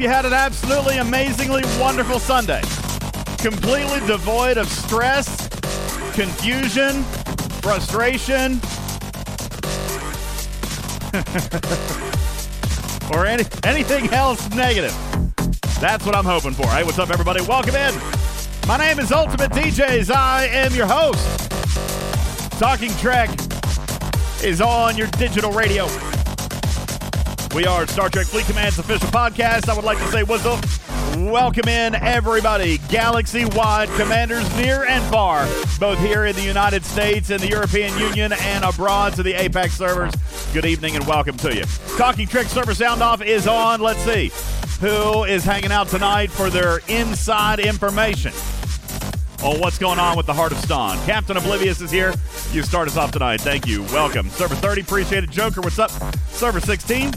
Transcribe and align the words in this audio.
you 0.00 0.08
had 0.08 0.24
an 0.24 0.32
absolutely 0.32 0.96
amazingly 0.96 1.62
wonderful 1.78 2.18
Sunday. 2.18 2.62
Completely 3.36 4.00
devoid 4.06 4.56
of 4.56 4.66
stress, 4.66 5.46
confusion, 6.14 7.02
frustration, 7.60 8.58
or 13.12 13.26
any, 13.26 13.44
anything 13.64 14.08
else 14.14 14.48
negative. 14.54 14.96
That's 15.80 16.06
what 16.06 16.16
I'm 16.16 16.24
hoping 16.24 16.52
for. 16.52 16.66
Hey, 16.68 16.82
what's 16.82 16.98
up, 16.98 17.10
everybody? 17.10 17.42
Welcome 17.42 17.74
in. 17.74 17.94
My 18.66 18.78
name 18.78 19.00
is 19.00 19.12
Ultimate 19.12 19.50
DJs. 19.50 20.10
I 20.10 20.46
am 20.46 20.72
your 20.72 20.86
host. 20.86 21.50
Talking 22.58 22.90
Trek 22.92 23.28
is 24.42 24.62
on 24.62 24.96
your 24.96 25.08
digital 25.08 25.52
radio. 25.52 25.86
We 27.54 27.66
are 27.66 27.84
Star 27.88 28.08
Trek 28.08 28.26
Fleet 28.26 28.46
Command's 28.46 28.78
official 28.78 29.08
podcast. 29.08 29.68
I 29.68 29.74
would 29.74 29.84
like 29.84 29.98
to 29.98 30.06
say 30.12 30.22
what's 30.22 30.46
up. 30.46 30.64
Welcome 31.16 31.68
in, 31.68 31.96
everybody, 31.96 32.78
galaxy 32.88 33.44
wide 33.44 33.88
commanders 33.90 34.48
near 34.56 34.84
and 34.84 35.02
far, 35.10 35.48
both 35.80 35.98
here 35.98 36.26
in 36.26 36.36
the 36.36 36.44
United 36.44 36.84
States 36.84 37.30
and 37.30 37.40
the 37.40 37.48
European 37.48 37.98
Union 37.98 38.32
and 38.32 38.64
abroad 38.64 39.14
to 39.14 39.24
the 39.24 39.34
Apex 39.34 39.74
servers. 39.74 40.14
Good 40.52 40.64
evening 40.64 40.94
and 40.94 41.04
welcome 41.08 41.36
to 41.38 41.52
you. 41.52 41.64
Talking 41.96 42.28
Trek 42.28 42.46
server 42.46 42.72
sound 42.72 43.02
off 43.02 43.20
is 43.20 43.48
on. 43.48 43.80
Let's 43.80 44.00
see 44.00 44.30
who 44.80 45.24
is 45.24 45.42
hanging 45.42 45.72
out 45.72 45.88
tonight 45.88 46.30
for 46.30 46.50
their 46.50 46.78
inside 46.86 47.58
information 47.58 48.32
on 49.42 49.58
what's 49.58 49.78
going 49.78 49.98
on 49.98 50.16
with 50.16 50.26
the 50.26 50.34
Heart 50.34 50.52
of 50.52 50.58
Stone. 50.58 50.98
Captain 51.04 51.36
Oblivious 51.36 51.80
is 51.80 51.90
here. 51.90 52.14
You 52.52 52.62
start 52.62 52.86
us 52.86 52.96
off 52.96 53.10
tonight. 53.10 53.40
Thank 53.40 53.66
you. 53.66 53.82
Welcome. 53.84 54.30
Server 54.30 54.54
30, 54.54 54.82
appreciate 54.82 55.24
it. 55.24 55.30
Joker, 55.30 55.60
what's 55.62 55.80
up? 55.80 55.90
Server 56.28 56.60
16. 56.60 57.12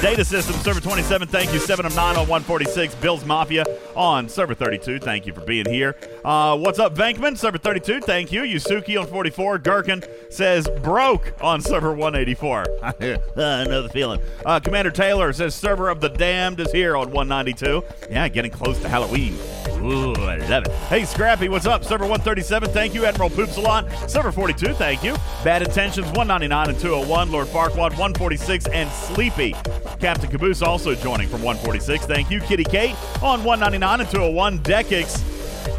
Data 0.00 0.24
System, 0.24 0.54
server 0.56 0.80
27, 0.80 1.28
thank 1.28 1.52
you. 1.52 1.58
7 1.58 1.84
of 1.84 1.94
9 1.94 2.16
on 2.16 2.28
146. 2.28 2.94
Bills 2.96 3.24
Mafia 3.24 3.64
on 3.96 4.28
server 4.28 4.54
32, 4.54 5.00
thank 5.00 5.26
you 5.26 5.34
for 5.34 5.40
being 5.40 5.68
here. 5.68 5.96
Uh, 6.24 6.56
what's 6.56 6.78
up, 6.78 6.94
Venkman? 6.94 7.36
Server 7.36 7.58
32, 7.58 8.00
thank 8.00 8.30
you. 8.30 8.42
Yusuki 8.42 9.00
on 9.00 9.06
44. 9.06 9.58
Gherkin 9.58 10.04
says 10.30 10.68
broke 10.82 11.34
on 11.40 11.60
server 11.60 11.92
184. 11.92 12.64
I 12.82 13.64
know 13.64 13.82
the 13.82 13.90
feeling. 13.92 14.20
Uh, 14.46 14.60
Commander 14.60 14.90
Taylor 14.90 15.32
says 15.32 15.54
server 15.54 15.88
of 15.88 16.00
the 16.00 16.08
damned 16.08 16.60
is 16.60 16.70
here 16.70 16.96
on 16.96 17.10
192. 17.10 17.82
Yeah, 18.08 18.28
getting 18.28 18.52
close 18.52 18.78
to 18.80 18.88
Halloween. 18.88 19.34
Ooh, 19.82 20.14
I 20.14 20.36
love 20.36 20.66
it. 20.66 20.72
Hey, 20.88 21.04
Scrappy, 21.04 21.48
what's 21.48 21.66
up? 21.66 21.84
Server 21.84 22.04
137, 22.04 22.70
thank 22.70 22.94
you. 22.94 23.04
Admiral 23.04 23.30
Poops 23.30 23.56
a 23.56 23.60
lot. 23.60 23.90
Server 24.08 24.30
42, 24.30 24.74
thank 24.74 25.02
you. 25.02 25.16
Bad 25.42 25.62
Intentions, 25.62 26.06
199 26.06 26.70
and 26.70 26.78
201. 26.78 27.32
Lord 27.32 27.48
Farquaad, 27.48 27.90
146. 27.90 28.66
And 28.68 28.88
Sleepy. 28.90 29.54
Captain 30.00 30.30
Caboose 30.30 30.62
also 30.62 30.94
joining 30.94 31.28
from 31.28 31.42
146. 31.42 32.06
Thank 32.06 32.30
you. 32.30 32.40
Kitty 32.40 32.64
Kate 32.64 32.96
on 33.22 33.44
199 33.44 34.00
and 34.00 34.10
201. 34.10 34.58
Dekix. 34.60 35.28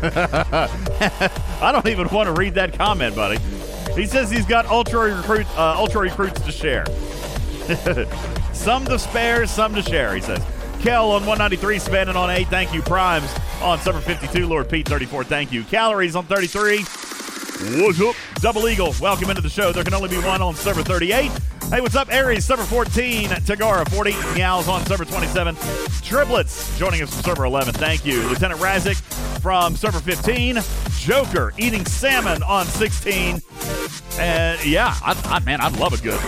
I 1.61 1.71
don't 1.71 1.87
even 1.87 2.07
want 2.09 2.27
to 2.27 2.33
read 2.33 2.53
that 2.55 2.73
comment, 2.73 3.15
buddy. 3.15 3.39
He 3.95 4.05
says 4.05 4.31
he's 4.31 4.45
got 4.45 4.65
ultra 4.67 5.15
recruit, 5.15 5.47
uh, 5.57 5.75
ultra 5.77 6.01
recruits 6.01 6.41
to 6.41 6.51
share. 6.51 6.85
some 8.53 8.85
to 8.85 8.97
spare, 8.97 9.45
some 9.45 9.75
to 9.75 9.81
share. 9.81 10.15
He 10.15 10.21
says. 10.21 10.43
Kel 10.83 11.11
on 11.11 11.21
193, 11.21 11.79
Spanning 11.79 12.17
on 12.17 12.29
8. 12.29 12.47
Thank 12.49 12.73
you. 12.73 12.81
Primes 12.81 13.33
on 13.61 13.79
752. 13.79 14.45
Lord 14.47 14.69
Pete 14.69 14.85
34. 14.85 15.23
Thank 15.23 15.53
you. 15.53 15.63
Calories 15.63 16.13
on 16.13 16.25
33. 16.25 16.83
What's 17.63 18.01
up? 18.01 18.15
Double 18.41 18.67
Eagle, 18.67 18.93
welcome 18.99 19.29
into 19.29 19.41
the 19.41 19.49
show. 19.49 19.71
There 19.71 19.85
can 19.85 19.93
only 19.93 20.09
be 20.09 20.17
one 20.17 20.41
on 20.41 20.53
server 20.53 20.83
38. 20.83 21.31
Hey, 21.69 21.79
what's 21.79 21.95
up, 21.95 22.11
Aries? 22.11 22.43
Server 22.43 22.65
14, 22.65 23.29
Tagara 23.29 23.89
40, 23.89 24.11
Meows 24.35 24.67
on 24.67 24.85
server 24.85 25.05
27. 25.05 25.55
Triplets 26.01 26.77
joining 26.77 27.01
us 27.01 27.13
from 27.13 27.23
server 27.23 27.45
11. 27.45 27.73
Thank 27.75 28.05
you. 28.05 28.21
Lieutenant 28.27 28.59
Razik 28.59 28.99
from 29.39 29.77
server 29.77 30.01
15. 30.01 30.59
Joker 30.97 31.53
eating 31.57 31.85
salmon 31.85 32.43
on 32.43 32.65
16. 32.65 33.41
And 34.19 34.65
yeah, 34.65 34.97
I, 35.01 35.19
I, 35.23 35.39
man, 35.39 35.61
I'd 35.61 35.77
love 35.77 35.93
a 35.93 36.03
good 36.03 36.19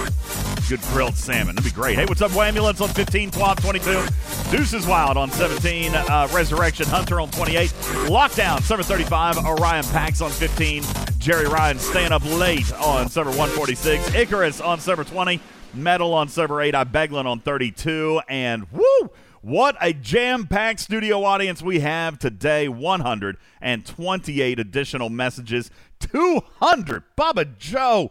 good 0.67 0.81
grilled 0.81 1.15
salmon. 1.15 1.55
That'd 1.55 1.71
be 1.71 1.75
great. 1.75 1.95
Hey, 1.95 2.05
what's 2.05 2.21
up, 2.21 2.35
Ambulance 2.35 2.81
on 2.81 2.89
15, 2.89 3.31
Twop 3.31 3.61
22, 3.61 4.55
Deuces 4.55 4.87
Wild 4.87 5.15
on 5.15 5.29
17, 5.31 5.93
uh, 5.93 6.27
Resurrection 6.33 6.87
Hunter 6.87 7.21
on 7.21 7.29
28, 7.31 7.69
Lockdown 8.07 8.61
server 8.61 8.83
35, 8.83 9.45
Orion 9.45 9.83
Pax 9.85 10.21
on 10.21 10.31
15, 10.31 10.83
Jerry 11.19 11.47
Ryan 11.47 11.77
staying 11.77 12.11
up 12.11 12.23
late 12.37 12.71
on 12.73 13.09
server 13.09 13.29
146, 13.29 14.15
Icarus 14.15 14.59
on 14.59 14.79
server 14.79 15.03
20, 15.03 15.39
Metal 15.75 16.13
on 16.13 16.27
server 16.27 16.61
8, 16.61 16.73
I 16.73 16.83
Beglin 16.83 17.25
on 17.25 17.39
32, 17.39 18.21
and 18.27 18.65
woo! 18.71 19.09
What 19.41 19.77
a 19.79 19.93
jam 19.93 20.47
packed 20.47 20.79
studio 20.79 21.23
audience 21.23 21.61
we 21.61 21.81
have 21.81 22.17
today 22.17 22.67
128 22.67 24.59
additional 24.59 25.09
messages, 25.11 25.69
200. 25.99 27.03
Baba 27.15 27.45
Joe, 27.45 28.09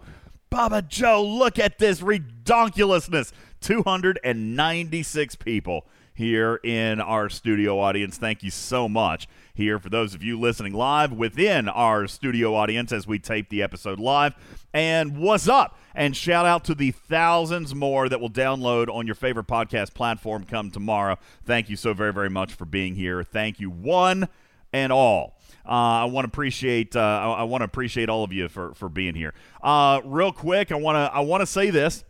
Baba 0.54 0.82
Joe, 0.82 1.20
look 1.20 1.58
at 1.58 1.78
this 1.80 2.00
redonkulousness. 2.00 3.32
296 3.60 5.34
people 5.34 5.84
here 6.14 6.60
in 6.62 7.00
our 7.00 7.28
studio 7.28 7.80
audience. 7.80 8.18
Thank 8.18 8.44
you 8.44 8.52
so 8.52 8.88
much 8.88 9.26
here 9.52 9.80
for 9.80 9.88
those 9.90 10.14
of 10.14 10.22
you 10.22 10.38
listening 10.38 10.72
live 10.72 11.12
within 11.12 11.68
our 11.68 12.06
studio 12.06 12.54
audience 12.54 12.92
as 12.92 13.04
we 13.04 13.18
tape 13.18 13.48
the 13.48 13.64
episode 13.64 13.98
live. 13.98 14.36
And 14.72 15.18
what's 15.18 15.48
up? 15.48 15.76
And 15.92 16.16
shout 16.16 16.46
out 16.46 16.62
to 16.66 16.76
the 16.76 16.92
thousands 16.92 17.74
more 17.74 18.08
that 18.08 18.20
will 18.20 18.30
download 18.30 18.88
on 18.88 19.06
your 19.06 19.16
favorite 19.16 19.48
podcast 19.48 19.92
platform 19.92 20.44
come 20.44 20.70
tomorrow. 20.70 21.18
Thank 21.44 21.68
you 21.68 21.74
so 21.74 21.94
very, 21.94 22.12
very 22.12 22.30
much 22.30 22.54
for 22.54 22.64
being 22.64 22.94
here. 22.94 23.24
Thank 23.24 23.58
you, 23.58 23.70
one 23.70 24.28
and 24.72 24.92
all. 24.92 25.33
Uh, 25.66 25.70
I 26.02 26.04
want 26.04 26.24
to 26.24 26.28
appreciate 26.28 26.94
uh, 26.94 27.00
I, 27.00 27.32
I 27.32 27.42
want 27.44 27.62
to 27.62 27.66
appreciate 27.66 28.08
all 28.08 28.24
of 28.24 28.32
you 28.32 28.48
for 28.48 28.74
for 28.74 28.88
being 28.88 29.14
here. 29.14 29.34
Uh, 29.62 30.00
real 30.04 30.32
quick, 30.32 30.70
I 30.72 30.76
want 30.76 30.96
to 30.96 31.14
I 31.14 31.20
want 31.20 31.40
to 31.40 31.46
say 31.46 31.70
this. 31.70 32.04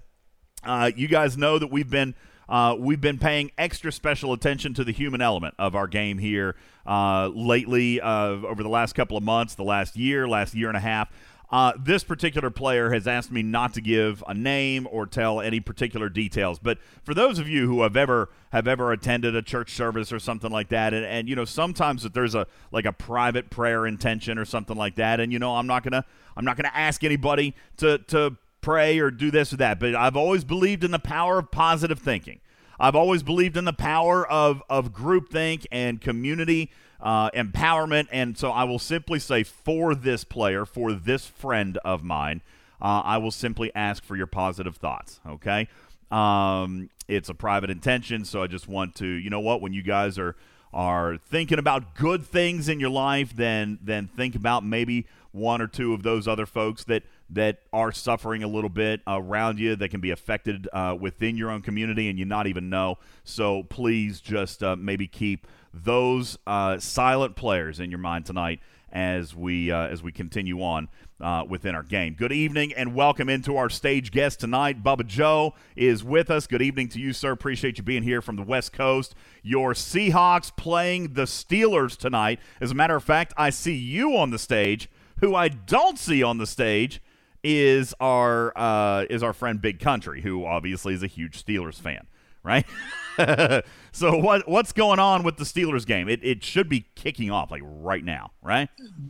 Uh, 0.65 0.91
you 0.97 1.09
guys 1.09 1.37
know 1.37 1.59
that 1.59 1.71
we've 1.71 1.89
been 1.89 2.15
uh, 2.49 2.77
we've 2.79 3.01
been 3.01 3.19
paying 3.19 3.51
extra 3.57 3.93
special 3.93 4.33
attention 4.33 4.75
to 4.75 4.85
the 4.85 4.93
human 4.93 5.21
element 5.21 5.55
of 5.59 5.75
our 5.75 5.87
game 5.87 6.19
here 6.19 6.57
uh, 6.87 7.29
lately 7.29 8.01
over 8.01 8.63
the 8.63 8.69
last 8.69 8.95
couple 8.95 9.17
of 9.17 9.23
months, 9.23 9.55
the 9.55 9.65
last 9.65 9.97
year, 9.97 10.27
last 10.29 10.55
year 10.55 10.69
and 10.69 10.77
a 10.77 10.81
half. 10.81 11.11
Uh, 11.55 11.73
this 11.79 12.03
particular 12.03 12.51
player 12.51 12.91
has 12.91 13.07
asked 13.07 13.31
me 13.31 13.41
not 13.41 13.73
to 13.73 13.81
give 13.81 14.25
a 14.27 14.35
name 14.35 14.89
or 14.91 15.07
tell 15.07 15.41
any 15.41 15.61
particular 15.61 16.09
details. 16.09 16.59
But 16.59 16.79
for 17.05 17.15
those 17.15 17.39
of 17.39 17.49
you 17.49 17.69
who 17.69 17.83
have 17.83 17.97
ever 17.97 18.29
have 18.51 18.67
ever 18.67 18.91
attended 18.91 19.37
a 19.37 19.43
church 19.43 19.73
service 19.73 20.13
or 20.13 20.19
something 20.19 20.51
like 20.51 20.71
that, 20.71 20.93
and, 20.93 21.07
and 21.07 21.29
you 21.29 21.37
know 21.37 21.45
sometimes 21.45 22.03
that 22.03 22.13
there's 22.13 22.35
a 22.35 22.49
like 22.73 22.87
a 22.87 22.93
private 22.93 23.51
prayer 23.51 23.87
intention 23.87 24.37
or 24.37 24.45
something 24.45 24.77
like 24.77 24.97
that, 24.97 25.21
and 25.21 25.33
you 25.33 25.39
know 25.39 25.55
I'm 25.55 25.69
not 25.69 25.85
gonna 25.85 26.05
I'm 26.37 26.45
not 26.45 26.57
gonna 26.57 26.73
ask 26.75 27.05
anybody 27.05 27.55
to 27.77 27.99
to 27.99 28.37
pray 28.61 28.99
or 28.99 29.13
do 29.13 29.31
this 29.31 29.53
or 29.53 29.57
that. 29.59 29.79
But 29.79 29.95
I've 29.95 30.17
always 30.17 30.43
believed 30.43 30.83
in 30.83 30.91
the 30.91 30.99
power 30.99 31.39
of 31.39 31.53
positive 31.53 32.01
thinking. 32.01 32.41
I've 32.81 32.97
always 32.97 33.23
believed 33.23 33.57
in 33.57 33.65
the 33.65 33.73
power 33.73 34.27
of 34.27 34.61
of 34.69 34.93
groupthink 34.93 35.67
and 35.71 36.01
community 36.01 36.73
uh, 37.05 37.31
empowerment. 37.31 38.09
And 38.11 38.37
so 38.37 38.51
I 38.51 38.65
will 38.65 38.81
simply 38.81 39.21
say 39.21 39.45
for 39.45 39.95
this 39.95 40.25
player, 40.25 40.65
for 40.65 40.93
this 40.93 41.27
friend 41.27 41.79
of 41.85 42.03
mine, 42.03 42.41
uh, 42.83 43.03
I 43.05 43.19
will 43.19 43.31
simply 43.31 43.71
ask 43.75 44.03
for 44.03 44.17
your 44.17 44.27
positive 44.27 44.77
thoughts. 44.77 45.21
Okay. 45.29 45.69
Um, 46.11 46.91
it's 47.07 47.29
a 47.29 47.35
private 47.35 47.71
intention, 47.71 48.25
so 48.25 48.43
I 48.43 48.47
just 48.47 48.67
want 48.67 48.95
to, 48.97 49.07
you 49.07 49.31
know 49.31 49.41
what, 49.41 49.61
when 49.61 49.73
you 49.73 49.83
guys 49.83 50.19
are 50.19 50.35
are 50.73 51.19
thinking 51.19 51.61
about 51.61 51.95
good 51.95 52.27
things 52.27 52.69
in 52.69 52.81
your 52.81 52.91
life, 52.91 53.37
then 53.37 53.79
then 53.81 54.09
think 54.09 54.35
about 54.35 54.65
maybe 54.65 55.07
one 55.31 55.61
or 55.61 55.69
two 55.69 55.95
of 55.95 56.03
those 56.03 56.27
other 56.27 56.47
folks 56.47 56.85
that 56.85 57.05
that 57.31 57.61
are 57.73 57.93
suffering 57.93 58.43
a 58.43 58.49
little 58.49 58.71
bit 58.71 59.01
around 59.07 59.59
you 59.59 59.77
that 59.77 59.89
can 59.91 60.01
be 60.01 60.11
affected 60.11 60.69
uh, 60.73 60.97
within 60.99 61.37
your 61.37 61.51
own 61.51 61.63
community 61.63 62.09
and 62.09 62.19
you 62.19 62.25
not 62.25 62.47
even 62.47 62.69
know. 62.71 62.99
So 63.23 63.63
please 63.65 64.21
just 64.21 64.63
uh, 64.63 64.77
maybe 64.77 65.07
keep 65.07 65.47
those 65.83 66.39
uh, 66.47 66.79
silent 66.79 67.37
players 67.37 67.81
in 67.81 67.91
your 67.91 67.99
mind 67.99 68.27
tonight 68.27 68.61
as 68.95 69.35
we 69.35 69.73
uh, 69.73 69.89
as 69.89 70.03
we 70.03 70.13
continue 70.13 70.63
on 70.63 70.89
uh, 71.21 71.45
within 71.49 71.75
our 71.75 71.83
game. 71.83 72.15
Good 72.15 72.33
evening 72.33 72.73
and 72.75 72.95
welcome 72.95 73.29
into 73.29 73.57
our 73.57 73.69
stage 73.69 74.13
guest 74.13 74.41
tonight. 74.41 74.85
Bubba 74.85 75.05
Joe 75.07 75.55
is 75.75 76.05
with 76.05 76.31
us. 76.31 76.47
Good 76.47 76.63
evening 76.63 76.89
to 76.91 77.01
you, 77.01 77.13
sir. 77.13 77.33
Appreciate 77.33 77.79
you 77.79 77.85
being 77.85 78.05
here 78.05 78.23
from 78.23 78.37
the 78.37 78.43
West 78.43 78.73
Coast. 78.73 79.15
Your 79.43 79.75
Seahawks 79.75 80.55
playing 80.57 81.15
the 81.15 81.23
Steelers 81.23 81.97
tonight. 81.97 82.39
As 82.61 82.71
a 82.71 82.75
matter 82.75 82.95
of 82.95 83.03
fact, 83.03 83.35
I 83.37 83.51
see 83.51 83.75
you 83.75 84.17
on 84.17 84.31
the 84.31 84.39
stage. 84.39 84.89
Who 85.21 85.35
I 85.35 85.49
don't 85.49 85.99
see 85.99 86.23
on 86.23 86.39
the 86.39 86.47
stage 86.47 87.01
is 87.43 87.95
our 88.01 88.57
uh, 88.57 89.07
is 89.11 89.23
our 89.23 89.33
friend 89.33 89.61
Big 89.61 89.81
Country, 89.81 90.23
who 90.23 90.45
obviously 90.45 90.95
is 90.95 91.03
a 91.03 91.09
huge 91.09 91.45
Steelers 91.45 91.81
fan, 91.81 92.07
right? 92.45 92.65
so 93.93 94.17
what 94.19 94.49
what's 94.49 94.73
going 94.73 94.99
on 94.99 95.23
with 95.23 95.37
the 95.37 95.45
Steelers 95.45 95.87
game? 95.87 96.09
It, 96.09 96.21
it 96.23 96.45
should 96.45 96.69
be 96.69 96.87
kicking 96.95 97.31
off 97.31 97.51
like 97.51 97.63
right 97.65 98.05
now, 98.05 98.33
right? 98.43 98.69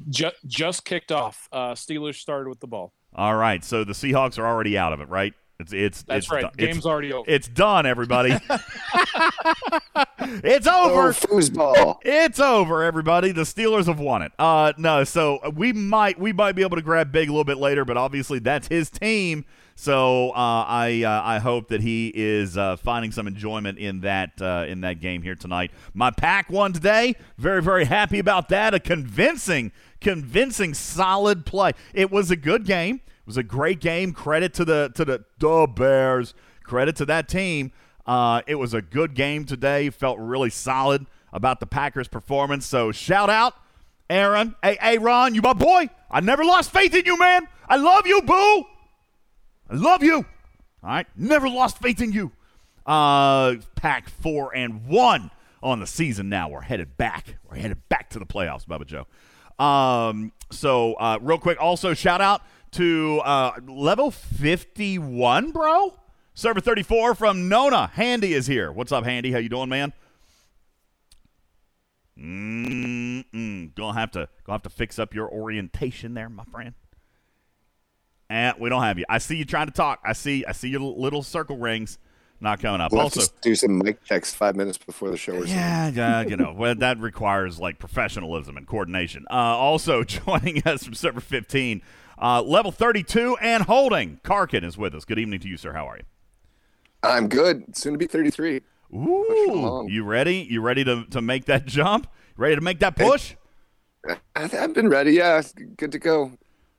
Just 0.09 0.37
just 0.47 0.85
kicked 0.85 1.13
off. 1.13 1.49
Uh, 1.53 1.73
Steelers 1.73 2.17
started 2.17 2.49
with 2.49 2.61
the 2.61 2.67
ball. 2.67 2.93
All 3.15 3.37
right, 3.37 3.63
so 3.65 3.85
the 3.85 3.93
Seahawks 3.93 4.39
are 4.39 4.47
already 4.47 4.77
out 4.77 4.93
of 4.93 5.01
it, 5.01 5.09
right? 5.09 5.35
It's 5.61 5.73
it's 5.73 6.03
That's 6.03 6.25
it's 6.25 6.33
right. 6.33 6.43
done. 6.43 6.53
Game's 6.57 6.79
it's, 6.79 6.87
already 6.87 7.13
over. 7.13 7.31
it's 7.31 7.47
done, 7.47 7.87
everybody. 7.87 8.31
it's 10.43 10.67
over. 10.67 11.09
Oh, 11.09 11.13
foosball. 11.13 11.99
It's 12.03 12.41
over, 12.41 12.83
everybody. 12.83 13.31
The 13.31 13.43
Steelers 13.43 13.87
have 13.87 14.01
won 14.01 14.23
it. 14.23 14.33
Uh, 14.37 14.73
no, 14.79 15.05
so 15.05 15.39
we 15.55 15.73
might 15.73 16.19
we 16.19 16.33
might 16.33 16.57
be 16.57 16.63
able 16.63 16.77
to 16.77 16.83
grab 16.83 17.13
Big 17.13 17.29
a 17.29 17.33
little 17.33 17.45
bit 17.45 17.59
later, 17.59 17.85
but 17.85 17.97
obviously 17.97 18.41
that's 18.41 18.67
his 18.67 18.91
team. 18.91 19.45
So 19.77 20.31
uh, 20.31 20.65
I 20.67 21.03
uh, 21.05 21.23
I 21.23 21.39
hope 21.39 21.69
that 21.69 21.81
he 21.81 22.13
is 22.15 22.57
uh, 22.57 22.77
finding 22.77 23.13
some 23.13 23.29
enjoyment 23.29 23.79
in 23.79 24.01
that 24.01 24.41
uh, 24.41 24.67
in 24.69 24.81
that 24.81 25.01
game 25.01 25.23
here 25.23 25.37
tonight. 25.37 25.71
My 25.95 26.11
pack 26.11 26.51
won 26.51 26.73
today. 26.73 27.15
Very 27.39 27.63
very 27.63 27.85
happy 27.85 28.19
about 28.19 28.49
that. 28.49 28.75
A 28.75 28.81
convincing 28.81 29.71
convincing 30.01 30.75
solid 30.75 31.47
play. 31.47 31.73
It 31.93 32.11
was 32.11 32.31
a 32.31 32.37
good 32.37 32.67
game. 32.67 33.01
It 33.25 33.27
was 33.27 33.37
a 33.39 33.43
great 33.43 33.81
game. 33.81 34.13
Credit 34.13 34.53
to 34.53 34.67
the 34.67 34.93
to 34.97 35.05
the 35.05 35.25
the 35.39 35.67
Bears. 35.67 36.35
Credit 36.63 36.95
to 36.97 37.07
that 37.07 37.27
team. 37.27 37.73
Uh, 38.07 38.43
it 38.47 38.57
was 38.57 38.75
a 38.75 38.83
good 38.83 39.15
game 39.15 39.47
today. 39.47 39.89
Felt 39.89 40.19
really 40.19 40.51
solid 40.51 41.07
about 41.33 41.59
the 41.59 41.67
Packers' 41.67 42.07
performance. 42.07 42.67
So 42.67 42.93
shout 42.93 43.31
out, 43.31 43.55
Aaron. 44.11 44.55
Hey, 44.63 44.77
hey, 44.79 44.99
Ron, 44.99 45.35
you 45.35 45.41
my 45.41 45.55
boy. 45.55 45.89
I 46.11 46.21
never 46.21 46.45
lost 46.45 46.71
faith 46.71 46.95
in 46.95 47.07
you, 47.07 47.19
man. 47.19 47.49
I 47.67 47.77
love 47.77 48.07
you, 48.07 48.21
boo. 48.21 48.65
I 49.71 49.75
love 49.75 50.03
you. 50.03 50.17
All 50.83 50.91
right, 50.91 51.07
never 51.17 51.49
lost 51.49 51.79
faith 51.79 52.03
in 52.03 52.13
you. 52.13 52.31
Uh, 52.85 53.55
pack 53.75 54.11
four 54.11 54.55
and 54.55 54.87
one 54.87 55.31
on 55.63 55.81
the 55.81 55.87
season. 55.87 56.29
Now 56.29 56.51
we're 56.51 56.61
headed 56.61 56.99
back. 56.99 57.37
We're 57.49 57.57
headed 57.57 57.89
back 57.89 58.11
to 58.11 58.19
the 58.19 58.27
playoffs, 58.27 58.67
Bubba 58.67 58.85
Joe. 58.85 59.07
Um, 59.59 60.33
so 60.51 60.93
uh, 60.95 61.19
real 61.23 61.39
quick, 61.39 61.59
also 61.59 61.95
shout 61.95 62.21
out 62.21 62.43
to 62.75 63.21
uh, 63.25 63.53
level 63.67 64.11
fifty-one, 64.11 65.51
bro. 65.51 65.95
Server 66.35 66.61
thirty-four 66.61 67.15
from 67.15 67.49
Nona. 67.49 67.89
Handy 67.89 68.35
is 68.35 68.47
here. 68.47 68.71
What's 68.73 68.93
up, 68.93 69.05
Handy? 69.05 69.33
How 69.33 69.39
you 69.39 69.49
doing, 69.49 69.69
man? 69.69 69.93
Mm-mm. 72.19 73.75
Gonna 73.75 73.99
have 73.99 74.11
to 74.13 74.29
gonna 74.45 74.55
have 74.55 74.63
to 74.63 74.71
fix 74.71 74.99
up 74.99 75.15
your 75.15 75.29
orientation 75.29 76.15
there, 76.15 76.29
my 76.29 76.45
friend. 76.45 76.75
And 78.31 78.57
we 78.59 78.69
don't 78.69 78.83
have 78.83 78.99
you. 78.99 79.05
I 79.09 79.19
see 79.19 79.37
you 79.37 79.45
trying 79.45 79.67
to 79.67 79.73
talk. 79.73 80.01
I 80.05 80.13
see 80.13 80.45
I 80.47 80.53
see 80.53 80.69
your 80.69 80.81
little 80.81 81.23
circle 81.23 81.57
rings 81.57 81.99
not 82.41 82.61
coming 82.61 82.81
up. 82.81 82.93
We'll 82.93 83.03
also, 83.03 83.23
do 83.41 83.55
some 83.55 83.79
mic 83.79 84.05
checks 84.05 84.33
five 84.33 84.55
minutes 84.55 84.79
before 84.79 85.11
the 85.11 85.17
show 85.17 85.35
or 85.35 85.47
yeah, 85.47 85.89
yeah, 85.89 86.23
you 86.23 86.37
know, 86.37 86.53
well, 86.57 86.75
that 86.77 86.99
requires 86.99 87.59
like 87.59 87.79
professionalism 87.79 88.57
and 88.57 88.67
coordination. 88.67 89.25
Uh, 89.31 89.35
also 89.35 90.05
joining 90.05 90.63
us 90.65 90.85
from 90.85 90.95
server 90.95 91.21
15, 91.21 91.83
uh, 92.21 92.43
level 92.43 92.73
32 92.73 93.37
and 93.41 93.65
holding. 93.65 94.21
Karkin 94.25 94.65
is 94.65 94.77
with 94.79 94.95
us. 94.95 95.05
Good 95.05 95.19
evening 95.19 95.41
to 95.41 95.49
you, 95.49 95.57
sir. 95.57 95.73
How 95.73 95.89
are 95.89 95.99
you? 95.99 96.05
I'm 97.03 97.29
good. 97.29 97.77
Soon 97.77 97.95
to 97.95 97.99
be 97.99 98.07
33. 98.07 98.63
Ooh, 98.95 99.87
you 99.89 100.05
ready? 100.05 100.47
You 100.49 100.61
ready 100.61 100.85
to, 100.85 101.05
to 101.07 101.21
make 101.21 101.47
that 101.47 101.67
jump? 101.67 102.07
Ready 102.37 102.55
to 102.55 102.61
make 102.61 102.79
that 102.81 102.97
push? 102.97 103.35
I- 104.07 104.17
I've 104.35 104.75
been 104.75 104.89
ready. 104.89 105.13
Yeah, 105.13 105.43
good 105.77 105.93
to 105.93 105.99
go. 105.99 106.33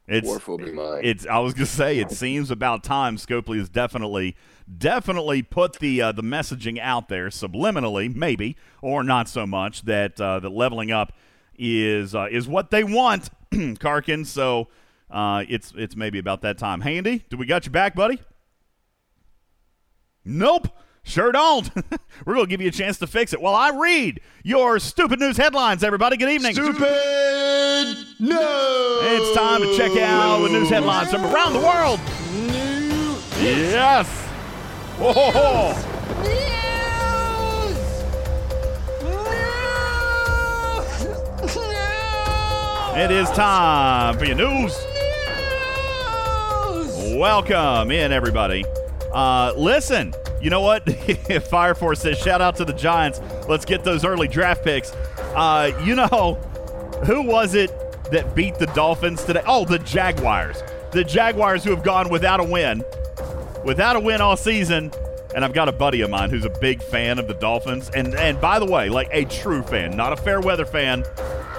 It's 0.07 0.47
will 0.47 0.57
be 0.57 0.71
mine. 0.71 1.01
It's. 1.03 1.25
I 1.25 1.39
was 1.39 1.55
gonna 1.55 1.65
say. 1.65 1.97
It 1.97 2.11
seems 2.11 2.51
about 2.51 2.83
time. 2.83 3.17
Scopely 3.17 3.57
has 3.57 3.69
definitely, 3.69 4.35
definitely 4.77 5.41
put 5.41 5.79
the 5.79 5.99
uh, 5.99 6.11
the 6.11 6.21
messaging 6.21 6.79
out 6.79 7.09
there 7.09 7.29
subliminally, 7.29 8.13
maybe 8.13 8.55
or 8.83 9.03
not 9.03 9.27
so 9.27 9.47
much 9.47 9.81
that 9.83 10.21
uh, 10.21 10.39
that 10.41 10.51
leveling 10.51 10.91
up 10.91 11.11
is 11.57 12.13
uh, 12.13 12.27
is 12.29 12.47
what 12.47 12.69
they 12.69 12.83
want, 12.83 13.29
Karkin. 13.51 14.27
So 14.27 14.67
uh, 15.15 15.45
it's 15.47 15.71
it's 15.77 15.95
maybe 15.95 16.19
about 16.19 16.41
that 16.41 16.57
time. 16.57 16.81
Handy, 16.81 17.23
do 17.29 17.37
we 17.37 17.45
got 17.45 17.65
you 17.65 17.71
back, 17.71 17.95
buddy? 17.95 18.19
Nope. 20.25 20.67
Sure 21.03 21.31
don't. 21.31 21.69
We're 22.25 22.33
going 22.33 22.47
to 22.47 22.49
give 22.49 22.61
you 22.61 22.67
a 22.67 22.71
chance 22.71 22.97
to 22.97 23.07
fix 23.07 23.31
it 23.31 23.39
while 23.39 23.53
I 23.53 23.69
read 23.69 24.19
your 24.43 24.79
stupid 24.79 25.19
news 25.19 25.37
headlines, 25.37 25.83
everybody. 25.83 26.17
Good 26.17 26.31
evening. 26.31 26.53
Stupid 26.53 27.95
no. 28.19 28.99
It's 29.03 29.37
time 29.37 29.61
to 29.61 29.77
check 29.77 29.95
out 30.01 30.39
the 30.39 30.49
news 30.49 30.69
headlines 30.69 31.11
from 31.11 31.23
around 31.25 31.53
the 31.53 31.59
world. 31.59 31.99
News. 32.33 33.41
Yes. 33.41 34.07
Whoa. 34.97 35.75
It 42.97 43.11
is 43.11 43.29
time 43.31 44.17
for 44.17 44.25
your 44.25 44.35
news. 44.35 44.73
Welcome 47.13 47.91
in, 47.91 48.11
everybody. 48.11 48.65
Uh, 49.13 49.53
listen, 49.55 50.11
you 50.41 50.49
know 50.49 50.61
what? 50.61 50.89
Fire 51.49 51.75
Force 51.75 51.99
says, 51.99 52.17
shout 52.17 52.41
out 52.41 52.55
to 52.55 52.65
the 52.65 52.73
Giants. 52.73 53.21
Let's 53.47 53.63
get 53.63 53.83
those 53.83 54.03
early 54.03 54.27
draft 54.27 54.63
picks. 54.63 54.91
Uh, 55.35 55.71
you 55.83 55.95
know, 55.95 56.33
who 57.05 57.21
was 57.21 57.53
it 57.53 57.69
that 58.09 58.33
beat 58.33 58.55
the 58.55 58.65
Dolphins 58.67 59.23
today? 59.23 59.43
Oh, 59.45 59.65
the 59.65 59.77
Jaguars. 59.77 60.63
The 60.93 61.03
Jaguars 61.03 61.63
who 61.63 61.69
have 61.69 61.83
gone 61.83 62.09
without 62.09 62.39
a 62.39 62.43
win, 62.43 62.83
without 63.63 63.95
a 63.95 63.99
win 63.99 64.19
all 64.19 64.35
season. 64.35 64.91
And 65.35 65.45
I've 65.45 65.53
got 65.53 65.69
a 65.69 65.73
buddy 65.73 66.01
of 66.01 66.09
mine 66.09 66.31
who's 66.31 66.45
a 66.45 66.57
big 66.59 66.81
fan 66.81 67.19
of 67.19 67.27
the 67.27 67.35
Dolphins. 67.35 67.91
And 67.93 68.15
and 68.15 68.41
by 68.41 68.57
the 68.57 68.65
way, 68.65 68.89
like 68.89 69.09
a 69.11 69.25
true 69.25 69.61
fan, 69.61 69.95
not 69.95 70.11
a 70.11 70.17
fair 70.17 70.41
weather 70.41 70.65
fan. 70.65 71.05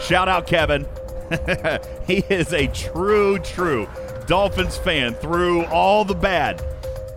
Shout 0.01 0.29
out 0.29 0.49
Kevin. 0.49 0.87
he 2.07 2.25
is 2.29 2.53
a 2.53 2.67
true, 2.67 3.39
true 3.39 3.89
Dolphins 4.27 4.77
fan 4.77 5.15
through 5.15 5.65
all 5.67 6.05
the 6.05 6.15
bad. 6.15 6.63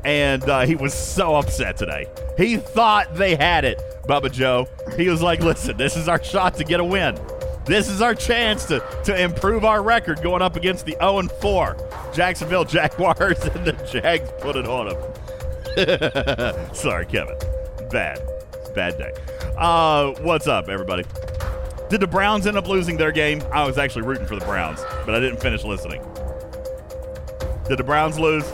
And 0.06 0.44
uh, 0.44 0.66
he 0.66 0.76
was 0.76 0.94
so 0.94 1.36
upset 1.36 1.76
today. 1.76 2.08
He 2.38 2.58
thought 2.58 3.16
they 3.16 3.36
had 3.36 3.66
it, 3.66 3.82
Bubba 4.08 4.32
Joe. 4.32 4.68
He 4.96 5.10
was 5.10 5.22
like, 5.22 5.42
listen, 5.42 5.76
this 5.76 5.98
is 5.98 6.08
our 6.08 6.24
shot 6.24 6.56
to 6.56 6.64
get 6.64 6.80
a 6.80 6.84
win. 6.84 7.20
This 7.66 7.90
is 7.90 8.02
our 8.02 8.16
chance 8.16 8.66
to, 8.66 8.84
to 9.04 9.22
improve 9.22 9.66
our 9.66 9.84
record 9.84 10.24
going 10.24 10.42
up 10.42 10.56
against 10.56 10.86
the 10.86 10.94
0 11.00 11.24
4 11.42 12.12
Jacksonville 12.14 12.66
Jaguars, 12.66 13.44
and 13.44 13.66
the 13.66 13.74
Jags 13.92 14.30
put 14.40 14.56
it 14.56 14.66
on 14.66 14.88
them. 14.88 16.74
Sorry, 16.74 17.06
Kevin. 17.06 17.38
Bad. 17.92 18.20
Bad 18.74 18.98
day. 18.98 19.12
Uh, 19.58 20.14
what's 20.22 20.48
up, 20.48 20.70
everybody? 20.70 21.04
Did 21.90 22.02
the 22.02 22.08
Browns 22.08 22.48
end 22.48 22.58
up 22.58 22.68
losing 22.68 22.98
their 22.98 23.12
game? 23.12 23.44
I 23.52 23.66
was 23.66 23.78
actually 23.78 24.04
rooting 24.04 24.26
for 24.26 24.36
the 24.36 24.46
Browns, 24.46 24.80
but 25.06 25.14
I 25.14 25.20
didn't 25.20 25.42
finish 25.42 25.64
listening. 25.64 26.02
Did 27.70 27.78
the 27.78 27.84
Browns 27.84 28.18
lose? 28.18 28.52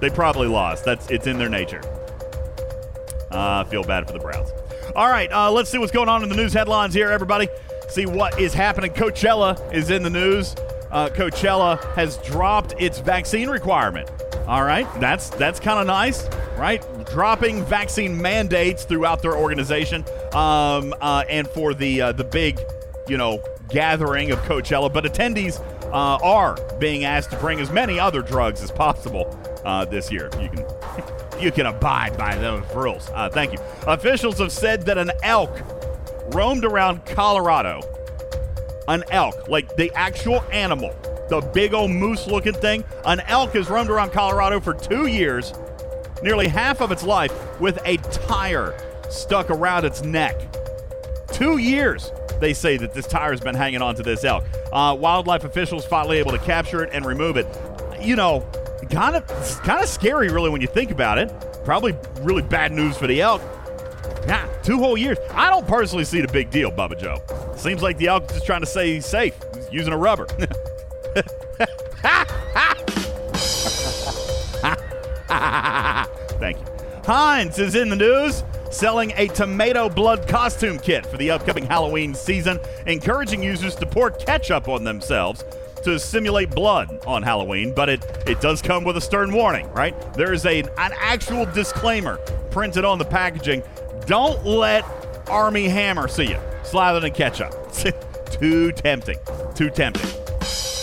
They 0.00 0.08
probably 0.08 0.46
lost. 0.46 0.84
That's 0.84 1.10
it's 1.10 1.26
in 1.26 1.36
their 1.36 1.48
nature. 1.48 1.80
Uh, 3.32 3.64
I 3.64 3.68
feel 3.68 3.82
bad 3.82 4.06
for 4.06 4.12
the 4.12 4.20
Browns. 4.20 4.50
All 4.94 5.08
right, 5.08 5.30
uh, 5.32 5.50
let's 5.50 5.68
see 5.68 5.78
what's 5.78 5.90
going 5.90 6.08
on 6.08 6.22
in 6.22 6.28
the 6.28 6.36
news 6.36 6.52
headlines 6.52 6.94
here, 6.94 7.10
everybody. 7.10 7.48
See 7.88 8.06
what 8.06 8.38
is 8.38 8.54
happening. 8.54 8.92
Coachella 8.92 9.72
is 9.74 9.90
in 9.90 10.04
the 10.04 10.10
news. 10.10 10.54
Uh, 10.92 11.08
Coachella 11.08 11.82
has 11.94 12.18
dropped 12.18 12.74
its 12.78 13.00
vaccine 13.00 13.48
requirement. 13.48 14.08
All 14.46 14.62
right, 14.62 14.86
that's 15.00 15.30
that's 15.30 15.58
kind 15.58 15.80
of 15.80 15.86
nice, 15.88 16.28
right? 16.56 16.84
Dropping 17.06 17.64
vaccine 17.64 18.20
mandates 18.20 18.84
throughout 18.84 19.22
their 19.22 19.36
organization, 19.36 20.04
um, 20.34 20.94
uh, 21.00 21.24
and 21.28 21.48
for 21.48 21.74
the 21.74 22.00
uh, 22.00 22.12
the 22.12 22.24
big, 22.24 22.60
you 23.08 23.16
know, 23.16 23.42
gathering 23.70 24.30
of 24.30 24.38
Coachella. 24.40 24.92
But 24.92 25.04
attendees 25.04 25.60
uh, 25.92 26.18
are 26.22 26.56
being 26.78 27.04
asked 27.04 27.30
to 27.30 27.36
bring 27.36 27.60
as 27.60 27.70
many 27.70 27.98
other 27.98 28.22
drugs 28.22 28.62
as 28.62 28.70
possible 28.70 29.38
uh, 29.64 29.84
this 29.84 30.10
year. 30.10 30.30
You 30.40 30.48
can 30.48 30.64
you 31.40 31.52
can 31.52 31.66
abide 31.66 32.16
by 32.16 32.36
those 32.36 32.64
rules. 32.74 33.10
Uh, 33.12 33.28
thank 33.28 33.52
you. 33.52 33.58
Officials 33.86 34.38
have 34.38 34.52
said 34.52 34.82
that 34.86 34.98
an 34.98 35.10
elk 35.22 35.60
roamed 36.34 36.64
around 36.64 37.04
Colorado. 37.04 37.82
An 38.88 39.04
elk, 39.10 39.48
like 39.48 39.76
the 39.76 39.92
actual 39.94 40.42
animal, 40.52 40.94
the 41.28 41.40
big 41.40 41.72
old 41.72 41.90
moose 41.90 42.26
looking 42.26 42.52
thing. 42.52 42.84
An 43.04 43.20
elk 43.20 43.54
has 43.54 43.70
roamed 43.70 43.90
around 43.90 44.12
Colorado 44.12 44.60
for 44.60 44.74
two 44.74 45.06
years, 45.06 45.52
nearly 46.22 46.48
half 46.48 46.80
of 46.80 46.90
its 46.92 47.02
life, 47.02 47.32
with 47.60 47.78
a 47.84 47.96
tire 47.96 48.74
stuck 49.08 49.50
around 49.50 49.84
its 49.84 50.02
neck. 50.02 50.36
Two 51.32 51.58
years, 51.58 52.12
they 52.40 52.52
say 52.52 52.76
that 52.76 52.92
this 52.92 53.06
tire 53.06 53.30
has 53.30 53.40
been 53.40 53.54
hanging 53.54 53.82
on 53.82 53.94
to 53.96 54.02
this 54.02 54.24
elk. 54.24 54.44
Uh, 54.72 54.96
wildlife 54.98 55.44
officials 55.44 55.84
finally 55.84 56.18
able 56.18 56.32
to 56.32 56.38
capture 56.38 56.82
it 56.82 56.90
and 56.92 57.04
remove 57.04 57.36
it. 57.36 57.46
You 58.00 58.16
know, 58.16 58.46
kind 58.90 59.16
of 59.16 59.26
kind 59.62 59.82
of 59.82 59.88
scary, 59.88 60.28
really, 60.28 60.50
when 60.50 60.60
you 60.60 60.66
think 60.66 60.90
about 60.90 61.18
it. 61.18 61.32
Probably 61.64 61.96
really 62.20 62.42
bad 62.42 62.72
news 62.72 62.96
for 62.96 63.06
the 63.06 63.20
elk. 63.20 63.40
Yeah, 64.26 64.46
two 64.62 64.78
whole 64.78 64.96
years. 64.96 65.18
I 65.32 65.50
don't 65.50 65.66
personally 65.66 66.04
see 66.04 66.20
the 66.20 66.28
big 66.28 66.50
deal, 66.50 66.70
Bubba 66.70 66.98
Joe. 66.98 67.22
Seems 67.56 67.82
like 67.82 67.98
the 67.98 68.08
elk 68.08 68.24
is 68.24 68.32
just 68.32 68.46
trying 68.46 68.60
to 68.60 68.66
stay 68.66 69.00
safe, 69.00 69.34
He's 69.54 69.72
using 69.72 69.92
a 69.92 69.96
rubber. 69.96 70.26
Thank 76.38 76.58
you. 76.58 76.66
Heinz 77.04 77.58
is 77.58 77.74
in 77.74 77.88
the 77.88 77.96
news, 77.96 78.44
selling 78.72 79.12
a 79.16 79.28
tomato 79.28 79.88
blood 79.88 80.26
costume 80.26 80.78
kit 80.78 81.04
for 81.06 81.16
the 81.16 81.30
upcoming 81.30 81.66
Halloween 81.66 82.14
season, 82.14 82.58
encouraging 82.86 83.42
users 83.42 83.74
to 83.76 83.86
pour 83.86 84.10
ketchup 84.10 84.68
on 84.68 84.84
themselves 84.84 85.44
to 85.84 85.98
simulate 85.98 86.50
blood 86.50 87.02
on 87.06 87.22
Halloween, 87.22 87.74
but 87.74 87.88
it, 87.88 88.04
it 88.26 88.40
does 88.40 88.62
come 88.62 88.84
with 88.84 88.96
a 88.96 89.00
stern 89.00 89.32
warning, 89.32 89.70
right? 89.72 89.94
There 90.14 90.32
is 90.32 90.46
a, 90.46 90.60
an 90.60 90.92
actual 90.96 91.44
disclaimer 91.46 92.16
printed 92.50 92.84
on 92.84 92.98
the 92.98 93.04
packaging. 93.04 93.62
Don't 94.06 94.44
let 94.46 94.84
Armie 95.28 95.68
Hammer 95.68 96.08
see 96.08 96.28
you 96.28 96.38
slathered 96.62 97.04
in 97.04 97.12
ketchup. 97.12 97.54
Too 98.30 98.72
tempting. 98.72 99.18
Too 99.54 99.70
tempting. 99.70 100.08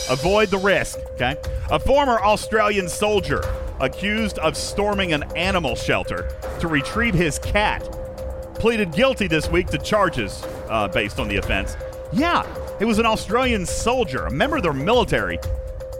Avoid 0.10 0.50
the 0.50 0.58
risk, 0.58 1.00
okay? 1.13 1.36
A 1.69 1.79
former 1.79 2.19
Australian 2.19 2.89
soldier 2.89 3.41
accused 3.79 4.39
of 4.39 4.55
storming 4.57 5.13
an 5.13 5.24
animal 5.36 5.75
shelter 5.75 6.29
to 6.59 6.67
retrieve 6.67 7.13
his 7.13 7.39
cat 7.39 7.88
pleaded 8.59 8.91
guilty 8.91 9.27
this 9.27 9.50
week 9.50 9.67
to 9.67 9.77
charges 9.77 10.43
uh, 10.69 10.88
based 10.89 11.19
on 11.19 11.27
the 11.27 11.38
offense. 11.38 11.77
Yeah, 12.12 12.45
it 12.79 12.86
was 12.86 13.00
an 13.00 13.05
Australian 13.05 13.65
soldier, 13.65 14.25
a 14.25 14.31
member 14.31 14.57
of 14.57 14.63
their 14.63 14.74
military, 14.74 15.39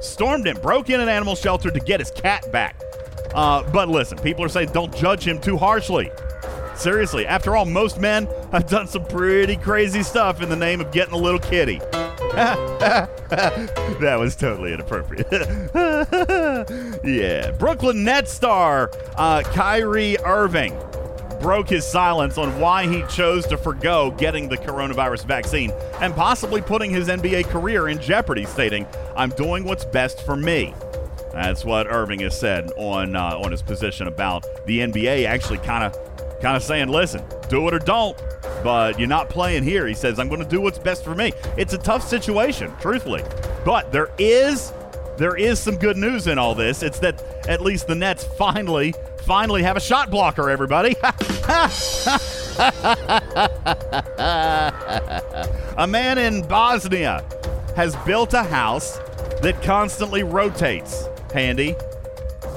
stormed 0.02 0.46
it, 0.46 0.62
broke 0.62 0.90
in 0.90 1.00
an 1.00 1.10
animal 1.10 1.36
shelter 1.36 1.72
to 1.72 1.80
get 1.80 2.00
his 2.00 2.12
cat 2.12 2.52
back. 2.52 2.80
Uh, 3.34 3.64
but 3.72 3.88
listen, 3.88 4.18
people 4.18 4.44
are 4.44 4.50
saying 4.50 4.72
don't 4.74 4.94
judge 4.96 5.26
him 5.26 5.40
too 5.40 5.58
harshly. 5.58 6.12
Seriously, 6.76 7.26
after 7.26 7.56
all, 7.56 7.66
most 7.66 8.00
men 8.00 8.28
have 8.52 8.68
done 8.68 8.88
some 8.88 9.06
pretty 9.06 9.56
crazy 9.56 10.04
stuff 10.04 10.42
in 10.42 10.50
the 10.50 10.56
name 10.56 10.82
of 10.82 10.92
getting 10.92 11.14
a 11.14 11.18
little 11.18 11.40
kitty. 11.40 11.82
that 14.00 14.18
was 14.20 14.36
totally 14.36 14.74
inappropriate. 14.74 15.28
yeah. 17.04 17.52
Brooklyn 17.52 18.04
Nets 18.04 18.32
star 18.32 18.92
uh, 19.16 19.42
Kyrie 19.44 20.18
Irving 20.26 20.78
broke 21.42 21.70
his 21.70 21.86
silence 21.86 22.38
on 22.38 22.60
why 22.60 22.88
he 22.88 23.04
chose 23.04 23.46
to 23.48 23.58
forego 23.58 24.12
getting 24.12 24.50
the 24.50 24.58
coronavirus 24.58 25.26
vaccine 25.26 25.72
and 26.02 26.14
possibly 26.14 26.62
putting 26.62 26.92
his 26.92 27.08
NBA 27.08 27.46
career 27.46 27.88
in 27.88 28.00
jeopardy, 28.00 28.46
stating, 28.46 28.86
I'm 29.16 29.30
doing 29.32 29.64
what's 29.64 29.86
best 29.86 30.26
for 30.26 30.36
me. 30.36 30.74
That's 31.32 31.64
what 31.64 31.88
Irving 31.88 32.20
has 32.22 32.38
said 32.38 32.72
on 32.76 33.16
uh, 33.16 33.38
on 33.38 33.52
his 33.52 33.62
position 33.62 34.08
about 34.08 34.46
the 34.66 34.80
NBA 34.80 35.26
actually 35.26 35.60
kind 35.60 35.84
of 35.84 36.09
kind 36.42 36.56
of 36.56 36.64
saying, 36.64 36.90
listen, 36.90 37.24
do 37.50 37.68
it 37.68 37.74
or 37.74 37.80
don't. 37.80 38.18
But 38.64 39.00
you're 39.00 39.08
not 39.08 39.30
playing 39.30 39.64
here. 39.64 39.88
He 39.88 39.94
says, 39.94 40.20
I'm 40.20 40.28
going 40.28 40.42
to 40.44 40.48
do 40.48 40.62
what's 40.62 40.80
best 40.80 41.04
for 41.04 41.16
me. 41.16 41.32
It's 41.58 41.74
a 41.74 41.78
tough 41.78 42.08
situation, 42.08 42.74
truthfully. 42.80 43.24
But 43.66 43.92
there 43.92 44.10
is 44.18 44.74
there 45.18 45.36
is 45.36 45.60
some 45.60 45.76
good 45.76 45.98
news 45.98 46.28
in 46.28 46.38
all 46.40 46.56
this. 46.56 46.82
It's 46.82 47.00
that 47.00 47.22
at 47.48 47.60
least 47.62 47.88
the 47.88 47.96
Nets 47.96 48.24
finally 48.24 48.94
finally 49.24 49.62
have 49.64 49.76
a 49.76 49.82
shot 49.82 50.10
blocker, 50.10 50.50
everybody. 50.50 50.96
a 55.78 55.86
man 55.88 56.18
in 56.18 56.42
Bosnia 56.44 57.24
has 57.76 57.96
built 57.98 58.34
a 58.34 58.44
house 58.44 58.98
that 59.42 59.62
constantly 59.62 60.24
rotates. 60.24 61.08
Handy. 61.34 61.76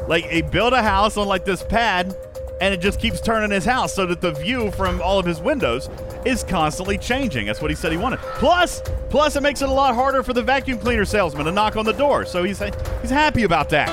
Like 0.06 0.24
he 0.26 0.42
built 0.42 0.72
a 0.72 0.82
house 0.82 1.16
on 1.16 1.26
like 1.26 1.44
this 1.44 1.62
pad 1.62 2.16
and 2.62 2.72
it 2.72 2.78
just 2.78 3.00
keeps 3.00 3.20
turning 3.20 3.50
his 3.50 3.64
house 3.64 3.92
so 3.92 4.06
that 4.06 4.20
the 4.20 4.30
view 4.30 4.70
from 4.70 5.02
all 5.02 5.18
of 5.18 5.26
his 5.26 5.40
windows 5.40 5.90
is 6.24 6.44
constantly 6.44 6.96
changing. 6.96 7.46
That's 7.46 7.60
what 7.60 7.72
he 7.72 7.74
said 7.74 7.90
he 7.90 7.98
wanted. 7.98 8.20
Plus, 8.20 8.82
plus 9.10 9.34
it 9.34 9.42
makes 9.42 9.62
it 9.62 9.68
a 9.68 9.72
lot 9.72 9.96
harder 9.96 10.22
for 10.22 10.32
the 10.32 10.44
vacuum 10.44 10.78
cleaner 10.78 11.04
salesman 11.04 11.46
to 11.46 11.50
knock 11.50 11.74
on 11.74 11.84
the 11.84 11.92
door. 11.92 12.24
So 12.24 12.44
he's 12.44 12.60
he's 12.60 13.10
happy 13.10 13.42
about 13.42 13.68
that. 13.70 13.88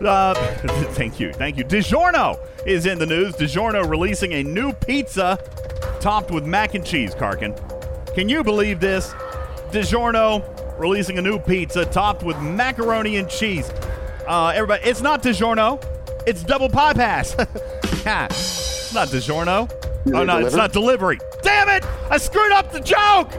Uh, 0.00 0.32
thank 0.94 1.20
you, 1.20 1.34
thank 1.34 1.58
you. 1.58 1.64
DiGiorno 1.64 2.40
is 2.64 2.86
in 2.86 2.98
the 2.98 3.04
news. 3.04 3.34
DiGiorno 3.34 3.86
releasing 3.86 4.32
a 4.32 4.42
new 4.42 4.72
pizza 4.72 5.38
topped 6.00 6.30
with 6.30 6.46
mac 6.46 6.74
and 6.74 6.84
cheese. 6.84 7.14
Karkin, 7.14 7.54
can 8.14 8.26
you 8.30 8.42
believe 8.42 8.80
this? 8.80 9.12
DiGiorno 9.70 10.78
releasing 10.78 11.18
a 11.18 11.22
new 11.22 11.38
pizza 11.38 11.84
topped 11.84 12.22
with 12.22 12.40
macaroni 12.40 13.18
and 13.18 13.28
cheese. 13.28 13.70
Uh, 14.26 14.46
everybody, 14.54 14.82
it's 14.88 15.02
not 15.02 15.22
DiGiorno. 15.22 15.99
It's 16.26 16.42
double 16.42 16.68
pie 16.68 16.92
pass. 16.92 17.34
it's 17.38 18.94
not 18.94 19.08
DiGiorno. 19.08 19.70
Oh, 20.14 20.24
no, 20.24 20.38
it's 20.38 20.56
not 20.56 20.72
delivery. 20.72 21.18
Damn 21.42 21.68
it! 21.68 21.84
I 22.10 22.18
screwed 22.18 22.52
up 22.52 22.72
the 22.72 22.80
joke! 22.80 23.30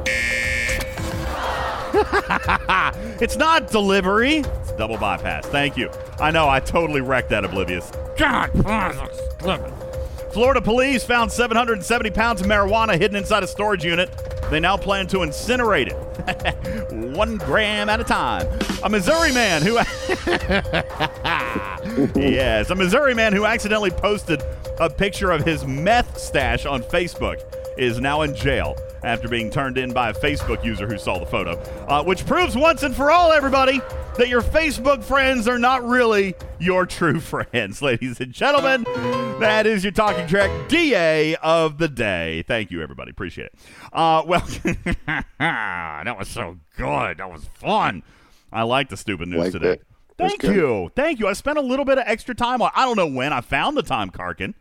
it's 3.21 3.35
not 3.35 3.69
delivery. 3.69 4.37
It's 4.37 4.71
double 4.73 4.97
bypass. 4.97 5.45
Thank 5.47 5.77
you. 5.77 5.89
I 6.19 6.31
know, 6.31 6.47
I 6.47 6.59
totally 6.59 7.01
wrecked 7.01 7.29
that, 7.29 7.43
Oblivious. 7.43 7.91
God, 8.17 8.51
Florida 10.31 10.61
police 10.61 11.03
found 11.03 11.29
770 11.31 12.09
pounds 12.11 12.41
of 12.41 12.47
marijuana 12.47 12.97
hidden 12.97 13.17
inside 13.17 13.43
a 13.43 13.47
storage 13.47 13.83
unit. 13.83 14.09
They 14.49 14.61
now 14.61 14.77
plan 14.77 15.07
to 15.07 15.17
incinerate 15.19 15.91
it, 15.91 16.93
one 17.15 17.37
gram 17.37 17.89
at 17.89 17.99
a 17.99 18.03
time. 18.03 18.47
A 18.83 18.89
Missouri 18.89 19.33
man 19.33 19.61
who, 19.61 19.73
yes, 22.19 22.69
a 22.69 22.75
Missouri 22.75 23.13
man 23.13 23.33
who 23.33 23.45
accidentally 23.45 23.91
posted 23.91 24.41
a 24.79 24.89
picture 24.89 25.31
of 25.31 25.45
his 25.45 25.65
meth 25.65 26.17
stash 26.17 26.65
on 26.65 26.81
Facebook 26.81 27.41
is 27.81 27.99
now 27.99 28.21
in 28.21 28.35
jail 28.35 28.77
after 29.03 29.27
being 29.27 29.49
turned 29.49 29.77
in 29.77 29.91
by 29.91 30.09
a 30.09 30.13
Facebook 30.13 30.63
user 30.63 30.87
who 30.87 30.97
saw 30.97 31.17
the 31.17 31.25
photo, 31.25 31.53
uh, 31.87 32.03
which 32.03 32.25
proves 32.27 32.55
once 32.55 32.83
and 32.83 32.95
for 32.95 33.09
all, 33.09 33.31
everybody, 33.31 33.81
that 34.17 34.29
your 34.29 34.41
Facebook 34.43 35.03
friends 35.03 35.47
are 35.47 35.57
not 35.57 35.83
really 35.83 36.35
your 36.59 36.85
true 36.85 37.19
friends, 37.19 37.81
ladies 37.81 38.19
and 38.21 38.31
gentlemen. 38.33 38.83
That 39.39 39.65
is 39.65 39.83
your 39.83 39.91
Talking 39.93 40.27
Trek 40.27 40.51
DA 40.69 41.35
of 41.37 41.79
the 41.79 41.87
day. 41.87 42.43
Thank 42.47 42.69
you, 42.69 42.83
everybody. 42.83 43.09
Appreciate 43.09 43.45
it. 43.47 43.53
Uh, 43.91 44.21
well, 44.27 44.45
that 45.39 46.15
was 46.17 46.27
so 46.27 46.57
good. 46.77 47.17
That 47.17 47.31
was 47.31 47.45
fun. 47.55 48.03
I 48.51 48.63
like 48.63 48.89
the 48.89 48.97
stupid 48.97 49.27
news 49.29 49.39
Like 49.39 49.51
today. 49.53 49.71
it. 49.73 49.83
That's 50.17 50.33
Thank 50.33 50.41
good. 50.41 50.55
you. 50.55 50.91
Thank 50.95 51.19
you. 51.19 51.27
I 51.27 51.33
spent 51.33 51.57
a 51.57 51.61
little 51.61 51.85
bit 51.85 51.97
of 51.97 52.03
extra 52.05 52.35
time 52.35 52.61
on 52.61 52.69
I 52.75 52.85
don't 52.85 52.97
know 52.97 53.07
when 53.07 53.33
I 53.33 53.41
found 53.41 53.75
the 53.75 53.81
time, 53.81 54.11
Karkin, 54.11 54.53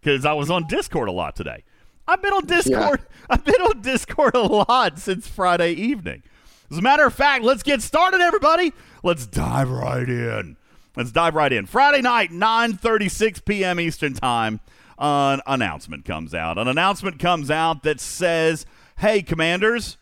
because 0.00 0.24
I 0.24 0.32
was 0.32 0.50
on 0.50 0.66
Discord 0.66 1.08
a 1.08 1.12
lot 1.12 1.36
today. 1.36 1.62
I've 2.06 2.22
been 2.22 2.32
on 2.32 2.46
Discord. 2.46 3.00
I've 3.30 3.44
been 3.44 3.60
on 3.62 3.80
Discord 3.80 4.34
a 4.34 4.42
lot 4.42 4.98
since 4.98 5.26
Friday 5.26 5.72
evening. 5.72 6.22
As 6.70 6.78
a 6.78 6.82
matter 6.82 7.06
of 7.06 7.14
fact, 7.14 7.44
let's 7.44 7.62
get 7.62 7.82
started, 7.82 8.20
everybody. 8.20 8.72
Let's 9.02 9.26
dive 9.26 9.70
right 9.70 10.08
in. 10.08 10.56
Let's 10.96 11.12
dive 11.12 11.34
right 11.34 11.52
in. 11.52 11.66
Friday 11.66 12.02
night, 12.02 12.30
9:36 12.30 13.44
p.m. 13.44 13.80
Eastern 13.80 14.14
Time, 14.14 14.60
an 14.98 15.40
announcement 15.46 16.04
comes 16.04 16.34
out. 16.34 16.58
An 16.58 16.68
announcement 16.68 17.18
comes 17.18 17.50
out 17.50 17.82
that 17.82 18.00
says, 18.00 18.64
"Hey, 18.98 19.22
commanders, 19.22 19.96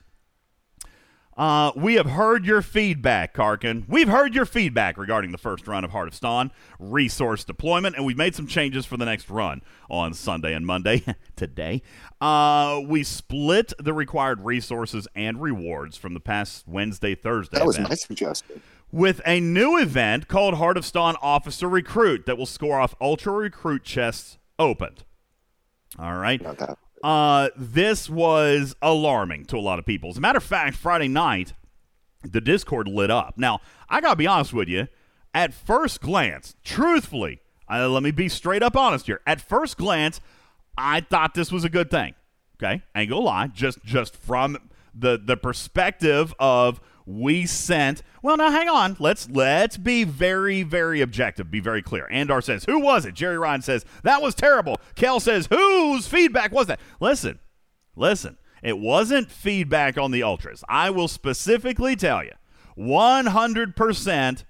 uh, 1.36 1.72
we 1.74 1.94
have 1.94 2.06
heard 2.06 2.44
your 2.44 2.60
feedback, 2.60 3.34
Karkin. 3.34 3.84
We've 3.88 4.08
heard 4.08 4.34
your 4.34 4.44
feedback 4.44 4.98
regarding 4.98 5.32
the 5.32 5.38
first 5.38 5.66
run 5.66 5.84
of 5.84 5.90
Heart 5.90 6.08
of 6.08 6.14
Stone 6.14 6.50
resource 6.78 7.44
deployment, 7.44 7.96
and 7.96 8.04
we've 8.04 8.16
made 8.16 8.34
some 8.34 8.46
changes 8.46 8.84
for 8.84 8.96
the 8.96 9.06
next 9.06 9.30
run 9.30 9.62
on 9.88 10.12
Sunday 10.12 10.52
and 10.52 10.66
Monday. 10.66 11.02
Today, 11.36 11.82
uh, 12.20 12.80
we 12.84 13.02
split 13.02 13.72
the 13.78 13.94
required 13.94 14.42
resources 14.42 15.08
and 15.14 15.40
rewards 15.40 15.96
from 15.96 16.14
the 16.14 16.20
past 16.20 16.68
Wednesday, 16.68 17.14
Thursday. 17.14 17.58
That 17.58 17.66
was 17.66 17.76
event 17.76 17.88
my 17.90 17.94
suggestion. 17.94 18.62
with 18.90 19.20
a 19.26 19.40
new 19.40 19.78
event 19.78 20.28
called 20.28 20.54
Heart 20.54 20.76
of 20.76 20.84
Stone 20.84 21.16
Officer 21.22 21.68
Recruit 21.68 22.26
that 22.26 22.36
will 22.36 22.46
score 22.46 22.78
off 22.78 22.94
Ultra 23.00 23.32
Recruit 23.32 23.84
chests 23.84 24.38
opened. 24.58 25.04
All 25.98 26.14
right. 26.16 26.42
Uh, 27.02 27.48
this 27.56 28.08
was 28.08 28.76
alarming 28.80 29.44
to 29.46 29.56
a 29.56 29.60
lot 29.60 29.78
of 29.78 29.86
people. 29.86 30.10
As 30.10 30.16
a 30.16 30.20
matter 30.20 30.38
of 30.38 30.44
fact, 30.44 30.76
Friday 30.76 31.08
night, 31.08 31.52
the 32.22 32.40
Discord 32.40 32.86
lit 32.86 33.10
up. 33.10 33.34
Now, 33.36 33.60
I 33.88 34.00
gotta 34.00 34.16
be 34.16 34.26
honest 34.26 34.52
with 34.52 34.68
you. 34.68 34.86
At 35.34 35.52
first 35.54 36.00
glance, 36.00 36.54
truthfully, 36.62 37.40
uh, 37.68 37.88
let 37.88 38.02
me 38.02 38.10
be 38.10 38.28
straight 38.28 38.62
up 38.62 38.76
honest 38.76 39.06
here. 39.06 39.20
At 39.26 39.40
first 39.40 39.76
glance, 39.76 40.20
I 40.76 41.00
thought 41.00 41.34
this 41.34 41.50
was 41.50 41.64
a 41.64 41.68
good 41.68 41.90
thing. 41.90 42.14
Okay, 42.62 42.82
ain't 42.94 43.10
gonna 43.10 43.22
lie. 43.22 43.46
Just 43.48 43.82
just 43.84 44.14
from 44.14 44.58
the 44.94 45.18
the 45.22 45.36
perspective 45.36 46.34
of 46.38 46.80
we 47.06 47.46
sent. 47.46 48.02
Well, 48.22 48.36
now 48.36 48.50
hang 48.50 48.68
on. 48.68 48.96
Let's 48.98 49.28
let's 49.28 49.76
be 49.76 50.04
very 50.04 50.62
very 50.62 51.00
objective. 51.00 51.50
Be 51.50 51.60
very 51.60 51.82
clear. 51.82 52.08
Andar 52.12 52.42
says, 52.42 52.64
"Who 52.64 52.78
was 52.78 53.04
it?" 53.06 53.14
Jerry 53.14 53.38
Ryan 53.38 53.62
says, 53.62 53.84
"That 54.02 54.22
was 54.22 54.34
terrible." 54.34 54.80
Kel 54.94 55.20
says, 55.20 55.46
"Whose 55.46 56.06
feedback 56.06 56.52
was 56.52 56.66
that?" 56.68 56.80
Listen, 57.00 57.38
listen. 57.96 58.38
It 58.62 58.78
wasn't 58.78 59.30
feedback 59.30 59.98
on 59.98 60.12
the 60.12 60.22
ultras. 60.22 60.62
I 60.68 60.90
will 60.90 61.08
specifically 61.08 61.96
tell 61.96 62.22
you, 62.22 62.30
100% 62.76 64.44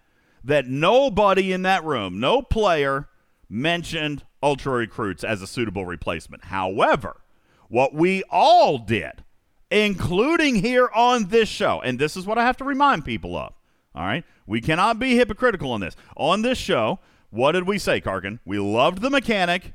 that 0.44 0.66
nobody 0.66 1.52
in 1.52 1.62
that 1.62 1.82
room, 1.84 2.20
no 2.20 2.42
player 2.42 3.08
mentioned 3.48 4.24
ultra 4.42 4.72
recruits 4.72 5.24
as 5.24 5.40
a 5.40 5.46
suitable 5.46 5.86
replacement. 5.86 6.46
However, 6.46 7.22
what 7.68 7.94
we 7.94 8.22
all 8.30 8.78
did, 8.78 9.24
including 9.72 10.56
here 10.56 10.90
on 10.94 11.28
this 11.28 11.48
show, 11.48 11.80
and 11.80 11.98
this 11.98 12.16
is 12.16 12.26
what 12.26 12.38
I 12.38 12.44
have 12.44 12.58
to 12.58 12.64
remind 12.64 13.04
people 13.04 13.36
of. 13.36 13.54
All 13.94 14.04
right, 14.04 14.24
we 14.46 14.60
cannot 14.60 14.98
be 14.98 15.16
hypocritical 15.16 15.72
on 15.72 15.80
this. 15.80 15.96
On 16.16 16.42
this 16.42 16.58
show, 16.58 16.98
what 17.30 17.52
did 17.52 17.66
we 17.66 17.78
say, 17.78 18.00
Karkin? 18.00 18.38
We 18.44 18.58
loved 18.58 19.00
the 19.00 19.10
mechanic, 19.10 19.74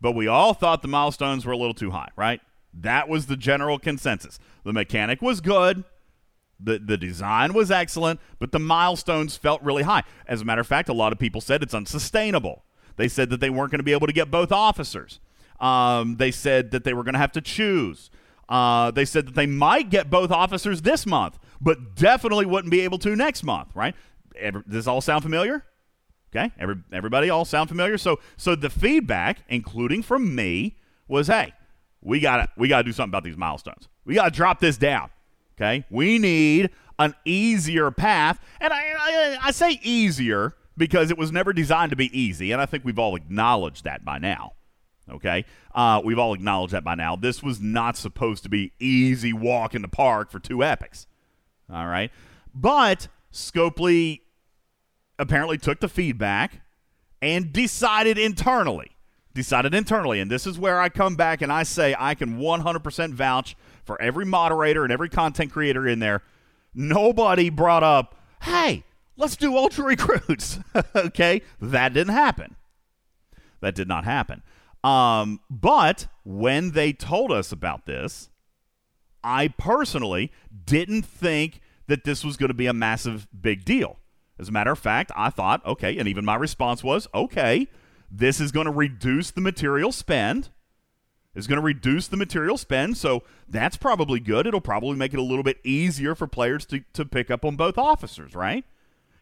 but 0.00 0.12
we 0.12 0.26
all 0.28 0.54
thought 0.54 0.82
the 0.82 0.88
milestones 0.88 1.44
were 1.44 1.52
a 1.52 1.56
little 1.56 1.74
too 1.74 1.90
high, 1.90 2.10
right? 2.16 2.40
That 2.74 3.08
was 3.08 3.26
the 3.26 3.36
general 3.36 3.78
consensus. 3.78 4.38
The 4.64 4.72
mechanic 4.72 5.20
was 5.20 5.40
good. 5.40 5.84
The, 6.58 6.78
the 6.78 6.96
design 6.96 7.54
was 7.54 7.70
excellent, 7.70 8.20
but 8.38 8.52
the 8.52 8.58
milestones 8.58 9.36
felt 9.36 9.62
really 9.62 9.82
high. 9.82 10.04
As 10.28 10.42
a 10.42 10.44
matter 10.44 10.60
of 10.60 10.66
fact, 10.66 10.88
a 10.88 10.94
lot 10.94 11.12
of 11.12 11.18
people 11.18 11.40
said 11.40 11.62
it's 11.62 11.74
unsustainable. 11.74 12.62
They 12.96 13.08
said 13.08 13.30
that 13.30 13.40
they 13.40 13.50
weren't 13.50 13.72
going 13.72 13.80
to 13.80 13.84
be 13.84 13.92
able 13.92 14.06
to 14.06 14.12
get 14.12 14.30
both 14.30 14.52
officers. 14.52 15.18
Um, 15.60 16.16
they 16.16 16.30
said 16.30 16.70
that 16.70 16.84
they 16.84 16.92
were 16.92 17.02
going 17.02 17.14
to 17.14 17.18
have 17.18 17.32
to 17.32 17.40
choose. 17.40 18.10
Uh, 18.52 18.90
they 18.90 19.06
said 19.06 19.26
that 19.26 19.34
they 19.34 19.46
might 19.46 19.88
get 19.88 20.10
both 20.10 20.30
officers 20.30 20.82
this 20.82 21.06
month, 21.06 21.38
but 21.58 21.94
definitely 21.94 22.44
wouldn't 22.44 22.70
be 22.70 22.82
able 22.82 22.98
to 22.98 23.16
next 23.16 23.44
month, 23.44 23.70
right? 23.74 23.94
Every, 24.38 24.60
does 24.64 24.72
this 24.72 24.86
all 24.86 25.00
sound 25.00 25.22
familiar? 25.22 25.64
Okay, 26.36 26.52
Every, 26.58 26.76
everybody 26.92 27.30
all 27.30 27.46
sound 27.46 27.70
familiar? 27.70 27.96
So, 27.96 28.20
so 28.36 28.54
the 28.54 28.68
feedback, 28.68 29.38
including 29.48 30.02
from 30.02 30.34
me, 30.34 30.76
was, 31.08 31.28
hey, 31.28 31.54
we 32.02 32.20
got 32.20 32.50
we 32.58 32.68
got 32.68 32.78
to 32.78 32.84
do 32.84 32.92
something 32.92 33.10
about 33.10 33.24
these 33.24 33.38
milestones. 33.38 33.88
We 34.04 34.16
got 34.16 34.24
to 34.26 34.30
drop 34.30 34.60
this 34.60 34.76
down. 34.76 35.08
Okay, 35.56 35.86
we 35.88 36.18
need 36.18 36.68
an 36.98 37.14
easier 37.24 37.90
path, 37.90 38.38
and 38.60 38.70
I, 38.70 38.82
I 38.98 39.38
I 39.44 39.50
say 39.50 39.80
easier 39.82 40.56
because 40.76 41.10
it 41.10 41.16
was 41.16 41.32
never 41.32 41.54
designed 41.54 41.88
to 41.88 41.96
be 41.96 42.18
easy, 42.18 42.52
and 42.52 42.60
I 42.60 42.66
think 42.66 42.84
we've 42.84 42.98
all 42.98 43.16
acknowledged 43.16 43.84
that 43.84 44.04
by 44.04 44.18
now. 44.18 44.52
Okay, 45.12 45.44
uh, 45.74 46.00
we've 46.04 46.18
all 46.18 46.34
acknowledged 46.34 46.72
that 46.72 46.84
by 46.84 46.94
now. 46.94 47.16
This 47.16 47.42
was 47.42 47.60
not 47.60 47.96
supposed 47.96 48.42
to 48.44 48.48
be 48.48 48.72
easy 48.80 49.32
walk 49.32 49.74
in 49.74 49.82
the 49.82 49.88
park 49.88 50.30
for 50.30 50.38
two 50.38 50.64
epics. 50.64 51.06
All 51.72 51.86
right, 51.86 52.10
but 52.54 53.08
Scopely 53.32 54.20
apparently 55.18 55.58
took 55.58 55.80
the 55.80 55.88
feedback 55.88 56.62
and 57.20 57.52
decided 57.52 58.18
internally 58.18 58.92
decided 59.34 59.74
internally. 59.74 60.20
And 60.20 60.30
this 60.30 60.46
is 60.46 60.58
where 60.58 60.80
I 60.80 60.88
come 60.88 61.16
back 61.16 61.42
and 61.42 61.52
I 61.52 61.62
say 61.62 61.94
I 61.98 62.14
can 62.14 62.38
100% 62.38 63.12
vouch 63.12 63.56
for 63.84 64.00
every 64.00 64.24
moderator 64.24 64.84
and 64.84 64.92
every 64.92 65.08
content 65.08 65.52
creator 65.52 65.86
in 65.86 65.98
there. 65.98 66.22
Nobody 66.74 67.50
brought 67.50 67.82
up, 67.82 68.16
hey, 68.42 68.84
let's 69.16 69.36
do 69.36 69.56
ultra 69.56 69.84
recruits. 69.84 70.58
okay? 70.96 71.42
That 71.60 71.92
didn't 71.92 72.14
happen. 72.14 72.56
That 73.60 73.74
did 73.74 73.88
not 73.88 74.04
happen. 74.04 74.42
Um, 74.84 75.40
but 75.48 76.08
when 76.24 76.72
they 76.72 76.92
told 76.92 77.30
us 77.30 77.52
about 77.52 77.86
this, 77.86 78.30
I 79.22 79.48
personally 79.48 80.32
didn't 80.64 81.02
think 81.02 81.60
that 81.86 82.04
this 82.04 82.24
was 82.24 82.36
going 82.36 82.48
to 82.48 82.54
be 82.54 82.66
a 82.66 82.72
massive 82.72 83.28
big 83.38 83.64
deal. 83.64 83.98
As 84.38 84.48
a 84.48 84.52
matter 84.52 84.72
of 84.72 84.78
fact, 84.78 85.12
I 85.14 85.30
thought, 85.30 85.64
okay, 85.64 85.98
and 85.98 86.08
even 86.08 86.24
my 86.24 86.34
response 86.34 86.82
was, 86.82 87.06
okay, 87.14 87.68
this 88.10 88.40
is 88.40 88.50
going 88.50 88.66
to 88.66 88.72
reduce 88.72 89.30
the 89.30 89.40
material 89.40 89.92
spend. 89.92 90.50
Is 91.34 91.46
going 91.46 91.60
to 91.60 91.64
reduce 91.64 92.08
the 92.08 92.18
material 92.18 92.58
spend, 92.58 92.98
so 92.98 93.22
that's 93.48 93.78
probably 93.78 94.20
good. 94.20 94.46
It'll 94.46 94.60
probably 94.60 94.96
make 94.96 95.14
it 95.14 95.18
a 95.18 95.22
little 95.22 95.42
bit 95.42 95.60
easier 95.64 96.14
for 96.14 96.26
players 96.26 96.66
to, 96.66 96.84
to 96.92 97.06
pick 97.06 97.30
up 97.30 97.42
on 97.42 97.56
both 97.56 97.78
officers, 97.78 98.34
right? 98.34 98.66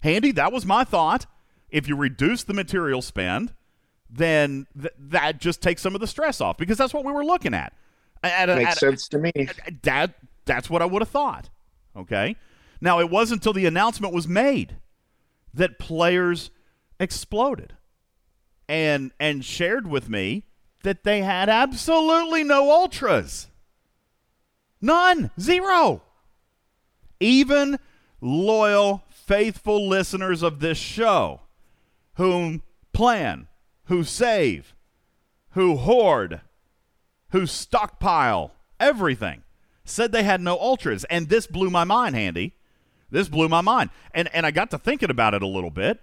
Handy, 0.01 0.33
that 0.33 0.53
was 0.53 0.67
my 0.67 0.83
thought. 0.83 1.27
If 1.71 1.87
you 1.87 1.95
reduce 1.95 2.43
the 2.43 2.53
material 2.53 3.01
spend, 3.01 3.53
then 4.11 4.67
th- 4.81 4.95
that 4.99 5.41
just 5.41 5.63
takes 5.63 5.83
some 5.83 5.95
of 5.95 6.01
the 6.01 6.07
stress 6.07 6.41
off 6.41 6.57
because 6.57 6.79
that's 6.79 6.93
what 6.93 7.05
we 7.05 7.13
were 7.13 7.25
looking 7.25 7.55
at. 7.55 7.73
at 8.23 8.49
Makes 8.49 8.73
at, 8.73 8.79
sense 8.79 9.09
to 9.09 9.19
me. 9.19 9.33
That 9.83 10.15
that's 10.45 10.69
what 10.69 10.83
I 10.83 10.85
would 10.85 11.03
have 11.03 11.09
thought. 11.09 11.49
Okay. 11.97 12.37
Now 12.81 13.01
it 13.01 13.11
wasn't 13.11 13.41
until 13.41 13.53
the 13.53 13.67
announcement 13.67 14.15
was 14.15 14.27
made 14.27 14.77
that 15.55 15.79
players 15.79 16.51
exploded 16.99 17.75
and 18.69 19.13
and 19.19 19.45
shared 19.45 19.87
with 19.87 20.09
me 20.09 20.45
that 20.83 21.05
they 21.05 21.23
had 21.23 21.49
absolutely 21.49 22.43
no 22.43 22.71
ultras. 22.71 23.49
None. 24.81 25.31
Zero. 25.39 26.03
Even 27.21 27.79
loyal, 28.21 29.05
faithful 29.11 29.89
listeners 29.89 30.43
of 30.43 30.61
this 30.61 30.79
show 30.79 31.41
whom 32.15 32.63
plan, 32.93 33.47
who 33.91 34.05
save, 34.05 34.75
who 35.51 35.77
hoard, 35.77 36.41
who 37.31 37.45
stockpile 37.45 38.53
everything 38.79 39.43
said 39.85 40.13
they 40.13 40.23
had 40.23 40.41
no 40.41 40.57
ultras 40.59 41.05
and 41.11 41.29
this 41.29 41.47
blew 41.47 41.69
my 41.71 41.85
mind, 41.85 42.15
Handy. 42.15 42.55
This 43.11 43.29
blew 43.29 43.49
my 43.49 43.61
mind. 43.61 43.91
And 44.15 44.33
and 44.33 44.47
I 44.47 44.53
got 44.53 44.71
to 44.71 44.79
thinking 44.79 45.11
about 45.11 45.35
it 45.35 45.43
a 45.43 45.47
little 45.47 45.71
bit 45.71 46.01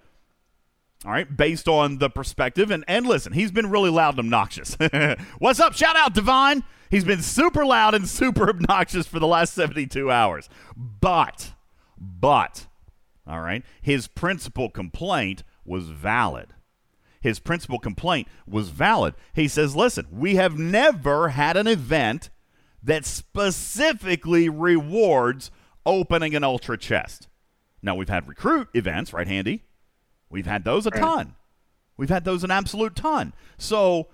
all 1.05 1.11
right, 1.11 1.37
based 1.37 1.67
on 1.67 1.99
the 1.99 2.09
perspective. 2.09 2.71
And, 2.71 2.83
and 2.87 3.05
listen, 3.05 3.33
he's 3.33 3.51
been 3.51 3.69
really 3.69 3.89
loud 3.89 4.15
and 4.15 4.19
obnoxious. 4.19 4.75
What's 5.39 5.59
up? 5.59 5.73
Shout 5.73 5.95
out, 5.95 6.13
Divine. 6.13 6.63
He's 6.89 7.03
been 7.05 7.21
super 7.21 7.65
loud 7.65 7.93
and 7.93 8.07
super 8.07 8.49
obnoxious 8.49 9.07
for 9.07 9.19
the 9.19 9.27
last 9.27 9.53
72 9.53 10.11
hours. 10.11 10.49
But, 10.75 11.53
but, 11.97 12.67
all 13.27 13.41
right, 13.41 13.63
his 13.81 14.07
principal 14.07 14.69
complaint 14.69 15.43
was 15.63 15.89
valid. 15.89 16.53
His 17.27 17.39
principal 17.39 17.77
complaint 17.77 18.29
was 18.47 18.69
valid. 18.69 19.13
He 19.33 19.49
says, 19.49 19.75
listen, 19.75 20.07
we 20.11 20.35
have 20.35 20.57
never 20.57 21.29
had 21.29 21.57
an 21.57 21.67
event 21.67 22.29
that 22.81 23.05
specifically 23.05 24.47
rewards 24.47 25.51
opening 25.85 26.35
an 26.35 26.43
ultra 26.45 26.77
chest. 26.77 27.27
Now, 27.81 27.95
we've 27.95 28.07
had 28.07 28.27
recruit 28.29 28.69
events, 28.73 29.11
right, 29.11 29.27
Handy? 29.27 29.65
We've 30.29 30.45
had 30.45 30.63
those 30.63 30.85
a 30.85 30.91
ton. 30.91 31.35
We've 31.97 32.09
had 32.09 32.23
those 32.23 32.45
an 32.45 32.51
absolute 32.51 32.95
ton. 32.95 33.33
So, 33.57 34.07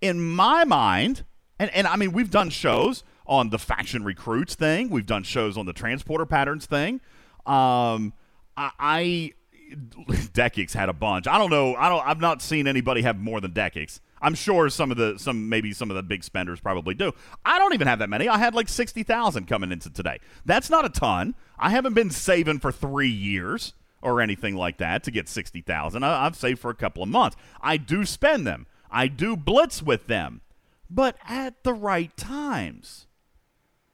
in 0.00 0.20
my 0.20 0.64
mind, 0.64 1.24
and, 1.58 1.70
and 1.74 1.86
I 1.86 1.96
mean, 1.96 2.12
we've 2.12 2.30
done 2.30 2.48
shows 2.48 3.04
on 3.26 3.50
the 3.50 3.58
faction 3.58 4.04
recruits 4.04 4.54
thing. 4.54 4.88
We've 4.88 5.06
done 5.06 5.22
shows 5.22 5.58
on 5.58 5.66
the 5.66 5.72
transporter 5.74 6.24
patterns 6.24 6.64
thing. 6.64 7.00
Um, 7.44 8.14
I, 8.56 8.70
I 8.78 9.32
Decix 10.08 10.72
had 10.72 10.88
a 10.88 10.92
bunch. 10.92 11.26
I 11.26 11.38
don't 11.38 11.50
know. 11.50 11.74
I 11.74 11.88
don't. 11.88 12.06
I've 12.06 12.20
not 12.20 12.42
seen 12.42 12.66
anybody 12.66 13.02
have 13.02 13.18
more 13.18 13.40
than 13.40 13.52
Decix. 13.52 14.00
I'm 14.20 14.34
sure 14.34 14.68
some 14.70 14.90
of 14.90 14.96
the 14.96 15.18
some 15.18 15.48
maybe 15.48 15.72
some 15.72 15.90
of 15.90 15.96
the 15.96 16.02
big 16.02 16.24
spenders 16.24 16.60
probably 16.60 16.94
do. 16.94 17.12
I 17.44 17.58
don't 17.58 17.74
even 17.74 17.86
have 17.86 17.98
that 17.98 18.08
many. 18.08 18.28
I 18.28 18.38
had 18.38 18.54
like 18.54 18.68
sixty 18.68 19.02
thousand 19.02 19.46
coming 19.46 19.72
into 19.72 19.90
today. 19.90 20.20
That's 20.44 20.70
not 20.70 20.84
a 20.84 20.88
ton. 20.88 21.34
I 21.58 21.70
haven't 21.70 21.94
been 21.94 22.10
saving 22.10 22.60
for 22.60 22.72
three 22.72 23.08
years 23.08 23.74
or 24.02 24.20
anything 24.20 24.54
like 24.54 24.78
that 24.78 25.02
to 25.02 25.10
get 25.10 25.28
60,000. 25.28 26.04
I've 26.04 26.36
saved 26.36 26.60
for 26.60 26.70
a 26.70 26.74
couple 26.74 27.02
of 27.02 27.08
months. 27.08 27.36
I 27.60 27.76
do 27.76 28.04
spend 28.04 28.46
them. 28.46 28.66
I 28.90 29.08
do 29.08 29.36
blitz 29.36 29.82
with 29.82 30.06
them, 30.06 30.42
but 30.88 31.16
at 31.26 31.64
the 31.64 31.72
right 31.72 32.16
times. 32.16 33.06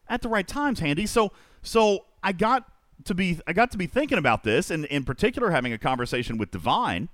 At 0.09 0.21
the 0.21 0.29
right 0.29 0.47
times, 0.47 0.81
handy. 0.81 1.07
So 1.07 1.33
so 1.63 2.07
I 2.23 2.33
got 2.33 2.71
to 3.05 3.15
be 3.15 3.41
I 3.47 3.53
got 3.53 3.71
to 3.73 3.79
be 3.79 3.87
thinking 3.87 4.19
about 4.19 4.45
this 4.45 4.71
and 4.71 4.85
in 4.87 5.05
particular 5.05 5.51
having 5.51 5.73
a 5.73 5.79
conversation 5.79 6.39
with 6.39 6.51
Divine 6.51 7.09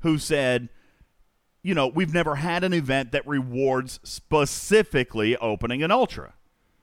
who 0.00 0.18
said 0.18 0.68
you 1.62 1.74
know, 1.74 1.86
we've 1.86 2.12
never 2.12 2.36
had 2.36 2.64
an 2.64 2.72
event 2.72 3.12
that 3.12 3.26
rewards 3.26 4.00
specifically 4.02 5.36
opening 5.36 5.82
an 5.82 5.92
ultra. 5.92 6.34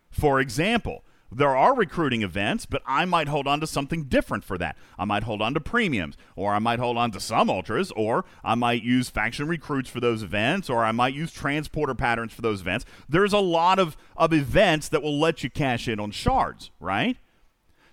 For 0.09 0.39
example, 0.39 1.03
there 1.31 1.55
are 1.55 1.75
recruiting 1.75 2.23
events, 2.23 2.65
but 2.65 2.81
I 2.87 3.05
might 3.05 3.27
hold 3.27 3.45
on 3.45 3.59
to 3.59 3.67
something 3.67 4.05
different 4.05 4.43
for 4.43 4.57
that. 4.57 4.77
I 4.97 5.05
might 5.05 5.23
hold 5.23 5.41
on 5.41 5.53
to 5.53 5.59
premiums, 5.59 6.15
or 6.35 6.53
I 6.53 6.59
might 6.59 6.79
hold 6.79 6.97
on 6.97 7.11
to 7.11 7.19
some 7.19 7.49
ultras, 7.49 7.91
or 7.91 8.25
I 8.43 8.55
might 8.55 8.81
use 8.81 9.09
faction 9.09 9.47
recruits 9.47 9.89
for 9.89 9.99
those 9.99 10.23
events, 10.23 10.69
or 10.69 10.83
I 10.83 10.91
might 10.91 11.13
use 11.13 11.31
transporter 11.31 11.93
patterns 11.93 12.33
for 12.33 12.41
those 12.41 12.61
events. 12.61 12.85
There's 13.07 13.33
a 13.33 13.39
lot 13.39 13.77
of, 13.77 13.95
of 14.17 14.33
events 14.33 14.89
that 14.89 15.03
will 15.03 15.19
let 15.19 15.43
you 15.43 15.51
cash 15.51 15.87
in 15.87 15.99
on 15.99 16.11
shards, 16.11 16.71
right? 16.79 17.17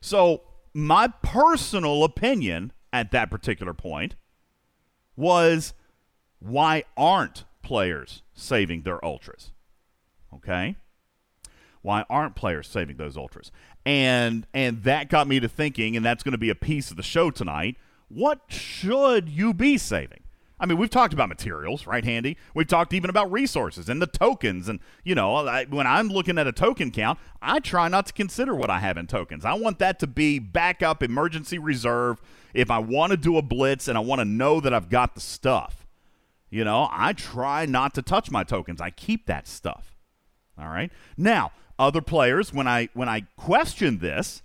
So, 0.07 0.43
my 0.73 1.09
personal 1.09 2.05
opinion 2.05 2.73
at 2.93 3.11
that 3.11 3.29
particular 3.29 3.75
point 3.75 4.15
was 5.17 5.75
why 6.39 6.85
aren't 6.97 7.45
players 7.63 8.23
saving 8.33 8.83
their 8.83 9.05
ultras? 9.05 9.51
Okay? 10.33 10.77
why 11.87 12.05
aren't 12.11 12.35
players 12.35 12.67
saving 12.67 12.97
those 12.97 13.17
ultras? 13.17 13.53
And 13.85 14.47
and 14.53 14.83
that 14.83 15.09
got 15.09 15.29
me 15.29 15.39
to 15.39 15.49
thinking, 15.49 15.97
and 15.97 16.05
that's 16.05 16.25
going 16.25 16.33
to 16.33 16.39
be 16.39 16.51
a 16.51 16.55
piece 16.57 16.91
of 16.91 16.97
the 16.97 17.03
show 17.05 17.31
tonight. 17.31 17.77
What 18.09 18.41
should 18.49 19.29
you 19.29 19.55
be 19.55 19.79
saving? 19.79 20.25
I 20.59 20.65
mean, 20.65 20.79
we've 20.79 20.91
talked 20.91 21.13
about 21.13 21.29
materials, 21.29 21.87
right, 21.87 22.05
Handy? 22.05 22.39
We've 22.55 22.67
talked 22.67 22.95
even 22.95 23.11
about 23.11 23.31
resources 23.31 23.91
and 23.91 24.01
the 24.01 24.07
tokens. 24.07 24.69
And, 24.69 24.81
you 25.05 25.15
know, 25.15 25.47
I, 25.47 25.65
when 25.67 25.87
I'm 25.87 26.09
looking 26.09 26.39
at 26.39 26.47
a 26.47 26.53
token 26.53 26.91
count, 26.91 27.19
I 27.43 27.59
try 27.61 27.89
not 27.89 28.07
to 28.07 28.13
consider 28.15 28.55
what 28.55 28.71
I 28.71 28.79
have 28.79 28.97
in 28.97 29.07
tokens. 29.07 29.45
I 29.45 29.53
want 29.55 29.79
that 29.81 29.99
to 29.99 30.07
be 30.07 30.39
backup, 30.39 31.03
emergency 31.03 31.59
reserve. 31.59 32.23
If 32.55 32.71
I 32.71 32.79
want 32.79 33.11
to 33.11 33.19
do 33.19 33.37
a 33.37 33.43
blitz 33.43 33.87
and 33.87 33.99
I 33.99 34.01
want 34.01 34.21
to 34.21 34.25
know 34.25 34.61
that 34.61 34.73
I've 34.73 34.89
got 34.89 35.15
the 35.15 35.21
stuff, 35.21 35.87
you 36.49 36.65
know, 36.65 36.89
I 36.91 37.13
try 37.13 37.67
not 37.67 37.93
to 37.95 38.03
touch 38.03 38.31
my 38.31 38.43
tokens. 38.43 38.81
I 38.81 38.91
keep 38.91 39.27
that 39.27 39.47
stuff. 39.47 39.95
All 40.59 40.69
right. 40.69 40.91
Now, 41.19 41.53
other 41.79 42.01
players, 42.01 42.55
when 42.55 42.67
I 42.67 42.89
when 42.95 43.09
I 43.11 43.27
questioned 43.37 44.01
this, 44.01 44.43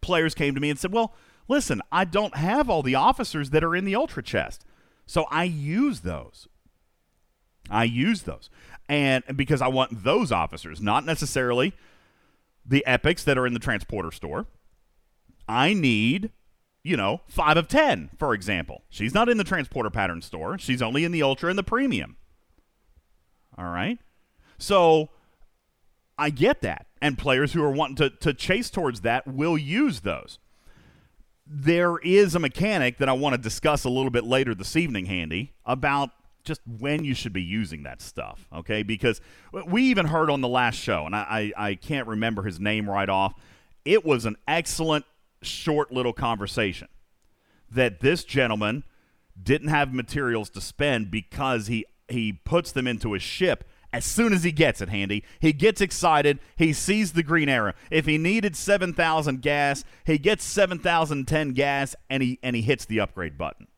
players 0.00 0.34
came 0.34 0.54
to 0.54 0.60
me 0.60 0.70
and 0.70 0.78
said, 0.78 0.92
"Well, 0.92 1.14
listen, 1.48 1.82
I 1.90 2.04
don't 2.04 2.36
have 2.36 2.70
all 2.70 2.82
the 2.82 2.94
officers 2.94 3.50
that 3.50 3.64
are 3.64 3.74
in 3.74 3.84
the 3.84 3.96
ultra 3.96 4.22
chest, 4.22 4.64
so 5.06 5.24
I 5.30 5.44
use 5.44 6.00
those. 6.00 6.48
I 7.70 7.84
use 7.84 8.22
those, 8.22 8.50
and 8.88 9.24
because 9.34 9.62
I 9.62 9.68
want 9.68 10.04
those 10.04 10.30
officers, 10.32 10.80
not 10.80 11.04
necessarily." 11.04 11.74
the 12.66 12.84
epics 12.86 13.24
that 13.24 13.38
are 13.38 13.46
in 13.46 13.54
the 13.54 13.60
transporter 13.60 14.10
store. 14.10 14.46
I 15.48 15.74
need, 15.74 16.30
you 16.82 16.96
know, 16.96 17.20
five 17.28 17.56
of 17.56 17.68
10, 17.68 18.10
for 18.18 18.32
example. 18.34 18.82
She's 18.88 19.14
not 19.14 19.28
in 19.28 19.36
the 19.36 19.44
transporter 19.44 19.90
pattern 19.90 20.22
store. 20.22 20.58
She's 20.58 20.82
only 20.82 21.04
in 21.04 21.12
the 21.12 21.22
ultra 21.22 21.50
and 21.50 21.58
the 21.58 21.62
premium. 21.62 22.16
All 23.58 23.68
right. 23.68 23.98
So 24.58 25.10
I 26.18 26.30
get 26.30 26.62
that. 26.62 26.86
And 27.02 27.18
players 27.18 27.52
who 27.52 27.62
are 27.62 27.70
wanting 27.70 27.96
to, 27.96 28.10
to 28.10 28.32
chase 28.32 28.70
towards 28.70 29.02
that 29.02 29.26
will 29.26 29.58
use 29.58 30.00
those. 30.00 30.38
There 31.46 31.98
is 31.98 32.34
a 32.34 32.38
mechanic 32.38 32.98
that 32.98 33.08
I 33.08 33.12
want 33.12 33.34
to 33.34 33.40
discuss 33.40 33.84
a 33.84 33.90
little 33.90 34.10
bit 34.10 34.24
later 34.24 34.54
this 34.54 34.76
evening, 34.76 35.06
Handy, 35.06 35.52
about 35.66 36.10
just 36.42 36.60
when 36.66 37.04
you 37.04 37.14
should 37.14 37.32
be 37.32 37.42
using 37.42 37.82
that 37.84 38.00
stuff, 38.00 38.46
okay? 38.52 38.82
Because 38.82 39.20
we 39.66 39.84
even 39.84 40.06
heard 40.06 40.30
on 40.30 40.40
the 40.40 40.48
last 40.48 40.76
show, 40.76 41.06
and 41.06 41.14
I, 41.14 41.52
I, 41.56 41.68
I 41.68 41.74
can't 41.74 42.06
remember 42.06 42.42
his 42.42 42.60
name 42.60 42.88
right 42.88 43.08
off. 43.08 43.34
It 43.84 44.04
was 44.04 44.24
an 44.24 44.36
excellent, 44.46 45.04
short 45.42 45.92
little 45.92 46.12
conversation 46.12 46.88
that 47.70 48.00
this 48.00 48.24
gentleman 48.24 48.84
didn't 49.40 49.68
have 49.68 49.92
materials 49.92 50.48
to 50.50 50.60
spend 50.60 51.10
because 51.10 51.66
he 51.66 51.84
he 52.08 52.32
puts 52.32 52.70
them 52.72 52.86
into 52.86 53.12
his 53.12 53.22
ship 53.22 53.64
as 53.94 54.04
soon 54.04 54.32
as 54.32 54.42
he 54.42 54.50
gets 54.50 54.80
it 54.80 54.88
handy. 54.88 55.22
He 55.38 55.52
gets 55.52 55.80
excited. 55.80 56.40
He 56.56 56.72
sees 56.72 57.12
the 57.12 57.22
green 57.22 57.48
arrow. 57.48 57.74
If 57.92 58.06
he 58.06 58.18
needed 58.18 58.56
7,000 58.56 59.40
gas, 59.40 59.84
he 60.04 60.18
gets 60.18 60.42
7,010 60.42 61.52
gas 61.52 61.94
and 62.10 62.20
he 62.20 62.40
and 62.42 62.56
he 62.56 62.62
hits 62.62 62.84
the 62.84 62.98
upgrade 62.98 63.38
button. 63.38 63.68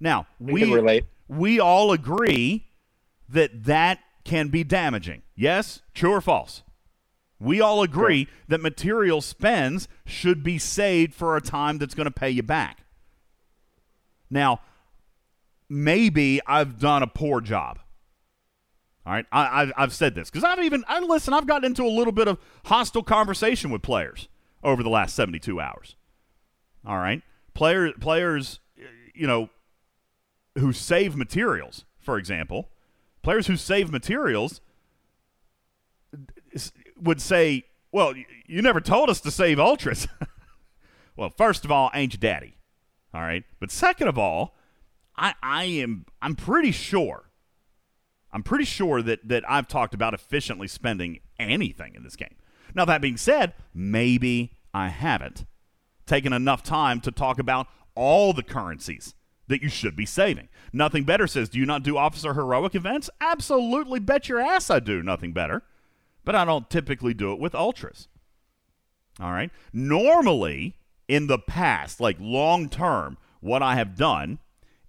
Now, 0.00 0.26
we, 0.40 0.64
we 0.64 0.74
relate 0.74 1.04
we 1.28 1.60
all 1.60 1.92
agree 1.92 2.70
that 3.28 3.64
that 3.64 4.00
can 4.24 4.48
be 4.48 4.64
damaging. 4.64 5.20
Yes? 5.36 5.82
True 5.92 6.12
or 6.12 6.22
false? 6.22 6.62
We 7.38 7.60
all 7.60 7.82
agree 7.82 8.24
sure. 8.24 8.34
that 8.48 8.60
material 8.62 9.20
spends 9.20 9.86
should 10.06 10.42
be 10.42 10.58
saved 10.58 11.14
for 11.14 11.36
a 11.36 11.42
time 11.42 11.76
that's 11.76 11.94
going 11.94 12.06
to 12.06 12.10
pay 12.10 12.30
you 12.30 12.42
back. 12.42 12.84
Now, 14.30 14.60
maybe 15.68 16.40
I've 16.46 16.78
done 16.78 17.02
a 17.02 17.06
poor 17.06 17.42
job. 17.42 17.80
All 19.08 19.14
right, 19.14 19.24
I, 19.32 19.72
have 19.78 19.94
said 19.94 20.14
this 20.14 20.28
because 20.28 20.44
I've 20.44 20.62
even 20.62 20.84
I 20.86 21.00
listen. 21.00 21.32
I've 21.32 21.46
gotten 21.46 21.64
into 21.64 21.82
a 21.82 21.88
little 21.88 22.12
bit 22.12 22.28
of 22.28 22.36
hostile 22.66 23.02
conversation 23.02 23.70
with 23.70 23.80
players 23.80 24.28
over 24.62 24.82
the 24.82 24.90
last 24.90 25.16
seventy-two 25.16 25.58
hours. 25.58 25.96
All 26.86 26.98
right, 26.98 27.22
players, 27.54 27.94
players, 28.00 28.60
you 29.14 29.26
know, 29.26 29.48
who 30.58 30.74
save 30.74 31.16
materials, 31.16 31.86
for 31.98 32.18
example, 32.18 32.68
players 33.22 33.46
who 33.46 33.56
save 33.56 33.90
materials 33.90 34.60
would 37.00 37.22
say, 37.22 37.64
"Well, 37.90 38.12
you 38.44 38.60
never 38.60 38.82
told 38.82 39.08
us 39.08 39.22
to 39.22 39.30
save 39.30 39.58
ultras." 39.58 40.06
well, 41.16 41.30
first 41.30 41.64
of 41.64 41.72
all, 41.72 41.90
ain't 41.94 42.12
your 42.12 42.18
daddy. 42.18 42.58
All 43.14 43.22
right, 43.22 43.44
but 43.58 43.70
second 43.70 44.08
of 44.08 44.18
all, 44.18 44.54
I 45.16 45.32
I 45.42 45.64
am 45.64 46.04
I'm 46.20 46.34
pretty 46.34 46.72
sure. 46.72 47.27
I'm 48.32 48.42
pretty 48.42 48.64
sure 48.64 49.02
that 49.02 49.28
that 49.28 49.48
I've 49.48 49.68
talked 49.68 49.94
about 49.94 50.14
efficiently 50.14 50.68
spending 50.68 51.20
anything 51.38 51.94
in 51.94 52.02
this 52.02 52.16
game. 52.16 52.34
Now 52.74 52.84
that 52.84 53.00
being 53.00 53.16
said, 53.16 53.54
maybe 53.74 54.52
I 54.74 54.88
haven't 54.88 55.46
taken 56.06 56.32
enough 56.32 56.62
time 56.62 57.00
to 57.02 57.10
talk 57.10 57.38
about 57.38 57.66
all 57.94 58.32
the 58.32 58.42
currencies 58.42 59.14
that 59.48 59.62
you 59.62 59.68
should 59.68 59.96
be 59.96 60.06
saving. 60.06 60.48
Nothing 60.72 61.04
Better 61.04 61.26
says, 61.26 61.48
Do 61.48 61.58
you 61.58 61.66
not 61.66 61.82
do 61.82 61.96
officer 61.96 62.34
heroic 62.34 62.74
events? 62.74 63.10
Absolutely, 63.20 63.98
bet 63.98 64.28
your 64.28 64.40
ass 64.40 64.70
I 64.70 64.80
do 64.80 65.02
nothing 65.02 65.32
better. 65.32 65.62
But 66.24 66.34
I 66.34 66.44
don't 66.44 66.68
typically 66.68 67.14
do 67.14 67.32
it 67.32 67.38
with 67.38 67.54
ultras. 67.54 68.08
All 69.18 69.32
right. 69.32 69.50
Normally, 69.72 70.76
in 71.08 71.26
the 71.26 71.38
past, 71.38 72.00
like 72.00 72.16
long 72.20 72.68
term, 72.68 73.16
what 73.40 73.62
I 73.62 73.76
have 73.76 73.96
done 73.96 74.38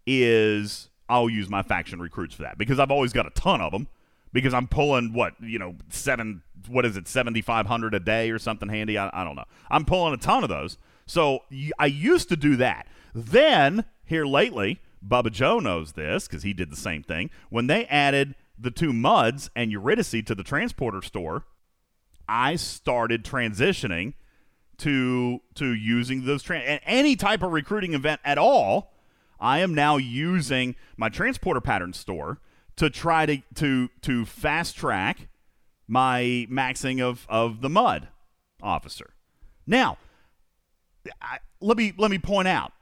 is 0.06 0.89
I'll 1.10 1.30
use 1.30 1.50
my 1.50 1.64
faction 1.64 2.00
recruits 2.00 2.36
for 2.36 2.44
that 2.44 2.58
because 2.58 2.80
I've 2.80 2.92
always 2.92 3.12
got 3.12 3.26
a 3.26 3.32
ton 3.32 3.62
of 3.62 3.72
them 3.72 3.88
because 4.32 4.54
I'm 4.54 4.68
pulling 4.68 5.14
what 5.14 5.34
you 5.42 5.60
know 5.60 5.76
seven 5.90 6.44
what 6.68 6.86
is 6.86 6.96
it 6.96 7.08
seventy 7.08 7.42
five 7.42 7.66
hundred 7.66 7.94
a 7.94 8.00
day 8.00 8.30
or 8.30 8.40
something 8.40 8.70
handy 8.70 8.98
I, 8.98 9.10
I 9.12 9.24
don't 9.24 9.36
know 9.36 9.46
I'm 9.70 9.86
pulling 9.86 10.14
a 10.14 10.18
ton 10.18 10.44
of 10.44 10.50
those 10.50 10.78
so 11.06 11.44
I 11.80 11.88
used 11.88 12.30
to 12.30 12.36
do 12.36 12.56
that 12.58 12.88
then 13.14 13.86
here 14.06 14.26
lately, 14.26 14.80
Bubba 15.08 15.32
Joe 15.32 15.60
knows 15.60 15.94
this 15.94 16.28
because 16.28 16.44
he 16.44 16.54
did 16.54 16.72
the 16.72 16.76
same 16.76 17.04
thing. 17.04 17.30
When 17.50 17.68
they 17.68 17.86
added 17.86 18.36
the 18.58 18.72
two 18.72 18.92
Mudds 18.92 19.50
and 19.56 19.72
Eurydice 19.72 20.24
to 20.26 20.36
the 20.36 20.44
transporter 20.44 21.02
store, 21.02 21.46
I 22.28 22.56
started 22.56 23.24
transitioning 23.24 24.14
to 24.80 25.42
to 25.56 25.74
using 25.74 26.26
those 26.26 26.42
tra- 26.42 26.60
any 26.60 27.16
type 27.16 27.44
of 27.44 27.52
recruiting 27.52 27.94
event 27.94 28.22
at 28.24 28.38
all. 28.38 28.94
I 29.40 29.60
am 29.60 29.74
now 29.74 29.98
using 29.98 30.76
my 30.98 31.10
transporter 31.10 31.62
pattern 31.62 31.94
store 31.94 32.40
to 32.76 32.90
try 32.90 33.26
to 33.26 33.42
to 33.56 33.90
to 34.02 34.26
fast 34.26 34.78
track 34.78 35.28
my 35.88 36.48
maxing 36.50 37.02
of 37.02 37.26
of 37.30 37.62
the 37.62 37.70
Mudd 37.70 38.10
officer. 38.62 39.14
Now, 39.66 39.98
I, 41.22 41.40
let 41.62 41.78
me 41.78 41.94
let 41.98 42.12
me 42.12 42.20
point 42.20 42.48
out 42.48 42.74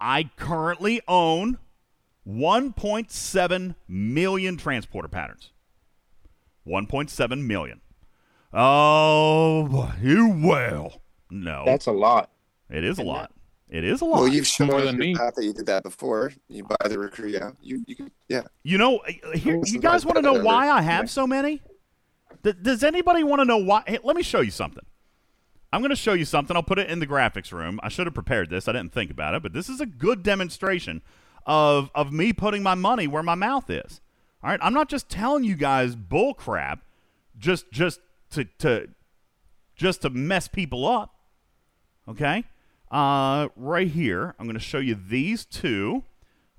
I 0.00 0.30
currently 0.36 1.00
own 1.08 1.58
1.7 2.26 3.74
million 3.88 4.56
transporter 4.56 5.08
patterns. 5.08 5.50
1.7 6.66 7.46
million. 7.46 7.80
Oh, 8.52 9.92
you 10.00 10.28
will. 10.28 11.02
No. 11.30 11.64
That's 11.66 11.86
a 11.86 11.92
lot. 11.92 12.30
It 12.70 12.84
is 12.84 12.98
a 12.98 13.02
lot. 13.02 13.32
It 13.74 13.82
is 13.82 14.02
a 14.02 14.04
lot. 14.04 14.20
Well, 14.20 14.28
you've 14.28 14.46
shown 14.46 14.68
more 14.68 14.82
than 14.82 14.96
me. 14.96 15.14
that 15.14 15.34
you 15.42 15.52
did 15.52 15.66
that 15.66 15.82
before. 15.82 16.32
You 16.46 16.62
buy 16.62 16.88
the 16.88 16.96
recruit, 16.96 17.32
yeah. 17.32 17.50
You, 17.60 17.82
you, 17.88 18.08
yeah. 18.28 18.42
You 18.62 18.78
know, 18.78 19.00
here, 19.34 19.60
you 19.66 19.80
guys 19.80 20.06
want 20.06 20.14
to 20.14 20.22
know 20.22 20.44
why 20.44 20.70
I 20.70 20.80
have 20.80 21.10
so 21.10 21.26
many? 21.26 21.60
Does 22.62 22.84
anybody 22.84 23.24
want 23.24 23.40
to 23.40 23.44
know 23.44 23.56
why? 23.56 23.82
Hey, 23.84 23.98
let 24.04 24.14
me 24.14 24.22
show 24.22 24.42
you 24.42 24.52
something. 24.52 24.84
I'm 25.72 25.80
going 25.80 25.90
to 25.90 25.96
show 25.96 26.12
you 26.12 26.24
something. 26.24 26.54
I'll 26.54 26.62
put 26.62 26.78
it 26.78 26.88
in 26.88 27.00
the 27.00 27.06
graphics 27.06 27.50
room. 27.50 27.80
I 27.82 27.88
should 27.88 28.06
have 28.06 28.14
prepared 28.14 28.48
this. 28.48 28.68
I 28.68 28.72
didn't 28.72 28.92
think 28.92 29.10
about 29.10 29.34
it, 29.34 29.42
but 29.42 29.52
this 29.52 29.68
is 29.68 29.80
a 29.80 29.86
good 29.86 30.22
demonstration 30.22 31.02
of 31.44 31.90
of 31.96 32.12
me 32.12 32.32
putting 32.32 32.62
my 32.62 32.76
money 32.76 33.08
where 33.08 33.24
my 33.24 33.34
mouth 33.34 33.68
is. 33.68 34.00
All 34.40 34.50
right, 34.50 34.60
I'm 34.62 34.72
not 34.72 34.88
just 34.88 35.08
telling 35.08 35.42
you 35.42 35.56
guys 35.56 35.96
bull 35.96 36.32
crap 36.32 36.84
just 37.36 37.72
just 37.72 37.98
to 38.30 38.44
to 38.58 38.90
just 39.74 40.02
to 40.02 40.10
mess 40.10 40.46
people 40.46 40.86
up. 40.86 41.16
Okay? 42.06 42.44
Uh, 42.90 43.48
right 43.56 43.88
here, 43.88 44.34
I'm 44.38 44.46
going 44.46 44.54
to 44.54 44.60
show 44.60 44.78
you 44.78 44.94
these 44.94 45.44
two. 45.44 46.04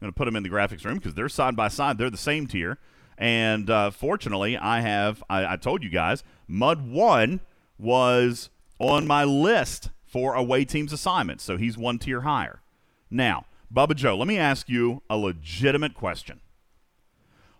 I'm 0.01 0.07
going 0.07 0.11
to 0.11 0.17
put 0.17 0.25
them 0.25 0.35
in 0.35 0.43
the 0.43 0.49
graphics 0.49 0.83
room 0.83 0.97
because 0.97 1.13
they're 1.13 1.29
side 1.29 1.55
by 1.55 1.69
side. 1.69 1.97
They're 1.97 2.09
the 2.09 2.17
same 2.17 2.47
tier. 2.47 2.77
And 3.17 3.69
uh, 3.69 3.91
fortunately, 3.91 4.57
I 4.57 4.81
have, 4.81 5.23
I, 5.29 5.53
I 5.53 5.55
told 5.55 5.83
you 5.83 5.89
guys, 5.89 6.23
Mudd 6.47 6.87
1 6.87 7.39
was 7.77 8.49
on 8.79 9.07
my 9.07 9.23
list 9.23 9.89
for 10.05 10.33
away 10.33 10.65
teams 10.65 10.91
assignments, 10.91 11.43
so 11.43 11.57
he's 11.57 11.77
one 11.77 11.99
tier 11.99 12.21
higher. 12.21 12.61
Now, 13.09 13.45
Bubba 13.73 13.95
Joe, 13.95 14.17
let 14.17 14.27
me 14.27 14.37
ask 14.37 14.69
you 14.69 15.01
a 15.09 15.17
legitimate 15.17 15.93
question. 15.93 16.41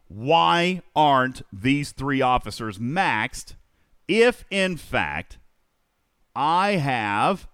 Why 0.08 0.82
aren't 0.96 1.42
these 1.52 1.92
three 1.92 2.22
officers 2.22 2.78
maxed 2.78 3.56
if, 4.08 4.46
in 4.50 4.78
fact, 4.78 5.38
I 6.36 6.74
have. 6.74 7.48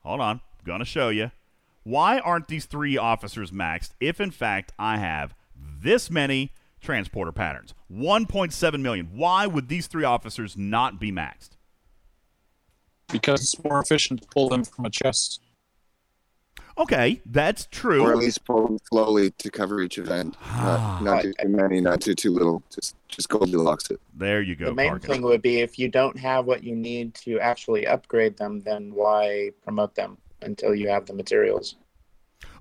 Hold 0.00 0.20
on, 0.20 0.40
I'm 0.66 0.68
going 0.68 0.78
to 0.80 0.84
show 0.84 1.10
you. 1.10 1.30
Why 1.84 2.18
aren't 2.18 2.48
these 2.48 2.66
three 2.66 2.98
officers 2.98 3.52
maxed 3.52 3.90
if, 4.00 4.20
in 4.20 4.32
fact, 4.32 4.72
I 4.78 4.96
have 4.98 5.34
this 5.80 6.10
many 6.10 6.52
transporter 6.80 7.30
patterns? 7.30 7.72
1.7 7.92 8.80
million. 8.80 9.10
Why 9.12 9.46
would 9.46 9.68
these 9.68 9.86
three 9.86 10.04
officers 10.04 10.56
not 10.56 10.98
be 10.98 11.12
maxed? 11.12 11.50
because 13.12 13.40
it's 13.42 13.62
more 13.64 13.80
efficient 13.80 14.22
to 14.22 14.28
pull 14.28 14.48
them 14.48 14.64
from 14.64 14.84
a 14.84 14.90
chest. 14.90 15.40
Okay, 16.78 17.22
that's 17.24 17.66
true. 17.70 18.02
Or 18.02 18.12
at 18.12 18.18
least 18.18 18.44
pull 18.44 18.66
them 18.66 18.78
slowly 18.90 19.30
to 19.30 19.50
cover 19.50 19.80
each 19.80 19.96
event. 19.96 20.36
not, 20.58 21.02
not 21.02 21.22
too, 21.22 21.32
too 21.32 21.48
many, 21.48 21.80
not 21.80 22.00
too 22.02 22.14
too 22.14 22.30
little. 22.30 22.62
Just 22.74 22.96
just 23.08 23.28
Goldilocks 23.28 23.90
it. 23.90 24.00
There 24.14 24.42
you 24.42 24.56
go. 24.56 24.66
The 24.66 24.74
main 24.74 24.98
thing 24.98 25.22
would 25.22 25.40
be 25.40 25.60
if 25.60 25.78
you 25.78 25.88
don't 25.88 26.18
have 26.18 26.44
what 26.44 26.62
you 26.62 26.76
need 26.76 27.14
to 27.14 27.40
actually 27.40 27.86
upgrade 27.86 28.36
them, 28.36 28.60
then 28.60 28.92
why 28.92 29.52
promote 29.62 29.94
them 29.94 30.18
until 30.46 30.74
you 30.74 30.88
have 30.88 31.06
the 31.06 31.14
materials? 31.14 31.76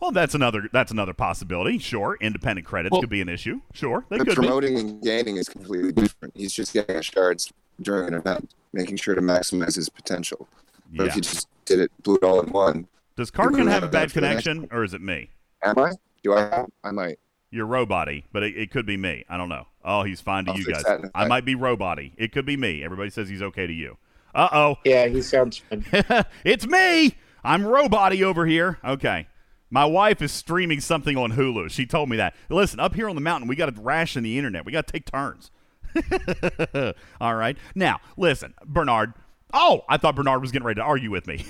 Well, 0.01 0.11
that's 0.11 0.35
another 0.35 0.69
that's 0.71 0.91
another 0.91 1.13
possibility. 1.13 1.77
Sure, 1.77 2.17
independent 2.19 2.67
credits 2.67 2.91
well, 2.91 3.01
could 3.01 3.09
be 3.09 3.21
an 3.21 3.29
issue. 3.29 3.61
Sure, 3.73 4.05
they 4.09 4.17
could 4.17 4.35
promoting 4.35 4.73
be. 4.73 4.79
and 4.79 5.01
gaining 5.01 5.37
is 5.37 5.49
completely 5.49 5.91
different. 5.91 6.35
He's 6.35 6.53
just 6.53 6.73
getting 6.73 7.01
shards 7.01 7.51
during 7.81 8.07
an 8.07 8.13
event, 8.13 8.51
making 8.73 8.97
sure 8.97 9.15
to 9.15 9.21
maximize 9.21 9.75
his 9.75 9.89
potential. 9.89 10.47
But 10.93 11.03
yeah. 11.03 11.09
if 11.09 11.15
you 11.15 11.21
just 11.21 11.47
did 11.65 11.79
it, 11.79 11.91
blew 12.03 12.15
it 12.15 12.23
all 12.23 12.41
in 12.41 12.51
one. 12.51 12.87
Does 13.15 13.31
Cardigan 13.31 13.67
have 13.67 13.83
a 13.83 13.87
bad 13.87 14.11
connection, 14.11 14.67
or 14.71 14.83
is 14.83 14.93
it 14.93 15.01
me? 15.01 15.29
Am 15.63 15.79
I? 15.79 15.91
Do 16.23 16.33
I 16.33 16.41
have? 16.41 16.69
I 16.83 16.91
might. 16.91 17.19
You're 17.49 17.67
roboty, 17.67 18.23
but 18.33 18.43
it, 18.43 18.57
it 18.57 18.71
could 18.71 18.85
be 18.85 18.97
me. 18.97 19.23
I 19.29 19.37
don't 19.37 19.47
know. 19.47 19.67
Oh, 19.83 20.03
he's 20.03 20.19
fine 20.19 20.45
to 20.45 20.51
I'll 20.51 20.57
you 20.57 20.65
guys. 20.65 20.83
I 21.13 21.27
might 21.27 21.45
be 21.45 21.55
roboty. 21.55 22.11
It 22.17 22.31
could 22.31 22.45
be 22.45 22.57
me. 22.57 22.83
Everybody 22.83 23.09
says 23.09 23.29
he's 23.29 23.41
okay 23.41 23.65
to 23.65 23.73
you. 23.73 23.97
Uh 24.33 24.49
oh. 24.51 24.77
Yeah, 24.83 25.07
he 25.07 25.21
sounds 25.21 25.57
fun. 25.57 25.85
it's 26.43 26.67
me. 26.67 27.15
I'm 27.45 27.65
Robotty 27.65 28.23
over 28.23 28.45
here. 28.47 28.79
Okay. 28.83 29.27
My 29.69 29.85
wife 29.85 30.21
is 30.21 30.31
streaming 30.31 30.79
something 30.79 31.15
on 31.15 31.33
Hulu. 31.33 31.69
She 31.69 31.85
told 31.85 32.09
me 32.09 32.17
that. 32.17 32.35
Listen, 32.49 32.79
up 32.79 32.95
here 32.95 33.07
on 33.07 33.15
the 33.15 33.21
mountain, 33.21 33.47
we 33.47 33.55
got 33.55 33.73
to 33.73 33.81
ration 33.81 34.23
the 34.23 34.37
internet. 34.37 34.65
We 34.65 34.71
got 34.71 34.87
to 34.87 34.91
take 34.91 35.05
turns. 35.05 35.51
All 37.21 37.35
right. 37.35 37.57
Now, 37.75 37.99
listen, 38.17 38.53
Bernard. 38.65 39.13
Oh, 39.53 39.83
I 39.87 39.97
thought 39.97 40.15
Bernard 40.15 40.41
was 40.41 40.51
getting 40.51 40.65
ready 40.65 40.79
to 40.79 40.85
argue 40.85 41.11
with 41.11 41.27
me. 41.27 41.45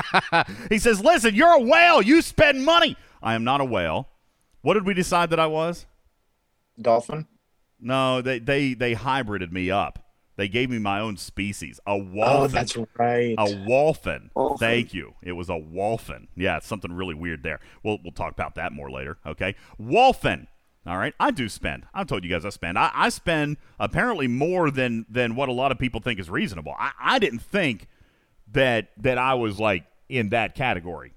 he 0.68 0.78
says, 0.78 1.00
Listen, 1.00 1.34
you're 1.34 1.54
a 1.54 1.60
whale. 1.60 2.02
You 2.02 2.20
spend 2.22 2.64
money. 2.64 2.96
I 3.22 3.34
am 3.34 3.42
not 3.42 3.60
a 3.60 3.64
whale. 3.64 4.08
What 4.60 4.74
did 4.74 4.86
we 4.86 4.94
decide 4.94 5.30
that 5.30 5.40
I 5.40 5.46
was? 5.46 5.86
Dolphin. 6.80 7.26
No, 7.80 8.20
they, 8.20 8.38
they, 8.38 8.74
they 8.74 8.94
hybrided 8.94 9.50
me 9.50 9.70
up. 9.70 9.98
They 10.36 10.48
gave 10.48 10.70
me 10.70 10.78
my 10.78 10.98
own 10.98 11.18
species, 11.18 11.78
a 11.86 11.90
oh, 11.90 12.00
wolfen. 12.00 12.24
Oh, 12.26 12.46
that's 12.46 12.76
right. 12.98 13.34
A 13.36 13.44
wolfen. 13.44 14.30
Wolfen. 14.34 14.58
Thank 14.58 14.94
you. 14.94 15.14
It 15.22 15.32
was 15.32 15.50
a 15.50 15.52
wolfen. 15.52 16.28
Yeah, 16.34 16.56
it's 16.56 16.66
something 16.66 16.92
really 16.92 17.14
weird 17.14 17.42
there. 17.42 17.60
We'll 17.82 17.98
we'll 18.02 18.12
talk 18.12 18.32
about 18.32 18.54
that 18.54 18.72
more 18.72 18.90
later. 18.90 19.18
Okay, 19.26 19.54
wolfen. 19.80 20.46
All 20.86 20.96
right, 20.96 21.14
I 21.20 21.30
do 21.30 21.48
spend. 21.48 21.84
I've 21.94 22.08
told 22.08 22.24
you 22.24 22.30
guys 22.30 22.44
I 22.44 22.48
spend. 22.48 22.76
I, 22.78 22.90
I 22.92 23.08
spend 23.10 23.58
apparently 23.78 24.26
more 24.26 24.70
than 24.70 25.06
than 25.08 25.36
what 25.36 25.48
a 25.48 25.52
lot 25.52 25.70
of 25.70 25.78
people 25.78 26.00
think 26.00 26.18
is 26.18 26.30
reasonable. 26.30 26.74
I, 26.78 26.92
I 27.00 27.18
didn't 27.18 27.40
think 27.40 27.86
that 28.50 28.88
that 28.96 29.18
I 29.18 29.34
was 29.34 29.60
like 29.60 29.84
in 30.08 30.30
that 30.30 30.54
category, 30.54 31.12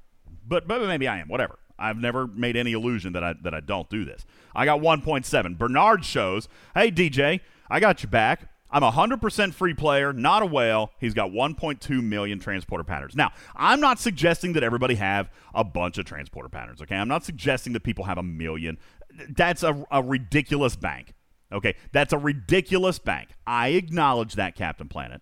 but 0.46 0.68
but 0.68 0.86
maybe 0.86 1.08
I 1.08 1.20
am. 1.20 1.30
Whatever. 1.30 1.58
I've 1.78 1.98
never 1.98 2.26
made 2.28 2.56
any 2.56 2.74
illusion 2.74 3.14
that 3.14 3.24
I 3.24 3.34
that 3.44 3.54
I 3.54 3.60
don't 3.60 3.90
do 3.90 4.06
this. 4.06 4.26
I 4.54 4.66
got 4.66 4.80
1.7. 4.80 5.58
Bernard 5.58 6.06
shows. 6.06 6.48
Hey 6.74 6.92
DJ, 6.92 7.40
I 7.70 7.80
got 7.80 8.04
your 8.04 8.10
back. 8.10 8.50
I'm 8.72 8.84
a 8.84 8.92
100% 8.92 9.54
free 9.54 9.74
player, 9.74 10.12
not 10.12 10.42
a 10.42 10.46
whale. 10.46 10.92
He's 11.00 11.14
got 11.14 11.32
1.2 11.32 12.04
million 12.04 12.40
transporter 12.40 12.84
patterns. 12.84 13.16
Now, 13.16 13.32
I'm 13.56 13.80
not 13.80 14.00
suggesting 14.00 14.54
that 14.54 14.64
everybody 14.64 14.96
have 14.96 15.30
a 15.54 15.64
bunch 15.64 15.98
of 15.98 16.06
transporter 16.06 16.50
patterns, 16.50 16.82
okay? 16.82 16.96
I'm 16.96 17.08
not 17.08 17.24
suggesting 17.24 17.74
that 17.74 17.84
people 17.84 18.06
have 18.06 18.18
a 18.18 18.24
million. 18.24 18.78
That's 19.30 19.64
a, 19.64 19.86
a 19.92 20.02
ridiculous 20.02 20.76
bank, 20.76 21.14
okay? 21.52 21.76
That's 21.92 22.12
a 22.12 22.18
ridiculous 22.18 23.00
bank. 23.00 23.30
I 23.46 23.70
acknowledge 23.70 24.34
that, 24.34 24.56
Captain 24.56 24.88
Planet. 24.88 25.22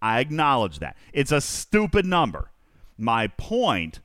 I 0.00 0.20
acknowledge 0.20 0.78
that. 0.80 0.96
It's 1.12 1.32
a 1.32 1.40
stupid 1.40 2.04
number. 2.04 2.50
My 2.98 3.28
point 3.28 4.00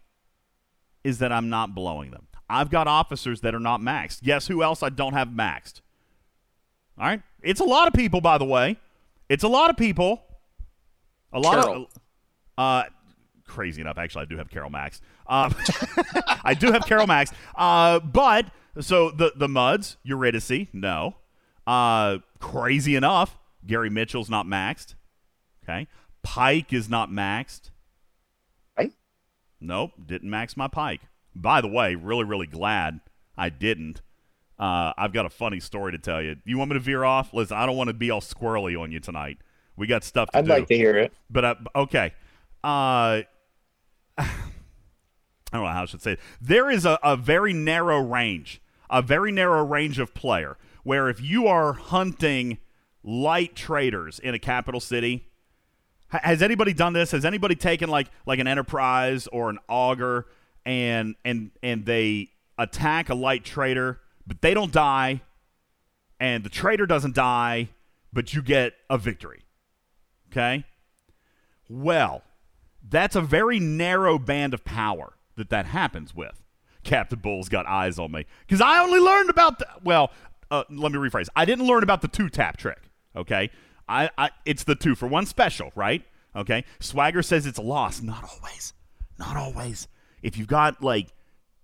is 1.04 1.20
that 1.20 1.32
I'm 1.32 1.50
not 1.50 1.76
blowing 1.76 2.12
them. 2.12 2.28
I've 2.50 2.70
got 2.70 2.88
officers 2.88 3.42
that 3.42 3.54
are 3.54 3.60
not 3.60 3.82
maxed. 3.82 4.24
Guess 4.24 4.48
who 4.48 4.64
else 4.64 4.82
I 4.82 4.90
don't 4.90 5.14
have 5.14 5.30
maxed? 5.30 5.82
All 7.00 7.06
right? 7.06 7.22
It's 7.42 7.60
a 7.60 7.66
lot 7.66 7.88
of 7.88 7.94
people, 7.94 8.22
by 8.22 8.38
the 8.38 8.46
way. 8.46 8.78
It's 9.30 9.44
a 9.44 9.48
lot 9.48 9.70
of 9.70 9.78
people. 9.78 10.24
A 11.34 11.40
lot 11.40 11.64
Carol. 11.64 11.84
of. 11.84 11.88
Uh, 12.58 12.84
crazy 13.46 13.82
enough, 13.82 13.98
actually, 13.98 14.24
I 14.24 14.26
do 14.26 14.38
have 14.38 14.50
Carol 14.50 14.70
Max. 14.70 15.02
Um, 15.28 15.54
I 16.44 16.54
do 16.54 16.72
have 16.72 16.86
Carol 16.86 17.08
Max. 17.08 17.32
Uh, 17.56 18.00
but 18.00 18.48
so 18.80 19.12
the 19.12 19.34
the 19.36 19.48
Mudds, 19.48 19.98
Eurydice, 20.04 20.68
no. 20.74 21.16
Uh, 21.66 22.20
crazy 22.40 22.96
enough, 22.96 23.38
Gary 23.66 23.90
Mitchell's 23.90 24.30
not 24.30 24.46
maxed. 24.46 24.96
Okay, 25.64 25.88
Pike 26.24 26.72
is 26.74 26.90
not 26.90 27.10
maxed. 27.10 27.72
Right? 28.78 28.94
Nope, 29.60 29.92
didn't 30.06 30.30
max 30.30 30.56
my 30.56 30.68
Pike. 30.68 31.02
By 31.36 31.62
the 31.62 31.68
way, 31.68 31.96
really, 31.96 32.24
really 32.24 32.48
glad 32.48 33.02
I 33.38 33.50
didn't. 33.50 34.02
Uh, 34.60 34.92
I've 34.98 35.14
got 35.14 35.26
a 35.26 35.30
funny 35.30 35.60
story 35.60 35.92
to 35.92 35.98
tell 36.00 36.22
you. 36.22 36.36
You 36.46 36.58
want 36.58 36.72
me 36.72 36.76
to 36.76 36.80
veer 36.80 37.04
off? 37.04 37.34
Listen, 37.34 37.58
I 37.58 37.66
don't 37.66 37.78
want 37.78 37.90
to 37.90 37.94
be 37.94 38.10
all 38.10 38.22
squirrely 38.22 38.80
on 38.80 38.92
you 38.92 39.00
tonight. 39.00 39.38
We 39.76 39.86
got 39.86 40.04
stuff 40.04 40.32
to 40.32 40.40
I'd 40.40 40.46
do. 40.46 40.52
like 40.52 40.68
to 40.68 40.76
hear 40.76 40.98
it. 40.98 41.14
But 41.30 41.46
uh, 41.46 41.56
okay, 41.76 42.14
uh, 42.64 43.22
I 44.18 44.26
don't 45.54 45.62
know 45.64 45.68
how 45.68 45.84
I 45.84 45.86
should 45.86 46.02
say 46.02 46.14
it. 46.14 46.20
There 46.42 46.70
is 46.70 46.86
a, 46.86 46.98
a 47.04 47.16
very 47.16 47.54
narrow 47.54 48.02
range, 48.02 48.62
a 48.90 49.02
very 49.02 49.32
narrow 49.32 49.64
range 49.64 50.00
of 50.00 50.14
player 50.14 50.58
where 50.84 51.10
if 51.10 51.22
you 51.22 51.48
are 51.48 51.74
hunting 51.74 52.58
light 53.04 53.56
traders 53.56 54.20
in 54.20 54.34
a 54.34 54.40
capital 54.40 54.80
city, 54.80 55.28
has 56.10 56.42
anybody 56.42 56.74
done 56.74 56.94
this? 56.94 57.12
Has 57.12 57.26
anybody 57.26 57.56
taken 57.56 57.90
like 57.90 58.08
like 58.26 58.40
an 58.40 58.48
enterprise 58.48 59.28
or 59.28 59.50
an 59.50 59.60
Augur 59.68 60.26
and 60.66 61.16
and 61.24 61.52
and 61.62 61.86
they 61.86 62.30
attack 62.58 63.10
a 63.10 63.16
light 63.16 63.44
trader, 63.44 64.00
but 64.28 64.42
they 64.42 64.54
don't 64.54 64.72
die, 64.72 65.22
and 66.20 66.44
the 66.44 66.50
traitor 66.50 66.86
doesn't 66.86 67.16
die, 67.16 67.70
but 68.12 68.34
you 68.34 68.42
get 68.42 68.74
a 68.90 68.98
victory. 68.98 69.46
Okay? 70.32 70.66
Well, 71.70 72.24
that's 72.88 73.16
a 73.16 73.22
very 73.22 73.60
narrow 73.60 74.20
band 74.20 74.54
of 74.54 74.64
power 74.64 75.14
that 75.36 75.50
that 75.50 75.68
happens 75.68 76.14
with. 76.14 76.44
Captain 76.84 77.20
Bull's 77.20 77.50
got 77.50 77.66
eyes 77.66 78.00
on 78.00 78.12
me 78.12 78.26
because 78.46 78.62
I 78.62 78.80
only 78.80 79.00
learned 79.00 79.30
about 79.30 79.60
the. 79.60 79.68
Well, 79.84 80.12
uh, 80.50 80.64
let 80.70 80.92
me 80.92 80.98
rephrase. 80.98 81.28
I 81.36 81.44
didn't 81.44 81.66
learn 81.66 81.84
about 81.84 82.02
the 82.02 82.08
two 82.08 82.30
tap 82.30 82.58
trick. 82.58 82.80
Okay, 83.16 83.50
I, 83.90 84.10
I 84.18 84.30
it's 84.46 84.64
the 84.64 84.76
two 84.76 84.96
for 84.96 85.08
one 85.08 85.26
special, 85.26 85.72
right? 85.76 86.04
Okay. 86.36 86.64
Swagger 86.80 87.24
says 87.24 87.46
it's 87.46 87.58
a 87.58 87.64
loss. 87.64 88.02
Not 88.02 88.24
always. 88.24 88.74
Not 89.18 89.36
always. 89.36 89.88
If 90.22 90.38
you've 90.38 90.48
got 90.48 90.82
like 90.82 91.08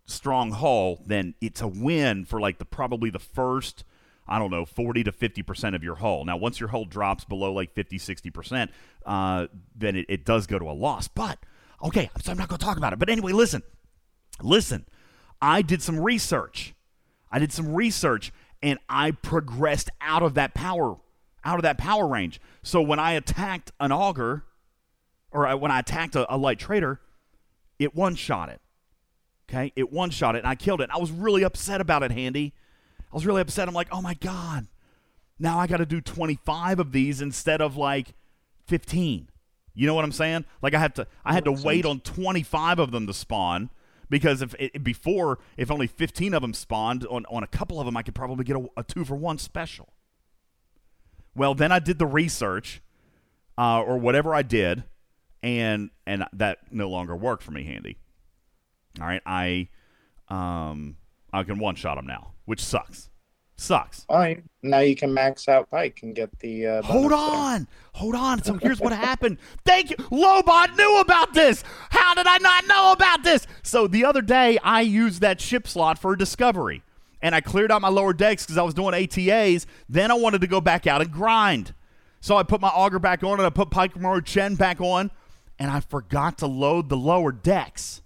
strong 0.05 0.51
hull, 0.51 1.01
then 1.05 1.33
it's 1.41 1.61
a 1.61 1.67
win 1.67 2.25
for 2.25 2.39
like 2.39 2.57
the 2.57 2.65
probably 2.65 3.09
the 3.09 3.19
first, 3.19 3.83
I 4.27 4.39
don't 4.39 4.51
know, 4.51 4.65
40 4.65 5.03
to 5.05 5.11
50% 5.11 5.75
of 5.75 5.83
your 5.83 5.95
hull. 5.95 6.25
Now, 6.25 6.37
once 6.37 6.59
your 6.59 6.69
hull 6.69 6.85
drops 6.85 7.23
below 7.25 7.53
like 7.53 7.73
50, 7.73 7.97
60%, 7.97 8.69
uh, 9.05 9.47
then 9.75 9.95
it, 9.95 10.05
it 10.09 10.25
does 10.25 10.47
go 10.47 10.59
to 10.59 10.65
a 10.65 10.73
loss. 10.73 11.07
But, 11.07 11.39
okay, 11.83 12.09
so 12.21 12.31
I'm 12.31 12.37
not 12.37 12.49
going 12.49 12.59
to 12.59 12.65
talk 12.65 12.77
about 12.77 12.93
it. 12.93 12.99
But 12.99 13.09
anyway, 13.09 13.31
listen, 13.31 13.63
listen, 14.41 14.85
I 15.41 15.61
did 15.61 15.81
some 15.81 15.99
research. 15.99 16.73
I 17.31 17.39
did 17.39 17.51
some 17.51 17.73
research 17.73 18.31
and 18.61 18.79
I 18.87 19.11
progressed 19.11 19.89
out 19.99 20.23
of 20.23 20.35
that 20.35 20.53
power, 20.53 20.97
out 21.43 21.55
of 21.57 21.63
that 21.63 21.77
power 21.77 22.07
range. 22.07 22.39
So 22.61 22.81
when 22.81 22.99
I 22.99 23.13
attacked 23.13 23.71
an 23.79 23.91
Augur, 23.91 24.45
or 25.31 25.47
I- 25.47 25.55
when 25.55 25.71
I 25.71 25.79
attacked 25.79 26.15
a, 26.15 26.31
a 26.33 26.37
light 26.37 26.59
trader, 26.59 27.01
it 27.79 27.95
one 27.95 28.15
shot 28.15 28.49
it. 28.49 28.61
Okay, 29.53 29.71
it 29.75 29.91
one 29.91 30.09
shot 30.09 30.35
it 30.35 30.39
and 30.39 30.47
I 30.47 30.55
killed 30.55 30.81
it. 30.81 30.89
I 30.91 30.97
was 30.97 31.11
really 31.11 31.43
upset 31.43 31.79
about 31.79 32.01
it, 32.01 32.11
Handy. 32.11 32.53
I 33.11 33.15
was 33.15 33.25
really 33.25 33.41
upset. 33.41 33.67
I'm 33.67 33.75
like, 33.75 33.89
oh 33.91 34.01
my 34.01 34.15
god, 34.15 34.67
now 35.37 35.59
I 35.59 35.67
got 35.67 35.77
to 35.77 35.85
do 35.85 36.01
25 36.01 36.79
of 36.79 36.91
these 36.91 37.21
instead 37.21 37.61
of 37.61 37.77
like 37.77 38.15
15. 38.65 39.29
You 39.75 39.87
know 39.87 39.93
what 39.93 40.05
I'm 40.05 40.11
saying? 40.11 40.45
Like 40.63 40.73
I 40.73 40.79
have 40.79 40.95
to, 40.95 41.07
I 41.23 41.33
had 41.33 41.45
to 41.45 41.51
wait 41.51 41.85
on 41.85 41.99
25 41.99 42.79
of 42.79 42.91
them 42.91 43.05
to 43.05 43.13
spawn 43.13 43.69
because 44.09 44.41
if 44.41 44.55
it, 44.57 44.83
before, 44.83 45.37
if 45.55 45.69
only 45.69 45.85
15 45.85 46.33
of 46.33 46.41
them 46.41 46.53
spawned 46.53 47.05
on 47.05 47.25
on 47.27 47.43
a 47.43 47.47
couple 47.47 47.79
of 47.79 47.85
them, 47.85 47.95
I 47.95 48.01
could 48.01 48.15
probably 48.15 48.45
get 48.45 48.55
a, 48.55 48.65
a 48.75 48.83
two 48.83 49.05
for 49.05 49.15
one 49.15 49.37
special. 49.37 49.93
Well, 51.35 51.53
then 51.53 51.71
I 51.71 51.77
did 51.79 51.99
the 51.99 52.05
research, 52.07 52.81
uh, 53.57 53.81
or 53.81 53.97
whatever 53.97 54.33
I 54.33 54.41
did, 54.41 54.83
and 55.43 55.91
and 56.07 56.25
that 56.33 56.59
no 56.71 56.89
longer 56.89 57.15
worked 57.15 57.43
for 57.43 57.51
me, 57.51 57.63
Handy. 57.63 57.97
All 58.99 59.07
right, 59.07 59.21
I 59.25 59.69
um 60.29 60.97
I 61.31 61.43
can 61.43 61.59
one 61.59 61.75
shot 61.75 61.97
him 61.97 62.05
now, 62.05 62.33
which 62.45 62.63
sucks. 62.63 63.09
Sucks. 63.55 64.03
Fine. 64.05 64.49
Now 64.63 64.79
you 64.79 64.95
can 64.95 65.13
max 65.13 65.47
out 65.47 65.69
Pike 65.69 65.99
and 66.03 66.15
get 66.15 66.37
the. 66.39 66.65
Uh, 66.67 66.81
Hold 66.81 67.11
bonus 67.11 67.29
there. 67.29 67.39
on. 67.39 67.67
Hold 67.93 68.15
on. 68.15 68.43
So 68.43 68.55
here's 68.55 68.79
what 68.81 68.91
happened. 68.91 69.37
Thank 69.63 69.91
you. 69.91 69.95
Lobot 69.95 70.75
knew 70.75 70.99
about 70.99 71.33
this. 71.33 71.63
How 71.91 72.13
did 72.15 72.25
I 72.27 72.39
not 72.39 72.67
know 72.67 72.91
about 72.91 73.23
this? 73.23 73.45
So 73.61 73.87
the 73.87 74.05
other 74.05 74.21
day, 74.21 74.57
I 74.63 74.81
used 74.81 75.21
that 75.21 75.39
ship 75.39 75.67
slot 75.67 75.99
for 75.99 76.13
a 76.13 76.17
discovery. 76.17 76.81
And 77.21 77.33
I 77.33 77.41
cleared 77.41 77.71
out 77.71 77.81
my 77.81 77.89
lower 77.89 78.11
decks 78.11 78.43
because 78.43 78.57
I 78.57 78.63
was 78.63 78.73
doing 78.73 78.93
ATAs. 78.93 79.65
Then 79.87 80.11
I 80.11 80.15
wanted 80.15 80.41
to 80.41 80.47
go 80.47 80.59
back 80.59 80.85
out 80.85 81.01
and 81.01 81.11
grind. 81.11 81.73
So 82.19 82.35
I 82.35 82.43
put 82.43 82.59
my 82.59 82.67
Augur 82.69 82.99
back 82.99 83.23
on 83.23 83.39
and 83.39 83.45
I 83.45 83.49
put 83.49 83.69
Pike 83.69 83.93
Chen 84.25 84.55
back 84.55 84.81
on. 84.81 85.09
And 85.57 85.71
I 85.71 85.79
forgot 85.79 86.39
to 86.39 86.47
load 86.47 86.89
the 86.89 86.97
lower 86.97 87.31
decks. 87.31 88.01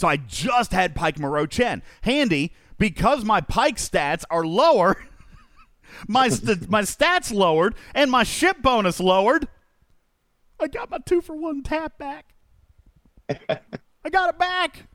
So 0.00 0.08
I 0.08 0.16
just 0.16 0.72
had 0.72 0.94
Pike 0.94 1.18
Moreau 1.18 1.44
Chen. 1.44 1.82
Handy 2.00 2.54
because 2.78 3.22
my 3.22 3.42
Pike 3.42 3.76
stats 3.76 4.24
are 4.30 4.46
lower. 4.46 4.96
my 6.08 6.30
st- 6.30 6.70
my 6.70 6.80
stats 6.80 7.30
lowered 7.30 7.74
and 7.94 8.10
my 8.10 8.22
ship 8.22 8.62
bonus 8.62 8.98
lowered. 8.98 9.46
I 10.58 10.68
got 10.68 10.90
my 10.90 11.00
two 11.04 11.20
for 11.20 11.36
one 11.36 11.62
tap 11.62 11.98
back. 11.98 12.32
I 13.28 14.08
got 14.10 14.30
it 14.30 14.38
back. 14.38 14.86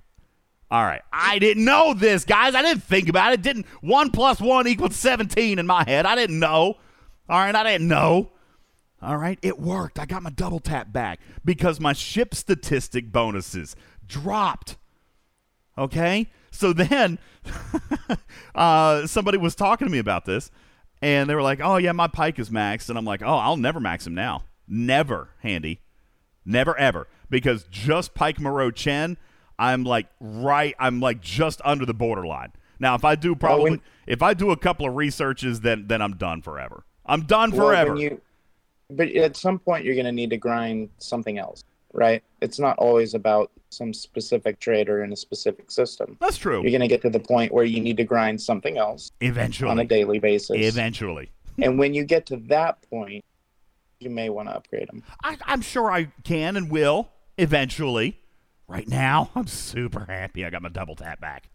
All 0.71 0.83
right, 0.83 1.03
I 1.13 1.37
didn't 1.37 1.65
know 1.65 1.93
this, 1.93 2.25
guys. 2.25 2.55
I 2.55 2.63
didn't 2.63 2.81
think 2.81 3.07
about 3.07 3.31
it. 3.31 3.43
Didn't 3.43 3.67
one 3.81 4.09
plus 4.09 4.41
one 4.41 4.67
equal 4.67 4.89
seventeen 4.89 5.59
in 5.59 5.67
my 5.67 5.83
head? 5.85 6.07
I 6.07 6.15
didn't 6.15 6.39
know. 6.39 6.79
All 7.29 7.39
right, 7.39 7.55
I 7.55 7.63
didn't 7.63 7.87
know. 7.87 8.31
All 9.03 9.17
right, 9.17 9.37
it 9.43 9.59
worked. 9.59 9.99
I 9.99 10.07
got 10.07 10.23
my 10.23 10.31
double 10.31 10.59
tap 10.59 10.91
back 10.91 11.19
because 11.45 11.79
my 11.79 11.93
ship 11.93 12.33
statistic 12.33 13.11
bonuses 13.11 13.75
dropped. 14.07 14.77
Okay, 15.77 16.31
so 16.51 16.71
then 16.73 17.19
uh, 18.55 19.05
somebody 19.07 19.37
was 19.37 19.55
talking 19.55 19.87
to 19.87 19.91
me 19.91 19.99
about 19.99 20.25
this, 20.25 20.51
and 21.01 21.29
they 21.29 21.35
were 21.35 21.41
like, 21.41 21.59
"Oh 21.61 21.77
yeah, 21.77 21.91
my 21.91 22.07
pike 22.07 22.39
is 22.39 22.49
maxed," 22.49 22.89
and 22.89 22.97
I'm 22.97 23.05
like, 23.05 23.21
"Oh, 23.21 23.35
I'll 23.37 23.57
never 23.57 23.79
max 23.79 24.07
him 24.07 24.15
now. 24.15 24.43
Never, 24.67 25.29
handy, 25.41 25.81
Never 26.45 26.77
ever. 26.77 27.07
Because 27.29 27.65
just 27.71 28.13
Pike 28.13 28.39
Moreau 28.39 28.69
Chen, 28.71 29.17
I'm 29.57 29.83
like 29.83 30.05
right 30.19 30.75
I'm 30.79 30.99
like 30.99 31.19
just 31.21 31.59
under 31.65 31.85
the 31.85 31.93
borderline. 31.93 32.51
Now 32.79 32.93
if 32.95 33.03
I 33.03 33.15
do 33.15 33.35
probably 33.35 33.71
when- 33.71 33.81
if 34.05 34.21
I 34.21 34.33
do 34.35 34.51
a 34.51 34.57
couple 34.57 34.87
of 34.87 34.95
researches 34.95 35.61
then 35.61 35.87
then 35.87 36.01
I'm 36.03 36.17
done 36.17 36.41
forever. 36.43 36.83
I'm 37.05 37.21
done 37.21 37.51
Well, 37.51 37.67
forever. 37.67 37.95
you, 37.95 38.21
but 38.91 39.09
at 39.15 39.35
some 39.35 39.57
point, 39.59 39.85
you're 39.85 39.95
going 39.95 40.05
to 40.05 40.11
need 40.11 40.29
to 40.31 40.37
grind 40.37 40.89
something 40.99 41.37
else, 41.39 41.63
right? 41.95 42.23
It's 42.41 42.59
not 42.59 42.77
always 42.77 43.13
about 43.13 43.51
some 43.69 43.93
specific 43.93 44.59
trader 44.59 45.03
in 45.03 45.11
a 45.11 45.15
specific 45.15 45.71
system. 45.71 46.17
That's 46.19 46.37
true. 46.37 46.61
You're 46.61 46.71
going 46.71 46.81
to 46.81 46.87
get 46.87 47.01
to 47.03 47.09
the 47.09 47.19
point 47.19 47.53
where 47.53 47.65
you 47.65 47.81
need 47.81 47.97
to 47.97 48.03
grind 48.03 48.41
something 48.41 48.77
else 48.77 49.11
eventually 49.21 49.71
on 49.71 49.79
a 49.79 49.85
daily 49.85 50.19
basis. 50.19 50.57
Eventually. 50.57 51.31
and 51.61 51.79
when 51.79 51.93
you 51.93 52.03
get 52.03 52.25
to 52.27 52.37
that 52.47 52.81
point, 52.89 53.23
you 53.99 54.09
may 54.09 54.29
want 54.29 54.49
to 54.49 54.55
upgrade 54.55 54.87
them. 54.89 55.03
I, 55.23 55.37
I'm 55.45 55.61
sure 55.61 55.91
I 55.91 56.11
can 56.23 56.57
and 56.57 56.69
will 56.69 57.09
eventually. 57.37 58.19
Right 58.67 58.87
now, 58.87 59.29
I'm 59.35 59.47
super 59.47 60.05
happy. 60.05 60.45
I 60.45 60.49
got 60.49 60.61
my 60.61 60.69
double 60.69 60.95
tap 60.95 61.21
back. 61.21 61.49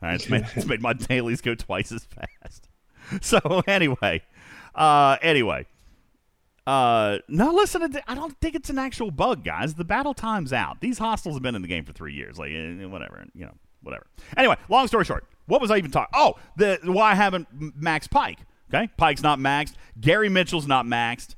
Right, 0.00 0.14
it's 0.14 0.28
made, 0.28 0.46
it's 0.56 0.66
made 0.66 0.80
my 0.80 0.92
dailies 1.08 1.40
go 1.40 1.54
twice 1.54 1.92
as 1.92 2.04
fast. 2.04 2.68
So 3.20 3.62
anyway, 3.66 4.22
uh, 4.76 5.16
anyway, 5.20 5.66
uh, 6.66 7.18
no, 7.28 7.52
listen. 7.52 7.96
I 8.06 8.14
don't 8.14 8.38
think 8.40 8.54
it's 8.54 8.70
an 8.70 8.78
actual 8.78 9.10
bug, 9.10 9.44
guys. 9.44 9.74
The 9.74 9.84
battle 9.84 10.14
time's 10.14 10.52
out. 10.52 10.80
These 10.80 10.98
hostiles 10.98 11.36
have 11.36 11.42
been 11.42 11.54
in 11.54 11.62
the 11.62 11.68
game 11.68 11.84
for 11.84 11.92
three 11.92 12.14
years. 12.14 12.38
Like 12.38 12.52
eh, 12.52 12.84
whatever, 12.84 13.24
you 13.34 13.46
know, 13.46 13.54
whatever. 13.82 14.06
Anyway, 14.36 14.56
long 14.68 14.86
story 14.86 15.04
short, 15.04 15.26
what 15.46 15.60
was 15.60 15.70
I 15.70 15.78
even 15.78 15.90
talking? 15.90 16.12
Oh, 16.14 16.34
the 16.56 16.78
why 16.84 17.12
I 17.12 17.14
haven't 17.14 17.48
maxed 17.80 18.10
Pike. 18.10 18.38
Okay, 18.72 18.88
Pike's 18.96 19.22
not 19.22 19.38
maxed. 19.38 19.74
Gary 20.00 20.28
Mitchell's 20.28 20.66
not 20.66 20.86
maxed. 20.86 21.34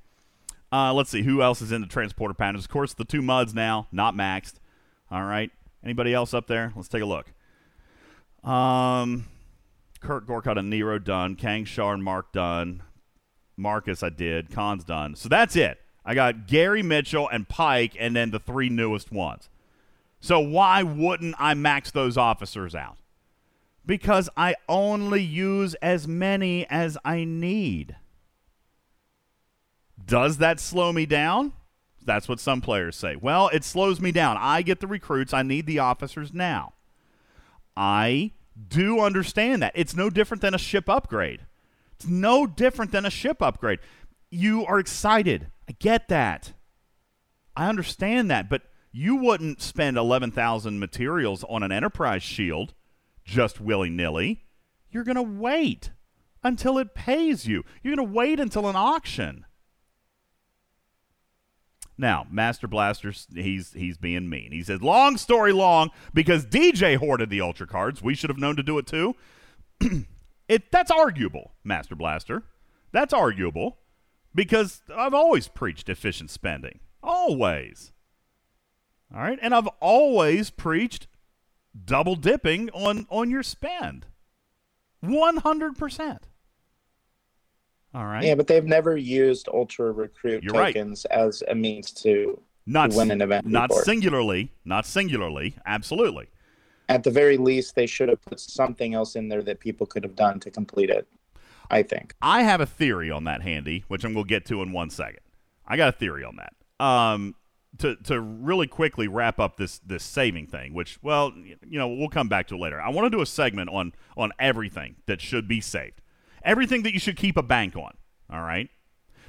Uh, 0.70 0.92
let's 0.92 1.10
see 1.10 1.22
who 1.22 1.40
else 1.40 1.62
is 1.62 1.72
in 1.72 1.80
the 1.80 1.86
transporter 1.86 2.34
patterns. 2.34 2.64
Of 2.64 2.70
course, 2.70 2.94
the 2.94 3.04
two 3.04 3.22
Mudds 3.22 3.54
now 3.54 3.86
not 3.92 4.14
maxed. 4.14 4.54
All 5.10 5.24
right. 5.24 5.50
Anybody 5.84 6.12
else 6.14 6.34
up 6.34 6.46
there? 6.46 6.72
Let's 6.74 6.88
take 6.88 7.02
a 7.02 7.06
look. 7.06 7.32
Um, 8.42 9.26
Kurt 10.00 10.26
Gorkut 10.26 10.58
and 10.58 10.70
Nero 10.70 10.98
done. 10.98 11.36
Kang 11.36 11.64
Shar 11.64 11.94
and 11.94 12.02
Mark 12.02 12.32
done. 12.32 12.82
Marcus 13.56 14.02
I 14.02 14.08
did. 14.08 14.50
Khan's 14.50 14.84
done. 14.84 15.14
So 15.14 15.28
that's 15.28 15.56
it. 15.56 15.80
I 16.04 16.14
got 16.14 16.46
Gary 16.46 16.82
Mitchell 16.82 17.28
and 17.28 17.48
Pike, 17.48 17.96
and 17.98 18.14
then 18.14 18.30
the 18.30 18.38
three 18.38 18.68
newest 18.68 19.10
ones. 19.10 19.48
So 20.20 20.38
why 20.38 20.82
wouldn't 20.82 21.34
I 21.38 21.54
max 21.54 21.90
those 21.90 22.16
officers 22.16 22.74
out? 22.74 22.96
Because 23.86 24.28
I 24.36 24.54
only 24.68 25.22
use 25.22 25.74
as 25.74 26.08
many 26.08 26.66
as 26.66 26.96
I 27.04 27.24
need. 27.24 27.96
Does 30.02 30.38
that 30.38 30.60
slow 30.60 30.92
me 30.92 31.06
down? 31.06 31.52
That's 32.04 32.28
what 32.28 32.40
some 32.40 32.60
players 32.60 32.96
say. 32.96 33.16
Well, 33.16 33.48
it 33.48 33.64
slows 33.64 34.00
me 34.00 34.12
down. 34.12 34.36
I 34.38 34.62
get 34.62 34.80
the 34.80 34.86
recruits. 34.86 35.32
I 35.32 35.42
need 35.42 35.66
the 35.66 35.78
officers 35.78 36.32
now. 36.32 36.74
I 37.76 38.32
do 38.68 39.00
understand 39.00 39.62
that. 39.62 39.72
It's 39.74 39.96
no 39.96 40.10
different 40.10 40.42
than 40.42 40.54
a 40.54 40.58
ship 40.58 40.88
upgrade. 40.88 41.40
It's 41.96 42.06
no 42.06 42.46
different 42.46 42.92
than 42.92 43.06
a 43.06 43.10
ship 43.10 43.40
upgrade. 43.42 43.80
You 44.30 44.66
are 44.66 44.78
excited. 44.78 45.48
I 45.68 45.72
get 45.78 46.08
that. 46.08 46.52
I 47.56 47.68
understand 47.68 48.30
that, 48.30 48.48
but 48.48 48.62
you 48.92 49.16
wouldn't 49.16 49.62
spend 49.62 49.96
11,000 49.96 50.78
materials 50.78 51.44
on 51.48 51.62
an 51.62 51.72
enterprise 51.72 52.22
shield 52.22 52.74
just 53.24 53.60
willy-nilly. 53.60 54.44
You're 54.90 55.04
going 55.04 55.16
to 55.16 55.22
wait 55.22 55.90
until 56.42 56.78
it 56.78 56.94
pays 56.94 57.46
you. 57.46 57.64
You're 57.82 57.96
going 57.96 58.08
to 58.08 58.14
wait 58.14 58.38
until 58.38 58.68
an 58.68 58.76
auction. 58.76 59.46
Now, 61.96 62.26
Master 62.30 62.66
Blaster, 62.66 63.12
he's 63.32 63.72
he's 63.72 63.96
being 63.96 64.28
mean. 64.28 64.50
He 64.50 64.64
says, 64.64 64.82
"Long 64.82 65.16
story 65.16 65.52
long, 65.52 65.90
because 66.12 66.44
DJ 66.44 66.96
hoarded 66.96 67.30
the 67.30 67.40
Ultra 67.40 67.68
cards. 67.68 68.02
We 68.02 68.16
should 68.16 68.30
have 68.30 68.38
known 68.38 68.56
to 68.56 68.64
do 68.64 68.78
it 68.78 68.86
too." 68.88 69.14
it 70.48 70.70
that's 70.70 70.90
arguable, 70.90 71.52
Master 71.62 71.94
Blaster. 71.94 72.42
That's 72.92 73.12
arguable 73.12 73.78
because 74.34 74.82
I've 74.94 75.14
always 75.14 75.48
preached 75.48 75.88
efficient 75.88 76.30
spending. 76.30 76.80
Always. 77.02 77.92
All 79.14 79.20
right, 79.20 79.38
and 79.40 79.54
I've 79.54 79.68
always 79.80 80.50
preached 80.50 81.06
double 81.84 82.16
dipping 82.16 82.70
on 82.70 83.06
on 83.10 83.30
your 83.30 83.42
spend. 83.42 84.06
100%. 85.04 86.18
All 87.94 88.06
right. 88.06 88.24
Yeah, 88.24 88.34
but 88.34 88.46
they've 88.46 88.64
never 88.64 88.96
used 88.96 89.48
Ultra 89.48 89.92
Recruit 89.92 90.42
You're 90.42 90.54
right. 90.54 90.74
tokens 90.74 91.04
as 91.06 91.42
a 91.46 91.54
means 91.54 91.92
to 92.02 92.40
not 92.66 92.92
win 92.94 93.10
an 93.10 93.20
event 93.20 93.46
not 93.46 93.68
before. 93.68 93.84
singularly, 93.84 94.50
not 94.64 94.86
singularly, 94.86 95.54
absolutely. 95.66 96.28
At 96.88 97.02
the 97.02 97.10
very 97.10 97.36
least, 97.36 97.74
they 97.74 97.86
should 97.86 98.08
have 98.08 98.22
put 98.22 98.38
something 98.40 98.94
else 98.94 99.16
in 99.16 99.28
there 99.28 99.42
that 99.42 99.60
people 99.60 99.86
could 99.86 100.04
have 100.04 100.16
done 100.16 100.40
to 100.40 100.50
complete 100.50 100.90
it. 100.90 101.06
I 101.70 101.82
think. 101.82 102.14
I 102.20 102.42
have 102.42 102.60
a 102.60 102.66
theory 102.66 103.10
on 103.10 103.24
that, 103.24 103.42
Handy, 103.42 103.84
which 103.88 104.04
I'm 104.04 104.12
going 104.12 104.26
to 104.26 104.28
get 104.28 104.44
to 104.46 104.60
in 104.62 104.72
one 104.72 104.90
second. 104.90 105.20
I 105.66 105.76
got 105.76 105.88
a 105.88 105.92
theory 105.92 106.22
on 106.22 106.36
that. 106.36 106.84
Um, 106.84 107.34
to 107.78 107.96
to 107.96 108.20
really 108.20 108.66
quickly 108.66 109.08
wrap 109.08 109.40
up 109.40 109.56
this 109.56 109.78
this 109.80 110.04
saving 110.04 110.46
thing, 110.46 110.74
which 110.74 110.98
well, 111.02 111.32
you 111.34 111.78
know, 111.78 111.88
we'll 111.88 112.08
come 112.08 112.28
back 112.28 112.48
to 112.48 112.54
it 112.54 112.58
later. 112.58 112.80
I 112.80 112.90
want 112.90 113.06
to 113.06 113.10
do 113.10 113.20
a 113.20 113.26
segment 113.26 113.70
on 113.70 113.92
on 114.16 114.32
everything 114.38 114.96
that 115.06 115.20
should 115.20 115.48
be 115.48 115.60
saved, 115.60 116.00
everything 116.44 116.82
that 116.82 116.92
you 116.92 117.00
should 117.00 117.16
keep 117.16 117.36
a 117.36 117.42
bank 117.42 117.76
on. 117.76 117.94
All 118.30 118.42
right. 118.42 118.68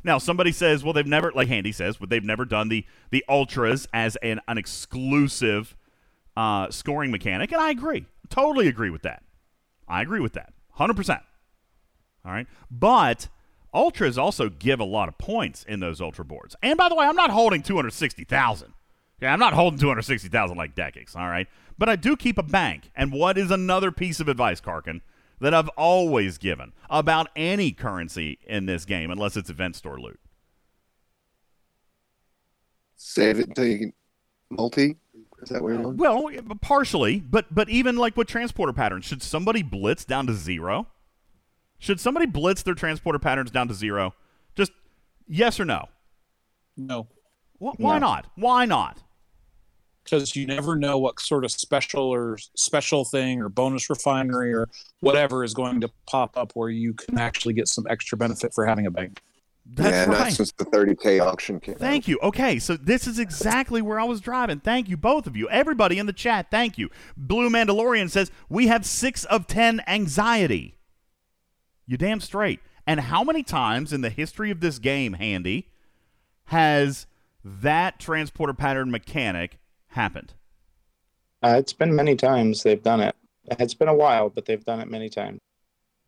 Now, 0.04 0.20
somebody 0.20 0.52
says, 0.52 0.84
well, 0.84 0.94
they've 0.94 1.08
never, 1.08 1.32
like 1.32 1.48
Handy 1.48 1.72
says, 1.72 1.98
but 1.98 2.10
they've 2.10 2.24
never 2.24 2.46
done 2.46 2.70
the 2.70 2.86
the 3.10 3.26
ultras 3.28 3.88
as 3.94 4.16
an 4.18 4.40
an 4.48 4.58
exclusive 4.58 5.76
uh, 6.36 6.70
scoring 6.70 7.12
mechanic, 7.12 7.52
and 7.52 7.62
I 7.62 7.70
agree, 7.70 8.06
totally 8.30 8.68
agree 8.68 8.90
with 8.90 9.04
that. 9.04 9.24
I 9.88 10.02
agree 10.02 10.20
with 10.20 10.34
that, 10.34 10.54
hundred 10.72 10.96
percent. 10.96 11.22
All 12.26 12.32
right. 12.32 12.48
But 12.72 13.28
ultras 13.74 14.18
also 14.18 14.50
give 14.50 14.80
a 14.80 14.86
lot 14.86 15.08
of 15.08 15.18
points 15.18 15.64
in 15.64 15.80
those 15.80 16.02
ultra 16.02 16.26
boards. 16.26 16.56
And 16.62 16.78
by 16.78 16.90
the 16.90 16.96
way, 16.96 17.06
I'm 17.06 17.16
not 17.16 17.30
holding 17.30 17.62
260,000. 17.62 18.74
Okay, 19.20 19.28
I'm 19.28 19.40
not 19.40 19.54
holding 19.54 19.80
260,000 19.80 20.58
like 20.58 20.76
Dekix, 20.76 21.16
all 21.16 21.28
right? 21.28 21.48
But 21.78 21.88
I 21.88 21.96
do 21.96 22.18
keep 22.18 22.38
a 22.38 22.44
bank. 22.44 22.90
And 22.96 23.14
what 23.14 23.38
is 23.38 23.52
another 23.52 23.92
piece 23.92 24.20
of 24.20 24.28
advice, 24.28 24.60
Karkin, 24.60 25.02
that 25.40 25.54
I've 25.54 25.70
always 25.70 26.38
given 26.38 26.74
about 26.90 27.28
any 27.36 27.72
currency 27.72 28.40
in 28.46 28.66
this 28.66 28.84
game 28.84 29.12
unless 29.12 29.38
it's 29.38 29.50
event 29.50 29.76
store 29.76 30.00
loot? 30.00 30.20
Save 32.98 33.40
it 33.40 33.48
until 33.50 33.66
you 33.66 33.78
can 33.78 33.94
multi. 34.50 34.98
Is 35.46 35.50
that 35.52 35.62
where 35.62 35.74
you're 35.74 35.84
going? 35.84 35.98
Well, 35.98 36.30
partially, 36.62 37.20
but 37.20 37.54
but 37.54 37.70
even 37.70 37.98
like 37.98 38.18
with 38.18 38.28
transporter 38.28 38.74
patterns, 38.74 39.06
should 39.06 39.22
somebody 39.22 39.62
blitz 39.62 40.04
down 40.04 40.26
to 40.28 40.34
zero? 40.34 40.88
Should 41.78 42.00
somebody 42.00 42.26
blitz 42.26 42.64
their 42.64 42.74
transporter 42.74 43.20
patterns 43.20 43.52
down 43.52 43.68
to 43.68 43.74
zero? 43.76 44.16
Just 44.56 44.72
yes 45.28 45.60
or 45.60 45.66
no? 45.66 45.86
No, 46.78 47.08
Wh- 47.60 47.80
Why 47.80 47.94
No. 47.94 48.00
not? 48.00 48.26
Why 48.36 48.66
not? 48.66 49.00
because 50.04 50.36
you 50.36 50.46
never 50.46 50.76
know 50.76 51.00
what 51.00 51.20
sort 51.20 51.44
of 51.44 51.50
special 51.50 52.04
or 52.04 52.38
special 52.56 53.04
thing 53.06 53.42
or 53.42 53.50
bonus 53.50 53.90
refinery 53.90 54.54
or 54.54 54.70
whatever 55.00 55.44
is 55.44 55.56
going 55.56 55.82
to 55.82 55.90
pop 56.06 56.38
up 56.38 56.52
where 56.54 56.70
you 56.70 56.94
can 56.94 57.18
actually 57.18 57.56
get 57.56 57.68
some 57.68 57.88
extra 57.90 58.16
benefit 58.16 58.54
for 58.54 58.68
having 58.68 58.86
a 58.86 58.92
bank. 58.92 59.20
That's 59.66 59.90
yeah, 59.90 60.06
not 60.06 60.20
right. 60.20 60.34
since 60.34 60.52
the 60.52 60.66
30k 60.66 61.20
auction 61.20 61.60
came 61.60 61.74
out. 61.74 61.80
Thank 61.80 62.08
you. 62.08 62.20
Okay, 62.22 62.60
so 62.60 62.78
this 62.78 63.08
is 63.08 63.18
exactly 63.18 63.82
where 63.82 64.00
I 64.00 64.04
was 64.04 64.22
driving. 64.22 64.60
Thank 64.60 64.90
you, 64.90 64.96
both 64.96 65.26
of 65.26 65.36
you. 65.36 65.50
Everybody 65.50 65.98
in 65.98 66.06
the 66.06 66.14
chat, 66.14 66.52
thank 66.52 66.78
you. 66.78 66.90
Blue 67.18 67.50
Mandalorian 67.50 68.10
says, 68.10 68.32
We 68.48 68.68
have 68.68 68.86
six 68.86 69.26
of 69.26 69.48
ten 69.48 69.82
anxiety. 69.88 70.78
You 71.88 71.98
damn 71.98 72.20
straight. 72.20 72.60
And 72.86 73.00
how 73.00 73.24
many 73.24 73.42
times 73.42 73.92
in 73.92 74.02
the 74.02 74.12
history 74.12 74.52
of 74.52 74.60
this 74.60 74.78
game, 74.78 75.14
Handy, 75.14 75.70
has 76.46 77.08
that 77.44 78.00
transporter 78.00 78.54
pattern 78.54 78.92
mechanic 78.92 79.58
happened? 79.88 80.34
Uh, 81.42 81.56
it's 81.58 81.74
been 81.74 81.96
many 81.96 82.16
times 82.16 82.62
they've 82.62 82.84
done 82.84 83.02
it. 83.02 83.16
It's 83.60 83.74
been 83.74 83.88
a 83.88 83.96
while, 83.96 84.30
but 84.30 84.46
they've 84.46 84.64
done 84.64 84.80
it 84.80 84.90
many 84.90 85.10
times. 85.10 85.40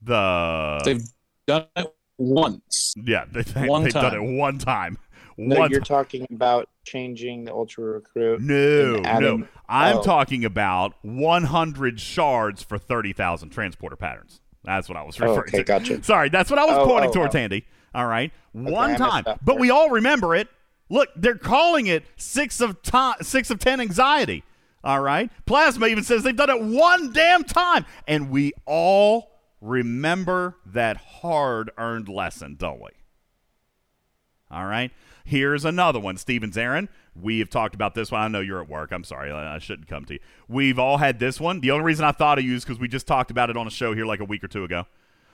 The 0.03 0.81
They've 0.85 1.03
done 1.47 1.65
it 1.75 1.96
once. 2.17 2.93
yeah, 3.03 3.25
they, 3.31 3.41
they, 3.43 3.67
One 3.67 3.83
have 3.83 3.93
done 3.93 4.15
it 4.15 4.37
one 4.37 4.57
time. 4.57 4.97
No, 5.39 5.59
one 5.59 5.69
you're 5.69 5.81
time. 5.81 6.03
talking 6.03 6.27
about 6.31 6.67
changing 6.83 7.43
the 7.45 7.53
Ultra 7.53 7.83
Recruit. 7.85 8.41
No, 8.41 9.01
and 9.05 9.19
no. 9.23 9.47
I'm 9.69 9.97
oh. 9.97 10.03
talking 10.03 10.43
about 10.45 10.95
100 11.03 11.99
shards 11.99 12.63
for 12.63 12.77
30,000 12.79 13.49
transporter 13.51 13.95
patterns. 13.95 14.41
That's 14.63 14.89
what 14.89 14.97
I 14.97 15.03
was 15.03 15.19
Oh, 15.21 15.27
referring 15.27 15.49
okay, 15.49 15.57
to. 15.59 15.63
gotcha. 15.63 16.03
Sorry, 16.03 16.29
that's 16.29 16.49
what 16.49 16.57
I 16.59 16.65
was 16.65 16.77
Oh, 16.77 16.85
pointing 16.85 17.11
oh, 17.11 17.13
towards, 17.13 17.35
oh. 17.35 17.39
Andy. 17.39 17.65
All 17.93 18.05
right, 18.07 18.31
one 18.51 18.91
I 18.91 18.97
time, 18.97 19.23
but 19.25 19.39
there. 19.45 19.55
we 19.55 19.69
all 19.69 19.89
remember 19.89 20.35
it. 20.35 20.47
Look, 20.89 21.09
they're 21.15 21.37
calling 21.37 21.87
it 21.87 22.05
six 22.15 22.59
of 22.61 22.81
ti 22.81 23.13
six 23.21 23.49
of 23.49 23.59
ten 23.59 23.79
anxiety. 23.79 24.43
All 24.83 25.01
right, 25.01 25.29
Plasma 25.45 25.87
even 25.87 26.03
says 26.03 26.23
they've 26.23 26.35
done 26.35 26.49
it 26.49 26.61
one 26.61 27.11
damn 27.13 27.43
time, 27.43 27.85
and 28.07 28.29
we 28.29 28.53
all 28.65 29.31
remember 29.61 30.57
that 30.65 30.97
hard-earned 30.97 32.09
lesson, 32.09 32.55
don't 32.57 32.81
we? 32.81 32.89
All 34.49 34.65
right. 34.65 34.91
Here's 35.25 35.65
another 35.65 35.99
one. 35.99 36.15
Stevens 36.15 36.57
Aaron, 36.57 36.87
we 37.13 37.39
have 37.39 37.49
talked 37.49 37.75
about 37.75 37.95
this 37.95 38.11
one. 38.11 38.21
I 38.21 38.27
know 38.29 38.39
you're 38.39 38.61
at 38.61 38.69
work. 38.69 38.91
I'm 38.91 39.03
sorry. 39.03 39.29
I 39.29 39.59
shouldn't 39.59 39.89
come 39.89 40.05
to 40.05 40.13
you. 40.13 40.19
We've 40.47 40.79
all 40.79 40.97
had 40.97 41.19
this 41.19 41.39
one. 41.39 41.59
The 41.59 41.71
only 41.71 41.83
reason 41.83 42.05
I 42.05 42.13
thought 42.13 42.37
of 42.37 42.45
you 42.45 42.55
is 42.55 42.63
because 42.63 42.79
we 42.79 42.87
just 42.87 43.07
talked 43.07 43.29
about 43.29 43.49
it 43.49 43.57
on 43.57 43.67
a 43.67 43.71
show 43.71 43.93
here 43.93 44.05
like 44.05 44.21
a 44.21 44.25
week 44.25 44.43
or 44.43 44.47
two 44.47 44.63
ago. 44.63 44.85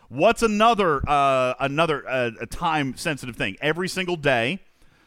What's 0.09 0.41
another 0.41 1.07
uh, 1.07 1.53
another 1.59 2.07
uh, 2.07 2.31
time 2.49 2.95
sensitive 2.97 3.35
thing? 3.35 3.55
Every 3.61 3.87
single 3.87 4.15
day. 4.15 4.59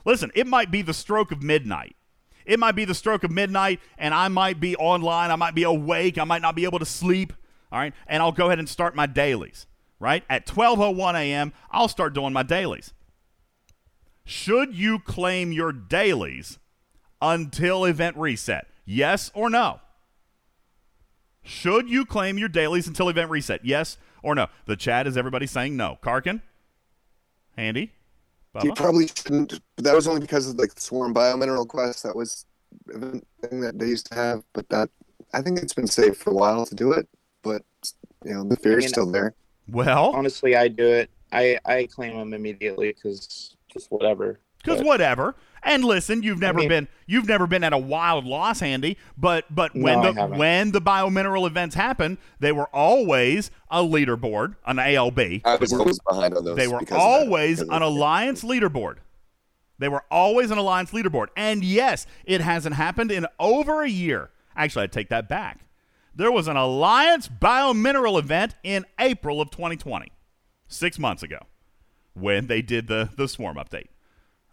Listen, 0.05 0.31
it 0.37 0.47
might 0.47 0.71
be 0.71 0.83
the 0.83 0.95
stroke 0.95 1.33
of 1.33 1.43
midnight. 1.43 1.97
It 2.45 2.61
might 2.61 2.77
be 2.77 2.85
the 2.85 2.95
stroke 2.95 3.25
of 3.25 3.33
midnight, 3.33 3.81
and 3.99 4.15
I 4.15 4.29
might 4.29 4.61
be 4.61 4.77
online. 4.77 5.33
I 5.33 5.37
might 5.37 5.57
be 5.57 5.65
awake. 5.65 6.17
I 6.17 6.25
might 6.25 6.43
not 6.43 6.55
be 6.55 6.65
able 6.65 6.79
to 6.79 6.87
sleep. 6.87 7.33
All 7.73 7.79
right, 7.79 7.95
and 8.07 8.23
I'll 8.23 8.33
go 8.33 8.47
ahead 8.47 8.59
and 8.59 8.69
start 8.69 8.95
my 8.95 9.07
dailies. 9.07 9.67
Right 9.99 10.25
at 10.29 10.47
12:01 10.47 11.15
a.m., 11.15 11.53
I'll 11.71 11.89
start 11.89 12.15
doing 12.15 12.33
my 12.33 12.43
dailies. 12.43 12.93
Should 14.25 14.75
you 14.75 14.99
claim 14.99 15.53
your 15.53 15.73
dailies 15.73 16.59
until 17.23 17.85
event 17.85 18.17
reset? 18.17 18.67
Yes 18.85 19.31
or 19.35 19.49
no? 19.49 19.81
Should 21.43 21.89
you 21.89 22.05
claim 22.05 22.39
your 22.39 22.49
dailies 22.49 22.87
until 22.87 23.09
event 23.09 23.31
reset? 23.31 23.65
Yes 23.65 23.99
or 24.23 24.35
no? 24.35 24.49
The 24.67 24.77
chat 24.77 25.07
is 25.07 25.17
everybody 25.17 25.47
saying 25.47 25.77
no. 25.77 25.99
Karkin? 26.03 26.43
Handy? 27.57 27.93
You 28.63 28.73
probably 28.75 29.07
shouldn't. 29.07 29.61
That 29.77 29.95
was 29.95 30.09
only 30.09 30.21
because 30.21 30.49
of 30.49 30.57
like 30.57 30.75
the 30.75 30.81
Swarm 30.81 31.15
Biomineral 31.15 31.69
Quest. 31.69 32.03
That 32.03 32.17
was 32.17 32.47
a 32.93 33.21
thing 33.47 33.61
that 33.61 33.79
they 33.79 33.87
used 33.87 34.07
to 34.11 34.15
have. 34.15 34.43
But 34.53 34.69
that 34.71 34.91
I 35.33 35.43
think 35.43 35.59
it's 35.59 35.75
been 35.75 35.87
safe 35.87 36.17
for 36.17 36.31
a 36.31 36.35
while 36.35 36.67
to 36.67 36.75
do 36.75 36.93
it. 36.93 37.09
But 38.21 38.29
you 38.29 38.35
know 38.35 38.45
the 38.45 38.57
fear 38.57 38.79
is 38.79 38.89
still 38.89 39.11
there. 39.11 39.35
Well, 39.69 40.13
honestly, 40.15 40.57
I 40.57 40.69
do 40.69 40.87
it. 40.87 41.11
I 41.33 41.59
I 41.65 41.87
claim 41.87 42.17
them 42.17 42.35
immediately 42.35 42.93
because 42.93 43.57
just 43.73 43.91
whatever. 43.91 44.41
Because 44.63 44.83
whatever. 44.83 45.37
And 45.63 45.85
listen, 45.85 46.23
you've 46.23 46.41
never 46.41 46.59
I 46.59 46.63
mean, 46.63 46.69
been 46.69 46.89
you've 47.07 47.29
never 47.29 47.47
been 47.47 47.65
at 47.65 47.73
a 47.73 47.79
wild 47.79 48.25
loss, 48.25 48.61
handy 48.61 48.97
But 49.17 49.45
but 49.53 49.75
when 49.75 50.01
no, 50.01 50.13
the 50.13 50.27
when 50.27 50.73
the 50.73 50.81
biomineral 50.81 51.47
events 51.47 51.75
happen, 51.75 52.19
they 52.41 52.53
were 52.53 52.69
always 52.73 53.51
a 53.71 53.83
leaderboard, 53.83 54.57
an 54.65 54.79
ALB. 54.79 55.43
I 55.45 55.57
was 55.57 55.73
always 55.73 55.99
behind 56.09 56.35
on 56.35 56.45
those. 56.45 56.57
They 56.57 56.69
were 56.69 56.83
always 56.93 57.61
an 57.61 57.83
alliance 57.83 58.45
leaderboard. 58.45 58.97
They 59.79 59.89
were 59.89 60.05
always 60.11 60.51
an 60.51 60.59
alliance 60.59 60.93
leaderboard. 60.93 61.29
And 61.37 61.63
yes, 61.65 62.07
it 62.25 62.41
hasn't 62.41 62.77
happened 62.77 63.11
in 63.11 63.27
over 63.39 63.83
a 63.83 63.89
year. 63.89 64.31
Actually, 64.57 64.85
I 64.85 64.87
take 64.87 65.09
that 65.11 65.29
back. 65.29 65.66
There 66.17 66.33
was 66.33 66.49
an 66.49 66.57
alliance 66.57 67.29
biomineral 67.29 68.19
event 68.19 68.55
in 68.63 68.87
April 68.99 69.41
of 69.41 69.51
2020, 69.51 70.11
six 70.67 70.99
months 70.99 71.23
ago, 71.23 71.41
when 72.15 72.47
they 72.47 72.63
did 72.63 72.89
the 72.89 73.11
the 73.17 73.29
swarm 73.29 73.57
update. 73.57 73.89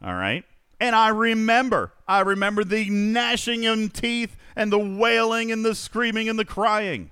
All 0.03 0.13
right. 0.13 0.43
And 0.81 0.95
I 0.95 1.07
remember, 1.09 1.93
I 2.05 2.19
remember 2.19 2.65
the 2.65 2.89
gnashing 2.89 3.65
of 3.65 3.93
teeth 3.93 4.35
and 4.53 4.71
the 4.71 4.79
wailing 4.79 5.51
and 5.51 5.63
the 5.63 5.73
screaming 5.73 6.27
and 6.27 6.37
the 6.37 6.43
crying. 6.43 7.11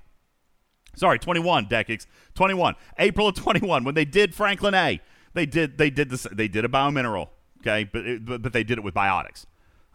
Sorry, 0.96 1.18
21, 1.18 1.68
Dekix. 1.68 2.06
21. 2.36 2.76
April 3.00 3.30
of 3.30 3.36
21 3.36 3.86
when 3.86 3.96
they 3.96 4.04
did 4.04 4.36
Franklin 4.36 4.74
A. 4.74 5.00
They 5.34 5.46
did 5.46 5.78
they 5.78 5.90
did 5.90 6.10
this 6.10 6.28
they 6.30 6.50
did 6.50 6.66
a 6.66 6.68
biomineral, 6.68 7.30
okay? 7.62 7.86
But, 7.86 8.06
it, 8.06 8.26
but 8.26 8.42
but 8.42 8.52
they 8.52 8.66
did 8.66 8.78
it 8.78 8.84
with 8.84 8.94
biotics. 8.94 9.46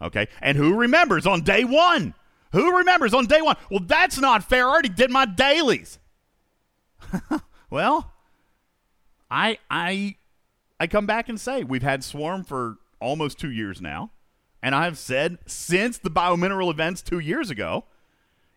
Okay? 0.01 0.27
And 0.41 0.57
who 0.57 0.75
remembers 0.75 1.27
on 1.27 1.41
day 1.41 1.63
1? 1.63 2.15
Who 2.53 2.77
remembers 2.77 3.13
on 3.13 3.25
day 3.25 3.41
1? 3.41 3.55
Well, 3.69 3.83
that's 3.85 4.17
not 4.17 4.43
fair. 4.43 4.67
I 4.67 4.71
already 4.71 4.89
did 4.89 5.11
my 5.11 5.25
dailies. 5.25 5.99
well, 7.69 8.13
I 9.29 9.59
I 9.69 10.15
I 10.79 10.87
come 10.87 11.05
back 11.05 11.29
and 11.29 11.39
say 11.39 11.63
we've 11.63 11.83
had 11.83 12.03
Swarm 12.03 12.43
for 12.43 12.77
almost 12.99 13.39
two 13.39 13.51
years 13.51 13.81
now, 13.81 14.11
and 14.61 14.73
I've 14.73 14.97
said 14.97 15.37
since 15.45 15.97
the 15.97 16.09
biomineral 16.09 16.71
events 16.71 17.01
two 17.01 17.19
years 17.19 17.49
ago, 17.49 17.85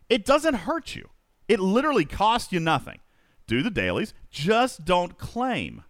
it 0.09 0.25
doesn't 0.25 0.53
hurt 0.53 0.95
you. 0.95 1.09
It 1.47 1.59
literally 1.59 2.05
costs 2.05 2.51
you 2.51 2.59
nothing. 2.59 2.99
Do 3.47 3.61
the 3.61 3.69
dailies, 3.69 4.13
just 4.29 4.85
don't 4.85 5.17
claim. 5.17 5.83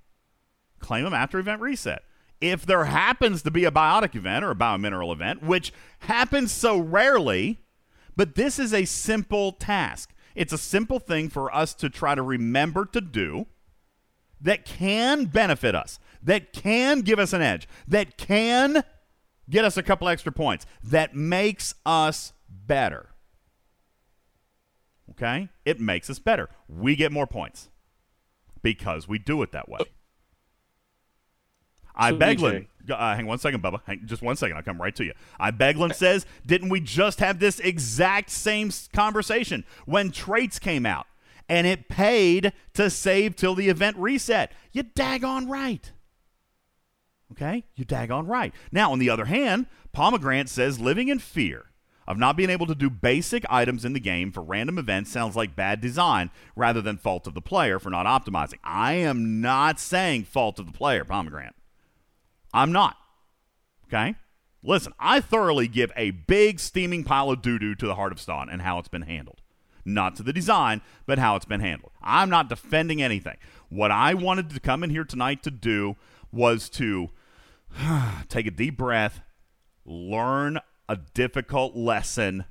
Claim 0.79 1.03
them 1.03 1.13
after 1.13 1.37
event 1.37 1.61
reset. 1.61 2.03
If 2.39 2.65
there 2.65 2.85
happens 2.85 3.43
to 3.43 3.51
be 3.51 3.65
a 3.65 3.71
biotic 3.71 4.15
event 4.15 4.43
or 4.43 4.49
a 4.49 4.55
biomineral 4.55 5.13
event, 5.13 5.43
which 5.43 5.71
happens 5.99 6.51
so 6.51 6.79
rarely, 6.79 7.60
but 8.15 8.35
this 8.35 8.59
is 8.59 8.73
a 8.73 8.85
simple 8.85 9.51
task. 9.51 10.13
It's 10.35 10.53
a 10.53 10.57
simple 10.57 10.99
thing 10.99 11.29
for 11.29 11.53
us 11.53 11.73
to 11.75 11.89
try 11.89 12.15
to 12.15 12.21
remember 12.21 12.85
to 12.85 13.01
do 13.01 13.47
that 14.39 14.65
can 14.65 15.25
benefit 15.25 15.75
us 15.75 15.99
that 16.23 16.53
can 16.53 17.01
give 17.01 17.19
us 17.19 17.33
an 17.33 17.41
edge, 17.41 17.67
that 17.87 18.17
can 18.17 18.83
get 19.49 19.65
us 19.65 19.77
a 19.77 19.83
couple 19.83 20.07
extra 20.07 20.31
points, 20.31 20.65
that 20.83 21.15
makes 21.15 21.73
us 21.85 22.33
better. 22.49 23.09
Okay? 25.11 25.49
It 25.65 25.79
makes 25.79 26.09
us 26.09 26.19
better. 26.19 26.49
We 26.67 26.95
get 26.95 27.11
more 27.11 27.27
points 27.27 27.69
because 28.61 29.07
we 29.07 29.19
do 29.19 29.41
it 29.41 29.51
that 29.51 29.67
way. 29.67 29.79
Uh, 29.79 29.85
I 31.95 32.11
Beglin, 32.13 32.67
uh, 32.89 33.15
hang 33.15 33.25
one 33.25 33.37
second, 33.37 33.61
Bubba. 33.61 33.81
Hang, 33.85 34.01
just 34.05 34.21
one 34.21 34.35
second. 34.35 34.57
I'll 34.57 34.63
come 34.63 34.81
right 34.81 34.95
to 34.95 35.03
you. 35.03 35.13
I 35.39 35.51
Beglin 35.51 35.93
says, 35.93 36.25
didn't 36.45 36.69
we 36.69 36.79
just 36.79 37.19
have 37.19 37.39
this 37.39 37.59
exact 37.59 38.29
same 38.29 38.71
conversation 38.93 39.63
when 39.85 40.11
traits 40.11 40.59
came 40.59 40.85
out 40.85 41.07
and 41.49 41.67
it 41.67 41.89
paid 41.89 42.53
to 42.73 42.89
save 42.89 43.35
till 43.35 43.55
the 43.55 43.69
event 43.69 43.97
reset? 43.97 44.51
You 44.71 44.83
daggone 44.83 45.49
right. 45.49 45.91
Okay? 47.31 47.63
You 47.75 47.85
daggone 47.85 48.27
right. 48.27 48.53
Now, 48.71 48.91
on 48.91 48.99
the 48.99 49.09
other 49.09 49.25
hand, 49.25 49.67
Pomegranate 49.93 50.49
says 50.49 50.79
living 50.79 51.07
in 51.07 51.19
fear 51.19 51.65
of 52.07 52.17
not 52.17 52.35
being 52.35 52.49
able 52.49 52.65
to 52.67 52.75
do 52.75 52.89
basic 52.89 53.45
items 53.49 53.85
in 53.85 53.93
the 53.93 53.99
game 53.99 54.31
for 54.31 54.41
random 54.41 54.77
events 54.77 55.11
sounds 55.11 55.35
like 55.35 55.55
bad 55.55 55.79
design 55.79 56.29
rather 56.55 56.81
than 56.81 56.97
fault 56.97 57.27
of 57.27 57.33
the 57.33 57.41
player 57.41 57.79
for 57.79 57.89
not 57.89 58.05
optimizing. 58.05 58.59
I 58.63 58.93
am 58.93 59.39
not 59.39 59.79
saying 59.79 60.25
fault 60.25 60.59
of 60.59 60.65
the 60.65 60.73
player, 60.73 61.05
Pomegranate. 61.05 61.53
I'm 62.53 62.71
not. 62.71 62.97
Okay? 63.87 64.15
Listen, 64.63 64.93
I 64.99 65.19
thoroughly 65.19 65.67
give 65.67 65.91
a 65.95 66.11
big 66.11 66.59
steaming 66.59 67.03
pile 67.03 67.31
of 67.31 67.41
doo 67.41 67.57
doo 67.57 67.75
to 67.75 67.87
the 67.87 67.95
Heart 67.95 68.11
of 68.11 68.21
Stone 68.21 68.49
and 68.49 68.61
how 68.61 68.77
it's 68.79 68.87
been 68.87 69.01
handled. 69.03 69.41
Not 69.83 70.15
to 70.17 70.23
the 70.23 70.33
design, 70.33 70.81
but 71.07 71.17
how 71.17 71.35
it's 71.35 71.45
been 71.45 71.61
handled. 71.61 71.91
I'm 72.01 72.29
not 72.29 72.49
defending 72.49 73.01
anything. 73.01 73.37
What 73.69 73.89
I 73.89 74.13
wanted 74.13 74.51
to 74.51 74.59
come 74.59 74.83
in 74.83 74.91
here 74.91 75.03
tonight 75.03 75.41
to 75.43 75.51
do 75.51 75.95
was 76.31 76.69
to 76.71 77.09
take 78.29 78.45
a 78.45 78.51
deep 78.51 78.77
breath, 78.77 79.21
learn 79.85 80.59
a 80.87 80.97
difficult 81.13 81.75
lesson, 81.75 82.45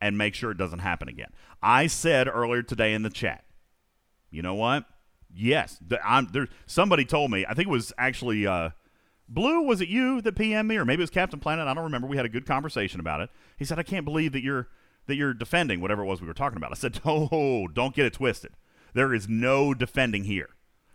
and 0.00 0.16
make 0.16 0.34
sure 0.34 0.50
it 0.50 0.58
doesn't 0.58 0.78
happen 0.78 1.08
again. 1.08 1.32
I 1.62 1.86
said 1.86 2.28
earlier 2.28 2.62
today 2.62 2.94
in 2.94 3.02
the 3.02 3.10
chat, 3.10 3.44
you 4.30 4.40
know 4.42 4.54
what? 4.54 4.84
Yes, 5.34 5.78
there. 5.80 6.48
Somebody 6.66 7.04
told 7.04 7.30
me. 7.30 7.44
I 7.46 7.54
think 7.54 7.68
it 7.68 7.72
was 7.72 7.92
actually 7.98 8.46
uh, 8.46 8.70
Blue. 9.28 9.62
Was 9.62 9.80
it 9.80 9.88
you 9.88 10.20
that 10.20 10.36
PM 10.36 10.66
me, 10.66 10.76
or 10.76 10.84
maybe 10.84 11.00
it 11.00 11.04
was 11.04 11.10
Captain 11.10 11.40
Planet? 11.40 11.66
I 11.66 11.74
don't 11.74 11.84
remember. 11.84 12.06
We 12.06 12.16
had 12.16 12.26
a 12.26 12.30
good 12.30 12.46
conversation 12.46 13.00
about 13.00 13.20
it. 13.20 13.30
He 13.56 13.64
said, 13.64 13.78
"I 13.78 13.82
can't 13.82 14.04
believe 14.04 14.32
that 14.32 14.42
you're 14.42 14.68
that 15.06 15.16
you're 15.16 15.34
defending 15.34 15.80
whatever 15.80 16.02
it 16.02 16.06
was 16.06 16.20
we 16.20 16.26
were 16.26 16.34
talking 16.34 16.56
about." 16.56 16.72
I 16.72 16.74
said, 16.74 17.00
"Oh, 17.04 17.68
don't 17.68 17.94
get 17.94 18.06
it 18.06 18.14
twisted. 18.14 18.52
There 18.92 19.14
is 19.14 19.28
no 19.28 19.74
defending 19.74 20.24
here. 20.24 20.50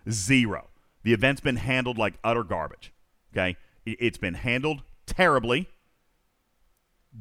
Zero. 0.09 0.69
The 1.03 1.13
event's 1.13 1.41
been 1.41 1.57
handled 1.57 1.97
like 1.97 2.15
utter 2.23 2.43
garbage. 2.43 2.93
Okay, 3.34 3.57
it's 3.86 4.17
been 4.17 4.36
handled 4.36 4.84
terribly. 5.05 5.69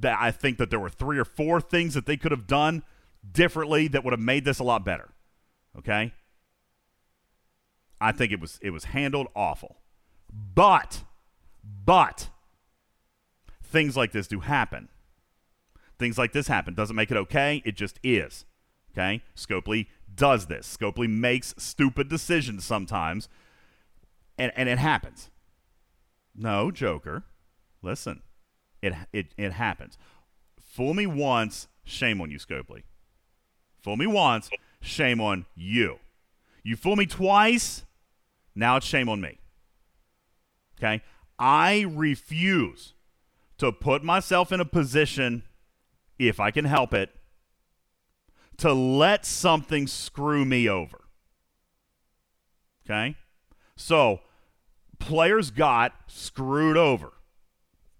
That 0.00 0.18
I 0.20 0.30
think 0.30 0.59
that 0.59 0.70
there 0.70 0.78
were 0.78 0.90
three 0.90 1.18
or 1.18 1.24
four 1.24 1.61
things 1.61 1.94
that 1.94 2.06
they 2.06 2.16
could 2.16 2.30
have 2.30 2.46
done 2.46 2.82
differently 3.30 3.88
that 3.88 4.04
would 4.04 4.12
have 4.12 4.20
made 4.20 4.44
this 4.44 4.59
a 4.59 4.64
lot 4.64 4.84
better. 4.84 5.09
Okay, 5.78 6.12
I 8.00 8.12
think 8.12 8.32
it 8.32 8.40
was 8.40 8.59
it 8.62 8.70
was 8.70 8.84
handled 8.84 9.28
awful, 9.34 9.78
but 10.33 11.05
but 11.85 12.29
things 13.62 13.97
like 13.97 14.12
this 14.12 14.26
do 14.26 14.41
happen. 14.41 14.89
Things 15.99 16.16
like 16.18 16.33
this 16.33 16.49
happen. 16.49 16.74
Doesn't 16.74 16.97
make 16.97 17.11
it 17.11 17.16
okay. 17.16 17.62
It 17.64 17.76
just 17.76 17.99
is. 18.03 18.45
Okay, 18.93 19.22
Scopely 19.37 19.87
does 20.12 20.47
this. 20.47 20.76
Scopely 20.76 21.09
makes 21.09 21.55
stupid 21.59 22.09
decisions 22.09 22.64
sometimes, 22.64 23.29
and 24.37 24.53
and 24.57 24.68
it 24.68 24.79
happens. 24.79 25.31
No, 26.35 26.70
Joker. 26.70 27.24
Listen, 27.83 28.22
it 28.83 28.95
it 29.12 29.35
it 29.37 29.53
happens. 29.53 29.99
Fool 30.61 30.95
me 30.95 31.07
once, 31.07 31.68
shame 31.85 32.20
on 32.20 32.31
you, 32.31 32.39
Scopely. 32.39 32.83
Fool 33.81 33.97
me 33.97 34.07
once, 34.07 34.51
shame 34.81 35.20
on 35.20 35.47
you. 35.55 35.99
You 36.62 36.76
fool 36.76 36.97
me 36.97 37.07
twice, 37.07 37.85
now 38.55 38.76
it's 38.76 38.87
shame 38.87 39.09
on 39.09 39.20
me. 39.20 39.39
Okay? 40.79 41.03
I 41.39 41.87
refuse 41.89 42.95
to 43.59 43.72
put 43.72 44.03
myself 44.03 44.53
in 44.53 44.61
a 44.61 44.64
position, 44.64 45.43
if 46.18 46.41
I 46.41 46.51
can 46.51 46.64
help 46.64 46.95
it, 46.95 47.11
to 48.59 48.72
let 48.72 49.24
something 49.24 49.87
screw 49.87 50.45
me 50.45 50.68
over. 50.68 51.05
Okay? 52.85 53.16
So 53.76 54.20
players 54.99 55.51
got 55.51 55.93
screwed 56.07 56.76
over. 56.76 57.12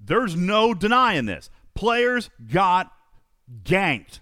There's 0.01 0.35
no 0.37 0.75
denying 0.75 1.27
this. 1.27 1.51
Players 1.75 2.31
got 2.51 2.93
ganked. 3.63 4.21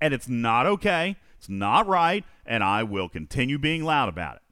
And 0.00 0.12
it's 0.12 0.28
not 0.28 0.66
okay. 0.66 1.16
It's 1.38 1.48
not 1.48 1.86
right. 1.86 2.24
And 2.44 2.64
I 2.64 2.82
will 2.82 3.08
continue 3.08 3.58
being 3.58 3.84
loud 3.84 4.08
about 4.08 4.36
it. 4.36 4.42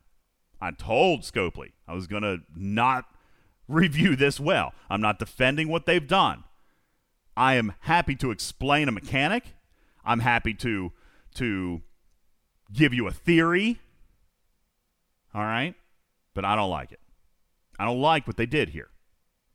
I 0.61 0.71
told 0.71 1.23
Scopely 1.23 1.73
I 1.89 1.95
was 1.95 2.07
going 2.07 2.23
to 2.23 2.39
not 2.55 3.07
review 3.71 4.17
this 4.17 4.41
well. 4.41 4.73
I'm 4.89 5.01
not 5.01 5.19
defending 5.19 5.69
what 5.69 5.87
they've 5.87 6.07
done. 6.07 6.45
I 7.37 7.55
am 7.55 7.75
happy 7.81 8.17
to 8.17 8.31
explain 8.31 8.89
a 8.89 8.93
mechanic. 8.93 9.45
I'm 10.05 10.21
happy 10.21 10.55
to 10.55 10.93
to 11.37 11.83
give 12.73 12.93
you 12.93 13.07
a 13.07 13.13
theory. 13.13 13.79
All 15.35 15.43
right? 15.43 15.75
But 16.35 16.45
I 16.45 16.57
don't 16.57 16.71
like 16.71 16.93
it. 16.93 17.01
I 17.79 17.85
don't 17.85 18.01
like 18.01 18.27
what 18.27 18.37
they 18.37 18.47
did 18.47 18.71
here. 18.71 18.89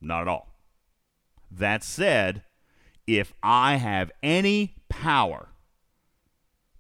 Not 0.02 0.22
at 0.22 0.28
all. 0.28 0.48
That 1.52 1.84
said, 1.84 2.44
if 3.06 3.34
I 3.44 3.76
have 3.76 4.12
any 4.24 4.76
power 4.90 5.50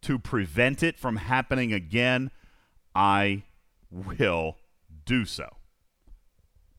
to 0.01 0.17
prevent 0.17 0.81
it 0.81 0.97
from 0.97 1.17
happening 1.17 1.73
again, 1.73 2.31
I 2.95 3.43
will 3.91 4.57
do 5.05 5.25
so. 5.25 5.57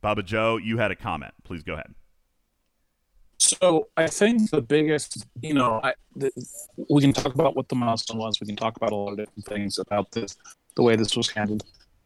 Bubba 0.07 0.25
Joe, 0.25 0.57
you 0.57 0.79
had 0.79 0.93
a 0.93 0.95
comment. 0.95 1.35
Please 1.43 1.65
go 1.65 1.73
ahead. 1.73 1.93
So 3.39 3.89
I 3.97 4.07
think 4.07 4.51
the 4.51 4.63
biggest, 4.63 5.27
you 5.43 5.53
know, 5.53 5.81
I, 5.83 5.95
the, 6.15 6.31
we 6.89 7.03
can 7.03 7.13
talk 7.13 7.35
about 7.35 7.57
what 7.57 7.69
the 7.69 7.75
milestone 7.75 8.19
was. 8.19 8.41
We 8.41 8.47
can 8.47 8.55
talk 8.55 8.77
about 8.77 8.93
a 8.93 8.95
lot 8.95 9.11
of 9.11 9.17
different 9.17 9.47
things 9.47 9.79
about 9.79 10.13
this, 10.13 10.37
the 10.77 10.85
way 10.85 10.95
this 10.95 11.17
was 11.17 11.29
handled. 11.31 11.65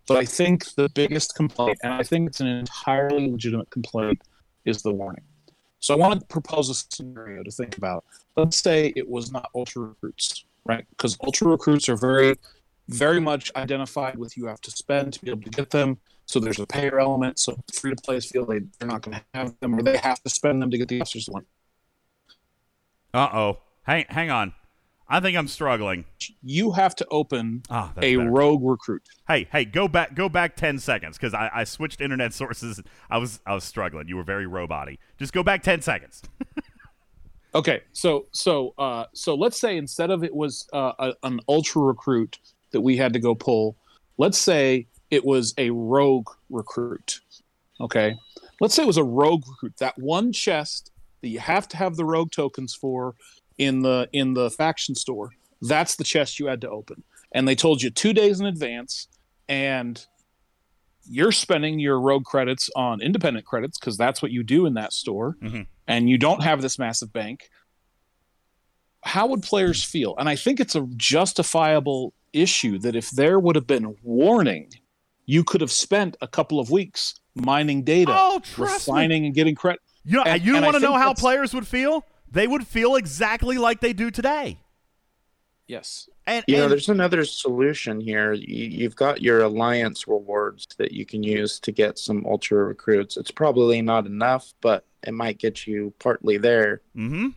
But 0.09 0.17
I 0.17 0.25
think 0.25 0.65
the 0.77 0.89
biggest 0.89 1.35
complaint, 1.35 1.77
and 1.83 1.93
I 1.93 2.03
think 2.03 2.31
it's 2.31 2.41
an 2.41 2.47
entirely 2.47 3.31
legitimate 3.31 3.69
complaint, 3.69 4.23
is 4.65 4.81
the 4.81 4.93
warning. 4.93 5.25
So 5.81 5.93
I 5.93 5.99
want 5.99 6.21
to 6.21 6.27
propose 6.27 6.71
a 6.71 6.75
scenario 6.75 7.43
to 7.43 7.51
think 7.51 7.77
about. 7.77 8.07
Let's 8.35 8.57
say 8.57 8.95
it 8.97 9.07
was 9.07 9.31
not 9.31 9.51
ultra 9.55 9.83
recruits, 9.83 10.47
right? 10.65 10.87
Because 10.89 11.19
ultra 11.23 11.49
recruits 11.49 11.87
are 11.91 11.97
very, 11.97 12.35
very 12.89 13.21
much 13.21 13.53
identified 13.57 14.17
with 14.17 14.39
you 14.39 14.47
have 14.47 14.63
to 14.63 14.71
spend 14.71 15.13
to 15.13 15.21
be 15.21 15.31
able 15.31 15.43
to 15.43 15.51
get 15.51 15.69
them. 15.69 15.99
So 16.31 16.39
there's 16.39 16.61
a 16.61 16.67
payer 16.67 17.01
element. 17.01 17.41
So 17.41 17.59
free 17.75 17.91
to 17.91 18.01
players 18.01 18.31
feel 18.31 18.47
they, 18.47 18.61
they're 18.79 18.89
not 18.89 19.03
going 19.03 19.17
to 19.17 19.25
have 19.35 19.59
them 19.59 19.75
or 19.75 19.83
they 19.83 19.97
have 19.97 20.23
to 20.23 20.31
spend 20.31 20.63
them 20.63 20.71
to 20.71 20.79
get 20.79 20.87
the 20.87 21.01
officers 21.01 21.25
to 21.25 21.33
one. 21.33 21.47
Uh 23.13 23.29
oh. 23.33 23.59
Hang, 23.83 24.05
hang 24.09 24.31
on. 24.31 24.53
I 25.09 25.19
think 25.19 25.37
I'm 25.37 25.49
struggling. 25.49 26.05
You 26.41 26.71
have 26.71 26.95
to 26.97 27.07
open 27.11 27.65
that's 27.69 27.91
a 27.99 28.15
better. 28.17 28.31
rogue 28.31 28.63
recruit. 28.63 29.03
Hey, 29.27 29.49
hey, 29.51 29.65
go 29.65 29.89
back, 29.89 30.15
go 30.15 30.29
back 30.29 30.55
ten 30.55 30.79
seconds 30.79 31.17
because 31.19 31.35
I, 31.35 31.51
I 31.53 31.65
switched 31.65 32.01
internet 32.01 32.33
sources. 32.33 32.81
I 33.11 33.19
was, 33.19 33.41
I 33.45 33.53
was 33.53 33.65
struggling. 33.65 34.07
You 34.07 34.15
were 34.17 34.23
very 34.23 34.47
roboty. 34.47 34.99
Just 35.19 35.33
go 35.33 35.43
back 35.43 35.65
ten 35.65 35.83
seconds. 35.83 36.23
Okay, 37.53 37.81
so 37.93 38.27
so 38.31 38.75
uh, 38.79 39.07
so 39.13 39.35
let's 39.35 39.59
say 39.59 39.77
instead 39.77 40.11
of 40.11 40.23
it 40.23 40.33
was 40.33 40.69
uh, 40.73 40.93
a, 41.01 41.15
an 41.25 41.41
ultra 41.49 41.83
recruit 41.83 42.39
that 42.71 42.81
we 42.81 42.97
had 42.97 43.13
to 43.15 43.19
go 43.19 43.35
pull, 43.35 43.77
let's 44.19 44.39
say 44.39 44.87
it 45.11 45.25
was 45.25 45.55
a 45.59 45.71
rogue 45.71 46.29
recruit. 46.51 47.21
Okay, 47.81 48.15
let's 48.61 48.75
say 48.75 48.83
it 48.83 48.87
was 48.87 48.97
a 48.97 49.05
rogue 49.05 49.45
recruit. 49.49 49.75
That 49.79 49.99
one 49.99 50.33
chest 50.33 50.91
that 51.23 51.29
you 51.29 51.39
have 51.41 51.67
to 51.69 51.77
have 51.77 51.97
the 51.97 52.05
rogue 52.05 52.31
tokens 52.31 52.75
for 52.75 53.15
in 53.59 53.81
the 53.83 54.09
in 54.13 54.35
the 54.35 54.51
faction 54.51 54.95
store. 54.95 55.31
That's 55.63 55.97
the 55.97 56.05
chest 56.05 56.39
you 56.39 56.47
had 56.47 56.61
to 56.63 56.71
open, 56.71 57.03
and 57.33 57.47
they 57.49 57.55
told 57.55 57.83
you 57.83 57.91
two 57.91 58.13
days 58.13 58.41
in 58.41 58.47
advance, 58.47 59.09
and 59.49 60.05
you're 61.09 61.33
spending 61.33 61.81
your 61.81 61.99
rogue 62.01 62.25
credits 62.25 62.71
on 62.77 63.01
independent 63.01 63.45
credits 63.47 63.79
because 63.79 63.97
that's 63.97 64.23
what 64.23 64.31
you 64.31 64.43
do 64.45 64.67
in 64.67 64.75
that 64.75 64.93
store 64.93 65.37
Mhm. 65.43 65.67
and 65.89 66.09
you 66.11 66.19
don't 66.19 66.43
have 66.43 66.61
this 66.63 66.79
massive 66.79 67.11
bank 67.13 67.49
how 69.03 69.27
would 69.27 69.43
players 69.43 69.83
feel 69.83 70.15
and 70.19 70.29
i 70.29 70.37
think 70.37 70.61
it's 70.61 70.77
a 70.77 70.87
justifiable 70.97 72.13
issue 72.33 72.79
that 72.79 72.95
if 72.95 73.11
there 73.11 73.41
would 73.41 73.57
have 73.57 73.67
been 73.67 73.97
warning 74.03 74.71
you 75.27 75.45
could 75.45 75.61
have 75.61 75.71
spent 75.73 76.17
a 76.21 76.27
couple 76.29 76.59
of 76.61 76.71
weeks 76.71 77.15
mining 77.35 77.83
data 77.85 78.13
Oh, 78.15 78.41
trust 78.41 78.89
me. 78.89 78.93
refining 78.95 79.25
and 79.27 79.35
getting 79.35 79.55
credit 79.55 79.81
You 80.05 80.17
know, 80.17 80.23
And- 80.25 80.43
you 80.43 80.57
and 80.57 80.65
I 80.65 80.69
want 80.69 80.77
to 80.77 80.83
know 80.83 80.97
how 80.97 81.15
players 81.15 81.55
would 81.55 81.67
feel? 81.67 82.05
They 82.31 82.47
would 82.47 82.67
feel 82.67 82.97
exactly 82.97 83.59
like 83.59 83.81
they 83.81 83.93
do 83.93 84.11
today. 84.11 84.59
yes 85.67 86.09
And, 86.27 86.45
You 86.49 86.59
know, 86.59 86.69
there's 86.69 86.89
another 86.89 87.25
solution 87.25 88.01
here. 88.01 88.33
You, 88.33 88.67
you've 88.67 88.95
got 88.97 89.21
your 89.23 89.43
alliance 89.43 90.07
rewards 90.07 90.67
that 90.79 90.93
you 90.93 91.05
can 91.05 91.23
use 91.25 91.59
to 91.61 91.73
get 91.73 91.99
some 91.99 92.25
ultra 92.27 92.65
recruits. 92.65 93.17
It's 93.17 93.31
probably 93.33 93.83
not 93.83 94.07
enough, 94.07 94.53
but 94.61 94.85
it 95.07 95.13
might 95.13 95.39
get 95.39 95.67
you 95.67 95.93
partly 95.99 96.37
there. 96.39 96.83
Mm-hmm. 96.97 97.29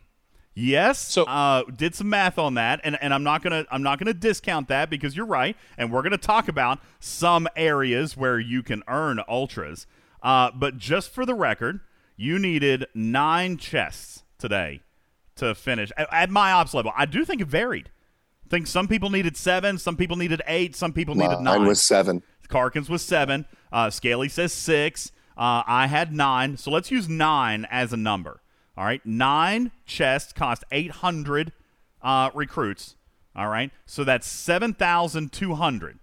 Yes. 0.54 0.98
So- 1.00 1.24
uh, 1.24 1.64
did 1.64 1.94
some 1.94 2.08
math 2.08 2.38
on 2.38 2.54
that, 2.54 2.80
and, 2.84 2.96
and 3.02 3.12
I'm 3.12 3.22
not 3.24 3.42
gonna 3.42 3.64
I'm 3.70 3.82
not 3.82 3.98
gonna 3.98 4.14
discount 4.14 4.68
that 4.68 4.88
because 4.90 5.16
you're 5.16 5.26
right, 5.26 5.56
and 5.76 5.90
we're 5.92 6.02
gonna 6.02 6.16
talk 6.18 6.48
about 6.48 6.78
some 7.00 7.48
areas 7.56 8.16
where 8.16 8.38
you 8.38 8.62
can 8.62 8.82
earn 8.88 9.20
ultras. 9.28 9.86
Uh, 10.22 10.50
but 10.54 10.78
just 10.78 11.10
for 11.10 11.26
the 11.26 11.34
record, 11.34 11.80
you 12.16 12.38
needed 12.38 12.86
nine 12.94 13.56
chests 13.56 14.22
today 14.38 14.80
to 15.36 15.54
finish 15.54 15.90
at, 15.96 16.06
at 16.12 16.30
my 16.30 16.52
ops 16.52 16.72
level. 16.72 16.92
I 16.96 17.06
do 17.06 17.24
think 17.24 17.40
it 17.42 17.48
varied. 17.48 17.90
I 18.46 18.48
think 18.48 18.66
some 18.68 18.86
people 18.86 19.10
needed 19.10 19.36
seven, 19.36 19.78
some 19.78 19.96
people 19.96 20.16
needed 20.16 20.40
eight, 20.46 20.76
some 20.76 20.92
people 20.92 21.14
needed 21.16 21.36
Mine 21.40 21.44
nine. 21.44 21.66
was 21.66 21.82
seven. 21.82 22.22
Karkins 22.48 22.88
was 22.88 23.02
seven. 23.02 23.46
Uh, 23.72 23.90
Scaly 23.90 24.28
says 24.28 24.52
six. 24.52 25.10
Uh, 25.36 25.64
I 25.66 25.88
had 25.88 26.12
nine. 26.12 26.56
So 26.58 26.70
let's 26.70 26.90
use 26.90 27.08
nine 27.08 27.66
as 27.70 27.92
a 27.92 27.96
number. 27.96 28.42
All 28.76 28.84
right. 28.84 29.04
Nine 29.04 29.72
chests 29.86 30.32
cost 30.32 30.64
800 30.72 31.52
uh, 32.02 32.30
recruits. 32.34 32.96
All 33.36 33.48
right. 33.48 33.70
So 33.86 34.02
that's 34.04 34.26
7,200. 34.26 35.98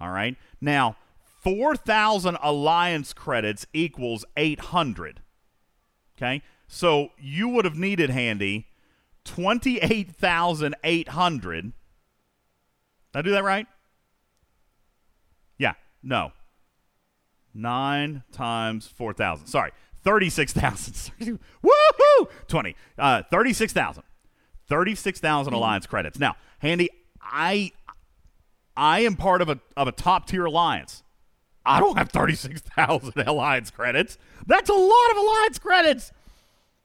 All 0.00 0.10
right. 0.10 0.36
Now, 0.60 0.96
4,000 1.42 2.36
alliance 2.42 3.12
credits 3.12 3.66
equals 3.72 4.24
800. 4.36 5.20
Okay. 6.16 6.42
So 6.68 7.10
you 7.18 7.48
would 7.48 7.64
have 7.64 7.76
needed, 7.76 8.10
Handy, 8.10 8.68
28,800. 9.24 11.64
Did 11.64 11.72
I 13.14 13.22
do 13.22 13.30
that 13.32 13.44
right? 13.44 13.66
Yeah. 15.58 15.74
No. 16.02 16.32
Nine 17.54 18.22
times 18.32 18.86
4,000. 18.86 19.46
Sorry. 19.46 19.72
36,000. 20.04 21.38
Woohoo! 21.64 22.28
20. 22.48 22.76
Uh, 22.98 23.22
36,000. 23.30 24.02
36,000 24.68 25.52
alliance 25.52 25.86
credits. 25.86 26.18
Now, 26.18 26.36
Handy, 26.58 26.88
I 27.20 27.72
I 28.76 29.00
am 29.00 29.16
part 29.16 29.42
of 29.42 29.48
a 29.48 29.58
of 29.76 29.86
a 29.88 29.92
top 29.92 30.26
tier 30.26 30.44
alliance. 30.46 31.02
I 31.64 31.78
don't 31.78 31.96
have 31.96 32.08
36,000 32.10 33.12
alliance 33.28 33.70
credits. 33.70 34.18
That's 34.46 34.70
a 34.70 34.74
lot 34.74 35.10
of 35.10 35.16
alliance 35.18 35.58
credits. 35.58 36.12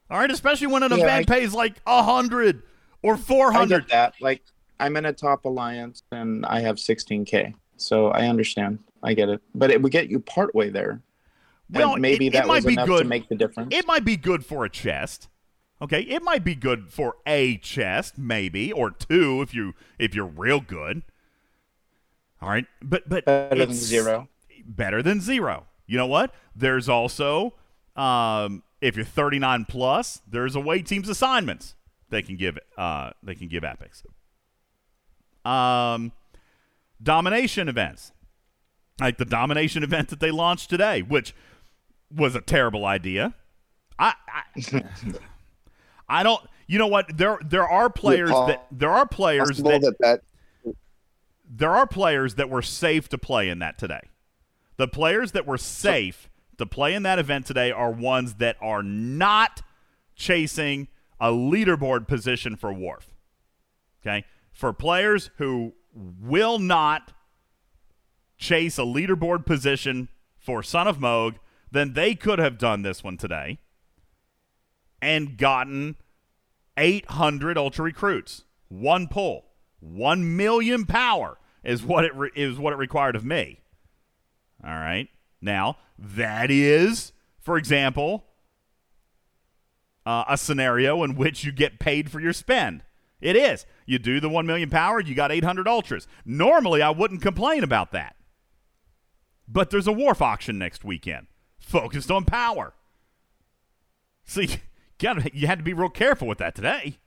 All 0.09 0.19
right, 0.19 0.29
especially 0.29 0.67
when 0.67 0.83
an 0.83 0.91
Yeah, 0.91 0.97
event 1.03 1.31
I- 1.31 1.33
pays 1.33 1.53
like 1.53 1.79
100 1.85 2.61
or 3.01 3.13
I 3.15 3.17
400. 3.17 3.67
get 3.69 3.89
that. 3.89 4.13
Like, 4.21 4.41
I'm 4.79 4.95
in 4.97 5.05
a 5.05 5.13
top 5.13 5.45
alliance 5.45 6.03
and 6.11 6.45
I 6.45 6.59
have 6.59 6.75
16k, 6.75 7.53
so 7.77 8.07
I 8.09 8.27
understand. 8.27 8.79
I 9.03 9.13
get 9.13 9.29
it, 9.29 9.41
but 9.55 9.71
it 9.71 9.81
would 9.81 9.91
get 9.91 10.09
you 10.09 10.19
partway 10.19 10.69
there. 10.69 11.01
Well, 11.69 11.93
and 11.93 12.01
maybe 12.01 12.25
it- 12.27 12.29
it 12.29 12.33
that 12.33 12.47
might 12.47 12.55
was 12.57 12.65
be 12.65 12.73
enough 12.73 12.87
good. 12.87 13.03
to 13.03 13.09
make 13.09 13.27
the 13.29 13.35
difference. 13.35 13.73
It 13.73 13.85
might 13.87 14.05
be 14.05 14.15
good 14.17 14.45
for 14.45 14.63
a 14.65 14.69
chest. 14.69 15.27
Okay, 15.81 16.01
it 16.01 16.23
might 16.23 16.43
be 16.43 16.55
good 16.55 16.89
for 16.91 17.17
a 17.27 17.57
chest, 17.57 18.17
maybe, 18.17 18.71
or 18.71 18.89
two 18.89 19.41
if 19.41 19.53
you 19.53 19.73
if 19.99 20.15
you're 20.15 20.25
real 20.25 20.59
good. 20.59 21.03
All 22.41 22.49
right, 22.49 22.65
but 22.81 23.07
but 23.07 23.25
Better 23.25 23.65
than 23.65 23.73
zero. 23.75 24.29
Better 24.65 25.03
than 25.03 25.21
zero. 25.21 25.65
You 25.85 25.97
know 25.97 26.07
what? 26.07 26.33
There's 26.55 26.89
also 26.89 27.53
um, 27.95 28.63
if 28.81 28.95
you're 28.95 29.05
39 29.05 29.65
plus, 29.65 30.21
there's 30.27 30.55
away 30.55 30.81
teams 30.81 31.09
assignments 31.09 31.75
they 32.09 32.21
can 32.21 32.37
give 32.37 32.57
uh, 32.77 33.11
they 33.21 33.35
can 33.35 33.47
give 33.47 33.63
epics. 33.63 34.03
Um, 35.45 36.11
domination 37.01 37.69
events, 37.69 38.11
like 38.99 39.17
the 39.17 39.25
domination 39.25 39.83
event 39.83 40.09
that 40.09 40.19
they 40.19 40.31
launched 40.31 40.69
today, 40.69 41.01
which 41.01 41.33
was 42.13 42.35
a 42.35 42.41
terrible 42.41 42.85
idea. 42.85 43.33
I, 43.99 44.13
I, 44.27 44.83
I 46.09 46.23
don't. 46.23 46.41
You 46.67 46.79
know 46.79 46.87
what? 46.87 47.17
There 47.17 47.39
there 47.43 47.67
are 47.67 47.89
players 47.89 48.31
Paul, 48.31 48.47
that 48.47 48.67
there 48.71 48.91
are 48.91 49.07
players 49.07 49.57
that, 49.57 49.95
that 49.99 50.21
there 51.49 51.71
are 51.71 51.87
players 51.87 52.35
that 52.35 52.49
were 52.49 52.61
safe 52.61 53.07
to 53.09 53.17
play 53.17 53.49
in 53.49 53.59
that 53.59 53.77
today. 53.77 54.01
The 54.77 54.87
players 54.87 55.31
that 55.31 55.47
were 55.47 55.57
safe 55.57 56.29
to 56.57 56.65
play 56.65 56.93
in 56.93 57.03
that 57.03 57.19
event 57.19 57.45
today 57.45 57.71
are 57.71 57.91
ones 57.91 58.35
that 58.35 58.57
are 58.61 58.83
not 58.83 59.61
chasing 60.15 60.87
a 61.19 61.29
leaderboard 61.29 62.07
position 62.07 62.55
for 62.55 62.73
Worf. 62.73 63.15
Okay? 64.01 64.25
For 64.51 64.73
players 64.73 65.29
who 65.37 65.73
will 65.93 66.59
not 66.59 67.13
chase 68.37 68.77
a 68.77 68.83
leaderboard 68.83 69.45
position 69.45 70.09
for 70.37 70.61
Son 70.61 70.87
of 70.87 70.99
Mogh, 70.99 71.35
then 71.71 71.93
they 71.93 72.15
could 72.15 72.39
have 72.39 72.57
done 72.57 72.81
this 72.81 73.03
one 73.03 73.17
today 73.17 73.59
and 75.01 75.37
gotten 75.37 75.95
800 76.77 77.57
ultra 77.57 77.85
recruits. 77.85 78.43
One 78.69 79.07
pull, 79.07 79.45
1 79.79 80.35
million 80.35 80.85
power 80.85 81.37
is 81.63 81.83
what 81.83 82.05
it 82.05 82.15
re- 82.15 82.31
is 82.35 82.57
what 82.57 82.73
it 82.73 82.77
required 82.77 83.15
of 83.15 83.25
me. 83.25 83.61
All 84.63 84.71
right. 84.71 85.09
Now, 85.41 85.77
that 85.97 86.49
is, 86.49 87.11
for 87.39 87.57
example, 87.57 88.25
uh, 90.05 90.23
a 90.27 90.37
scenario 90.37 91.03
in 91.03 91.15
which 91.15 91.43
you 91.43 91.51
get 91.51 91.79
paid 91.79 92.09
for 92.09 92.19
your 92.19 92.33
spend. 92.33 92.83
It 93.19 93.35
is. 93.35 93.65
You 93.85 93.99
do 93.99 94.19
the 94.19 94.29
1 94.29 94.45
million 94.45 94.69
power, 94.69 94.99
you 94.99 95.15
got 95.15 95.31
800 95.31 95.67
ultras. 95.67 96.07
Normally, 96.25 96.81
I 96.81 96.89
wouldn't 96.91 97.21
complain 97.21 97.63
about 97.63 97.91
that. 97.91 98.15
But 99.47 99.69
there's 99.69 99.87
a 99.87 99.91
Worf 99.91 100.21
auction 100.21 100.57
next 100.57 100.83
weekend 100.83 101.27
focused 101.67 102.09
on 102.09 102.23
power. 102.25 102.73
See, 104.25 104.47
you, 105.01 105.15
you 105.33 105.47
had 105.47 105.59
to 105.59 105.63
be 105.63 105.73
real 105.73 105.89
careful 105.89 106.27
with 106.27 106.37
that 106.39 106.55
today. 106.55 106.97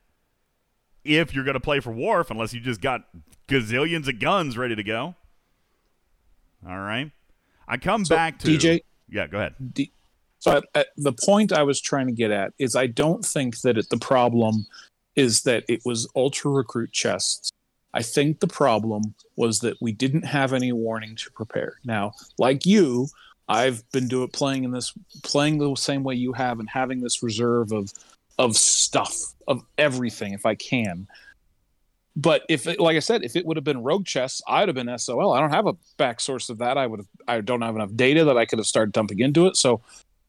If 1.03 1.35
you're 1.35 1.45
going 1.45 1.55
to 1.55 1.61
play 1.61 1.81
for 1.81 1.93
Worf, 1.93 2.31
unless 2.31 2.53
you 2.53 2.61
just 2.61 2.81
got 2.83 3.05
gazillions 3.49 4.07
of 4.09 4.19
guns 4.21 4.59
ready 4.59 4.77
to 4.77 4.83
go. 4.83 5.15
All 6.69 6.79
right. 6.79 7.11
I 7.67 7.79
come 7.79 8.05
So, 8.05 8.15
back 8.15 8.39
to 8.41 8.49
DJ? 8.49 8.83
Yeah, 9.09 9.27
go 9.27 9.39
ahead. 9.39 9.55
D- 9.73 9.91
So 10.41 10.61
at 10.75 10.89
the 10.99 11.13
point 11.13 11.53
I 11.53 11.63
was 11.63 11.81
trying 11.81 12.07
to 12.07 12.13
get 12.13 12.31
at 12.31 12.53
is 12.59 12.77
I 12.77 12.87
don't 12.87 13.25
think 13.25 13.61
that 13.63 13.79
it, 13.79 13.89
the 13.89 13.97
problem 13.97 14.67
is 15.17 15.43
that 15.43 15.65
it 15.69 15.81
was 15.87 16.07
ultra 16.15 16.51
recruit 16.51 16.93
chests. 16.93 17.51
I 17.95 18.03
think 18.03 18.41
the 18.41 18.47
problem 18.47 19.15
was 19.37 19.61
that 19.61 19.77
we 19.81 19.93
didn't 19.93 20.23
have 20.27 20.53
any 20.53 20.71
warning 20.71 21.17
to 21.17 21.31
prepare. 21.33 21.79
Now, 21.85 22.13
like 22.39 22.65
you, 22.67 23.09
I've 23.51 23.83
been 23.91 24.07
doing 24.07 24.29
playing 24.29 24.63
in 24.63 24.71
this 24.71 24.95
playing 25.25 25.59
the 25.59 25.75
same 25.75 26.05
way 26.05 26.15
you 26.15 26.33
have 26.33 26.61
and 26.61 26.71
having 26.71 27.01
this 27.01 27.21
reserve 27.21 27.73
of 27.73 27.93
of 28.39 28.57
stuff 28.57 29.35
of 29.49 29.63
everything 29.77 30.33
if 30.33 30.47
I 30.47 30.55
can. 30.55 31.09
But 32.15 32.43
if 32.49 32.69
it, 32.69 32.79
like 32.79 32.97
I 32.97 33.01
said, 33.01 33.25
if 33.25 33.35
it 33.35 33.45
would 33.45 33.57
have 33.57 33.65
been 33.65 33.83
rogue 33.83 34.07
chess, 34.07 34.41
I'd 34.47 34.69
have 34.69 34.77
been 34.77 34.97
SOL. 34.97 35.33
I 35.33 35.41
don't 35.41 35.51
have 35.51 35.67
a 35.67 35.75
back 35.97 36.21
source 36.21 36.49
of 36.49 36.59
that. 36.59 36.79
I 36.79 36.87
would 36.87 37.01
have 37.01 37.09
I 37.27 37.41
don't 37.41 37.63
have 37.63 37.75
enough 37.75 37.95
data 37.97 38.25
that 38.25 38.39
I 38.39 38.47
could 38.47 38.61
have 38.61 38.67
started 38.67 38.93
dumping 38.93 39.19
into 39.19 39.49
it. 39.49 39.57
So 39.57 39.81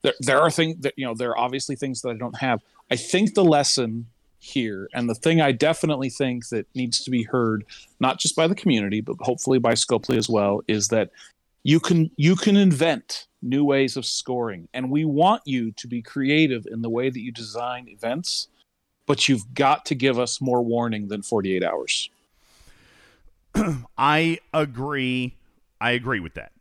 there 0.01 0.15
there 0.19 0.41
are 0.41 0.49
things 0.49 0.77
that 0.79 0.95
you 0.97 1.05
know 1.05 1.13
there 1.13 1.29
are 1.29 1.37
obviously 1.37 1.75
things 1.75 2.01
that 2.01 2.09
I 2.09 2.15
don't 2.15 2.37
have. 2.39 2.59
I 2.89 2.95
think 2.95 3.35
the 3.35 3.43
lesson 3.43 4.07
here 4.39 4.89
and 4.95 5.07
the 5.07 5.13
thing 5.13 5.41
I 5.41 5.51
definitely 5.51 6.09
think 6.09 6.49
that 6.49 6.65
needs 6.73 7.03
to 7.03 7.11
be 7.11 7.21
heard 7.21 7.63
not 7.99 8.19
just 8.19 8.35
by 8.35 8.47
the 8.47 8.55
community 8.55 8.99
but 8.99 9.15
hopefully 9.19 9.59
by 9.59 9.73
Scopely 9.73 10.17
as 10.17 10.27
well 10.27 10.61
is 10.67 10.87
that 10.87 11.11
you 11.63 11.79
can 11.79 12.09
you 12.15 12.35
can 12.35 12.57
invent 12.57 13.27
new 13.41 13.63
ways 13.63 13.97
of 13.97 14.05
scoring 14.05 14.67
and 14.73 14.89
we 14.89 15.05
want 15.05 15.41
you 15.45 15.71
to 15.71 15.87
be 15.87 16.01
creative 16.01 16.65
in 16.67 16.81
the 16.81 16.89
way 16.89 17.09
that 17.09 17.19
you 17.19 17.31
design 17.31 17.87
events 17.87 18.47
but 19.11 19.27
you've 19.27 19.53
got 19.53 19.85
to 19.87 19.93
give 19.93 20.19
us 20.19 20.39
more 20.39 20.61
warning 20.63 21.09
than 21.09 21.21
48 21.21 21.65
hours. 21.65 22.09
I 23.97 24.39
agree. 24.53 25.35
I 25.81 25.91
agree 25.91 26.21
with 26.21 26.35
that. 26.35 26.53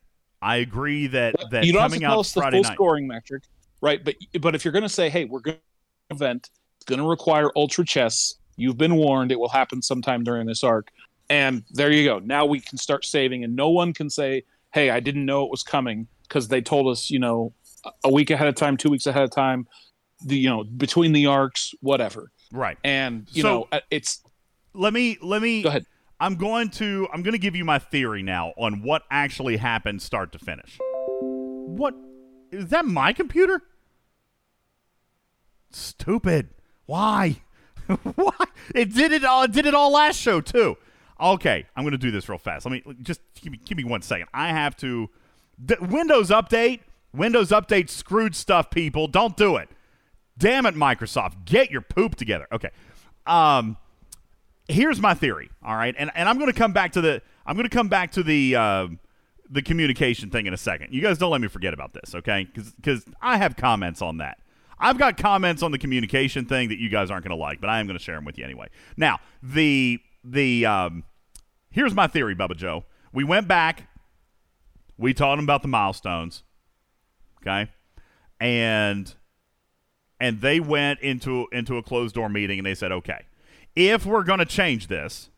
I 0.42 0.56
agree 0.56 1.06
that 1.06 1.36
that 1.52 1.64
you 1.64 1.72
don't 1.72 1.82
have 1.82 1.92
to 1.92 2.00
tell 2.00 2.14
out 2.14 2.18
us 2.18 2.32
the 2.32 2.40
Friday 2.40 2.56
full 2.56 2.62
night. 2.64 2.74
scoring 2.74 3.06
metric, 3.06 3.44
right? 3.80 4.02
But 4.04 4.16
but 4.40 4.56
if 4.56 4.64
you're 4.64 4.72
going 4.72 4.82
to 4.82 4.88
say, 4.88 5.10
hey, 5.10 5.26
we're 5.26 5.38
going 5.38 5.58
to 5.58 6.16
event, 6.16 6.50
it's 6.78 6.86
going 6.86 6.98
to 6.98 7.06
require 7.06 7.52
ultra 7.54 7.84
chess. 7.84 8.34
You've 8.56 8.78
been 8.78 8.96
warned; 8.96 9.30
it 9.30 9.38
will 9.38 9.50
happen 9.50 9.80
sometime 9.80 10.24
during 10.24 10.46
this 10.46 10.64
arc. 10.64 10.90
And 11.28 11.62
there 11.70 11.92
you 11.92 12.04
go. 12.04 12.18
Now 12.18 12.46
we 12.46 12.58
can 12.58 12.78
start 12.78 13.04
saving, 13.04 13.44
and 13.44 13.54
no 13.54 13.68
one 13.68 13.92
can 13.92 14.10
say, 14.10 14.42
hey, 14.72 14.90
I 14.90 15.00
didn't 15.00 15.24
know 15.26 15.44
it 15.44 15.50
was 15.50 15.62
coming 15.62 16.06
because 16.22 16.48
they 16.48 16.60
told 16.60 16.86
us, 16.90 17.10
you 17.10 17.18
know, 17.18 17.52
a 18.04 18.10
week 18.12 18.30
ahead 18.30 18.46
of 18.48 18.54
time, 18.54 18.76
two 18.76 18.90
weeks 18.90 19.06
ahead 19.06 19.22
of 19.22 19.30
time, 19.30 19.66
the 20.24 20.36
you 20.36 20.48
know 20.48 20.64
between 20.64 21.12
the 21.12 21.26
arcs, 21.26 21.72
whatever. 21.80 22.30
Right. 22.52 22.76
And 22.84 23.26
you 23.32 23.42
So- 23.42 23.48
know, 23.48 23.68
uh, 23.72 23.80
it's 23.90 24.22
Let 24.74 24.92
me 24.92 25.16
let 25.22 25.40
me 25.42 25.62
go 25.62 25.68
ahead. 25.70 25.86
I'm 26.20 26.34
going 26.36 26.68
to 26.70 27.08
I'm 27.12 27.22
going 27.22 27.32
to 27.32 27.38
give 27.38 27.56
you 27.56 27.64
my 27.64 27.78
theory 27.78 28.22
now 28.22 28.52
on 28.58 28.82
what 28.82 29.02
actually 29.10 29.56
happened 29.56 30.02
start 30.02 30.32
to 30.32 30.38
finish. 30.38 30.78
What 31.20 31.94
is 32.50 32.68
that 32.68 32.84
my 32.84 33.12
computer? 33.14 33.62
Stupid. 35.70 36.50
Why? 36.86 37.36
Why? 37.86 38.32
It 38.74 38.92
did 38.94 39.12
it 39.12 39.24
all 39.24 39.44
it 39.44 39.52
did 39.52 39.66
it 39.66 39.74
all 39.74 39.90
last 39.92 40.20
show 40.20 40.40
too. 40.40 40.76
Okay, 41.20 41.66
I'm 41.76 41.84
going 41.84 41.92
to 41.92 41.98
do 41.98 42.10
this 42.10 42.28
real 42.28 42.38
fast. 42.38 42.64
Let 42.64 42.72
me 42.72 42.94
just 43.02 43.20
give 43.40 43.52
me 43.52 43.60
give 43.64 43.76
me 43.76 43.84
one 43.84 44.02
second. 44.02 44.28
I 44.32 44.48
have 44.48 44.76
to 44.78 45.10
the 45.58 45.76
Windows 45.80 46.30
update. 46.30 46.80
Windows 47.12 47.50
update 47.50 47.90
screwed 47.90 48.34
stuff 48.36 48.70
people. 48.70 49.08
Don't 49.08 49.36
do 49.36 49.56
it. 49.56 49.68
Damn 50.38 50.64
it 50.64 50.74
Microsoft. 50.74 51.44
Get 51.44 51.70
your 51.70 51.82
poop 51.82 52.14
together. 52.14 52.46
Okay. 52.52 52.70
Um 53.26 53.76
here's 54.70 55.00
my 55.00 55.14
theory 55.14 55.50
all 55.64 55.76
right 55.76 55.94
and, 55.98 56.10
and 56.14 56.28
i'm 56.28 56.38
going 56.38 56.50
to 56.50 56.58
come 56.58 56.72
back 56.72 56.92
to 56.92 57.00
the 57.00 57.20
i'm 57.44 57.56
going 57.56 57.68
to 57.68 57.74
come 57.74 57.88
back 57.88 58.12
to 58.12 58.22
the 58.22 58.54
uh, 58.54 58.86
the 59.50 59.62
communication 59.62 60.30
thing 60.30 60.46
in 60.46 60.54
a 60.54 60.56
second 60.56 60.92
you 60.92 61.02
guys 61.02 61.18
don't 61.18 61.30
let 61.30 61.40
me 61.40 61.48
forget 61.48 61.74
about 61.74 61.92
this 61.92 62.14
okay 62.14 62.46
Cause 62.54 62.72
because 62.76 63.04
i 63.20 63.36
have 63.36 63.56
comments 63.56 64.00
on 64.00 64.18
that 64.18 64.38
i've 64.78 64.98
got 64.98 65.16
comments 65.16 65.62
on 65.62 65.72
the 65.72 65.78
communication 65.78 66.44
thing 66.44 66.68
that 66.68 66.78
you 66.78 66.88
guys 66.88 67.10
aren't 67.10 67.24
going 67.24 67.36
to 67.36 67.40
like 67.40 67.60
but 67.60 67.68
i 67.68 67.80
am 67.80 67.86
going 67.86 67.98
to 67.98 68.02
share 68.02 68.14
them 68.14 68.24
with 68.24 68.38
you 68.38 68.44
anyway 68.44 68.68
now 68.96 69.18
the 69.42 70.00
the 70.24 70.66
um, 70.66 71.04
here's 71.70 71.94
my 71.94 72.06
theory 72.06 72.34
bubba 72.34 72.56
joe 72.56 72.84
we 73.12 73.24
went 73.24 73.48
back 73.48 73.88
we 74.96 75.14
taught 75.14 75.36
them 75.36 75.44
about 75.44 75.62
the 75.62 75.68
milestones 75.68 76.42
okay 77.42 77.70
and 78.38 79.14
and 80.18 80.40
they 80.40 80.60
went 80.60 81.00
into 81.00 81.46
into 81.52 81.76
a 81.76 81.82
closed 81.82 82.14
door 82.14 82.28
meeting 82.28 82.58
and 82.58 82.66
they 82.66 82.74
said 82.74 82.92
okay 82.92 83.24
if 83.76 84.04
we're 84.04 84.24
going 84.24 84.38
to 84.38 84.44
change 84.44 84.88
this, 84.88 85.30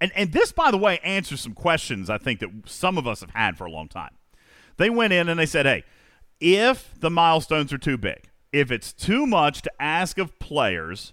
and, 0.00 0.12
and 0.14 0.32
this, 0.32 0.52
by 0.52 0.70
the 0.70 0.78
way, 0.78 0.98
answers 0.98 1.40
some 1.40 1.54
questions 1.54 2.10
I 2.10 2.18
think 2.18 2.40
that 2.40 2.50
some 2.66 2.98
of 2.98 3.06
us 3.06 3.20
have 3.20 3.30
had 3.30 3.56
for 3.56 3.64
a 3.64 3.70
long 3.70 3.88
time. 3.88 4.14
They 4.76 4.90
went 4.90 5.12
in 5.12 5.28
and 5.28 5.38
they 5.38 5.46
said, 5.46 5.66
hey, 5.66 5.84
if 6.40 6.94
the 6.98 7.10
milestones 7.10 7.72
are 7.72 7.78
too 7.78 7.96
big, 7.96 8.28
if 8.52 8.70
it's 8.70 8.92
too 8.92 9.26
much 9.26 9.62
to 9.62 9.72
ask 9.80 10.18
of 10.18 10.38
players 10.38 11.12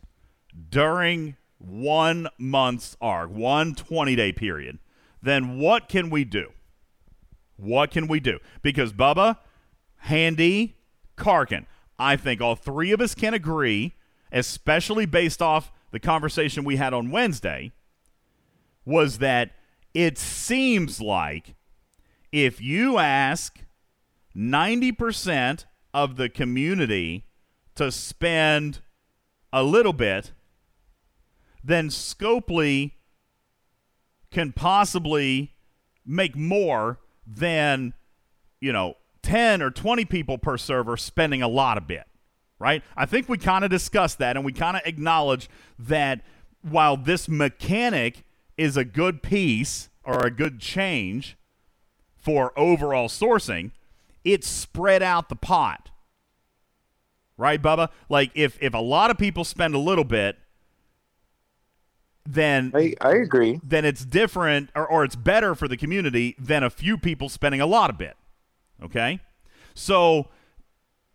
during 0.69 1.37
one 1.61 2.27
month's 2.37 2.97
arc, 3.01 3.29
one 3.29 3.75
20 3.75 4.15
day 4.15 4.31
period, 4.31 4.79
then 5.21 5.59
what 5.59 5.87
can 5.87 6.09
we 6.09 6.23
do? 6.23 6.51
What 7.57 7.91
can 7.91 8.07
we 8.07 8.19
do? 8.19 8.39
Because 8.61 8.91
Bubba, 8.91 9.37
Handy, 9.97 10.75
Karkin, 11.15 11.65
I 11.99 12.15
think 12.15 12.41
all 12.41 12.55
three 12.55 12.91
of 12.91 13.01
us 13.01 13.13
can 13.13 13.33
agree, 13.33 13.93
especially 14.31 15.05
based 15.05 15.41
off 15.41 15.71
the 15.91 15.99
conversation 15.99 16.63
we 16.63 16.77
had 16.77 16.93
on 16.93 17.11
Wednesday, 17.11 17.71
was 18.85 19.19
that 19.19 19.51
it 19.93 20.17
seems 20.17 20.99
like 20.99 21.55
if 22.31 22.61
you 22.61 22.97
ask 22.97 23.59
90% 24.35 25.65
of 25.93 26.15
the 26.15 26.29
community 26.29 27.25
to 27.75 27.91
spend 27.91 28.79
a 29.53 29.63
little 29.63 29.93
bit, 29.93 30.31
then 31.63 31.89
Scopely 31.89 32.91
can 34.31 34.51
possibly 34.51 35.53
make 36.05 36.35
more 36.35 36.99
than, 37.27 37.93
you 38.59 38.71
know, 38.71 38.95
10 39.21 39.61
or 39.61 39.69
20 39.69 40.05
people 40.05 40.37
per 40.37 40.57
server 40.57 40.97
spending 40.97 41.41
a 41.41 41.47
lot 41.47 41.77
of 41.77 41.87
bit, 41.87 42.05
right? 42.59 42.83
I 42.95 43.05
think 43.05 43.29
we 43.29 43.37
kind 43.37 43.63
of 43.63 43.69
discussed 43.69 44.17
that 44.19 44.35
and 44.35 44.45
we 44.45 44.53
kind 44.53 44.75
of 44.75 44.83
acknowledged 44.85 45.49
that 45.77 46.21
while 46.61 46.97
this 46.97 47.27
mechanic 47.27 48.23
is 48.57 48.77
a 48.77 48.85
good 48.85 49.21
piece 49.21 49.89
or 50.03 50.25
a 50.25 50.31
good 50.31 50.59
change 50.59 51.37
for 52.15 52.57
overall 52.57 53.07
sourcing, 53.07 53.71
it 54.23 54.43
spread 54.43 55.01
out 55.01 55.29
the 55.29 55.35
pot. 55.35 55.89
Right, 57.37 57.61
Bubba? 57.61 57.89
Like 58.07 58.31
if 58.35 58.57
if 58.61 58.73
a 58.75 58.79
lot 58.79 59.09
of 59.09 59.17
people 59.17 59.43
spend 59.43 59.73
a 59.73 59.79
little 59.79 60.03
bit, 60.03 60.37
then 62.25 62.71
I, 62.75 62.93
I 63.01 63.13
agree. 63.15 63.59
then 63.63 63.85
it's 63.85 64.05
different 64.05 64.69
or, 64.75 64.87
or 64.87 65.03
it's 65.03 65.15
better 65.15 65.55
for 65.55 65.67
the 65.67 65.77
community 65.77 66.35
than 66.39 66.63
a 66.63 66.69
few 66.69 66.97
people 66.97 67.29
spending 67.29 67.61
a 67.61 67.65
lot 67.65 67.89
of 67.89 67.97
bit. 67.97 68.15
Okay? 68.83 69.19
So 69.73 70.27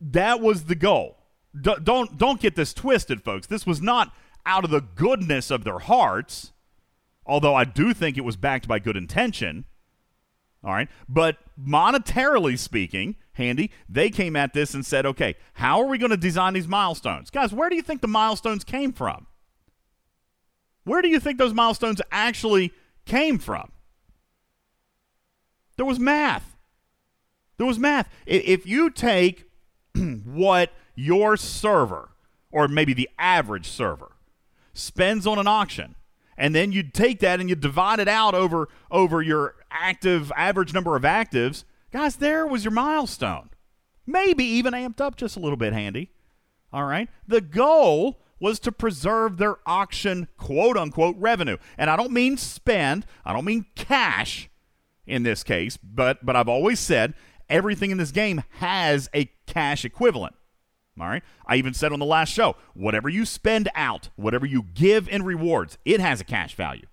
that 0.01 0.41
was 0.41 0.65
the 0.65 0.75
goal. 0.75 1.17
D- 1.59 1.77
don't 1.83 2.19
don't 2.19 2.41
get 2.41 2.57
this 2.57 2.75
twisted, 2.75 3.23
folks. 3.23 3.47
This 3.47 3.67
was 3.67 3.81
not 3.81 4.15
out 4.45 4.65
of 4.65 4.71
the 4.71 4.81
goodness 4.81 5.51
of 5.51 5.65
their 5.65 5.79
hearts, 5.79 6.53
although 7.25 7.55
I 7.55 7.65
do 7.65 7.95
think 7.95 8.17
it 8.17 8.25
was 8.25 8.37
backed 8.37 8.69
by 8.69 8.79
good 8.79 8.97
intention. 8.97 9.65
All 10.65 10.73
right. 10.73 10.89
But 11.09 11.37
monetarily 11.61 12.59
speaking, 12.59 13.17
Handy, 13.35 13.71
they 13.89 14.11
came 14.11 14.35
at 14.35 14.53
this 14.53 14.75
and 14.75 14.85
said, 14.85 15.07
okay, 15.07 15.37
how 15.55 15.81
are 15.81 15.87
we 15.87 15.99
going 15.99 16.11
to 16.11 16.17
design 16.17 16.55
these 16.55 16.67
milestones? 16.67 17.31
Guys, 17.31 17.53
where 17.53 17.69
do 17.69 17.77
you 17.77 17.83
think 17.83 18.01
the 18.01 18.09
milestones 18.09 18.65
came 18.65 18.93
from? 18.93 19.27
Where 20.87 21.03
do 21.03 21.09
you 21.09 21.19
think 21.19 21.39
those 21.39 21.53
milestones 21.53 22.01
actually 22.13 22.73
came 23.07 23.39
from? 23.41 23.73
There 25.77 25.85
was 25.85 25.99
math. 25.99 26.57
There 27.57 27.67
was 27.67 27.77
math. 27.77 28.09
If 28.25 28.69
you 28.69 28.91
take 28.91 29.51
what 30.25 30.71
your 30.95 31.37
server, 31.37 32.11
or 32.53 32.69
maybe 32.69 32.95
the 32.95 33.11
average 33.19 33.67
server, 33.67 34.13
spends 34.75 35.27
on 35.27 35.41
an 35.41 35.49
auction, 35.49 35.97
and 36.37 36.55
then 36.55 36.71
you 36.71 36.85
take 36.85 37.19
that 37.19 37.41
and 37.41 37.49
you 37.51 37.57
divide 37.57 37.99
it 37.99 38.09
out 38.09 38.37
over 38.37 38.69
over 38.89 39.21
your 39.21 39.57
active 39.73 40.31
average 40.37 40.73
number 40.73 40.95
of 40.95 41.03
actives, 41.03 41.65
guys, 41.91 42.17
there 42.17 42.47
was 42.47 42.65
your 42.65 42.73
milestone. 42.73 43.51
Maybe 44.07 44.45
even 44.45 44.73
amped 44.73 45.01
up 45.01 45.17
just 45.17 45.37
a 45.37 45.41
little 45.41 45.57
bit 45.57 45.73
handy. 45.73 46.13
All 46.73 46.85
right. 46.85 47.09
The 47.27 47.41
goal 47.41 48.21
was 48.39 48.59
to 48.61 48.73
preserve 48.73 49.39
their 49.39 49.57
auction 49.67 50.29
quote 50.37 50.77
unquote 50.77 51.17
revenue. 51.19 51.57
And 51.79 51.91
I 51.91 51.97
don't 51.97 52.13
mean 52.13 52.37
spend, 52.37 53.07
I 53.25 53.33
don't 53.33 53.45
mean 53.45 53.67
cash 53.75 54.49
in 55.07 55.23
this 55.23 55.43
case, 55.43 55.77
but 55.77 56.25
but 56.25 56.37
I've 56.37 56.49
always 56.49 56.81
said 56.81 57.15
everything 57.49 57.91
in 57.91 57.99
this 57.99 58.11
game 58.11 58.43
has 58.59 59.09
a 59.15 59.31
cash 59.47 59.85
equivalent. 59.85 60.35
All 60.99 61.07
right. 61.07 61.23
I 61.47 61.57
even 61.57 61.75
said 61.75 61.93
on 61.93 61.99
the 61.99 62.07
last 62.07 62.33
show, 62.33 62.57
whatever 62.75 63.09
you 63.09 63.27
spend 63.27 63.69
out, 63.75 64.09
whatever 64.17 64.47
you 64.47 64.63
give 64.63 65.09
in 65.09 65.23
rewards, 65.23 65.77
it 65.85 66.01
has 66.01 66.21
a 66.21 66.25
cash 66.25 66.55
value. 66.55 66.87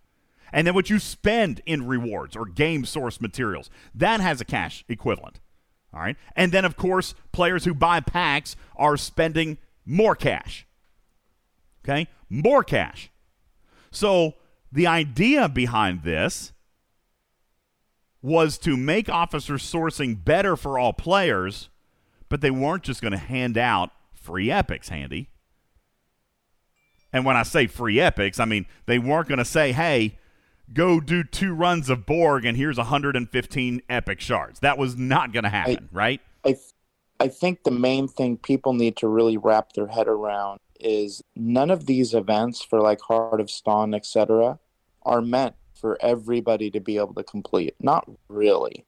And 0.52 0.68
then 0.68 0.76
what 0.76 0.90
you 0.90 1.00
spend 1.00 1.62
in 1.66 1.88
rewards 1.88 2.36
or 2.36 2.46
game 2.46 2.86
source 2.86 3.20
materials, 3.22 3.70
that 3.96 4.20
has 4.20 4.42
a 4.42 4.46
cash 4.46 4.84
equivalent. 4.88 5.40
All 5.94 6.00
right. 6.00 6.18
And 6.36 6.52
then, 6.52 6.66
of 6.66 6.76
course, 6.76 7.16
players 7.32 7.66
who 7.66 7.74
buy 7.74 8.02
packs 8.02 8.56
are 8.76 8.98
spending 8.98 9.58
more 9.86 10.16
cash. 10.16 10.68
Okay. 11.84 12.08
More 12.30 12.64
cash. 12.64 13.12
So 13.92 14.36
the 14.72 14.88
idea 14.88 15.48
behind 15.50 16.04
this 16.04 16.54
was 18.22 18.58
to 18.58 18.78
make 18.78 19.10
officer 19.10 19.56
sourcing 19.56 20.24
better 20.24 20.56
for 20.56 20.80
all 20.80 20.94
players, 20.94 21.70
but 22.30 22.42
they 22.42 22.50
weren't 22.50 22.84
just 22.84 23.02
going 23.02 23.12
to 23.12 23.18
hand 23.18 23.58
out 23.58 23.92
free 24.14 24.50
epics, 24.50 24.90
Handy. 24.90 25.30
And 27.12 27.26
when 27.26 27.38
I 27.38 27.44
say 27.44 27.68
free 27.68 28.00
epics, 28.00 28.40
I 28.40 28.46
mean 28.46 28.66
they 28.86 28.98
weren't 28.98 29.28
going 29.28 29.40
to 29.40 29.46
say, 29.46 29.74
hey, 29.74 30.18
go 30.74 31.00
do 31.00 31.24
two 31.24 31.54
runs 31.54 31.90
of 31.90 32.06
Borg 32.06 32.46
and 32.46 32.58
here's 32.58 32.78
115 32.78 33.82
epic 33.90 34.22
shards. 34.22 34.62
That 34.62 34.78
was 34.78 34.98
not 34.98 35.34
going 35.34 35.44
to 35.44 35.50
happen, 35.50 35.90
I, 35.94 35.96
right? 35.96 36.22
I, 36.46 36.56
I 37.20 37.28
think 37.28 37.64
the 37.64 37.72
main 37.72 38.08
thing 38.08 38.38
people 38.38 38.74
need 38.74 38.98
to 38.98 39.08
really 39.08 39.38
wrap 39.38 39.74
their 39.74 39.88
head 39.88 40.08
around 40.08 40.60
is 40.84 41.24
none 41.36 41.72
of 41.72 41.86
these 41.86 42.14
events 42.14 42.62
for 42.64 42.82
like 42.82 43.02
Heart 43.02 43.42
of 43.42 43.50
Stone, 43.50 43.94
etc., 43.94 44.60
are 45.04 45.22
meant 45.22 45.56
for 45.74 45.98
everybody 46.02 46.72
to 46.72 46.80
be 46.80 46.98
able 46.98 47.14
to 47.16 47.24
complete. 47.24 47.76
Not 47.80 48.10
really. 48.28 48.86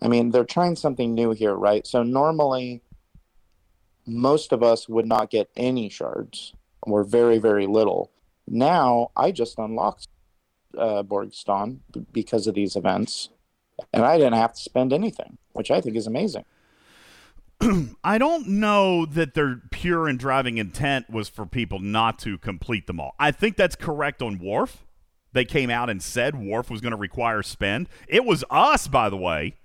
I 0.00 0.08
mean, 0.08 0.30
they're 0.30 0.44
trying 0.44 0.76
something 0.76 1.14
new 1.14 1.30
here, 1.30 1.54
right? 1.54 1.86
So 1.86 2.02
normally, 2.02 2.82
most 4.06 4.52
of 4.52 4.62
us 4.62 4.88
would 4.88 5.06
not 5.06 5.30
get 5.30 5.50
any 5.56 5.88
shards 5.88 6.54
or 6.82 7.04
very, 7.04 7.38
very 7.38 7.66
little. 7.66 8.10
Now, 8.48 9.10
I 9.16 9.30
just 9.30 9.58
unlocked 9.58 10.08
uh, 10.76 11.02
Borgston 11.02 11.78
because 12.12 12.46
of 12.46 12.54
these 12.54 12.76
events, 12.76 13.28
and 13.92 14.04
I 14.04 14.18
didn't 14.18 14.34
have 14.34 14.54
to 14.54 14.60
spend 14.60 14.92
anything, 14.92 15.38
which 15.52 15.70
I 15.70 15.80
think 15.80 15.96
is 15.96 16.06
amazing. 16.06 16.44
I 18.04 18.18
don't 18.18 18.48
know 18.48 19.06
that 19.06 19.34
their 19.34 19.62
pure 19.70 20.08
and 20.08 20.18
driving 20.18 20.58
intent 20.58 21.10
was 21.10 21.28
for 21.28 21.46
people 21.46 21.78
not 21.78 22.18
to 22.20 22.38
complete 22.38 22.86
them 22.86 23.00
all. 23.00 23.14
I 23.18 23.30
think 23.30 23.56
that's 23.56 23.76
correct 23.76 24.22
on 24.22 24.38
Worf 24.38 24.84
they 25.32 25.44
came 25.44 25.70
out 25.70 25.88
and 25.88 26.02
said 26.02 26.36
Worf 26.36 26.70
was 26.70 26.80
going 26.80 26.92
to 26.92 26.96
require 26.96 27.42
spend. 27.42 27.88
It 28.06 28.24
was 28.24 28.44
us, 28.50 28.86
by 28.86 29.08
the 29.08 29.16
way, 29.16 29.56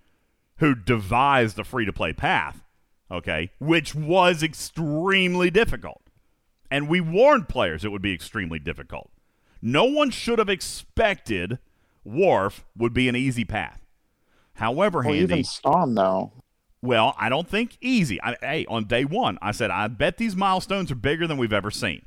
who 0.57 0.75
devised 0.75 1.55
the 1.55 1.63
free 1.63 1.85
to 1.85 1.93
play 1.93 2.13
path, 2.13 2.63
okay, 3.11 3.51
which 3.59 3.93
was 3.93 4.41
extremely 4.41 5.49
difficult. 5.49 6.01
And 6.71 6.89
we 6.89 7.01
warned 7.01 7.49
players 7.49 7.85
it 7.85 7.91
would 7.91 8.01
be 8.01 8.13
extremely 8.13 8.59
difficult. 8.59 9.11
No 9.61 9.85
one 9.85 10.09
should 10.09 10.39
have 10.39 10.49
expected 10.49 11.59
Worf 12.03 12.65
would 12.77 12.93
be 12.93 13.09
an 13.09 13.15
easy 13.15 13.43
path. 13.43 13.85
However, 14.53 14.99
well, 14.99 15.13
Handy. 15.13 15.23
Even 15.23 15.43
Storm, 15.43 15.95
though. 15.95 16.31
Well, 16.81 17.15
I 17.17 17.29
don't 17.29 17.47
think 17.47 17.77
easy. 17.81 18.21
I, 18.21 18.35
hey, 18.41 18.65
on 18.67 18.85
day 18.85 19.03
one, 19.03 19.37
I 19.41 19.51
said, 19.51 19.71
I 19.71 19.87
bet 19.87 20.17
these 20.17 20.35
milestones 20.35 20.91
are 20.91 20.95
bigger 20.95 21.27
than 21.27 21.37
we've 21.37 21.53
ever 21.53 21.71
seen. 21.71 22.03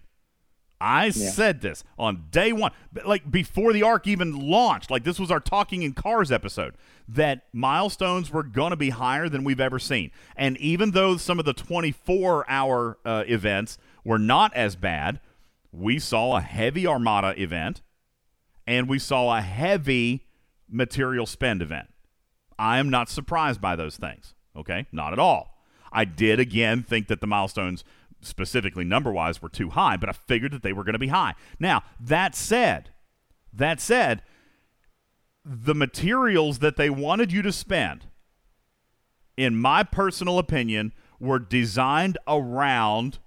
I 0.80 1.06
yeah. 1.06 1.10
said 1.10 1.60
this 1.60 1.84
on 1.98 2.24
day 2.30 2.52
one, 2.52 2.72
like 3.04 3.30
before 3.30 3.72
the 3.72 3.82
arc 3.82 4.06
even 4.06 4.48
launched. 4.48 4.90
Like 4.90 5.04
this 5.04 5.20
was 5.20 5.30
our 5.30 5.40
Talking 5.40 5.82
in 5.82 5.92
Cars 5.92 6.32
episode, 6.32 6.74
that 7.06 7.42
milestones 7.52 8.30
were 8.30 8.42
going 8.42 8.70
to 8.70 8.76
be 8.76 8.90
higher 8.90 9.28
than 9.28 9.44
we've 9.44 9.60
ever 9.60 9.78
seen. 9.78 10.10
And 10.36 10.56
even 10.56 10.92
though 10.92 11.18
some 11.18 11.38
of 11.38 11.44
the 11.44 11.52
24 11.52 12.48
hour 12.48 12.98
uh, 13.04 13.24
events 13.26 13.76
were 14.04 14.18
not 14.18 14.54
as 14.54 14.74
bad, 14.74 15.20
we 15.70 15.98
saw 15.98 16.36
a 16.36 16.40
heavy 16.40 16.86
Armada 16.86 17.40
event 17.40 17.82
and 18.66 18.88
we 18.88 18.98
saw 18.98 19.36
a 19.36 19.42
heavy 19.42 20.26
material 20.68 21.26
spend 21.26 21.60
event. 21.60 21.88
I 22.58 22.78
am 22.78 22.88
not 22.88 23.10
surprised 23.10 23.60
by 23.60 23.76
those 23.76 23.96
things. 23.96 24.34
Okay, 24.56 24.86
not 24.92 25.12
at 25.12 25.18
all. 25.18 25.64
I 25.92 26.04
did 26.04 26.40
again 26.40 26.82
think 26.82 27.08
that 27.08 27.20
the 27.20 27.26
milestones 27.26 27.84
specifically 28.20 28.84
number 28.84 29.10
wise 29.10 29.40
were 29.40 29.48
too 29.48 29.70
high, 29.70 29.96
but 29.96 30.08
I 30.08 30.12
figured 30.12 30.52
that 30.52 30.62
they 30.62 30.72
were 30.72 30.84
going 30.84 30.94
to 30.94 30.98
be 30.98 31.08
high. 31.08 31.34
Now, 31.58 31.82
that 31.98 32.34
said, 32.34 32.90
that 33.52 33.80
said, 33.80 34.22
the 35.44 35.74
materials 35.74 36.58
that 36.58 36.76
they 36.76 36.90
wanted 36.90 37.32
you 37.32 37.42
to 37.42 37.52
spend, 37.52 38.06
in 39.36 39.56
my 39.56 39.82
personal 39.82 40.38
opinion, 40.38 40.92
were 41.18 41.38
designed 41.38 42.18
around 42.28 43.18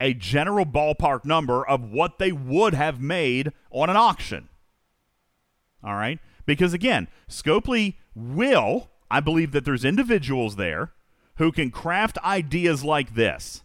a 0.00 0.14
general 0.14 0.64
ballpark 0.64 1.24
number 1.24 1.66
of 1.66 1.90
what 1.90 2.18
they 2.18 2.32
would 2.32 2.74
have 2.74 3.00
made 3.00 3.52
on 3.70 3.90
an 3.90 3.96
auction. 3.96 4.48
All 5.84 5.94
right? 5.94 6.18
Because 6.46 6.72
again, 6.72 7.08
Scopely 7.28 7.96
will, 8.14 8.90
I 9.10 9.20
believe 9.20 9.52
that 9.52 9.64
there's 9.64 9.84
individuals 9.84 10.56
there 10.56 10.92
who 11.36 11.50
can 11.50 11.70
craft 11.70 12.18
ideas 12.18 12.84
like 12.84 13.14
this 13.14 13.62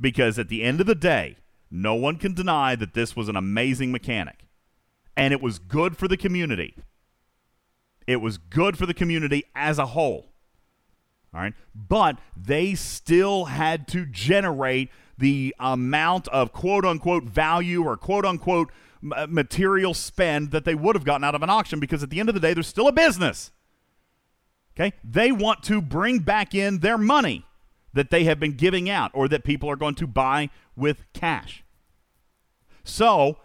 because 0.00 0.38
at 0.38 0.48
the 0.48 0.62
end 0.62 0.80
of 0.80 0.86
the 0.86 0.94
day, 0.94 1.36
no 1.70 1.94
one 1.94 2.16
can 2.16 2.34
deny 2.34 2.76
that 2.76 2.92
this 2.92 3.16
was 3.16 3.28
an 3.28 3.36
amazing 3.36 3.92
mechanic. 3.92 4.46
And 5.16 5.32
it 5.32 5.40
was 5.40 5.58
good 5.58 5.96
for 5.96 6.08
the 6.08 6.16
community. 6.16 6.76
It 8.06 8.16
was 8.16 8.36
good 8.36 8.76
for 8.76 8.84
the 8.84 8.94
community 8.94 9.44
as 9.54 9.78
a 9.78 9.86
whole. 9.86 10.32
All 11.32 11.40
right. 11.40 11.54
But 11.74 12.18
they 12.36 12.74
still 12.74 13.46
had 13.46 13.88
to 13.88 14.04
generate 14.04 14.90
the 15.16 15.54
amount 15.58 16.28
of 16.28 16.52
quote 16.52 16.84
unquote 16.84 17.24
value 17.24 17.84
or 17.84 17.96
quote 17.96 18.26
unquote 18.26 18.70
uh, 19.14 19.26
material 19.28 19.94
spend 19.94 20.50
that 20.50 20.64
they 20.64 20.74
would 20.74 20.94
have 20.94 21.04
gotten 21.04 21.24
out 21.24 21.34
of 21.34 21.42
an 21.42 21.50
auction 21.50 21.80
because 21.80 22.02
at 22.02 22.10
the 22.10 22.20
end 22.20 22.28
of 22.28 22.34
the 22.34 22.40
day, 22.40 22.52
there's 22.52 22.66
still 22.66 22.88
a 22.88 22.92
business. 22.92 23.50
Okay. 24.76 24.94
They 25.04 25.32
want 25.32 25.62
to 25.64 25.80
bring 25.80 26.20
back 26.20 26.54
in 26.54 26.78
their 26.78 26.98
money 26.98 27.44
that 27.92 28.10
they 28.10 28.24
have 28.24 28.40
been 28.40 28.52
giving 28.52 28.88
out 28.88 29.10
or 29.14 29.28
that 29.28 29.44
people 29.44 29.70
are 29.70 29.76
going 29.76 29.94
to 29.96 30.06
buy 30.06 30.48
with 30.76 31.04
cash. 31.12 31.62
So, 32.84 33.38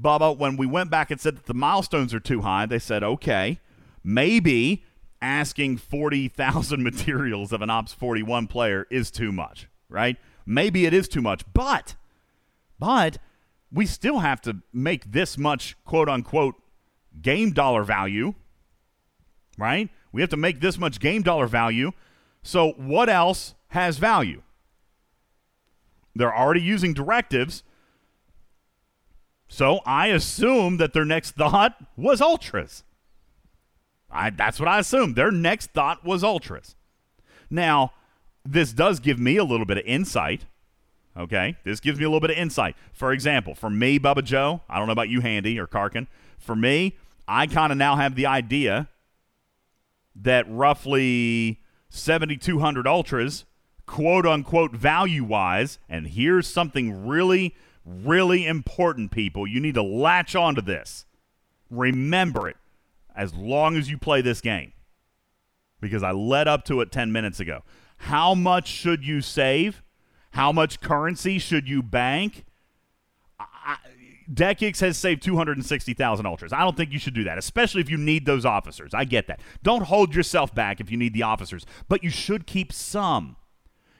Bubba, 0.00 0.36
when 0.36 0.56
we 0.56 0.66
went 0.66 0.90
back 0.90 1.10
and 1.10 1.20
said 1.20 1.36
that 1.36 1.46
the 1.46 1.54
milestones 1.54 2.12
are 2.12 2.20
too 2.20 2.42
high, 2.42 2.66
they 2.66 2.78
said, 2.78 3.02
okay, 3.02 3.58
maybe 4.04 4.84
asking 5.22 5.78
40,000 5.78 6.82
materials 6.84 7.52
of 7.52 7.62
an 7.62 7.70
Ops 7.70 7.92
41 7.94 8.46
player 8.46 8.86
is 8.90 9.10
too 9.10 9.32
much, 9.32 9.66
right? 9.88 10.16
Maybe 10.44 10.86
it 10.86 10.92
is 10.92 11.08
too 11.08 11.22
much, 11.22 11.42
but, 11.52 11.96
but 12.78 13.18
we 13.72 13.86
still 13.86 14.20
have 14.20 14.40
to 14.42 14.58
make 14.72 15.10
this 15.10 15.36
much 15.36 15.76
quote 15.84 16.08
unquote 16.08 16.54
game 17.20 17.52
dollar 17.52 17.82
value, 17.82 18.34
right? 19.58 19.88
We 20.16 20.22
have 20.22 20.30
to 20.30 20.36
make 20.36 20.60
this 20.60 20.78
much 20.78 20.98
game 20.98 21.22
dollar 21.22 21.46
value. 21.46 21.92
So, 22.42 22.72
what 22.72 23.08
else 23.08 23.54
has 23.68 23.98
value. 23.98 24.42
They're 26.14 26.34
already 26.34 26.62
using 26.62 26.94
directives. 26.94 27.62
So 29.48 29.80
I 29.84 30.08
assume 30.08 30.78
that 30.78 30.92
their 30.92 31.04
next 31.04 31.32
thought 31.32 31.76
was 31.96 32.20
ultras. 32.20 32.84
I, 34.10 34.30
that's 34.30 34.58
what 34.58 34.68
I 34.68 34.78
assume. 34.78 35.14
Their 35.14 35.30
next 35.30 35.72
thought 35.72 36.04
was 36.04 36.24
ultras. 36.24 36.74
Now, 37.50 37.92
this 38.44 38.72
does 38.72 38.98
give 38.98 39.18
me 39.18 39.36
a 39.36 39.44
little 39.44 39.66
bit 39.66 39.78
of 39.78 39.84
insight. 39.84 40.46
Okay? 41.16 41.56
This 41.64 41.80
gives 41.80 41.98
me 41.98 42.04
a 42.04 42.08
little 42.08 42.20
bit 42.20 42.30
of 42.30 42.38
insight. 42.38 42.76
For 42.92 43.12
example, 43.12 43.54
for 43.54 43.68
me, 43.68 43.98
Bubba 43.98 44.24
Joe, 44.24 44.62
I 44.68 44.78
don't 44.78 44.86
know 44.86 44.92
about 44.92 45.08
you, 45.08 45.20
Handy 45.20 45.58
or 45.58 45.66
Karkin. 45.66 46.06
For 46.38 46.56
me, 46.56 46.96
I 47.28 47.46
kind 47.46 47.72
of 47.72 47.78
now 47.78 47.96
have 47.96 48.14
the 48.14 48.26
idea 48.26 48.88
that 50.22 50.46
roughly 50.48 51.60
7,200 51.88 52.86
ultras 52.86 53.44
quote 53.86 54.26
unquote 54.26 54.72
value 54.72 55.24
wise. 55.24 55.78
And 55.88 56.08
here's 56.08 56.46
something 56.46 57.06
really, 57.06 57.54
really 57.84 58.46
important, 58.46 59.10
people. 59.10 59.46
You 59.46 59.60
need 59.60 59.74
to 59.74 59.82
latch 59.82 60.34
onto 60.34 60.60
this. 60.62 61.06
Remember 61.70 62.48
it 62.48 62.56
as 63.14 63.34
long 63.34 63.76
as 63.76 63.90
you 63.90 63.98
play 63.98 64.20
this 64.20 64.40
game. 64.40 64.72
because 65.80 66.02
I 66.02 66.10
led 66.12 66.48
up 66.48 66.64
to 66.66 66.80
it 66.80 66.90
10 66.90 67.12
minutes 67.12 67.38
ago. 67.40 67.62
How 67.98 68.34
much 68.34 68.66
should 68.66 69.04
you 69.04 69.20
save? 69.20 69.82
How 70.32 70.52
much 70.52 70.80
currency 70.80 71.38
should 71.38 71.68
you 71.68 71.82
bank? 71.82 72.44
DeckX 74.32 74.80
has 74.80 74.96
saved 74.98 75.22
260,000 75.22 76.26
ultras. 76.26 76.52
I 76.52 76.60
don't 76.60 76.76
think 76.76 76.92
you 76.92 76.98
should 76.98 77.14
do 77.14 77.24
that, 77.24 77.38
especially 77.38 77.80
if 77.80 77.90
you 77.90 77.96
need 77.96 78.26
those 78.26 78.44
officers. 78.44 78.92
I 78.92 79.04
get 79.04 79.26
that. 79.28 79.40
Don't 79.62 79.84
hold 79.84 80.14
yourself 80.14 80.54
back 80.54 80.80
if 80.80 80.90
you 80.90 80.96
need 80.96 81.14
the 81.14 81.22
officers, 81.22 81.64
but 81.88 82.02
you 82.02 82.10
should 82.10 82.46
keep 82.46 82.72
some. 82.72 83.36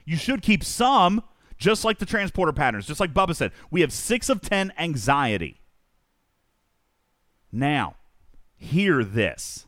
You 0.05 0.17
should 0.17 0.41
keep 0.41 0.63
some, 0.63 1.23
just 1.57 1.85
like 1.85 1.99
the 1.99 2.05
transporter 2.05 2.53
patterns, 2.53 2.87
just 2.87 2.99
like 2.99 3.13
Bubba 3.13 3.35
said. 3.35 3.51
We 3.71 3.81
have 3.81 3.91
six 3.93 4.29
of 4.29 4.41
10 4.41 4.73
anxiety. 4.77 5.61
Now, 7.51 7.95
hear 8.55 9.03
this. 9.03 9.65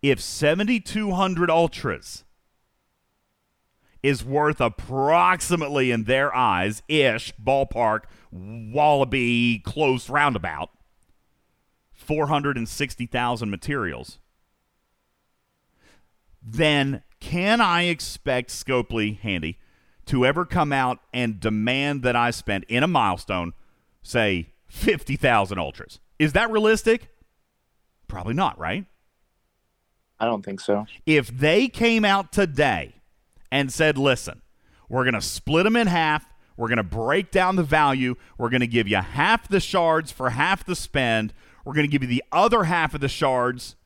If 0.00 0.20
7,200 0.20 1.50
ultras 1.50 2.24
is 4.02 4.24
worth 4.24 4.60
approximately, 4.60 5.90
in 5.90 6.04
their 6.04 6.34
eyes, 6.34 6.82
ish, 6.88 7.32
ballpark, 7.42 8.04
wallaby, 8.30 9.60
close 9.64 10.08
roundabout, 10.10 10.70
460,000 11.92 13.50
materials, 13.50 14.18
then 16.42 17.02
can 17.20 17.60
I 17.60 17.82
expect 17.82 18.50
Scopely 18.50 19.18
Handy 19.20 19.58
to 20.06 20.26
ever 20.26 20.44
come 20.44 20.72
out 20.72 20.98
and 21.14 21.38
demand 21.38 22.02
that 22.02 22.16
I 22.16 22.32
spend 22.32 22.64
in 22.68 22.82
a 22.82 22.88
milestone, 22.88 23.52
say, 24.02 24.48
50,000 24.66 25.58
ultras? 25.58 26.00
Is 26.18 26.32
that 26.32 26.50
realistic? 26.50 27.08
Probably 28.08 28.34
not, 28.34 28.58
right? 28.58 28.86
I 30.18 30.24
don't 30.24 30.44
think 30.44 30.60
so. 30.60 30.86
If 31.06 31.28
they 31.28 31.68
came 31.68 32.04
out 32.04 32.32
today 32.32 32.94
and 33.52 33.70
said, 33.70 33.98
listen, 33.98 34.40
we're 34.88 35.04
going 35.04 35.14
to 35.14 35.20
split 35.20 35.64
them 35.64 35.76
in 35.76 35.86
half. 35.86 36.24
We're 36.56 36.68
going 36.68 36.78
to 36.78 36.82
break 36.82 37.30
down 37.30 37.56
the 37.56 37.62
value. 37.62 38.16
We're 38.38 38.48
going 38.48 38.62
to 38.62 38.66
give 38.66 38.88
you 38.88 38.96
half 38.96 39.46
the 39.46 39.60
shards 39.60 40.10
for 40.10 40.30
half 40.30 40.64
the 40.64 40.74
spend. 40.74 41.34
We're 41.64 41.74
going 41.74 41.86
to 41.86 41.92
give 41.92 42.02
you 42.02 42.08
the 42.08 42.24
other 42.32 42.64
half 42.64 42.94
of 42.94 43.02
the 43.02 43.08
shards 43.08 43.76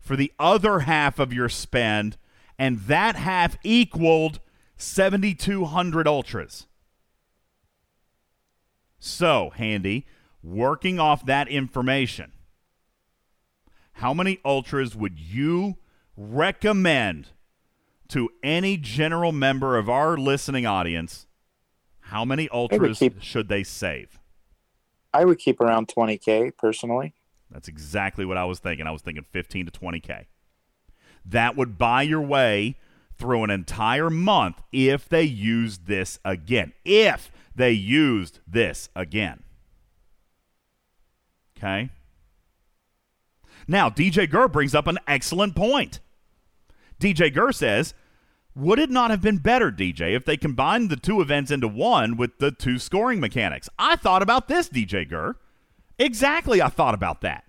for 0.00 0.16
the 0.16 0.32
other 0.38 0.80
half 0.80 1.18
of 1.18 1.30
your 1.30 1.50
spend. 1.50 2.16
And 2.58 2.80
that 2.80 3.16
half 3.16 3.58
equaled 3.62 4.40
7,200 4.78 6.08
ultras. 6.08 6.66
So, 8.98 9.50
Handy, 9.50 10.06
working 10.42 10.98
off 10.98 11.26
that 11.26 11.48
information, 11.48 12.32
how 13.92 14.14
many 14.14 14.38
ultras 14.42 14.96
would 14.96 15.20
you 15.20 15.76
recommend 16.16 17.28
to 18.08 18.28
any 18.42 18.76
general 18.76 19.32
member 19.32 19.76
of 19.76 19.88
our 19.88 20.16
listening 20.16 20.66
audience, 20.66 21.26
how 22.00 22.24
many 22.24 22.48
ultras 22.50 22.98
keep, 22.98 23.20
should 23.20 23.48
they 23.48 23.64
save? 23.64 24.18
I 25.12 25.24
would 25.24 25.38
keep 25.38 25.60
around 25.60 25.88
20K 25.88 26.56
personally. 26.56 27.14
That's 27.50 27.68
exactly 27.68 28.24
what 28.24 28.36
I 28.36 28.44
was 28.44 28.58
thinking. 28.58 28.86
I 28.86 28.90
was 28.90 29.02
thinking 29.02 29.24
15 29.30 29.66
to 29.66 29.72
20K. 29.72 30.26
That 31.24 31.56
would 31.56 31.78
buy 31.78 32.02
your 32.02 32.20
way 32.20 32.76
through 33.18 33.44
an 33.44 33.50
entire 33.50 34.10
month 34.10 34.62
if 34.72 35.08
they 35.08 35.22
used 35.22 35.86
this 35.86 36.18
again. 36.24 36.72
If 36.84 37.30
they 37.54 37.72
used 37.72 38.40
this 38.46 38.88
again. 38.94 39.42
Okay? 41.56 41.90
Now, 43.66 43.88
DJ 43.90 44.30
Gurr 44.30 44.48
brings 44.48 44.74
up 44.74 44.86
an 44.86 44.98
excellent 45.08 45.56
point. 45.56 46.00
DJ 47.00 47.32
Gurr 47.32 47.52
says, 47.52 47.94
would 48.54 48.78
it 48.78 48.88
not 48.88 49.10
have 49.10 49.20
been 49.20 49.36
better, 49.36 49.70
DJ, 49.70 50.16
if 50.16 50.24
they 50.24 50.38
combined 50.38 50.88
the 50.88 50.96
two 50.96 51.20
events 51.20 51.50
into 51.50 51.68
one 51.68 52.16
with 52.16 52.38
the 52.38 52.50
two 52.50 52.78
scoring 52.78 53.20
mechanics? 53.20 53.68
I 53.78 53.96
thought 53.96 54.22
about 54.22 54.48
this, 54.48 54.70
DJ 54.70 55.06
Gurr. 55.06 55.36
Exactly, 55.98 56.62
I 56.62 56.68
thought 56.68 56.94
about 56.94 57.20
that. 57.20 57.44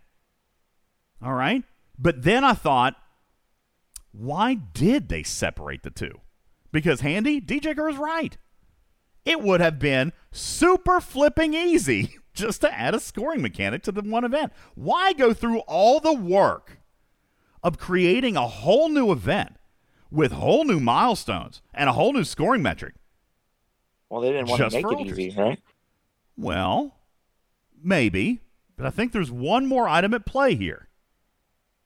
All 1.21 1.33
right. 1.33 1.63
But 1.97 2.23
then 2.23 2.43
I 2.43 2.53
thought, 2.53 2.95
why 4.11 4.55
did 4.55 5.07
they 5.07 5.23
separate 5.23 5.83
the 5.83 5.91
two? 5.91 6.19
Because 6.71 7.01
Handy, 7.01 7.39
DJ 7.39 7.75
Gurr 7.75 7.89
is 7.89 7.97
right. 7.97 8.37
It 9.25 9.41
would 9.41 9.61
have 9.61 9.79
been 9.79 10.13
super 10.31 10.99
flipping 10.99 11.53
easy 11.53 12.17
just 12.33 12.61
to 12.61 12.73
add 12.73 12.93
a 12.93 12.99
scoring 12.99 13.41
mechanic 13.41 13.83
to 13.83 13.91
the 13.91 14.01
one 14.01 14.23
event. 14.23 14.51
Why 14.75 15.13
go 15.13 15.33
through 15.33 15.59
all 15.59 15.99
the 15.99 16.13
work 16.13 16.76
of 17.63 17.77
creating 17.77 18.35
a 18.37 18.47
whole 18.47 18.89
new 18.89 19.11
event 19.11 19.55
with 20.09 20.31
whole 20.31 20.63
new 20.63 20.79
milestones 20.79 21.61
and 21.73 21.89
a 21.89 21.93
whole 21.93 22.13
new 22.13 22.23
scoring 22.23 22.61
metric. 22.61 22.93
Well, 24.09 24.21
they 24.21 24.31
didn't 24.31 24.47
want 24.49 24.59
to 24.61 24.69
make 24.69 24.85
it 24.85 24.85
ultras. 24.85 25.19
easy, 25.19 25.39
right? 25.39 25.59
Well, 26.37 26.95
maybe, 27.83 28.41
but 28.77 28.85
I 28.85 28.89
think 28.89 29.11
there's 29.11 29.31
one 29.31 29.65
more 29.65 29.87
item 29.87 30.13
at 30.13 30.25
play 30.25 30.55
here. 30.55 30.87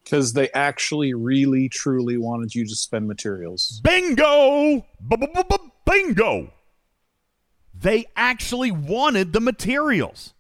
Because 0.04 0.34
they 0.34 0.50
actually, 0.52 1.14
really, 1.14 1.70
truly 1.70 2.18
wanted 2.18 2.56
you 2.56 2.66
to 2.66 2.76
spend 2.76 3.08
materials. 3.08 3.82
Bingo! 3.84 4.86
Bingo! 5.86 6.54
They 7.74 8.06
actually 8.16 8.72
wanted 8.72 9.34
the 9.34 9.40
materials. 9.40 10.34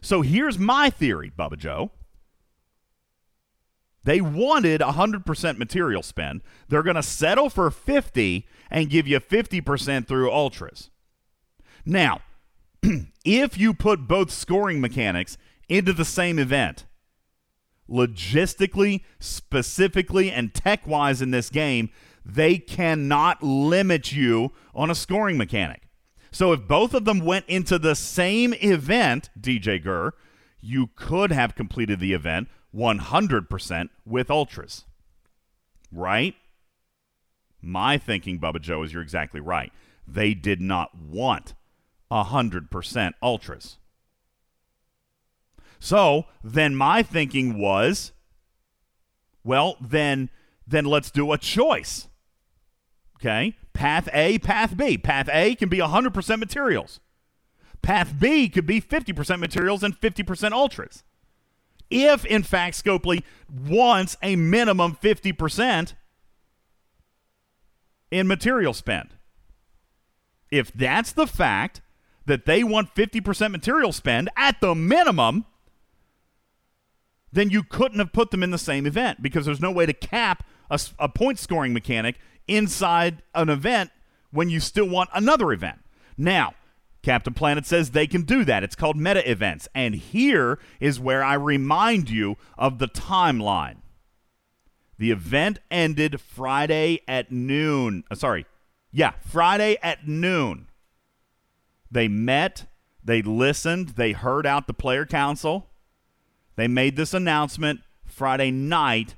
So 0.00 0.22
here's 0.22 0.58
my 0.58 0.90
theory, 0.90 1.30
Bubba 1.38 1.58
Joe. 1.58 1.90
They 4.04 4.20
wanted 4.20 4.80
100% 4.80 5.58
material 5.58 6.02
spend. 6.02 6.42
They're 6.68 6.82
going 6.82 6.96
to 6.96 7.02
settle 7.02 7.48
for 7.48 7.70
50 7.70 8.46
and 8.70 8.90
give 8.90 9.06
you 9.06 9.20
50% 9.20 10.06
through 10.06 10.30
ultras. 10.30 10.90
Now, 11.84 12.20
if 13.24 13.58
you 13.58 13.74
put 13.74 14.08
both 14.08 14.30
scoring 14.30 14.80
mechanics 14.80 15.38
into 15.68 15.92
the 15.92 16.04
same 16.04 16.38
event, 16.38 16.86
logistically, 17.88 19.02
specifically, 19.20 20.30
and 20.30 20.54
tech 20.54 20.86
wise 20.86 21.22
in 21.22 21.30
this 21.30 21.50
game, 21.50 21.90
they 22.24 22.58
cannot 22.58 23.42
limit 23.42 24.12
you 24.12 24.52
on 24.74 24.90
a 24.90 24.94
scoring 24.94 25.36
mechanic. 25.36 25.82
So 26.30 26.52
if 26.52 26.66
both 26.66 26.94
of 26.94 27.04
them 27.04 27.20
went 27.20 27.44
into 27.46 27.78
the 27.78 27.94
same 27.94 28.54
event, 28.54 29.30
DJ 29.38 29.82
Gurr, 29.82 30.14
you 30.60 30.90
could 30.94 31.30
have 31.30 31.54
completed 31.54 32.00
the 32.00 32.14
event 32.14 32.48
100% 32.74 33.88
with 34.06 34.30
ultras. 34.30 34.84
Right? 35.90 36.34
My 37.60 37.98
thinking, 37.98 38.38
Bubba 38.38 38.60
Joe, 38.60 38.82
is 38.82 38.92
you're 38.92 39.02
exactly 39.02 39.40
right. 39.40 39.72
They 40.06 40.34
did 40.34 40.60
not 40.60 40.96
want 40.98 41.54
100% 42.10 43.12
ultras. 43.22 43.78
So 45.78 46.26
then 46.42 46.74
my 46.74 47.02
thinking 47.02 47.58
was, 47.58 48.12
well, 49.44 49.76
then 49.80 50.30
then 50.66 50.84
let's 50.84 51.10
do 51.10 51.32
a 51.32 51.38
choice. 51.38 52.08
Okay? 53.16 53.56
Path 53.72 54.08
A, 54.12 54.38
path 54.38 54.76
B. 54.76 54.96
Path 54.96 55.28
A 55.32 55.54
can 55.54 55.68
be 55.68 55.78
100% 55.78 56.38
materials. 56.38 57.00
Path 57.82 58.14
B 58.18 58.48
could 58.48 58.66
be 58.66 58.80
50% 58.80 59.40
materials 59.40 59.82
and 59.82 60.00
50% 60.00 60.52
ultras 60.52 61.02
if 61.92 62.24
in 62.24 62.42
fact 62.42 62.82
Scopely 62.82 63.22
wants 63.48 64.16
a 64.22 64.36
minimum 64.36 64.96
50% 65.00 65.94
in 68.10 68.26
material 68.26 68.72
spend. 68.72 69.10
If 70.50 70.72
that's 70.72 71.12
the 71.12 71.26
fact 71.26 71.80
that 72.26 72.46
they 72.46 72.62
want 72.62 72.94
50% 72.94 73.50
material 73.50 73.92
spend 73.92 74.28
at 74.36 74.60
the 74.60 74.74
minimum, 74.74 75.46
then 77.32 77.50
you 77.50 77.62
couldn't 77.62 77.98
have 77.98 78.12
put 78.12 78.30
them 78.30 78.42
in 78.42 78.50
the 78.50 78.58
same 78.58 78.86
event 78.86 79.22
because 79.22 79.46
there's 79.46 79.60
no 79.60 79.72
way 79.72 79.86
to 79.86 79.94
cap 79.94 80.44
a, 80.70 80.78
a 80.98 81.08
point 81.08 81.38
scoring 81.38 81.72
mechanic 81.72 82.18
inside 82.46 83.22
an 83.34 83.48
event 83.48 83.90
when 84.30 84.50
you 84.50 84.60
still 84.60 84.88
want 84.88 85.08
another 85.14 85.52
event. 85.52 85.78
Now, 86.16 86.54
Captain 87.02 87.34
Planet 87.34 87.66
says 87.66 87.90
they 87.90 88.06
can 88.06 88.22
do 88.22 88.44
that. 88.44 88.62
It's 88.62 88.76
called 88.76 88.96
meta 88.96 89.28
events. 89.28 89.68
And 89.74 89.94
here 89.94 90.58
is 90.78 91.00
where 91.00 91.24
I 91.24 91.34
remind 91.34 92.10
you 92.10 92.36
of 92.56 92.78
the 92.78 92.88
timeline. 92.88 93.78
The 94.98 95.10
event 95.10 95.58
ended 95.70 96.20
Friday 96.20 97.00
at 97.08 97.32
noon. 97.32 98.04
Uh, 98.10 98.14
sorry. 98.14 98.46
Yeah, 98.92 99.12
Friday 99.20 99.76
at 99.82 100.06
noon. 100.06 100.68
They 101.90 102.06
met, 102.08 102.66
they 103.02 103.20
listened, 103.20 103.90
they 103.90 104.12
heard 104.12 104.46
out 104.46 104.66
the 104.66 104.74
player 104.74 105.04
council. 105.04 105.70
They 106.56 106.68
made 106.68 106.96
this 106.96 107.14
announcement 107.14 107.80
Friday 108.04 108.50
night 108.50 109.16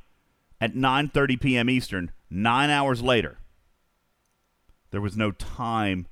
at 0.61 0.75
9:30 0.75 1.41
p.m. 1.41 1.69
Eastern, 1.69 2.13
9 2.31 2.71
hours 2.71 3.03
later. 3.03 3.39
There 4.91 5.01
was 5.01 5.17
no 5.17 5.33
time 5.33 6.07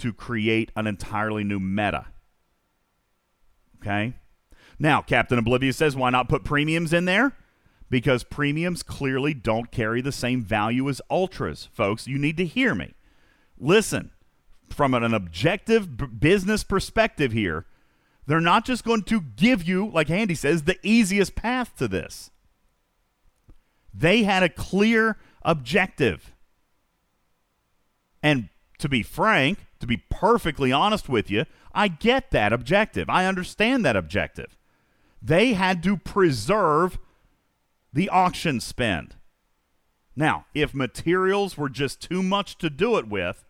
to 0.00 0.12
create 0.12 0.70
an 0.76 0.86
entirely 0.86 1.44
new 1.44 1.60
meta. 1.60 2.06
Okay? 3.80 4.14
Now, 4.78 5.02
Captain 5.02 5.38
Oblivious 5.38 5.76
says, 5.76 5.96
why 5.96 6.10
not 6.10 6.28
put 6.28 6.44
premiums 6.44 6.92
in 6.92 7.04
there? 7.04 7.34
because 7.90 8.22
premiums 8.22 8.82
clearly 8.82 9.34
don't 9.34 9.72
carry 9.72 10.00
the 10.00 10.12
same 10.12 10.42
value 10.42 10.88
as 10.88 11.02
ultras, 11.10 11.68
folks. 11.72 12.06
You 12.06 12.18
need 12.18 12.36
to 12.38 12.46
hear 12.46 12.74
me. 12.74 12.94
Listen, 13.58 14.12
from 14.70 14.94
an 14.94 15.12
objective 15.12 15.96
b- 15.96 16.06
business 16.06 16.62
perspective 16.62 17.32
here, 17.32 17.66
they're 18.26 18.40
not 18.40 18.64
just 18.64 18.84
going 18.84 19.02
to 19.02 19.20
give 19.20 19.64
you, 19.64 19.90
like 19.90 20.08
Andy 20.08 20.36
says, 20.36 20.62
the 20.62 20.78
easiest 20.84 21.34
path 21.34 21.76
to 21.76 21.88
this. 21.88 22.30
They 23.92 24.22
had 24.22 24.44
a 24.44 24.48
clear 24.48 25.16
objective. 25.42 26.32
And 28.22 28.48
to 28.78 28.88
be 28.88 29.02
frank, 29.02 29.66
to 29.80 29.86
be 29.86 29.96
perfectly 29.96 30.70
honest 30.70 31.08
with 31.08 31.30
you, 31.30 31.46
I 31.74 31.88
get 31.88 32.30
that 32.30 32.52
objective. 32.52 33.08
I 33.08 33.26
understand 33.26 33.84
that 33.84 33.96
objective. 33.96 34.56
They 35.22 35.54
had 35.54 35.82
to 35.82 35.96
preserve 35.96 36.98
the 37.92 38.08
auction 38.08 38.60
spend. 38.60 39.16
Now, 40.14 40.46
if 40.54 40.74
materials 40.74 41.56
were 41.56 41.68
just 41.68 42.00
too 42.00 42.22
much 42.22 42.58
to 42.58 42.70
do 42.70 42.96
it 42.96 43.08
with, 43.08 43.44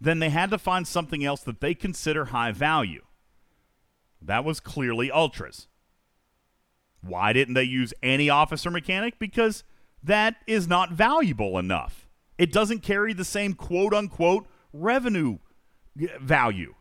then 0.00 0.18
they 0.18 0.30
had 0.30 0.50
to 0.50 0.58
find 0.58 0.86
something 0.86 1.24
else 1.24 1.42
that 1.42 1.60
they 1.60 1.74
consider 1.74 2.26
high 2.26 2.52
value. 2.52 3.02
That 4.20 4.44
was 4.44 4.60
clearly 4.60 5.10
ultras. 5.10 5.68
Why 7.00 7.32
didn't 7.32 7.54
they 7.54 7.64
use 7.64 7.94
any 8.02 8.28
officer 8.28 8.70
mechanic? 8.70 9.18
Because 9.18 9.64
that 10.02 10.36
is 10.46 10.66
not 10.66 10.92
valuable 10.92 11.58
enough. 11.58 12.08
It 12.36 12.52
doesn't 12.52 12.80
carry 12.80 13.12
the 13.12 13.24
same 13.24 13.54
quote 13.54 13.94
unquote 13.94 14.46
revenue 14.72 15.38
value. 16.20 16.74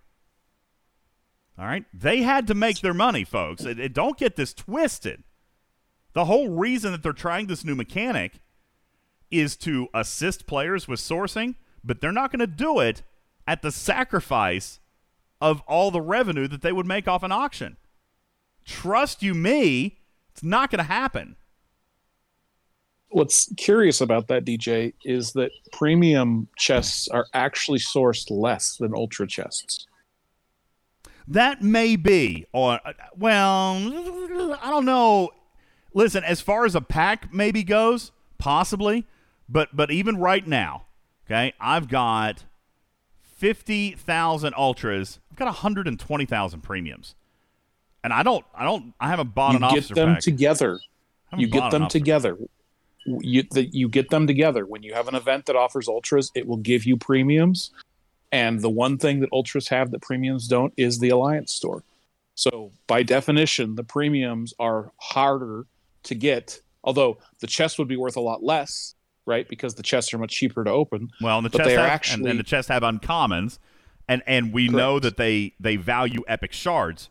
All 1.58 1.66
right? 1.66 1.86
They 1.94 2.22
had 2.22 2.48
to 2.48 2.54
make 2.54 2.82
their 2.82 2.94
money, 2.94 3.24
folks. 3.24 3.66
It, 3.66 3.80
it, 3.80 3.94
don't 3.94 4.18
get 4.18 4.36
this 4.36 4.54
twisted. 4.54 5.24
The 6.14 6.26
whole 6.26 6.50
reason 6.50 6.92
that 6.92 7.04
they're 7.04 7.14
trying 7.14 7.48
this 7.48 7.66
new 7.66 7.76
mechanic 7.76 8.40
is 9.32 9.56
to 9.58 9.88
assist 9.94 10.48
players 10.48 10.88
with 10.88 11.00
sourcing, 11.00 11.56
but 11.84 12.00
they're 12.00 12.12
not 12.12 12.32
going 12.32 12.40
to 12.40 12.48
do 12.48 12.80
it 12.80 13.04
at 13.48 13.62
the 13.62 13.72
sacrifice 13.72 14.80
of 15.42 15.62
all 15.68 15.92
the 15.92 16.02
revenue 16.02 16.48
that 16.48 16.62
they 16.62 16.72
would 16.72 16.86
make 16.86 17.08
off 17.08 17.24
an 17.24 17.32
auction. 17.32 17.78
Trust 18.66 19.24
you 19.24 19.34
me, 19.34 20.00
it's 20.32 20.44
not 20.44 20.70
going 20.70 20.80
to 20.80 20.84
happen. 20.92 21.36
What's 23.10 23.52
curious 23.56 24.02
about 24.02 24.28
that, 24.28 24.46
DJ, 24.46 24.94
is 25.06 25.32
that 25.34 25.52
premium 25.72 26.48
chests 26.58 27.08
are 27.08 27.26
actually 27.34 27.80
sourced 27.80 28.30
less 28.30 28.76
than 28.76 28.94
ultra 28.94 29.28
chests. 29.28 29.88
That 31.28 31.62
may 31.62 31.96
be, 31.96 32.46
or 32.54 32.80
uh, 32.86 32.94
well, 33.18 33.78
I 34.62 34.70
don't 34.70 34.86
know. 34.86 35.32
Listen, 35.94 36.24
as 36.24 36.42
far 36.42 36.66
as 36.66 36.76
a 36.76 36.82
pack 36.82 37.34
maybe 37.34 37.64
goes, 37.64 38.12
possibly, 38.38 39.06
but 39.50 39.76
but 39.76 39.92
even 39.92 40.18
right 40.18 40.46
now, 40.46 40.86
okay, 41.26 41.54
I've 41.60 41.90
got 41.90 42.46
fifty 43.22 43.92
thousand 43.92 44.54
ultras. 44.58 45.20
I've 45.32 45.38
got 45.38 45.54
hundred 45.56 45.88
and 45.88 46.00
twenty 46.00 46.26
thousand 46.26 46.62
premiums, 46.62 47.16
and 48.04 48.14
I 48.14 48.24
don't, 48.24 48.46
I 48.56 48.64
don't, 48.64 48.94
I 49.00 49.10
haven't 49.10 49.36
bought 49.36 49.52
you 49.52 49.58
an 49.58 49.64
officer 49.64 49.94
get 49.94 50.02
them 50.02 50.14
pack. 50.16 50.22
together. 50.22 50.80
You 51.36 51.48
get 51.48 51.72
them 51.72 51.88
together. 51.90 52.38
You 53.08 53.44
the, 53.52 53.66
you 53.66 53.88
get 53.88 54.10
them 54.10 54.28
together 54.28 54.66
when 54.66 54.84
you 54.84 54.94
have 54.94 55.08
an 55.08 55.16
event 55.16 55.46
that 55.46 55.56
offers 55.56 55.88
ultras. 55.88 56.30
It 56.36 56.46
will 56.46 56.58
give 56.58 56.86
you 56.86 56.98
premiums, 56.98 57.72
and 58.32 58.62
the 58.62 58.70
one 58.70 58.98
thing 58.98 59.22
that 59.22 59.30
ultras 59.32 59.70
have 59.70 59.92
that 59.92 60.02
premiums 60.02 60.48
don't 60.48 60.74
is 60.76 61.00
the 61.00 61.10
alliance 61.10 61.54
store. 61.54 61.84
So 62.36 62.72
by 62.86 63.04
definition, 63.04 63.76
the 63.76 63.84
premiums 63.84 64.54
are 64.60 64.92
harder 64.98 65.66
to 66.04 66.16
get. 66.16 66.62
Although 66.84 67.18
the 67.40 67.48
chest 67.48 67.80
would 67.80 67.88
be 67.88 67.98
worth 67.98 68.18
a 68.18 68.22
lot 68.22 68.44
less, 68.44 68.94
right? 69.26 69.48
Because 69.48 69.76
the 69.76 69.84
chests 69.84 70.14
are 70.14 70.18
much 70.18 70.34
cheaper 70.34 70.64
to 70.64 70.70
open. 70.70 71.10
Well, 71.22 71.38
and 71.38 71.46
the 71.46 71.58
chests 71.58 71.74
have, 71.74 71.80
actually 71.80 72.22
and, 72.22 72.32
and 72.32 72.40
the 72.40 72.44
chests 72.44 72.70
have 72.70 72.84
uncommons, 72.84 73.58
and 74.08 74.22
and 74.28 74.54
we 74.54 74.68
know 74.68 75.00
that 75.00 75.18
they 75.18 75.54
they 75.60 75.78
value 75.78 76.24
epic 76.28 76.52
shards 76.54 77.10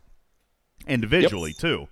individually 0.86 1.53
too. 1.53 1.88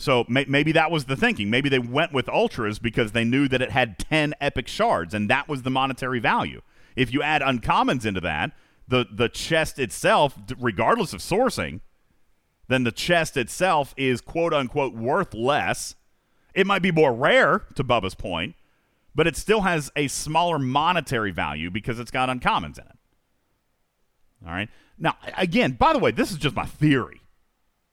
So 0.00 0.24
may, 0.28 0.46
maybe 0.48 0.72
that 0.72 0.90
was 0.90 1.04
the 1.04 1.14
thinking. 1.14 1.50
Maybe 1.50 1.68
they 1.68 1.78
went 1.78 2.14
with 2.14 2.26
ultras 2.30 2.78
because 2.78 3.12
they 3.12 3.22
knew 3.22 3.48
that 3.48 3.60
it 3.60 3.70
had 3.70 3.98
ten 3.98 4.32
epic 4.40 4.66
shards, 4.66 5.12
and 5.12 5.28
that 5.28 5.46
was 5.46 5.60
the 5.60 5.68
monetary 5.68 6.18
value. 6.20 6.62
If 6.96 7.12
you 7.12 7.22
add 7.22 7.42
uncommons 7.42 8.06
into 8.06 8.22
that, 8.22 8.52
the 8.88 9.04
the 9.12 9.28
chest 9.28 9.78
itself, 9.78 10.38
regardless 10.58 11.12
of 11.12 11.20
sourcing, 11.20 11.80
then 12.68 12.84
the 12.84 12.92
chest 12.92 13.36
itself 13.36 13.92
is 13.98 14.22
quote 14.22 14.54
unquote 14.54 14.94
worth 14.94 15.34
less. 15.34 15.96
It 16.54 16.66
might 16.66 16.80
be 16.80 16.90
more 16.90 17.12
rare, 17.12 17.66
to 17.74 17.84
Bubba's 17.84 18.14
point, 18.14 18.54
but 19.14 19.26
it 19.26 19.36
still 19.36 19.60
has 19.60 19.92
a 19.96 20.08
smaller 20.08 20.58
monetary 20.58 21.30
value 21.30 21.70
because 21.70 22.00
it's 22.00 22.10
got 22.10 22.30
uncommons 22.30 22.78
in 22.78 22.86
it. 22.86 22.98
All 24.46 24.52
right. 24.52 24.70
Now, 24.98 25.18
again, 25.36 25.72
by 25.72 25.92
the 25.92 25.98
way, 25.98 26.10
this 26.10 26.30
is 26.30 26.38
just 26.38 26.56
my 26.56 26.64
theory. 26.64 27.19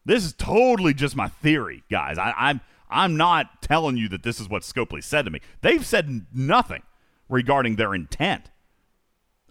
This 0.07 0.23
is 0.23 0.31
totally 0.31 0.93
just 0.93 1.17
my 1.17 1.27
theory, 1.27 1.83
guys. 1.91 2.17
I, 2.17 2.33
I'm 2.37 2.61
I'm 2.89 3.17
not 3.17 3.61
telling 3.61 3.97
you 3.97 4.07
that 4.09 4.23
this 4.23 4.39
is 4.39 4.47
what 4.47 4.63
Scopely 4.63 5.03
said 5.03 5.25
to 5.25 5.31
me. 5.31 5.41
They've 5.61 5.85
said 5.85 6.27
nothing 6.33 6.83
regarding 7.27 7.75
their 7.75 7.93
intent, 7.93 8.49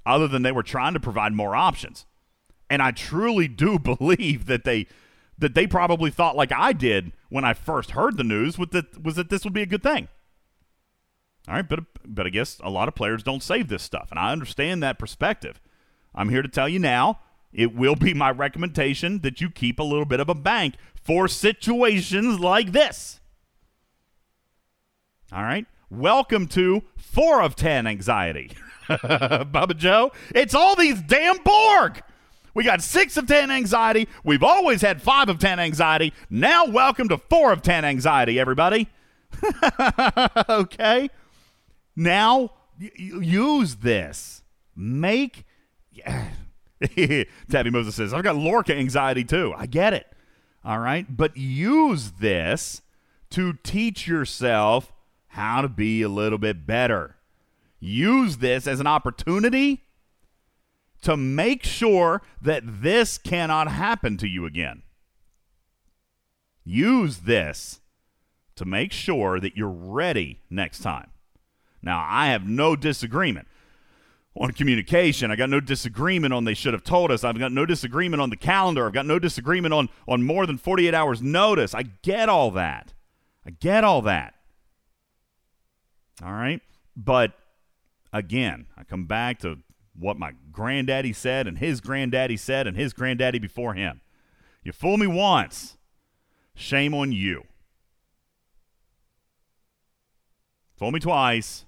other 0.07 0.27
than 0.27 0.41
they 0.41 0.53
were 0.53 0.63
trying 0.63 0.95
to 0.95 1.01
provide 1.01 1.35
more 1.35 1.55
options. 1.55 2.07
And 2.71 2.81
I 2.81 2.91
truly 2.91 3.49
do 3.49 3.79
believe 3.99 4.47
that 4.47 4.65
they 4.65 4.87
that 5.37 5.55
they 5.55 5.67
probably 5.67 6.11
thought 6.11 6.37
like 6.37 6.53
I 6.53 6.73
did 6.73 7.13
when 7.29 7.45
I 7.45 7.53
first 7.53 7.91
heard 7.91 8.17
the 8.17 8.25
news 8.25 8.59
was 8.59 8.71
that 8.71 9.03
was 9.05 9.17
that 9.17 9.29
this 9.29 9.45
would 9.45 9.53
be 9.53 9.63
a 9.63 9.67
good 9.67 9.83
thing. 9.83 10.09
All 11.47 11.55
right, 11.57 11.69
but 11.69 11.81
but 12.07 12.27
I 12.27 12.31
guess 12.31 12.59
a 12.63 12.71
lot 12.71 12.89
of 12.89 12.95
players 12.95 13.23
don't 13.23 13.43
save 13.43 13.69
this 13.69 13.83
stuff, 13.83 14.09
and 14.11 14.19
I 14.19 14.33
understand 14.33 14.83
that 14.83 14.99
perspective. 14.99 15.61
I'm 16.15 16.31
here 16.31 16.41
to 16.41 16.49
tell 16.49 16.67
you 16.67 16.79
now, 16.79 17.21
it 17.57 17.75
will 17.75 17.97
be 17.97 18.13
my 18.13 18.31
recommendation 18.31 19.21
that 19.21 19.41
you 19.41 19.49
keep 19.51 19.81
a 19.81 19.83
little 19.83 20.05
bit 20.05 20.21
of 20.21 20.29
a 20.29 20.35
bank 20.35 20.75
for 21.03 21.27
situations 21.27 22.39
like 22.39 22.73
this. 22.73 23.19
All 25.33 25.43
right. 25.43 25.67
Welcome 25.89 26.49
to 26.49 26.83
4 26.99 27.41
of 27.41 27.57
10 27.57 27.87
anxiety. 27.87 28.51
Bubba 28.89 29.75
Joe, 29.75 30.13
it's 30.35 30.55
all 30.55 30.77
these 30.77 31.01
damn 31.01 31.39
Borg. 31.39 32.03
We 32.53 32.63
got 32.63 32.83
6 32.83 33.17
of 33.17 33.27
10 33.27 33.51
anxiety. 33.51 34.07
We've 34.23 34.43
always 34.43 34.83
had 34.83 35.01
5 35.01 35.31
of 35.31 35.39
10 35.39 35.59
anxiety. 35.59 36.13
Now, 36.29 36.67
welcome 36.67 37.09
to 37.09 37.17
4 37.17 37.53
of 37.53 37.63
10 37.63 37.87
anxiety, 37.87 38.39
everybody. 38.39 38.89
okay? 40.49 41.09
Now, 41.97 42.51
use 42.79 43.77
this. 43.77 44.43
Make. 44.75 45.47
Tabby 47.51 47.71
Moses 47.71 47.95
says, 47.95 48.13
I've 48.13 48.25
got 48.25 48.37
Lorca 48.37 48.75
anxiety 48.75 49.25
too. 49.25 49.55
I 49.57 49.67
get 49.67 49.95
it. 49.95 50.07
All 50.65 50.79
right. 50.79 51.07
But 51.09 51.37
use 51.37 52.13
this 52.13 52.83
to 53.31 53.55
teach 53.63 54.07
yourself 54.07 54.93
how 55.29 55.63
to 55.63 55.69
be 55.69 56.03
a 56.03 56.09
little 56.09 56.39
bit 56.39 56.67
better. 56.67 57.17
Use 57.79 58.39
this 58.39 58.67
as 58.67 58.81
an 58.81 58.87
opportunity 58.87 59.85
to 61.03 61.17
make 61.17 61.63
sure 61.63 62.23
that 62.41 62.63
this 62.83 63.19
cannot 63.19 63.69
happen 63.69 64.17
to 64.17 64.27
you 64.27 64.47
again. 64.47 64.83
Use 66.65 67.19
this 67.19 67.81
to 68.57 68.65
make 68.65 68.93
sure 68.93 69.39
that 69.39 69.57
you're 69.57 69.69
ready 69.69 70.41
next 70.51 70.81
time. 70.81 71.11
Now, 71.83 72.05
I 72.09 72.29
have 72.29 72.49
no 72.49 72.75
disagreement 72.75 73.47
on 74.39 74.53
communication. 74.53 75.31
I 75.31 75.37
got 75.37 75.51
no 75.51 75.61
disagreement 75.61 76.35
on 76.35 76.45
they 76.45 76.55
should 76.55 76.75
have 76.75 76.85
told 76.85 77.11
us. 77.11 77.25
I've 77.25 77.39
got 77.39 77.53
no 77.53 77.65
disagreement 77.65 78.21
on 78.21 78.31
the 78.31 78.37
calendar. 78.37 78.87
I've 78.87 78.93
got 78.93 79.07
no 79.07 79.19
disagreement 79.19 79.73
on 79.73 79.89
on 80.07 80.23
more 80.23 80.47
than 80.47 80.59
48 80.59 80.95
hours 80.95 81.23
notice. 81.23 81.75
I 81.75 81.85
get 82.03 82.29
all 82.29 82.51
that. 82.53 82.93
I 83.47 83.51
get 83.51 83.85
all 83.85 84.03
that. 84.03 84.35
All 86.23 86.33
right? 86.33 86.61
But 86.97 87.33
again, 88.13 88.67
I 88.77 88.85
come 88.85 89.07
back 89.07 89.39
to 89.41 89.59
what 89.99 90.19
my 90.19 90.33
granddaddy 90.53 91.13
said 91.13 91.47
and 91.47 91.59
his 91.59 91.81
granddaddy 91.81 92.37
said 92.37 92.67
and 92.67 92.77
his 92.77 92.93
granddaddy 92.93 93.39
before 93.39 93.75
him. 93.75 94.01
You 94.63 94.73
fool 94.73 94.97
me 94.97 95.07
once, 95.07 95.77
shame 96.55 96.93
on 96.93 97.13
you. 97.13 97.45
Fool 100.77 100.91
me 100.91 101.01
twice, 101.01 101.65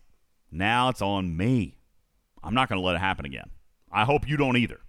now 0.51 0.91
it's 0.91 1.01
on 1.01 1.35
me. 1.35 1.78
I'm 2.43 2.55
not 2.55 2.69
going 2.69 2.81
to 2.81 2.87
let 2.87 2.97
it 2.97 3.01
happen 3.01 3.25
again. 3.25 3.51
I 3.91 4.05
hope 4.05 4.29
you 4.29 4.37
don't 4.37 4.57
either. 4.57 4.81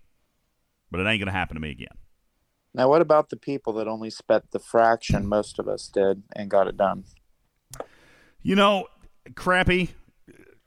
But 0.92 1.02
it 1.02 1.08
ain't 1.08 1.20
going 1.20 1.28
to 1.28 1.32
happen 1.32 1.56
to 1.56 1.62
me 1.62 1.72
again. 1.72 1.88
Now, 2.74 2.90
what 2.90 3.02
about 3.02 3.30
the 3.30 3.38
people 3.38 3.74
that 3.74 3.88
only 3.88 4.10
spent 4.10 4.52
the 4.52 4.60
fraction 4.60 5.28
most 5.28 5.60
of 5.60 5.68
us 5.68 5.88
did 5.88 6.24
and 6.36 6.50
got 6.50 6.68
it 6.68 6.78
done? 6.78 7.06
You 8.42 8.56
know, 8.56 8.88
crappy. 9.36 9.92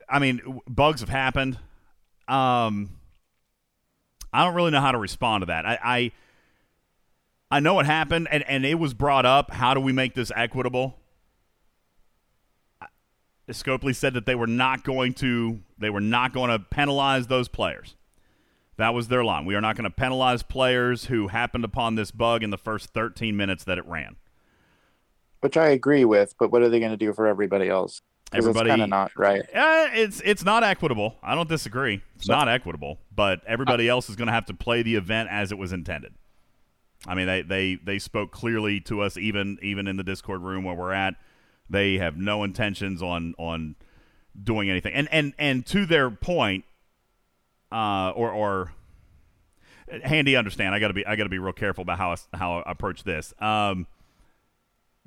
I 0.08 0.18
mean, 0.18 0.60
bugs 0.68 1.00
have 1.00 1.08
happened. 1.08 1.58
Um, 2.28 2.98
I 4.32 4.44
don't 4.44 4.54
really 4.54 4.70
know 4.70 4.80
how 4.80 4.92
to 4.92 4.98
respond 4.98 5.42
to 5.42 5.46
that. 5.46 5.66
I, 5.66 5.78
I, 5.82 6.12
I 7.50 7.60
know 7.60 7.78
it 7.80 7.86
happened, 7.86 8.28
and, 8.30 8.44
and 8.48 8.64
it 8.64 8.78
was 8.78 8.94
brought 8.94 9.26
up. 9.26 9.50
How 9.50 9.74
do 9.74 9.80
we 9.80 9.92
make 9.92 10.14
this 10.14 10.32
equitable? 10.34 10.98
Scopely 13.48 13.94
said 13.94 14.14
that 14.14 14.24
they 14.26 14.34
were 14.34 14.46
not 14.46 14.84
going 14.84 15.12
to 15.14 15.60
they 15.78 15.90
were 15.90 16.00
not 16.00 16.32
going 16.32 16.50
to 16.50 16.58
penalize 16.58 17.26
those 17.26 17.48
players. 17.48 17.96
That 18.76 18.94
was 18.94 19.08
their 19.08 19.22
line. 19.24 19.44
We 19.44 19.54
are 19.54 19.60
not 19.60 19.76
going 19.76 19.84
to 19.84 19.94
penalize 19.94 20.42
players 20.42 21.06
who 21.06 21.28
happened 21.28 21.64
upon 21.64 21.94
this 21.94 22.10
bug 22.10 22.42
in 22.42 22.50
the 22.50 22.58
first 22.58 22.90
13 22.94 23.36
minutes 23.36 23.64
that 23.64 23.78
it 23.78 23.86
ran. 23.86 24.16
Which 25.40 25.56
I 25.56 25.68
agree 25.68 26.04
with, 26.04 26.34
but 26.38 26.50
what 26.50 26.62
are 26.62 26.68
they 26.68 26.78
going 26.78 26.92
to 26.92 26.96
do 26.96 27.12
for 27.12 27.26
everybody 27.26 27.68
else? 27.68 28.00
Everybody- 28.32 28.70
it's 28.70 28.72
kind 28.72 28.82
of 28.82 28.88
not 28.88 29.12
right. 29.16 29.42
Uh, 29.54 29.88
it's 29.92 30.22
it's 30.24 30.44
not 30.44 30.62
equitable. 30.64 31.16
I 31.22 31.34
don't 31.34 31.48
disagree. 31.48 32.00
It's 32.16 32.26
So- 32.26 32.32
not 32.32 32.48
equitable, 32.48 32.98
but 33.14 33.42
everybody 33.46 33.88
else 33.88 34.08
is 34.08 34.16
going 34.16 34.28
to 34.28 34.32
have 34.32 34.46
to 34.46 34.54
play 34.54 34.82
the 34.82 34.94
event 34.94 35.28
as 35.30 35.52
it 35.52 35.58
was 35.58 35.72
intended. 35.72 36.14
I 37.06 37.14
mean, 37.16 37.26
they, 37.26 37.42
they 37.42 37.74
they 37.74 37.98
spoke 37.98 38.30
clearly 38.30 38.80
to 38.82 39.02
us, 39.02 39.16
even 39.16 39.58
even 39.60 39.86
in 39.88 39.96
the 39.96 40.04
Discord 40.04 40.40
room 40.42 40.64
where 40.64 40.76
we're 40.76 40.92
at. 40.92 41.14
They 41.72 41.98
have 41.98 42.16
no 42.16 42.44
intentions 42.44 43.02
on 43.02 43.34
on 43.38 43.76
doing 44.40 44.70
anything. 44.70 44.94
And 44.94 45.08
and 45.10 45.34
and 45.38 45.66
to 45.66 45.86
their 45.86 46.10
point, 46.10 46.64
uh, 47.72 48.12
or 48.14 48.30
or 48.30 48.72
handy 50.04 50.36
understand. 50.36 50.74
I 50.74 50.78
got 50.78 50.88
to 50.88 50.94
be 50.94 51.06
I 51.06 51.16
got 51.16 51.24
to 51.24 51.28
be 51.28 51.38
real 51.38 51.52
careful 51.52 51.82
about 51.82 51.98
how 51.98 52.12
I, 52.12 52.36
how 52.36 52.58
I 52.58 52.70
approach 52.70 53.04
this. 53.04 53.32
Um, 53.38 53.86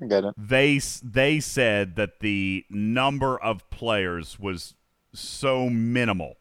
I 0.02 0.06
get 0.06 0.24
it. 0.24 0.34
they 0.36 0.80
they 1.02 1.40
said 1.40 1.96
that 1.96 2.20
the 2.20 2.64
number 2.68 3.40
of 3.40 3.68
players 3.70 4.38
was 4.38 4.74
so 5.14 5.70
minimal. 5.70 6.34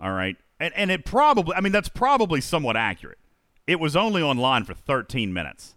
All 0.00 0.12
right. 0.12 0.36
And 0.60 0.74
and 0.76 0.90
it 0.90 1.04
probably 1.04 1.54
I 1.54 1.60
mean 1.60 1.72
that's 1.72 1.88
probably 1.88 2.40
somewhat 2.40 2.76
accurate. 2.76 3.18
It 3.66 3.80
was 3.80 3.96
only 3.96 4.22
online 4.22 4.64
for 4.64 4.74
13 4.74 5.32
minutes. 5.32 5.76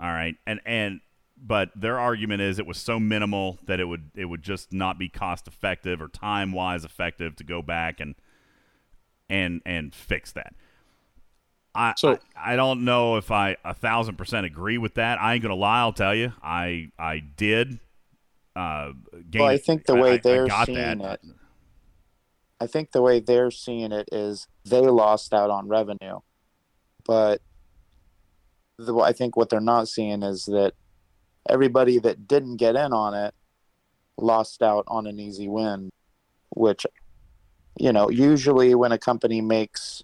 All 0.00 0.10
right. 0.10 0.36
And 0.46 0.60
and 0.64 1.00
but 1.46 1.70
their 1.76 1.98
argument 1.98 2.40
is 2.40 2.58
it 2.58 2.66
was 2.66 2.78
so 2.78 2.98
minimal 2.98 3.58
that 3.66 3.78
it 3.80 3.84
would 3.84 4.10
it 4.14 4.24
would 4.24 4.42
just 4.42 4.72
not 4.72 4.98
be 4.98 5.08
cost 5.08 5.46
effective 5.46 6.00
or 6.00 6.08
time 6.08 6.52
wise 6.52 6.84
effective 6.84 7.36
to 7.36 7.44
go 7.44 7.60
back 7.60 8.00
and 8.00 8.14
and 9.28 9.60
and 9.66 9.94
fix 9.94 10.32
that. 10.32 10.54
I, 11.74 11.92
So- 11.96 12.18
I 12.36 12.52
I 12.52 12.56
don't 12.56 12.84
know 12.84 13.16
if 13.16 13.30
I 13.30 13.56
a 13.64 13.74
thousand 13.74 14.16
percent 14.16 14.46
agree 14.46 14.78
with 14.78 14.94
that. 14.94 15.20
I 15.20 15.34
ain't 15.34 15.42
gonna 15.42 15.54
lie. 15.54 15.80
I'll 15.80 15.92
tell 15.92 16.14
you, 16.14 16.32
I 16.42 16.90
I 16.98 17.18
did. 17.20 17.78
Uh, 18.56 18.92
gain, 19.30 19.42
Well, 19.42 19.50
I 19.50 19.58
think 19.58 19.84
the 19.86 19.96
way 19.96 20.10
I- 20.10 20.14
I 20.14 20.16
they're 20.18 20.46
got 20.46 20.66
seeing 20.66 20.98
that. 20.98 21.20
it- 21.24 21.30
I 22.60 22.68
think 22.68 22.92
the 22.92 23.02
way 23.02 23.18
they're 23.18 23.50
seeing 23.50 23.90
it 23.90 24.08
is 24.12 24.46
they 24.64 24.80
lost 24.80 25.34
out 25.34 25.50
on 25.50 25.66
revenue, 25.68 26.20
but 27.04 27.42
the, 28.78 28.96
I 28.98 29.12
think 29.12 29.36
what 29.36 29.50
they're 29.50 29.60
not 29.60 29.88
seeing 29.88 30.22
is 30.22 30.44
that 30.46 30.74
everybody 31.48 31.98
that 31.98 32.26
didn't 32.26 32.56
get 32.56 32.76
in 32.76 32.92
on 32.92 33.14
it 33.14 33.34
lost 34.16 34.62
out 34.62 34.84
on 34.86 35.06
an 35.06 35.18
easy 35.18 35.48
win, 35.48 35.90
which 36.50 36.86
you 37.78 37.92
know 37.92 38.08
usually 38.10 38.74
when 38.74 38.92
a 38.92 38.98
company 38.98 39.40
makes 39.40 40.02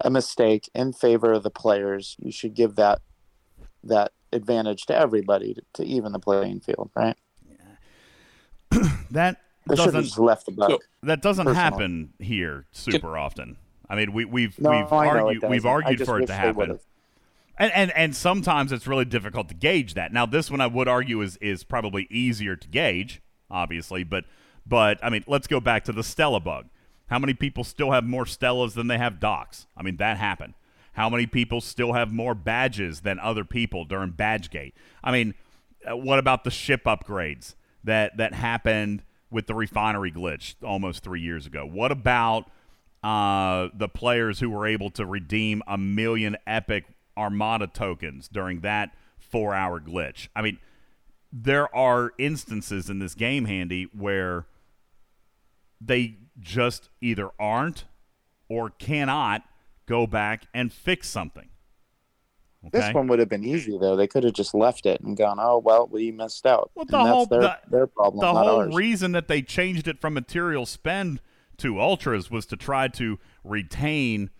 a 0.00 0.10
mistake 0.10 0.68
in 0.74 0.92
favor 0.92 1.32
of 1.32 1.42
the 1.42 1.50
players, 1.50 2.16
you 2.20 2.30
should 2.32 2.54
give 2.54 2.76
that 2.76 3.00
that 3.84 4.12
advantage 4.32 4.86
to 4.86 4.94
everybody 4.96 5.54
to, 5.54 5.62
to 5.74 5.84
even 5.84 6.12
the 6.12 6.18
playing 6.18 6.60
field, 6.60 6.90
right? 6.94 7.16
Yeah. 7.48 8.88
that 9.10 9.40
They 9.66 9.76
should 9.76 9.84
have 9.86 9.94
doesn't 9.94 10.04
just 10.04 10.18
left 10.18 10.46
the 10.46 10.52
buck. 10.52 10.70
So- 10.70 10.78
that 11.04 11.22
doesn't 11.22 11.46
personal. 11.46 11.62
happen 11.62 12.12
here 12.18 12.66
super 12.72 13.16
often. 13.16 13.56
I 13.88 13.96
mean, 13.96 14.12
we, 14.12 14.24
we've 14.26 14.60
no, 14.60 14.70
we've 14.70 14.92
I 14.92 15.06
know 15.06 15.28
it 15.28 15.42
argued 15.42 15.50
we've 15.50 15.66
argued 15.66 16.04
for 16.04 16.18
it 16.18 16.20
wish 16.20 16.26
to 16.28 16.32
they 16.32 16.38
happen. 16.38 16.78
And, 17.58 17.72
and 17.72 17.90
and 17.92 18.16
sometimes 18.16 18.70
it's 18.70 18.86
really 18.86 19.04
difficult 19.04 19.48
to 19.48 19.54
gauge 19.54 19.94
that. 19.94 20.12
Now, 20.12 20.26
this 20.26 20.50
one 20.50 20.60
I 20.60 20.68
would 20.68 20.86
argue 20.88 21.20
is 21.20 21.36
is 21.38 21.64
probably 21.64 22.06
easier 22.08 22.54
to 22.54 22.68
gauge, 22.68 23.20
obviously, 23.50 24.04
but 24.04 24.24
but 24.64 24.98
I 25.02 25.10
mean, 25.10 25.24
let's 25.26 25.48
go 25.48 25.58
back 25.58 25.84
to 25.84 25.92
the 25.92 26.04
Stella 26.04 26.40
bug. 26.40 26.66
How 27.08 27.18
many 27.18 27.34
people 27.34 27.64
still 27.64 27.90
have 27.90 28.04
more 28.04 28.24
Stellas 28.24 28.74
than 28.74 28.86
they 28.86 28.98
have 28.98 29.18
docks? 29.18 29.66
I 29.76 29.82
mean, 29.82 29.96
that 29.96 30.18
happened. 30.18 30.54
How 30.92 31.08
many 31.08 31.26
people 31.26 31.60
still 31.60 31.94
have 31.94 32.12
more 32.12 32.34
badges 32.34 33.00
than 33.00 33.18
other 33.18 33.44
people 33.44 33.84
during 33.84 34.12
Badgegate? 34.12 34.72
I 35.02 35.12
mean, 35.12 35.34
uh, 35.88 35.96
what 35.96 36.18
about 36.18 36.44
the 36.44 36.50
ship 36.50 36.84
upgrades 36.84 37.54
that 37.82 38.16
that 38.18 38.34
happened 38.34 39.02
with 39.30 39.46
the 39.46 39.54
refinery 39.54 40.12
glitch 40.12 40.54
almost 40.62 41.02
three 41.02 41.20
years 41.20 41.46
ago? 41.46 41.66
What 41.66 41.90
about 41.90 42.50
uh, 43.02 43.68
the 43.74 43.88
players 43.88 44.38
who 44.40 44.50
were 44.50 44.66
able 44.66 44.90
to 44.90 45.06
redeem 45.06 45.62
a 45.66 45.78
million 45.78 46.36
epic 46.46 46.84
Armada 47.18 47.66
tokens 47.66 48.28
during 48.28 48.60
that 48.60 48.94
four 49.18 49.52
hour 49.54 49.80
glitch. 49.80 50.28
I 50.36 50.42
mean, 50.42 50.58
there 51.32 51.74
are 51.74 52.12
instances 52.18 52.88
in 52.88 53.00
this 53.00 53.14
game, 53.14 53.44
Handy, 53.46 53.88
where 53.92 54.46
they 55.80 56.16
just 56.40 56.88
either 57.00 57.30
aren't 57.38 57.84
or 58.48 58.70
cannot 58.70 59.42
go 59.86 60.06
back 60.06 60.46
and 60.54 60.72
fix 60.72 61.08
something. 61.08 61.48
Okay? 62.66 62.78
This 62.80 62.94
one 62.94 63.06
would 63.08 63.18
have 63.20 63.28
been 63.28 63.44
easy 63.44 63.78
though. 63.78 63.94
They 63.96 64.06
could 64.08 64.24
have 64.24 64.32
just 64.32 64.52
left 64.54 64.84
it 64.86 65.00
and 65.00 65.16
gone, 65.16 65.38
"Oh 65.40 65.58
well, 65.58 65.86
we 65.90 66.10
missed 66.10 66.44
out." 66.46 66.70
Well, 66.74 66.84
the 66.86 66.96
that's 66.96 67.08
whole- 67.08 67.26
their, 67.26 67.40
the- 67.42 67.58
their 67.70 67.86
problem, 67.86 68.20
the 68.20 68.32
whole 68.32 68.60
ours. 68.62 68.74
reason 68.74 69.12
that 69.12 69.28
they 69.28 69.42
changed 69.42 69.86
it 69.86 70.00
from 70.00 70.14
material 70.14 70.66
spend 70.66 71.20
to 71.58 71.80
ultras 71.80 72.30
was 72.30 72.46
to 72.46 72.56
try 72.56 72.88
to 72.88 73.18
retain 73.44 74.30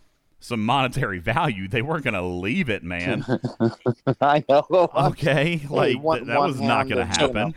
some 0.40 0.64
monetary 0.64 1.18
value. 1.34 1.68
They 1.68 1.82
weren't 1.82 2.04
going 2.04 2.14
to 2.14 2.22
leave 2.22 2.68
it, 2.68 2.82
man. 2.82 3.24
I 4.20 4.44
know. 4.48 4.90
Okay, 4.94 5.60
like 5.68 5.98
one- 5.98 6.18
th- 6.18 6.28
that 6.28 6.40
was 6.40 6.60
not 6.60 6.88
going 6.88 6.98
to 6.98 7.02
and, 7.02 7.16
you 7.20 7.34
know, 7.34 7.40
happen. 7.40 7.54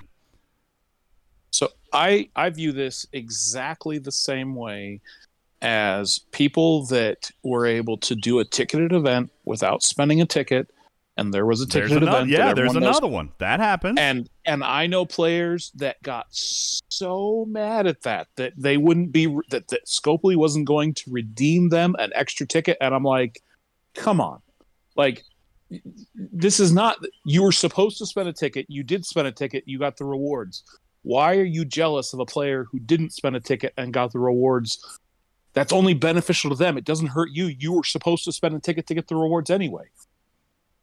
So 1.51 1.69
I 1.91 2.29
I 2.35 2.49
view 2.49 2.71
this 2.71 3.05
exactly 3.11 3.97
the 3.97 4.11
same 4.11 4.55
way 4.55 5.01
as 5.61 6.19
people 6.31 6.85
that 6.87 7.29
were 7.43 7.67
able 7.67 7.97
to 7.97 8.15
do 8.15 8.39
a 8.39 8.45
ticketed 8.45 8.93
event 8.93 9.31
without 9.45 9.83
spending 9.83 10.21
a 10.21 10.25
ticket, 10.25 10.71
and 11.17 11.33
there 11.33 11.45
was 11.45 11.61
a 11.61 11.65
There's 11.65 11.89
ticketed 11.89 12.03
another, 12.03 12.17
event. 12.19 12.29
yeah, 12.31 12.53
there's 12.53 12.73
knows 12.73 12.83
another 12.83 13.07
one 13.07 13.31
that 13.39 13.59
happens. 13.59 13.97
and 13.99 14.29
and 14.45 14.63
I 14.63 14.87
know 14.87 15.05
players 15.05 15.71
that 15.75 16.01
got 16.03 16.27
so 16.31 17.45
mad 17.49 17.87
at 17.87 18.01
that 18.03 18.27
that 18.37 18.53
they 18.57 18.77
wouldn't 18.77 19.11
be 19.11 19.27
that 19.49 19.67
that 19.69 19.85
Scopely 19.85 20.35
wasn't 20.35 20.65
going 20.65 20.93
to 20.95 21.11
redeem 21.11 21.69
them 21.69 21.95
an 21.99 22.11
extra 22.15 22.47
ticket, 22.47 22.77
and 22.81 22.93
I'm 22.93 23.03
like, 23.03 23.41
come 23.93 24.21
on, 24.21 24.41
like 24.95 25.23
this 26.15 26.59
is 26.59 26.71
not 26.73 26.97
you 27.25 27.43
were 27.43 27.51
supposed 27.51 27.97
to 27.97 28.05
spend 28.05 28.27
a 28.29 28.33
ticket, 28.33 28.65
you 28.69 28.83
did 28.83 29.05
spend 29.05 29.27
a 29.27 29.31
ticket, 29.31 29.63
you 29.67 29.79
got 29.79 29.97
the 29.97 30.05
rewards. 30.05 30.63
Why 31.03 31.35
are 31.37 31.43
you 31.43 31.65
jealous 31.65 32.13
of 32.13 32.19
a 32.19 32.25
player 32.25 32.65
who 32.71 32.79
didn't 32.79 33.11
spend 33.11 33.35
a 33.35 33.39
ticket 33.39 33.73
and 33.77 33.91
got 33.93 34.11
the 34.13 34.19
rewards? 34.19 34.79
That's 35.53 35.73
only 35.73 35.93
beneficial 35.93 36.49
to 36.51 36.55
them. 36.55 36.77
It 36.77 36.85
doesn't 36.85 37.07
hurt 37.07 37.31
you. 37.31 37.47
You 37.47 37.73
were 37.73 37.83
supposed 37.83 38.23
to 38.25 38.31
spend 38.31 38.55
a 38.55 38.59
ticket 38.59 38.85
to 38.87 38.93
get 38.93 39.07
the 39.07 39.15
rewards 39.15 39.49
anyway. 39.49 39.85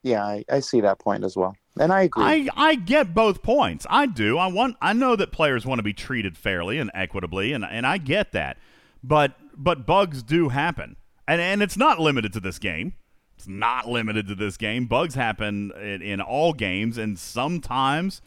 Yeah, 0.02 0.24
I, 0.24 0.44
I 0.50 0.60
see 0.60 0.80
that 0.80 0.98
point 0.98 1.24
as 1.24 1.36
well, 1.36 1.56
and 1.78 1.92
I 1.92 2.02
agree. 2.02 2.24
I, 2.24 2.48
I 2.56 2.74
get 2.76 3.14
both 3.14 3.42
points. 3.42 3.86
I 3.90 4.06
do. 4.06 4.38
I 4.38 4.46
want. 4.46 4.76
I 4.80 4.92
know 4.92 5.16
that 5.16 5.32
players 5.32 5.66
want 5.66 5.78
to 5.80 5.82
be 5.82 5.92
treated 5.92 6.36
fairly 6.36 6.78
and 6.78 6.90
equitably, 6.94 7.52
and 7.52 7.64
and 7.64 7.86
I 7.86 7.98
get 7.98 8.32
that. 8.32 8.58
But 9.02 9.34
but 9.56 9.86
bugs 9.86 10.22
do 10.22 10.50
happen, 10.50 10.96
and 11.26 11.40
and 11.40 11.62
it's 11.62 11.76
not 11.76 11.98
limited 11.98 12.32
to 12.34 12.40
this 12.40 12.58
game. 12.58 12.94
It's 13.36 13.48
not 13.48 13.88
limited 13.88 14.26
to 14.28 14.34
this 14.34 14.56
game. 14.56 14.86
Bugs 14.86 15.14
happen 15.14 15.70
in, 15.80 16.02
in 16.02 16.20
all 16.20 16.52
games, 16.52 16.98
and 16.98 17.18
sometimes 17.18 18.20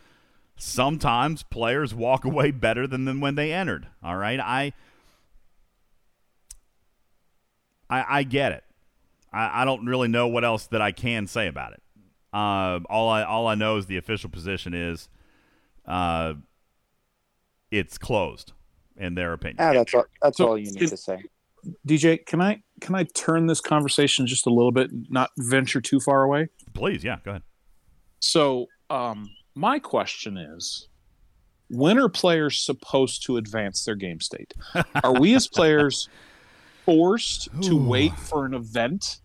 sometimes 0.58 1.44
players 1.44 1.94
walk 1.94 2.24
away 2.26 2.52
better 2.52 2.88
than, 2.88 3.06
than 3.06 3.20
when 3.20 3.36
they 3.36 3.54
entered. 3.54 3.88
All 4.04 4.18
right, 4.18 4.40
I 4.40 4.74
I, 7.90 8.20
I 8.20 8.24
get 8.24 8.52
it. 8.52 8.64
I, 9.34 9.62
I 9.62 9.66
don't 9.66 9.86
really 9.86 10.08
know 10.08 10.28
what 10.28 10.44
else 10.44 10.68
that 10.68 10.82
I 10.82 10.92
can 10.92 11.28
say 11.28 11.48
about 11.48 11.74
it. 11.74 11.82
Uh, 12.34 12.80
all 12.90 13.10
I 13.10 13.24
all 13.24 13.48
I 13.48 13.56
know 13.56 13.78
is 13.78 13.86
the 13.88 13.98
official 13.98 14.30
position 14.30 14.74
is, 14.74 15.10
uh, 15.86 16.34
it's 17.72 17.98
closed, 17.98 18.54
in 18.98 19.16
their 19.16 19.34
opinion. 19.34 19.58
ah, 19.60 19.74
that's 19.74 19.94
all, 19.94 20.06
that's 20.22 20.38
So, 20.38 20.48
all 20.50 20.58
you 20.58 20.72
need 20.72 20.82
is- 20.84 20.92
to 20.92 20.98
say. 20.98 21.24
DJ, 21.86 22.18
can 22.26 22.42
I 22.42 22.64
can 22.80 22.96
I 22.96 23.04
turn 23.04 23.46
this 23.46 23.62
conversation 23.62 24.26
just 24.26 24.48
a 24.48 24.50
little 24.50 24.72
bit, 24.72 24.90
not 25.10 25.30
venture 25.38 25.80
too 25.80 26.00
far 26.00 26.24
away? 26.24 26.48
Please, 26.74 27.04
yeah, 27.04 27.20
go 27.24 27.32
ahead. 27.32 27.44
So, 28.20 28.66
um, 28.90 29.30
my 29.54 29.78
question 29.78 30.38
is, 30.38 30.88
when 31.70 32.00
are 32.00 32.10
players 32.10 32.58
supposed 32.58 33.24
to 33.28 33.38
advance 33.38 33.86
their 33.86 33.94
game 33.96 34.20
state? 34.22 34.54
Are 35.04 35.14
we 35.14 35.36
as 35.36 35.48
players 35.48 36.10
forced 36.86 37.48
to 37.62 37.76
wait 37.78 38.14
for 38.18 38.46
an 38.46 38.54
event? 38.56 39.21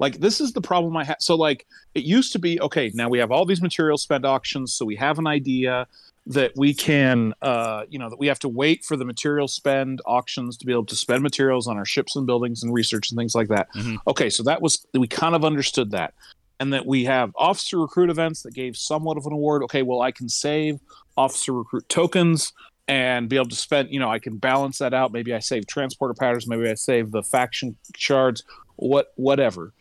Like 0.00 0.18
this 0.18 0.40
is 0.40 0.52
the 0.52 0.60
problem 0.60 0.96
I 0.96 1.04
have. 1.04 1.18
So, 1.20 1.36
like 1.36 1.66
it 1.94 2.04
used 2.04 2.32
to 2.32 2.38
be, 2.38 2.60
okay, 2.60 2.90
now 2.94 3.08
we 3.08 3.18
have 3.18 3.30
all 3.30 3.44
these 3.44 3.62
material 3.62 3.98
spend 3.98 4.24
auctions, 4.26 4.72
so 4.72 4.84
we 4.84 4.96
have 4.96 5.18
an 5.18 5.26
idea 5.26 5.86
that 6.26 6.52
we 6.56 6.74
can, 6.74 7.34
uh, 7.42 7.82
you 7.88 7.98
know, 7.98 8.08
that 8.10 8.18
we 8.18 8.26
have 8.26 8.38
to 8.40 8.48
wait 8.48 8.84
for 8.84 8.96
the 8.96 9.04
material 9.04 9.48
spend 9.48 10.00
auctions 10.06 10.56
to 10.58 10.66
be 10.66 10.72
able 10.72 10.84
to 10.86 10.94
spend 10.96 11.22
materials 11.22 11.66
on 11.66 11.76
our 11.76 11.84
ships 11.84 12.14
and 12.16 12.26
buildings 12.26 12.62
and 12.62 12.72
research 12.72 13.10
and 13.10 13.18
things 13.18 13.34
like 13.34 13.48
that. 13.48 13.68
Mhm. 13.74 13.96
Okay, 14.06 14.30
so 14.30 14.42
that 14.42 14.60
was 14.62 14.86
we 14.94 15.06
kind 15.06 15.34
of 15.34 15.44
understood 15.44 15.90
that. 15.92 16.14
and 16.62 16.74
that 16.74 16.84
we 16.84 17.04
have 17.06 17.32
officer 17.36 17.78
recruit 17.78 18.10
events 18.10 18.42
that 18.42 18.52
gave 18.52 18.76
somewhat 18.76 19.16
of 19.16 19.24
an 19.24 19.32
award. 19.32 19.62
Okay, 19.62 19.80
well, 19.80 20.02
I 20.02 20.10
can 20.12 20.28
save 20.28 20.78
officer 21.16 21.54
recruit 21.54 21.88
tokens 21.88 22.52
and 22.86 23.30
be 23.30 23.36
able 23.36 23.48
to 23.48 23.56
spend, 23.56 23.88
you 23.90 23.98
know, 23.98 24.10
I 24.10 24.18
can 24.18 24.36
balance 24.36 24.76
that 24.76 24.92
out. 24.92 25.10
Maybe 25.10 25.32
I 25.32 25.38
save 25.38 25.66
transporter 25.66 26.12
patterns, 26.12 26.46
maybe 26.46 26.68
I 26.68 26.74
save 26.74 27.12
the 27.12 27.22
faction 27.22 27.76
shards, 27.96 28.44
what 28.76 29.12
whatever. 29.16 29.72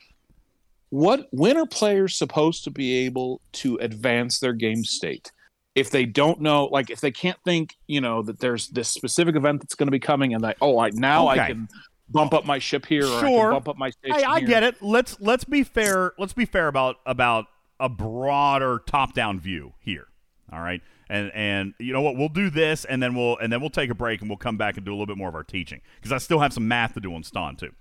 What 0.89 1.27
when 1.31 1.57
are 1.57 1.65
players 1.65 2.17
supposed 2.17 2.63
to 2.63 2.71
be 2.71 3.05
able 3.05 3.41
to 3.53 3.75
advance 3.77 4.39
their 4.39 4.53
game 4.53 4.83
state? 4.83 5.31
If 5.75 5.91
they 5.91 6.05
don't 6.05 6.41
know, 6.41 6.65
like 6.65 6.89
if 6.89 6.99
they 6.99 7.11
can't 7.11 7.37
think, 7.45 7.75
you 7.87 8.01
know, 8.01 8.21
that 8.23 8.39
there's 8.39 8.67
this 8.69 8.89
specific 8.89 9.35
event 9.35 9.61
that's 9.61 9.75
going 9.75 9.87
to 9.87 9.91
be 9.91 9.99
coming, 9.99 10.33
and 10.33 10.41
like, 10.41 10.57
oh, 10.61 10.79
I 10.79 10.89
now 10.89 11.29
Okay. 11.31 11.41
I 11.41 11.47
can 11.47 11.69
bump 12.09 12.33
up 12.33 12.43
my 12.45 12.57
ship 12.57 12.85
here, 12.87 13.05
or 13.05 13.17
I 13.17 13.19
Sure. 13.21 13.41
can 13.43 13.51
bump 13.51 13.67
up 13.69 13.77
my 13.77 13.91
station 13.91 14.17
Hey, 14.17 14.23
I 14.25 14.39
here. 14.39 14.47
get 14.47 14.63
it. 14.63 14.81
Let's 14.81 15.19
let's 15.21 15.43
be 15.43 15.63
fair. 15.63 16.13
Let's 16.17 16.33
be 16.33 16.45
fair 16.45 16.67
about 16.67 16.97
about 17.05 17.45
a 17.79 17.87
broader 17.87 18.81
top-down 18.87 19.39
view 19.39 19.73
here. 19.79 20.07
All 20.51 20.59
right, 20.59 20.81
and 21.07 21.31
and 21.35 21.75
you 21.79 21.93
know 21.93 22.01
what? 22.01 22.15
We'll 22.17 22.29
do 22.29 22.49
this, 22.49 22.83
and 22.83 23.01
then 23.01 23.13
we'll 23.13 23.37
and 23.37 23.53
then 23.53 23.61
we'll 23.61 23.69
take 23.69 23.91
a 23.91 23.95
break, 23.95 24.21
and 24.21 24.29
we'll 24.29 24.37
come 24.37 24.57
back 24.57 24.75
and 24.75 24.85
do 24.85 24.91
a 24.91 24.95
little 24.95 25.05
bit 25.05 25.17
more 25.17 25.29
of 25.29 25.35
our 25.35 25.43
teaching 25.43 25.81
because 25.97 26.11
I 26.11 26.17
still 26.17 26.39
have 26.39 26.51
some 26.51 26.67
math 26.67 26.95
to 26.95 26.99
do 26.99 27.13
on 27.13 27.23
Ston 27.23 27.55
too. 27.55 27.71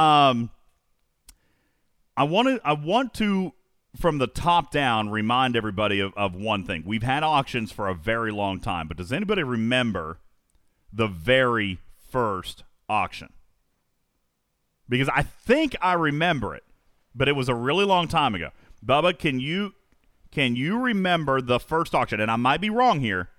Um, 0.00 0.50
I 2.16 2.24
want 2.24 2.48
to 2.48 2.60
I 2.66 2.72
want 2.72 3.14
to 3.14 3.52
from 3.96 4.18
the 4.18 4.26
top 4.26 4.70
down 4.70 5.10
remind 5.10 5.56
everybody 5.56 6.00
of, 6.00 6.12
of 6.16 6.34
one 6.34 6.64
thing. 6.64 6.82
We've 6.86 7.02
had 7.02 7.22
auctions 7.22 7.72
for 7.72 7.88
a 7.88 7.94
very 7.94 8.30
long 8.30 8.60
time, 8.60 8.88
but 8.88 8.96
does 8.96 9.12
anybody 9.12 9.42
remember 9.42 10.18
the 10.92 11.06
very 11.06 11.78
first 12.10 12.62
auction? 12.88 13.32
because 14.88 15.08
I 15.08 15.22
think 15.22 15.76
I 15.80 15.94
remember 15.94 16.54
it, 16.54 16.64
but 17.14 17.28
it 17.28 17.32
was 17.32 17.48
a 17.48 17.54
really 17.54 17.84
long 17.84 18.08
time 18.08 18.34
ago. 18.34 18.50
Bubba, 18.84 19.18
can 19.18 19.40
you 19.40 19.74
can 20.30 20.56
you 20.56 20.78
remember 20.78 21.40
the 21.40 21.58
first 21.58 21.94
auction? 21.94 22.20
And 22.20 22.30
I 22.30 22.36
might 22.36 22.60
be 22.60 22.70
wrong 22.70 23.00
here. 23.00 23.30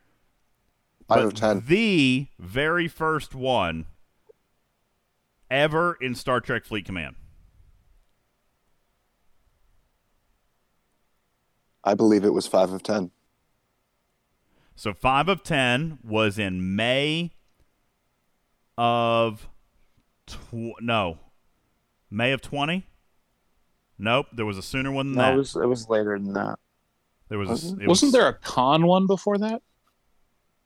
Five 1.07 1.25
of 1.25 1.33
ten. 1.35 1.63
The 1.65 2.27
very 2.37 2.87
first 2.87 3.33
one 3.33 3.85
ever 5.49 5.97
in 6.01 6.15
Star 6.15 6.41
Trek 6.41 6.65
Fleet 6.65 6.85
Command. 6.85 7.15
I 11.87 11.93
believe 11.93 12.25
it 12.25 12.33
was 12.33 12.45
five 12.47 12.73
of 12.73 12.83
ten. 12.83 13.11
So 14.75 14.93
five 14.93 15.29
of 15.29 15.41
ten 15.41 15.99
was 16.03 16.37
in 16.37 16.75
May 16.75 17.31
of 18.77 19.47
tw- 20.27 20.81
no 20.81 21.19
May 22.11 22.33
of 22.33 22.41
twenty. 22.41 22.85
Nope, 23.97 24.27
there 24.33 24.45
was 24.45 24.57
a 24.57 24.61
sooner 24.61 24.91
one 24.91 25.07
than 25.13 25.15
No, 25.15 25.21
that. 25.23 25.33
it 25.33 25.37
was 25.37 25.55
it 25.55 25.65
was 25.65 25.87
later 25.89 26.19
than 26.19 26.33
that. 26.33 26.59
there 27.29 27.39
was, 27.39 27.47
a, 27.47 27.51
wasn't 27.53 27.81
it 27.81 27.87
Wasn't 27.87 28.07
was- 28.07 28.13
there 28.13 28.27
a 28.27 28.33
con 28.33 28.85
one 28.85 29.07
before 29.07 29.37
that? 29.37 29.61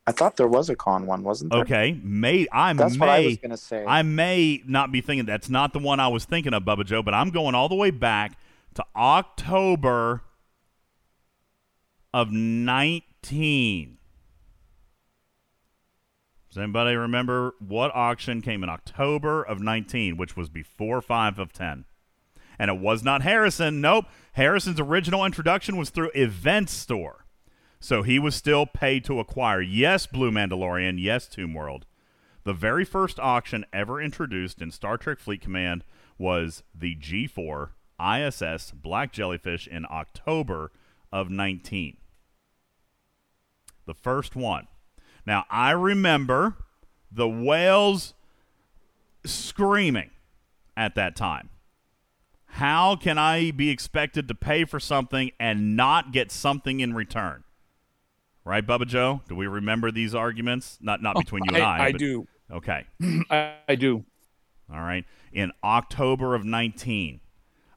I 0.07 0.11
thought 0.11 0.35
there 0.37 0.47
was 0.47 0.67
a 0.71 0.75
con 0.75 1.05
one, 1.05 1.23
wasn't 1.23 1.51
there? 1.51 1.61
Okay, 1.61 1.99
May. 2.03 2.47
I 2.51 2.73
That's 2.73 2.95
may. 2.95 2.99
what 2.99 3.09
I 3.09 3.25
was 3.27 3.37
gonna 3.37 3.55
say. 3.55 3.85
I 3.85 4.01
may 4.01 4.63
not 4.65 4.91
be 4.91 4.99
thinking 5.01 5.27
that's 5.27 5.47
not 5.49 5.71
the 5.73 5.79
one 5.79 5.99
I 5.99 6.07
was 6.07 6.25
thinking 6.25 6.55
of, 6.55 6.63
Bubba 6.63 6.83
Joe, 6.83 7.03
but 7.03 7.13
I'm 7.13 7.29
going 7.29 7.53
all 7.53 7.69
the 7.69 7.75
way 7.75 7.91
back 7.91 8.39
to 8.73 8.83
October 8.95 10.23
of 12.13 12.31
19. 12.31 13.97
Does 16.49 16.57
anybody 16.57 16.95
remember 16.95 17.53
what 17.59 17.95
auction 17.95 18.41
came 18.41 18.61
in 18.63 18.69
October 18.69 19.41
of 19.41 19.61
19, 19.61 20.17
which 20.17 20.35
was 20.35 20.49
before 20.49 21.01
5 21.01 21.39
of 21.39 21.53
10? 21.53 21.85
And 22.59 22.69
it 22.69 22.77
was 22.77 23.03
not 23.03 23.21
Harrison. 23.21 23.79
Nope. 23.79 24.05
Harrison's 24.33 24.79
original 24.79 25.25
introduction 25.25 25.77
was 25.77 25.89
through 25.89 26.11
Event 26.13 26.69
Store. 26.69 27.25
So 27.79 28.03
he 28.03 28.19
was 28.19 28.35
still 28.35 28.65
paid 28.65 29.05
to 29.05 29.19
acquire. 29.19 29.61
Yes, 29.61 30.05
Blue 30.05 30.29
Mandalorian. 30.29 31.01
Yes, 31.01 31.27
Tomb 31.27 31.53
World. 31.53 31.85
The 32.43 32.53
very 32.53 32.85
first 32.85 33.19
auction 33.19 33.65
ever 33.71 34.01
introduced 34.01 34.61
in 34.61 34.71
Star 34.71 34.97
Trek 34.97 35.19
Fleet 35.19 35.41
Command 35.41 35.85
was 36.17 36.63
the 36.75 36.95
G4 36.95 37.69
ISS 37.99 38.71
Black 38.71 39.11
Jellyfish 39.13 39.67
in 39.67 39.85
October 39.89 40.71
of 41.11 41.29
19. 41.29 41.97
The 43.91 43.95
first 43.95 44.37
one. 44.37 44.67
Now, 45.25 45.43
I 45.51 45.71
remember 45.71 46.55
the 47.11 47.27
whales 47.27 48.13
screaming 49.25 50.11
at 50.77 50.95
that 50.95 51.13
time. 51.17 51.49
How 52.45 52.95
can 52.95 53.17
I 53.17 53.51
be 53.51 53.69
expected 53.69 54.29
to 54.29 54.33
pay 54.33 54.63
for 54.63 54.79
something 54.79 55.31
and 55.41 55.75
not 55.75 56.13
get 56.13 56.31
something 56.31 56.79
in 56.79 56.93
return? 56.93 57.43
Right, 58.45 58.65
Bubba 58.65 58.87
Joe? 58.87 59.23
Do 59.27 59.35
we 59.35 59.45
remember 59.45 59.91
these 59.91 60.15
arguments? 60.15 60.77
Not 60.79 61.01
not 61.01 61.17
oh, 61.17 61.19
between 61.19 61.43
you 61.49 61.55
and 61.55 61.63
I. 61.63 61.87
I 61.87 61.91
but- 61.91 61.99
do. 61.99 62.27
Okay. 62.49 62.85
I, 63.29 63.55
I 63.67 63.75
do. 63.75 64.05
All 64.71 64.79
right. 64.79 65.03
In 65.33 65.51
October 65.65 66.33
of 66.33 66.45
19. 66.45 67.19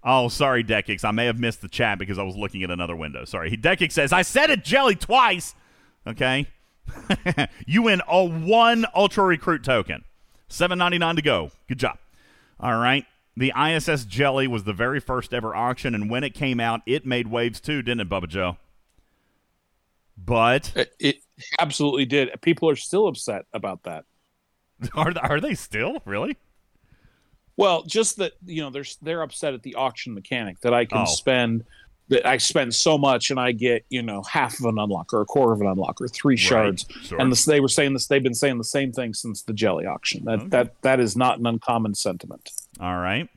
Oh, 0.04 0.28
sorry, 0.28 0.62
Dekix. 0.62 1.04
I 1.04 1.10
may 1.10 1.26
have 1.26 1.40
missed 1.40 1.60
the 1.60 1.68
chat 1.68 1.98
because 1.98 2.20
I 2.20 2.22
was 2.22 2.36
looking 2.36 2.62
at 2.62 2.70
another 2.70 2.94
window. 2.94 3.24
Sorry. 3.24 3.50
He 3.50 3.56
Dekix 3.56 3.90
says, 3.90 4.12
I 4.12 4.22
said 4.22 4.48
it 4.50 4.62
jelly 4.62 4.94
twice. 4.94 5.56
Okay. 6.06 6.46
you 7.66 7.82
win 7.82 8.02
a 8.08 8.24
one 8.24 8.84
Ultra 8.94 9.24
Recruit 9.24 9.64
token. 9.64 10.04
Seven 10.48 10.78
ninety 10.78 10.98
nine 10.98 11.16
to 11.16 11.22
go. 11.22 11.50
Good 11.68 11.78
job. 11.78 11.98
All 12.60 12.76
right. 12.78 13.04
The 13.36 13.52
ISS 13.58 14.04
Jelly 14.04 14.46
was 14.46 14.64
the 14.64 14.72
very 14.72 15.00
first 15.00 15.34
ever 15.34 15.56
auction, 15.56 15.94
and 15.94 16.08
when 16.08 16.22
it 16.22 16.34
came 16.34 16.60
out, 16.60 16.82
it 16.86 17.04
made 17.04 17.26
waves 17.26 17.60
too, 17.60 17.82
didn't 17.82 18.00
it, 18.00 18.08
Bubba 18.08 18.28
Joe? 18.28 18.58
But 20.16 20.72
It, 20.76 20.94
it 21.00 21.16
absolutely 21.58 22.04
did. 22.04 22.30
People 22.42 22.68
are 22.70 22.76
still 22.76 23.08
upset 23.08 23.46
about 23.52 23.82
that. 23.84 24.04
are 24.94 25.12
are 25.20 25.40
they 25.40 25.54
still 25.54 26.00
really? 26.04 26.36
Well, 27.56 27.82
just 27.84 28.16
that 28.18 28.32
you 28.44 28.62
know, 28.62 28.70
they're 28.70 28.84
they're 29.02 29.22
upset 29.22 29.54
at 29.54 29.62
the 29.62 29.74
auction 29.76 30.14
mechanic 30.14 30.60
that 30.60 30.74
I 30.74 30.84
can 30.84 30.98
Oh. 30.98 31.04
spend 31.06 31.64
that 32.08 32.26
I 32.26 32.36
spend 32.36 32.74
so 32.74 32.98
much 32.98 33.30
and 33.30 33.40
I 33.40 33.52
get 33.52 33.84
you 33.88 34.02
know 34.02 34.22
half 34.22 34.58
of 34.58 34.66
an 34.66 34.78
unlock 34.78 35.12
or 35.14 35.20
a 35.22 35.24
quarter 35.24 35.52
of 35.54 35.60
an 35.60 35.66
unlock 35.66 36.00
or 36.00 36.08
three 36.08 36.36
shards. 36.36 36.84
Right. 36.94 37.04
Sure. 37.04 37.20
And 37.20 37.32
this, 37.32 37.44
they 37.44 37.60
were 37.60 37.68
saying 37.68 37.92
this. 37.94 38.06
They've 38.06 38.22
been 38.22 38.34
saying 38.34 38.58
the 38.58 38.64
same 38.64 38.92
thing 38.92 39.14
since 39.14 39.42
the 39.42 39.52
jelly 39.54 39.86
auction. 39.86 40.24
That 40.24 40.40
Okay. 40.40 40.48
that 40.50 40.82
that 40.82 41.00
is 41.00 41.16
not 41.16 41.38
an 41.38 41.46
uncommon 41.46 41.94
sentiment. 41.94 42.50
All 42.80 42.98
right. 42.98 43.28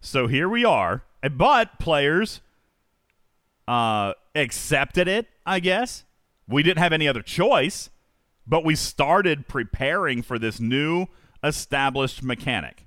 So 0.00 0.26
here 0.26 0.48
we 0.48 0.64
are. 0.64 1.02
Uh, 1.22 1.30
But 1.30 1.78
players 1.78 2.40
uh, 3.66 4.12
accepted 4.34 5.08
it, 5.08 5.26
I 5.46 5.60
guess. 5.60 6.04
We 6.46 6.62
didn't 6.62 6.78
have 6.80 6.92
any 6.92 7.08
other 7.08 7.22
choice, 7.22 7.88
but 8.46 8.64
we 8.64 8.74
started 8.74 9.48
preparing 9.48 10.20
for 10.22 10.38
this 10.38 10.60
new 10.60 11.06
established 11.42 12.22
mechanic. 12.22 12.86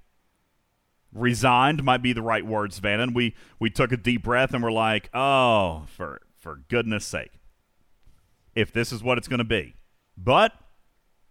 Resigned 1.13 1.83
might 1.83 2.01
be 2.01 2.13
the 2.13 2.21
right 2.21 2.45
words, 2.45 2.79
Vannon. 2.79 3.13
We 3.13 3.35
we 3.59 3.69
took 3.69 3.91
a 3.91 3.97
deep 3.97 4.23
breath 4.23 4.53
and 4.53 4.61
we're 4.63 4.71
like, 4.71 5.09
"Oh, 5.13 5.85
for 5.87 6.21
for 6.37 6.61
goodness 6.67 7.05
sake. 7.05 7.39
If 8.55 8.71
this 8.71 8.91
is 8.91 9.01
what 9.01 9.17
it's 9.17 9.27
going 9.27 9.39
to 9.39 9.43
be." 9.43 9.75
But 10.17 10.53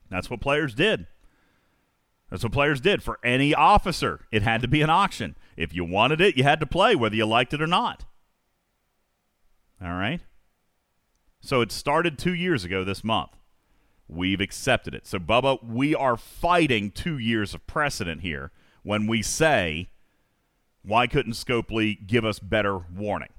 that's 0.08 0.30
what 0.30 0.40
players 0.40 0.74
did. 0.74 1.06
That's 2.30 2.42
what 2.42 2.52
players 2.52 2.80
did. 2.80 3.02
For 3.02 3.18
any 3.22 3.54
officer, 3.54 4.26
it 4.32 4.42
had 4.42 4.62
to 4.62 4.68
be 4.68 4.82
an 4.82 4.90
auction. 4.90 5.36
If 5.56 5.74
you 5.74 5.84
wanted 5.84 6.20
it, 6.20 6.36
you 6.36 6.42
had 6.42 6.60
to 6.60 6.66
play, 6.66 6.96
whether 6.96 7.14
you 7.14 7.26
liked 7.26 7.54
it 7.54 7.62
or 7.62 7.66
not. 7.66 8.04
All 9.82 9.92
right? 9.92 10.20
So 11.40 11.60
it 11.60 11.70
started 11.70 12.18
two 12.18 12.34
years 12.34 12.64
ago 12.64 12.82
this 12.82 13.04
month. 13.04 13.30
We've 14.08 14.40
accepted 14.40 14.94
it. 14.94 15.06
So, 15.06 15.18
Bubba, 15.18 15.64
we 15.64 15.94
are 15.94 16.16
fighting 16.16 16.90
two 16.90 17.18
years 17.18 17.54
of 17.54 17.66
precedent 17.66 18.22
here 18.22 18.52
when 18.86 19.08
we 19.08 19.20
say, 19.20 19.88
why 20.84 21.08
couldn't 21.08 21.32
Scopely 21.32 22.06
give 22.06 22.24
us 22.24 22.38
better 22.38 22.78
warning? 22.78 23.30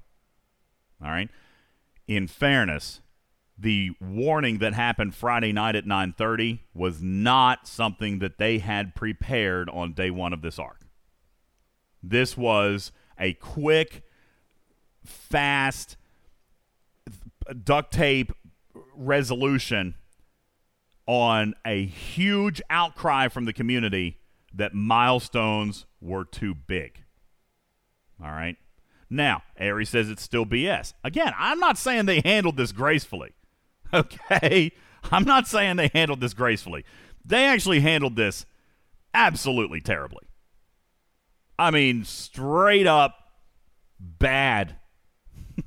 All 1.02 1.10
right? 1.10 1.30
In 2.06 2.26
fairness, 2.26 3.00
the 3.56 3.92
warning 3.98 4.58
that 4.58 4.74
happened 4.74 5.14
Friday 5.14 5.52
night 5.52 5.74
at 5.74 5.86
9:30 5.86 6.58
was 6.74 7.00
not 7.00 7.66
something 7.66 8.18
that 8.18 8.36
they 8.36 8.58
had 8.58 8.94
prepared 8.94 9.70
on 9.70 9.94
day 9.94 10.10
1 10.10 10.34
of 10.34 10.42
this 10.42 10.58
arc. 10.58 10.82
This 12.02 12.36
was 12.36 12.92
a 13.18 13.32
quick 13.32 14.02
fast 15.02 15.96
duct 17.64 17.90
tape 17.90 18.32
resolution 18.94 19.94
on 21.06 21.54
a 21.64 21.86
huge 21.86 22.60
outcry 22.68 23.28
from 23.28 23.46
the 23.46 23.54
community 23.54 24.18
that 24.58 24.74
milestones 24.74 25.86
were 26.00 26.24
too 26.24 26.54
big. 26.54 27.02
All 28.22 28.30
right. 28.30 28.56
Now, 29.10 29.42
Aries 29.56 29.88
says 29.88 30.10
it's 30.10 30.22
still 30.22 30.44
BS. 30.44 30.92
Again, 31.02 31.32
I'm 31.38 31.58
not 31.58 31.78
saying 31.78 32.06
they 32.06 32.20
handled 32.20 32.56
this 32.56 32.72
gracefully. 32.72 33.32
Okay? 33.90 34.70
I'm 35.10 35.24
not 35.24 35.48
saying 35.48 35.76
they 35.76 35.90
handled 35.94 36.20
this 36.20 36.34
gracefully. 36.34 36.84
They 37.24 37.46
actually 37.46 37.80
handled 37.80 38.16
this 38.16 38.44
absolutely 39.14 39.80
terribly. 39.80 40.26
I 41.58 41.70
mean, 41.70 42.04
straight 42.04 42.86
up 42.86 43.14
bad 43.98 44.76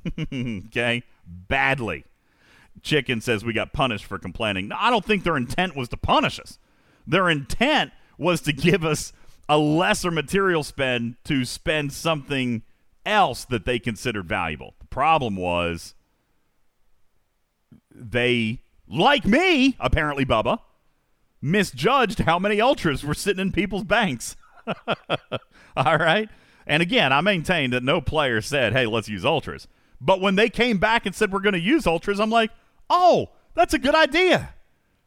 okay? 0.32 1.02
Badly. 1.26 2.04
Chicken 2.82 3.20
says 3.20 3.44
we 3.44 3.52
got 3.52 3.72
punished 3.72 4.04
for 4.04 4.18
complaining. 4.18 4.68
No, 4.68 4.76
I 4.78 4.90
don't 4.90 5.04
think 5.04 5.24
their 5.24 5.36
intent 5.36 5.76
was 5.76 5.88
to 5.90 5.96
punish 5.96 6.40
us. 6.40 6.58
Their 7.06 7.28
intent 7.28 7.92
was 8.18 8.40
to 8.42 8.52
give 8.52 8.84
us 8.84 9.12
a 9.48 9.58
lesser 9.58 10.10
material 10.10 10.62
spend 10.62 11.16
to 11.24 11.44
spend 11.44 11.92
something 11.92 12.62
else 13.04 13.44
that 13.46 13.64
they 13.64 13.78
considered 13.78 14.26
valuable. 14.28 14.74
The 14.80 14.86
problem 14.86 15.36
was 15.36 15.94
they, 17.94 18.60
like 18.88 19.26
me, 19.26 19.76
apparently, 19.80 20.24
Bubba, 20.24 20.58
misjudged 21.40 22.20
how 22.20 22.38
many 22.38 22.60
ultras 22.60 23.04
were 23.04 23.14
sitting 23.14 23.40
in 23.40 23.52
people's 23.52 23.84
banks. 23.84 24.36
All 25.76 25.98
right. 25.98 26.28
And 26.66 26.82
again, 26.82 27.12
I 27.12 27.20
maintain 27.20 27.70
that 27.70 27.82
no 27.82 28.00
player 28.00 28.40
said, 28.40 28.72
hey, 28.72 28.86
let's 28.86 29.08
use 29.08 29.24
ultras. 29.24 29.66
But 30.00 30.20
when 30.20 30.36
they 30.36 30.48
came 30.48 30.78
back 30.78 31.06
and 31.06 31.14
said 31.14 31.32
we're 31.32 31.40
going 31.40 31.52
to 31.54 31.60
use 31.60 31.86
ultras, 31.86 32.20
I'm 32.20 32.30
like, 32.30 32.50
oh, 32.88 33.30
that's 33.54 33.74
a 33.74 33.78
good 33.78 33.94
idea. 33.94 34.54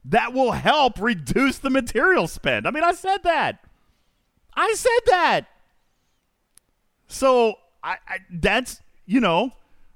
That 0.06 0.34
will 0.34 0.52
help 0.52 1.00
reduce 1.00 1.58
the 1.58 1.70
material 1.70 2.28
spend. 2.28 2.68
I 2.68 2.72
mean, 2.72 2.84
I 2.84 2.94
said 2.94 3.24
that. 3.24 3.66
I 4.54 4.74
said 4.74 5.00
that. 5.08 5.48
So 7.08 7.56
I, 7.84 7.98
I 8.08 8.18
that's 8.32 8.82
you 9.06 9.20
know, 9.20 9.52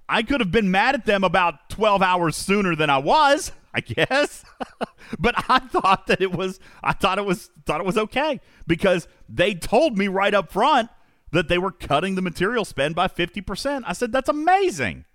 I 0.08 0.24
could 0.24 0.40
have 0.40 0.52
been 0.52 0.72
mad 0.72 0.96
at 0.96 1.06
them 1.06 1.24
about 1.24 1.70
12 1.70 2.02
hours 2.02 2.36
sooner 2.36 2.76
than 2.76 2.90
I 2.90 2.98
was, 2.98 3.52
I 3.74 3.82
guess. 3.82 4.44
but 5.20 5.36
I 5.50 5.60
thought 5.60 6.08
that 6.08 6.22
it 6.22 6.32
was 6.32 6.60
I 6.84 6.94
thought 6.94 7.18
it 7.18 7.26
was 7.26 7.50
thought 7.66 7.80
it 7.80 7.86
was 7.86 7.98
okay 7.98 8.40
because 8.68 9.08
they 9.28 9.54
told 9.54 9.98
me 9.98 10.08
right 10.08 10.34
up 10.34 10.52
front 10.52 10.90
that 11.32 11.48
they 11.48 11.58
were 11.60 11.72
cutting 11.72 12.16
the 12.16 12.22
material 12.22 12.66
spend 12.66 12.96
by 12.96 13.08
50%. 13.08 13.84
I 13.86 13.94
said 13.94 14.12
that's 14.12 14.30
amazing. 14.30 15.06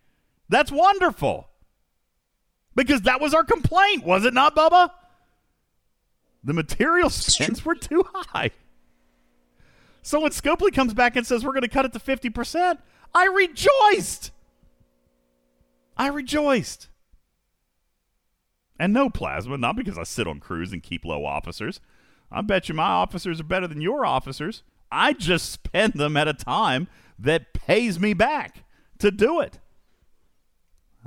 That's 0.48 0.70
wonderful. 0.70 1.48
Because 2.74 3.02
that 3.02 3.20
was 3.20 3.34
our 3.34 3.44
complaint, 3.44 4.04
was 4.04 4.24
it 4.24 4.34
not, 4.34 4.56
Bubba? 4.56 4.90
The 6.42 6.52
material 6.52 7.08
spends 7.10 7.64
were 7.64 7.74
too 7.74 8.04
high. 8.12 8.50
So 10.02 10.20
when 10.20 10.32
Scopely 10.32 10.72
comes 10.72 10.92
back 10.92 11.16
and 11.16 11.26
says 11.26 11.44
we're 11.44 11.52
going 11.52 11.62
to 11.62 11.68
cut 11.68 11.86
it 11.86 11.92
to 11.94 11.98
50%, 11.98 12.78
I 13.14 13.26
rejoiced. 13.26 14.32
I 15.96 16.08
rejoiced. 16.08 16.88
And 18.78 18.92
no 18.92 19.08
plasma, 19.08 19.56
not 19.56 19.76
because 19.76 19.96
I 19.96 20.02
sit 20.02 20.26
on 20.26 20.40
crews 20.40 20.72
and 20.72 20.82
keep 20.82 21.04
low 21.04 21.24
officers. 21.24 21.80
I 22.30 22.42
bet 22.42 22.68
you 22.68 22.74
my 22.74 22.82
officers 22.82 23.40
are 23.40 23.44
better 23.44 23.68
than 23.68 23.80
your 23.80 24.04
officers. 24.04 24.62
I 24.90 25.12
just 25.12 25.50
spend 25.50 25.94
them 25.94 26.16
at 26.16 26.28
a 26.28 26.34
time 26.34 26.88
that 27.18 27.54
pays 27.54 27.98
me 27.98 28.12
back 28.12 28.64
to 28.98 29.10
do 29.10 29.40
it. 29.40 29.60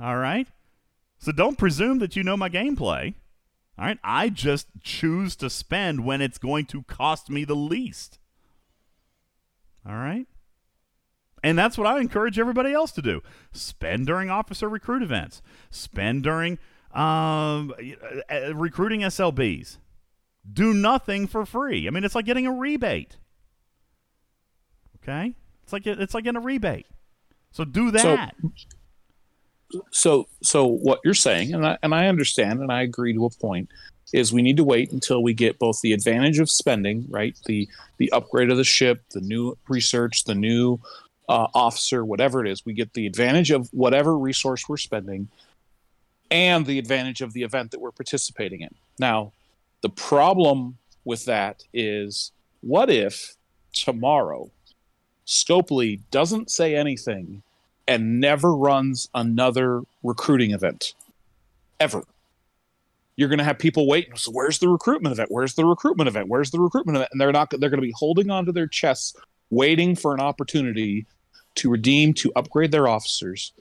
All 0.00 0.16
right? 0.16 0.48
So 1.18 1.32
don't 1.32 1.58
presume 1.58 1.98
that 1.98 2.16
you 2.16 2.22
know 2.22 2.36
my 2.36 2.48
gameplay. 2.48 3.14
All 3.78 3.84
right? 3.86 3.98
I 4.02 4.28
just 4.28 4.68
choose 4.82 5.36
to 5.36 5.50
spend 5.50 6.04
when 6.04 6.20
it's 6.20 6.38
going 6.38 6.66
to 6.66 6.82
cost 6.84 7.30
me 7.30 7.44
the 7.44 7.56
least. 7.56 8.18
All 9.86 9.94
right? 9.94 10.26
And 11.42 11.56
that's 11.56 11.78
what 11.78 11.86
I 11.86 12.00
encourage 12.00 12.38
everybody 12.38 12.72
else 12.72 12.92
to 12.92 13.02
do. 13.02 13.22
Spend 13.52 14.06
during 14.06 14.30
officer 14.30 14.68
recruit 14.68 15.02
events. 15.02 15.40
Spend 15.70 16.24
during 16.24 16.58
um, 16.92 17.72
uh, 18.30 18.54
recruiting 18.54 19.00
SLBs. 19.00 19.78
Do 20.50 20.74
nothing 20.74 21.26
for 21.26 21.44
free. 21.46 21.86
I 21.86 21.90
mean, 21.90 22.04
it's 22.04 22.14
like 22.14 22.24
getting 22.24 22.46
a 22.46 22.52
rebate. 22.52 23.18
Okay? 25.02 25.34
It's 25.62 25.72
like 25.72 25.86
it's 25.86 26.14
like 26.14 26.24
getting 26.24 26.40
a 26.40 26.44
rebate. 26.44 26.86
So 27.50 27.64
do 27.64 27.90
that. 27.92 28.34
So, 28.40 28.50
so, 29.90 30.28
so 30.42 30.66
what 30.66 31.00
you're 31.04 31.14
saying, 31.14 31.54
and 31.54 31.66
I, 31.66 31.78
and 31.82 31.94
I 31.94 32.06
understand, 32.06 32.60
and 32.60 32.72
I 32.72 32.82
agree 32.82 33.12
to 33.12 33.26
a 33.26 33.30
point, 33.30 33.68
is 34.12 34.32
we 34.32 34.42
need 34.42 34.56
to 34.56 34.64
wait 34.64 34.92
until 34.92 35.22
we 35.22 35.34
get 35.34 35.58
both 35.58 35.80
the 35.82 35.92
advantage 35.92 36.38
of 36.38 36.48
spending, 36.48 37.04
right, 37.10 37.36
the 37.46 37.68
the 37.98 38.10
upgrade 38.12 38.50
of 38.50 38.56
the 38.56 38.64
ship, 38.64 39.02
the 39.10 39.20
new 39.20 39.56
research, 39.68 40.24
the 40.24 40.34
new 40.34 40.80
uh, 41.28 41.48
officer, 41.54 42.04
whatever 42.04 42.44
it 42.44 42.50
is, 42.50 42.64
we 42.64 42.72
get 42.72 42.94
the 42.94 43.06
advantage 43.06 43.50
of 43.50 43.68
whatever 43.72 44.16
resource 44.16 44.68
we're 44.68 44.78
spending, 44.78 45.28
and 46.30 46.64
the 46.64 46.78
advantage 46.78 47.20
of 47.20 47.32
the 47.34 47.42
event 47.42 47.70
that 47.70 47.80
we're 47.80 47.90
participating 47.90 48.62
in. 48.62 48.74
Now, 48.98 49.32
the 49.82 49.90
problem 49.90 50.78
with 51.04 51.26
that 51.26 51.64
is, 51.74 52.32
what 52.62 52.88
if 52.88 53.36
tomorrow 53.72 54.50
Scopely 55.26 56.00
doesn't 56.10 56.50
say 56.50 56.74
anything 56.74 57.42
and 57.88 58.20
never 58.20 58.54
runs 58.54 59.08
another 59.14 59.82
recruiting 60.04 60.52
event 60.52 60.94
ever? 61.80 62.04
you're 63.18 63.28
going 63.28 63.40
to 63.40 63.44
have 63.44 63.58
people 63.58 63.88
waiting. 63.88 64.14
So 64.14 64.30
where's 64.30 64.60
the 64.60 64.68
recruitment 64.68 65.12
event? 65.12 65.32
Where's 65.32 65.54
the 65.54 65.66
recruitment 65.66 66.06
event? 66.06 66.28
Where's 66.28 66.52
the 66.52 66.60
recruitment 66.60 66.96
event? 66.96 67.08
And 67.10 67.20
they're 67.20 67.32
not. 67.32 67.50
They're 67.50 67.68
going 67.68 67.82
to 67.82 67.86
be 67.86 67.92
holding 67.96 68.30
onto 68.30 68.52
their 68.52 68.68
chests, 68.68 69.16
waiting 69.50 69.96
for 69.96 70.14
an 70.14 70.20
opportunity 70.20 71.04
to 71.56 71.68
redeem 71.68 72.14
to 72.14 72.30
upgrade 72.36 72.70
their 72.70 72.86
officers. 72.86 73.52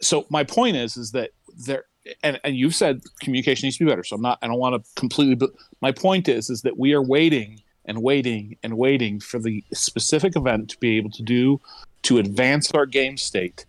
So 0.00 0.24
my 0.30 0.44
point 0.44 0.76
is, 0.76 0.96
is 0.96 1.12
that 1.12 1.30
there. 1.66 1.84
And, 2.22 2.40
and 2.42 2.56
you've 2.56 2.74
said 2.74 3.02
communication 3.20 3.66
needs 3.66 3.76
to 3.76 3.84
be 3.84 3.90
better. 3.90 4.02
So 4.02 4.16
I'm 4.16 4.22
not. 4.22 4.38
I 4.40 4.46
don't 4.46 4.58
want 4.58 4.82
to 4.82 4.90
completely. 4.98 5.34
But 5.34 5.50
my 5.82 5.92
point 5.92 6.26
is, 6.26 6.48
is 6.48 6.62
that 6.62 6.78
we 6.78 6.94
are 6.94 7.02
waiting 7.02 7.60
and 7.84 8.02
waiting 8.02 8.56
and 8.62 8.78
waiting 8.78 9.20
for 9.20 9.38
the 9.38 9.62
specific 9.74 10.36
event 10.36 10.70
to 10.70 10.78
be 10.78 10.96
able 10.96 11.10
to 11.10 11.22
do 11.22 11.60
to 12.02 12.18
advance 12.18 12.70
our 12.72 12.86
game 12.86 13.16
state, 13.16 13.66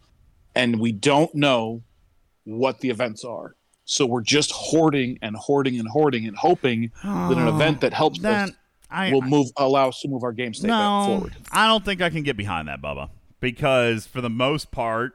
and 0.55 0.79
we 0.79 0.91
don't 0.91 1.33
know 1.35 1.83
what 2.43 2.79
the 2.79 2.89
events 2.89 3.23
are 3.23 3.55
so 3.91 4.05
we're 4.05 4.21
just 4.21 4.51
hoarding 4.51 5.19
and 5.21 5.35
hoarding 5.35 5.77
and 5.77 5.87
hoarding 5.87 6.25
and 6.25 6.37
hoping 6.37 6.91
oh, 7.03 7.27
that 7.29 7.37
an 7.37 7.47
event 7.49 7.81
that 7.81 7.93
helps 7.93 8.23
oh, 8.23 8.29
us 8.29 8.51
I, 8.89 9.11
will 9.11 9.21
move 9.21 9.47
allow 9.57 9.89
us 9.89 9.99
to 10.01 10.07
move 10.07 10.23
our 10.23 10.31
game 10.31 10.53
state 10.53 10.67
no, 10.67 11.03
forward. 11.07 11.35
I 11.51 11.67
don't 11.67 11.83
think 11.83 12.01
I 12.01 12.09
can 12.09 12.23
get 12.23 12.37
behind 12.37 12.67
that, 12.67 12.81
Bubba, 12.81 13.09
because 13.39 14.05
for 14.05 14.21
the 14.21 14.29
most 14.29 14.71
part, 14.71 15.13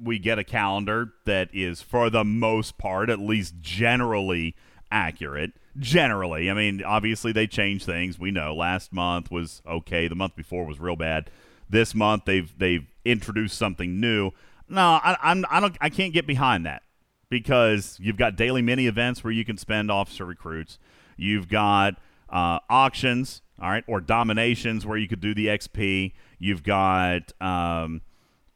we 0.00 0.18
get 0.18 0.38
a 0.38 0.44
calendar 0.44 1.12
that 1.26 1.48
is, 1.52 1.82
for 1.82 2.10
the 2.10 2.24
most 2.24 2.78
part, 2.78 3.08
at 3.08 3.18
least 3.18 3.54
generally 3.60 4.54
accurate. 4.90 5.52
Generally, 5.78 6.50
I 6.50 6.54
mean, 6.54 6.82
obviously 6.84 7.32
they 7.32 7.46
change 7.46 7.84
things. 7.84 8.18
We 8.18 8.30
know 8.30 8.54
last 8.54 8.92
month 8.92 9.30
was 9.30 9.62
okay. 9.66 10.06
The 10.06 10.14
month 10.14 10.36
before 10.36 10.66
was 10.66 10.78
real 10.78 10.96
bad. 10.96 11.30
This 11.72 11.94
month 11.94 12.26
they've 12.26 12.52
they've 12.58 12.86
introduced 13.04 13.56
something 13.56 13.98
new. 13.98 14.30
No, 14.68 15.00
I, 15.02 15.16
I'm 15.22 15.44
I 15.50 15.58
don't 15.58 15.76
I 15.80 15.88
can't 15.88 16.12
get 16.12 16.26
behind 16.26 16.66
that 16.66 16.82
because 17.30 17.96
you've 17.98 18.18
got 18.18 18.36
daily 18.36 18.60
mini 18.60 18.86
events 18.86 19.24
where 19.24 19.32
you 19.32 19.42
can 19.42 19.56
spend 19.56 19.90
officer 19.90 20.26
recruits. 20.26 20.78
You've 21.16 21.48
got 21.48 21.94
uh, 22.28 22.58
auctions, 22.68 23.40
all 23.58 23.70
right, 23.70 23.84
or 23.86 24.02
dominations 24.02 24.84
where 24.84 24.98
you 24.98 25.08
could 25.08 25.20
do 25.20 25.34
the 25.34 25.46
XP. 25.46 26.12
You've 26.38 26.62
got 26.62 27.32
um, 27.40 28.02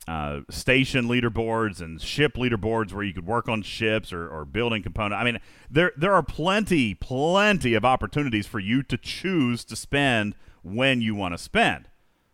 uh, 0.06 0.40
station 0.50 1.06
leaderboards 1.06 1.80
and 1.80 2.02
ship 2.02 2.34
leaderboards 2.34 2.92
where 2.92 3.02
you 3.02 3.14
could 3.14 3.26
work 3.26 3.48
on 3.48 3.62
ships 3.62 4.12
or, 4.12 4.28
or 4.28 4.44
building 4.44 4.82
component. 4.82 5.18
I 5.18 5.24
mean, 5.24 5.40
there 5.70 5.92
there 5.96 6.12
are 6.12 6.22
plenty, 6.22 6.92
plenty 6.94 7.72
of 7.72 7.84
opportunities 7.84 8.46
for 8.46 8.58
you 8.58 8.82
to 8.82 8.98
choose 8.98 9.64
to 9.64 9.74
spend 9.74 10.34
when 10.62 11.00
you 11.00 11.14
want 11.14 11.32
to 11.32 11.38
spend. 11.38 11.88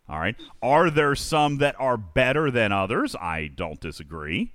All 0.09 0.19
right. 0.19 0.37
Are 0.63 0.91
there 0.91 1.15
some 1.15 1.59
that 1.59 1.77
are 1.79 1.97
better 1.97 2.51
than 2.51 2.73
others? 2.73 3.15
I 3.17 3.51
don't 3.55 3.81
disagree. 3.81 4.53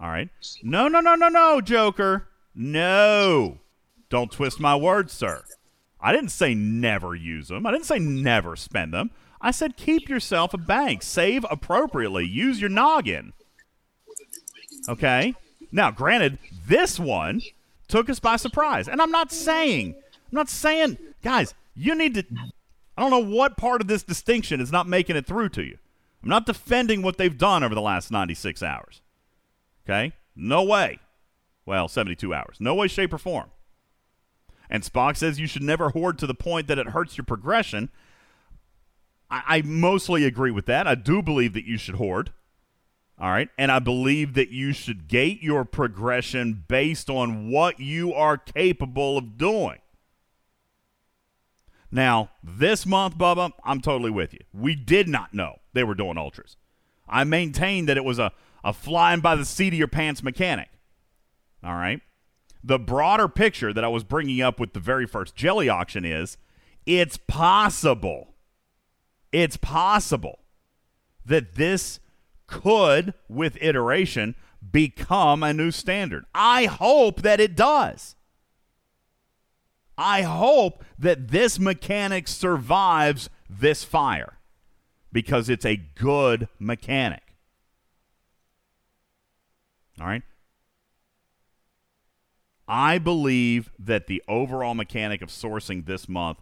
All 0.00 0.08
right. 0.08 0.28
No, 0.62 0.88
no, 0.88 1.00
no, 1.00 1.14
no, 1.14 1.28
no, 1.28 1.60
Joker. 1.60 2.28
No. 2.54 3.58
Don't 4.08 4.30
twist 4.30 4.60
my 4.60 4.76
words, 4.76 5.12
sir. 5.12 5.44
I 6.00 6.12
didn't 6.12 6.30
say 6.30 6.54
never 6.54 7.14
use 7.14 7.48
them. 7.48 7.66
I 7.66 7.72
didn't 7.72 7.86
say 7.86 7.98
never 7.98 8.56
spend 8.56 8.92
them. 8.92 9.10
I 9.40 9.50
said 9.50 9.76
keep 9.76 10.08
yourself 10.08 10.54
a 10.54 10.58
bank. 10.58 11.02
Save 11.02 11.44
appropriately. 11.50 12.26
Use 12.26 12.60
your 12.60 12.70
noggin. 12.70 13.32
Okay? 14.88 15.34
Now, 15.72 15.90
granted, 15.90 16.38
this 16.66 16.98
one 16.98 17.42
took 17.88 18.08
us 18.08 18.20
by 18.20 18.36
surprise. 18.36 18.88
And 18.88 19.00
I'm 19.00 19.10
not 19.10 19.32
saying, 19.32 19.94
I'm 19.96 20.36
not 20.36 20.48
saying, 20.48 20.98
guys, 21.22 21.54
you 21.74 21.94
need 21.94 22.14
to, 22.14 22.24
I 22.96 23.02
don't 23.02 23.10
know 23.10 23.36
what 23.36 23.56
part 23.56 23.80
of 23.80 23.88
this 23.88 24.02
distinction 24.02 24.60
is 24.60 24.72
not 24.72 24.88
making 24.88 25.16
it 25.16 25.26
through 25.26 25.50
to 25.50 25.62
you. 25.62 25.78
I'm 26.22 26.30
not 26.30 26.46
defending 26.46 27.02
what 27.02 27.18
they've 27.18 27.36
done 27.36 27.62
over 27.62 27.74
the 27.74 27.80
last 27.80 28.10
96 28.10 28.62
hours. 28.62 29.02
Okay? 29.84 30.12
No 30.34 30.64
way. 30.64 30.98
Well, 31.64 31.88
72 31.88 32.32
hours. 32.32 32.56
No 32.58 32.74
way, 32.74 32.88
shape, 32.88 33.12
or 33.12 33.18
form. 33.18 33.50
And 34.70 34.82
Spock 34.82 35.16
says 35.16 35.38
you 35.38 35.46
should 35.46 35.62
never 35.62 35.90
hoard 35.90 36.18
to 36.18 36.26
the 36.26 36.34
point 36.34 36.68
that 36.68 36.78
it 36.78 36.88
hurts 36.88 37.16
your 37.16 37.24
progression. 37.24 37.90
I, 39.30 39.42
I 39.46 39.62
mostly 39.62 40.24
agree 40.24 40.50
with 40.50 40.66
that. 40.66 40.86
I 40.86 40.94
do 40.94 41.22
believe 41.22 41.52
that 41.52 41.66
you 41.66 41.76
should 41.76 41.96
hoard. 41.96 42.32
All 43.18 43.30
right. 43.30 43.48
And 43.56 43.72
I 43.72 43.78
believe 43.78 44.34
that 44.34 44.50
you 44.50 44.72
should 44.72 45.08
gate 45.08 45.42
your 45.42 45.64
progression 45.64 46.64
based 46.68 47.08
on 47.08 47.50
what 47.50 47.80
you 47.80 48.12
are 48.12 48.36
capable 48.36 49.16
of 49.16 49.38
doing. 49.38 49.78
Now, 51.90 52.30
this 52.42 52.84
month, 52.84 53.16
Bubba, 53.16 53.52
I'm 53.64 53.80
totally 53.80 54.10
with 54.10 54.32
you. 54.32 54.40
We 54.52 54.74
did 54.74 55.08
not 55.08 55.32
know 55.32 55.60
they 55.72 55.84
were 55.84 55.94
doing 55.94 56.18
ultras. 56.18 56.56
I 57.08 57.24
maintain 57.24 57.86
that 57.86 57.96
it 57.96 58.04
was 58.04 58.18
a, 58.18 58.32
a 58.64 58.72
flying 58.72 59.20
by 59.20 59.36
the 59.36 59.44
seat 59.44 59.72
of 59.72 59.78
your 59.78 59.88
pants 59.88 60.22
mechanic. 60.22 60.68
All 61.62 61.74
right. 61.74 62.00
The 62.64 62.78
broader 62.78 63.28
picture 63.28 63.72
that 63.72 63.84
I 63.84 63.88
was 63.88 64.02
bringing 64.02 64.42
up 64.42 64.58
with 64.58 64.72
the 64.72 64.80
very 64.80 65.06
first 65.06 65.36
jelly 65.36 65.68
auction 65.68 66.04
is 66.04 66.36
it's 66.84 67.16
possible. 67.16 68.34
It's 69.30 69.56
possible 69.56 70.40
that 71.24 71.54
this 71.54 72.00
could, 72.46 73.14
with 73.28 73.58
iteration, 73.60 74.34
become 74.72 75.42
a 75.42 75.52
new 75.52 75.70
standard. 75.70 76.24
I 76.34 76.66
hope 76.66 77.22
that 77.22 77.40
it 77.40 77.56
does. 77.56 78.16
I 79.98 80.22
hope 80.22 80.84
that 80.98 81.28
this 81.28 81.58
mechanic 81.58 82.28
survives 82.28 83.30
this 83.48 83.84
fire 83.84 84.38
because 85.12 85.48
it's 85.48 85.64
a 85.64 85.76
good 85.76 86.48
mechanic. 86.58 87.22
All 90.00 90.06
right. 90.06 90.22
I 92.68 92.98
believe 92.98 93.70
that 93.78 94.06
the 94.06 94.22
overall 94.28 94.74
mechanic 94.74 95.22
of 95.22 95.28
sourcing 95.28 95.86
this 95.86 96.08
month 96.08 96.38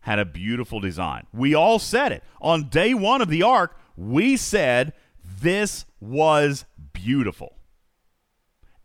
had 0.00 0.18
a 0.18 0.24
beautiful 0.24 0.80
design. 0.80 1.26
We 1.32 1.54
all 1.54 1.78
said 1.78 2.12
it. 2.12 2.22
On 2.40 2.68
day 2.68 2.94
one 2.94 3.20
of 3.20 3.28
the 3.28 3.42
arc, 3.42 3.76
we 3.96 4.36
said 4.36 4.92
this 5.22 5.84
was 6.00 6.64
beautiful. 6.92 7.56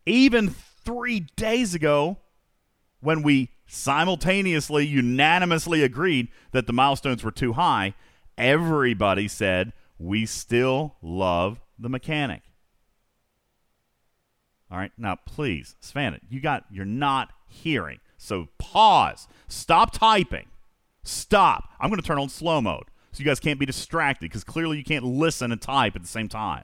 Even 0.06 0.50
three 0.50 1.22
days 1.36 1.76
ago, 1.76 2.18
when 3.02 3.22
we 3.22 3.52
simultaneously, 3.70 4.86
unanimously 4.86 5.84
agreed 5.84 6.28
that 6.52 6.68
the 6.68 6.74
milestones 6.74 7.24
were 7.24 7.32
too 7.32 7.54
high, 7.54 7.94
everybody 8.38 9.28
said, 9.28 9.74
we 10.00 10.26
still 10.26 10.96
love 11.02 11.62
the 11.78 11.90
mechanic. 11.90 12.42
All 14.72 14.78
right, 14.78 14.92
now 14.98 15.18
please, 15.26 15.76
Svan, 15.80 16.20
you 16.30 16.42
got 16.42 16.66
you're 16.72 16.86
not 16.86 17.32
hearing. 17.48 18.00
So 18.18 18.50
pause. 18.58 19.28
Stop 19.48 19.92
typing. 19.92 20.48
Stop. 21.04 21.70
I'm 21.80 21.90
going 21.90 22.02
to 22.02 22.06
turn 22.06 22.20
on 22.20 22.30
slow 22.30 22.62
mode 22.62 22.86
so 23.12 23.20
you 23.20 23.26
guys 23.26 23.40
can't 23.40 23.60
be 23.60 23.66
distracted 23.66 24.30
because 24.30 24.44
clearly 24.44 24.78
you 24.78 24.84
can't 24.84 25.06
listen 25.06 25.52
and 25.52 25.62
type 25.62 25.96
at 25.96 26.02
the 26.02 26.08
same 26.08 26.28
time. 26.28 26.64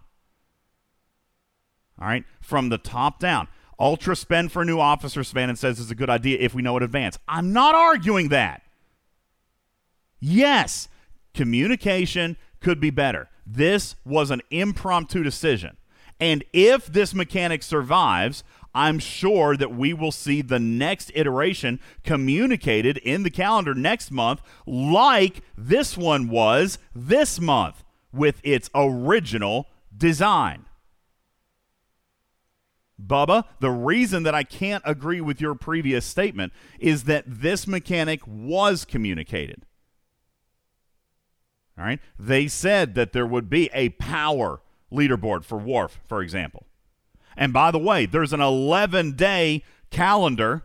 All 2.00 2.08
right, 2.08 2.26
from 2.42 2.70
the 2.70 2.78
top 2.78 3.20
down. 3.20 3.48
Ultra 3.80 4.16
spend 4.16 4.52
for 4.52 4.64
new 4.64 4.80
officer, 4.80 5.24
and 5.36 5.60
says, 5.60 5.80
it's 5.80 5.92
a 5.92 5.96
good 5.96 6.10
idea 6.10 6.38
if 6.40 6.54
we 6.54 6.62
know 6.62 6.78
in 6.78 6.84
advance. 6.84 7.20
I'm 7.28 7.52
not 7.54 7.76
arguing 7.76 8.30
that. 8.30 8.62
Yes, 10.20 10.88
communication 11.34 12.38
could 12.62 12.80
be 12.80 12.90
better. 12.90 13.30
This 13.46 13.96
was 14.06 14.32
an 14.32 14.42
impromptu 14.50 15.24
decision. 15.24 15.78
And 16.20 16.44
if 16.54 16.88
this 16.88 17.14
mechanic 17.14 17.62
survives, 17.62 18.44
I'm 18.74 19.00
sure 19.00 19.56
that 19.58 19.76
we 19.76 19.94
will 19.94 20.12
see 20.12 20.42
the 20.42 20.60
next 20.60 21.12
iteration 21.14 21.80
communicated 22.04 22.98
in 22.98 23.24
the 23.24 23.30
calendar 23.30 23.74
next 23.74 24.12
month, 24.12 24.42
like 24.66 25.42
this 25.58 25.98
one 25.98 26.30
was 26.30 26.78
this 26.94 27.40
month 27.40 27.84
with 28.12 28.40
its 28.44 28.70
original 28.74 29.68
design. 29.96 30.65
Bubba, 33.04 33.46
the 33.60 33.72
reason 33.72 34.24
that 34.24 34.34
I 34.34 34.44
can't 34.44 34.84
agree 34.86 35.22
with 35.22 35.42
your 35.42 35.56
previous 35.56 36.06
statement 36.06 36.54
is 36.80 37.04
that 37.04 37.26
this 37.28 37.68
mechanic 37.68 38.22
was 38.26 38.86
communicated. 38.86 39.66
All 41.78 41.84
right. 41.84 42.00
They 42.18 42.48
said 42.48 42.96
that 42.96 43.12
there 43.12 43.26
would 43.26 43.50
be 43.50 43.70
a 43.74 43.90
power 43.90 44.62
leaderboard 44.92 45.44
for 45.44 45.58
Worf, 45.58 46.00
for 46.08 46.22
example. 46.22 46.66
And 47.36 47.52
by 47.52 47.72
the 47.72 47.80
way, 47.80 48.06
there's 48.06 48.32
an 48.32 48.42
11 48.42 49.14
day 49.14 49.64
calendar 49.92 50.64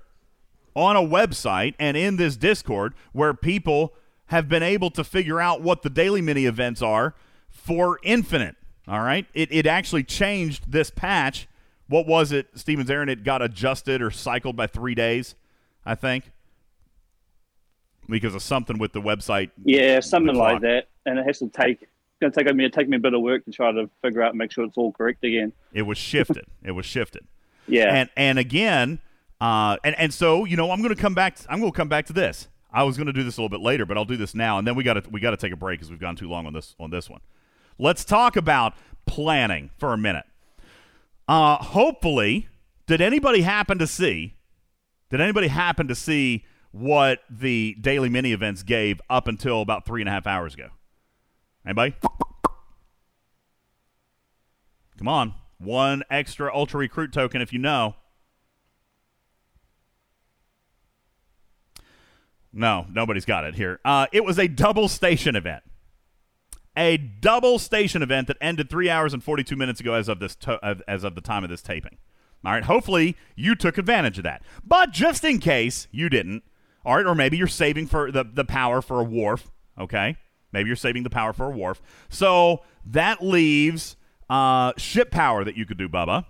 on 0.74 0.96
a 0.96 1.00
website 1.00 1.74
and 1.78 1.96
in 1.96 2.16
this 2.16 2.36
Discord 2.36 2.94
where 3.12 3.34
people 3.34 3.92
have 4.26 4.48
been 4.48 4.62
able 4.62 4.90
to 4.92 5.02
figure 5.02 5.40
out 5.40 5.62
what 5.62 5.82
the 5.82 5.90
daily 5.90 6.22
mini 6.22 6.46
events 6.46 6.80
are 6.80 7.16
for 7.48 7.98
Infinite. 8.04 8.54
All 8.86 9.00
right. 9.00 9.26
It, 9.34 9.50
it 9.50 9.66
actually 9.66 10.04
changed 10.04 10.70
this 10.70 10.90
patch. 10.90 11.48
What 11.90 12.06
was 12.06 12.30
it, 12.30 12.46
Stevens 12.54 12.88
Aaron? 12.88 13.08
It 13.08 13.24
got 13.24 13.42
adjusted 13.42 14.00
or 14.00 14.12
cycled 14.12 14.54
by 14.54 14.68
three 14.68 14.94
days, 14.94 15.34
I 15.84 15.96
think, 15.96 16.30
because 18.08 18.32
of 18.32 18.42
something 18.42 18.78
with 18.78 18.92
the 18.92 19.02
website. 19.02 19.50
Yeah, 19.64 19.98
something 19.98 20.36
like 20.36 20.60
that. 20.60 20.86
And 21.04 21.18
it 21.18 21.26
has 21.26 21.40
to 21.40 21.48
take 21.48 21.88
going 22.20 22.32
to 22.32 22.44
take 22.44 22.54
me 22.54 22.68
take 22.68 22.88
me 22.88 22.96
a 22.96 23.00
bit 23.00 23.12
of 23.12 23.22
work 23.22 23.44
to 23.46 23.50
try 23.50 23.72
to 23.72 23.90
figure 24.02 24.22
out 24.22 24.30
and 24.30 24.38
make 24.38 24.52
sure 24.52 24.64
it's 24.64 24.76
all 24.76 24.92
correct 24.92 25.24
again. 25.24 25.52
It 25.72 25.82
was 25.82 25.98
shifted. 25.98 26.44
it 26.62 26.70
was 26.70 26.86
shifted. 26.86 27.26
Yeah. 27.66 27.92
And 27.92 28.10
and 28.16 28.38
again, 28.38 29.00
uh, 29.40 29.76
and 29.82 29.98
and 29.98 30.14
so 30.14 30.44
you 30.44 30.56
know, 30.56 30.70
I'm 30.70 30.82
going 30.82 30.94
to 30.94 31.00
come 31.00 31.14
back. 31.14 31.38
I'm 31.48 31.58
going 31.58 31.72
to 31.72 31.76
come 31.76 31.88
back 31.88 32.06
to 32.06 32.12
this. 32.12 32.46
I 32.72 32.84
was 32.84 32.96
going 32.96 33.08
to 33.08 33.12
do 33.12 33.24
this 33.24 33.36
a 33.36 33.40
little 33.40 33.48
bit 33.48 33.64
later, 33.64 33.84
but 33.84 33.96
I'll 33.96 34.04
do 34.04 34.16
this 34.16 34.32
now, 34.32 34.58
and 34.58 34.66
then 34.66 34.76
we 34.76 34.84
got 34.84 34.94
to 34.94 35.02
we 35.10 35.18
got 35.18 35.32
to 35.32 35.36
take 35.36 35.52
a 35.52 35.56
break 35.56 35.80
because 35.80 35.90
we've 35.90 35.98
gone 35.98 36.14
too 36.14 36.28
long 36.28 36.46
on 36.46 36.52
this 36.52 36.76
on 36.78 36.90
this 36.90 37.10
one. 37.10 37.20
Let's 37.78 38.04
talk 38.04 38.36
about 38.36 38.74
planning 39.06 39.70
for 39.78 39.92
a 39.92 39.98
minute. 39.98 40.24
Uh, 41.30 41.56
hopefully, 41.58 42.48
did 42.88 43.00
anybody 43.00 43.42
happen 43.42 43.78
to 43.78 43.86
see? 43.86 44.34
Did 45.10 45.20
anybody 45.20 45.46
happen 45.46 45.86
to 45.86 45.94
see 45.94 46.44
what 46.72 47.20
the 47.30 47.76
daily 47.80 48.08
mini 48.08 48.32
events 48.32 48.64
gave 48.64 49.00
up 49.08 49.28
until 49.28 49.62
about 49.62 49.86
three 49.86 50.02
and 50.02 50.08
a 50.08 50.10
half 50.10 50.26
hours 50.26 50.54
ago? 50.54 50.70
Anybody? 51.64 51.94
Come 54.98 55.06
on. 55.06 55.34
One 55.58 56.02
extra 56.10 56.52
Ultra 56.52 56.80
Recruit 56.80 57.12
token 57.12 57.40
if 57.40 57.52
you 57.52 57.60
know. 57.60 57.94
No, 62.52 62.86
nobody's 62.90 63.24
got 63.24 63.44
it 63.44 63.54
here. 63.54 63.78
Uh, 63.84 64.08
it 64.10 64.24
was 64.24 64.36
a 64.36 64.48
double 64.48 64.88
station 64.88 65.36
event. 65.36 65.62
A 66.76 66.96
double 66.96 67.58
station 67.58 68.02
event 68.02 68.28
that 68.28 68.36
ended 68.40 68.70
three 68.70 68.88
hours 68.88 69.12
and 69.12 69.22
42 69.22 69.56
minutes 69.56 69.80
ago 69.80 69.94
as 69.94 70.08
of 70.08 70.20
this 70.20 70.36
to- 70.36 70.82
as 70.86 71.04
of 71.04 71.14
the 71.14 71.20
time 71.20 71.44
of 71.44 71.50
this 71.50 71.62
taping. 71.62 71.98
All 72.44 72.52
right, 72.52 72.64
hopefully 72.64 73.16
you 73.36 73.54
took 73.54 73.76
advantage 73.76 74.18
of 74.18 74.24
that. 74.24 74.42
But 74.64 74.92
just 74.92 75.24
in 75.24 75.40
case 75.40 75.88
you 75.90 76.08
didn't, 76.08 76.42
all 76.84 76.96
right, 76.96 77.04
or 77.04 77.14
maybe 77.14 77.36
you're 77.36 77.46
saving 77.48 77.86
for 77.86 78.10
the, 78.10 78.24
the 78.24 78.44
power 78.44 78.80
for 78.80 79.00
a 79.00 79.04
Worf, 79.04 79.50
okay? 79.78 80.16
Maybe 80.52 80.68
you're 80.68 80.76
saving 80.76 81.02
the 81.02 81.10
power 81.10 81.32
for 81.34 81.46
a 81.46 81.50
Worf. 81.50 81.82
So 82.08 82.62
that 82.86 83.22
leaves 83.22 83.96
uh, 84.30 84.72
ship 84.78 85.10
power 85.10 85.44
that 85.44 85.56
you 85.56 85.66
could 85.66 85.76
do, 85.76 85.88
Bubba. 85.88 86.24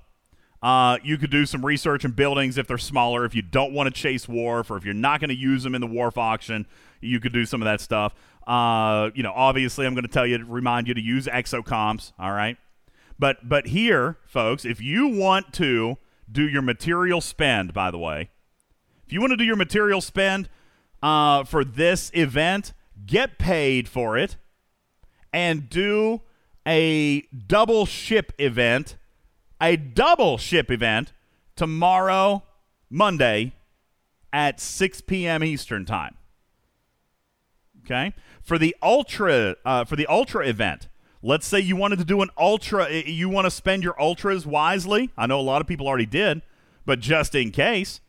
Uh, 0.63 0.99
you 1.03 1.17
could 1.17 1.31
do 1.31 1.47
some 1.47 1.65
research 1.65 2.05
in 2.05 2.11
buildings 2.11 2.59
if 2.59 2.67
they're 2.67 2.77
smaller. 2.77 3.25
If 3.25 3.35
you 3.35 3.43
don't 3.43 3.73
want 3.73 3.95
to 3.95 3.99
chase 3.99 4.29
Worf, 4.29 4.71
or 4.71 4.77
if 4.77 4.85
you're 4.85 4.93
not 4.93 5.21
going 5.21 5.31
to 5.31 5.37
use 5.37 5.63
them 5.63 5.75
in 5.75 5.81
the 5.81 5.87
Worf 5.87 6.19
auction, 6.19 6.67
you 7.01 7.21
could 7.21 7.33
do 7.33 7.47
some 7.47 7.63
of 7.63 7.67
that 7.67 7.81
stuff. 7.81 8.15
Uh, 8.47 9.11
you 9.15 9.23
know, 9.23 9.33
obviously, 9.35 9.87
I'm 9.87 9.95
going 9.95 10.07
to 10.07 10.13
tell 10.13 10.27
you 10.27 10.39
to 10.39 10.45
remind 10.45 10.89
you 10.89 10.95
to 10.95 11.01
use 11.01 11.27
exocomps. 11.27 12.13
All 12.19 12.33
right, 12.33 12.57
but 13.19 13.49
but 13.49 13.69
here, 13.69 14.19
folks, 14.27 14.65
if 14.65 14.81
you 14.81 15.09
want 15.09 15.53
to 15.55 15.99
do 16.31 16.49
your 16.49 16.63
material 16.63 17.21
spend, 17.21 17.73
by 17.73 17.91
the 17.91 17.99
way, 17.99 18.31
if 19.07 19.13
you 19.13 19.21
want 19.21 19.33
to 19.33 19.37
do 19.37 19.45
your 19.45 19.57
material 19.57 20.01
spend 20.01 20.49
uh, 21.03 21.45
for 21.45 21.65
this 21.65 22.11
event, 22.15 22.73
get 23.07 23.39
paid 23.39 23.89
for 23.89 24.17
it, 24.17 24.37
and 25.33 25.69
do 25.69 26.23
a 26.67 27.23
double 27.47 27.87
ship 27.87 28.33
event, 28.39 28.97
a 29.61 29.77
double 29.77 30.39
ship 30.39 30.71
event 30.71 31.13
tomorrow, 31.57 32.43
Monday, 32.89 33.53
at 34.33 34.61
6 34.61 35.01
p.m. 35.03 35.43
Eastern 35.43 35.85
Time. 35.85 36.17
Okay, 37.85 38.15
for 38.51 38.59
the 38.59 38.75
ultra 38.83 39.55
uh, 39.65 39.85
for 39.85 39.95
the 39.95 40.09
ultra 40.09 40.45
event. 40.45 40.89
Let's 41.23 41.47
say 41.47 41.61
you 41.61 41.77
wanted 41.77 42.01
to 42.01 42.05
do 42.05 42.21
an 42.21 42.31
ultra, 42.37 42.91
you 42.91 43.29
want 43.29 43.45
to 43.45 43.51
spend 43.51 43.85
your 43.85 43.95
ultras 44.03 44.45
wisely. 44.45 45.13
I 45.17 45.29
know 45.29 45.39
a 45.39 45.41
lot 45.41 45.61
of 45.61 45.69
people 45.69 45.87
already 45.87 46.05
did, 46.05 46.43
but 46.85 46.99
just 46.99 47.37
in 47.37 47.53
case, 47.53 48.01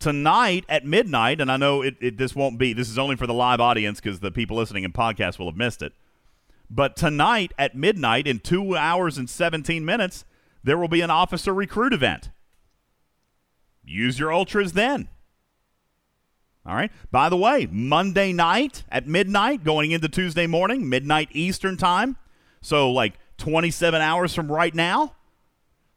tonight 0.00 0.64
at 0.68 0.84
midnight, 0.84 1.40
and 1.40 1.48
I 1.48 1.56
know 1.58 1.80
it, 1.80 1.94
it 2.00 2.18
this 2.18 2.34
won't 2.34 2.58
be, 2.58 2.72
this 2.72 2.90
is 2.90 2.98
only 2.98 3.14
for 3.14 3.28
the 3.28 3.34
live 3.34 3.60
audience 3.60 4.00
because 4.00 4.18
the 4.18 4.32
people 4.32 4.56
listening 4.56 4.82
in 4.82 4.92
podcast 4.92 5.38
will 5.38 5.46
have 5.46 5.56
missed 5.56 5.80
it. 5.80 5.92
But 6.68 6.96
tonight 6.96 7.52
at 7.56 7.76
midnight, 7.76 8.26
in 8.26 8.40
two 8.40 8.76
hours 8.76 9.16
and 9.16 9.30
17 9.30 9.84
minutes, 9.84 10.24
there 10.64 10.76
will 10.76 10.88
be 10.88 11.02
an 11.02 11.10
officer 11.10 11.54
recruit 11.54 11.92
event. 11.92 12.30
Use 13.84 14.18
your 14.18 14.32
ultras 14.32 14.72
then. 14.72 15.08
All 16.66 16.74
right. 16.74 16.90
By 17.10 17.28
the 17.28 17.36
way, 17.36 17.68
Monday 17.70 18.32
night 18.32 18.84
at 18.88 19.06
midnight, 19.06 19.64
going 19.64 19.90
into 19.90 20.08
Tuesday 20.08 20.46
morning, 20.46 20.88
midnight 20.88 21.28
Eastern 21.32 21.76
time, 21.76 22.16
so 22.62 22.90
like 22.90 23.14
27 23.36 24.00
hours 24.00 24.34
from 24.34 24.50
right 24.50 24.74
now, 24.74 25.14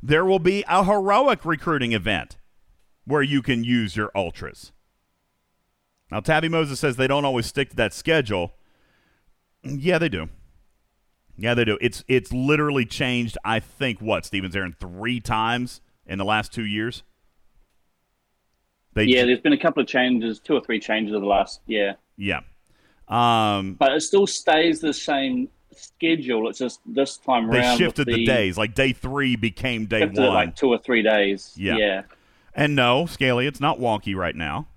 there 0.04 0.26
will 0.26 0.40
be 0.40 0.66
a 0.68 0.84
heroic 0.84 1.46
recruiting 1.46 1.94
event 1.94 2.38
where 3.06 3.22
you 3.22 3.42
can 3.42 3.64
use 3.64 3.96
your 3.96 4.12
ultras. 4.14 4.74
Now, 6.12 6.20
Tabby 6.20 6.50
Moses 6.50 6.80
says 6.80 6.96
they 6.96 7.08
don't 7.08 7.26
always 7.26 7.46
stick 7.46 7.70
to 7.72 7.76
that 7.78 7.94
schedule. 7.94 8.54
Yeah, 9.64 9.98
they 9.98 10.10
do. 10.10 10.30
Yeah, 11.38 11.54
they 11.54 11.66
do. 11.66 11.78
It's 11.80 12.04
it's 12.08 12.34
literally 12.34 12.86
changed. 12.86 13.38
I 13.46 13.60
think 13.60 14.00
what 14.00 14.26
Stevens 14.26 14.56
Aaron 14.56 14.76
three 14.80 15.20
times 15.20 15.82
in 16.06 16.18
the 16.18 16.26
last 16.26 16.52
two 16.52 16.66
years. 16.66 17.04
They 18.98 19.06
yeah, 19.06 19.26
there's 19.26 19.40
been 19.40 19.54
a 19.54 19.58
couple 19.58 19.82
of 19.82 19.88
changes, 19.88 20.40
two 20.40 20.56
or 20.56 20.62
three 20.62 20.80
changes 20.80 21.14
of 21.14 21.22
the 21.22 21.28
last 21.28 21.62
year. 21.68 21.96
Yeah, 22.18 22.42
um, 23.08 23.76
but 23.76 23.94
it 23.94 24.02
still 24.02 24.26
stays 24.26 24.82
the 24.82 24.94
same 24.94 25.50
schedule. 25.72 26.50
It's 26.50 26.60
just 26.60 26.80
this 26.86 27.18
time 27.18 27.50
they 27.50 27.60
around. 27.60 27.78
They 27.78 27.86
shifted 27.86 28.08
the, 28.08 28.16
the, 28.16 28.26
days. 28.26 28.58
Like 28.58 28.74
day 28.74 28.94
three 28.94 29.36
became 29.36 29.86
day 29.86 30.06
one. 30.06 30.16
Like 30.16 30.56
two 30.56 30.70
or 30.70 30.80
three 30.80 31.04
days. 31.04 31.54
Yeah. 31.56 31.78
yeah. 31.78 32.02
And 32.56 32.76
no, 32.76 33.06
Scaly, 33.06 33.46
it's 33.46 33.60
not 33.60 33.80
wonky 33.80 34.16
right 34.16 34.36
now. 34.36 34.68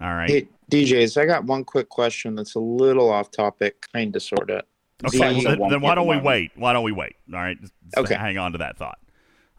All 0.00 0.14
right. 0.14 0.30
Hey, 0.30 0.48
DJs, 0.70 1.20
I 1.20 1.26
got 1.26 1.44
one 1.44 1.62
quick 1.62 1.90
question 1.90 2.34
that's 2.34 2.54
a 2.54 2.60
little 2.60 3.12
off 3.12 3.30
topic, 3.30 3.86
kind 3.92 4.16
of, 4.16 4.22
sort 4.22 4.50
of. 4.50 4.62
Okay, 5.04 5.42
the, 5.42 5.56
then, 5.56 5.68
then 5.68 5.80
why 5.82 5.94
don't 5.94 6.06
we 6.06 6.18
wait? 6.18 6.52
Why 6.56 6.72
don't 6.72 6.84
we 6.84 6.92
wait? 6.92 7.16
All 7.32 7.38
right. 7.38 7.60
Just 7.60 7.74
okay. 7.98 8.14
Hang 8.14 8.38
on 8.38 8.52
to 8.52 8.58
that 8.58 8.78
thought. 8.78 8.98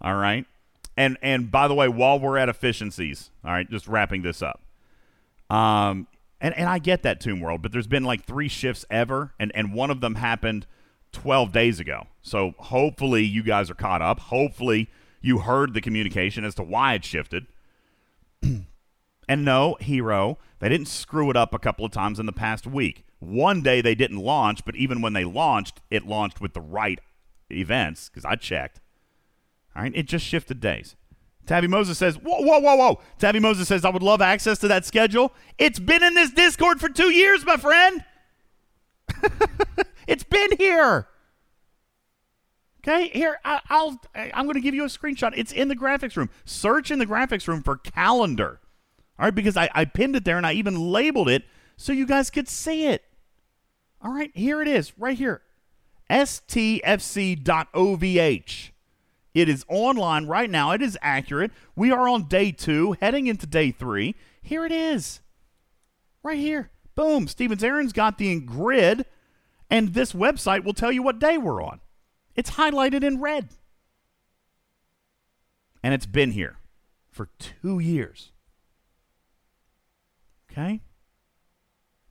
All 0.01 0.15
right. 0.15 0.45
And 0.95 1.17
and 1.21 1.49
by 1.49 1.67
the 1.67 1.73
way, 1.73 1.87
while 1.87 2.19
we're 2.19 2.37
at 2.37 2.49
efficiencies, 2.49 3.31
all 3.43 3.51
right, 3.51 3.69
just 3.69 3.87
wrapping 3.87 4.21
this 4.21 4.41
up. 4.41 4.61
Um, 5.49 6.07
and 6.39 6.55
and 6.55 6.67
I 6.67 6.79
get 6.79 7.03
that 7.03 7.19
Tomb 7.19 7.39
World, 7.39 7.61
but 7.61 7.71
there's 7.71 7.87
been 7.87 8.03
like 8.03 8.25
three 8.25 8.47
shifts 8.47 8.85
ever, 8.89 9.33
and 9.39 9.51
and 9.55 9.73
one 9.73 9.89
of 9.89 10.01
them 10.01 10.15
happened 10.15 10.67
12 11.13 11.51
days 11.51 11.79
ago. 11.79 12.07
So 12.21 12.53
hopefully 12.57 13.23
you 13.23 13.43
guys 13.43 13.69
are 13.69 13.75
caught 13.75 14.01
up. 14.01 14.19
Hopefully 14.19 14.89
you 15.21 15.39
heard 15.39 15.73
the 15.73 15.81
communication 15.81 16.43
as 16.43 16.55
to 16.55 16.63
why 16.63 16.95
it 16.95 17.05
shifted. 17.05 17.47
and 18.41 18.65
no, 19.45 19.77
hero, 19.79 20.37
they 20.59 20.69
didn't 20.69 20.87
screw 20.87 21.29
it 21.29 21.37
up 21.37 21.53
a 21.53 21.59
couple 21.59 21.85
of 21.85 21.91
times 21.91 22.19
in 22.19 22.25
the 22.25 22.33
past 22.33 22.67
week. 22.67 23.05
One 23.19 23.61
day 23.61 23.79
they 23.79 23.95
didn't 23.95 24.17
launch, 24.17 24.65
but 24.65 24.75
even 24.75 25.01
when 25.01 25.13
they 25.13 25.23
launched, 25.23 25.79
it 25.89 26.05
launched 26.05 26.41
with 26.41 26.53
the 26.53 26.61
right 26.61 26.99
events 27.49 28.09
because 28.09 28.25
I 28.25 28.35
checked. 28.35 28.81
All 29.75 29.83
right, 29.83 29.91
it 29.95 30.03
just 30.03 30.25
shifted 30.25 30.59
days. 30.59 30.95
Tabby 31.45 31.67
Moses 31.67 31.97
says, 31.97 32.15
whoa, 32.15 32.41
whoa, 32.41 32.59
whoa, 32.59 32.75
whoa. 32.75 33.01
Tabby 33.19 33.39
Moses 33.39 33.67
says, 33.67 33.83
I 33.83 33.89
would 33.89 34.03
love 34.03 34.21
access 34.21 34.59
to 34.59 34.67
that 34.69 34.85
schedule. 34.85 35.33
It's 35.57 35.79
been 35.79 36.03
in 36.03 36.13
this 36.13 36.31
Discord 36.31 36.79
for 36.79 36.87
two 36.87 37.11
years, 37.11 37.45
my 37.45 37.57
friend. 37.57 38.05
it's 40.07 40.23
been 40.23 40.51
here. 40.57 41.07
Okay, 42.85 43.07
here 43.09 43.39
I, 43.45 43.61
will 43.69 44.01
I'm 44.15 44.45
going 44.45 44.55
to 44.55 44.61
give 44.61 44.75
you 44.75 44.83
a 44.83 44.87
screenshot. 44.87 45.31
It's 45.35 45.53
in 45.53 45.69
the 45.69 45.75
graphics 45.75 46.17
room. 46.17 46.29
Search 46.45 46.91
in 46.91 46.99
the 46.99 47.05
graphics 47.05 47.47
room 47.47 47.63
for 47.63 47.77
calendar. 47.77 48.59
All 49.17 49.25
right, 49.25 49.35
because 49.35 49.57
I, 49.57 49.69
I 49.73 49.85
pinned 49.85 50.15
it 50.15 50.25
there 50.25 50.37
and 50.37 50.45
I 50.45 50.53
even 50.53 50.91
labeled 50.91 51.29
it 51.29 51.43
so 51.77 51.93
you 51.93 52.05
guys 52.05 52.29
could 52.29 52.49
see 52.49 52.87
it. 52.87 53.03
All 54.01 54.13
right, 54.13 54.31
here 54.33 54.61
it 54.61 54.67
is, 54.67 54.91
right 54.97 55.17
here. 55.17 55.41
STFC.OVH. 56.09 58.72
It 59.33 59.49
is 59.49 59.65
online 59.67 60.27
right 60.27 60.49
now. 60.49 60.71
It 60.71 60.81
is 60.81 60.97
accurate. 61.01 61.51
We 61.75 61.91
are 61.91 62.07
on 62.07 62.27
day 62.27 62.51
two, 62.51 62.95
heading 63.01 63.27
into 63.27 63.47
day 63.47 63.71
three. 63.71 64.15
Here 64.41 64.65
it 64.65 64.71
is. 64.71 65.21
Right 66.21 66.37
here. 66.37 66.69
Boom. 66.95 67.27
Stevens 67.27 67.63
Aaron's 67.63 67.93
got 67.93 68.17
the 68.17 68.39
grid, 68.39 69.05
and 69.69 69.93
this 69.93 70.13
website 70.13 70.63
will 70.63 70.73
tell 70.73 70.91
you 70.91 71.01
what 71.01 71.19
day 71.19 71.37
we're 71.37 71.63
on. 71.63 71.81
It's 72.35 72.51
highlighted 72.51 73.03
in 73.03 73.19
red. 73.19 73.49
And 75.83 75.93
it's 75.93 76.05
been 76.05 76.31
here 76.31 76.57
for 77.11 77.29
two 77.39 77.79
years. 77.79 78.31
Okay? 80.51 80.81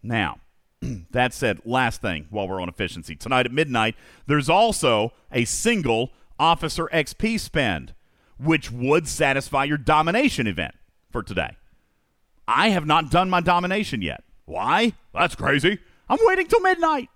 Now, 0.03 0.41
that 1.11 1.33
said, 1.33 1.61
last 1.65 2.03
thing 2.03 2.27
while 2.31 2.49
we're 2.49 2.61
on 2.61 2.69
efficiency. 2.69 3.15
Tonight 3.15 3.47
at 3.47 3.53
midnight, 3.53 3.95
there's 4.27 4.49
also 4.49 5.13
a 5.31 5.45
single 5.45 6.11
Officer 6.43 6.89
XP 6.93 7.39
spend, 7.39 7.95
which 8.37 8.73
would 8.73 9.07
satisfy 9.07 9.63
your 9.63 9.79
domination 9.79 10.49
event 10.49 10.75
for 11.09 11.23
today. 11.23 11.57
I 12.49 12.71
have 12.71 12.85
not 12.85 13.13
done 13.13 13.31
my 13.31 13.41
domination 13.41 14.03
yet. 14.03 14.25
Why? 14.45 14.95
That's 15.15 15.37
crazy. 15.37 15.79
I'm 16.09 16.19
waiting 16.23 16.49
till 16.49 16.61
midnight. 16.61 17.11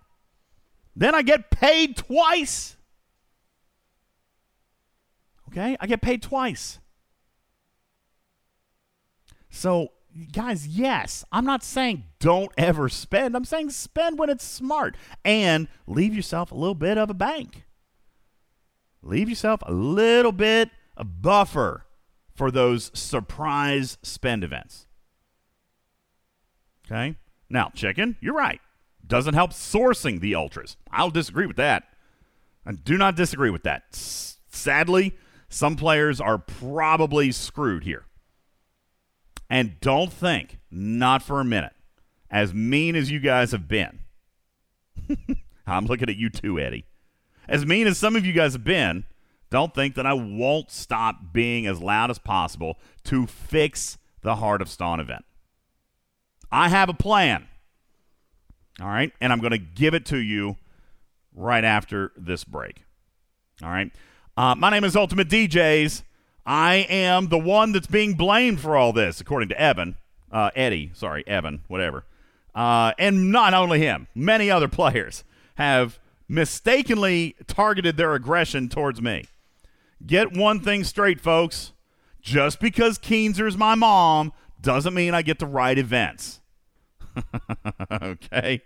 Then 0.94 1.16
I 1.16 1.22
get 1.22 1.50
paid 1.50 1.96
twice. 1.96 2.76
Okay? 5.48 5.76
I 5.80 5.86
get 5.88 6.00
paid 6.00 6.22
twice. 6.22 6.78
So, 9.50 9.88
guys, 10.30 10.68
yes, 10.68 11.24
I'm 11.32 11.44
not 11.44 11.64
saying 11.64 12.04
don't 12.20 12.52
ever 12.56 12.88
spend. 12.88 13.34
I'm 13.34 13.44
saying 13.44 13.70
spend 13.70 14.20
when 14.20 14.30
it's 14.30 14.44
smart 14.44 14.96
and 15.24 15.66
leave 15.88 16.14
yourself 16.14 16.52
a 16.52 16.54
little 16.54 16.76
bit 16.76 16.96
of 16.96 17.10
a 17.10 17.14
bank. 17.14 17.65
Leave 19.06 19.28
yourself 19.28 19.60
a 19.64 19.72
little 19.72 20.32
bit 20.32 20.70
of 20.96 21.22
buffer 21.22 21.86
for 22.34 22.50
those 22.50 22.90
surprise 22.92 23.98
spend 24.02 24.42
events. 24.42 24.86
Okay? 26.84 27.16
Now, 27.48 27.70
chicken, 27.74 28.16
you're 28.20 28.34
right. 28.34 28.60
Doesn't 29.06 29.34
help 29.34 29.52
sourcing 29.52 30.20
the 30.20 30.34
ultras. 30.34 30.76
I'll 30.90 31.10
disagree 31.10 31.46
with 31.46 31.56
that. 31.56 31.84
I 32.64 32.72
do 32.72 32.98
not 32.98 33.14
disagree 33.14 33.50
with 33.50 33.62
that. 33.62 33.84
S- 33.92 34.38
sadly, 34.48 35.16
some 35.48 35.76
players 35.76 36.20
are 36.20 36.38
probably 36.38 37.30
screwed 37.30 37.84
here. 37.84 38.06
And 39.48 39.78
don't 39.80 40.12
think, 40.12 40.58
not 40.70 41.22
for 41.22 41.40
a 41.40 41.44
minute, 41.44 41.74
as 42.28 42.52
mean 42.52 42.96
as 42.96 43.10
you 43.10 43.20
guys 43.20 43.52
have 43.52 43.68
been. 43.68 44.00
I'm 45.66 45.86
looking 45.86 46.08
at 46.08 46.16
you 46.16 46.28
too, 46.28 46.58
Eddie. 46.58 46.84
As 47.48 47.66
mean 47.66 47.86
as 47.86 47.98
some 47.98 48.16
of 48.16 48.24
you 48.26 48.32
guys 48.32 48.52
have 48.52 48.64
been, 48.64 49.04
don't 49.50 49.74
think 49.74 49.94
that 49.94 50.06
I 50.06 50.12
won't 50.12 50.70
stop 50.70 51.32
being 51.32 51.66
as 51.66 51.80
loud 51.80 52.10
as 52.10 52.18
possible 52.18 52.78
to 53.04 53.26
fix 53.26 53.98
the 54.22 54.36
Heart 54.36 54.62
of 54.62 54.68
Stone 54.68 55.00
event. 55.00 55.24
I 56.50 56.68
have 56.68 56.88
a 56.88 56.94
plan. 56.94 57.46
All 58.80 58.88
right. 58.88 59.12
And 59.20 59.32
I'm 59.32 59.40
going 59.40 59.52
to 59.52 59.58
give 59.58 59.94
it 59.94 60.04
to 60.06 60.18
you 60.18 60.56
right 61.34 61.64
after 61.64 62.12
this 62.16 62.44
break. 62.44 62.82
All 63.62 63.70
right. 63.70 63.92
Uh, 64.36 64.54
my 64.54 64.70
name 64.70 64.84
is 64.84 64.96
Ultimate 64.96 65.28
DJs. 65.28 66.02
I 66.44 66.86
am 66.88 67.28
the 67.28 67.38
one 67.38 67.72
that's 67.72 67.86
being 67.86 68.14
blamed 68.14 68.60
for 68.60 68.76
all 68.76 68.92
this, 68.92 69.20
according 69.20 69.48
to 69.48 69.60
Evan. 69.60 69.96
Uh, 70.30 70.50
Eddie, 70.54 70.90
sorry, 70.94 71.26
Evan, 71.26 71.62
whatever. 71.68 72.04
Uh, 72.54 72.92
and 72.98 73.32
not 73.32 73.54
only 73.54 73.80
him, 73.80 74.08
many 74.14 74.50
other 74.50 74.68
players 74.68 75.24
have 75.56 75.98
mistakenly 76.28 77.36
targeted 77.46 77.96
their 77.96 78.14
aggression 78.14 78.68
towards 78.68 79.00
me. 79.00 79.26
Get 80.04 80.32
one 80.32 80.60
thing 80.60 80.84
straight, 80.84 81.20
folks. 81.20 81.72
Just 82.20 82.58
because 82.60 82.98
Keenser's 82.98 83.56
my 83.56 83.74
mom 83.74 84.32
doesn't 84.60 84.94
mean 84.94 85.14
I 85.14 85.22
get 85.22 85.38
to 85.38 85.46
write 85.46 85.78
events. 85.78 86.40
okay? 88.02 88.62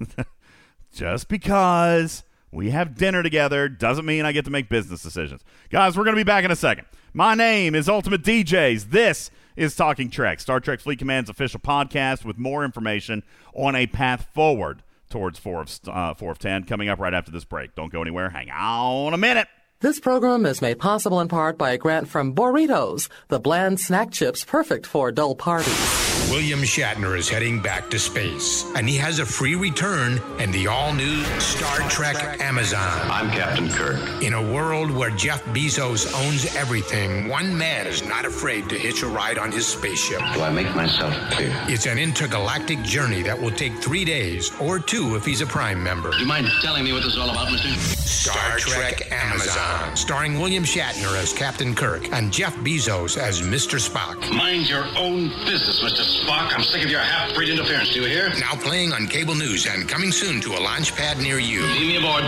Just 0.92 1.28
because 1.28 2.22
we 2.52 2.70
have 2.70 2.94
dinner 2.94 3.22
together 3.22 3.68
doesn't 3.68 4.06
mean 4.06 4.24
I 4.24 4.32
get 4.32 4.44
to 4.44 4.50
make 4.50 4.68
business 4.68 5.02
decisions. 5.02 5.42
Guys, 5.68 5.96
we're 5.96 6.04
going 6.04 6.14
to 6.14 6.20
be 6.20 6.24
back 6.24 6.44
in 6.44 6.50
a 6.50 6.56
second. 6.56 6.86
My 7.12 7.34
name 7.34 7.74
is 7.74 7.88
Ultimate 7.88 8.22
DJs. 8.22 8.90
This 8.90 9.30
is 9.56 9.74
Talking 9.74 10.08
Trek, 10.08 10.38
Star 10.38 10.60
Trek 10.60 10.80
Fleet 10.80 10.98
Command's 10.98 11.28
official 11.28 11.60
podcast 11.60 12.24
with 12.24 12.38
more 12.38 12.64
information 12.64 13.22
on 13.52 13.74
a 13.74 13.86
path 13.86 14.28
forward 14.32 14.82
towards 15.16 15.38
4 15.38 15.62
of, 15.62 15.80
uh, 15.88 16.12
4 16.12 16.32
of 16.32 16.38
10 16.38 16.64
coming 16.64 16.90
up 16.90 16.98
right 16.98 17.14
after 17.14 17.30
this 17.30 17.46
break. 17.46 17.74
Don't 17.74 17.90
go 17.90 18.02
anywhere. 18.02 18.28
Hang 18.28 18.50
on 18.50 19.14
a 19.14 19.16
minute. 19.16 19.48
This 19.86 20.00
program 20.00 20.46
is 20.46 20.60
made 20.60 20.80
possible 20.80 21.20
in 21.20 21.28
part 21.28 21.56
by 21.56 21.70
a 21.70 21.78
grant 21.78 22.08
from 22.08 22.34
Burritos, 22.34 23.08
the 23.28 23.38
bland 23.38 23.78
snack 23.78 24.10
chips 24.10 24.44
perfect 24.44 24.84
for 24.84 25.12
dull 25.12 25.36
parties. 25.36 26.02
William 26.28 26.58
Shatner 26.62 27.16
is 27.16 27.28
heading 27.28 27.62
back 27.62 27.88
to 27.90 27.98
space, 28.00 28.64
and 28.74 28.88
he 28.88 28.96
has 28.96 29.20
a 29.20 29.24
free 29.24 29.54
return 29.54 30.20
in 30.40 30.50
the 30.50 30.66
all 30.66 30.92
new 30.92 31.22
Star 31.38 31.88
Trek 31.88 32.40
Amazon. 32.40 33.00
I'm 33.08 33.30
Captain 33.30 33.68
Kirk. 33.68 34.00
In 34.24 34.34
a 34.34 34.52
world 34.52 34.90
where 34.90 35.10
Jeff 35.10 35.44
Bezos 35.44 36.12
owns 36.26 36.52
everything, 36.56 37.28
one 37.28 37.56
man 37.56 37.86
is 37.86 38.04
not 38.04 38.24
afraid 38.24 38.68
to 38.70 38.74
hitch 38.76 39.04
a 39.04 39.06
ride 39.06 39.38
on 39.38 39.52
his 39.52 39.68
spaceship. 39.68 40.18
Do 40.34 40.40
I 40.40 40.50
make 40.50 40.74
myself 40.74 41.14
clear? 41.30 41.52
It's 41.68 41.86
an 41.86 41.98
intergalactic 41.98 42.82
journey 42.82 43.22
that 43.22 43.40
will 43.40 43.52
take 43.52 43.74
three 43.74 44.04
days, 44.04 44.50
or 44.60 44.80
two 44.80 45.14
if 45.14 45.24
he's 45.24 45.42
a 45.42 45.46
Prime 45.46 45.80
member. 45.80 46.10
Do 46.10 46.18
you 46.18 46.26
mind 46.26 46.48
telling 46.60 46.82
me 46.82 46.92
what 46.92 47.04
this 47.04 47.12
is 47.12 47.18
all 47.18 47.30
about, 47.30 47.52
Mister? 47.52 47.68
Star, 47.68 48.34
Star 48.34 48.58
Trek, 48.58 48.96
Trek 48.96 49.12
Amazon. 49.12 49.46
Amazon, 49.46 49.75
starring 49.94 50.38
William 50.38 50.64
Shatner 50.64 51.16
as 51.20 51.32
Captain 51.32 51.74
Kirk 51.74 52.12
and 52.12 52.32
Jeff 52.32 52.54
Bezos 52.56 53.18
as 53.18 53.40
Mr. 53.40 53.78
Spock. 53.78 54.30
Mind 54.34 54.68
your 54.68 54.84
own 54.96 55.28
business, 55.44 55.82
Mr. 55.82 56.02
Spock, 56.02 56.52
I'm 56.56 56.62
sick 56.62 56.84
of 56.84 56.90
your 56.90 57.00
half-breed 57.00 57.48
interference. 57.48 57.92
Do 57.92 58.02
you 58.02 58.06
hear? 58.06 58.30
Now 58.38 58.54
playing 58.54 58.92
on 58.92 59.06
cable 59.06 59.34
news 59.34 59.66
and 59.66 59.88
coming 59.88 60.12
soon 60.12 60.40
to 60.42 60.54
a 60.54 60.60
launch 60.60 60.94
pad 60.94 61.18
near 61.18 61.38
you. 61.38 61.62
Leave 61.62 61.88
me 61.88 61.96
aboard. 61.96 62.24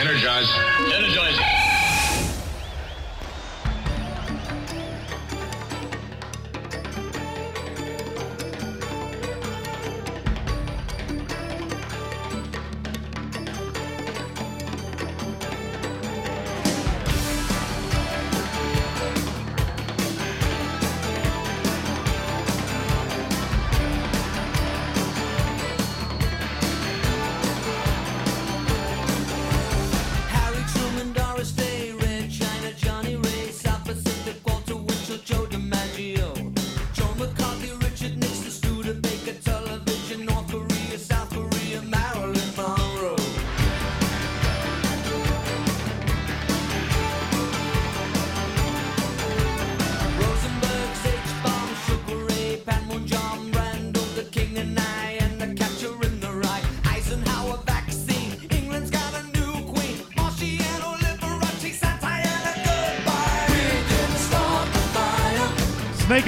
Energize. 0.00 0.50
Energize. 0.94 1.71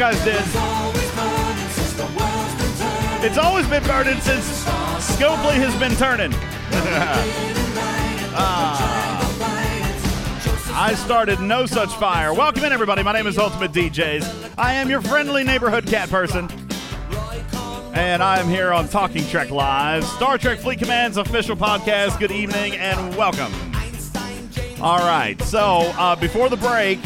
Eyes 0.05 0.23
did. 0.23 0.37
It's 3.25 3.39
always 3.39 3.67
been 3.69 3.83
burning 3.85 4.21
since 4.21 4.65
Scopely 4.99 5.55
has 5.55 5.75
been 5.77 5.97
turning. 5.97 6.33
Ah. 8.37 9.21
I 10.75 10.95
started 10.95 11.41
no 11.41 11.67
such 11.67 11.95
fire. 11.95 12.35
Welcome 12.35 12.65
in, 12.65 12.73
everybody. 12.73 13.05
My 13.05 13.13
name 13.13 13.29
is 13.29 13.39
Ultimate 13.39 13.71
DJs. 13.71 14.55
I 14.59 14.75
am 14.75 14.91
your 14.91 15.01
friendly 15.01 15.45
neighborhood 15.45 15.87
cat 15.87 16.11
person. 16.11 16.49
And 17.95 18.25
I'm 18.25 18.49
here 18.49 18.73
on 18.73 18.89
Talking 18.89 19.25
Trek 19.29 19.51
Live, 19.53 20.05
Star 20.05 20.37
Trek 20.37 20.59
Fleet 20.59 20.81
Command's 20.81 21.17
official 21.17 21.57
podcast. 21.57 22.19
Good 22.19 22.33
evening 22.33 22.75
and 22.75 23.17
welcome. 23.17 23.53
All 24.81 24.99
right, 24.99 25.41
so 25.43 25.93
uh, 25.97 26.17
before 26.17 26.49
the 26.49 26.57
break, 26.57 26.99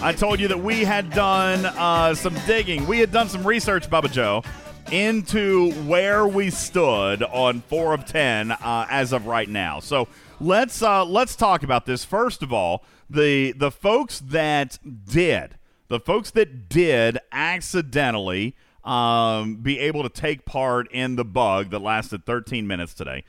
I 0.00 0.12
told 0.12 0.38
you 0.38 0.46
that 0.48 0.60
we 0.60 0.84
had 0.84 1.10
done 1.10 1.66
uh, 1.66 2.14
some 2.14 2.34
digging. 2.46 2.86
We 2.86 3.00
had 3.00 3.10
done 3.10 3.28
some 3.28 3.44
research, 3.44 3.90
Bubba 3.90 4.10
Joe, 4.12 4.44
into 4.92 5.72
where 5.86 6.24
we 6.24 6.50
stood 6.50 7.24
on 7.24 7.62
four 7.62 7.94
of 7.94 8.04
ten 8.04 8.52
uh, 8.52 8.86
as 8.88 9.12
of 9.12 9.26
right 9.26 9.48
now. 9.48 9.80
So 9.80 10.06
let's 10.40 10.82
uh, 10.82 11.04
let's 11.04 11.34
talk 11.34 11.64
about 11.64 11.84
this. 11.84 12.04
First 12.04 12.44
of 12.44 12.52
all, 12.52 12.84
the 13.10 13.50
the 13.50 13.72
folks 13.72 14.20
that 14.20 14.78
did, 15.04 15.58
the 15.88 15.98
folks 15.98 16.30
that 16.30 16.68
did 16.68 17.18
accidentally 17.32 18.54
um, 18.84 19.56
be 19.56 19.80
able 19.80 20.04
to 20.04 20.08
take 20.08 20.44
part 20.44 20.90
in 20.92 21.16
the 21.16 21.24
bug 21.24 21.70
that 21.70 21.80
lasted 21.80 22.24
13 22.24 22.68
minutes 22.68 22.94
today. 22.94 23.24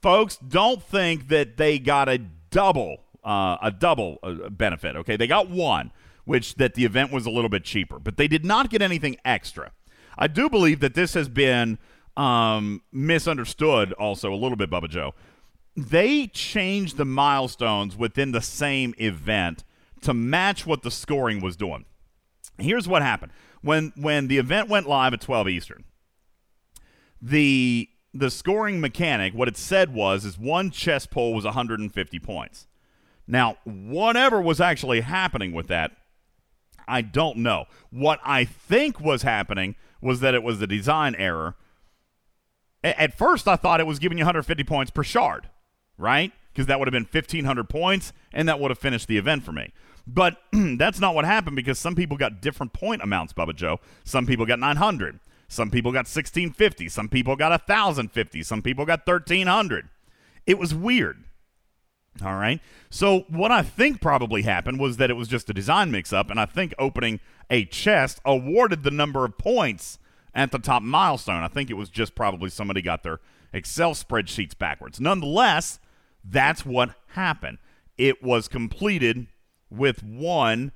Folks, 0.00 0.38
don't 0.38 0.82
think 0.82 1.28
that 1.28 1.58
they 1.58 1.78
got 1.78 2.08
a 2.08 2.16
double 2.50 3.04
uh, 3.24 3.56
a 3.62 3.70
double 3.70 4.18
uh, 4.22 4.48
benefit. 4.50 4.96
Okay, 4.96 5.16
they 5.16 5.26
got 5.26 5.50
one, 5.50 5.92
which 6.24 6.56
that 6.56 6.74
the 6.74 6.84
event 6.84 7.12
was 7.12 7.26
a 7.26 7.30
little 7.30 7.50
bit 7.50 7.64
cheaper, 7.64 7.98
but 7.98 8.16
they 8.16 8.28
did 8.28 8.44
not 8.44 8.70
get 8.70 8.82
anything 8.82 9.16
extra. 9.24 9.72
I 10.18 10.26
do 10.26 10.48
believe 10.48 10.80
that 10.80 10.94
this 10.94 11.14
has 11.14 11.28
been 11.28 11.78
um, 12.16 12.82
misunderstood 12.92 13.92
also 13.94 14.32
a 14.32 14.36
little 14.36 14.56
bit, 14.56 14.70
Bubba 14.70 14.88
Joe. 14.88 15.14
They 15.76 16.26
changed 16.26 16.96
the 16.96 17.04
milestones 17.04 17.96
within 17.96 18.32
the 18.32 18.40
same 18.40 18.94
event 18.98 19.64
to 20.02 20.12
match 20.12 20.66
what 20.66 20.82
the 20.82 20.90
scoring 20.90 21.40
was 21.40 21.56
doing. 21.56 21.84
Here's 22.58 22.88
what 22.88 23.02
happened 23.02 23.32
when 23.62 23.92
when 23.96 24.28
the 24.28 24.38
event 24.38 24.68
went 24.68 24.88
live 24.88 25.14
at 25.14 25.20
12 25.20 25.48
Eastern. 25.48 25.84
The 27.22 27.88
the 28.12 28.30
scoring 28.30 28.80
mechanic, 28.80 29.34
what 29.34 29.48
it 29.48 29.56
said 29.56 29.94
was, 29.94 30.24
is 30.24 30.38
one 30.38 30.70
chess 30.70 31.06
pull 31.06 31.32
was 31.32 31.44
150 31.44 32.18
points. 32.18 32.66
Now, 33.30 33.58
whatever 33.64 34.40
was 34.40 34.60
actually 34.60 35.02
happening 35.02 35.52
with 35.52 35.68
that, 35.68 35.92
I 36.88 37.00
don't 37.00 37.38
know. 37.38 37.66
What 37.90 38.18
I 38.24 38.44
think 38.44 38.98
was 39.00 39.22
happening 39.22 39.76
was 40.02 40.18
that 40.20 40.34
it 40.34 40.42
was 40.42 40.60
a 40.60 40.66
design 40.66 41.14
error. 41.14 41.54
A- 42.82 43.00
At 43.00 43.16
first, 43.16 43.46
I 43.46 43.54
thought 43.54 43.78
it 43.78 43.86
was 43.86 44.00
giving 44.00 44.18
you 44.18 44.24
150 44.24 44.64
points 44.64 44.90
per 44.90 45.04
shard, 45.04 45.48
right? 45.96 46.32
Because 46.52 46.66
that 46.66 46.80
would 46.80 46.88
have 46.88 46.92
been 46.92 47.06
1,500 47.10 47.68
points, 47.68 48.12
and 48.32 48.48
that 48.48 48.58
would 48.58 48.72
have 48.72 48.78
finished 48.78 49.06
the 49.06 49.16
event 49.18 49.44
for 49.44 49.52
me. 49.52 49.72
But 50.08 50.38
that's 50.52 50.98
not 50.98 51.14
what 51.14 51.24
happened 51.24 51.54
because 51.54 51.78
some 51.78 51.94
people 51.94 52.16
got 52.16 52.40
different 52.40 52.72
point 52.72 53.00
amounts, 53.00 53.32
Bubba 53.32 53.54
Joe. 53.54 53.78
Some 54.02 54.26
people 54.26 54.44
got 54.44 54.58
900. 54.58 55.20
Some 55.46 55.70
people 55.70 55.92
got 55.92 56.06
1650. 56.08 56.88
Some 56.88 57.08
people 57.08 57.36
got 57.36 57.52
1050. 57.52 58.42
Some 58.42 58.62
people 58.62 58.84
got 58.84 59.06
1300. 59.06 59.88
It 60.46 60.58
was 60.58 60.74
weird. 60.74 61.22
All 62.24 62.36
right. 62.36 62.60
So 62.90 63.20
what 63.28 63.50
I 63.50 63.62
think 63.62 64.00
probably 64.00 64.42
happened 64.42 64.78
was 64.78 64.98
that 64.98 65.10
it 65.10 65.14
was 65.14 65.28
just 65.28 65.48
a 65.48 65.54
design 65.54 65.90
mix-up, 65.90 66.30
and 66.30 66.38
I 66.38 66.44
think 66.44 66.74
opening 66.78 67.20
a 67.48 67.64
chest 67.64 68.20
awarded 68.24 68.82
the 68.82 68.90
number 68.90 69.24
of 69.24 69.38
points 69.38 69.98
at 70.34 70.52
the 70.52 70.58
top 70.58 70.82
milestone. 70.82 71.42
I 71.42 71.48
think 71.48 71.70
it 71.70 71.74
was 71.74 71.88
just 71.88 72.14
probably 72.14 72.50
somebody 72.50 72.82
got 72.82 73.02
their 73.02 73.20
Excel 73.52 73.94
spreadsheets 73.94 74.56
backwards. 74.56 75.00
Nonetheless, 75.00 75.78
that's 76.24 76.64
what 76.64 76.94
happened. 77.08 77.58
It 77.96 78.22
was 78.22 78.48
completed 78.48 79.26
with 79.70 80.02
one 80.02 80.72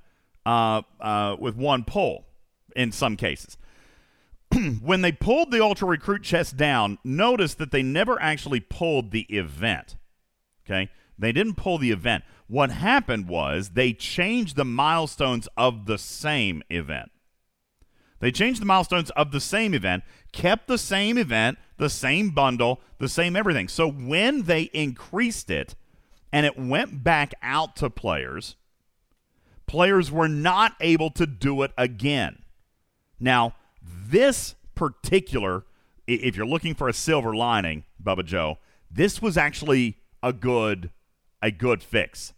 uh, 0.46 0.82
uh, 1.00 1.36
with 1.38 1.56
one 1.56 1.84
pull 1.84 2.26
in 2.76 2.92
some 2.92 3.16
cases. 3.16 3.56
when 4.82 5.02
they 5.02 5.12
pulled 5.12 5.50
the 5.50 5.62
ultra 5.62 5.88
recruit 5.88 6.22
chest 6.22 6.56
down, 6.56 6.98
notice 7.04 7.54
that 7.54 7.70
they 7.70 7.82
never 7.82 8.20
actually 8.20 8.60
pulled 8.60 9.10
the 9.10 9.22
event. 9.22 9.96
Okay? 10.64 10.90
They 11.18 11.32
didn't 11.32 11.54
pull 11.54 11.78
the 11.78 11.90
event. 11.90 12.24
What 12.46 12.70
happened 12.70 13.28
was 13.28 13.70
they 13.70 13.92
changed 13.92 14.56
the 14.56 14.64
milestones 14.64 15.48
of 15.56 15.86
the 15.86 15.98
same 15.98 16.62
event. 16.70 17.10
They 18.20 18.32
changed 18.32 18.60
the 18.60 18.66
milestones 18.66 19.10
of 19.10 19.32
the 19.32 19.40
same 19.40 19.74
event, 19.74 20.02
kept 20.32 20.66
the 20.66 20.78
same 20.78 21.18
event, 21.18 21.58
the 21.76 21.90
same 21.90 22.30
bundle, 22.30 22.80
the 22.98 23.08
same 23.08 23.36
everything. 23.36 23.68
So 23.68 23.88
when 23.88 24.44
they 24.44 24.62
increased 24.72 25.50
it 25.50 25.74
and 26.32 26.46
it 26.46 26.58
went 26.58 27.04
back 27.04 27.34
out 27.42 27.76
to 27.76 27.90
players, 27.90 28.56
players 29.66 30.10
were 30.10 30.28
not 30.28 30.74
able 30.80 31.10
to 31.10 31.26
do 31.26 31.62
it 31.62 31.72
again. 31.76 32.44
Now, 33.20 33.54
this 33.82 34.54
particular, 34.74 35.64
if 36.06 36.36
you're 36.36 36.46
looking 36.46 36.74
for 36.74 36.88
a 36.88 36.94
silver 36.94 37.34
lining, 37.34 37.84
Bubba 38.02 38.24
Joe, 38.24 38.58
this 38.90 39.20
was 39.20 39.36
actually 39.36 39.98
a 40.22 40.32
good 40.32 40.90
a 41.44 41.50
good 41.50 41.82
fix. 41.82 42.32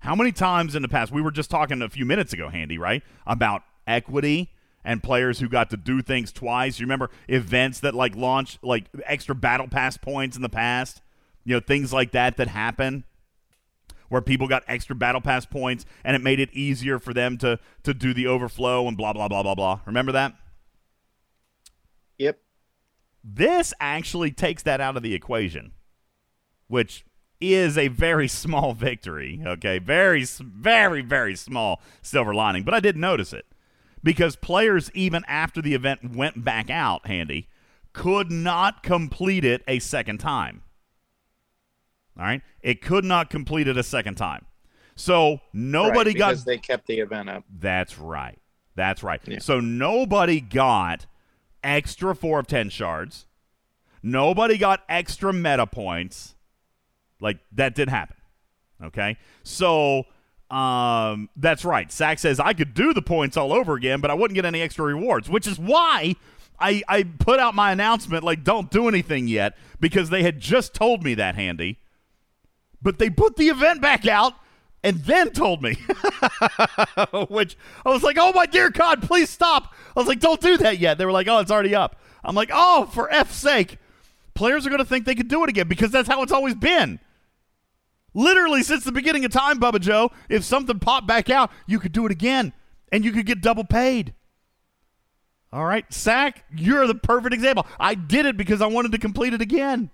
How 0.00 0.16
many 0.16 0.32
times 0.32 0.74
in 0.74 0.82
the 0.82 0.88
past 0.88 1.12
we 1.12 1.22
were 1.22 1.30
just 1.30 1.48
talking 1.48 1.80
a 1.80 1.88
few 1.88 2.04
minutes 2.04 2.32
ago, 2.32 2.48
Handy, 2.48 2.76
right? 2.76 3.04
About 3.24 3.62
equity 3.86 4.50
and 4.84 5.00
players 5.00 5.38
who 5.38 5.48
got 5.48 5.70
to 5.70 5.76
do 5.76 6.02
things 6.02 6.32
twice. 6.32 6.80
You 6.80 6.86
remember 6.86 7.08
events 7.28 7.78
that 7.80 7.94
like 7.94 8.16
launched 8.16 8.58
like 8.64 8.86
extra 9.04 9.36
battle 9.36 9.68
pass 9.68 9.96
points 9.96 10.34
in 10.34 10.42
the 10.42 10.48
past? 10.48 11.00
You 11.44 11.54
know, 11.54 11.60
things 11.60 11.92
like 11.92 12.10
that 12.12 12.36
that 12.36 12.48
happen 12.48 13.04
where 14.08 14.20
people 14.20 14.48
got 14.48 14.64
extra 14.66 14.96
battle 14.96 15.20
pass 15.20 15.46
points 15.46 15.86
and 16.02 16.16
it 16.16 16.20
made 16.20 16.40
it 16.40 16.52
easier 16.52 16.98
for 16.98 17.14
them 17.14 17.38
to 17.38 17.60
to 17.84 17.94
do 17.94 18.12
the 18.12 18.26
overflow 18.26 18.88
and 18.88 18.96
blah 18.96 19.12
blah 19.12 19.28
blah 19.28 19.44
blah 19.44 19.54
blah. 19.54 19.80
Remember 19.86 20.10
that? 20.10 20.34
Yep. 22.18 22.40
This 23.22 23.72
actually 23.78 24.32
takes 24.32 24.64
that 24.64 24.80
out 24.80 24.96
of 24.96 25.04
the 25.04 25.14
equation, 25.14 25.74
which 26.66 27.04
is 27.42 27.76
a 27.76 27.88
very 27.88 28.28
small 28.42 28.72
victory. 28.74 29.42
Okay, 29.44 29.78
very, 29.78 30.24
very, 30.24 31.02
very 31.02 31.36
small 31.36 31.80
silver 32.00 32.34
lining. 32.34 32.62
But 32.62 32.74
I 32.74 32.80
did 32.80 32.96
notice 32.96 33.32
it 33.32 33.46
because 34.02 34.36
players, 34.36 34.90
even 34.94 35.24
after 35.28 35.60
the 35.62 35.74
event 35.74 36.14
went 36.16 36.44
back 36.44 36.70
out, 36.70 37.06
handy, 37.06 37.48
could 37.92 38.30
not 38.30 38.82
complete 38.82 39.44
it 39.44 39.62
a 39.68 39.78
second 39.78 40.18
time. 40.18 40.62
All 42.18 42.24
right, 42.24 42.42
it 42.62 42.82
could 42.82 43.04
not 43.04 43.30
complete 43.30 43.66
it 43.68 43.76
a 43.76 43.82
second 43.82 44.16
time. 44.16 44.46
So 44.94 45.40
nobody 45.52 46.10
Right, 46.10 46.18
got 46.18 46.28
because 46.30 46.44
they 46.44 46.58
kept 46.58 46.86
the 46.86 47.00
event 47.00 47.30
up. 47.30 47.44
that's 47.58 47.98
right. 47.98 48.38
That's 48.74 49.02
right. 49.02 49.20
Yeah. 49.26 49.38
So 49.38 49.60
nobody 49.60 50.40
got 50.40 51.06
extra 51.64 52.14
four 52.14 52.38
of 52.38 52.46
ten 52.46 52.68
shards. 52.68 53.26
Nobody 54.02 54.58
got 54.58 54.82
extra 54.88 55.32
meta 55.32 55.66
points. 55.66 56.31
Like 57.22 57.38
that 57.52 57.74
didn't 57.74 57.90
happen. 57.90 58.16
Okay. 58.84 59.16
So 59.44 60.04
um, 60.50 61.30
that's 61.36 61.64
right. 61.64 61.90
Sack 61.90 62.18
says 62.18 62.38
I 62.38 62.52
could 62.52 62.74
do 62.74 62.92
the 62.92 63.02
points 63.02 63.36
all 63.36 63.52
over 63.52 63.74
again, 63.74 64.00
but 64.00 64.10
I 64.10 64.14
wouldn't 64.14 64.34
get 64.34 64.44
any 64.44 64.60
extra 64.60 64.84
rewards, 64.84 65.30
which 65.30 65.46
is 65.46 65.58
why 65.58 66.16
I, 66.58 66.82
I 66.88 67.04
put 67.04 67.40
out 67.40 67.54
my 67.54 67.72
announcement 67.72 68.24
like 68.24 68.44
don't 68.44 68.70
do 68.70 68.88
anything 68.88 69.28
yet 69.28 69.56
because 69.80 70.10
they 70.10 70.22
had 70.22 70.40
just 70.40 70.74
told 70.74 71.02
me 71.02 71.14
that 71.14 71.36
handy. 71.36 71.78
But 72.82 72.98
they 72.98 73.08
put 73.08 73.36
the 73.36 73.48
event 73.48 73.80
back 73.80 74.06
out 74.06 74.34
and 74.82 74.98
then 75.04 75.30
told 75.30 75.62
me. 75.62 75.74
Which 77.28 77.56
I 77.86 77.90
was 77.90 78.02
like, 78.02 78.16
oh 78.18 78.32
my 78.32 78.46
dear 78.46 78.70
God, 78.70 79.02
please 79.02 79.30
stop. 79.30 79.72
I 79.96 80.00
was 80.00 80.08
like, 80.08 80.20
don't 80.20 80.40
do 80.40 80.56
that 80.58 80.78
yet. 80.78 80.98
They 80.98 81.06
were 81.06 81.12
like, 81.12 81.28
oh, 81.28 81.38
it's 81.38 81.50
already 81.50 81.74
up. 81.74 81.96
I'm 82.24 82.34
like, 82.34 82.50
oh, 82.52 82.86
for 82.92 83.10
F's 83.12 83.36
sake. 83.36 83.78
Players 84.34 84.66
are 84.66 84.70
going 84.70 84.80
to 84.80 84.84
think 84.84 85.04
they 85.04 85.14
could 85.14 85.28
do 85.28 85.44
it 85.44 85.50
again 85.50 85.68
because 85.68 85.90
that's 85.90 86.08
how 86.08 86.22
it's 86.22 86.32
always 86.32 86.54
been. 86.54 86.98
Literally 88.14 88.62
since 88.62 88.84
the 88.84 88.92
beginning 88.92 89.24
of 89.24 89.30
time, 89.32 89.58
Bubba 89.58 89.80
Joe, 89.80 90.10
if 90.28 90.44
something 90.44 90.78
popped 90.78 91.06
back 91.06 91.30
out, 91.30 91.50
you 91.66 91.78
could 91.78 91.92
do 91.92 92.04
it 92.06 92.12
again 92.12 92.52
and 92.90 93.04
you 93.04 93.12
could 93.12 93.26
get 93.26 93.40
double 93.40 93.64
paid. 93.64 94.14
All 95.52 95.64
right, 95.64 95.90
Sack, 95.92 96.44
you're 96.54 96.86
the 96.86 96.94
perfect 96.94 97.34
example. 97.34 97.66
I 97.78 97.94
did 97.94 98.24
it 98.26 98.36
because 98.36 98.62
I 98.62 98.66
wanted 98.66 98.92
to 98.92 98.98
complete 98.98 99.34
it 99.34 99.40
again. 99.42 99.90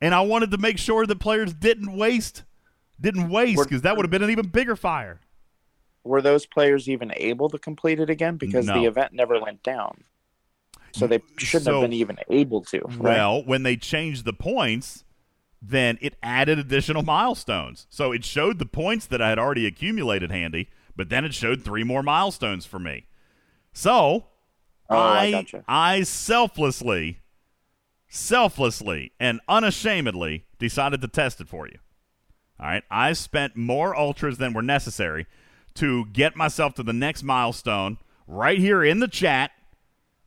And 0.00 0.14
I 0.14 0.20
wanted 0.22 0.50
to 0.50 0.58
make 0.58 0.78
sure 0.78 1.06
that 1.06 1.18
players 1.20 1.54
didn't 1.54 1.96
waste 1.96 2.44
didn't 3.00 3.28
waste 3.28 3.60
because 3.62 3.82
that 3.82 3.96
would 3.96 4.04
have 4.04 4.10
been 4.10 4.22
an 4.22 4.30
even 4.30 4.46
bigger 4.48 4.76
fire. 4.76 5.20
Were 6.04 6.22
those 6.22 6.46
players 6.46 6.88
even 6.88 7.12
able 7.16 7.48
to 7.48 7.58
complete 7.58 7.98
it 7.98 8.08
again? 8.08 8.36
Because 8.36 8.66
No. 8.66 8.74
the 8.74 8.86
event 8.86 9.12
never 9.12 9.40
went 9.40 9.62
down. 9.64 10.04
So 10.92 11.08
they 11.08 11.20
shouldn't 11.38 11.64
So- 11.64 11.72
have 11.80 11.90
been 11.90 11.92
even 11.92 12.18
able 12.30 12.60
to. 12.66 12.80
Right? 12.82 12.98
Well, 13.00 13.42
when 13.44 13.64
they 13.64 13.76
changed 13.76 14.24
the 14.24 14.32
points, 14.32 15.04
then 15.66 15.98
it 16.00 16.16
added 16.22 16.58
additional 16.58 17.02
milestones. 17.02 17.86
So 17.88 18.12
it 18.12 18.24
showed 18.24 18.58
the 18.58 18.66
points 18.66 19.06
that 19.06 19.22
I 19.22 19.28
had 19.30 19.38
already 19.38 19.66
accumulated 19.66 20.30
handy, 20.30 20.68
but 20.96 21.08
then 21.08 21.24
it 21.24 21.34
showed 21.34 21.62
three 21.62 21.84
more 21.84 22.02
milestones 22.02 22.66
for 22.66 22.78
me. 22.78 23.06
So 23.72 24.26
Oh, 24.90 24.96
I 24.98 25.20
I, 25.22 25.30
gotcha. 25.30 25.64
I 25.66 26.02
selflessly, 26.02 27.20
selflessly, 28.08 29.12
and 29.18 29.40
unashamedly 29.48 30.44
decided 30.58 31.00
to 31.00 31.08
test 31.08 31.40
it 31.40 31.48
for 31.48 31.66
you. 31.66 31.78
All 32.60 32.66
right. 32.66 32.84
I 32.90 33.14
spent 33.14 33.56
more 33.56 33.96
ultras 33.96 34.38
than 34.38 34.52
were 34.52 34.62
necessary 34.62 35.26
to 35.74 36.06
get 36.06 36.36
myself 36.36 36.74
to 36.74 36.82
the 36.82 36.92
next 36.92 37.22
milestone 37.22 37.98
right 38.26 38.58
here 38.58 38.84
in 38.84 39.00
the 39.00 39.08
chat 39.08 39.50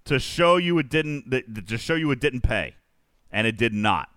to 0.05 0.19
show 0.19 0.57
you 0.57 0.77
it 0.79 0.89
didn't 0.89 1.31
to 1.67 1.77
show 1.77 1.95
you 1.95 2.11
it 2.11 2.19
didn't 2.19 2.41
pay. 2.41 2.75
And 3.31 3.45
it 3.45 3.57
did 3.57 3.73
not. 3.73 4.09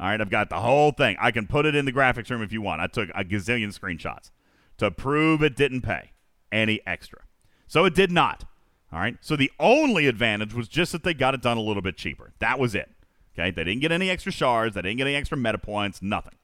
All 0.00 0.06
right, 0.06 0.20
I've 0.20 0.30
got 0.30 0.48
the 0.48 0.60
whole 0.60 0.92
thing. 0.92 1.18
I 1.20 1.30
can 1.30 1.46
put 1.46 1.66
it 1.66 1.74
in 1.74 1.84
the 1.84 1.92
graphics 1.92 2.30
room 2.30 2.42
if 2.42 2.52
you 2.52 2.62
want. 2.62 2.80
I 2.80 2.86
took 2.86 3.10
a 3.14 3.22
gazillion 3.22 3.78
screenshots 3.78 4.30
to 4.78 4.90
prove 4.90 5.42
it 5.42 5.54
didn't 5.54 5.82
pay 5.82 6.12
any 6.50 6.80
extra. 6.86 7.20
So 7.68 7.84
it 7.84 7.94
did 7.94 8.10
not. 8.10 8.44
All 8.90 8.98
right. 8.98 9.18
So 9.20 9.36
the 9.36 9.52
only 9.60 10.06
advantage 10.06 10.54
was 10.54 10.68
just 10.68 10.92
that 10.92 11.04
they 11.04 11.12
got 11.12 11.34
it 11.34 11.42
done 11.42 11.58
a 11.58 11.60
little 11.60 11.82
bit 11.82 11.98
cheaper. 11.98 12.32
That 12.38 12.58
was 12.58 12.74
it. 12.74 12.90
Okay. 13.34 13.50
They 13.50 13.62
didn't 13.62 13.82
get 13.82 13.92
any 13.92 14.08
extra 14.08 14.32
shards. 14.32 14.74
They 14.74 14.80
didn't 14.80 14.96
get 14.96 15.06
any 15.06 15.16
extra 15.16 15.36
meta 15.36 15.58
points. 15.58 16.00
Nothing. 16.00 16.36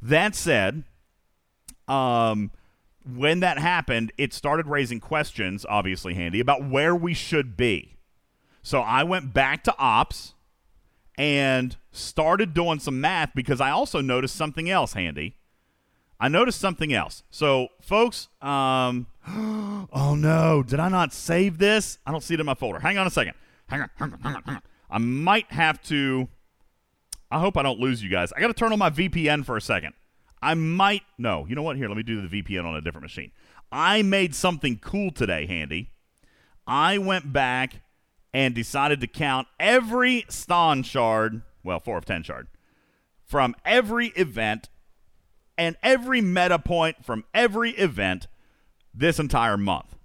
That 0.00 0.36
said, 0.36 0.84
um, 1.88 2.52
when 3.04 3.40
that 3.40 3.58
happened, 3.58 4.12
it 4.16 4.32
started 4.32 4.66
raising 4.66 5.00
questions, 5.00 5.66
obviously, 5.68 6.14
Handy, 6.14 6.38
about 6.38 6.68
where 6.68 6.94
we 6.94 7.14
should 7.14 7.56
be. 7.56 7.96
So 8.62 8.80
I 8.80 9.02
went 9.02 9.32
back 9.32 9.64
to 9.64 9.74
ops 9.76 10.34
and 11.18 11.76
started 11.92 12.54
doing 12.54 12.78
some 12.78 13.00
math 13.00 13.30
because 13.34 13.60
I 13.60 13.70
also 13.70 14.00
noticed 14.00 14.36
something 14.36 14.68
else, 14.68 14.92
Handy. 14.92 15.36
I 16.18 16.28
noticed 16.28 16.60
something 16.60 16.92
else. 16.92 17.22
So, 17.30 17.68
folks, 17.80 18.28
um, 18.40 19.06
oh 19.28 20.14
no, 20.16 20.62
did 20.62 20.80
I 20.80 20.88
not 20.88 21.12
save 21.12 21.58
this? 21.58 21.98
I 22.06 22.10
don't 22.10 22.22
see 22.22 22.34
it 22.34 22.40
in 22.40 22.46
my 22.46 22.54
folder. 22.54 22.80
Hang 22.80 22.98
on 22.98 23.06
a 23.06 23.10
second. 23.10 23.34
Hang 23.68 23.82
on, 23.82 23.90
hang 23.96 24.12
on, 24.12 24.20
hang 24.20 24.34
on, 24.36 24.42
hang 24.44 24.54
on. 24.56 24.62
I 24.90 24.98
might 24.98 25.50
have 25.52 25.82
to. 25.84 26.28
I 27.30 27.40
hope 27.40 27.56
I 27.56 27.62
don't 27.62 27.80
lose 27.80 28.02
you 28.02 28.08
guys. 28.08 28.32
I 28.32 28.40
got 28.40 28.46
to 28.46 28.54
turn 28.54 28.72
on 28.72 28.78
my 28.78 28.90
VPN 28.90 29.44
for 29.44 29.56
a 29.56 29.60
second. 29.60 29.94
I 30.40 30.54
might. 30.54 31.02
No, 31.18 31.44
you 31.48 31.54
know 31.56 31.62
what? 31.62 31.76
Here, 31.76 31.88
let 31.88 31.96
me 31.96 32.02
do 32.02 32.26
the 32.26 32.42
VPN 32.42 32.64
on 32.64 32.76
a 32.76 32.80
different 32.80 33.02
machine. 33.02 33.32
I 33.72 34.02
made 34.02 34.34
something 34.34 34.78
cool 34.78 35.10
today, 35.10 35.46
Handy. 35.46 35.90
I 36.66 36.98
went 36.98 37.32
back 37.32 37.82
and 38.36 38.54
decided 38.54 39.00
to 39.00 39.06
count 39.06 39.48
every 39.58 40.26
Ston 40.28 40.82
shard, 40.82 41.40
well, 41.64 41.80
4 41.80 41.96
of 41.96 42.04
10 42.04 42.22
shard, 42.22 42.48
from 43.24 43.56
every 43.64 44.08
event 44.08 44.68
and 45.56 45.74
every 45.82 46.20
meta 46.20 46.58
point 46.58 47.02
from 47.02 47.24
every 47.32 47.70
event 47.70 48.26
this 48.92 49.18
entire 49.18 49.56
month. 49.56 49.96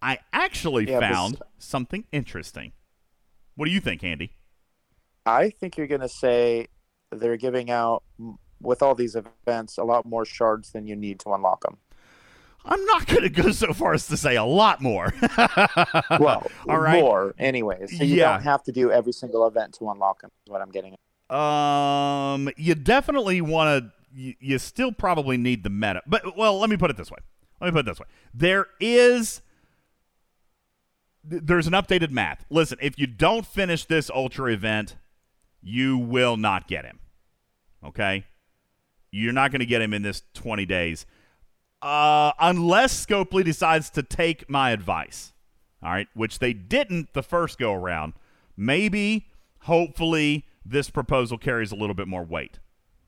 I 0.00 0.18
actually 0.32 0.88
Yeah, 0.88 1.00
found 1.00 1.34
s- 1.34 1.42
something 1.58 2.04
interesting. 2.12 2.70
What 3.56 3.64
do 3.66 3.72
you 3.72 3.80
think, 3.80 4.04
Andy? 4.04 4.36
I 5.26 5.50
think 5.50 5.76
you're 5.76 5.88
going 5.88 6.00
to 6.00 6.08
say 6.08 6.68
they're 7.10 7.36
giving 7.36 7.72
out 7.72 8.04
with 8.62 8.82
all 8.84 8.94
these 8.94 9.16
events 9.16 9.78
a 9.78 9.84
lot 9.84 10.06
more 10.06 10.24
shards 10.24 10.70
than 10.70 10.86
you 10.86 10.94
need 10.94 11.18
to 11.20 11.32
unlock 11.32 11.62
them. 11.62 11.78
I'm 12.64 12.84
not 12.86 13.06
going 13.06 13.22
to 13.22 13.30
go 13.30 13.52
so 13.52 13.72
far 13.72 13.94
as 13.94 14.06
to 14.08 14.16
say 14.16 14.36
a 14.36 14.44
lot 14.44 14.80
more. 14.80 15.12
Well, 16.20 16.46
All 16.68 16.78
right. 16.78 17.00
more 17.00 17.34
anyways. 17.38 17.96
So 17.96 18.04
you 18.04 18.16
Yeah. 18.16 18.32
don't 18.32 18.42
have 18.42 18.62
to 18.64 18.72
do 18.72 18.90
every 18.90 19.12
single 19.12 19.46
event 19.46 19.74
to 19.78 19.88
unlock 19.90 20.20
them. 20.20 20.30
Is 20.46 20.50
what 20.50 20.60
I'm 20.60 20.70
getting. 20.70 20.94
At. 21.30 21.34
Um, 21.36 22.50
you 22.56 22.74
definitely 22.74 23.40
want 23.40 23.84
to. 23.84 23.92
You, 24.12 24.34
you 24.40 24.58
still 24.58 24.90
probably 24.92 25.36
need 25.36 25.62
the 25.62 25.70
meta, 25.70 26.02
but 26.06 26.36
well, 26.36 26.58
let 26.58 26.68
me 26.68 26.76
put 26.76 26.90
it 26.90 26.96
this 26.96 27.10
way. 27.10 27.18
Let 27.60 27.68
me 27.68 27.72
put 27.72 27.80
it 27.80 27.90
this 27.90 28.00
way. 28.00 28.06
There 28.34 28.66
is. 28.80 29.40
There's 31.22 31.66
an 31.66 31.74
updated 31.74 32.10
math. 32.10 32.44
Listen, 32.50 32.78
if 32.80 32.98
you 32.98 33.06
don't 33.06 33.46
finish 33.46 33.84
this 33.84 34.10
ultra 34.10 34.52
event, 34.52 34.96
you 35.62 35.96
will 35.98 36.36
not 36.36 36.66
get 36.66 36.84
him. 36.84 36.98
Okay, 37.84 38.24
you're 39.12 39.32
not 39.32 39.50
going 39.52 39.60
to 39.60 39.66
get 39.66 39.80
him 39.80 39.94
in 39.94 40.02
this 40.02 40.22
20 40.34 40.66
days, 40.66 41.06
uh, 41.82 42.32
unless 42.38 43.04
Scopely 43.04 43.44
decides 43.44 43.90
to 43.90 44.02
take 44.02 44.48
my 44.48 44.70
advice. 44.70 45.32
All 45.82 45.90
right, 45.90 46.08
which 46.14 46.38
they 46.40 46.52
didn't 46.52 47.14
the 47.14 47.22
first 47.22 47.58
go 47.58 47.72
around. 47.72 48.12
Maybe, 48.56 49.28
hopefully, 49.60 50.44
this 50.64 50.90
proposal 50.90 51.38
carries 51.38 51.72
a 51.72 51.74
little 51.74 51.94
bit 51.94 52.06
more 52.06 52.22
weight. 52.22 52.58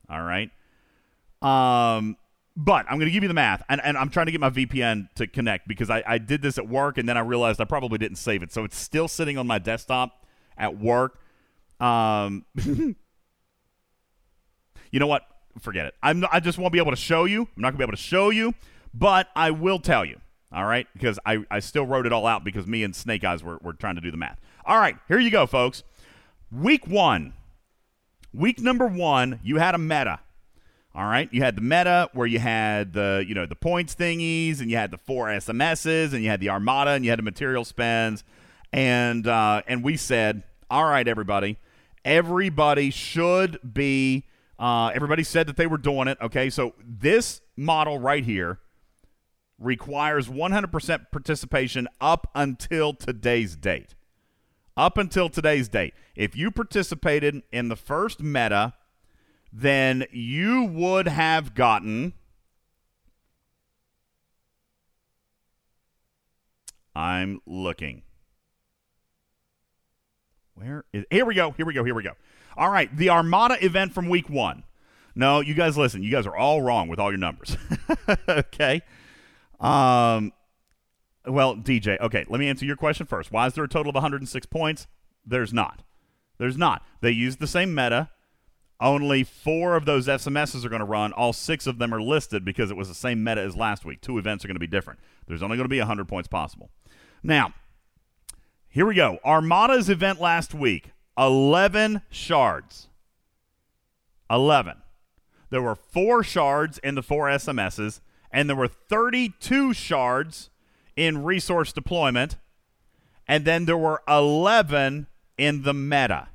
All 0.09 0.23
right. 0.23 0.49
Um, 1.41 2.17
but 2.55 2.85
I'm 2.87 2.97
going 2.97 3.07
to 3.07 3.11
give 3.11 3.23
you 3.23 3.27
the 3.27 3.35
math, 3.35 3.63
and, 3.69 3.81
and 3.83 3.97
I'm 3.97 4.09
trying 4.09 4.27
to 4.27 4.31
get 4.31 4.41
my 4.41 4.49
VPN 4.49 5.09
to 5.15 5.27
connect 5.27 5.67
because 5.67 5.89
I, 5.89 6.03
I 6.05 6.17
did 6.17 6.41
this 6.41 6.57
at 6.57 6.67
work, 6.67 6.97
and 6.97 7.07
then 7.07 7.17
I 7.17 7.21
realized 7.21 7.59
I 7.61 7.65
probably 7.65 7.97
didn't 7.97 8.17
save 8.17 8.43
it, 8.43 8.51
so 8.51 8.63
it's 8.63 8.77
still 8.77 9.07
sitting 9.07 9.37
on 9.37 9.47
my 9.47 9.59
desktop 9.59 10.25
at 10.57 10.77
work. 10.77 11.19
Um, 11.79 12.45
you 12.63 12.95
know 14.93 15.07
what? 15.07 15.23
Forget 15.59 15.85
it. 15.87 15.95
I'm 16.01 16.25
I 16.31 16.39
just 16.39 16.57
won't 16.57 16.73
be 16.73 16.79
able 16.79 16.91
to 16.91 16.97
show 16.97 17.25
you. 17.25 17.41
I'm 17.55 17.61
not 17.61 17.71
to 17.71 17.77
be 17.77 17.83
able 17.83 17.93
to 17.93 17.97
show 17.97 18.29
you, 18.29 18.53
but 18.93 19.27
I 19.35 19.51
will 19.51 19.79
tell 19.79 20.03
you. 20.03 20.19
All 20.53 20.65
right, 20.65 20.87
because 20.93 21.17
I, 21.25 21.43
I 21.49 21.59
still 21.59 21.85
wrote 21.85 22.05
it 22.05 22.13
all 22.13 22.27
out 22.27 22.43
because 22.43 22.67
me 22.67 22.83
and 22.83 22.95
Snake 22.95 23.23
Eyes 23.23 23.43
were, 23.43 23.57
were 23.63 23.73
trying 23.73 23.95
to 23.95 24.01
do 24.01 24.11
the 24.11 24.17
math. 24.17 24.39
All 24.65 24.77
right, 24.77 24.95
here 25.07 25.17
you 25.17 25.31
go, 25.31 25.47
folks. 25.47 25.81
Week 26.51 26.85
one, 26.87 27.33
week 28.31 28.61
number 28.61 28.85
one, 28.85 29.39
you 29.43 29.57
had 29.57 29.73
a 29.73 29.79
meta. 29.79 30.19
All 30.93 31.05
right, 31.05 31.27
you 31.31 31.41
had 31.41 31.55
the 31.55 31.61
meta 31.61 32.07
where 32.13 32.27
you 32.27 32.37
had 32.37 32.93
the 32.93 33.25
you 33.27 33.33
know 33.33 33.47
the 33.47 33.55
points 33.55 33.95
thingies, 33.95 34.61
and 34.61 34.69
you 34.69 34.77
had 34.77 34.91
the 34.91 34.99
four 34.99 35.25
SMSs, 35.27 36.13
and 36.13 36.23
you 36.23 36.29
had 36.29 36.39
the 36.39 36.51
Armada, 36.51 36.91
and 36.91 37.03
you 37.03 37.09
had 37.09 37.17
the 37.17 37.23
material 37.23 37.65
spends, 37.65 38.23
and 38.71 39.25
uh, 39.25 39.63
and 39.67 39.83
we 39.83 39.97
said, 39.97 40.43
all 40.69 40.85
right, 40.85 41.07
everybody, 41.07 41.57
everybody 42.05 42.91
should 42.91 43.73
be. 43.73 44.25
Uh, 44.63 44.93
everybody 44.95 45.23
said 45.23 45.45
that 45.45 45.57
they 45.57 45.67
were 45.67 45.77
doing 45.77 46.07
it. 46.07 46.17
Okay, 46.21 46.49
so 46.49 46.73
this 46.81 47.41
model 47.57 47.99
right 47.99 48.23
here 48.23 48.59
requires 49.59 50.29
100% 50.29 51.11
participation 51.11 51.85
up 51.99 52.31
until 52.33 52.93
today's 52.93 53.57
date. 53.57 53.93
Up 54.77 54.97
until 54.97 55.27
today's 55.27 55.67
date. 55.67 55.93
If 56.15 56.37
you 56.37 56.49
participated 56.49 57.43
in 57.51 57.67
the 57.67 57.75
first 57.75 58.21
meta, 58.21 58.73
then 59.51 60.05
you 60.13 60.63
would 60.63 61.09
have 61.09 61.53
gotten. 61.55 62.13
I'm 66.95 67.41
looking. 67.45 68.03
Where 70.55 70.85
is. 70.93 71.03
Here 71.11 71.25
we 71.25 71.35
go. 71.35 71.51
Here 71.51 71.65
we 71.65 71.73
go. 71.73 71.83
Here 71.83 71.95
we 71.95 72.03
go. 72.03 72.13
All 72.57 72.69
right. 72.69 72.95
The 72.95 73.09
Armada 73.09 73.63
event 73.63 73.93
from 73.93 74.09
week 74.09 74.29
one. 74.29 74.63
No, 75.15 75.41
you 75.41 75.53
guys 75.53 75.77
listen. 75.77 76.01
You 76.01 76.11
guys 76.11 76.25
are 76.25 76.35
all 76.35 76.61
wrong 76.61 76.87
with 76.87 76.99
all 76.99 77.11
your 77.11 77.19
numbers. 77.19 77.55
okay. 78.27 78.81
Um, 79.59 80.33
well, 81.25 81.55
DJ, 81.55 81.99
okay, 82.01 82.25
let 82.27 82.39
me 82.39 82.49
answer 82.49 82.65
your 82.65 82.75
question 82.75 83.05
first. 83.05 83.31
Why 83.31 83.47
is 83.47 83.53
there 83.53 83.63
a 83.63 83.69
total 83.69 83.91
of 83.91 83.95
106 83.95 84.45
points? 84.47 84.87
There's 85.25 85.53
not. 85.53 85.83
There's 86.37 86.57
not. 86.57 86.83
They 87.01 87.11
used 87.11 87.39
the 87.39 87.47
same 87.47 87.73
meta. 87.73 88.09
Only 88.79 89.23
four 89.23 89.75
of 89.75 89.85
those 89.85 90.07
SMSs 90.07 90.65
are 90.65 90.69
going 90.69 90.79
to 90.79 90.85
run. 90.85 91.13
All 91.13 91.31
six 91.31 91.67
of 91.67 91.77
them 91.77 91.93
are 91.93 92.01
listed 92.01 92.43
because 92.43 92.69
it 92.69 92.75
was 92.75 92.89
the 92.89 92.95
same 92.95 93.23
meta 93.23 93.39
as 93.39 93.55
last 93.55 93.85
week. 93.85 94.01
Two 94.01 94.17
events 94.17 94.43
are 94.43 94.47
going 94.47 94.55
to 94.55 94.59
be 94.59 94.67
different. 94.67 94.99
There's 95.27 95.43
only 95.43 95.55
going 95.55 95.65
to 95.65 95.69
be 95.69 95.79
100 95.79 96.07
points 96.07 96.27
possible. 96.27 96.69
Now, 97.21 97.53
here 98.67 98.85
we 98.85 98.95
go. 98.95 99.19
Armada's 99.23 99.89
event 99.89 100.19
last 100.19 100.53
week 100.53 100.91
11 101.17 102.01
shards. 102.09 102.87
11. 104.29 104.77
There 105.49 105.61
were 105.61 105.75
four 105.75 106.23
shards 106.23 106.79
in 106.79 106.95
the 106.95 107.03
four 107.03 107.27
SMSs, 107.27 107.99
and 108.31 108.49
there 108.49 108.55
were 108.55 108.67
32 108.67 109.73
shards 109.73 110.49
in 110.95 111.23
resource 111.23 111.71
deployment, 111.71 112.37
and 113.27 113.45
then 113.45 113.65
there 113.65 113.77
were 113.77 114.01
11 114.07 115.07
in 115.37 115.61
the 115.63 115.73
meta. 115.73 116.29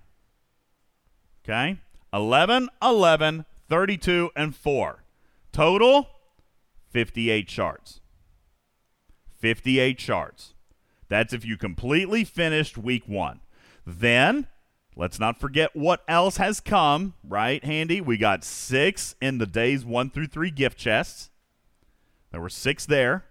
Okay? 1.45 1.79
11, 2.13 2.69
11, 2.83 3.45
32, 3.69 4.31
and 4.37 4.55
4. 4.55 5.03
Total 5.53 6.09
58 6.91 7.51
shards. 7.51 8.01
58 9.39 10.01
shards. 10.01 10.55
That's 11.09 11.33
if 11.33 11.45
you 11.45 11.57
completely 11.57 12.25
finished 12.25 12.77
week 12.77 13.05
one. 13.07 13.41
Then, 13.87 14.47
let's 14.99 15.21
not 15.21 15.41
forget 15.41 15.75
what 15.75 16.03
else 16.09 16.37
has 16.37 16.61
come, 16.61 17.15
right, 17.27 17.65
Handy? 17.65 18.03
We 18.03 18.19
got 18.19 18.45
six 18.45 19.15
in 19.23 19.39
the 19.39 19.47
days 19.47 19.85
one 19.85 20.11
through 20.11 20.27
three 20.27 20.51
gift 20.51 20.77
chests. 20.77 21.31
There 22.33 22.41
were 22.41 22.51
six 22.51 22.85
there. 22.85 23.25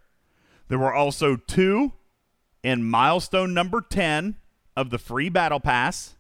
There 0.70 0.80
were 0.80 0.94
also 0.94 1.36
two 1.36 1.92
in 2.64 2.84
milestone 2.84 3.54
number 3.54 3.82
10 3.82 4.38
of 4.76 4.90
the 4.90 4.98
free 4.98 5.30
battle 5.30 5.60
pass, 5.60 6.16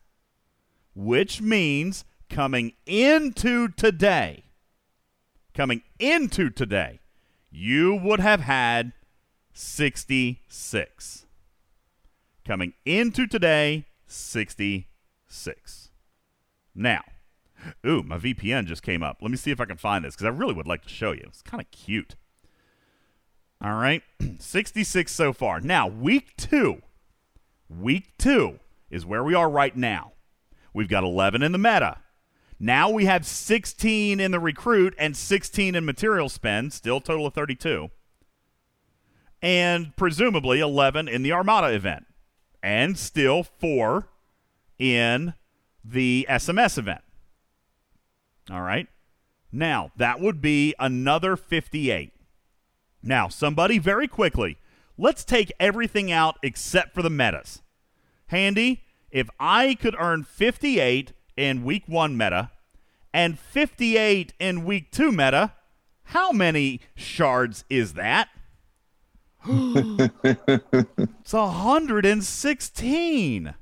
which 0.93 1.41
means 1.41 2.05
coming 2.29 2.73
into 2.85 3.69
today, 3.69 4.43
coming 5.53 5.81
into 5.97 6.49
today, 6.49 6.99
you 7.49 7.95
would 7.95 8.19
have 8.19 8.41
had 8.41 8.91
66. 9.53 11.25
Coming 12.45 12.73
into 12.85 13.27
today, 13.27 13.85
66. 14.05 14.86
Now, 16.75 17.01
ooh, 17.85 18.03
my 18.03 18.17
VPN 18.17 18.65
just 18.65 18.83
came 18.83 19.03
up. 19.03 19.17
Let 19.21 19.31
me 19.31 19.37
see 19.37 19.51
if 19.51 19.59
I 19.59 19.65
can 19.65 19.77
find 19.77 20.05
this 20.05 20.15
because 20.15 20.25
I 20.25 20.29
really 20.29 20.53
would 20.53 20.67
like 20.67 20.83
to 20.83 20.89
show 20.89 21.11
you. 21.11 21.23
It's 21.27 21.41
kind 21.41 21.61
of 21.61 21.69
cute. 21.71 22.15
All 23.61 23.73
right, 23.73 24.03
66 24.39 25.11
so 25.11 25.33
far. 25.33 25.59
Now, 25.59 25.87
week 25.87 26.37
two. 26.37 26.81
Week 27.69 28.17
two 28.17 28.59
is 28.89 29.05
where 29.05 29.23
we 29.23 29.33
are 29.33 29.49
right 29.49 29.75
now. 29.75 30.13
We've 30.73 30.87
got 30.87 31.03
11 31.03 31.41
in 31.41 31.51
the 31.51 31.57
meta. 31.57 31.97
Now 32.59 32.89
we 32.89 33.05
have 33.05 33.25
16 33.25 34.19
in 34.19 34.31
the 34.31 34.39
recruit 34.39 34.95
and 34.97 35.15
16 35.15 35.75
in 35.75 35.85
material 35.85 36.29
spend, 36.29 36.73
still 36.73 37.01
total 37.01 37.27
of 37.27 37.33
32. 37.33 37.89
And 39.41 39.95
presumably 39.95 40.59
11 40.59 41.07
in 41.07 41.23
the 41.23 41.31
Armada 41.31 41.73
event. 41.73 42.05
And 42.63 42.97
still 42.97 43.43
4 43.43 44.07
in 44.79 45.33
the 45.83 46.25
SMS 46.29 46.77
event. 46.77 47.01
All 48.51 48.61
right. 48.61 48.87
Now, 49.51 49.91
that 49.95 50.19
would 50.19 50.41
be 50.41 50.75
another 50.79 51.35
58. 51.35 52.11
Now, 53.01 53.27
somebody 53.27 53.79
very 53.79 54.07
quickly, 54.07 54.57
let's 54.97 55.23
take 55.23 55.51
everything 55.59 56.11
out 56.11 56.37
except 56.43 56.93
for 56.93 57.01
the 57.01 57.09
metas. 57.09 57.61
Handy, 58.27 58.83
if 59.11 59.29
I 59.39 59.75
could 59.75 59.95
earn 59.97 60.23
58 60.23 61.13
in 61.37 61.63
week 61.63 61.83
one 61.87 62.17
meta 62.17 62.51
and 63.13 63.39
58 63.39 64.33
in 64.39 64.65
week 64.65 64.91
two 64.91 65.11
meta, 65.11 65.53
how 66.03 66.31
many 66.31 66.81
shards 66.95 67.63
is 67.69 67.93
that? 67.93 68.29
it's 69.47 71.33
116. 71.33 73.53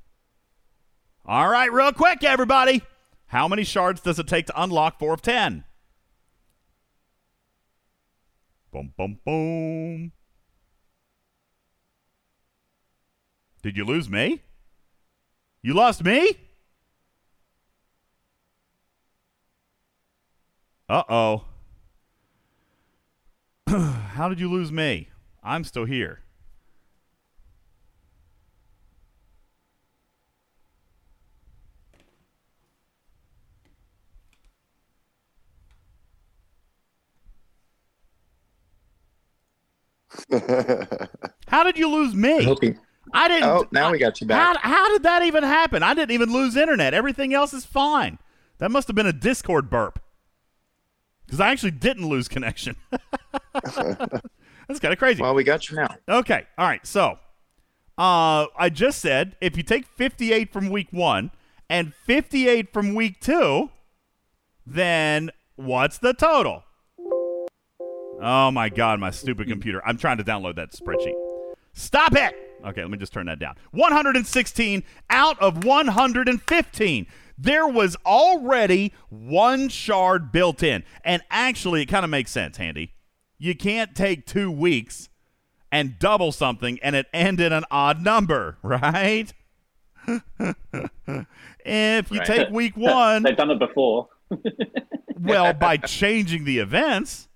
All 1.28 1.50
right, 1.50 1.72
real 1.74 1.92
quick, 1.92 2.24
everybody. 2.24 2.84
How 3.28 3.48
many 3.48 3.64
shards 3.64 4.00
does 4.00 4.20
it 4.20 4.28
take 4.28 4.46
to 4.46 4.62
unlock 4.62 5.00
4 5.00 5.16
of 5.16 5.24
10? 5.24 5.64
Boom, 8.72 8.94
boom, 8.96 9.20
boom. 9.26 10.12
Did 13.64 13.76
you 13.76 13.86
lose 13.86 14.08
me? 14.08 14.42
You 15.64 15.74
lost 15.74 16.04
me? 16.04 16.38
Uh 20.88 21.04
oh. 21.10 21.46
How 23.68 24.30
did 24.30 24.40
you 24.40 24.52
lose 24.52 24.72
me? 24.72 25.10
I'm 25.44 25.64
still 25.64 25.86
here. 25.86 26.25
How 41.48 41.64
did 41.64 41.78
you 41.78 41.90
lose 41.90 42.14
me? 42.14 42.44
Hoping. 42.44 42.80
I 43.14 43.28
didn't. 43.28 43.50
Oh, 43.50 43.66
now 43.72 43.92
we 43.92 44.00
got 44.00 44.20
you 44.20 44.28
back. 44.28 44.58
How, 44.58 44.70
how 44.70 44.92
did 44.92 45.04
that 45.04 45.24
even 45.24 45.44
happen? 45.44 45.84
I 45.84 45.94
didn't 45.94 46.12
even 46.12 46.32
lose 46.32 46.56
internet. 46.56 46.94
Everything 46.94 47.34
else 47.34 47.54
is 47.54 47.66
fine. 47.66 48.18
That 48.58 48.72
must 48.72 48.88
have 48.88 48.96
been 48.96 49.06
a 49.06 49.14
Discord 49.14 49.70
burp. 49.70 50.00
Because 51.26 51.40
I 51.40 51.50
actually 51.52 51.72
didn't 51.72 52.08
lose 52.08 52.28
connection. 52.28 52.76
That's 53.54 54.80
kind 54.80 54.94
of 54.94 54.98
crazy. 54.98 55.22
Well, 55.22 55.34
we 55.34 55.44
got 55.44 55.70
you 55.70 55.78
now. 55.78 55.88
Okay. 56.08 56.46
All 56.58 56.68
right. 56.68 56.86
So, 56.86 57.20
uh, 57.98 58.48
I 58.58 58.70
just 58.72 59.00
said 59.00 59.36
if 59.42 59.58
you 59.58 59.64
take 59.64 59.86
58 59.86 60.52
from 60.52 60.70
week 60.70 60.88
one 60.92 61.32
and 61.70 61.94
58 62.06 62.72
from 62.72 62.94
week 62.96 63.20
two, 63.22 63.70
then 64.66 65.32
what's 65.56 65.98
the 65.98 66.14
total? 66.14 66.64
Oh 68.22 68.52
my 68.52 68.70
God, 68.70 69.00
my 69.00 69.12
stupid 69.12 69.48
computer. 69.48 69.82
I'm 69.86 69.98
trying 69.98 70.18
to 70.18 70.24
download 70.24 70.56
that 70.56 70.72
spreadsheet. 70.72 71.14
Stop 71.74 72.16
it. 72.16 72.34
Okay, 72.66 72.82
let 72.82 72.90
me 72.90 72.98
just 72.98 73.14
turn 73.14 73.26
that 73.28 73.38
down. 73.40 73.56
116 73.72 74.84
out 75.10 75.40
of 75.40 75.64
115. 75.66 77.08
There 77.38 77.68
was 77.68 77.98
already 78.06 78.94
one 79.10 79.68
shard 79.70 80.32
built 80.32 80.64
in. 80.64 80.84
And 81.04 81.22
actually, 81.30 81.82
it 81.82 81.88
kind 81.88 82.04
of 82.06 82.10
makes 82.10 82.32
sense, 82.32 82.58
Handy. 82.58 82.94
You 83.38 83.56
can't 83.56 83.94
take 83.94 84.26
two 84.26 84.50
weeks 84.50 85.10
and 85.72 86.00
double 86.00 86.32
something 86.32 86.80
and 86.82 86.96
it 86.96 87.08
end 87.14 87.42
in 87.42 87.52
an 87.52 87.66
odd 87.70 88.02
number, 88.02 88.58
right? 88.64 89.34
if 91.66 92.12
you 92.12 92.20
Right. 92.20 92.26
take 92.26 92.50
week 92.50 92.78
one, 92.78 93.24
They've 93.24 93.36
done 93.36 93.52
it 93.52 93.60
before. 93.60 94.08
well, 95.20 95.54
by 95.54 95.78
changing 95.78 96.46
the 96.46 96.60
events. 96.60 97.28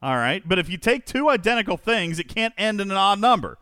All 0.00 0.16
right. 0.16 0.42
But 0.46 0.58
if 0.58 0.68
you 0.68 0.76
take 0.76 1.06
two 1.06 1.28
identical 1.28 1.76
things, 1.76 2.18
it 2.18 2.28
can't 2.28 2.54
end 2.56 2.80
in 2.80 2.90
an 2.90 2.96
odd 2.96 3.20
number. 3.20 3.58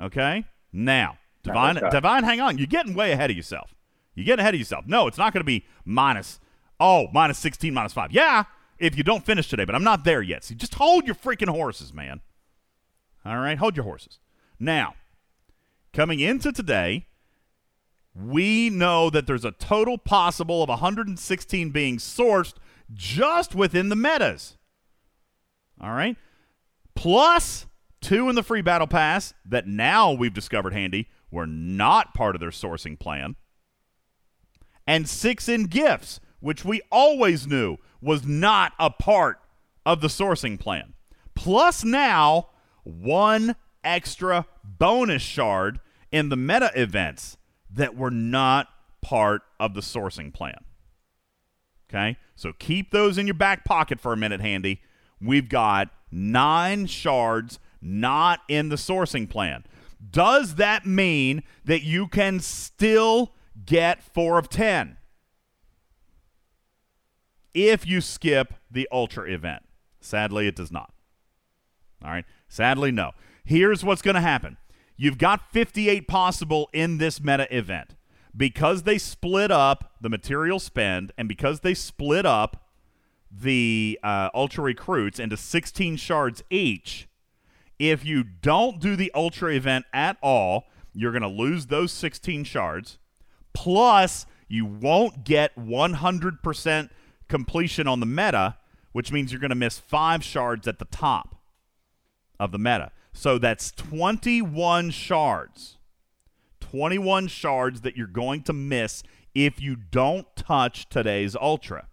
Okay? 0.00 0.44
Now, 0.72 1.18
Divine. 1.46 1.76
Divine, 1.90 2.24
hang 2.24 2.40
on. 2.40 2.58
You're 2.58 2.66
getting 2.66 2.94
way 2.94 3.12
ahead 3.12 3.30
of 3.30 3.36
yourself. 3.36 3.74
You're 4.14 4.26
getting 4.26 4.40
ahead 4.40 4.54
of 4.54 4.60
yourself. 4.60 4.86
No, 4.86 5.06
it's 5.06 5.18
not 5.18 5.32
going 5.32 5.42
to 5.42 5.44
be 5.44 5.64
minus, 5.84 6.40
oh, 6.80 7.06
minus 7.12 7.38
16, 7.38 7.72
minus 7.72 7.92
5. 7.92 8.12
Yeah, 8.12 8.44
if 8.78 8.96
you 8.96 9.04
don't 9.04 9.24
finish 9.24 9.48
today, 9.48 9.64
but 9.64 9.74
I'm 9.74 9.84
not 9.84 10.04
there 10.04 10.22
yet. 10.22 10.44
So 10.44 10.54
just 10.54 10.74
hold 10.74 11.06
your 11.06 11.14
freaking 11.14 11.48
horses, 11.48 11.92
man. 11.92 12.20
All 13.24 13.38
right? 13.38 13.58
Hold 13.58 13.76
your 13.76 13.84
horses. 13.84 14.18
Now, 14.58 14.94
coming 15.92 16.20
into 16.20 16.52
today, 16.52 17.06
we 18.14 18.70
know 18.70 19.10
that 19.10 19.26
there's 19.26 19.44
a 19.44 19.52
total 19.52 19.98
possible 19.98 20.62
of 20.62 20.68
116 20.68 21.70
being 21.70 21.98
sourced 21.98 22.54
just 22.92 23.54
within 23.54 23.88
the 23.88 23.96
metas. 23.96 24.56
All 25.80 25.92
right? 25.92 26.16
Plus 26.94 27.66
two 28.00 28.28
in 28.28 28.34
the 28.34 28.42
free 28.42 28.62
battle 28.62 28.86
pass 28.86 29.34
that 29.44 29.66
now 29.66 30.12
we've 30.12 30.34
discovered 30.34 30.72
handy 30.72 31.08
were 31.30 31.46
not 31.46 32.14
part 32.14 32.34
of 32.34 32.40
their 32.40 32.50
sourcing 32.50 32.98
plan. 32.98 33.36
And 34.86 35.08
six 35.08 35.48
in 35.48 35.64
gifts, 35.64 36.20
which 36.40 36.64
we 36.64 36.80
always 36.90 37.46
knew 37.46 37.76
was 38.00 38.24
not 38.24 38.72
a 38.78 38.90
part 38.90 39.40
of 39.84 40.00
the 40.00 40.08
sourcing 40.08 40.58
plan. 40.58 40.94
Plus 41.34 41.84
now 41.84 42.48
one 42.84 43.56
extra 43.82 44.46
bonus 44.62 45.22
shard 45.22 45.80
in 46.12 46.28
the 46.28 46.36
meta 46.36 46.70
events 46.74 47.36
that 47.70 47.96
were 47.96 48.10
not 48.10 48.68
part 49.02 49.42
of 49.58 49.74
the 49.74 49.80
sourcing 49.80 50.32
plan. 50.32 50.64
Okay? 51.88 52.16
So 52.34 52.52
keep 52.52 52.90
those 52.90 53.18
in 53.18 53.26
your 53.26 53.34
back 53.34 53.64
pocket 53.64 54.00
for 54.00 54.12
a 54.12 54.16
minute, 54.16 54.40
handy. 54.40 54.80
We've 55.20 55.48
got 55.48 55.90
nine 56.10 56.86
shards 56.86 57.58
not 57.80 58.40
in 58.48 58.68
the 58.68 58.76
sourcing 58.76 59.28
plan. 59.28 59.64
Does 60.10 60.56
that 60.56 60.86
mean 60.86 61.42
that 61.64 61.82
you 61.82 62.06
can 62.08 62.40
still 62.40 63.32
get 63.64 64.02
four 64.02 64.38
of 64.38 64.48
10 64.48 64.98
if 67.54 67.86
you 67.86 68.00
skip 68.00 68.54
the 68.70 68.88
Ultra 68.92 69.30
event? 69.30 69.62
Sadly, 70.00 70.46
it 70.46 70.56
does 70.56 70.70
not. 70.70 70.92
All 72.04 72.10
right. 72.10 72.24
Sadly, 72.48 72.92
no. 72.92 73.12
Here's 73.44 73.84
what's 73.84 74.02
going 74.02 74.14
to 74.14 74.20
happen 74.20 74.56
you've 74.96 75.18
got 75.18 75.52
58 75.52 76.08
possible 76.08 76.68
in 76.72 76.98
this 76.98 77.20
meta 77.20 77.46
event. 77.54 77.94
Because 78.36 78.82
they 78.82 78.98
split 78.98 79.50
up 79.50 79.94
the 80.00 80.10
material 80.10 80.58
spend 80.58 81.10
and 81.16 81.26
because 81.26 81.60
they 81.60 81.72
split 81.72 82.26
up 82.26 82.65
the 83.30 83.98
uh, 84.02 84.30
Ultra 84.34 84.64
recruits 84.64 85.18
into 85.18 85.36
16 85.36 85.96
shards 85.96 86.42
each, 86.50 87.08
if 87.78 88.04
you 88.04 88.24
don't 88.24 88.80
do 88.80 88.96
the 88.96 89.12
Ultra 89.14 89.52
event 89.52 89.84
at 89.92 90.16
all, 90.22 90.64
you're 90.94 91.12
going 91.12 91.22
to 91.22 91.28
lose 91.28 91.66
those 91.66 91.92
16 91.92 92.44
shards. 92.44 92.98
Plus, 93.52 94.26
you 94.48 94.64
won't 94.64 95.24
get 95.24 95.54
100% 95.56 96.90
completion 97.28 97.88
on 97.88 98.00
the 98.00 98.06
meta, 98.06 98.56
which 98.92 99.12
means 99.12 99.32
you're 99.32 99.40
going 99.40 99.50
to 99.50 99.54
miss 99.54 99.78
five 99.78 100.24
shards 100.24 100.66
at 100.66 100.78
the 100.78 100.84
top 100.86 101.36
of 102.38 102.52
the 102.52 102.58
meta. 102.58 102.92
So 103.12 103.38
that's 103.38 103.70
21 103.72 104.90
shards. 104.90 105.78
21 106.60 107.28
shards 107.28 107.82
that 107.82 107.96
you're 107.96 108.06
going 108.06 108.42
to 108.42 108.52
miss 108.52 109.02
if 109.34 109.60
you 109.60 109.76
don't 109.76 110.26
touch 110.36 110.88
today's 110.88 111.36
Ultra. 111.36 111.88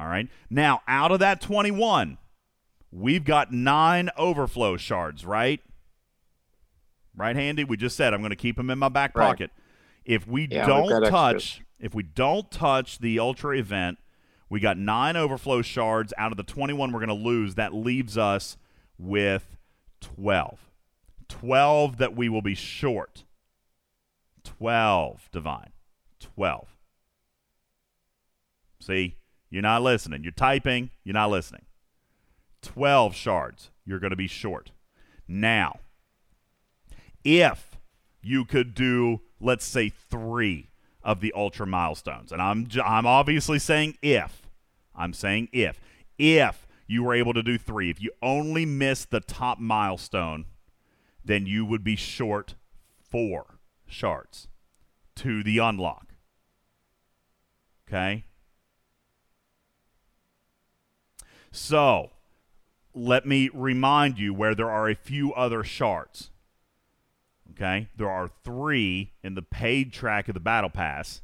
All 0.00 0.06
right. 0.06 0.28
Now, 0.48 0.80
out 0.88 1.12
of 1.12 1.18
that 1.18 1.42
21, 1.42 2.16
we've 2.90 3.22
got 3.24 3.52
nine 3.52 4.08
overflow 4.16 4.78
shards, 4.78 5.26
right? 5.26 5.60
Right, 7.14 7.36
Handy? 7.36 7.64
We 7.64 7.76
just 7.76 7.96
said 7.96 8.14
I'm 8.14 8.20
going 8.20 8.30
to 8.30 8.36
keep 8.36 8.56
them 8.56 8.70
in 8.70 8.78
my 8.78 8.88
back 8.88 9.14
Right. 9.14 9.26
pocket. 9.28 9.50
If 10.06 10.26
we 10.26 10.48
Yeah, 10.50 10.64
don't 10.66 10.88
touch, 11.10 11.34
extras. 11.34 11.60
if 11.78 11.94
we 11.94 12.02
don't 12.02 12.50
touch 12.50 12.98
the 13.00 13.18
Ultra 13.18 13.58
event, 13.58 13.98
we 14.48 14.58
got 14.58 14.78
nine 14.78 15.16
overflow 15.16 15.60
shards 15.60 16.14
out 16.16 16.32
of 16.32 16.38
the 16.38 16.44
21 16.44 16.92
we're 16.92 16.98
going 17.00 17.08
to 17.08 17.14
lose. 17.14 17.56
That 17.56 17.74
leaves 17.74 18.16
us 18.16 18.56
with 18.96 19.58
12. 20.00 20.70
12 21.28 21.98
that 21.98 22.16
we 22.16 22.30
will 22.30 22.40
be 22.42 22.54
short. 22.54 23.24
12, 24.44 25.28
Divine. 25.30 25.72
12. 26.20 26.68
See, 28.80 29.16
you're 29.50 29.62
not 29.62 29.82
listening. 29.82 30.22
You're 30.22 30.32
typing, 30.32 30.90
you're 31.04 31.14
not 31.14 31.30
listening. 31.30 31.62
12 32.62 33.14
shards, 33.14 33.70
you're 33.84 33.98
going 33.98 34.10
to 34.10 34.16
be 34.16 34.26
short. 34.26 34.70
Now, 35.26 35.80
if 37.24 37.76
you 38.22 38.44
could 38.44 38.74
do, 38.74 39.20
let's 39.40 39.64
say, 39.64 39.88
three 39.88 40.68
of 41.02 41.20
the 41.20 41.32
ultra 41.34 41.66
milestones, 41.66 42.32
and 42.32 42.40
I'm, 42.40 42.68
I'm 42.84 43.06
obviously 43.06 43.58
saying 43.58 43.98
if, 44.02 44.42
I'm 44.94 45.12
saying 45.12 45.48
if, 45.52 45.80
if 46.18 46.66
you 46.86 47.02
were 47.02 47.14
able 47.14 47.34
to 47.34 47.42
do 47.42 47.56
three, 47.56 47.90
if 47.90 48.00
you 48.02 48.10
only 48.22 48.66
missed 48.66 49.10
the 49.10 49.20
top 49.20 49.58
milestone, 49.58 50.44
then 51.24 51.46
you 51.46 51.64
would 51.64 51.84
be 51.84 51.96
short 51.96 52.54
four 52.98 53.58
shards 53.86 54.48
to 55.16 55.42
the 55.42 55.58
unlock. 55.58 56.14
Okay? 57.88 58.24
So, 61.52 62.10
let 62.94 63.26
me 63.26 63.50
remind 63.52 64.18
you 64.18 64.32
where 64.32 64.54
there 64.54 64.70
are 64.70 64.88
a 64.88 64.94
few 64.94 65.32
other 65.34 65.64
shards. 65.64 66.30
Okay? 67.52 67.88
There 67.96 68.10
are 68.10 68.30
three 68.44 69.12
in 69.22 69.34
the 69.34 69.42
paid 69.42 69.92
track 69.92 70.28
of 70.28 70.34
the 70.34 70.40
Battle 70.40 70.70
Pass, 70.70 71.22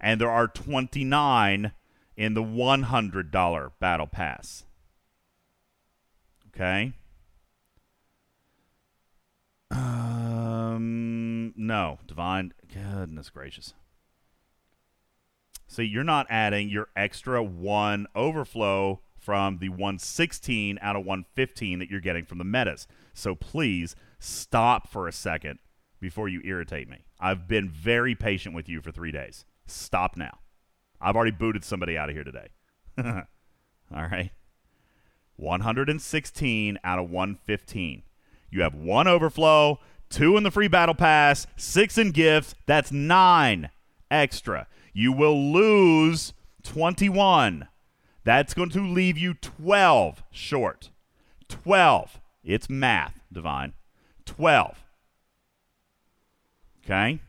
and 0.00 0.20
there 0.20 0.30
are 0.30 0.46
29 0.46 1.72
in 2.16 2.34
the 2.34 2.42
$100 2.42 3.70
Battle 3.78 4.06
Pass. 4.06 4.64
Okay? 6.48 6.92
Um, 9.70 11.52
no, 11.56 11.98
Divine. 12.06 12.54
Goodness 12.72 13.30
gracious. 13.30 13.74
See, 15.66 15.84
you're 15.84 16.04
not 16.04 16.26
adding 16.30 16.70
your 16.70 16.88
extra 16.96 17.42
one 17.42 18.06
overflow 18.14 19.00
from 19.26 19.58
the 19.58 19.68
116 19.68 20.78
out 20.80 20.94
of 20.94 21.04
115 21.04 21.80
that 21.80 21.90
you're 21.90 21.98
getting 21.98 22.24
from 22.24 22.38
the 22.38 22.44
metas. 22.44 22.86
So 23.12 23.34
please 23.34 23.96
stop 24.20 24.88
for 24.88 25.08
a 25.08 25.12
second 25.12 25.58
before 26.00 26.28
you 26.28 26.40
irritate 26.44 26.88
me. 26.88 27.06
I've 27.18 27.48
been 27.48 27.68
very 27.68 28.14
patient 28.14 28.54
with 28.54 28.68
you 28.68 28.80
for 28.80 28.92
three 28.92 29.10
days. 29.10 29.44
Stop 29.66 30.16
now. 30.16 30.38
I've 31.00 31.16
already 31.16 31.32
booted 31.32 31.64
somebody 31.64 31.98
out 31.98 32.08
of 32.08 32.14
here 32.14 32.22
today. 32.22 32.50
All 33.04 34.06
right. 34.08 34.30
116 35.34 36.78
out 36.84 36.98
of 37.00 37.10
115. 37.10 38.02
You 38.52 38.62
have 38.62 38.76
one 38.76 39.08
overflow, 39.08 39.80
two 40.08 40.36
in 40.36 40.44
the 40.44 40.52
free 40.52 40.68
battle 40.68 40.94
pass, 40.94 41.48
six 41.56 41.98
in 41.98 42.12
gifts. 42.12 42.54
That's 42.66 42.92
nine 42.92 43.70
extra. 44.08 44.68
You 44.92 45.10
will 45.10 45.52
lose 45.52 46.32
21. 46.62 47.66
That's 48.26 48.54
going 48.54 48.70
to 48.70 48.80
leave 48.80 49.16
you 49.16 49.34
12 49.34 50.24
short. 50.32 50.90
12. 51.48 52.20
It's 52.42 52.68
math, 52.68 53.20
Divine. 53.32 53.72
12. 54.24 54.84
Okay? 56.84 57.20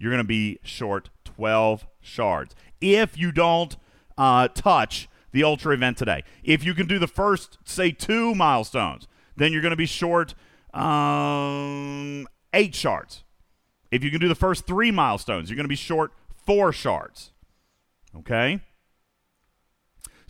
You're 0.00 0.10
going 0.10 0.18
to 0.18 0.26
be 0.26 0.58
short 0.64 1.10
12 1.22 1.86
shards. 2.00 2.56
If 2.80 3.16
you 3.16 3.30
don't 3.30 3.76
uh, 4.18 4.48
touch 4.48 5.08
the 5.30 5.44
Ultra 5.44 5.74
event 5.74 5.96
today, 5.96 6.24
if 6.42 6.64
you 6.64 6.74
can 6.74 6.88
do 6.88 6.98
the 6.98 7.06
first, 7.06 7.58
say, 7.64 7.92
two 7.92 8.34
milestones, 8.34 9.06
then 9.36 9.52
you're 9.52 9.62
going 9.62 9.70
to 9.70 9.76
be 9.76 9.86
short 9.86 10.34
um, 10.74 12.26
eight 12.52 12.74
shards. 12.74 13.22
If 13.92 14.02
you 14.02 14.10
can 14.10 14.18
do 14.20 14.26
the 14.26 14.34
first 14.34 14.66
three 14.66 14.90
milestones, 14.90 15.50
you're 15.50 15.56
going 15.56 15.66
to 15.66 15.68
be 15.68 15.76
short 15.76 16.10
four 16.44 16.72
shards. 16.72 17.30
Okay? 18.16 18.60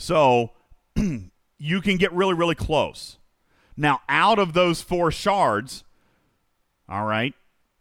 So 0.01 0.53
you 0.97 1.81
can 1.83 1.99
get 1.99 2.11
really, 2.13 2.33
really 2.33 2.55
close. 2.55 3.19
Now, 3.77 4.01
out 4.09 4.39
of 4.39 4.55
those 4.55 4.81
four 4.81 5.11
shards, 5.11 5.85
all 6.89 7.05
right, 7.05 7.35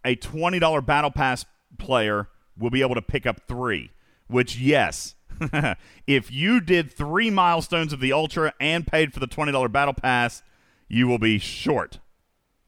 a 0.03 0.17
$20 0.17 0.85
Battle 0.85 1.11
Pass 1.11 1.45
player 1.77 2.27
will 2.57 2.69
be 2.69 2.81
able 2.81 2.95
to 2.95 3.01
pick 3.01 3.25
up 3.25 3.47
three, 3.47 3.91
which, 4.27 4.59
yes, 4.59 5.15
if 6.07 6.29
you 6.29 6.59
did 6.59 6.91
three 6.91 7.29
milestones 7.29 7.93
of 7.93 8.01
the 8.01 8.11
Ultra 8.11 8.53
and 8.59 8.85
paid 8.85 9.13
for 9.13 9.21
the 9.21 9.27
$20 9.27 9.71
Battle 9.71 9.93
Pass, 9.93 10.43
you 10.89 11.07
will 11.07 11.19
be 11.19 11.39
short 11.39 11.99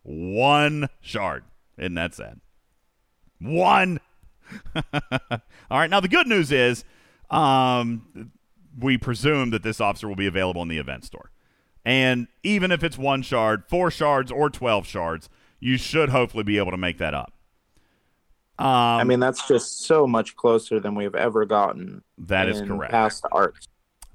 one 0.04 0.88
shard. 1.02 1.44
Isn't 1.78 1.96
that 1.96 2.16
sad? 2.16 2.40
One. 3.40 4.00
All 4.76 5.40
right. 5.70 5.90
Now, 5.90 6.00
the 6.00 6.08
good 6.08 6.28
news 6.28 6.52
is 6.52 6.84
um, 7.30 8.32
we 8.80 8.98
presume 8.98 9.50
that 9.52 9.64
this 9.64 9.82
officer 9.82 10.08
will 10.08 10.16
be 10.16 10.28
available 10.28 10.62
in 10.62 10.68
the 10.68 10.78
event 10.78 11.06
store. 11.06 11.32
And 11.84 12.28
even 12.44 12.72
if 12.72 12.84
it's 12.84 12.98
one 12.98 13.22
shard, 13.22 13.64
four 13.68 13.90
shards, 13.90 14.32
or 14.32 14.50
12 14.50 14.86
shards, 14.86 15.30
you 15.60 15.78
should 15.78 16.10
hopefully 16.10 16.44
be 16.44 16.58
able 16.58 16.72
to 16.72 16.78
make 16.78 16.98
that 17.00 17.14
up. 17.14 17.34
Um, 18.60 18.68
I 18.68 19.04
mean, 19.04 19.20
that's 19.20 19.48
just 19.48 19.86
so 19.86 20.06
much 20.06 20.36
closer 20.36 20.80
than 20.80 20.94
we've 20.94 21.16
ever 21.16 21.46
gotten. 21.46 22.04
That 22.20 22.48
is 22.48 22.62
correct. 22.62 22.92
Past 22.92 23.26
arcs. 23.32 23.68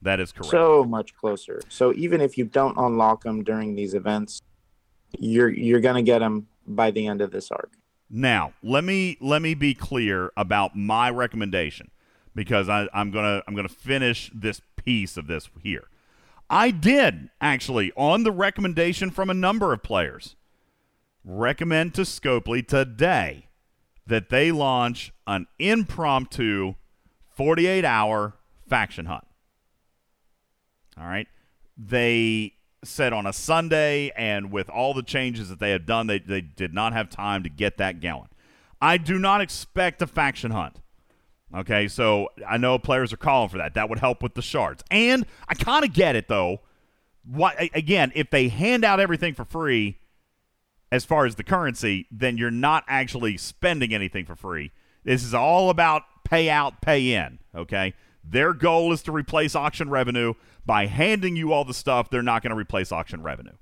That 0.02 0.20
is 0.20 0.30
correct. 0.30 0.50
So 0.50 0.84
much 0.84 1.16
closer. 1.16 1.60
So 1.68 1.92
even 1.94 2.20
if 2.20 2.38
you 2.38 2.44
don't 2.44 2.76
unlock 2.76 3.24
them 3.24 3.42
during 3.42 3.74
these 3.74 3.94
events, 3.94 4.42
you're 5.18 5.48
you're 5.48 5.80
going 5.80 5.96
to 5.96 6.02
get 6.02 6.20
them 6.20 6.46
by 6.66 6.92
the 6.92 7.06
end 7.06 7.22
of 7.22 7.32
this 7.32 7.50
arc. 7.50 7.72
Now, 8.08 8.52
let 8.62 8.84
me 8.84 9.16
let 9.20 9.42
me 9.42 9.54
be 9.54 9.74
clear 9.74 10.30
about 10.36 10.76
my 10.76 11.10
recommendation 11.10 11.90
because 12.36 12.68
I, 12.68 12.86
I'm 12.92 13.10
gonna 13.10 13.42
I'm 13.48 13.56
gonna 13.56 13.68
finish 13.68 14.30
this 14.32 14.60
piece 14.76 15.16
of 15.16 15.26
this 15.26 15.48
here. 15.60 15.88
I 16.48 16.70
did 16.70 17.30
actually 17.40 17.92
on 17.96 18.22
the 18.22 18.30
recommendation 18.30 19.10
from 19.10 19.28
a 19.28 19.34
number 19.34 19.72
of 19.72 19.82
players 19.82 20.36
recommend 21.24 21.94
to 21.94 22.02
Scopely 22.02 22.64
today 22.64 23.48
that 24.06 24.28
they 24.28 24.52
launch 24.52 25.12
an 25.26 25.48
impromptu 25.58 26.74
48 27.34 27.84
hour 27.84 28.34
faction 28.68 29.06
hunt. 29.06 29.26
All 30.96 31.06
right. 31.06 31.26
They 31.76 32.52
said 32.84 33.12
on 33.12 33.26
a 33.26 33.32
Sunday, 33.32 34.12
and 34.16 34.52
with 34.52 34.70
all 34.70 34.94
the 34.94 35.02
changes 35.02 35.48
that 35.48 35.58
they 35.58 35.72
have 35.72 35.84
done, 35.84 36.06
they, 36.06 36.20
they 36.20 36.40
did 36.40 36.72
not 36.72 36.92
have 36.92 37.10
time 37.10 37.42
to 37.42 37.48
get 37.48 37.78
that 37.78 38.00
going. 38.00 38.28
I 38.80 38.96
do 38.96 39.18
not 39.18 39.40
expect 39.40 40.00
a 40.00 40.06
faction 40.06 40.52
hunt. 40.52 40.78
Okay, 41.54 41.86
so 41.88 42.28
I 42.46 42.56
know 42.56 42.78
players 42.78 43.12
are 43.12 43.18
calling 43.18 43.48
for 43.48 43.58
that. 43.58 43.74
That 43.74 43.88
would 43.88 44.00
help 44.00 44.22
with 44.22 44.34
the 44.34 44.42
shards. 44.42 44.82
And 44.90 45.26
I 45.48 45.54
kind 45.54 45.84
of 45.84 45.92
get 45.92 46.16
it, 46.16 46.28
though. 46.28 46.60
What, 47.24 47.56
again, 47.74 48.12
if 48.14 48.30
they 48.30 48.48
hand 48.48 48.84
out 48.84 49.00
everything 49.00 49.34
for 49.34 49.44
free 49.44 49.98
as 50.90 51.04
far 51.04 51.26
as 51.26 51.36
the 51.36 51.44
currency, 51.44 52.06
then 52.10 52.36
you're 52.36 52.50
not 52.50 52.84
actually 52.88 53.36
spending 53.36 53.94
anything 53.94 54.24
for 54.24 54.36
free. 54.36 54.72
This 55.04 55.22
is 55.22 55.34
all 55.34 55.70
about 55.70 56.02
pay 56.24 56.50
out, 56.50 56.80
pay 56.80 57.12
in. 57.14 57.38
Okay, 57.54 57.94
their 58.24 58.52
goal 58.52 58.92
is 58.92 59.02
to 59.02 59.12
replace 59.12 59.54
auction 59.54 59.88
revenue. 59.88 60.34
By 60.64 60.86
handing 60.86 61.36
you 61.36 61.52
all 61.52 61.64
the 61.64 61.74
stuff, 61.74 62.10
they're 62.10 62.22
not 62.22 62.42
going 62.42 62.50
to 62.50 62.56
replace 62.56 62.90
auction 62.90 63.22
revenue. 63.22 63.54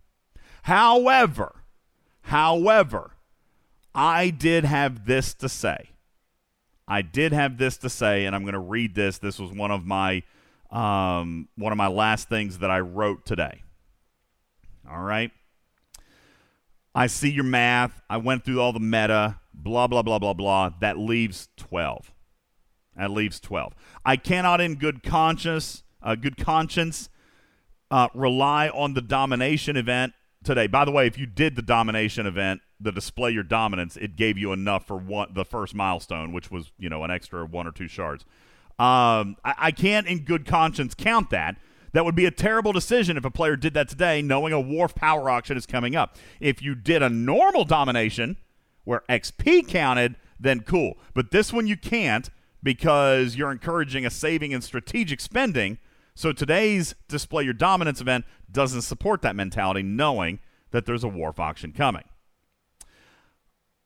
However, 0.63 1.65
however, 2.23 3.13
I 3.95 4.31
did 4.31 4.65
have 4.65 5.05
this 5.05 5.35
to 5.35 5.49
say. 5.51 5.91
I 6.87 7.03
did 7.03 7.33
have 7.33 7.57
this 7.57 7.79
to 7.79 7.89
say, 7.89 8.27
and 8.27 8.35
I'm 8.35 8.43
going 8.43 8.55
to 8.55 8.59
read 8.59 8.95
this. 8.95 9.19
This 9.19 9.39
was 9.39 9.51
one 9.51 9.71
of 9.71 9.87
my 9.87 10.23
um, 10.71 11.49
one 11.57 11.73
of 11.73 11.79
my 11.79 11.87
last 11.87 12.29
things 12.29 12.59
that 12.59 12.71
I 12.71 12.81
wrote 12.81 13.25
today. 13.25 13.63
All 14.91 15.03
right. 15.03 15.31
I 16.95 17.07
see 17.07 17.31
your 17.31 17.45
math. 17.45 18.03
I 18.09 18.19
went 18.19 18.45
through 18.45 18.61
all 18.61 18.73
the 18.73 18.81
meta, 18.81 19.41
blah, 19.53 19.87
blah, 19.87 20.03
blah, 20.03 20.19
blah, 20.19 20.33
blah. 20.33 20.71
That 20.81 20.99
leaves 20.99 21.49
12. 21.57 22.13
That 22.97 23.11
leaves 23.11 23.41
12. 23.41 23.73
I 24.05 24.17
cannot, 24.17 24.61
in 24.61 24.77
good 24.77 25.03
conscience, 25.03 25.83
uh, 26.03 26.15
good 26.15 26.37
conscience, 26.37 27.09
uh, 27.91 28.09
rely 28.15 28.69
on 28.69 28.95
the 28.95 29.01
domination 29.01 29.77
event 29.77 30.13
today. 30.45 30.67
By 30.67 30.85
the 30.85 30.91
way, 30.91 31.07
if 31.07 31.19
you 31.19 31.27
did 31.27 31.57
the 31.57 31.63
domination 31.63 32.27
event, 32.27 32.61
the 32.81 32.93
display 32.93 33.31
your 33.31 33.43
dominance, 33.43 33.97
it 33.97 34.17
gave 34.17 34.39
you 34.39 34.53
enough 34.53 34.87
for 34.87 34.97
one 34.97 35.33
the 35.35 35.45
first 35.45 35.75
milestone, 35.75 36.33
which 36.33 36.51
was 36.51 36.73
you 36.79 36.89
know 36.89 37.05
an 37.05 37.11
extra 37.11 37.45
one 37.45 37.67
or 37.67 37.73
two 37.73 37.89
shards. 37.89 38.25
Um, 38.79 39.37
I, 39.45 39.55
I 39.59 39.71
can't, 39.71 40.07
in 40.07 40.25
good 40.25 40.47
conscience, 40.47 40.95
count 40.95 41.31
that. 41.31 41.57
That 41.93 42.05
would 42.05 42.17
be 42.17 42.27
a 42.27 42.33
terrible 42.33 42.73
decision 42.73 43.17
if 43.17 43.25
a 43.25 43.31
player 43.31 43.55
did 43.55 43.73
that 43.75 43.89
today, 43.89 44.21
knowing 44.21 44.53
a 44.53 44.61
Worf 44.61 44.97
Power 44.97 45.31
Auction 45.31 45.57
is 45.57 45.65
coming 45.65 45.95
up. 45.95 46.17
If 46.41 46.61
you 46.61 46.75
did 46.75 47.03
a 47.03 47.09
normal 47.09 47.65
domination 47.65 48.37
where 48.83 49.05
XP 49.09 49.69
counted, 49.69 50.17
then 50.39 50.61
cool. 50.61 50.99
But 51.15 51.31
this 51.31 51.53
one 51.53 51.69
you 51.69 51.77
can't 51.77 52.31
because 52.65 53.37
you're 53.37 53.53
encouraging 53.53 54.05
a 54.05 54.11
saving 54.11 54.53
and 54.53 54.65
strategic 54.65 55.21
spending. 55.21 55.79
So 56.17 56.33
today's 56.33 56.95
display 57.09 57.43
your 57.45 57.55
dominance 57.55 58.01
event 58.01 58.25
doesn't 58.51 58.83
support 58.83 59.23
that 59.23 59.35
mentality, 59.35 59.83
knowing 59.83 60.39
that 60.71 60.87
there's 60.87 61.05
a 61.05 61.09
Worf 61.09 61.41
auction 61.41 61.73
coming. 61.73 62.05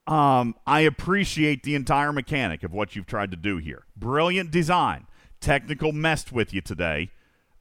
Um, 0.07 0.55
I 0.67 0.81
appreciate 0.81 1.63
the 1.63 1.75
entire 1.75 2.13
mechanic 2.13 2.63
of 2.63 2.73
what 2.73 2.97
you've 2.97 3.07
tried 3.07 3.31
to 3.31 3.37
do 3.37 3.59
here. 3.59 3.85
Brilliant 3.97 4.51
design. 4.51 5.07
Technical 5.41 5.93
messed 5.93 6.33
with 6.33 6.53
you 6.53 6.61
today. 6.61 7.11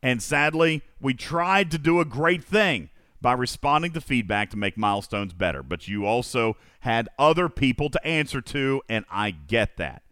And 0.02 0.22
sadly, 0.22 0.82
we 1.02 1.14
tried 1.14 1.72
to 1.72 1.78
do 1.78 2.00
a 2.00 2.06
great 2.06 2.44
thing 2.44 2.90
by 3.20 3.34
responding 3.34 3.92
to 3.94 4.02
feedback 4.02 4.50
to 4.52 4.58
make 4.58 4.78
milestones 4.78 5.34
better. 5.34 5.64
But 5.64 5.88
you 5.88 6.06
also 6.06 6.56
had 6.82 7.10
other 7.18 7.50
people 7.50 7.90
to 7.90 8.08
answer 8.08 8.42
to, 8.42 8.82
and 8.88 9.06
I 9.10 9.32
get 9.32 9.78
that. 9.78 10.04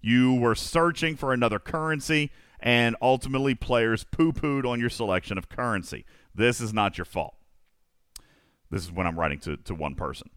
You 0.00 0.34
were 0.34 0.54
searching 0.54 1.16
for 1.16 1.32
another 1.32 1.58
currency, 1.58 2.30
and 2.64 2.96
ultimately, 3.02 3.54
players 3.54 4.04
poo 4.04 4.32
pooed 4.32 4.64
on 4.64 4.80
your 4.80 4.88
selection 4.88 5.36
of 5.36 5.50
currency. 5.50 6.06
This 6.34 6.62
is 6.62 6.72
not 6.72 6.96
your 6.96 7.04
fault. 7.04 7.36
This 8.70 8.82
is 8.82 8.90
when 8.90 9.06
I'm 9.06 9.20
writing 9.20 9.38
to, 9.40 9.58
to 9.58 9.74
one 9.74 9.94
person. 9.94 10.30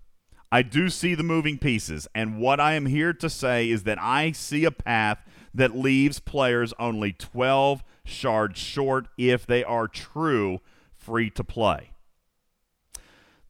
I 0.52 0.62
do 0.62 0.90
see 0.90 1.16
the 1.16 1.24
moving 1.24 1.58
pieces, 1.58 2.06
and 2.14 2.38
what 2.38 2.60
I 2.60 2.74
am 2.74 2.86
here 2.86 3.14
to 3.14 3.30
say 3.30 3.70
is 3.70 3.84
that 3.84 3.98
I 3.99 4.34
see 4.34 4.66
a 4.66 4.72
path 4.72 5.20
that 5.54 5.76
leaves 5.76 6.20
players 6.20 6.74
only 6.78 7.14
12 7.14 7.84
shards 8.04 8.60
short 8.60 9.08
if 9.18 9.45
they 9.45 9.64
are 9.64 9.88
true 9.88 10.60
free 10.94 11.30
to 11.32 11.44
play. 11.44 11.91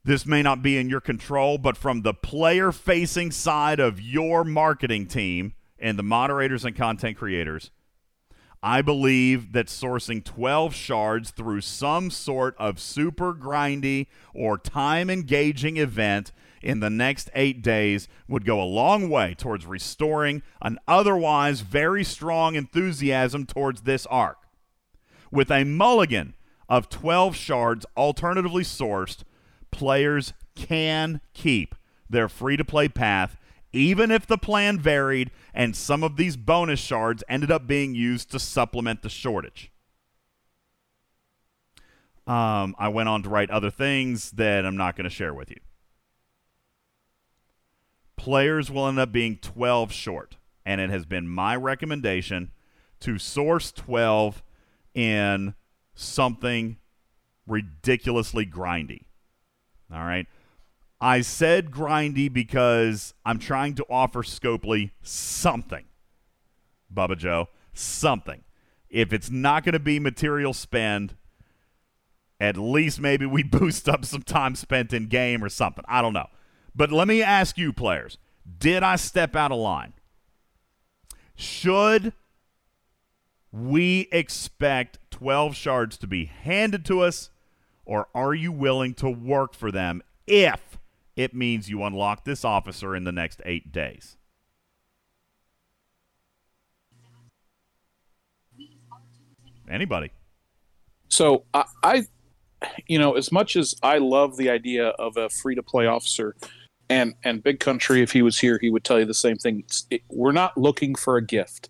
This 0.03 0.25
may 0.25 0.43
not 0.43 0.61
be 0.61 0.77
in 0.77 0.87
your 0.87 1.01
control, 1.01 1.57
but 1.57 1.77
from 1.77 2.03
the 2.03 2.13
player 2.13 2.71
facing 2.71 3.31
side 3.31 3.79
of 3.79 3.99
your 3.99 4.43
marketing 4.43 5.07
team 5.07 5.53
and 5.79 5.97
the 5.97 6.03
moderators 6.03 6.63
and 6.63 6.75
content 6.75 7.17
creators, 7.17 7.71
I 8.63 8.81
believe 8.81 9.51
that 9.53 9.67
sourcing 9.67 10.23
12 10.23 10.73
shards 10.73 11.31
through 11.31 11.61
some 11.61 12.09
sort 12.09 12.55
of 12.57 12.79
super 12.79 13.33
grindy 13.33 14.07
or 14.33 14.57
time 14.57 15.09
engaging 15.09 15.77
event 15.77 16.31
in 16.61 16.79
the 16.79 16.89
next 16.89 17.29
eight 17.35 17.61
days 17.61 18.07
would 18.27 18.45
go 18.45 18.61
a 18.61 18.65
long 18.65 19.09
way 19.09 19.35
towards 19.37 19.65
restoring 19.65 20.41
an 20.61 20.79
otherwise 20.87 21.61
very 21.61 22.03
strong 22.03 22.55
enthusiasm 22.55 23.45
towards 23.45 23.81
this 23.81 24.05
arc. 24.07 24.37
With 25.31 25.51
a 25.51 25.63
mulligan 25.63 26.33
of 26.67 26.89
12 26.89 27.35
shards 27.35 27.85
alternatively 27.95 28.63
sourced, 28.63 29.23
players 29.71 30.33
can 30.55 31.21
keep 31.33 31.75
their 32.09 32.27
free 32.27 32.57
to 32.57 32.65
play 32.65 32.87
path 32.87 33.37
even 33.73 34.11
if 34.11 34.25
the 34.25 34.37
plan 34.37 34.79
varied 34.79 35.31
and 35.53 35.75
some 35.75 36.03
of 36.03 36.17
these 36.17 36.37
bonus 36.37 36.79
shards 36.79 37.23
ended 37.27 37.51
up 37.51 37.67
being 37.67 37.95
used 37.95 38.31
to 38.31 38.39
supplement 38.39 39.01
the 39.01 39.09
shortage. 39.09 39.71
Um, 42.25 42.75
I 42.77 42.89
went 42.89 43.07
on 43.07 43.23
to 43.23 43.29
write 43.29 43.49
other 43.49 43.69
things 43.69 44.31
that 44.31 44.65
I'm 44.65 44.75
not 44.75 44.95
going 44.97 45.05
to 45.05 45.09
share 45.09 45.33
with 45.33 45.49
you 45.49 45.57
players 48.17 48.69
will 48.69 48.85
end 48.87 48.99
up 48.99 49.13
being 49.13 49.37
12 49.37 49.93
short. 49.93 50.35
And 50.65 50.81
it 50.81 50.89
has 50.89 51.05
been 51.05 51.29
my 51.29 51.55
recommendation 51.55 52.51
to 52.99 53.17
source 53.17 53.71
12 53.71 54.43
in 54.93 55.55
something 55.95 56.75
ridiculously 57.45 58.45
grindy. 58.45 59.05
All 59.93 60.03
right. 60.03 60.27
I 60.99 61.21
said 61.21 61.71
grindy 61.71 62.31
because 62.31 63.13
I'm 63.25 63.39
trying 63.39 63.75
to 63.75 63.85
offer 63.89 64.23
Scopely 64.23 64.91
something. 65.01 65.85
Bubba 66.93 67.17
Joe, 67.17 67.49
something. 67.73 68.43
If 68.89 69.13
it's 69.13 69.29
not 69.29 69.63
going 69.63 69.73
to 69.73 69.79
be 69.79 69.99
material 69.99 70.53
spend, 70.53 71.15
at 72.39 72.57
least 72.57 72.99
maybe 72.99 73.25
we 73.25 73.43
boost 73.43 73.87
up 73.87 74.05
some 74.05 74.23
time 74.23 74.55
spent 74.55 74.93
in 74.93 75.07
game 75.07 75.43
or 75.43 75.49
something. 75.49 75.85
I 75.87 76.01
don't 76.01 76.13
know. 76.13 76.27
But 76.75 76.91
let 76.91 77.07
me 77.07 77.21
ask 77.21 77.57
you, 77.57 77.73
players 77.73 78.17
did 78.59 78.81
I 78.81 78.95
step 78.95 79.35
out 79.35 79.51
of 79.51 79.59
line? 79.59 79.93
Should 81.35 82.13
we 83.51 84.07
expect 84.11 84.99
12 85.11 85.55
shards 85.55 85.97
to 85.97 86.07
be 86.07 86.25
handed 86.25 86.85
to 86.85 87.01
us, 87.01 87.29
or 87.85 88.07
are 88.15 88.33
you 88.33 88.51
willing 88.51 88.93
to 88.95 89.09
work 89.09 89.53
for 89.53 89.71
them 89.71 90.01
if 90.25 90.66
it 91.17 91.33
means 91.33 91.69
you 91.69 91.83
unlock 91.83 92.23
this 92.23 92.45
officer 92.45 92.95
in 92.95 93.03
the 93.03 93.11
next 93.11 93.41
eight 93.43 93.71
days? 93.71 94.15
Anybody? 99.69 100.11
So 101.09 101.43
I, 101.53 101.65
I, 101.83 102.05
you 102.85 102.99
know, 102.99 103.13
as 103.13 103.31
much 103.31 103.55
as 103.55 103.75
I 103.83 103.97
love 103.97 104.37
the 104.37 104.49
idea 104.49 104.89
of 104.89 105.17
a 105.17 105.27
free 105.29 105.55
to 105.55 105.63
play 105.63 105.87
officer, 105.87 106.35
and 106.89 107.15
and 107.25 107.43
Big 107.43 107.59
Country, 107.59 108.01
if 108.01 108.11
he 108.11 108.21
was 108.21 108.39
here, 108.39 108.59
he 108.61 108.69
would 108.69 108.85
tell 108.85 108.99
you 108.99 109.05
the 109.05 109.13
same 109.13 109.37
thing. 109.37 109.65
It, 109.89 110.03
we're 110.09 110.31
not 110.31 110.57
looking 110.57 110.95
for 110.95 111.17
a 111.17 111.25
gift. 111.25 111.69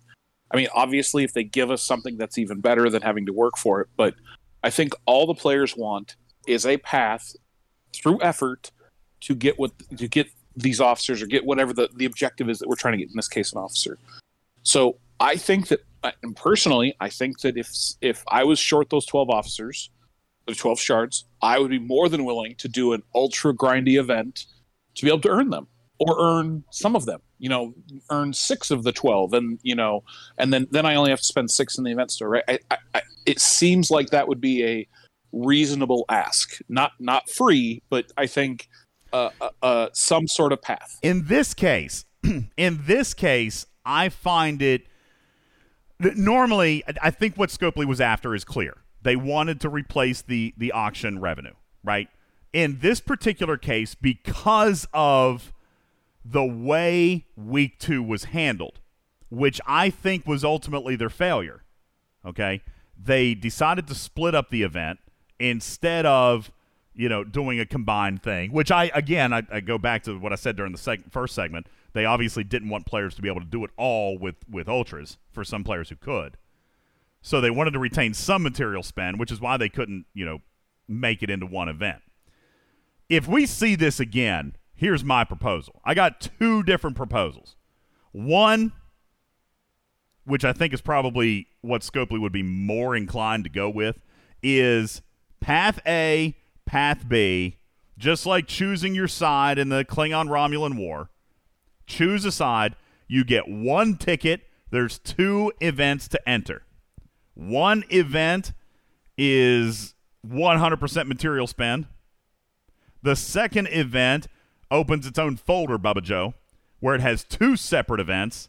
I 0.52 0.56
mean, 0.56 0.68
obviously, 0.74 1.24
if 1.24 1.32
they 1.32 1.42
give 1.42 1.70
us 1.70 1.82
something 1.82 2.16
that's 2.16 2.38
even 2.38 2.60
better 2.60 2.88
than 2.88 3.02
having 3.02 3.26
to 3.26 3.32
work 3.32 3.58
for 3.58 3.80
it, 3.80 3.88
but 3.96 4.14
I 4.62 4.70
think 4.70 4.94
all 5.06 5.26
the 5.26 5.34
players 5.34 5.76
want 5.76 6.16
is 6.46 6.64
a 6.64 6.76
path 6.76 7.34
through 7.94 8.20
effort 8.22 8.70
to 9.20 9.34
get 9.34 9.58
what 9.58 9.72
to 9.96 10.08
get 10.08 10.28
these 10.56 10.80
officers 10.80 11.22
or 11.22 11.26
get 11.26 11.44
whatever 11.44 11.72
the, 11.72 11.88
the 11.94 12.04
objective 12.04 12.48
is 12.48 12.58
that 12.58 12.68
we're 12.68 12.76
trying 12.76 12.92
to 12.92 12.98
get 12.98 13.08
in 13.08 13.16
this 13.16 13.28
case 13.28 13.52
an 13.52 13.58
officer. 13.58 13.98
So 14.62 14.96
I 15.20 15.36
think 15.36 15.68
that, 15.68 15.80
and 16.22 16.34
personally, 16.34 16.94
I 17.00 17.08
think 17.08 17.40
that 17.40 17.56
if 17.56 17.70
if 18.00 18.24
I 18.28 18.44
was 18.44 18.58
short 18.58 18.90
those 18.90 19.06
twelve 19.06 19.30
officers, 19.30 19.90
the 20.46 20.54
twelve 20.54 20.80
shards, 20.80 21.24
I 21.42 21.58
would 21.58 21.70
be 21.70 21.78
more 21.78 22.08
than 22.08 22.24
willing 22.24 22.54
to 22.56 22.68
do 22.68 22.92
an 22.92 23.02
ultra 23.14 23.52
grindy 23.54 23.98
event 23.98 24.46
to 24.94 25.04
be 25.04 25.10
able 25.10 25.20
to 25.20 25.28
earn 25.28 25.50
them 25.50 25.68
or 25.98 26.20
earn 26.20 26.64
some 26.70 26.94
of 26.94 27.06
them 27.06 27.20
you 27.38 27.48
know 27.48 27.74
earn 28.10 28.32
six 28.32 28.70
of 28.70 28.82
the 28.82 28.92
12 28.92 29.32
and 29.32 29.58
you 29.62 29.74
know 29.74 30.02
and 30.38 30.52
then 30.52 30.66
then 30.70 30.84
i 30.84 30.94
only 30.94 31.10
have 31.10 31.20
to 31.20 31.24
spend 31.24 31.50
six 31.50 31.78
in 31.78 31.84
the 31.84 31.90
event 31.90 32.10
store 32.10 32.28
right 32.28 32.44
I, 32.48 32.58
I, 32.70 32.76
I, 32.94 33.02
it 33.26 33.40
seems 33.40 33.90
like 33.90 34.10
that 34.10 34.28
would 34.28 34.40
be 34.40 34.64
a 34.64 34.88
reasonable 35.32 36.04
ask 36.08 36.58
not 36.68 36.92
not 36.98 37.28
free 37.30 37.82
but 37.90 38.06
i 38.16 38.26
think 38.26 38.68
uh, 39.12 39.30
uh, 39.40 39.50
uh, 39.62 39.88
some 39.92 40.26
sort 40.26 40.52
of 40.52 40.62
path. 40.62 40.98
In 41.02 41.26
this 41.26 41.54
case 41.54 42.04
in 42.56 42.80
this 42.84 43.14
case 43.14 43.64
i 43.84 44.08
find 44.08 44.60
it 44.60 44.82
normally 46.00 46.82
i 47.00 47.10
think 47.10 47.36
what 47.36 47.48
scopely 47.48 47.84
was 47.84 48.00
after 48.00 48.34
is 48.34 48.44
clear. 48.44 48.78
They 49.02 49.14
wanted 49.14 49.60
to 49.60 49.68
replace 49.68 50.22
the 50.22 50.52
the 50.56 50.72
auction 50.72 51.20
revenue 51.20 51.54
right? 51.88 52.08
In 52.52 52.78
this 52.80 53.00
particular 53.00 53.56
case, 53.56 53.94
because 53.94 54.86
of 54.92 55.52
the 56.24 56.44
way 56.44 57.26
week 57.36 57.78
two 57.78 58.02
was 58.02 58.24
handled, 58.24 58.80
which 59.30 59.60
I 59.66 59.90
think 59.90 60.26
was 60.26 60.44
ultimately 60.44 60.96
their 60.96 61.10
failure, 61.10 61.62
okay, 62.24 62.62
they 63.00 63.34
decided 63.34 63.86
to 63.88 63.94
split 63.94 64.34
up 64.34 64.50
the 64.50 64.62
event 64.62 64.98
instead 65.38 66.04
of 66.04 66.50
you 66.98 67.08
know 67.08 67.24
doing 67.24 67.60
a 67.60 67.64
combined 67.66 68.22
thing 68.22 68.52
which 68.52 68.70
i 68.70 68.90
again 68.94 69.32
i, 69.32 69.42
I 69.50 69.60
go 69.60 69.78
back 69.78 70.02
to 70.04 70.18
what 70.18 70.32
i 70.32 70.36
said 70.36 70.56
during 70.56 70.72
the 70.72 70.78
seg- 70.78 71.10
first 71.10 71.34
segment 71.34 71.66
they 71.94 72.04
obviously 72.04 72.44
didn't 72.44 72.68
want 72.68 72.84
players 72.86 73.14
to 73.14 73.22
be 73.22 73.28
able 73.28 73.40
to 73.40 73.46
do 73.46 73.64
it 73.64 73.70
all 73.76 74.18
with 74.18 74.36
with 74.50 74.68
ultras 74.68 75.16
for 75.32 75.44
some 75.44 75.64
players 75.64 75.88
who 75.88 75.96
could 75.96 76.36
so 77.22 77.40
they 77.40 77.50
wanted 77.50 77.70
to 77.70 77.78
retain 77.78 78.12
some 78.12 78.42
material 78.42 78.82
spend 78.82 79.18
which 79.18 79.32
is 79.32 79.40
why 79.40 79.56
they 79.56 79.68
couldn't 79.68 80.04
you 80.12 80.26
know 80.26 80.38
make 80.86 81.22
it 81.22 81.30
into 81.30 81.46
one 81.46 81.68
event 81.68 82.02
if 83.08 83.26
we 83.26 83.46
see 83.46 83.74
this 83.74 84.00
again, 84.00 84.54
here's 84.74 85.02
my 85.02 85.24
proposal. 85.24 85.80
I 85.84 85.94
got 85.94 86.20
two 86.38 86.62
different 86.62 86.96
proposals. 86.96 87.56
One, 88.12 88.72
which 90.24 90.44
I 90.44 90.52
think 90.52 90.74
is 90.74 90.80
probably 90.80 91.46
what 91.62 91.82
Scopely 91.82 92.20
would 92.20 92.32
be 92.32 92.42
more 92.42 92.94
inclined 92.94 93.44
to 93.44 93.50
go 93.50 93.70
with, 93.70 93.98
is 94.42 95.02
path 95.40 95.80
A, 95.86 96.36
path 96.68 97.08
B, 97.08 97.56
just 97.96 98.26
like 98.26 98.46
choosing 98.46 98.94
your 98.94 99.08
side 99.08 99.58
in 99.58 99.70
the 99.70 99.84
Klingon 99.84 100.28
Romulan 100.28 100.76
War. 100.76 101.10
Choose 101.86 102.24
a 102.24 102.32
side, 102.32 102.76
you 103.08 103.24
get 103.24 103.48
one 103.48 103.96
ticket, 103.96 104.42
there's 104.70 104.98
two 104.98 105.52
events 105.60 106.06
to 106.08 106.28
enter. 106.28 106.62
One 107.34 107.84
event 107.88 108.52
is 109.16 109.94
100% 110.26 111.06
material 111.06 111.46
spend 111.46 111.86
the 113.02 113.16
second 113.16 113.68
event 113.68 114.28
opens 114.70 115.06
its 115.06 115.18
own 115.18 115.36
folder, 115.36 115.78
Bubba 115.78 116.02
Joe, 116.02 116.34
where 116.80 116.94
it 116.94 117.00
has 117.00 117.24
two 117.24 117.56
separate 117.56 118.00
events, 118.00 118.48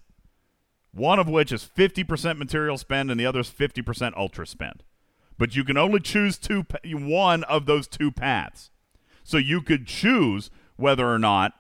one 0.92 1.20
of 1.20 1.28
which 1.28 1.52
is 1.52 1.64
50% 1.64 2.38
material 2.38 2.78
spend 2.78 3.12
and 3.12 3.20
the 3.20 3.26
other 3.26 3.40
is 3.40 3.50
50% 3.50 4.16
ultra 4.18 4.46
spend. 4.46 4.84
But 5.40 5.56
you 5.56 5.64
can 5.64 5.78
only 5.78 6.02
choose 6.02 6.38
two 6.38 6.66
one 6.84 7.44
of 7.46 7.66
those 7.66 7.88
two 7.88 8.12
paths. 8.12 8.70
So 9.24 9.38
you 9.38 9.62
could 9.62 9.88
choose 9.88 10.52
whether 10.76 11.08
or 11.08 11.18
not 11.18 11.54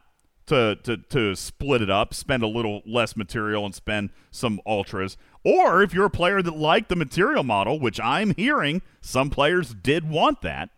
to, 0.47 0.76
to, 0.84 0.97
to 0.97 1.35
split 1.35 1.81
it 1.81 1.89
up, 1.89 2.14
spend 2.14 2.43
a 2.43 2.47
little 2.47 2.81
less 2.85 3.15
material 3.15 3.65
and 3.65 3.73
spend 3.73 4.10
some 4.31 4.60
ultras. 4.65 5.15
Or 5.45 5.81
if 5.81 5.93
you're 5.93 6.06
a 6.06 6.10
player 6.10 6.41
that 6.41 6.57
liked 6.57 6.89
the 6.89 6.95
material 6.95 7.43
model, 7.43 7.80
which 7.80 7.99
I'm 8.01 8.34
hearing 8.35 8.81
some 8.99 9.30
players 9.30 9.73
did 9.73 10.10
want 10.10 10.41
that, 10.41 10.69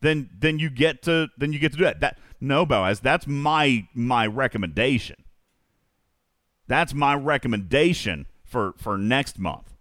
then 0.00 0.30
then 0.38 0.58
you 0.58 0.70
get 0.70 1.02
to 1.02 1.28
then 1.36 1.52
you 1.52 1.58
get 1.58 1.72
to 1.72 1.78
do 1.78 1.84
that. 1.84 2.00
That 2.00 2.18
no, 2.40 2.64
Boaz, 2.64 3.00
that's 3.00 3.26
my 3.26 3.86
my 3.94 4.26
recommendation. 4.26 5.16
That's 6.68 6.94
my 6.94 7.14
recommendation 7.14 8.26
for 8.44 8.74
for 8.78 8.96
next 8.96 9.38
month. 9.38 9.74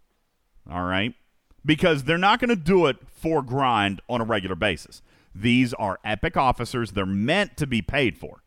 All 0.70 0.84
right? 0.84 1.14
Because 1.66 2.04
they're 2.04 2.18
not 2.18 2.40
going 2.40 2.50
to 2.50 2.56
do 2.56 2.88
it 2.88 2.98
for 3.08 3.42
grind 3.42 4.02
on 4.10 4.22
a 4.22 4.26
regular 4.26 4.56
basis. 4.56 5.02
These 5.34 5.74
are 5.76 6.00
epic 6.04 6.36
officers. 6.36 6.92
They're 6.92 7.06
meant 7.06 7.58
to 7.58 7.68
be 7.68 7.82
paid 7.82 8.18
for. 8.18 8.44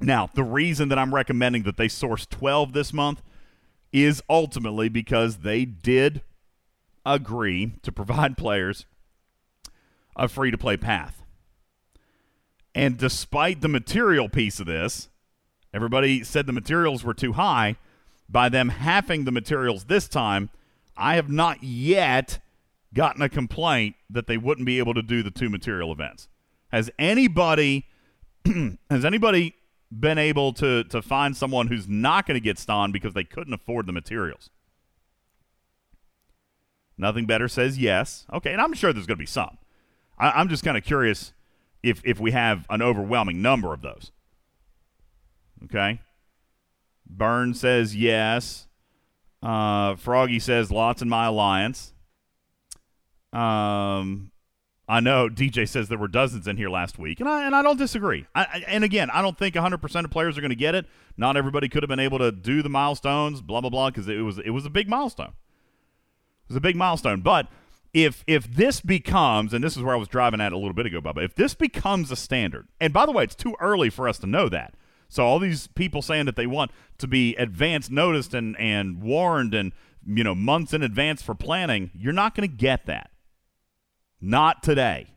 Now, 0.00 0.30
the 0.34 0.42
reason 0.42 0.88
that 0.88 0.98
I'm 0.98 1.14
recommending 1.14 1.62
that 1.64 1.76
they 1.76 1.88
source 1.88 2.26
12 2.26 2.72
this 2.72 2.92
month 2.92 3.22
is 3.92 4.22
ultimately 4.28 4.88
because 4.88 5.38
they 5.38 5.64
did 5.64 6.22
agree 7.04 7.72
to 7.82 7.92
provide 7.92 8.36
players 8.36 8.86
a 10.16 10.28
free 10.28 10.50
to 10.50 10.58
play 10.58 10.76
path. 10.76 11.22
And 12.74 12.96
despite 12.96 13.60
the 13.60 13.68
material 13.68 14.28
piece 14.28 14.60
of 14.60 14.66
this, 14.66 15.08
everybody 15.74 16.22
said 16.24 16.46
the 16.46 16.52
materials 16.52 17.04
were 17.04 17.14
too 17.14 17.32
high. 17.32 17.76
By 18.28 18.48
them 18.48 18.68
halving 18.68 19.24
the 19.24 19.32
materials 19.32 19.84
this 19.84 20.08
time, 20.08 20.50
I 21.00 21.16
have 21.16 21.30
not 21.30 21.62
yet 21.62 22.40
gotten 22.92 23.22
a 23.22 23.28
complaint 23.28 23.96
that 24.10 24.26
they 24.26 24.36
wouldn't 24.36 24.66
be 24.66 24.78
able 24.78 24.94
to 24.94 25.02
do 25.02 25.22
the 25.22 25.30
two 25.30 25.48
material 25.48 25.90
events. 25.90 26.28
Has 26.68 26.90
anybody 26.98 27.86
has 28.90 29.04
anybody 29.04 29.54
been 29.90 30.18
able 30.18 30.52
to 30.52 30.84
to 30.84 31.02
find 31.02 31.36
someone 31.36 31.68
who's 31.68 31.88
not 31.88 32.26
going 32.26 32.34
to 32.34 32.44
get 32.44 32.58
stoned 32.58 32.92
because 32.92 33.14
they 33.14 33.24
couldn't 33.24 33.54
afford 33.54 33.86
the 33.86 33.92
materials? 33.92 34.50
Nothing 36.98 37.24
better 37.24 37.48
says 37.48 37.78
yes. 37.78 38.26
Okay, 38.32 38.52
and 38.52 38.60
I'm 38.60 38.74
sure 38.74 38.92
there's 38.92 39.06
going 39.06 39.16
to 39.16 39.22
be 39.22 39.26
some. 39.26 39.56
I, 40.18 40.30
I'm 40.32 40.48
just 40.50 40.62
kind 40.62 40.76
of 40.76 40.84
curious 40.84 41.32
if 41.82 42.02
if 42.04 42.20
we 42.20 42.32
have 42.32 42.66
an 42.68 42.82
overwhelming 42.82 43.40
number 43.40 43.72
of 43.72 43.80
those. 43.80 44.12
Okay. 45.64 46.00
Burn 47.06 47.54
says 47.54 47.96
yes. 47.96 48.68
Uh, 49.42 49.96
Froggy 49.96 50.38
says 50.38 50.70
lots 50.70 51.02
in 51.02 51.08
my 51.08 51.26
alliance. 51.26 51.92
Um, 53.32 54.32
I 54.88 54.98
know 54.98 55.28
DJ 55.28 55.68
says 55.68 55.88
there 55.88 55.98
were 55.98 56.08
dozens 56.08 56.48
in 56.48 56.56
here 56.56 56.68
last 56.68 56.98
week, 56.98 57.20
and 57.20 57.28
I 57.28 57.46
and 57.46 57.54
I 57.54 57.62
don't 57.62 57.78
disagree. 57.78 58.26
I, 58.34 58.42
I, 58.42 58.64
and 58.66 58.82
again, 58.82 59.08
I 59.10 59.22
don't 59.22 59.38
think 59.38 59.54
100 59.54 59.78
percent 59.78 60.04
of 60.04 60.10
players 60.10 60.36
are 60.36 60.40
going 60.40 60.50
to 60.50 60.56
get 60.56 60.74
it. 60.74 60.86
Not 61.16 61.36
everybody 61.36 61.68
could 61.68 61.82
have 61.82 61.88
been 61.88 62.00
able 62.00 62.18
to 62.18 62.32
do 62.32 62.60
the 62.60 62.68
milestones, 62.68 63.40
blah 63.40 63.60
blah 63.60 63.70
blah, 63.70 63.90
because 63.90 64.08
it 64.08 64.18
was 64.22 64.38
it 64.38 64.50
was 64.50 64.66
a 64.66 64.70
big 64.70 64.88
milestone. 64.88 65.34
It 66.44 66.48
was 66.48 66.56
a 66.56 66.60
big 66.60 66.74
milestone. 66.74 67.20
But 67.20 67.46
if 67.94 68.24
if 68.26 68.52
this 68.52 68.80
becomes, 68.80 69.54
and 69.54 69.62
this 69.62 69.76
is 69.76 69.82
where 69.84 69.94
I 69.94 69.98
was 69.98 70.08
driving 70.08 70.40
at 70.40 70.52
a 70.52 70.56
little 70.56 70.74
bit 70.74 70.86
ago, 70.86 71.00
Bubba, 71.00 71.24
if 71.24 71.36
this 71.36 71.54
becomes 71.54 72.10
a 72.10 72.16
standard, 72.16 72.66
and 72.80 72.92
by 72.92 73.06
the 73.06 73.12
way, 73.12 73.22
it's 73.22 73.36
too 73.36 73.54
early 73.60 73.90
for 73.90 74.08
us 74.08 74.18
to 74.18 74.26
know 74.26 74.48
that. 74.48 74.74
So 75.10 75.24
all 75.24 75.38
these 75.38 75.66
people 75.66 76.00
saying 76.00 76.24
that 76.26 76.36
they 76.36 76.46
want 76.46 76.70
to 76.98 77.06
be 77.06 77.36
advance 77.36 77.90
noticed 77.90 78.32
and 78.32 78.58
and 78.58 79.02
warned 79.02 79.52
and 79.52 79.72
you 80.06 80.24
know 80.24 80.34
months 80.34 80.72
in 80.72 80.82
advance 80.82 81.20
for 81.20 81.34
planning, 81.34 81.90
you're 81.94 82.14
not 82.14 82.34
going 82.34 82.48
to 82.48 82.56
get 82.56 82.86
that. 82.86 83.10
Not 84.20 84.62
today. 84.62 85.14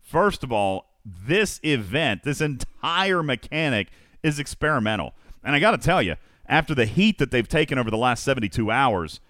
First 0.00 0.44
of 0.44 0.52
all, 0.52 1.00
this 1.04 1.58
event, 1.64 2.22
this 2.24 2.40
entire 2.40 3.22
mechanic 3.22 3.88
is 4.22 4.38
experimental. 4.38 5.14
And 5.42 5.54
I 5.54 5.60
got 5.60 5.70
to 5.72 5.78
tell 5.78 6.02
you, 6.02 6.16
after 6.46 6.74
the 6.74 6.84
heat 6.84 7.18
that 7.18 7.30
they've 7.30 7.48
taken 7.48 7.78
over 7.78 7.90
the 7.90 7.96
last 7.96 8.22
72 8.22 8.70
hours, 8.70 9.20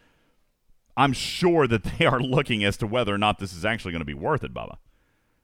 I'm 0.96 1.12
sure 1.12 1.66
that 1.68 1.84
they 1.98 2.06
are 2.06 2.20
looking 2.20 2.64
as 2.64 2.76
to 2.78 2.86
whether 2.86 3.14
or 3.14 3.18
not 3.18 3.38
this 3.38 3.52
is 3.52 3.64
actually 3.64 3.92
going 3.92 4.00
to 4.00 4.06
be 4.06 4.14
worth 4.14 4.42
it, 4.42 4.52
Bubba. 4.52 4.78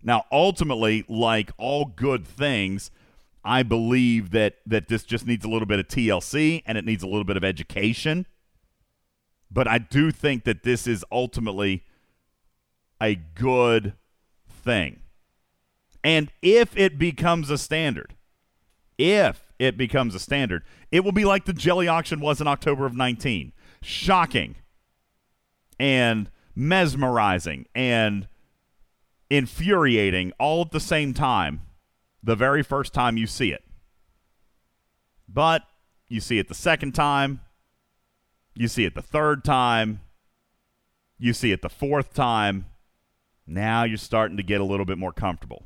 Now, 0.02 0.24
ultimately, 0.32 1.04
like 1.08 1.52
all 1.58 1.84
good 1.84 2.26
things, 2.26 2.90
I 3.44 3.62
believe 3.62 4.30
that 4.30 4.56
that 4.66 4.88
this 4.88 5.04
just 5.04 5.26
needs 5.26 5.44
a 5.44 5.48
little 5.48 5.66
bit 5.66 5.80
of 5.80 5.88
TLC 5.88 6.62
and 6.66 6.78
it 6.78 6.84
needs 6.84 7.02
a 7.02 7.06
little 7.06 7.24
bit 7.24 7.36
of 7.36 7.44
education. 7.44 8.26
But 9.50 9.68
I 9.68 9.78
do 9.78 10.10
think 10.10 10.44
that 10.44 10.62
this 10.62 10.86
is 10.86 11.04
ultimately 11.12 11.84
a 13.00 13.16
good 13.16 13.94
thing. 14.48 15.00
And 16.04 16.30
if 16.40 16.76
it 16.76 16.98
becomes 16.98 17.50
a 17.50 17.58
standard, 17.58 18.14
if 18.98 19.52
it 19.58 19.76
becomes 19.76 20.14
a 20.14 20.18
standard, 20.18 20.64
it 20.90 21.04
will 21.04 21.12
be 21.12 21.24
like 21.24 21.44
the 21.44 21.52
jelly 21.52 21.88
auction 21.88 22.20
was 22.20 22.40
in 22.40 22.46
October 22.46 22.86
of 22.86 22.96
19. 22.96 23.52
Shocking 23.82 24.56
and 25.78 26.30
mesmerizing 26.54 27.66
and 27.74 28.28
infuriating 29.30 30.32
all 30.38 30.62
at 30.62 30.70
the 30.70 30.80
same 30.80 31.14
time 31.14 31.62
the 32.22 32.36
very 32.36 32.62
first 32.62 32.92
time 32.92 33.16
you 33.16 33.26
see 33.26 33.52
it. 33.52 33.64
But 35.28 35.62
you 36.08 36.20
see 36.20 36.38
it 36.38 36.48
the 36.48 36.54
second 36.54 36.92
time, 36.92 37.40
you 38.54 38.68
see 38.68 38.84
it 38.84 38.94
the 38.94 39.02
third 39.02 39.44
time, 39.44 40.00
you 41.18 41.32
see 41.32 41.52
it 41.52 41.62
the 41.62 41.68
fourth 41.68 42.12
time. 42.14 42.66
Now 43.46 43.84
you're 43.84 43.96
starting 43.96 44.36
to 44.36 44.42
get 44.42 44.60
a 44.60 44.64
little 44.64 44.86
bit 44.86 44.98
more 44.98 45.12
comfortable. 45.12 45.64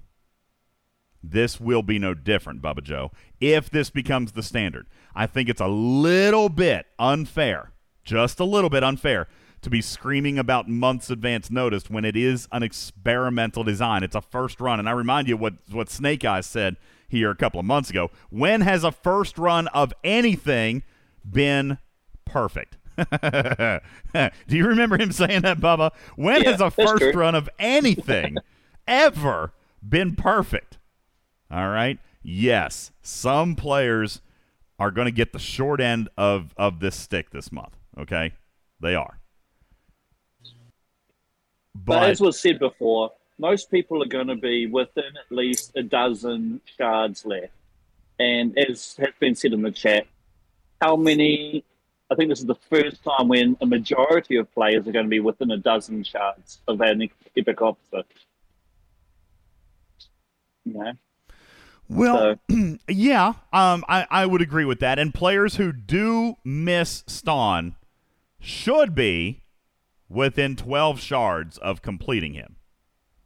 This 1.23 1.61
will 1.61 1.83
be 1.83 1.99
no 1.99 2.15
different, 2.15 2.62
Bubba 2.62 2.83
Joe, 2.83 3.11
if 3.41 3.69
this 3.69 3.91
becomes 3.91 4.33
the 4.33 4.43
standard. 4.43 4.87
I 5.15 5.27
think 5.27 5.49
it's 5.49 5.61
a 5.61 5.66
little 5.66 6.49
bit 6.49 6.87
unfair, 6.99 7.73
just 8.05 8.39
a 8.39 8.45
little 8.45 8.70
bit 8.70 8.85
unfair, 8.85 9.27
to 9.66 9.70
be 9.70 9.82
screaming 9.82 10.38
about 10.38 10.68
months 10.68 11.10
advance 11.10 11.51
notice 11.51 11.90
when 11.90 12.05
it 12.05 12.14
is 12.16 12.47
an 12.52 12.62
experimental 12.62 13.64
design. 13.64 14.05
It's 14.05 14.14
a 14.14 14.20
first 14.20 14.60
run. 14.60 14.78
And 14.78 14.88
I 14.88 14.93
remind 14.93 15.26
you 15.26 15.36
what, 15.36 15.55
what 15.72 15.90
Snake 15.90 16.24
Eyes 16.24 16.47
said 16.47 16.76
here 17.09 17.30
a 17.32 17.34
couple 17.34 17.59
of 17.59 17.66
months 17.66 17.90
ago. 17.90 18.12
When 18.30 18.60
has 18.60 18.84
a 18.84 18.93
first 18.93 19.38
run 19.38 19.66
of 19.68 19.93
anything 20.05 20.84
been 21.28 21.78
perfect? 22.24 22.76
Do 22.97 23.80
you 24.56 24.66
remember 24.68 24.98
him 24.98 25.10
saying 25.10 25.43
that, 25.43 25.59
Bubba? 25.59 25.90
When 26.14 26.44
Yeah, 26.44 26.52
has 26.52 26.60
a 26.60 26.70
first 26.70 26.98
true. 26.98 27.12
run 27.12 27.34
of 27.34 27.51
anything 27.59 28.36
ever 28.86 29.52
been 29.86 30.14
perfect? 30.14 30.78
All 31.51 31.68
right. 31.70 31.98
Yes, 32.22 32.93
some 33.02 33.56
players 33.56 34.20
are 34.78 34.93
going 34.93 35.06
to 35.06 35.12
get 35.12 35.32
the 35.32 35.40
short 35.40 35.80
end 35.80 36.09
of, 36.16 36.55
of 36.56 36.78
this 36.78 36.94
stick 36.94 37.30
this 37.30 37.51
month. 37.51 37.76
Okay. 37.98 38.32
They 38.78 38.94
are. 38.94 39.18
But, 41.85 42.11
as 42.11 42.20
was 42.20 42.40
said 42.40 42.59
before, 42.59 43.12
most 43.39 43.70
people 43.70 44.03
are 44.03 44.09
going 44.09 44.28
to 44.28 44.36
be 44.36 44.66
within 44.66 45.05
at 45.05 45.35
least 45.35 45.73
a 45.77 45.82
dozen 45.82 46.61
shards 46.77 47.24
left. 47.27 47.53
And 48.19 48.59
as 48.59 48.97
has 48.98 49.11
been 49.20 49.35
said 49.35 49.53
in 49.53 49.62
the 49.62 49.70
chat, 49.70 50.07
how 50.81 50.97
many? 50.97 51.65
I 52.11 52.15
think 52.15 52.31
this 52.31 52.39
is 52.39 52.47
the 52.47 52.55
first 52.70 53.03
time 53.03 53.28
when 53.28 53.57
a 53.61 53.66
majority 53.66 54.36
of 54.36 54.53
players 54.55 54.86
are 54.86 54.93
going 54.93 55.07
to 55.07 55.11
be 55.11 55.20
within 55.20 55.51
a 55.51 55.57
dozen 55.57 56.05
shards 56.05 56.61
of 56.69 56.81
an 56.81 57.09
epic 57.36 57.61
officer. 57.61 58.03
You 60.65 60.73
know? 60.73 60.93
Well, 61.89 62.36
yeah, 62.89 63.35
um, 63.53 63.85
I, 63.89 64.07
I 64.11 64.27
would 64.27 64.43
agree 64.43 64.65
with 64.65 64.81
that. 64.81 64.98
And 64.98 65.12
players 65.12 65.57
who 65.57 65.73
do 65.73 66.36
miss 66.44 67.05
Ston 67.07 67.77
should 68.40 68.94
be 68.94 69.43
within 70.09 70.57
12 70.57 71.01
shards 71.01 71.59
of 71.59 71.83
completing 71.83 72.35
him. 72.35 72.57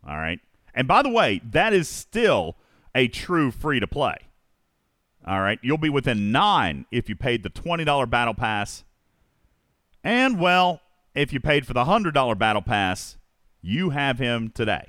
All 0.06 0.16
right. 0.16 0.40
And 0.74 0.88
by 0.88 1.02
the 1.02 1.08
way, 1.08 1.40
that 1.50 1.72
is 1.72 1.88
still 1.88 2.56
a 2.94 3.08
true 3.08 3.50
free 3.50 3.80
to 3.80 3.86
play. 3.86 4.16
All 5.26 5.40
right. 5.40 5.58
You'll 5.62 5.78
be 5.78 5.90
within 5.90 6.32
nine 6.32 6.86
if 6.90 7.08
you 7.08 7.16
paid 7.16 7.42
the 7.42 7.50
$20 7.50 8.08
battle 8.08 8.34
pass. 8.34 8.84
And, 10.02 10.40
well, 10.40 10.80
if 11.14 11.32
you 11.32 11.40
paid 11.40 11.66
for 11.66 11.74
the 11.74 11.84
$100 11.84 12.38
battle 12.38 12.62
pass, 12.62 13.18
you 13.60 13.90
have 13.90 14.18
him 14.18 14.50
today. 14.50 14.86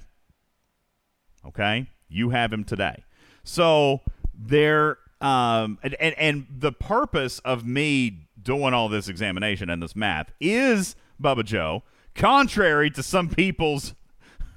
Okay? 1.46 1.90
You 2.08 2.30
have 2.30 2.54
him 2.54 2.64
today. 2.64 3.04
So 3.44 4.02
there 4.34 4.98
um 5.20 5.78
and, 5.84 5.94
and 6.00 6.16
and 6.18 6.48
the 6.50 6.72
purpose 6.72 7.38
of 7.40 7.64
me 7.66 8.28
doing 8.42 8.74
all 8.74 8.90
this 8.90 9.08
examination 9.08 9.70
and 9.70 9.84
this 9.84 9.96
math 9.96 10.32
is 10.40 10.96
Bubba 11.22 11.46
Joe, 11.46 11.84
contrary 12.16 12.90
to 12.92 13.04
some 13.04 13.30
people's 13.30 13.94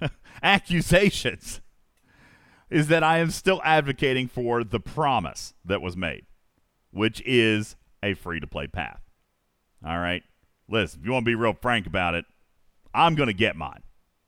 accusations, 0.43 1.61
is 2.71 2.89
that 2.89 3.03
I 3.03 3.19
am 3.19 3.31
still 3.31 3.61
advocating 3.65 4.29
for 4.29 4.65
the 4.65 4.81
promise 4.81 5.55
that 5.65 5.83
was 5.83 5.97
made, 5.97 6.27
which 6.91 7.23
is 7.25 7.77
a 8.03 8.15
free 8.15 8.41
to 8.41 8.47
play 8.47 8.67
path. 8.67 9.01
All 9.85 9.99
right. 9.99 10.23
Listen, 10.69 11.01
if 11.01 11.07
you 11.07 11.13
want 11.13 11.25
to 11.25 11.31
be 11.31 11.35
real 11.35 11.53
frank 11.53 11.87
about 11.87 12.15
it, 12.15 12.25
I'm 12.95 13.15
going 13.15 13.27
to 13.27 13.35
get 13.35 13.57
mine. 13.57 13.83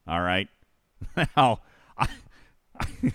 All 0.06 0.20
right. 0.20 0.48
Now, 1.36 1.60
I, 1.96 2.08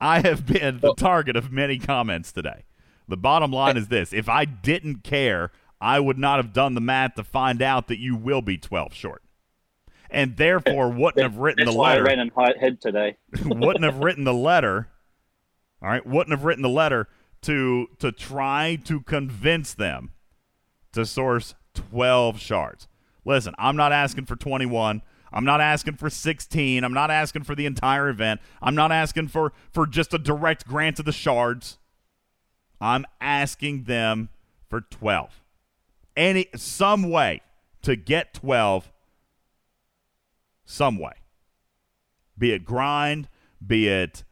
I 0.00 0.20
have 0.20 0.46
been 0.46 0.80
the 0.80 0.94
target 0.94 1.34
of 1.34 1.50
many 1.50 1.78
comments 1.78 2.30
today. 2.30 2.64
The 3.08 3.16
bottom 3.16 3.50
line 3.50 3.76
is 3.76 3.88
this 3.88 4.12
if 4.12 4.28
I 4.28 4.44
didn't 4.44 5.02
care, 5.02 5.50
I 5.84 6.00
would 6.00 6.18
not 6.18 6.38
have 6.38 6.52
done 6.54 6.74
the 6.74 6.80
math 6.80 7.14
to 7.16 7.24
find 7.24 7.60
out 7.60 7.88
that 7.88 7.98
you 7.98 8.16
will 8.16 8.40
be 8.40 8.56
12 8.56 8.94
short. 8.94 9.22
and 10.10 10.36
therefore 10.36 10.88
wouldn't 10.90 11.22
have 11.22 11.36
written 11.36 11.64
That's 11.64 11.74
the 11.74 11.78
why 11.78 11.90
letter. 11.94 12.04
I 12.04 12.14
ran 12.14 12.30
hi- 12.34 12.54
hid 12.58 12.80
today. 12.80 13.16
wouldn't 13.44 13.84
have 13.84 13.98
written 13.98 14.24
the 14.24 14.32
letter. 14.34 14.88
All 15.82 15.88
right, 15.90 16.06
wouldn't 16.06 16.30
have 16.30 16.44
written 16.44 16.62
the 16.62 16.68
letter 16.68 17.08
to 17.42 17.88
to 17.98 18.10
try 18.12 18.76
to 18.84 19.00
convince 19.02 19.74
them 19.74 20.12
to 20.92 21.04
source 21.04 21.54
12 21.74 22.40
shards. 22.40 22.88
Listen, 23.26 23.54
I'm 23.58 23.76
not 23.76 23.92
asking 23.92 24.24
for 24.26 24.36
21. 24.36 25.02
I'm 25.32 25.44
not 25.44 25.60
asking 25.60 25.96
for 25.96 26.08
16. 26.08 26.84
I'm 26.84 26.92
not 26.94 27.10
asking 27.10 27.42
for 27.42 27.54
the 27.54 27.66
entire 27.66 28.08
event. 28.08 28.40
I'm 28.62 28.74
not 28.76 28.92
asking 28.92 29.28
for 29.28 29.52
for 29.72 29.86
just 29.86 30.14
a 30.14 30.18
direct 30.18 30.66
grant 30.66 30.98
of 31.00 31.04
the 31.04 31.12
shards. 31.12 31.78
I'm 32.80 33.04
asking 33.20 33.84
them 33.84 34.28
for 34.70 34.80
12. 34.80 35.42
Any 36.16 36.46
some 36.54 37.10
way 37.10 37.42
to 37.82 37.96
get 37.96 38.34
12 38.34 38.90
some 40.64 40.98
way 40.98 41.12
be 42.36 42.52
it 42.52 42.64
grind, 42.64 43.28
be 43.64 43.88
it 43.88 44.24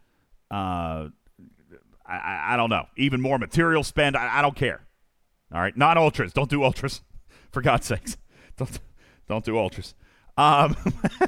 uh, 0.51 1.09
I- 2.05 2.53
I, 2.53 2.57
don't 2.57 2.69
know, 2.69 2.87
even 2.97 3.21
more 3.21 3.39
material 3.39 3.83
spend. 3.83 4.17
I, 4.17 4.39
I 4.39 4.43
don't 4.43 4.57
care. 4.57 4.81
All 5.53 5.61
right, 5.61 5.77
not 5.77 5.97
ultras. 5.97 6.33
Don't 6.33 6.51
do 6.51 6.63
ultras, 6.63 7.03
for 7.51 7.63
God's 7.63 7.87
sakes. 7.87 8.17
Don't 8.59 8.81
don't 9.29 9.45
do 9.47 9.57
ultras. 9.57 9.95
Um, 10.37 10.77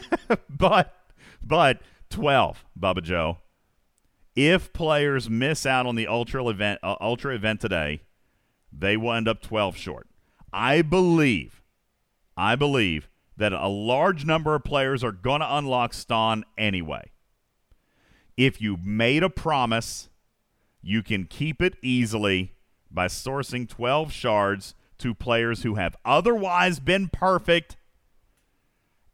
but 0.51 0.95
but 1.43 1.81
twelve, 2.11 2.67
Bubba 2.79 3.03
Joe. 3.03 3.39
If 4.37 4.75
players 4.75 5.31
miss 5.31 5.65
out 5.65 5.87
on 5.87 5.95
the 5.95 6.07
ultra 6.07 6.47
event, 6.49 6.81
uh, 6.83 6.97
ultra 7.01 7.35
event 7.35 7.63
today, 7.63 8.03
they 8.71 8.99
will 8.99 9.15
end 9.15 9.27
up 9.27 9.41
twelve 9.41 9.75
short. 9.75 10.07
I 10.57 10.83
believe, 10.83 11.65
I 12.37 12.55
believe 12.55 13.09
that 13.37 13.53
a 13.53 13.67
large 13.67 14.25
number 14.25 14.55
of 14.55 14.63
players 14.63 15.03
are 15.03 15.11
going 15.11 15.41
to 15.41 15.57
unlock 15.57 15.93
Ston 15.93 16.45
anyway. 16.57 17.11
If 18.37 18.63
you 18.63 18.77
made 18.77 19.25
a 19.25 19.29
promise, 19.29 20.11
you 20.81 21.03
can 21.03 21.25
keep 21.25 21.61
it 21.61 21.75
easily 21.83 22.53
by 22.89 23.09
sourcing 23.09 23.69
12 23.69 24.13
shards 24.13 24.77
to 24.99 25.13
players 25.13 25.65
who 25.65 25.75
have 25.75 25.97
otherwise 26.05 26.79
been 26.79 27.09
perfect 27.09 27.77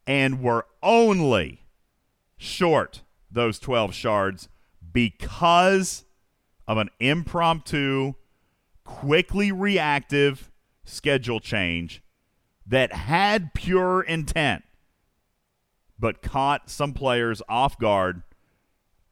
and 0.06 0.42
were 0.42 0.66
only 0.82 1.64
short 2.36 3.00
those 3.30 3.58
12 3.58 3.94
shards 3.94 4.50
because 4.92 6.04
of 6.68 6.76
an 6.76 6.90
impromptu, 7.00 8.12
quickly 8.84 9.50
reactive 9.50 10.49
schedule 10.90 11.40
change 11.40 12.02
that 12.66 12.92
had 12.92 13.54
pure 13.54 14.02
intent 14.02 14.62
but 15.98 16.22
caught 16.22 16.70
some 16.70 16.92
players 16.92 17.42
off 17.48 17.78
guard 17.78 18.22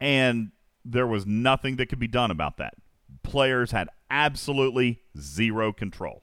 and 0.01 0.51
there 0.85 1.07
was 1.07 1.27
nothing 1.27 1.77
that 1.77 1.87
could 1.87 1.99
be 1.99 2.09
done 2.09 2.31
about 2.31 2.57
that. 2.57 2.75
Players 3.23 3.73
had 3.73 3.89
absolutely 4.11 5.01
zero 5.19 5.73
control. 5.73 6.23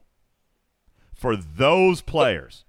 For 1.14 1.36
those 1.36 2.02
players, 2.02 2.66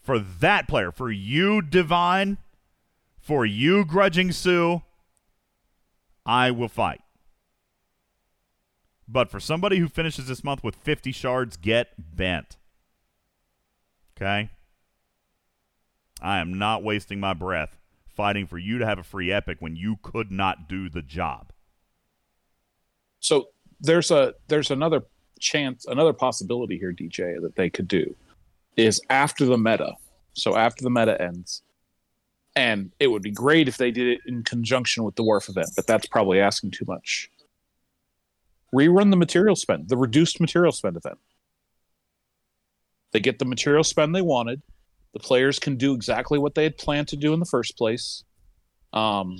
for 0.00 0.18
that 0.18 0.68
player, 0.68 0.92
for 0.92 1.10
you, 1.10 1.60
Divine, 1.60 2.38
for 3.18 3.44
you, 3.44 3.84
Grudging 3.84 4.32
Sue, 4.32 4.82
I 6.24 6.50
will 6.50 6.68
fight. 6.68 7.01
But 9.12 9.30
for 9.30 9.40
somebody 9.40 9.78
who 9.78 9.88
finishes 9.88 10.26
this 10.26 10.42
month 10.42 10.64
with 10.64 10.74
50 10.74 11.12
shards, 11.12 11.58
get 11.58 11.88
bent. 11.98 12.56
Okay? 14.16 14.48
I 16.22 16.38
am 16.38 16.58
not 16.58 16.82
wasting 16.82 17.20
my 17.20 17.34
breath 17.34 17.76
fighting 18.06 18.46
for 18.46 18.56
you 18.56 18.78
to 18.78 18.86
have 18.86 18.98
a 18.98 19.02
free 19.02 19.30
epic 19.30 19.58
when 19.60 19.76
you 19.76 19.96
could 20.02 20.30
not 20.30 20.68
do 20.68 20.88
the 20.88 21.02
job. 21.02 21.52
So 23.20 23.48
there's 23.80 24.10
a 24.10 24.34
there's 24.48 24.70
another 24.70 25.02
chance, 25.40 25.84
another 25.86 26.12
possibility 26.12 26.78
here, 26.78 26.92
DJ, 26.92 27.40
that 27.42 27.56
they 27.56 27.68
could 27.68 27.88
do 27.88 28.14
is 28.76 29.00
after 29.10 29.44
the 29.44 29.58
meta. 29.58 29.92
So 30.34 30.56
after 30.56 30.82
the 30.82 30.90
meta 30.90 31.20
ends, 31.20 31.62
and 32.56 32.92
it 32.98 33.08
would 33.08 33.22
be 33.22 33.30
great 33.30 33.68
if 33.68 33.76
they 33.76 33.90
did 33.90 34.08
it 34.08 34.20
in 34.26 34.42
conjunction 34.44 35.04
with 35.04 35.16
the 35.16 35.22
Worf 35.22 35.48
event, 35.48 35.68
but 35.76 35.86
that's 35.86 36.06
probably 36.06 36.40
asking 36.40 36.70
too 36.70 36.84
much. 36.86 37.30
Rerun 38.74 39.10
the 39.10 39.16
material 39.16 39.54
spend, 39.56 39.88
the 39.88 39.96
reduced 39.96 40.40
material 40.40 40.72
spend 40.72 40.96
event. 40.96 41.18
They 43.12 43.20
get 43.20 43.38
the 43.38 43.44
material 43.44 43.84
spend 43.84 44.14
they 44.14 44.22
wanted. 44.22 44.62
The 45.12 45.20
players 45.20 45.58
can 45.58 45.76
do 45.76 45.92
exactly 45.94 46.38
what 46.38 46.54
they 46.54 46.62
had 46.62 46.78
planned 46.78 47.08
to 47.08 47.16
do 47.16 47.34
in 47.34 47.40
the 47.40 47.44
first 47.46 47.76
place. 47.76 48.24
Um, 48.94 49.36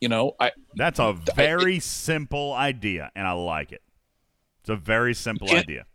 you 0.00 0.08
know, 0.08 0.32
I 0.40 0.50
That's 0.74 0.98
a 0.98 1.12
very 1.36 1.78
simple 1.78 2.52
idea, 2.52 3.12
and 3.14 3.26
I 3.26 3.32
like 3.32 3.70
it. 3.70 3.82
It's 4.62 4.70
a 4.70 4.76
very 4.76 5.14
simple 5.14 5.46
Can't- 5.46 5.60
idea. 5.60 5.86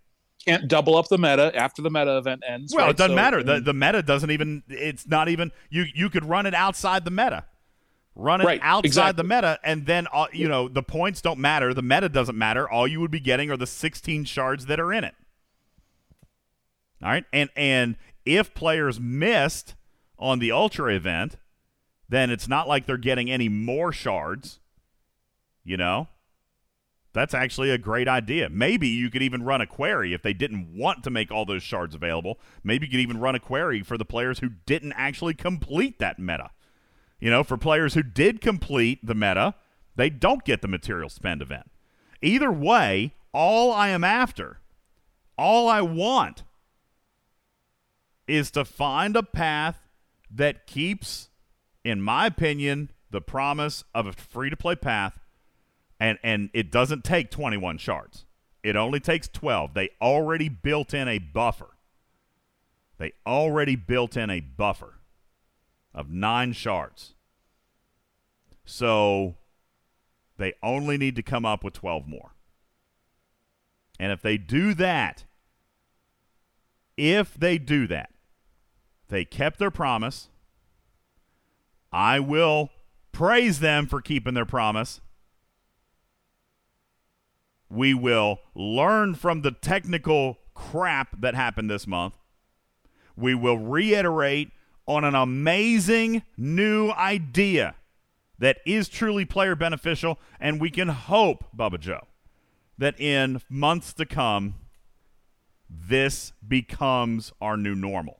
can't 0.45 0.69
double 0.69 0.95
up 0.95 1.09
the 1.09 1.17
meta 1.17 1.51
after 1.53 1.81
the 1.81 1.89
meta 1.89 2.17
event 2.17 2.43
ends. 2.47 2.73
Well, 2.73 2.85
right? 2.85 2.91
it 2.91 2.97
doesn't 2.97 3.11
So, 3.11 3.15
matter. 3.15 3.39
I 3.39 3.43
The 3.43 3.59
the 3.59 3.73
meta 3.73 4.01
doesn't 4.01 4.31
even. 4.31 4.63
It's 4.69 5.05
not 5.05 5.27
even. 5.27 5.51
You 5.69 5.85
you 5.93 6.09
could 6.09 6.23
run 6.23 6.45
it 6.45 6.53
outside 6.53 7.03
the 7.03 7.11
meta. 7.11 7.43
Run 8.19 8.41
it 8.41 8.45
Right, 8.45 8.59
outside 8.63 8.87
exactly. 8.87 9.17
the 9.21 9.23
meta, 9.27 9.59
and 9.63 9.85
then 9.85 10.07
uh, 10.11 10.25
you 10.33 10.47
know 10.47 10.67
the 10.67 10.81
points 10.81 11.21
don't 11.21 11.37
matter. 11.37 11.71
The 11.73 11.83
meta 11.83 12.09
doesn't 12.09 12.35
matter. 12.37 12.67
All 12.67 12.87
you 12.87 12.99
would 12.99 13.11
be 13.11 13.19
getting 13.19 13.51
are 13.51 13.57
the 13.57 13.67
16 13.67 14.25
shards 14.25 14.65
that 14.65 14.79
are 14.79 14.91
in 14.91 15.03
it. 15.03 15.13
All 17.03 17.09
right, 17.09 17.25
and 17.31 17.51
and 17.55 17.95
if 18.25 18.55
players 18.55 18.99
missed 18.99 19.75
on 20.17 20.39
the 20.39 20.51
ultra 20.51 20.95
event, 20.95 21.37
then 22.09 22.31
it's 22.31 22.47
not 22.47 22.67
like 22.67 22.87
they're 22.87 22.97
getting 22.97 23.29
any 23.29 23.49
more 23.49 23.93
shards. 23.93 24.59
You 25.63 25.77
know, 25.77 26.07
that's 27.13 27.35
actually 27.35 27.69
a 27.69 27.77
great 27.77 28.07
idea. 28.07 28.49
Maybe 28.49 28.87
you 28.87 29.11
could 29.11 29.21
even 29.21 29.43
run 29.43 29.61
a 29.61 29.67
query 29.67 30.13
if 30.15 30.23
they 30.23 30.33
didn't 30.33 30.75
want 30.75 31.03
to 31.03 31.11
make 31.11 31.29
all 31.29 31.45
those 31.45 31.61
shards 31.61 31.93
available. 31.93 32.39
Maybe 32.63 32.87
you 32.87 32.91
could 32.91 32.99
even 32.99 33.19
run 33.19 33.35
a 33.35 33.39
query 33.39 33.83
for 33.83 33.95
the 33.95 34.05
players 34.05 34.39
who 34.39 34.49
didn't 34.65 34.93
actually 34.93 35.35
complete 35.35 35.99
that 35.99 36.17
meta. 36.17 36.49
You 37.19 37.31
know, 37.31 37.43
for 37.43 37.57
players 37.57 37.93
who 37.93 38.03
did 38.03 38.41
complete 38.41 39.05
the 39.05 39.15
meta, 39.15 39.55
they 39.95 40.09
don't 40.09 40.43
get 40.43 40.61
the 40.61 40.67
material 40.67 41.09
spend 41.09 41.41
event. 41.41 41.69
Either 42.21 42.51
way, 42.51 43.13
all 43.33 43.71
I 43.71 43.89
am 43.89 44.03
after, 44.03 44.59
all 45.37 45.67
I 45.67 45.81
want, 45.81 46.43
is 48.27 48.51
to 48.51 48.65
find 48.65 49.15
a 49.15 49.23
path 49.23 49.87
that 50.29 50.67
keeps, 50.67 51.29
in 51.83 52.01
my 52.01 52.25
opinion, 52.27 52.91
the 53.09 53.21
promise 53.21 53.83
of 53.95 54.05
a 54.05 54.13
free 54.13 54.49
to 54.49 54.57
play 54.57 54.75
path 54.75 55.19
and 55.99 56.19
and 56.23 56.49
it 56.53 56.71
doesn't 56.71 57.03
take 57.03 57.31
21 57.31 57.77
shards. 57.77 58.25
It 58.63 58.75
only 58.75 58.99
takes 58.99 59.27
12. 59.27 59.73
They 59.73 59.89
already 60.01 60.49
built 60.49 60.93
in 60.93 61.07
a 61.07 61.19
buffer. 61.19 61.69
They 62.97 63.13
already 63.25 63.75
built 63.75 64.17
in 64.17 64.29
a 64.29 64.39
buffer 64.39 64.96
of 65.97 66.09
9 66.09 66.53
shards. 66.53 67.13
So 68.63 69.35
they 70.37 70.53
only 70.63 70.97
need 70.97 71.17
to 71.17 71.23
come 71.23 71.45
up 71.45 71.63
with 71.63 71.73
12 71.73 72.07
more. 72.07 72.31
And 73.99 74.11
if 74.11 74.21
they 74.21 74.37
do 74.37 74.73
that, 74.75 75.25
if 76.95 77.33
they 77.33 77.57
do 77.57 77.87
that, 77.87 78.11
they 79.09 79.25
kept 79.25 79.59
their 79.59 79.71
promise. 79.71 80.29
I 81.91 82.19
will 82.19 82.69
praise 83.11 83.59
them 83.59 83.87
for 83.87 84.01
keeping 84.01 84.35
their 84.35 84.45
promise 84.45 85.01
we 87.69 87.93
will 87.93 88.39
learn 88.55 89.15
from 89.15 89.41
the 89.41 89.51
technical 89.51 90.39
crap 90.53 91.19
that 91.21 91.35
happened 91.35 91.69
this 91.69 91.87
month. 91.87 92.13
We 93.15 93.35
will 93.35 93.57
reiterate 93.57 94.51
on 94.87 95.03
an 95.03 95.15
amazing 95.15 96.23
new 96.37 96.91
idea 96.91 97.75
that 98.39 98.59
is 98.65 98.87
truly 98.87 99.25
player 99.25 99.55
beneficial, 99.55 100.19
and 100.39 100.61
we 100.61 100.69
can 100.69 100.89
hope, 100.89 101.45
Bubba 101.55 101.79
Joe, 101.79 102.07
that 102.77 102.99
in 102.99 103.41
months 103.49 103.93
to 103.93 104.05
come, 104.05 104.55
this 105.69 106.33
becomes 106.47 107.33
our 107.41 107.57
new 107.57 107.75
normal. 107.75 108.19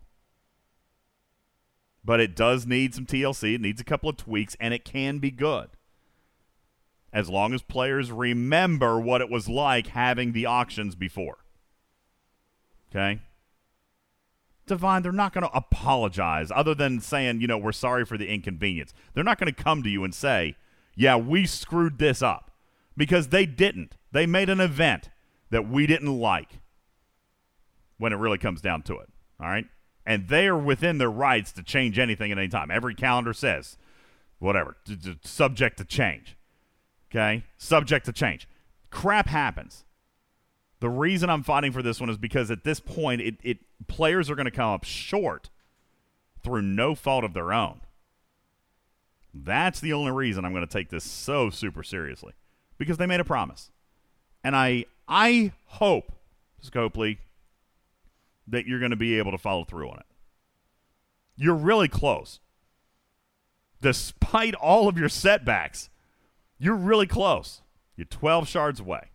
But 2.03 2.19
it 2.19 2.35
does 2.35 2.65
need 2.65 2.95
some 2.95 3.05
TLC, 3.05 3.55
it 3.55 3.61
needs 3.61 3.79
a 3.79 3.85
couple 3.85 4.09
of 4.09 4.17
tweaks, 4.17 4.55
and 4.59 4.73
it 4.73 4.83
can 4.85 5.19
be 5.19 5.31
good 5.31 5.69
as 7.13 7.29
long 7.29 7.53
as 7.53 7.61
players 7.61 8.11
remember 8.11 8.99
what 8.99 9.21
it 9.21 9.29
was 9.29 9.47
like 9.47 9.87
having 9.87 10.33
the 10.33 10.45
auctions 10.45 10.95
before. 10.95 11.37
Okay? 12.91 13.21
Divine, 14.67 15.01
they're 15.01 15.11
not 15.11 15.33
going 15.33 15.43
to 15.43 15.55
apologize 15.55 16.51
other 16.53 16.75
than 16.75 16.99
saying, 16.99 17.41
you 17.41 17.47
know, 17.47 17.57
we're 17.57 17.71
sorry 17.71 18.05
for 18.05 18.17
the 18.17 18.27
inconvenience. 18.27 18.93
They're 19.13 19.23
not 19.23 19.39
going 19.39 19.53
to 19.53 19.63
come 19.63 19.81
to 19.83 19.89
you 19.89 20.03
and 20.03 20.13
say, 20.13 20.55
yeah, 20.95 21.15
we 21.15 21.45
screwed 21.45 21.97
this 21.97 22.21
up 22.21 22.51
because 22.95 23.29
they 23.29 23.45
didn't. 23.45 23.95
They 24.11 24.25
made 24.25 24.49
an 24.49 24.59
event 24.59 25.09
that 25.49 25.67
we 25.67 25.87
didn't 25.87 26.19
like 26.19 26.59
when 27.97 28.13
it 28.13 28.17
really 28.17 28.37
comes 28.37 28.61
down 28.61 28.83
to 28.83 28.93
it. 28.99 29.09
All 29.39 29.47
right? 29.47 29.65
and 30.07 30.29
they 30.29 30.47
are 30.47 30.57
within 30.57 30.97
their 30.97 31.11
rights 31.11 31.51
to 31.51 31.61
change 31.61 31.99
anything 31.99 32.31
at 32.31 32.37
any 32.37 32.47
time. 32.47 32.71
Every 32.71 32.95
calendar 32.95 33.33
says, 33.33 33.77
whatever, 34.39 34.77
subject 35.21 35.77
to 35.77 35.85
change. 35.85 36.37
Okay, 37.11 37.43
subject 37.57 38.05
to 38.05 38.13
change. 38.13 38.47
Crap 38.89 39.27
happens. 39.27 39.83
The 40.79 40.89
reason 40.89 41.29
I'm 41.29 41.43
fighting 41.43 41.71
for 41.71 41.81
this 41.81 41.99
one 41.99 42.09
is 42.09 42.17
because 42.17 42.51
at 42.51 42.63
this 42.63 42.79
point, 42.79 43.21
it, 43.21 43.35
it 43.43 43.57
players 43.87 44.29
are 44.29 44.35
going 44.35 44.45
to 44.45 44.51
come 44.51 44.73
up 44.73 44.83
short 44.83 45.49
through 46.43 46.61
no 46.61 46.93
fault 46.93 47.23
of 47.23 47.33
their 47.33 47.51
own. 47.51 47.81
That's 49.33 49.79
the 49.79 49.93
only 49.93 50.11
reason 50.11 50.45
I'm 50.45 50.53
going 50.53 50.65
to 50.65 50.71
take 50.71 50.89
this 50.89 51.03
so 51.03 51.49
super 51.49 51.83
seriously 51.83 52.33
because 52.77 52.97
they 52.97 53.05
made 53.05 53.19
a 53.19 53.25
promise, 53.25 53.71
and 54.43 54.55
I 54.55 54.85
I 55.07 55.51
hope 55.65 56.11
Scopely 56.63 57.17
that 58.47 58.65
you're 58.65 58.79
going 58.79 58.91
to 58.91 58.97
be 58.97 59.17
able 59.17 59.31
to 59.31 59.37
follow 59.37 59.63
through 59.63 59.89
on 59.89 59.97
it. 59.97 60.05
You're 61.35 61.55
really 61.55 61.87
close, 61.87 62.39
despite 63.81 64.55
all 64.55 64.87
of 64.87 64.97
your 64.97 65.09
setbacks. 65.09 65.89
You're 66.59 66.75
really 66.75 67.05
close. 67.05 67.61
You're 67.95 68.05
12 68.05 68.47
shards 68.47 68.79
away. 68.79 69.11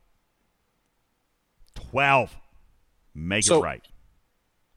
12. 1.74 2.34
Make 3.14 3.44
So- 3.44 3.58
it 3.58 3.62
right. 3.62 3.82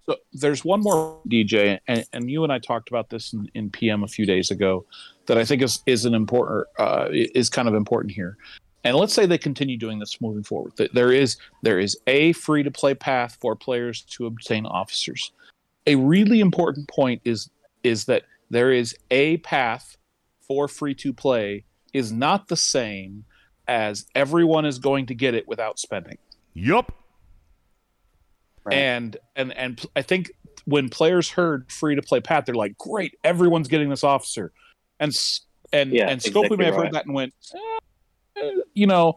So 0.08 0.18
there's 0.34 0.64
one 0.64 0.82
more 0.82 1.20
DJ, 1.28 1.80
and, 1.88 2.06
and 2.14 2.30
you 2.30 2.44
and 2.44 2.54
I 2.54 2.60
talked 2.60 2.90
about 2.90 3.10
this 3.10 3.34
in, 3.34 3.50
in 3.56 3.72
PM 3.72 4.04
a 4.04 4.08
few 4.08 4.28
days 4.28 4.52
ago, 4.52 4.86
that 5.26 5.40
I 5.40 5.44
think 5.44 5.64
is 5.64 5.82
is 5.88 6.06
an 6.06 6.14
important 6.14 6.68
uh, 6.78 7.08
is 7.12 7.50
kind 7.50 7.68
of 7.68 7.74
important 7.74 8.14
here. 8.14 8.38
And 8.84 8.96
let's 8.96 9.16
say 9.16 9.26
they 9.26 9.40
continue 9.40 9.78
doing 9.78 9.98
this 9.98 10.22
moving 10.22 10.44
forward. 10.44 10.74
There 10.94 11.12
is 11.12 11.38
there 11.64 11.80
is 11.80 11.98
a 12.06 12.34
free 12.34 12.62
to 12.62 12.70
play 12.70 12.94
path 12.94 13.36
for 13.42 13.56
players 13.56 14.04
to 14.12 14.28
obtain 14.28 14.68
officers. 14.68 15.32
A 15.88 15.96
really 15.96 16.40
important 16.40 16.88
point 16.88 17.22
is 17.26 17.50
is 17.84 18.06
that 18.06 18.26
there 18.52 18.72
is 18.72 18.96
a 19.10 19.38
path 19.38 19.98
for 20.48 20.68
free 20.68 20.94
to 20.96 21.14
play 21.14 21.64
is 21.94 22.12
not 22.12 22.48
the 22.48 22.56
same 22.56 23.26
as 23.68 24.06
everyone 24.14 24.66
is 24.66 24.78
going 24.78 25.08
to 25.08 25.16
get 25.16 25.34
it 25.34 25.48
without 25.48 25.80
spending 25.80 26.18
Yup. 26.56 26.92
and 28.72 29.18
and 29.36 29.56
and 29.56 29.86
I 29.96 30.02
think 30.02 30.32
when 30.66 30.90
players 30.90 31.30
heard 31.30 31.72
free 31.72 31.96
to 31.96 32.02
play 32.02 32.20
Pat, 32.20 32.46
they're 32.48 32.56
like, 32.56 32.78
"Great, 32.78 33.20
everyone's 33.24 33.68
getting 33.68 33.90
this 33.90 34.04
officer," 34.04 34.52
and 35.00 35.16
and 35.72 35.92
Yeah, 35.92 36.10
and 36.10 36.20
Scopely 36.20 36.28
exactly 36.28 36.58
may 36.58 36.66
have 36.66 36.76
right. 36.76 36.86
heard 36.86 36.94
that 36.94 37.06
and 37.06 37.14
went, 37.14 37.34
eh, 37.54 38.52
you 38.74 38.88
know. 38.88 39.16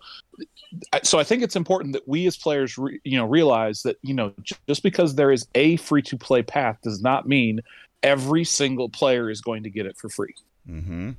So 1.03 1.19
I 1.19 1.25
think 1.25 1.43
it's 1.43 1.57
important 1.57 1.95
that 1.95 2.07
we 2.07 2.27
as 2.27 2.37
players, 2.37 2.77
re, 2.77 3.01
you 3.05 3.17
know, 3.17 3.25
realize 3.25 3.83
that 3.83 3.97
you 4.03 4.13
know 4.13 4.35
just 4.67 4.83
because 4.83 5.15
there 5.15 5.31
is 5.31 5.47
a 5.55 5.77
free 5.77 6.03
to 6.03 6.19
play 6.19 6.43
path 6.43 6.79
does 6.83 7.01
not 7.01 7.27
mean 7.27 7.61
every 8.03 8.45
single 8.45 8.89
player 8.89 9.31
is 9.31 9.41
going 9.41 9.63
to 9.63 9.71
get 9.71 9.87
it 9.87 9.97
for 9.97 10.09
free. 10.09 10.35
Mm-hmm. 10.69 11.13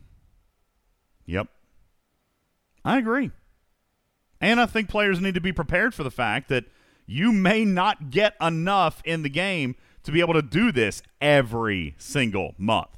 Yep. 1.26 1.48
I 2.86 2.98
agree. 2.98 3.32
And 4.42 4.60
I 4.60 4.66
think 4.66 4.90
players 4.90 5.20
need 5.20 5.34
to 5.36 5.42
be 5.42 5.52
prepared 5.52 5.94
for 5.94 6.04
the 6.04 6.12
fact 6.12 6.50
that 6.50 6.66
you 7.06 7.32
may 7.32 7.66
not 7.66 8.10
get 8.12 8.36
enough 8.40 9.02
in 9.04 9.24
the 9.24 9.30
game 9.30 9.76
to 10.04 10.12
be 10.12 10.22
able 10.22 10.34
to 10.36 10.42
do 10.42 10.72
this 10.72 11.02
every 11.20 11.96
single 11.98 12.56
month. 12.58 12.98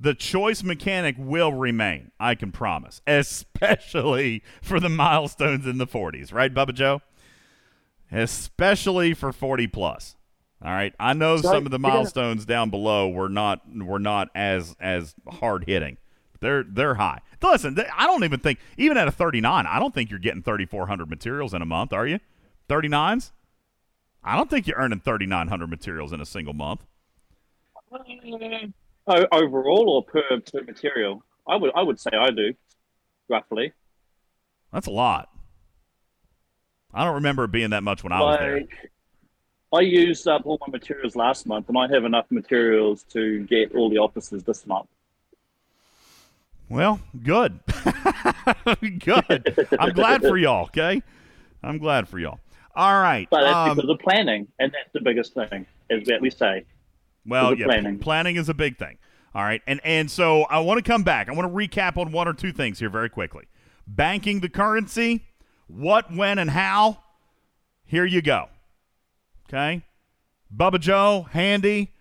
The 0.00 0.14
choice 0.14 0.62
mechanic 0.62 1.16
will 1.18 1.52
remain, 1.52 2.10
I 2.18 2.34
can 2.34 2.52
promise, 2.52 3.00
especially 3.06 4.42
for 4.62 4.80
the 4.80 4.88
milestones 4.88 5.66
in 5.66 5.78
the 5.78 5.86
40s, 5.86 6.32
right, 6.32 6.52
Bubba 6.52 6.74
Joe? 6.74 7.00
Especially 8.10 9.14
for 9.14 9.32
40 9.32 9.66
plus. 9.68 10.16
All 10.64 10.70
right. 10.70 10.94
I 10.98 11.12
know 11.12 11.36
So 11.36 11.50
some 11.50 11.66
of 11.66 11.72
the 11.72 11.78
milestones 11.78 12.46
down 12.46 12.70
below 12.70 13.08
were 13.08 13.28
not 13.28 13.60
were 13.76 13.98
not 13.98 14.30
as 14.34 14.74
as 14.80 15.14
hard 15.28 15.64
hitting. 15.66 15.98
They're 16.44 16.62
they're 16.62 16.96
high. 16.96 17.20
Listen, 17.42 17.74
th- 17.74 17.88
I 17.96 18.06
don't 18.06 18.22
even 18.22 18.38
think 18.38 18.58
even 18.76 18.98
at 18.98 19.08
a 19.08 19.10
39, 19.10 19.66
I 19.66 19.78
don't 19.78 19.94
think 19.94 20.10
you're 20.10 20.18
getting 20.18 20.42
3400 20.42 21.08
materials 21.08 21.54
in 21.54 21.62
a 21.62 21.64
month, 21.64 21.94
are 21.94 22.06
you? 22.06 22.20
39s? 22.68 23.32
I 24.22 24.36
don't 24.36 24.50
think 24.50 24.66
you're 24.66 24.76
earning 24.76 25.00
3900 25.00 25.70
materials 25.70 26.12
in 26.12 26.20
a 26.20 26.26
single 26.26 26.52
month. 26.52 26.84
O- 29.06 29.26
overall 29.32 29.88
or 29.88 30.04
per, 30.04 30.22
per 30.40 30.62
material? 30.64 31.24
I 31.48 31.56
would 31.56 31.70
I 31.74 31.82
would 31.82 31.98
say 31.98 32.10
I 32.12 32.28
do, 32.28 32.52
roughly. 33.30 33.72
That's 34.70 34.86
a 34.86 34.90
lot. 34.90 35.30
I 36.92 37.04
don't 37.06 37.14
remember 37.14 37.44
it 37.44 37.52
being 37.52 37.70
that 37.70 37.82
much 37.82 38.04
when 38.04 38.12
I 38.12 38.20
was 38.20 38.38
there. 38.38 38.60
I 39.72 39.80
used 39.80 40.28
up 40.28 40.42
all 40.44 40.58
my 40.60 40.70
materials 40.70 41.16
last 41.16 41.46
month, 41.46 41.70
and 41.70 41.78
I 41.78 41.88
have 41.88 42.04
enough 42.04 42.26
materials 42.28 43.02
to 43.14 43.44
get 43.44 43.74
all 43.74 43.88
the 43.88 43.96
officers 43.96 44.44
this 44.44 44.66
month. 44.66 44.88
Well, 46.68 47.00
good. 47.22 47.60
good. 48.98 49.68
I'm 49.78 49.92
glad 49.92 50.22
for 50.22 50.36
y'all, 50.36 50.64
okay? 50.64 51.02
I'm 51.62 51.78
glad 51.78 52.08
for 52.08 52.18
y'all. 52.18 52.40
All 52.74 53.00
right. 53.00 53.28
But 53.30 53.42
that's 53.42 53.54
um, 53.54 53.76
because 53.76 53.90
of 53.90 53.98
planning, 54.00 54.48
and 54.58 54.72
that's 54.72 54.92
the 54.92 55.00
biggest 55.00 55.34
thing, 55.34 55.66
as 55.90 56.08
we 56.20 56.30
say. 56.30 56.64
Well, 57.26 57.54
yeah, 57.54 57.66
planning. 57.66 57.98
planning 57.98 58.36
is 58.36 58.48
a 58.48 58.54
big 58.54 58.78
thing. 58.78 58.98
All 59.34 59.42
right, 59.42 59.62
and 59.66 59.80
and 59.84 60.10
so 60.10 60.42
I 60.44 60.60
want 60.60 60.84
to 60.84 60.88
come 60.88 61.02
back. 61.02 61.28
I 61.28 61.32
want 61.32 61.50
to 61.50 61.54
recap 61.54 61.96
on 61.96 62.12
one 62.12 62.28
or 62.28 62.34
two 62.34 62.52
things 62.52 62.78
here 62.78 62.90
very 62.90 63.08
quickly. 63.08 63.46
Banking 63.86 64.40
the 64.40 64.48
currency, 64.48 65.26
what, 65.66 66.14
when, 66.14 66.38
and 66.38 66.50
how. 66.50 66.98
Here 67.84 68.04
you 68.04 68.22
go. 68.22 68.48
Okay, 69.48 69.82
Bubba 70.54 70.78
Joe, 70.80 71.26
Handy, 71.30 71.93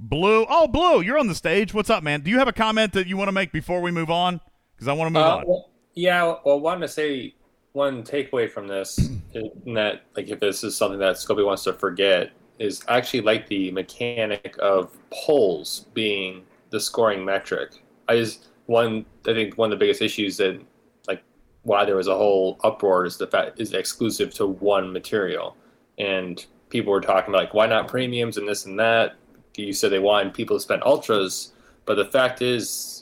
Blue. 0.00 0.46
Oh, 0.48 0.66
Blue, 0.66 1.02
you're 1.02 1.18
on 1.18 1.26
the 1.26 1.34
stage. 1.34 1.74
What's 1.74 1.90
up, 1.90 2.02
man? 2.02 2.22
Do 2.22 2.30
you 2.30 2.38
have 2.38 2.48
a 2.48 2.52
comment 2.52 2.94
that 2.94 3.06
you 3.06 3.16
want 3.18 3.28
to 3.28 3.32
make 3.32 3.52
before 3.52 3.82
we 3.82 3.90
move 3.90 4.10
on? 4.10 4.40
Because 4.74 4.88
I 4.88 4.92
want 4.94 5.08
to 5.08 5.12
move 5.12 5.26
Uh, 5.26 5.36
on. 5.36 5.46
well, 5.46 5.70
yeah, 5.94 6.24
well, 6.44 6.56
I 6.56 6.58
wanted 6.58 6.80
to 6.82 6.88
say 6.88 7.34
one 7.72 8.02
takeaway 8.02 8.50
from 8.50 8.66
this, 8.66 8.98
in 9.34 9.74
that 9.74 10.02
like 10.16 10.28
if 10.28 10.40
this 10.40 10.64
is 10.64 10.74
something 10.76 10.98
that 11.00 11.16
Scopely 11.16 11.44
wants 11.44 11.64
to 11.64 11.74
forget, 11.74 12.30
is 12.58 12.82
actually 12.88 13.20
like 13.20 13.46
the 13.48 13.70
mechanic 13.72 14.56
of 14.58 14.96
polls 15.12 15.86
being 15.92 16.44
the 16.70 16.80
scoring 16.80 17.24
metric. 17.24 17.82
I 18.08 18.16
just 18.16 18.48
one 18.66 19.04
I 19.28 19.34
think 19.34 19.58
one 19.58 19.70
of 19.70 19.78
the 19.78 19.82
biggest 19.82 20.00
issues 20.00 20.38
that 20.38 20.60
like 21.08 21.22
why 21.62 21.84
there 21.84 21.96
was 21.96 22.06
a 22.06 22.14
whole 22.16 22.58
uproar 22.64 23.04
is 23.04 23.18
the 23.18 23.26
fact 23.26 23.60
is 23.60 23.74
exclusive 23.74 24.32
to 24.34 24.46
one 24.46 24.92
material, 24.92 25.56
and 25.98 26.44
people 26.70 26.90
were 26.90 27.00
talking 27.02 27.34
about 27.34 27.44
like 27.44 27.54
why 27.54 27.66
not 27.66 27.86
premiums 27.86 28.38
and 28.38 28.48
this 28.48 28.64
and 28.64 28.78
that. 28.80 29.16
You 29.56 29.72
said 29.72 29.90
they 29.90 29.98
want 29.98 30.34
people 30.34 30.56
to 30.56 30.60
spend 30.60 30.82
ultras, 30.84 31.52
but 31.84 31.96
the 31.96 32.04
fact 32.06 32.40
is 32.40 33.00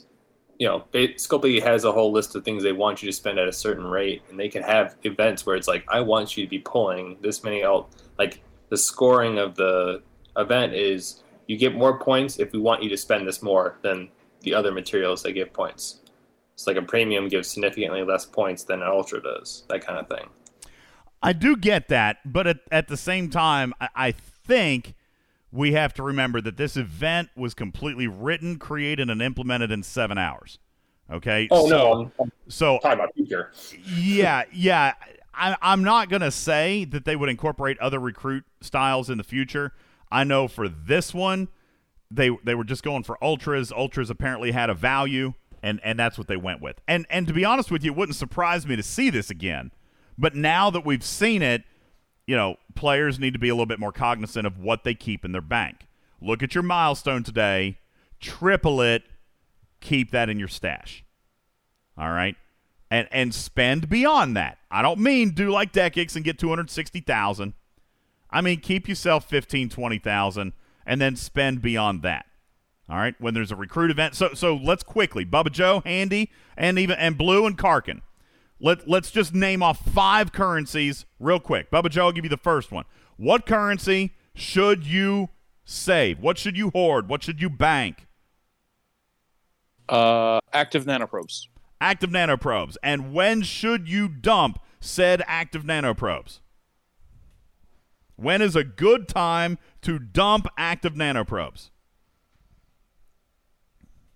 you 0.59 0.67
know, 0.67 0.83
Scopely 0.93 1.63
has 1.63 1.85
a 1.85 1.91
whole 1.91 2.11
list 2.11 2.35
of 2.35 2.43
things 2.43 2.63
they 2.63 2.73
want 2.73 3.01
you 3.01 3.09
to 3.09 3.15
spend 3.15 3.39
at 3.39 3.47
a 3.47 3.53
certain 3.53 3.85
rate, 3.85 4.21
and 4.29 4.37
they 4.37 4.49
can 4.49 4.61
have 4.61 4.97
events 5.03 5.45
where 5.45 5.55
it's 5.55 5.69
like, 5.69 5.85
I 5.87 6.01
want 6.01 6.35
you 6.35 6.43
to 6.45 6.49
be 6.49 6.59
pulling 6.59 7.17
this 7.21 7.43
many 7.45 7.63
out. 7.63 7.89
Like 8.17 8.43
the 8.67 8.77
scoring 8.77 9.39
of 9.39 9.55
the 9.55 10.03
event 10.35 10.73
is 10.73 11.23
you 11.47 11.57
get 11.57 11.73
more 11.73 11.97
points 11.97 12.39
if 12.39 12.51
we 12.51 12.59
want 12.59 12.83
you 12.83 12.89
to 12.89 12.97
spend 12.97 13.25
this 13.25 13.41
more 13.41 13.79
than 13.81 14.09
the 14.41 14.53
other 14.53 14.73
materials 14.73 15.23
that 15.23 15.31
give 15.31 15.53
points. 15.53 16.01
It's 16.55 16.67
like 16.67 16.75
a 16.75 16.81
premium 16.81 17.29
gives 17.29 17.49
significantly 17.49 18.03
less 18.03 18.25
points 18.25 18.63
than 18.63 18.81
an 18.81 18.87
ultra 18.89 19.21
does, 19.21 19.63
that 19.69 19.85
kind 19.85 19.97
of 19.97 20.09
thing. 20.09 20.27
I 21.23 21.31
do 21.31 21.55
get 21.55 21.87
that, 21.87 22.17
but 22.25 22.47
at, 22.47 22.57
at 22.69 22.89
the 22.89 22.97
same 22.97 23.29
time, 23.29 23.73
I, 23.79 23.89
I 23.95 24.11
think 24.11 24.95
we 25.51 25.73
have 25.73 25.93
to 25.95 26.03
remember 26.03 26.41
that 26.41 26.57
this 26.57 26.77
event 26.77 27.29
was 27.35 27.53
completely 27.53 28.07
written, 28.07 28.57
created, 28.57 29.09
and 29.09 29.21
implemented 29.21 29.71
in 29.71 29.83
seven 29.83 30.17
hours. 30.17 30.59
Okay. 31.11 31.47
Oh 31.49 31.67
so, 31.67 31.77
no, 31.77 32.11
I'm 32.19 32.31
So 32.47 32.79
talking 32.81 32.99
about 32.99 33.13
future. 33.15 33.51
yeah, 33.95 34.43
yeah. 34.53 34.93
I, 35.33 35.55
I'm 35.61 35.83
not 35.83 36.09
gonna 36.09 36.31
say 36.31 36.85
that 36.85 37.05
they 37.05 37.15
would 37.15 37.29
incorporate 37.29 37.79
other 37.79 37.99
recruit 37.99 38.43
styles 38.61 39.09
in 39.09 39.17
the 39.17 39.23
future. 39.23 39.73
I 40.11 40.23
know 40.23 40.47
for 40.47 40.67
this 40.69 41.13
one, 41.13 41.47
they 42.11 42.29
they 42.43 42.53
were 42.55 42.63
just 42.63 42.83
going 42.83 43.03
for 43.03 43.17
ultras. 43.23 43.71
Ultras 43.71 44.09
apparently 44.09 44.51
had 44.51 44.69
a 44.69 44.75
value, 44.75 45.33
and 45.63 45.79
and 45.83 45.97
that's 45.97 46.17
what 46.17 46.27
they 46.27 46.37
went 46.37 46.61
with. 46.61 46.79
And 46.87 47.07
and 47.09 47.25
to 47.27 47.33
be 47.33 47.43
honest 47.45 47.71
with 47.71 47.83
you, 47.83 47.91
it 47.91 47.97
wouldn't 47.97 48.15
surprise 48.15 48.67
me 48.67 48.75
to 48.75 48.83
see 48.83 49.09
this 49.09 49.29
again. 49.31 49.71
But 50.17 50.35
now 50.35 50.69
that 50.69 50.85
we've 50.85 51.03
seen 51.03 51.41
it, 51.41 51.63
you 52.29 52.35
know, 52.35 52.57
players 52.75 53.17
need 53.17 53.33
to 53.33 53.39
be 53.39 53.49
a 53.49 53.55
little 53.55 53.65
bit 53.65 53.79
more 53.79 53.91
cognizant 53.91 54.45
of 54.45 54.59
what 54.59 54.83
they 54.83 54.93
keep 54.93 55.25
in 55.25 55.31
their 55.31 55.41
bank. 55.41 55.87
Look 56.21 56.43
at 56.43 56.53
your 56.53 56.61
milestone 56.61 57.23
today, 57.23 57.79
triple 58.19 58.81
it, 58.81 59.01
keep 59.81 60.11
that 60.11 60.29
in 60.29 60.37
your 60.37 60.47
stash. 60.47 61.03
All 61.97 62.11
right? 62.11 62.35
And 62.91 63.07
and 63.11 63.33
spend 63.33 63.89
beyond 63.89 64.37
that. 64.37 64.59
I 64.69 64.83
don't 64.83 64.99
mean 64.99 65.31
do 65.31 65.49
like 65.49 65.73
Decix 65.73 66.15
and 66.15 66.23
get 66.23 66.37
260,000. 66.37 67.53
I 68.29 68.41
mean 68.41 68.59
keep 68.59 68.87
yourself 68.87 69.27
15, 69.27 69.69
20,000 69.69 70.53
and 70.85 71.01
then 71.01 71.15
spend 71.15 71.63
beyond 71.63 72.03
that. 72.03 72.27
All 72.87 72.97
right? 72.97 73.15
When 73.19 73.33
there's 73.33 73.51
a 73.51 73.55
recruit 73.55 73.89
event. 73.89 74.13
So 74.13 74.35
so 74.35 74.55
let's 74.55 74.83
quickly 74.83 75.25
Bubba 75.25 75.51
Joe, 75.51 75.81
Handy, 75.83 76.29
and 76.55 76.77
even 76.77 76.99
and 76.99 77.17
Blue 77.17 77.47
and 77.47 77.57
Karkin. 77.57 78.01
Let, 78.59 78.87
let's 78.89 79.11
just 79.11 79.33
name 79.33 79.63
off 79.63 79.85
five 79.89 80.31
currencies 80.31 81.05
real 81.19 81.39
quick. 81.39 81.71
Bubba 81.71 81.89
Joe, 81.89 82.05
I'll 82.05 82.11
give 82.11 82.25
you 82.25 82.29
the 82.29 82.37
first 82.37 82.71
one. 82.71 82.85
What 83.17 83.45
currency 83.45 84.13
should 84.33 84.85
you 84.85 85.29
save? 85.63 86.19
What 86.19 86.37
should 86.37 86.57
you 86.57 86.69
hoard? 86.71 87.07
What 87.07 87.23
should 87.23 87.41
you 87.41 87.49
bank? 87.49 88.07
Uh, 89.87 90.39
active 90.53 90.85
nanoprobes. 90.85 91.47
Active 91.81 92.09
nanoprobes. 92.09 92.75
And 92.83 93.13
when 93.13 93.41
should 93.41 93.87
you 93.87 94.07
dump 94.09 94.59
said 94.81 95.23
active 95.25 95.63
nanoprobes? 95.63 96.39
When 98.17 98.41
is 98.41 98.55
a 98.55 98.65
good 98.65 99.07
time 99.07 99.57
to 99.83 99.97
dump 99.97 100.47
active 100.57 100.93
nanoprobes? 100.95 101.69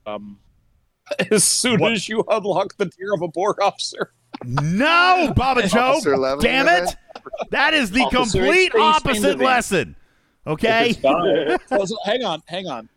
Um, 0.06 0.40
as 1.32 1.46
soon 1.46 1.80
What? 1.80 1.94
as 1.94 2.10
you 2.10 2.24
unlock 2.28 2.76
the 2.78 2.86
tier 2.90 3.14
of 3.14 3.22
a 3.22 3.30
Borg 3.30 3.62
officer. 3.62 4.12
No, 4.44 5.34
Bubba 5.36 5.68
Joe. 5.72 6.38
Damn 6.42 6.68
it. 6.68 6.96
That 7.52 7.74
is 7.74 7.92
the 7.92 8.02
Officer 8.02 8.40
complete 8.40 8.76
opposite 8.76 9.40
lesson. 9.40 9.96
Okay? 10.46 10.96
Oh, 11.72 11.86
so 11.86 11.96
hang 12.06 12.24
on, 12.24 12.42
hang 12.48 12.68
on. 12.68 12.90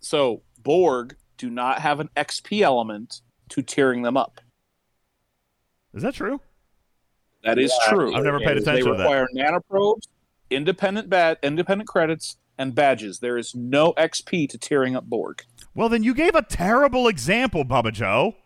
So 0.00 0.42
Borg 0.62 1.16
do 1.36 1.50
not 1.50 1.80
have 1.80 2.00
an 2.00 2.08
XP 2.16 2.62
element 2.62 3.20
to 3.50 3.60
tearing 3.62 4.02
them 4.02 4.16
up. 4.16 4.40
Is 5.92 6.02
that 6.02 6.14
true? 6.14 6.40
That 7.44 7.58
is 7.58 7.72
Yeah, 7.84 7.92
true. 7.92 8.14
I've 8.16 8.24
never 8.24 8.38
paid 8.40 8.48
They 8.48 8.54
They 8.54 8.60
attention 8.80 8.92
to 8.92 8.96
that. 8.96 9.02
require 9.04 9.28
nanoprobes, 9.36 10.08
independent 10.50 11.10
bad, 11.10 11.38
independent 11.42 11.88
credits, 11.88 12.38
and 12.56 12.74
badges. 12.74 13.18
There 13.18 13.36
is 13.36 13.54
no 13.54 13.92
XP 13.94 14.48
to 14.48 14.58
tearing 14.58 14.96
up 14.96 15.04
Borg. 15.04 15.42
Well, 15.74 15.88
then 15.90 16.02
you 16.02 16.14
gave 16.14 16.34
a 16.34 16.42
terrible 16.42 17.06
example, 17.08 17.64
Bubba 17.64 17.92
Joe. 17.92 18.36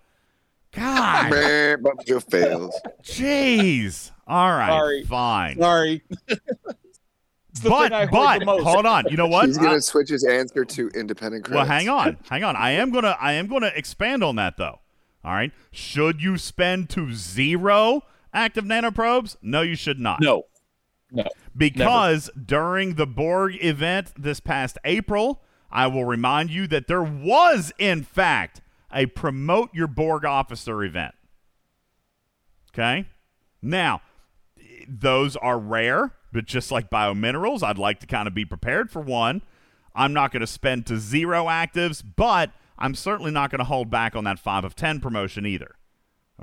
God. 0.73 1.31
Meh, 1.31 1.77
Bubba 1.77 2.07
Joe 2.07 2.21
fails. 2.21 2.79
Jeez. 3.03 4.11
All 4.27 4.51
right. 4.51 4.69
Sorry. 4.69 5.05
Fine. 5.05 5.59
Sorry. 5.59 6.03
But 7.63 7.89
thing 7.89 7.93
I 7.93 8.07
heard 8.07 8.45
but 8.45 8.61
hold 8.61 8.87
on. 8.87 9.07
You 9.11 9.17
know 9.17 9.27
what? 9.27 9.47
He's 9.47 9.59
gonna 9.59 9.77
I- 9.77 9.81
switch 9.81 10.11
his 10.11 10.25
answer 10.25 10.65
to 10.65 10.89
independent 10.91 11.49
well, 11.51 11.65
hang 11.65 11.89
on. 11.89 12.17
Hang 12.29 12.45
on. 12.45 12.55
I 12.57 12.71
am 12.73 12.91
gonna 12.93 13.17
I 13.21 13.33
am 13.33 13.49
gonna 13.49 13.73
expand 13.75 14.23
on 14.23 14.37
that 14.37 14.57
though. 14.57 14.79
All 15.25 15.33
right. 15.33 15.51
Should 15.73 16.23
you 16.23 16.39
spend 16.39 16.89
to 16.91 17.13
zero 17.13 18.03
active 18.33 18.65
nanoprobes? 18.65 19.37
No, 19.43 19.63
you 19.63 19.75
should 19.75 19.99
not. 19.99 20.21
No. 20.21 20.45
Because 21.57 22.31
during 22.43 22.95
the 22.95 23.07
Borg 23.07 23.57
event 23.63 24.13
this 24.17 24.41
past 24.41 24.79
April, 24.85 25.43
I 25.71 25.87
will 25.87 26.05
remind 26.05 26.51
you 26.51 26.67
that 26.69 26.87
there 26.87 27.03
was, 27.03 27.73
in 27.79 28.05
fact, 28.05 28.61
a 28.93 29.07
promote 29.07 29.75
your 29.75 29.87
Borg 29.87 30.25
officer 30.25 30.83
event. 30.83 31.15
Okay? 32.73 33.07
Now, 33.61 34.03
those 34.89 35.37
are 35.37 35.59
rare, 35.59 36.13
but 36.33 36.47
just 36.47 36.71
like 36.71 36.91
biominerals, 36.91 37.63
I'd 37.63 37.79
like 37.79 38.01
to 38.01 38.07
kind 38.07 38.29
of 38.29 38.35
be 38.35 38.45
prepared 38.45 38.91
for 38.91 39.01
one. 39.01 39.43
I'm 39.95 40.13
not 40.13 40.33
going 40.33 40.41
to 40.41 40.47
spend 40.47 40.87
to 40.87 40.99
zero 40.99 41.47
actives, 41.47 42.03
but 42.17 42.51
I'm 42.79 42.95
certainly 42.95 43.33
not 43.33 43.51
going 43.51 43.59
to 43.59 43.65
hold 43.65 43.91
back 43.91 44.15
on 44.15 44.25
that 44.25 44.39
5 44.39 44.65
of 44.65 44.77
10 44.77 45.01
promotion 45.01 45.45
either. 45.45 45.75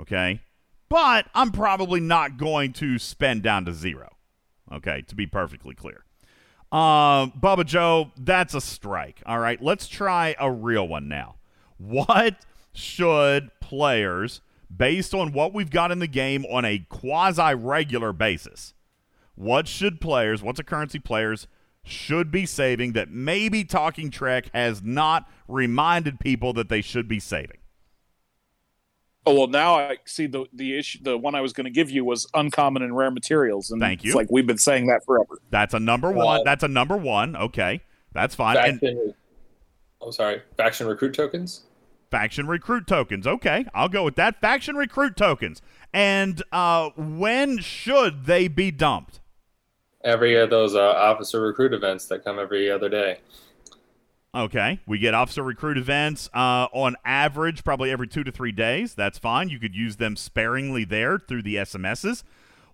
Okay? 0.00 0.42
But 0.88 1.26
I'm 1.34 1.50
probably 1.50 2.00
not 2.00 2.36
going 2.36 2.72
to 2.74 2.98
spend 2.98 3.42
down 3.42 3.64
to 3.64 3.72
zero. 3.72 4.10
Okay, 4.72 5.02
to 5.02 5.14
be 5.14 5.26
perfectly 5.26 5.74
clear. 5.74 6.04
Um, 6.72 7.32
Bubba 7.40 7.64
Joe, 7.64 8.10
that's 8.16 8.54
a 8.54 8.60
strike. 8.60 9.22
All 9.24 9.38
right, 9.38 9.62
let's 9.62 9.86
try 9.86 10.34
a 10.38 10.50
real 10.50 10.86
one 10.86 11.08
now. 11.08 11.36
What 11.78 12.44
should 12.72 13.50
players, 13.60 14.40
based 14.74 15.14
on 15.14 15.32
what 15.32 15.52
we've 15.52 15.70
got 15.70 15.90
in 15.90 15.98
the 15.98 16.06
game 16.06 16.44
on 16.46 16.64
a 16.64 16.86
quasi 16.88 17.54
regular 17.54 18.12
basis, 18.12 18.74
what 19.34 19.68
should 19.68 20.00
players, 20.00 20.42
what's 20.42 20.58
a 20.58 20.64
currency 20.64 20.98
players 20.98 21.46
should 21.84 22.30
be 22.30 22.46
saving 22.46 22.92
that 22.92 23.10
maybe 23.10 23.64
Talking 23.64 24.10
Trek 24.10 24.50
has 24.52 24.82
not 24.82 25.28
reminded 25.46 26.18
people 26.18 26.52
that 26.54 26.68
they 26.68 26.80
should 26.80 27.06
be 27.06 27.20
saving? 27.20 27.58
Oh 29.24 29.34
well, 29.34 29.46
now 29.48 29.74
I 29.74 29.96
see 30.04 30.26
the 30.26 30.46
the 30.52 30.78
issue. 30.78 31.00
The 31.02 31.18
one 31.18 31.34
I 31.34 31.40
was 31.40 31.52
going 31.52 31.64
to 31.64 31.70
give 31.70 31.90
you 31.90 32.04
was 32.04 32.28
uncommon 32.32 32.82
and 32.82 32.96
rare 32.96 33.10
materials, 33.10 33.72
and 33.72 33.80
Thank 33.80 34.04
you. 34.04 34.10
It's 34.10 34.16
like 34.16 34.28
we've 34.30 34.46
been 34.46 34.56
saying 34.56 34.86
that 34.86 35.04
forever. 35.04 35.40
That's 35.50 35.74
a 35.74 35.80
number 35.80 36.12
one. 36.12 36.40
Uh, 36.40 36.44
that's 36.44 36.62
a 36.62 36.68
number 36.68 36.96
one. 36.96 37.34
Okay, 37.34 37.80
that's 38.12 38.36
fine. 38.36 38.56
And 38.56 39.14
Sorry, 40.12 40.42
faction 40.56 40.86
recruit 40.86 41.14
tokens. 41.14 41.62
faction 42.10 42.46
recruit 42.46 42.86
tokens. 42.86 43.26
Okay, 43.26 43.64
I'll 43.74 43.88
go 43.88 44.04
with 44.04 44.16
that. 44.16 44.40
Faction 44.40 44.76
recruit 44.76 45.16
tokens. 45.16 45.60
And 45.92 46.42
uh, 46.52 46.90
when 46.96 47.58
should 47.58 48.24
they 48.26 48.48
be 48.48 48.70
dumped? 48.70 49.20
Every 50.04 50.36
of 50.36 50.50
those 50.50 50.74
uh, 50.74 50.80
officer 50.80 51.40
recruit 51.40 51.72
events 51.74 52.06
that 52.06 52.22
come 52.24 52.38
every 52.38 52.70
other 52.70 52.88
day. 52.88 53.18
Okay, 54.34 54.80
we 54.86 54.98
get 54.98 55.14
officer 55.14 55.42
recruit 55.42 55.78
events 55.78 56.28
uh, 56.34 56.68
on 56.72 56.94
average, 57.06 57.64
probably 57.64 57.90
every 57.90 58.06
two 58.06 58.22
to 58.22 58.30
three 58.30 58.52
days. 58.52 58.94
That's 58.94 59.18
fine. 59.18 59.48
You 59.48 59.58
could 59.58 59.74
use 59.74 59.96
them 59.96 60.14
sparingly 60.14 60.84
there 60.84 61.18
through 61.18 61.42
the 61.42 61.56
SMSs. 61.56 62.22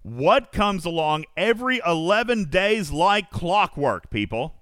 What 0.03 0.51
comes 0.51 0.85
along 0.85 1.25
every 1.37 1.81
11 1.87 2.47
days 2.51 2.91
like 2.91 3.31
clockwork, 3.31 4.11
people? 4.11 4.57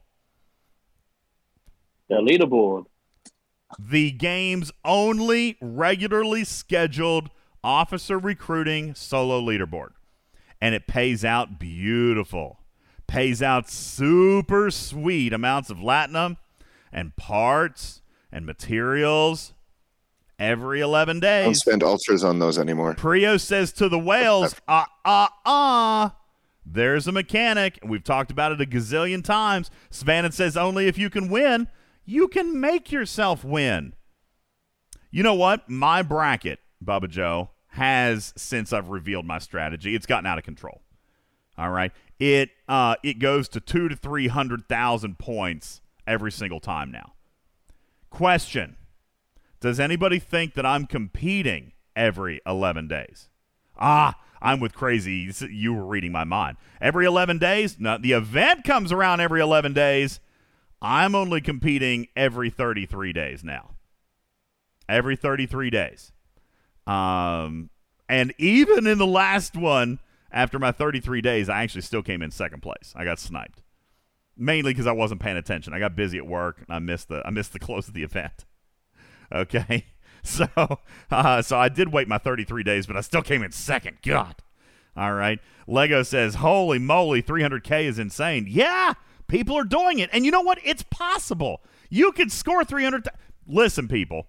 The 2.10 2.16
leaderboard. 2.16 2.86
the 3.78 4.10
game's 4.10 4.72
only 4.84 5.56
regularly 5.60 6.44
scheduled 6.44 7.30
officer 7.62 8.18
recruiting 8.18 8.94
solo 8.94 9.40
leaderboard. 9.40 9.90
And 10.60 10.74
it 10.74 10.86
pays 10.86 11.24
out 11.24 11.58
beautiful. 11.58 12.58
Pays 13.06 13.42
out 13.42 13.70
super 13.70 14.70
sweet 14.70 15.32
amounts 15.32 15.70
of 15.70 15.78
latinum 15.78 16.36
and 16.92 17.14
parts 17.16 18.02
and 18.32 18.44
materials 18.44 19.54
every 20.38 20.80
11 20.80 21.20
days. 21.20 21.44
don't 21.44 21.54
spend 21.54 21.82
ultras 21.82 22.24
on 22.24 22.38
those 22.40 22.58
anymore. 22.58 22.94
Prio 22.96 23.40
says 23.40 23.72
to 23.74 23.88
the 23.88 23.98
whales, 23.98 24.54
uh, 24.66 24.84
uh, 25.04 25.28
uh, 25.46 26.10
there's 26.66 27.06
a 27.06 27.12
mechanic. 27.12 27.78
and 27.82 27.90
We've 27.90 28.04
talked 28.04 28.30
about 28.30 28.52
it 28.52 28.60
a 28.60 28.66
gazillion 28.66 29.24
times. 29.24 29.70
Svannon 29.90 30.32
says 30.32 30.56
only 30.56 30.86
if 30.88 30.98
you 30.98 31.08
can 31.08 31.28
win, 31.28 31.68
you 32.10 32.26
can 32.26 32.60
make 32.60 32.90
yourself 32.90 33.44
win. 33.44 33.94
You 35.12 35.22
know 35.22 35.34
what? 35.34 35.68
My 35.70 36.02
bracket, 36.02 36.58
Bubba 36.84 37.08
Joe, 37.08 37.50
has 37.68 38.32
since 38.36 38.72
I've 38.72 38.88
revealed 38.88 39.24
my 39.24 39.38
strategy, 39.38 39.94
it's 39.94 40.06
gotten 40.06 40.26
out 40.26 40.36
of 40.36 40.44
control. 40.44 40.82
All 41.56 41.70
right. 41.70 41.92
It 42.18 42.50
uh 42.68 42.96
it 43.02 43.18
goes 43.18 43.48
to 43.50 43.60
two 43.60 43.88
to 43.88 43.94
three 43.94 44.26
hundred 44.28 44.68
thousand 44.68 45.18
points 45.18 45.82
every 46.06 46.32
single 46.32 46.58
time 46.58 46.90
now. 46.90 47.12
Question. 48.10 48.76
Does 49.60 49.78
anybody 49.78 50.18
think 50.18 50.54
that 50.54 50.66
I'm 50.66 50.86
competing 50.86 51.72
every 51.94 52.40
11 52.46 52.88
days? 52.88 53.28
Ah, 53.78 54.18
I'm 54.40 54.58
with 54.58 54.74
crazy. 54.74 55.30
You 55.50 55.74
were 55.74 55.84
reading 55.84 56.12
my 56.12 56.24
mind. 56.24 56.56
Every 56.80 57.04
11 57.04 57.38
days? 57.38 57.78
No, 57.78 57.98
the 57.98 58.12
event 58.12 58.64
comes 58.64 58.90
around 58.90 59.20
every 59.20 59.40
11 59.42 59.74
days. 59.74 60.18
I'm 60.82 61.14
only 61.14 61.40
competing 61.40 62.08
every 62.16 62.50
33 62.50 63.12
days 63.12 63.44
now. 63.44 63.72
Every 64.88 65.16
33 65.16 65.70
days. 65.70 66.12
Um, 66.86 67.70
and 68.08 68.34
even 68.38 68.86
in 68.86 68.98
the 68.98 69.06
last 69.06 69.56
one, 69.56 70.00
after 70.32 70.58
my 70.58 70.72
33 70.72 71.20
days, 71.20 71.48
I 71.48 71.62
actually 71.62 71.82
still 71.82 72.02
came 72.02 72.22
in 72.22 72.30
second 72.30 72.60
place. 72.62 72.92
I 72.96 73.04
got 73.04 73.18
sniped. 73.18 73.62
Mainly 74.36 74.72
because 74.72 74.86
I 74.86 74.92
wasn't 74.92 75.20
paying 75.20 75.36
attention. 75.36 75.74
I 75.74 75.78
got 75.78 75.94
busy 75.94 76.16
at 76.18 76.26
work 76.26 76.58
and 76.58 76.74
I 76.74 76.78
missed 76.78 77.08
the 77.08 77.22
I 77.26 77.30
missed 77.30 77.52
the 77.52 77.58
close 77.60 77.88
of 77.88 77.94
the 77.94 78.02
event. 78.02 78.46
Okay, 79.32 79.86
so 80.22 80.48
uh, 81.10 81.42
so 81.42 81.58
I 81.58 81.68
did 81.68 81.92
wait 81.92 82.08
my 82.08 82.18
33 82.18 82.62
days, 82.62 82.86
but 82.86 82.96
I 82.96 83.02
still 83.02 83.22
came 83.22 83.42
in 83.42 83.52
second. 83.52 83.98
God. 84.02 84.36
All 84.96 85.12
right. 85.12 85.38
Lego 85.66 86.02
says, 86.02 86.36
"Holy 86.36 86.78
moly, 86.78 87.22
300k 87.22 87.84
is 87.84 87.98
insane." 87.98 88.46
Yeah, 88.48 88.94
people 89.30 89.56
are 89.56 89.64
doing 89.64 89.98
it, 89.98 90.10
and 90.12 90.24
you 90.24 90.30
know 90.30 90.40
what? 90.42 90.58
It's 90.64 90.82
possible. 90.82 91.62
You 91.88 92.12
could 92.12 92.30
score 92.30 92.64
300. 92.64 93.04
th- 93.04 93.14
Listen, 93.46 93.88
people, 93.88 94.26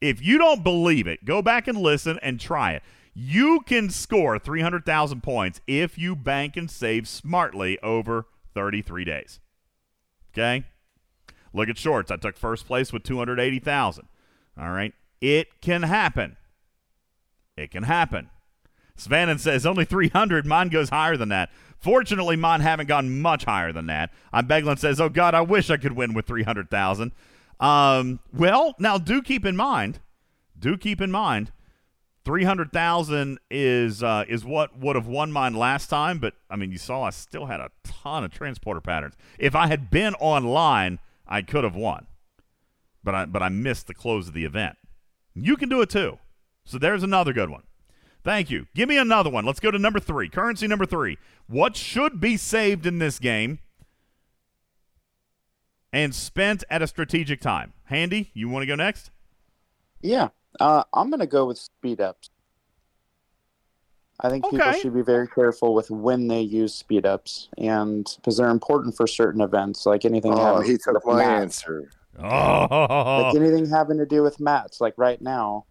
if 0.00 0.22
you 0.22 0.38
don't 0.38 0.62
believe 0.62 1.06
it, 1.06 1.24
go 1.24 1.40
back 1.42 1.66
and 1.66 1.78
listen 1.78 2.18
and 2.22 2.38
try 2.38 2.72
it. 2.72 2.82
You 3.14 3.60
can 3.66 3.90
score 3.90 4.38
300,000 4.38 5.22
points 5.22 5.60
if 5.66 5.98
you 5.98 6.16
bank 6.16 6.56
and 6.56 6.70
save 6.70 7.06
smartly 7.08 7.78
over 7.82 8.26
33 8.54 9.04
days. 9.04 9.40
Okay? 10.32 10.64
Look 11.52 11.68
at 11.68 11.76
shorts. 11.76 12.10
I 12.10 12.16
took 12.16 12.36
first 12.36 12.66
place 12.66 12.92
with 12.92 13.02
280,000. 13.02 14.06
All 14.58 14.70
right. 14.70 14.94
It 15.20 15.60
can 15.60 15.82
happen. 15.82 16.36
It 17.56 17.70
can 17.70 17.82
happen. 17.82 18.30
Svannon 18.98 19.38
says 19.38 19.66
only 19.66 19.84
300. 19.84 20.46
Mine 20.46 20.68
goes 20.68 20.90
higher 20.90 21.16
than 21.16 21.28
that. 21.30 21.50
Fortunately, 21.78 22.36
mine 22.36 22.60
haven't 22.60 22.86
gone 22.86 23.20
much 23.20 23.44
higher 23.44 23.72
than 23.72 23.86
that. 23.86 24.10
I'm 24.32 24.46
Beglin 24.46 24.78
says, 24.78 25.00
"Oh 25.00 25.08
God, 25.08 25.34
I 25.34 25.40
wish 25.40 25.70
I 25.70 25.76
could 25.76 25.92
win 25.92 26.14
with 26.14 26.26
300,000." 26.26 27.12
Um, 27.58 28.20
well, 28.32 28.74
now 28.78 28.98
do 28.98 29.22
keep 29.22 29.44
in 29.44 29.56
mind, 29.56 30.00
do 30.58 30.76
keep 30.76 31.00
in 31.00 31.10
mind, 31.10 31.50
Three 32.24 32.44
hundred 32.44 32.72
thousand 32.72 33.40
is 33.50 34.00
uh, 34.00 34.24
is 34.28 34.44
what 34.44 34.78
would 34.78 34.94
have 34.94 35.08
won 35.08 35.32
mine 35.32 35.54
last 35.54 35.88
time, 35.88 36.18
but 36.18 36.34
I 36.48 36.54
mean, 36.54 36.70
you 36.70 36.78
saw 36.78 37.02
I 37.02 37.10
still 37.10 37.46
had 37.46 37.58
a 37.58 37.70
ton 37.82 38.22
of 38.22 38.30
transporter 38.30 38.80
patterns. 38.80 39.16
If 39.40 39.56
I 39.56 39.66
had 39.66 39.90
been 39.90 40.14
online, 40.14 41.00
I 41.26 41.42
could 41.42 41.64
have 41.64 41.74
won, 41.74 42.06
but 43.02 43.14
I 43.14 43.24
but 43.24 43.42
I 43.42 43.48
missed 43.48 43.88
the 43.88 43.94
close 43.94 44.28
of 44.28 44.34
the 44.34 44.44
event. 44.44 44.76
You 45.34 45.56
can 45.56 45.68
do 45.68 45.80
it 45.80 45.90
too. 45.90 46.18
So 46.64 46.78
there's 46.78 47.02
another 47.02 47.32
good 47.32 47.50
one. 47.50 47.64
Thank 48.24 48.50
you. 48.50 48.66
Give 48.74 48.88
me 48.88 48.96
another 48.98 49.30
one. 49.30 49.44
Let's 49.44 49.60
go 49.60 49.70
to 49.70 49.78
number 49.78 49.98
three. 49.98 50.28
Currency 50.28 50.66
number 50.68 50.86
three. 50.86 51.18
What 51.48 51.76
should 51.76 52.20
be 52.20 52.36
saved 52.36 52.86
in 52.86 52.98
this 52.98 53.18
game 53.18 53.58
and 55.92 56.14
spent 56.14 56.62
at 56.70 56.82
a 56.82 56.86
strategic 56.86 57.40
time? 57.40 57.72
Handy, 57.84 58.30
you 58.32 58.48
want 58.48 58.62
to 58.62 58.66
go 58.66 58.76
next? 58.76 59.10
Yeah, 60.00 60.28
uh, 60.60 60.84
I'm 60.92 61.10
going 61.10 61.20
to 61.20 61.26
go 61.26 61.46
with 61.46 61.58
speed 61.58 62.00
ups. 62.00 62.30
I 64.20 64.28
think 64.30 64.48
people 64.48 64.72
should 64.74 64.94
be 64.94 65.02
very 65.02 65.26
careful 65.26 65.74
with 65.74 65.90
when 65.90 66.28
they 66.28 66.42
use 66.42 66.74
speed 66.74 67.04
ups, 67.06 67.48
and 67.58 68.06
because 68.16 68.36
they're 68.36 68.50
important 68.50 68.96
for 68.96 69.06
certain 69.08 69.40
events, 69.40 69.84
like 69.84 70.04
anything. 70.04 70.32
Oh, 70.34 70.60
he 70.60 70.78
took 70.78 70.94
with 70.94 71.04
my 71.06 71.16
math. 71.16 71.42
answer. 71.42 71.90
Oh, 72.18 73.30
Like 73.32 73.36
anything 73.36 73.68
having 73.70 73.96
to 73.96 74.04
do 74.04 74.22
with 74.22 74.38
mats, 74.38 74.82
like 74.82 74.92
right 74.98 75.20
now, 75.22 75.64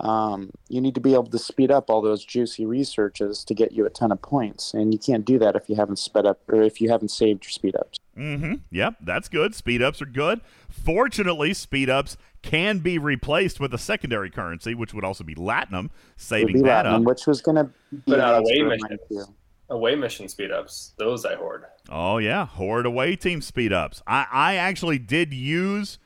um, 0.00 0.50
you 0.68 0.80
need 0.80 0.94
to 0.94 1.00
be 1.00 1.14
able 1.14 1.26
to 1.26 1.38
speed 1.38 1.70
up 1.70 1.88
all 1.88 2.02
those 2.02 2.24
juicy 2.24 2.66
researches 2.66 3.44
to 3.44 3.54
get 3.54 3.72
you 3.72 3.86
a 3.86 3.90
ton 3.90 4.12
of 4.12 4.20
points, 4.20 4.74
and 4.74 4.92
you 4.92 4.98
can't 4.98 5.24
do 5.24 5.38
that 5.38 5.56
if 5.56 5.68
you 5.68 5.76
haven't 5.76 5.98
sped 5.98 6.26
up 6.26 6.40
or 6.48 6.62
if 6.62 6.80
you 6.80 6.90
haven't 6.90 7.08
saved 7.08 7.44
your 7.44 7.50
speed 7.50 7.76
ups. 7.76 7.98
Mm-hmm. 8.16 8.54
Yep, 8.70 8.96
that's 9.02 9.28
good. 9.28 9.54
Speed 9.54 9.82
ups 9.82 10.00
are 10.02 10.06
good. 10.06 10.40
Fortunately, 10.68 11.54
speed 11.54 11.90
ups 11.90 12.16
can 12.42 12.78
be 12.78 12.98
replaced 12.98 13.58
with 13.60 13.72
a 13.74 13.78
secondary 13.78 14.30
currency, 14.30 14.74
which 14.74 14.94
would 14.94 15.04
also 15.04 15.24
be 15.24 15.34
Latinum, 15.34 15.90
saving 16.16 16.54
be 16.56 16.62
that 16.62 16.86
Latinum, 16.86 17.00
up. 17.00 17.02
which 17.02 17.26
was 17.26 17.40
going 17.40 17.56
to 17.56 17.64
be 17.64 18.02
But 18.06 18.18
not 18.18 18.38
away 18.38 18.72
extra 18.72 18.90
missions. 18.90 19.28
Away 19.68 19.96
mission 19.96 20.28
speed 20.28 20.52
ups, 20.52 20.92
those 20.96 21.24
I 21.24 21.34
hoard. 21.34 21.64
Oh 21.88 22.18
yeah, 22.18 22.46
hoard 22.46 22.86
away 22.86 23.16
team 23.16 23.42
speed 23.42 23.72
ups. 23.72 24.00
I, 24.06 24.26
I 24.30 24.54
actually 24.54 24.98
did 24.98 25.34
use 25.34 25.98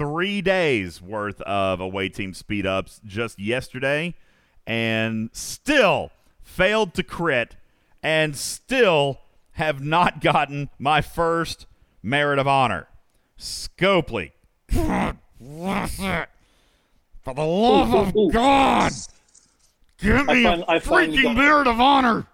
three 0.00 0.40
days 0.40 1.02
worth 1.02 1.42
of 1.42 1.78
away 1.78 2.08
team 2.08 2.32
speed 2.32 2.64
ups 2.64 3.02
just 3.04 3.38
yesterday, 3.38 4.14
and 4.66 5.28
still 5.34 6.10
failed 6.42 6.94
to 6.94 7.02
crit, 7.02 7.56
and 8.02 8.34
still 8.34 9.18
have 9.52 9.84
not 9.84 10.22
gotten 10.22 10.70
my 10.78 11.02
first 11.02 11.66
merit 12.02 12.38
of 12.38 12.48
honor. 12.48 12.88
Scopely. 13.38 14.32
For 14.70 15.14
the 17.34 17.42
love 17.44 17.94
of 17.94 18.16
Ooh. 18.16 18.30
God, 18.30 18.92
give 19.98 20.24
me 20.28 20.44
fin- 20.44 20.62
a 20.62 20.64
I 20.66 20.78
finally 20.78 21.18
freaking 21.18 21.22
got- 21.24 21.36
merit 21.36 21.66
of 21.66 21.78
honor. 21.78 22.26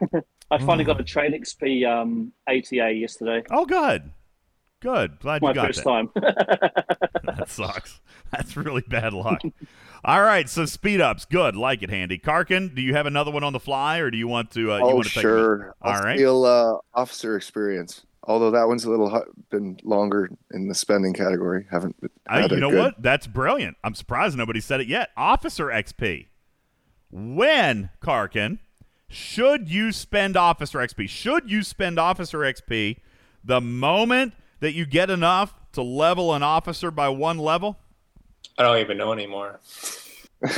I 0.52 0.58
finally 0.58 0.84
got 0.84 1.00
a 1.00 1.04
train 1.04 1.32
XP 1.32 1.84
um, 1.84 2.32
ATA 2.48 2.92
yesterday. 2.92 3.42
Oh, 3.50 3.66
good. 3.66 4.08
Good. 4.84 5.18
Glad 5.18 5.40
My 5.40 5.48
you 5.48 5.54
got 5.54 5.66
first 5.68 5.82
that. 5.82 5.90
time. 5.90 6.10
That 7.38 7.48
sucks. 7.48 8.00
That's 8.30 8.54
really 8.54 8.82
bad 8.86 9.14
luck. 9.14 9.40
All 10.04 10.20
right, 10.20 10.46
so 10.48 10.66
speed 10.66 11.00
ups, 11.00 11.24
good. 11.24 11.56
Like 11.56 11.82
it, 11.82 11.88
handy. 11.88 12.18
Karkin, 12.18 12.74
do 12.74 12.82
you 12.82 12.92
have 12.94 13.06
another 13.06 13.30
one 13.30 13.42
on 13.42 13.54
the 13.54 13.58
fly, 13.60 13.98
or 13.98 14.10
do 14.10 14.18
you 14.18 14.28
want 14.28 14.50
to? 14.52 14.72
Uh, 14.72 14.76
you 14.76 14.84
oh, 14.84 14.94
want 14.96 15.06
to 15.08 15.14
take 15.14 15.22
sure. 15.22 15.74
All 15.80 15.92
I'll 16.04 16.44
uh, 16.44 16.78
officer 17.00 17.34
experience. 17.34 18.04
Although 18.24 18.50
that 18.50 18.68
one's 18.68 18.84
a 18.84 18.90
little 18.90 19.08
hu- 19.08 19.24
been 19.50 19.78
longer 19.84 20.30
in 20.52 20.68
the 20.68 20.74
spending 20.74 21.14
category. 21.14 21.66
Haven't 21.70 21.96
Uh, 22.28 22.42
had 22.42 22.50
you 22.50 22.58
know 22.58 22.70
good- 22.70 22.78
what? 22.78 23.02
That's 23.02 23.26
brilliant. 23.26 23.78
I'm 23.82 23.94
surprised 23.94 24.36
nobody 24.36 24.60
said 24.60 24.80
it 24.82 24.86
yet. 24.86 25.10
Officer 25.16 25.66
XP. 25.68 26.26
When 27.10 27.88
Karkin 28.02 28.58
should 29.08 29.68
you 29.70 29.92
spend 29.92 30.36
officer 30.36 30.78
XP? 30.78 31.08
Should 31.08 31.50
you 31.50 31.62
spend 31.62 31.98
officer 31.98 32.38
XP 32.40 32.98
the 33.42 33.60
moment 33.60 34.34
that 34.60 34.72
you 34.72 34.86
get 34.86 35.10
enough 35.10 35.54
to 35.72 35.82
level 35.82 36.34
an 36.34 36.42
officer 36.42 36.90
by 36.90 37.08
one 37.08 37.38
level? 37.38 37.78
I 38.58 38.62
don't 38.62 38.78
even 38.78 38.96
know 38.96 39.12
anymore. 39.12 39.60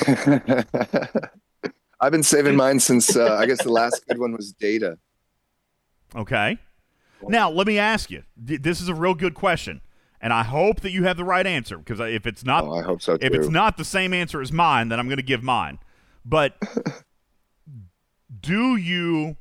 I've 2.00 2.12
been 2.12 2.22
saving 2.22 2.56
mine 2.56 2.78
since 2.80 3.16
uh, 3.16 3.36
I 3.36 3.46
guess 3.46 3.62
the 3.62 3.72
last 3.72 4.06
good 4.06 4.18
one 4.18 4.32
was 4.32 4.52
data. 4.52 4.98
Okay. 6.14 6.58
Now, 7.26 7.50
let 7.50 7.66
me 7.66 7.78
ask 7.78 8.10
you. 8.10 8.22
This 8.36 8.80
is 8.80 8.88
a 8.88 8.94
real 8.94 9.14
good 9.14 9.34
question, 9.34 9.80
and 10.20 10.32
I 10.32 10.42
hope 10.42 10.80
that 10.82 10.90
you 10.90 11.04
have 11.04 11.16
the 11.16 11.24
right 11.24 11.46
answer 11.46 11.78
because 11.78 11.98
if 12.00 12.26
it's 12.26 12.44
not, 12.44 12.64
Oh, 12.64 12.74
I 12.74 12.82
hope 12.82 13.00
so 13.00 13.14
if 13.14 13.32
it's 13.32 13.48
not 13.48 13.78
the 13.78 13.84
same 13.84 14.12
answer 14.12 14.42
as 14.42 14.52
mine, 14.52 14.88
then 14.88 15.00
I'm 15.00 15.06
going 15.06 15.16
to 15.16 15.22
give 15.22 15.42
mine. 15.42 15.78
But 16.24 16.60
do 18.40 18.76
you 18.76 19.36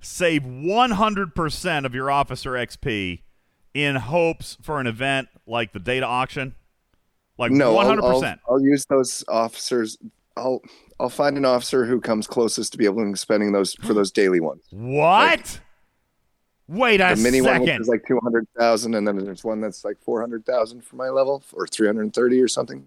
save 0.00 0.42
100% 0.42 1.84
of 1.84 1.94
your 1.94 2.10
officer 2.10 2.52
XP 2.52 3.22
in 3.76 3.96
hopes 3.96 4.56
for 4.62 4.80
an 4.80 4.86
event 4.86 5.28
like 5.46 5.72
the 5.72 5.78
data 5.78 6.06
auction? 6.06 6.54
Like 7.38 7.52
no, 7.52 7.76
I'll- 7.76 7.96
100%. 7.96 8.38
I'll, 8.48 8.54
I'll 8.54 8.60
use 8.62 8.86
those 8.86 9.22
officers. 9.28 9.98
I'll 10.36 10.62
I'll 10.98 11.10
find 11.10 11.36
an 11.36 11.44
officer 11.44 11.84
who 11.84 12.00
comes 12.00 12.26
closest 12.26 12.72
to 12.72 12.78
be 12.78 12.86
able 12.86 13.04
to 13.04 13.16
spending 13.16 13.52
those 13.52 13.74
for 13.74 13.92
those 13.94 14.10
daily 14.10 14.40
ones. 14.40 14.62
what? 14.70 15.60
Wait 16.68 17.00
a 17.00 17.14
the 17.14 17.22
mini 17.22 17.40
one 17.40 17.62
is 17.68 17.86
like 17.86 18.04
two 18.08 18.18
hundred 18.22 18.46
thousand, 18.58 18.94
and 18.94 19.06
then 19.06 19.16
there's 19.18 19.44
one 19.44 19.60
that's 19.60 19.84
like 19.84 19.96
four 20.00 20.20
hundred 20.20 20.44
thousand 20.44 20.82
for 20.82 20.96
my 20.96 21.08
level, 21.08 21.44
or 21.52 21.66
three 21.66 21.86
hundred 21.86 22.02
and 22.02 22.14
thirty 22.14 22.40
or 22.40 22.48
something. 22.48 22.84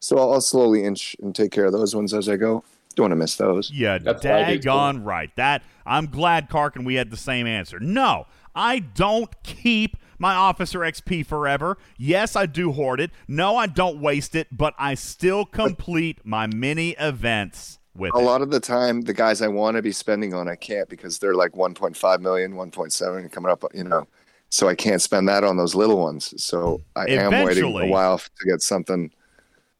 So 0.00 0.18
I'll, 0.18 0.34
I'll 0.34 0.40
slowly 0.42 0.84
inch 0.84 1.16
and 1.22 1.34
take 1.34 1.50
care 1.50 1.64
of 1.64 1.72
those 1.72 1.94
ones 1.96 2.12
as 2.12 2.28
I 2.28 2.36
go. 2.36 2.62
Don't 2.94 3.04
want 3.04 3.12
to 3.12 3.16
miss 3.16 3.36
those. 3.36 3.70
Yeah, 3.70 3.96
That's 3.96 4.22
what 4.22 4.34
I 4.34 4.52
do, 4.52 4.58
too. 4.58 4.68
daggone 4.68 5.04
right. 5.06 5.30
That 5.36 5.62
I'm 5.86 6.06
glad, 6.08 6.50
Karkin, 6.50 6.84
we 6.84 6.96
had 6.96 7.10
the 7.10 7.16
same 7.16 7.46
answer. 7.46 7.80
No, 7.80 8.26
I 8.54 8.80
don't 8.80 9.30
keep 9.42 9.96
my 10.22 10.34
officer 10.34 10.78
XP 10.78 11.26
forever. 11.26 11.76
Yes, 11.98 12.34
I 12.36 12.46
do 12.46 12.72
hoard 12.72 13.00
it. 13.00 13.10
No, 13.28 13.56
I 13.56 13.66
don't 13.66 14.00
waste 14.00 14.34
it, 14.34 14.48
but 14.50 14.72
I 14.78 14.94
still 14.94 15.44
complete 15.44 16.20
my 16.24 16.46
mini 16.46 16.92
events 16.92 17.80
with 17.94 18.14
A 18.14 18.18
it. 18.18 18.22
lot 18.22 18.40
of 18.40 18.50
the 18.50 18.60
time, 18.60 19.02
the 19.02 19.12
guys 19.12 19.42
I 19.42 19.48
want 19.48 19.76
to 19.76 19.82
be 19.82 19.92
spending 19.92 20.32
on, 20.32 20.48
I 20.48 20.54
can't 20.54 20.88
because 20.88 21.18
they're 21.18 21.34
like 21.34 21.52
1.5 21.52 22.20
million, 22.20 22.52
1.7 22.54 23.32
coming 23.32 23.50
up, 23.50 23.64
you 23.74 23.84
know. 23.84 24.06
So 24.48 24.68
I 24.68 24.74
can't 24.74 25.02
spend 25.02 25.28
that 25.28 25.44
on 25.44 25.56
those 25.56 25.74
little 25.74 25.98
ones. 25.98 26.32
So 26.42 26.82
I 26.94 27.06
am 27.06 27.44
waiting 27.44 27.64
a 27.64 27.86
while 27.88 28.18
to 28.18 28.46
get 28.46 28.62
something. 28.62 29.10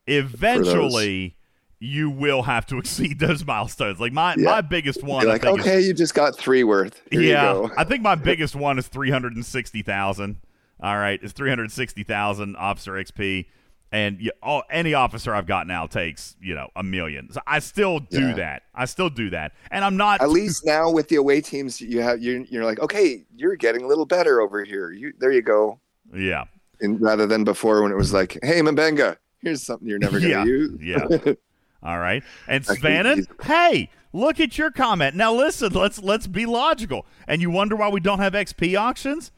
Eventually, 0.07 1.37
you 1.83 2.09
will 2.09 2.43
have 2.43 2.65
to 2.67 2.79
exceed 2.79 3.19
those 3.19 3.45
milestones. 3.45 3.99
Like 4.01 4.13
my 4.13 4.35
Yeah. 4.37 4.45
my 4.51 4.61
biggest 4.61 5.03
one, 5.03 5.23
You're 5.23 5.31
I 5.31 5.35
like, 5.35 5.43
think 5.43 5.59
is- 5.61 5.67
okay, 5.67 5.81
you 5.81 5.93
just 5.93 6.15
got 6.15 6.37
three 6.39 6.63
worth. 6.65 7.01
Here 7.11 7.21
yeah, 7.21 7.53
you 7.53 7.69
go. 7.69 7.71
I 7.77 7.85
think 7.85 8.03
my 8.03 8.15
biggest 8.31 8.55
one 8.55 8.79
is 8.79 8.87
three 8.89 9.11
hundred 9.11 9.35
and 9.35 9.45
sixty 9.45 9.83
thousand. 9.83 10.37
All 10.81 10.97
right, 10.97 11.19
it's 11.23 11.33
three 11.33 11.49
hundred 11.49 11.71
sixty 11.73 12.03
thousand 12.05 12.57
officer 12.57 12.93
XP, 12.93 13.47
and 13.93 14.21
you, 14.21 14.33
oh, 14.43 14.63
any 14.71 14.95
officer 14.95 15.35
I've 15.35 15.47
got 15.47 15.67
now 15.67 15.87
takes 15.87 16.37
you 16.41 16.55
know 16.55 16.69
a 16.77 16.83
million. 16.83 17.31
So 17.33 17.41
I 17.47 17.59
still 17.59 17.99
do 18.01 18.29
Yeah. 18.29 18.35
that. 18.35 18.63
I 18.75 18.85
still 18.87 19.11
do 19.11 19.31
that, 19.31 19.53
and 19.71 19.85
I'm 19.85 19.97
not 19.97 20.21
At 20.23 20.31
least 20.31 20.65
now 20.67 20.91
with 20.91 21.09
the 21.09 21.17
away 21.17 21.41
teams, 21.41 21.81
you 21.81 22.01
have 22.01 22.23
you're, 22.23 22.41
you're 22.43 22.65
like, 22.65 22.81
okay, 22.81 23.25
you're 23.37 23.57
getting 23.57 23.83
a 23.83 23.87
little 23.87 24.07
better 24.07 24.41
over 24.41 24.65
here. 24.65 24.91
You 24.93 25.13
there 25.19 25.31
you 25.33 25.43
go. 25.43 25.79
Yeah, 26.15 26.45
And 26.81 27.01
rather 27.01 27.27
than 27.27 27.43
before 27.45 27.83
when 27.83 27.91
it 27.93 27.97
was 27.97 28.13
like, 28.13 28.39
hey, 28.43 28.61
M'Benga, 28.61 29.17
here's 29.41 29.63
something 29.63 29.89
you're 29.89 29.99
never 29.99 30.19
gonna 30.21 30.31
Yeah. 30.31 30.45
use. 30.45 30.81
Yeah. 30.81 31.33
all 31.83 31.99
right. 31.99 32.23
And 32.47 32.65
I 32.69 32.75
think 32.75 32.85
Svannon, 32.85 33.15
he's- 33.17 33.27
hey, 33.45 33.91
look 34.13 34.41
at 34.41 34.57
your 34.59 34.71
comment. 34.71 35.17
Now 35.17 35.33
listen, 35.35 35.73
let's 35.73 36.01
let's 36.03 36.27
be 36.27 36.47
logical. 36.47 37.07
And 37.27 37.41
you 37.43 37.51
wonder 37.51 37.77
why 37.77 37.89
we 37.89 38.01
don't 38.01 38.19
have 38.21 38.35
XP 38.35 38.77
auctions? 38.79 39.33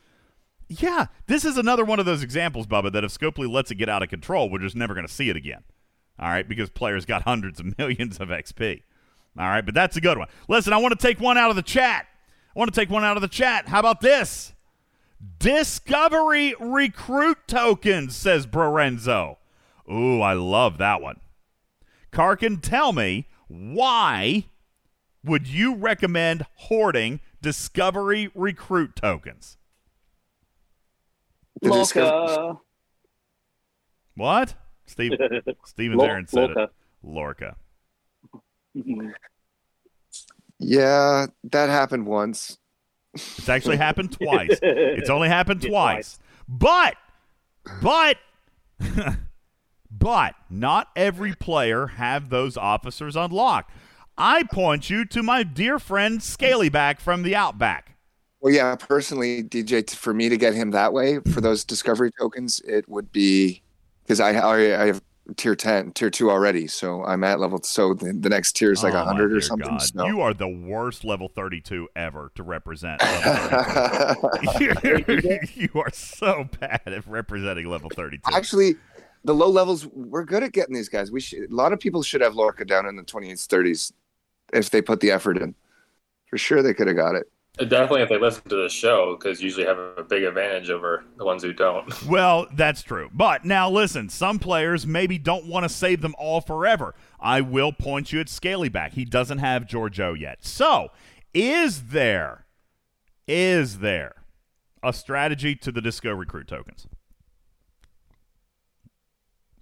Yeah, 0.68 1.06
this 1.26 1.44
is 1.44 1.58
another 1.58 1.84
one 1.84 2.00
of 2.00 2.06
those 2.06 2.22
examples, 2.22 2.66
Bubba, 2.66 2.90
that 2.92 3.04
if 3.04 3.16
Scopely 3.16 3.50
lets 3.50 3.70
it 3.70 3.74
get 3.76 3.88
out 3.88 4.02
of 4.02 4.08
control, 4.08 4.48
we're 4.50 4.60
just 4.60 4.74
never 4.76 4.94
going 4.94 5.06
to 5.06 5.12
see 5.12 5.28
it 5.28 5.36
again. 5.36 5.62
All 6.18 6.28
right, 6.28 6.48
because 6.48 6.70
players 6.70 7.04
got 7.04 7.22
hundreds 7.24 7.60
of 7.60 7.76
millions 7.78 8.18
of 8.18 8.28
XP. 8.28 8.82
All 9.38 9.46
right, 9.48 9.64
but 9.64 9.74
that's 9.74 9.96
a 9.96 10.00
good 10.00 10.16
one. 10.16 10.28
Listen, 10.48 10.72
I 10.72 10.78
want 10.78 10.98
to 10.98 11.06
take 11.06 11.20
one 11.20 11.36
out 11.36 11.50
of 11.50 11.56
the 11.56 11.62
chat. 11.62 12.06
I 12.54 12.58
want 12.58 12.72
to 12.72 12.80
take 12.80 12.88
one 12.88 13.04
out 13.04 13.16
of 13.16 13.20
the 13.20 13.28
chat. 13.28 13.68
How 13.68 13.80
about 13.80 14.00
this? 14.00 14.52
Discovery 15.38 16.54
recruit 16.58 17.38
tokens, 17.46 18.16
says 18.16 18.46
Brorenzo. 18.46 19.36
Ooh, 19.90 20.20
I 20.20 20.32
love 20.32 20.78
that 20.78 21.02
one. 21.02 21.20
Karkin, 22.14 22.60
tell 22.62 22.92
me 22.92 23.26
why 23.48 24.46
would 25.24 25.46
you 25.48 25.74
recommend 25.74 26.46
hoarding 26.54 27.20
Discovery 27.42 28.30
recruit 28.34 28.94
tokens? 28.96 29.58
The 31.60 31.68
Lorca. 31.70 32.58
What? 34.16 34.54
Steve 34.86 35.12
Steven 35.66 35.98
Lor- 35.98 36.08
Aaron 36.08 36.26
said 36.26 36.50
Lorca. 36.50 36.62
it. 36.62 36.70
Lorca. 37.02 37.56
Mhm. 38.76 39.12
Yeah, 40.58 41.26
that 41.44 41.68
happened 41.68 42.06
once. 42.06 42.58
It's 43.14 43.48
actually 43.48 43.76
happened 43.76 44.12
twice. 44.20 44.58
It's 44.62 45.10
only 45.10 45.28
happened 45.28 45.62
Yeah, 45.64 45.70
twice. 45.70 46.18
But 46.48 46.96
but 47.82 48.18
But 49.96 50.34
not 50.50 50.88
every 50.96 51.34
player 51.34 51.86
have 51.86 52.30
those 52.30 52.56
officers 52.56 53.16
unlocked. 53.16 53.70
I 54.16 54.44
point 54.44 54.90
you 54.90 55.04
to 55.06 55.22
my 55.22 55.42
dear 55.42 55.78
friend 55.78 56.20
Scalyback 56.20 57.00
from 57.00 57.22
the 57.22 57.34
Outback. 57.34 57.96
Well, 58.40 58.52
yeah, 58.52 58.76
personally, 58.76 59.42
DJ, 59.42 59.86
t- 59.86 59.96
for 59.96 60.12
me 60.12 60.28
to 60.28 60.36
get 60.36 60.54
him 60.54 60.70
that 60.72 60.92
way 60.92 61.18
for 61.20 61.40
those 61.40 61.64
discovery 61.64 62.10
tokens, 62.18 62.60
it 62.60 62.88
would 62.88 63.10
be 63.10 63.62
because 64.02 64.20
I, 64.20 64.32
I 64.32 64.82
I 64.82 64.86
have 64.86 65.02
tier 65.36 65.56
ten, 65.56 65.92
tier 65.92 66.10
two 66.10 66.30
already, 66.30 66.66
so 66.66 67.02
I'm 67.04 67.24
at 67.24 67.40
level. 67.40 67.62
So 67.62 67.94
the, 67.94 68.12
the 68.12 68.28
next 68.28 68.52
tier 68.52 68.72
is 68.72 68.82
like 68.82 68.92
Oh, 68.94 68.98
a 68.98 69.04
hundred 69.04 69.32
or 69.32 69.40
something. 69.40 69.78
So. 69.80 70.06
You 70.06 70.20
are 70.20 70.34
the 70.34 70.48
worst 70.48 71.04
level 71.04 71.28
32 71.28 71.88
ever 71.96 72.30
to 72.34 72.42
represent. 72.42 73.02
level 73.02 74.30
you 75.54 75.70
are 75.74 75.90
so 75.92 76.46
bad 76.60 76.82
at 76.84 77.06
representing 77.06 77.68
level 77.70 77.90
32. 77.90 78.22
Actually, 78.34 78.76
the 79.24 79.34
low 79.34 79.48
levels, 79.48 79.86
we're 79.86 80.24
good 80.24 80.42
at 80.42 80.52
getting 80.52 80.74
these 80.74 80.88
guys. 80.88 81.10
We 81.10 81.20
should, 81.20 81.50
a 81.50 81.54
lot 81.54 81.72
of 81.72 81.80
people 81.80 82.02
should 82.02 82.20
have 82.20 82.34
Lorca 82.34 82.64
down 82.64 82.86
in 82.86 82.96
the 82.96 83.02
20s, 83.02 83.46
30s 83.46 83.92
if 84.52 84.70
they 84.70 84.82
put 84.82 85.00
the 85.00 85.10
effort 85.10 85.38
in. 85.38 85.54
For 86.26 86.38
sure, 86.38 86.62
they 86.62 86.74
could 86.74 86.86
have 86.86 86.96
got 86.96 87.14
it. 87.14 87.30
Definitely, 87.56 88.02
if 88.02 88.08
they 88.08 88.18
listen 88.18 88.42
to 88.48 88.56
the 88.56 88.68
show, 88.68 89.16
because 89.16 89.40
usually 89.40 89.64
have 89.64 89.78
a 89.78 90.02
big 90.02 90.24
advantage 90.24 90.70
over 90.70 91.04
the 91.16 91.24
ones 91.24 91.40
who 91.42 91.52
don't. 91.52 91.88
Well, 92.08 92.46
that's 92.52 92.82
true. 92.82 93.08
But 93.12 93.44
now 93.44 93.70
listen, 93.70 94.08
some 94.08 94.40
players 94.40 94.86
maybe 94.86 95.18
don't 95.18 95.46
want 95.46 95.62
to 95.62 95.68
save 95.68 96.00
them 96.00 96.16
all 96.18 96.40
forever. 96.40 96.96
I 97.20 97.40
will 97.42 97.72
point 97.72 98.12
you 98.12 98.18
at 98.18 98.26
Scalyback. 98.26 98.94
He 98.94 99.04
doesn't 99.04 99.38
have 99.38 99.66
Georgiou 99.66 100.18
yet. 100.18 100.44
So, 100.44 100.88
is 101.32 101.84
there 101.84 102.44
is 103.28 103.78
there 103.78 104.16
a 104.82 104.92
strategy 104.92 105.54
to 105.54 105.70
the 105.70 105.80
Disco 105.80 106.12
Recruit 106.12 106.48
tokens? 106.48 106.88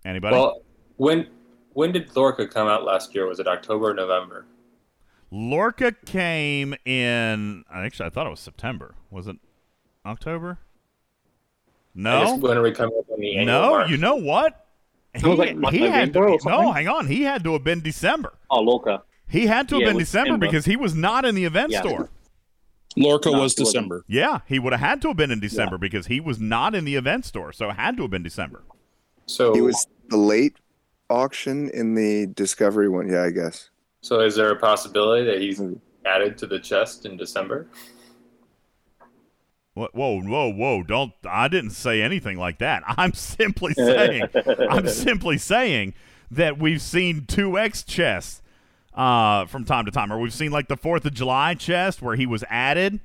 Anybody? 0.04 0.34
Well, 0.36 0.62
when 0.96 1.28
when 1.74 1.92
did 1.92 2.14
Lorca 2.16 2.46
come 2.46 2.68
out 2.68 2.84
last 2.84 3.14
year? 3.14 3.26
Was 3.26 3.40
it 3.40 3.46
October 3.46 3.90
or 3.90 3.94
November? 3.94 4.46
Lorca 5.30 5.92
came 6.04 6.74
in 6.84 7.64
actually 7.72 8.06
I 8.06 8.10
thought 8.10 8.26
it 8.26 8.30
was 8.30 8.40
September. 8.40 8.94
Was 9.10 9.26
it 9.28 9.36
October? 10.04 10.58
No. 11.94 12.36
when 12.36 12.56
are 12.56 12.62
we 12.62 12.72
coming 12.72 12.96
up 12.98 13.10
on 13.10 13.20
the 13.20 13.36
annual 13.36 13.60
No, 13.60 13.70
mark? 13.70 13.90
you 13.90 13.96
know 13.98 14.16
what? 14.16 14.66
It 15.14 15.22
was 15.22 15.38
like 15.38 15.74
he 15.74 15.82
had 15.82 16.12
to 16.14 16.20
November 16.20 16.26
be, 16.26 16.32
or 16.32 16.40
something? 16.40 16.62
no, 16.64 16.72
hang 16.72 16.88
on. 16.88 17.06
He 17.06 17.22
had 17.22 17.44
to 17.44 17.52
have 17.52 17.64
been 17.64 17.82
December. 17.82 18.32
Oh, 18.50 18.60
Lorca. 18.60 19.02
He 19.28 19.46
had 19.46 19.68
to 19.68 19.74
have 19.76 19.82
Yeah, 19.82 19.88
it 19.88 19.90
been 19.92 19.98
December 19.98 20.24
December. 20.30 20.46
because 20.46 20.64
he 20.64 20.76
was 20.76 20.94
not 20.94 21.24
in 21.26 21.34
the 21.34 21.44
event 21.44 21.70
Yeah. 21.70 21.80
store. 21.82 22.10
Lorca 22.96 23.30
No, 23.30 23.40
was. 23.40 23.54
December. 23.54 24.04
Yeah, 24.08 24.40
he 24.46 24.58
would 24.58 24.72
have 24.72 24.80
had 24.80 25.02
to 25.02 25.08
have 25.08 25.16
been 25.18 25.30
in 25.30 25.40
December 25.40 25.76
because 25.78 26.06
he 26.06 26.18
was 26.20 26.38
not 26.40 26.74
in 26.74 26.84
the 26.86 26.94
event 26.96 27.24
store. 27.26 27.52
So 27.52 27.70
it 27.70 27.76
had 27.76 27.96
to 27.96 28.02
have 28.02 28.10
been 28.10 28.22
December. 28.22 28.62
So, 29.32 29.54
He 29.54 29.60
was 29.60 29.86
the 30.08 30.16
late 30.16 30.56
auction 31.08 31.70
in 31.70 31.94
the 31.94 32.26
Discovery 32.26 32.88
one. 32.88 33.08
Yeah, 33.08 33.22
I 33.24 33.30
guess. 33.30 33.70
so 34.02 34.20
is 34.20 34.36
there 34.36 34.50
a 34.50 34.56
possibility 34.56 35.24
that 35.24 35.40
he's 35.40 35.60
added 36.04 36.36
to 36.38 36.46
the 36.46 36.58
chest 36.58 37.06
in 37.06 37.16
December? 37.16 37.66
What, 39.74 39.94
whoa, 39.94 40.20
whoa, 40.20 40.52
whoa! 40.52 40.82
Don't! 40.82 41.12
I 41.24 41.48
didn't 41.48 41.70
say 41.70 42.02
anything 42.02 42.36
like 42.36 42.58
that. 42.58 42.82
I'm 42.86 43.14
simply 43.14 43.72
saying, 43.76 44.24
I'm 44.68 44.86
simply 44.88 45.38
saying 45.38 45.94
that 46.30 46.58
we've 46.58 46.82
seen 46.82 47.24
two 47.26 47.58
X 47.58 47.82
chests 47.82 48.42
uh, 48.94 49.46
from 49.46 49.64
time 49.64 49.86
to 49.86 49.90
time, 49.90 50.12
or 50.12 50.18
we've 50.18 50.34
seen 50.34 50.52
like 50.52 50.68
the 50.68 50.76
Fourth 50.76 51.06
of 51.06 51.14
July 51.14 51.54
chest 51.54 52.02
where 52.02 52.16
he 52.16 52.26
was 52.26 52.44
added, 52.50 53.00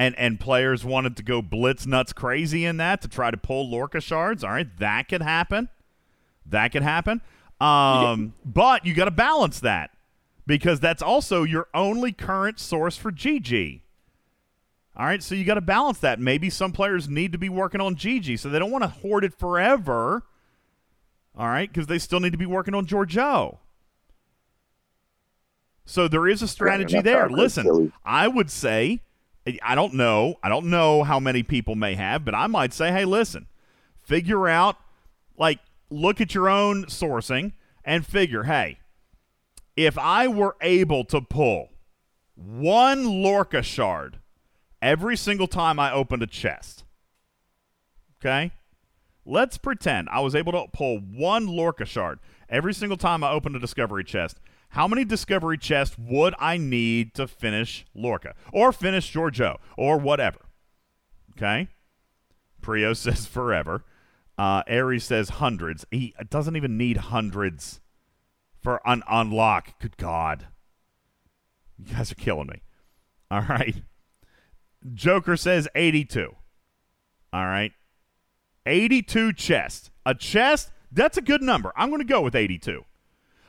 and 0.00 0.18
and 0.18 0.40
players 0.40 0.82
wanted 0.82 1.14
to 1.18 1.22
go 1.22 1.42
blitz 1.42 1.84
nuts 1.84 2.14
crazy 2.14 2.64
in 2.64 2.78
that 2.78 3.02
to 3.02 3.08
try 3.08 3.30
to 3.30 3.36
pull 3.36 3.68
Lorca 3.70 4.00
shards. 4.00 4.42
All 4.42 4.50
right, 4.50 4.66
that 4.78 5.10
could 5.10 5.20
happen. 5.20 5.68
That 6.46 6.72
could 6.72 6.82
happen. 6.82 7.20
Um, 7.60 8.32
but 8.42 8.86
you 8.86 8.94
got 8.94 9.04
to 9.04 9.10
balance 9.10 9.60
that 9.60 9.90
because 10.46 10.80
that's 10.80 11.02
also 11.02 11.42
your 11.42 11.68
only 11.74 12.12
current 12.12 12.58
source 12.58 12.96
for 12.96 13.12
GG. 13.12 13.82
All 14.96 15.04
right, 15.04 15.22
so 15.22 15.34
you 15.34 15.44
got 15.44 15.54
to 15.54 15.60
balance 15.60 15.98
that. 15.98 16.18
Maybe 16.18 16.48
some 16.48 16.72
players 16.72 17.06
need 17.06 17.32
to 17.32 17.38
be 17.38 17.50
working 17.50 17.82
on 17.82 17.94
GG, 17.94 18.38
so 18.38 18.48
they 18.48 18.58
don't 18.58 18.70
want 18.70 18.84
to 18.84 18.88
hoard 18.88 19.22
it 19.22 19.38
forever. 19.38 20.24
All 21.36 21.46
right, 21.46 21.70
because 21.70 21.88
they 21.88 21.98
still 21.98 22.20
need 22.20 22.32
to 22.32 22.38
be 22.38 22.46
working 22.46 22.74
on 22.74 22.86
Georgiou. 22.86 23.58
So 25.84 26.08
there 26.08 26.26
is 26.26 26.40
a 26.40 26.48
strategy 26.48 27.02
there. 27.02 27.28
Listen. 27.28 27.92
I 28.02 28.28
would 28.28 28.50
say, 28.50 29.00
I 29.62 29.74
don't 29.74 29.94
know, 29.94 30.36
I 30.42 30.48
don't 30.48 30.66
know 30.66 31.02
how 31.02 31.18
many 31.18 31.42
people 31.42 31.74
may 31.74 31.94
have, 31.94 32.24
but 32.24 32.34
I 32.34 32.46
might 32.46 32.72
say, 32.72 32.92
hey, 32.92 33.04
listen, 33.04 33.46
figure 34.02 34.48
out, 34.48 34.76
like, 35.36 35.58
look 35.90 36.20
at 36.20 36.34
your 36.34 36.48
own 36.48 36.84
sourcing 36.86 37.52
and 37.84 38.06
figure, 38.06 38.44
hey, 38.44 38.78
if 39.76 39.96
I 39.96 40.28
were 40.28 40.56
able 40.60 41.04
to 41.06 41.20
pull 41.20 41.70
one 42.34 43.22
Lorca 43.22 43.62
shard 43.62 44.18
every 44.82 45.16
single 45.16 45.46
time 45.46 45.80
I 45.80 45.92
opened 45.92 46.22
a 46.22 46.26
chest, 46.26 46.84
okay? 48.20 48.52
Let's 49.24 49.58
pretend 49.58 50.08
I 50.10 50.20
was 50.20 50.34
able 50.34 50.52
to 50.52 50.66
pull 50.72 50.98
one 50.98 51.46
Lorca 51.46 51.84
shard 51.84 52.18
every 52.48 52.74
single 52.74 52.96
time 52.96 53.24
I 53.24 53.30
opened 53.30 53.56
a 53.56 53.60
discovery 53.60 54.04
chest. 54.04 54.38
How 54.70 54.86
many 54.86 55.04
discovery 55.04 55.58
chests 55.58 55.96
would 55.98 56.34
I 56.38 56.56
need 56.56 57.14
to 57.14 57.26
finish 57.26 57.84
Lorca 57.94 58.34
or 58.52 58.72
finish 58.72 59.12
Georgiou 59.12 59.56
or 59.76 59.98
whatever? 59.98 60.38
Okay. 61.32 61.68
Prio 62.62 62.96
says 62.96 63.26
forever. 63.26 63.84
Uh, 64.38 64.62
Aries 64.66 65.04
says 65.04 65.28
hundreds. 65.30 65.84
He 65.90 66.14
doesn't 66.30 66.56
even 66.56 66.78
need 66.78 66.96
hundreds 66.98 67.80
for 68.60 68.80
an 68.86 69.02
unlock. 69.08 69.78
Good 69.80 69.96
God. 69.96 70.46
You 71.76 71.92
guys 71.94 72.12
are 72.12 72.16
killing 72.16 72.46
me. 72.46 72.62
All 73.30 73.42
right. 73.42 73.82
Joker 74.94 75.36
says 75.36 75.68
82. 75.74 76.34
All 77.32 77.46
right. 77.46 77.72
82 78.66 79.32
chests. 79.32 79.90
A 80.06 80.14
chest, 80.14 80.70
that's 80.92 81.16
a 81.16 81.22
good 81.22 81.42
number. 81.42 81.72
I'm 81.76 81.88
going 81.88 82.00
to 82.00 82.06
go 82.06 82.20
with 82.20 82.34
82. 82.34 82.84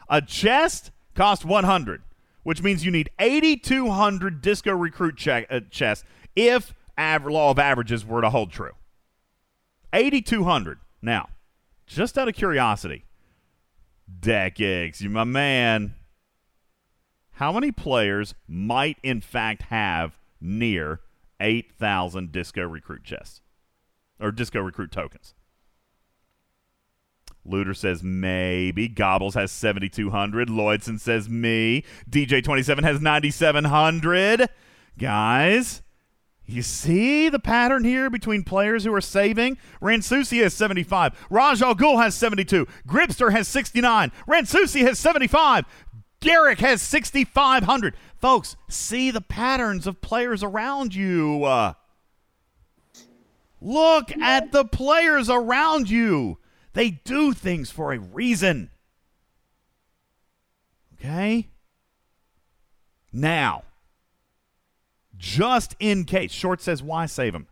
A 0.10 0.22
chest 0.22 0.92
costs 1.16 1.46
100, 1.46 2.04
which 2.44 2.62
means 2.62 2.86
you 2.86 2.92
need 2.92 3.10
8,200 3.20 4.42
disco 4.42 4.74
recruit 4.74 5.28
uh, 5.28 5.60
chests 5.70 6.06
if 6.36 6.74
law 6.98 7.52
of 7.52 7.60
averages 7.60 8.06
were 8.06 8.22
to 8.22 8.30
hold 8.30 8.52
true. 8.52 8.74
8,200. 9.94 10.80
Now, 11.02 11.30
just 11.86 12.18
out 12.18 12.28
of 12.28 12.36
curiosity, 12.36 13.06
Deck 14.20 14.60
X, 14.60 15.02
you 15.02 15.10
my 15.10 15.24
man. 15.24 15.96
How 17.32 17.52
many 17.52 17.72
players 17.72 18.36
might 18.48 18.98
in 19.04 19.22
fact 19.22 19.64
have 19.64 20.18
near 20.40 21.02
8,000 21.40 22.32
disco 22.32 22.64
recruit 22.64 23.04
chests? 23.04 23.42
Or 24.20 24.32
disco 24.32 24.62
recruit 24.62 24.92
tokens? 24.92 25.34
Looter 27.46 27.74
says 27.74 28.04
maybe. 28.04 28.88
Gobbles 28.88 29.36
has 29.36 29.52
7,200. 29.52 30.50
Lloydson 30.50 31.00
says 31.00 31.30
me. 31.30 31.84
DJ27 32.10 32.84
has 32.84 33.02
9,700. 33.02 34.50
Guys, 34.98 35.82
you 36.46 36.62
see 36.62 37.30
the 37.30 37.40
pattern 37.40 37.84
here 37.84 38.10
between 38.10 38.44
players 38.44 38.84
who 38.84 38.94
are 38.94 39.02
saving? 39.02 39.58
Ransusi 39.82 40.44
has 40.44 40.54
75. 40.54 41.28
Raj 41.30 41.62
Al 41.62 41.76
Ghul 41.76 42.02
has 42.02 42.14
72. 42.16 42.68
Gripster 42.88 43.32
has 43.32 43.48
69. 43.48 44.12
Ransusi 44.28 44.82
has 44.82 45.00
75. 45.00 45.66
Garrick 46.20 46.60
has 46.60 46.82
6,500. 46.82 47.96
Folks, 48.18 48.56
see 48.70 49.10
the 49.10 49.22
patterns 49.22 49.88
of 49.88 50.02
players 50.02 50.44
around 50.44 50.94
you. 50.94 51.44
Uh, 51.44 51.74
look 53.60 54.12
at 54.18 54.52
the 54.52 54.66
players 54.66 55.30
around 55.30 55.90
you. 55.90 56.38
They 56.74 56.92
do 56.92 57.34
things 57.34 57.70
for 57.70 57.94
a 57.94 58.00
reason. 58.00 58.70
Okay? 60.94 61.48
Now, 63.12 63.64
just 65.18 65.76
in 65.80 66.06
case, 66.06 66.32
Short 66.32 66.62
says, 66.62 66.82
why 66.82 67.06
save 67.06 67.36
him? 67.36 67.48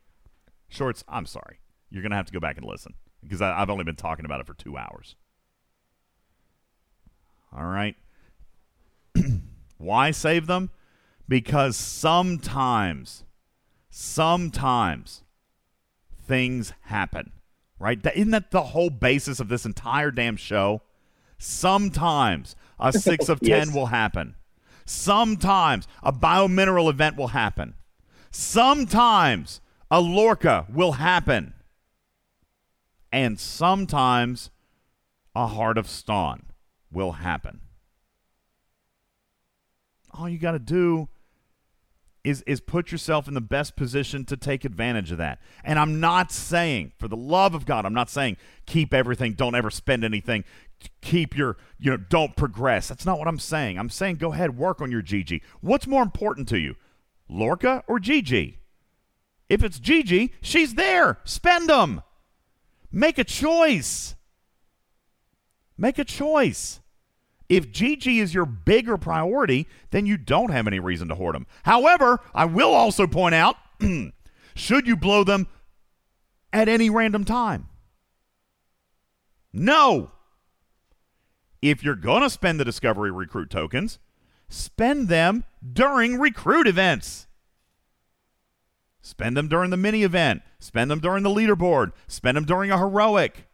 Shorts, 0.70 1.04
I'm 1.08 1.26
sorry. 1.26 1.60
You're 1.90 2.04
going 2.04 2.12
to 2.12 2.18
have 2.18 2.28
to 2.28 2.34
go 2.34 2.40
back 2.40 2.58
and 2.58 2.66
listen 2.66 2.94
because 3.22 3.42
I, 3.42 3.60
I've 3.60 3.70
only 3.70 3.84
been 3.84 3.96
talking 3.96 4.26
about 4.26 4.40
it 4.40 4.48
for 4.48 4.54
two 4.54 4.78
hours. 4.78 5.16
All 7.56 7.66
right. 7.66 7.96
why 9.78 10.12
save 10.12 10.48
them? 10.48 10.70
Because 11.28 11.76
sometimes, 11.76 13.24
sometimes 13.90 15.24
things 16.26 16.74
happen, 16.84 17.32
right? 17.80 18.02
That, 18.04 18.16
isn't 18.16 18.32
that 18.32 18.52
the 18.52 18.62
whole 18.64 18.90
basis 18.90 19.40
of 19.40 19.48
this 19.48 19.66
entire 19.66 20.12
damn 20.12 20.36
show? 20.38 20.82
Sometimes 21.38 22.56
a 22.80 22.92
six 22.94 23.30
of 23.30 23.40
ten 23.40 23.50
Yes. 23.68 23.74
will 23.74 23.88
happen. 23.88 24.36
Sometimes 24.86 25.88
a 26.04 26.12
biomineral 26.12 26.90
event 26.90 27.16
will 27.16 27.30
happen. 27.30 27.76
Sometimes 28.32 29.62
a 29.92 30.02
Lorca 30.02 30.66
will 30.70 30.94
happen. 30.94 31.54
And 33.12 33.40
sometimes 33.40 34.52
a 35.36 35.48
Heart 35.48 35.78
of 35.78 35.88
Stone 35.88 36.44
will 36.92 37.14
happen. 37.14 37.62
All 40.12 40.28
you 40.28 40.38
got 40.40 40.52
to 40.52 40.60
do 40.60 41.08
is 42.30 42.44
is 42.44 42.60
put 42.60 42.92
yourself 42.92 43.28
in 43.28 43.34
the 43.34 43.42
best 43.42 43.76
position 43.76 44.24
to 44.26 44.38
take 44.38 44.64
advantage 44.64 45.12
of 45.12 45.18
that. 45.18 45.40
And 45.64 45.80
I'm 45.80 46.00
not 46.00 46.32
saying, 46.32 46.94
for 46.98 47.08
the 47.08 47.18
love 47.18 47.56
of 47.56 47.66
God, 47.66 47.86
I'm 47.86 47.94
not 47.94 48.10
saying 48.10 48.38
keep 48.66 48.94
everything, 48.94 49.34
don't 49.34 49.56
ever 49.56 49.70
spend 49.70 50.04
anything, 50.04 50.44
keep 51.02 51.36
your, 51.36 51.58
you 51.80 51.92
know, 51.92 51.98
don't 51.98 52.36
progress. 52.36 52.88
That's 52.88 53.06
not 53.06 53.20
what 53.20 53.28
I'm 53.28 53.40
saying. 53.40 53.78
I'm 53.78 53.90
saying 53.90 54.18
go 54.18 54.32
ahead, 54.32 54.58
work 54.58 54.82
on 54.82 54.92
your 54.92 55.02
GG. 55.02 55.42
What's 55.62 55.88
more 55.88 56.04
important 56.04 56.48
to 56.50 56.60
you, 56.60 56.76
Lorca 57.28 57.84
or 57.88 58.00
GG? 58.00 58.56
If 59.50 59.64
it's 59.64 59.80
GG, 59.80 60.32
she's 60.42 60.76
there. 60.76 61.20
Spend 61.24 61.70
them. 61.70 62.04
Make 62.92 63.18
a 63.18 63.24
choice. 63.24 64.16
Make 65.78 65.98
a 65.98 66.06
choice. 66.06 66.82
If 67.50 67.72
GG 67.72 68.22
is 68.22 68.34
your 68.34 68.46
bigger 68.46 68.98
priority, 68.98 69.68
then 69.90 70.06
you 70.06 70.18
don't 70.18 70.52
have 70.52 70.68
any 70.68 70.80
reason 70.80 71.08
to 71.10 71.16
hoard 71.16 71.34
them. 71.34 71.48
However, 71.64 72.20
I 72.34 72.46
will 72.46 72.72
also 72.74 73.08
point 73.08 73.34
out 73.34 73.56
should 74.56 74.88
you 74.88 74.96
blow 74.96 75.24
them 75.24 75.48
at 76.54 76.70
any 76.70 76.92
random 76.92 77.26
time? 77.26 77.68
No. 79.52 80.12
If 81.62 81.84
you're 81.84 81.96
going 81.96 82.22
to 82.22 82.30
spend 82.30 82.60
the 82.60 82.66
Discovery 82.66 83.12
Recruit 83.12 83.50
tokens, 83.50 83.98
spend 84.48 85.08
them 85.08 85.44
during 85.74 86.20
recruit 86.20 86.68
events. 86.68 87.28
Spend 89.02 89.36
them 89.36 89.48
during 89.48 89.72
the 89.72 89.78
mini 89.78 90.04
event. 90.04 90.44
Spend 90.60 90.92
them 90.92 91.00
during 91.00 91.24
the 91.24 91.30
leaderboard. 91.30 91.94
Spend 92.08 92.38
them 92.38 92.46
during 92.46 92.70
a 92.70 92.78
heroic. 92.78 93.49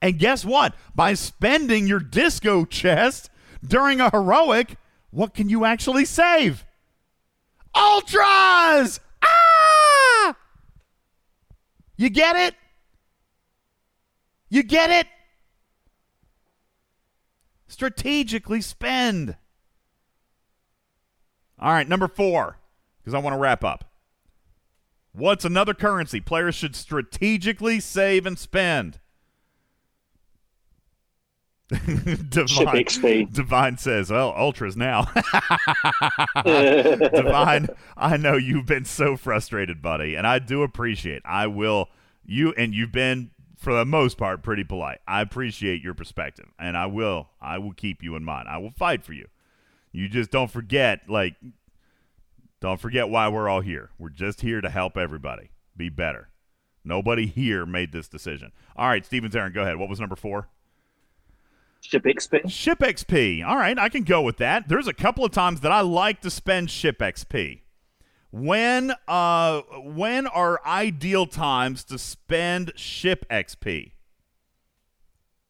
And 0.00 0.18
guess 0.18 0.44
what? 0.44 0.74
By 0.94 1.14
spending 1.14 1.86
your 1.86 2.00
disco 2.00 2.64
chest 2.64 3.30
during 3.66 4.00
a 4.00 4.10
heroic, 4.10 4.76
what 5.10 5.34
can 5.34 5.48
you 5.48 5.64
actually 5.64 6.04
save? 6.04 6.64
Ultras! 7.74 9.00
Ah! 9.24 10.36
You 11.96 12.10
get 12.10 12.36
it? 12.36 12.54
You 14.48 14.62
get 14.62 14.90
it? 14.90 15.06
Strategically 17.66 18.60
spend. 18.60 19.36
All 21.58 21.72
right, 21.72 21.88
number 21.88 22.08
four, 22.08 22.58
because 22.98 23.14
I 23.14 23.18
want 23.18 23.34
to 23.34 23.38
wrap 23.38 23.64
up. 23.64 23.84
What's 25.12 25.44
another 25.44 25.74
currency 25.74 26.20
players 26.20 26.54
should 26.54 26.76
strategically 26.76 27.80
save 27.80 28.26
and 28.26 28.38
spend? 28.38 29.00
Divine, 32.30 33.28
Divine 33.30 33.76
says, 33.76 34.10
"Well, 34.10 34.32
ultras 34.34 34.76
now." 34.76 35.02
Divine, 36.44 37.68
I 37.96 38.16
know 38.16 38.36
you've 38.36 38.64
been 38.64 38.86
so 38.86 39.18
frustrated, 39.18 39.82
buddy, 39.82 40.14
and 40.14 40.26
I 40.26 40.38
do 40.38 40.62
appreciate. 40.62 41.22
I 41.26 41.46
will 41.46 41.90
you 42.24 42.52
and 42.56 42.74
you've 42.74 42.92
been 42.92 43.32
for 43.58 43.74
the 43.74 43.84
most 43.84 44.16
part 44.16 44.42
pretty 44.42 44.64
polite. 44.64 45.00
I 45.06 45.20
appreciate 45.20 45.82
your 45.82 45.92
perspective, 45.92 46.46
and 46.58 46.76
I 46.76 46.86
will 46.86 47.28
I 47.40 47.58
will 47.58 47.72
keep 47.72 48.02
you 48.02 48.16
in 48.16 48.24
mind. 48.24 48.48
I 48.48 48.56
will 48.58 48.70
fight 48.70 49.04
for 49.04 49.12
you. 49.12 49.26
You 49.92 50.08
just 50.08 50.30
don't 50.30 50.50
forget 50.50 51.02
like 51.08 51.34
don't 52.60 52.80
forget 52.80 53.08
why 53.10 53.28
we're 53.28 53.48
all 53.48 53.60
here. 53.60 53.90
We're 53.98 54.08
just 54.08 54.40
here 54.40 54.60
to 54.60 54.70
help 54.70 54.96
everybody 54.96 55.50
be 55.76 55.90
better. 55.90 56.30
Nobody 56.82 57.26
here 57.26 57.66
made 57.66 57.92
this 57.92 58.08
decision. 58.08 58.52
All 58.74 58.88
right, 58.88 59.04
Stevens 59.04 59.36
Aaron, 59.36 59.52
go 59.52 59.62
ahead. 59.62 59.76
What 59.76 59.88
was 59.88 60.00
number 60.00 60.16
4? 60.16 60.48
Ship 61.80 62.02
XP. 62.02 62.50
Ship 62.50 62.78
XP. 62.78 63.46
All 63.46 63.56
right, 63.56 63.78
I 63.78 63.88
can 63.88 64.02
go 64.02 64.20
with 64.22 64.38
that. 64.38 64.68
There's 64.68 64.88
a 64.88 64.92
couple 64.92 65.24
of 65.24 65.32
times 65.32 65.60
that 65.60 65.72
I 65.72 65.80
like 65.80 66.20
to 66.22 66.30
spend 66.30 66.70
ship 66.70 66.98
XP. 66.98 67.60
When 68.30 68.92
uh 69.06 69.62
when 69.84 70.26
are 70.26 70.60
ideal 70.66 71.26
times 71.26 71.84
to 71.84 71.98
spend 71.98 72.72
ship 72.76 73.24
XP? 73.30 73.92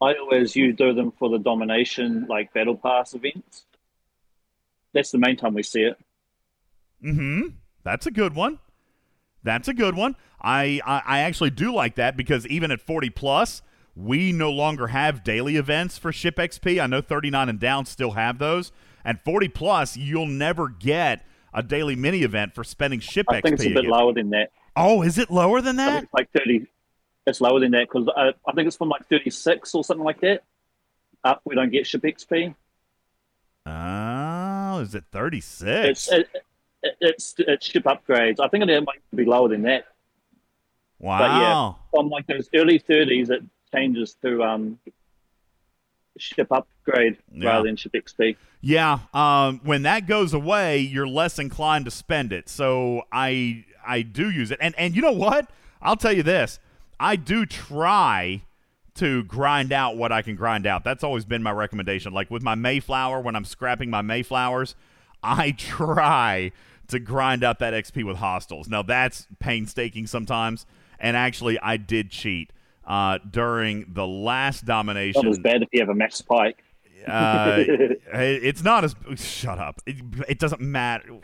I 0.01 0.15
always 0.15 0.55
you 0.55 0.73
do 0.73 0.93
them 0.93 1.13
for 1.19 1.29
the 1.29 1.39
domination 1.39 2.27
like 2.29 2.53
battle 2.53 2.77
pass 2.77 3.15
events. 3.15 3.65
That's 4.93 5.11
the 5.11 5.19
main 5.19 5.37
time 5.37 5.55
we 5.55 5.65
see 5.65 5.83
it. 5.83 5.99
Mm-hmm. 7.05 7.49
That's 7.83 8.07
a 8.07 8.11
good 8.13 8.35
one. 8.35 8.61
That's 9.43 9.67
a 9.67 9.75
good 9.75 9.97
one. 9.97 10.15
I, 10.41 10.81
I 10.87 11.03
I 11.05 11.19
actually 11.21 11.51
do 11.51 11.75
like 11.75 11.97
that 11.97 12.17
because 12.17 12.47
even 12.47 12.71
at 12.71 12.81
40 12.81 13.11
plus, 13.11 13.63
we 13.99 14.31
no 14.31 14.51
longer 14.51 14.87
have 14.89 15.25
daily 15.25 15.57
events 15.57 15.99
for 15.99 16.13
Ship 16.13 16.37
XP. 16.37 16.81
I 16.81 16.87
know 16.87 17.01
39 17.01 17.49
and 17.49 17.59
down 17.59 17.85
still 17.85 18.13
have 18.13 18.39
those. 18.39 18.71
And 19.05 19.19
40 19.25 19.49
plus, 19.49 19.97
you'll 19.97 20.27
never 20.27 20.69
get 20.69 21.27
a 21.53 21.65
daily 21.65 21.97
mini 21.97 22.23
event 22.23 22.55
for 22.55 22.63
spending 22.63 23.01
Ship 23.01 23.27
I 23.29 23.41
XP. 23.41 23.43
think 23.43 23.55
it's 23.55 23.65
a 23.65 23.69
bit 23.71 23.79
again. 23.79 23.91
lower 23.91 24.13
than 24.13 24.31
that. 24.31 24.53
Oh, 24.77 25.03
is 25.03 25.19
it 25.19 25.31
lower 25.31 25.61
than 25.61 25.77
that? 25.77 26.05
it's 26.05 26.15
like 26.15 26.31
30. 26.31 26.67
It's 27.27 27.41
lower 27.41 27.59
than 27.59 27.73
that 27.73 27.89
because 27.93 28.09
I, 28.17 28.29
uh, 28.29 28.33
I 28.47 28.53
think 28.53 28.69
it's 28.69 28.77
from 28.77 28.89
like 28.89 29.09
36 29.09 29.75
or 29.75 29.83
something 29.83 30.05
like 30.05 30.21
that. 30.21 30.45
Up, 31.25 31.41
we 31.45 31.57
don't 31.57 31.71
get 31.73 31.85
ship 31.85 32.03
XP. 32.03 32.55
Oh, 33.67 34.79
is 34.79 34.95
it 34.95 35.05
36? 35.11 35.89
It's 35.89 36.13
it, 36.13 36.29
it, 36.83 36.97
it's 37.01 37.35
it's 37.39 37.67
ship 37.67 37.85
upgrades. 37.85 38.39
I 38.41 38.47
think 38.49 38.65
it 38.65 38.81
might 38.81 39.01
be 39.13 39.25
lower 39.25 39.49
than 39.49 39.63
that. 39.63 39.87
wow. 41.01 41.19
But 41.19 41.41
yeah, 41.41 41.73
from 42.01 42.09
like 42.09 42.27
those 42.29 42.49
early 42.55 42.79
30s, 42.79 43.31
it 43.31 43.43
changes 43.75 44.17
to 44.23 44.43
um 44.43 44.79
ship 46.19 46.49
upgrade 46.51 47.17
Yeah. 47.33 47.49
rather 47.51 47.69
than 47.69 47.77
ship 47.77 47.93
XP. 47.93 48.37
Yeah, 48.61 48.99
um, 49.15 49.61
when 49.63 49.83
that 49.83 50.07
goes 50.09 50.35
away, 50.35 50.79
you're 50.79 51.07
less 51.07 51.39
inclined 51.39 51.85
to 51.85 51.91
spend 51.93 52.33
it. 52.33 52.49
So 52.49 53.03
I 53.13 53.65
I 53.87 54.03
do 54.03 54.29
use 54.31 54.51
it, 54.51 54.59
and 54.61 54.75
and 54.79 54.97
you 54.97 55.03
know 55.03 55.13
what? 55.13 55.49
I'll 55.81 55.97
tell 55.97 56.13
you 56.13 56.23
this: 56.25 56.59
I 56.99 57.15
do 57.17 57.47
try 57.47 58.43
to 58.95 59.23
grind 59.25 59.73
out 59.73 59.97
what 59.97 60.11
I 60.11 60.23
can 60.23 60.35
grind 60.35 60.67
out. 60.67 60.83
That's 60.83 61.05
always 61.05 61.25
been 61.25 61.41
my 61.41 61.53
recommendation. 61.53 62.13
Like 62.13 62.33
with 62.33 62.43
my 62.43 62.57
Mayflower, 62.57 63.21
when 63.21 63.37
I'm 63.37 63.45
scrapping 63.45 63.91
my 63.91 64.03
Mayflowers, 64.03 64.75
I 65.23 65.53
try 65.57 66.51
to 66.89 66.99
grind 66.99 67.45
out 67.45 67.61
that 67.61 67.75
XP 67.75 68.03
with 68.05 68.17
hostiles. 68.17 68.67
Now 68.69 68.83
that's 68.83 69.29
painstaking 69.39 70.09
sometimes, 70.09 70.67
and 70.99 71.17
actually 71.17 71.61
I 71.61 71.77
did 71.77 72.11
cheat 72.11 72.51
uh, 72.89 73.19
during 73.31 73.85
the 73.93 74.07
last 74.07 74.65
domination 74.65 75.23
Not 75.23 75.31
as 75.31 75.39
bad 75.39 75.63
if 75.63 75.69
you 75.73 75.81
have 75.81 75.91
a 75.91 75.95
max 75.95 76.23
pike. 76.23 76.65
uh, 77.07 77.57
it's 78.15 78.65
not 78.65 78.83
as 78.83 78.97
shut 79.15 79.59
up. 79.59 79.81
It, 79.87 79.97
it 80.29 80.39
doesn't 80.39 80.63
matter. 80.63 81.19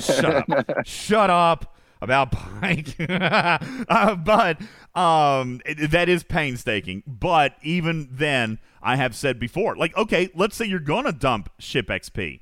shut 0.00 0.24
up. 0.24 0.46
Shut 0.86 1.28
up 1.28 1.76
about 2.00 2.32
Pike. 2.32 2.96
uh, 3.08 4.14
but 4.16 4.60
um, 4.94 5.60
it, 5.66 5.90
that 5.90 6.08
is 6.08 6.22
painstaking. 6.22 7.02
But 7.06 7.56
even 7.62 8.08
then, 8.10 8.58
I 8.80 8.96
have 8.96 9.14
said 9.14 9.38
before, 9.38 9.76
like, 9.76 9.96
okay, 9.96 10.30
let's 10.34 10.56
say 10.56 10.66
you're 10.66 10.80
gonna 10.80 11.12
dump 11.12 11.50
ship 11.58 11.88
XP. 11.88 12.40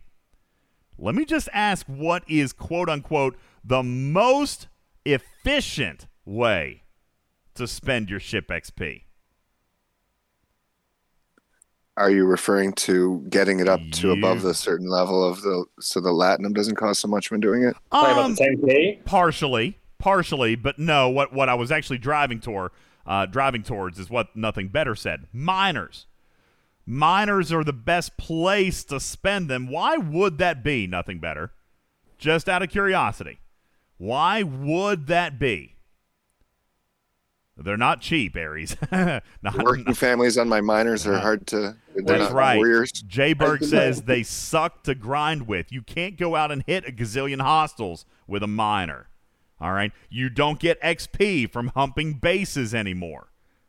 Let 0.98 1.14
me 1.14 1.24
just 1.24 1.48
ask, 1.52 1.86
what 1.86 2.24
is 2.28 2.52
quote 2.52 2.88
unquote 2.90 3.36
the 3.64 3.82
most 3.82 4.68
efficient 5.04 6.06
way 6.26 6.82
to 7.60 7.68
spend 7.68 8.10
your 8.10 8.20
ship 8.20 8.48
XP? 8.48 9.04
Are 11.96 12.10
you 12.10 12.24
referring 12.24 12.72
to 12.74 13.24
getting 13.28 13.60
it 13.60 13.68
up 13.68 13.80
to 13.92 14.08
You- 14.08 14.12
above 14.12 14.42
the 14.42 14.54
certain 14.54 14.88
level 14.88 15.22
of 15.22 15.42
the 15.42 15.66
so 15.80 16.00
the 16.00 16.10
latinum 16.10 16.54
doesn't 16.54 16.76
cost 16.76 17.00
so 17.00 17.08
much 17.08 17.30
when 17.30 17.40
doing 17.40 17.62
it? 17.62 17.76
Um, 17.92 18.36
partially 19.04 19.76
partially 19.98 20.54
but 20.56 20.78
no 20.78 21.10
what 21.10 21.30
what 21.30 21.50
i 21.50 21.54
was 21.54 21.70
actually 21.70 21.98
driving 21.98 22.40
toward 22.40 22.70
uh, 23.06 23.26
driving 23.26 23.62
towards 23.62 23.98
is 23.98 24.08
what 24.08 24.36
nothing 24.36 24.68
better 24.68 24.94
said. 24.94 25.26
Miners. 25.32 26.06
Miners 26.86 27.52
are 27.52 27.64
the 27.64 27.72
best 27.72 28.16
place 28.16 28.84
to 28.84 29.00
spend 29.00 29.48
them. 29.48 29.68
Why 29.68 29.96
would 29.96 30.38
that 30.38 30.62
be 30.62 30.86
nothing 30.86 31.18
better? 31.18 31.52
Just 32.18 32.48
out 32.48 32.62
of 32.62 32.70
curiosity. 32.70 33.40
Why 33.96 34.42
would 34.42 35.06
that 35.08 35.38
be 35.38 35.76
they're 37.56 37.76
not 37.76 38.00
cheap 38.00 38.36
aries 38.36 38.76
not, 38.92 39.22
Working 39.62 39.94
families 39.94 40.38
on 40.38 40.48
my 40.48 40.60
miners 40.60 41.06
are 41.06 41.14
uh-huh. 41.14 41.22
hard 41.22 41.46
to. 41.48 41.76
That's 41.94 42.08
not 42.08 42.32
right. 42.32 42.56
warriors. 42.56 42.90
Jay 42.92 43.32
Berg 43.32 43.64
says 43.64 44.02
they 44.02 44.22
suck 44.22 44.82
to 44.84 44.94
grind 44.94 45.46
with. 45.46 45.70
You 45.70 45.82
can't 45.82 46.16
go 46.16 46.36
out 46.36 46.50
and 46.50 46.62
hit 46.66 46.88
a 46.88 46.92
gazillion 46.92 47.40
hostiles 47.40 48.06
with 48.26 48.42
a 48.42 48.46
miner. 48.46 49.08
All 49.60 49.72
right. 49.72 49.92
You 50.08 50.30
don't 50.30 50.58
get 50.58 50.80
XP 50.80 51.52
from 51.52 51.68
humping 51.74 52.14
bases 52.14 52.74
anymore. 52.74 53.28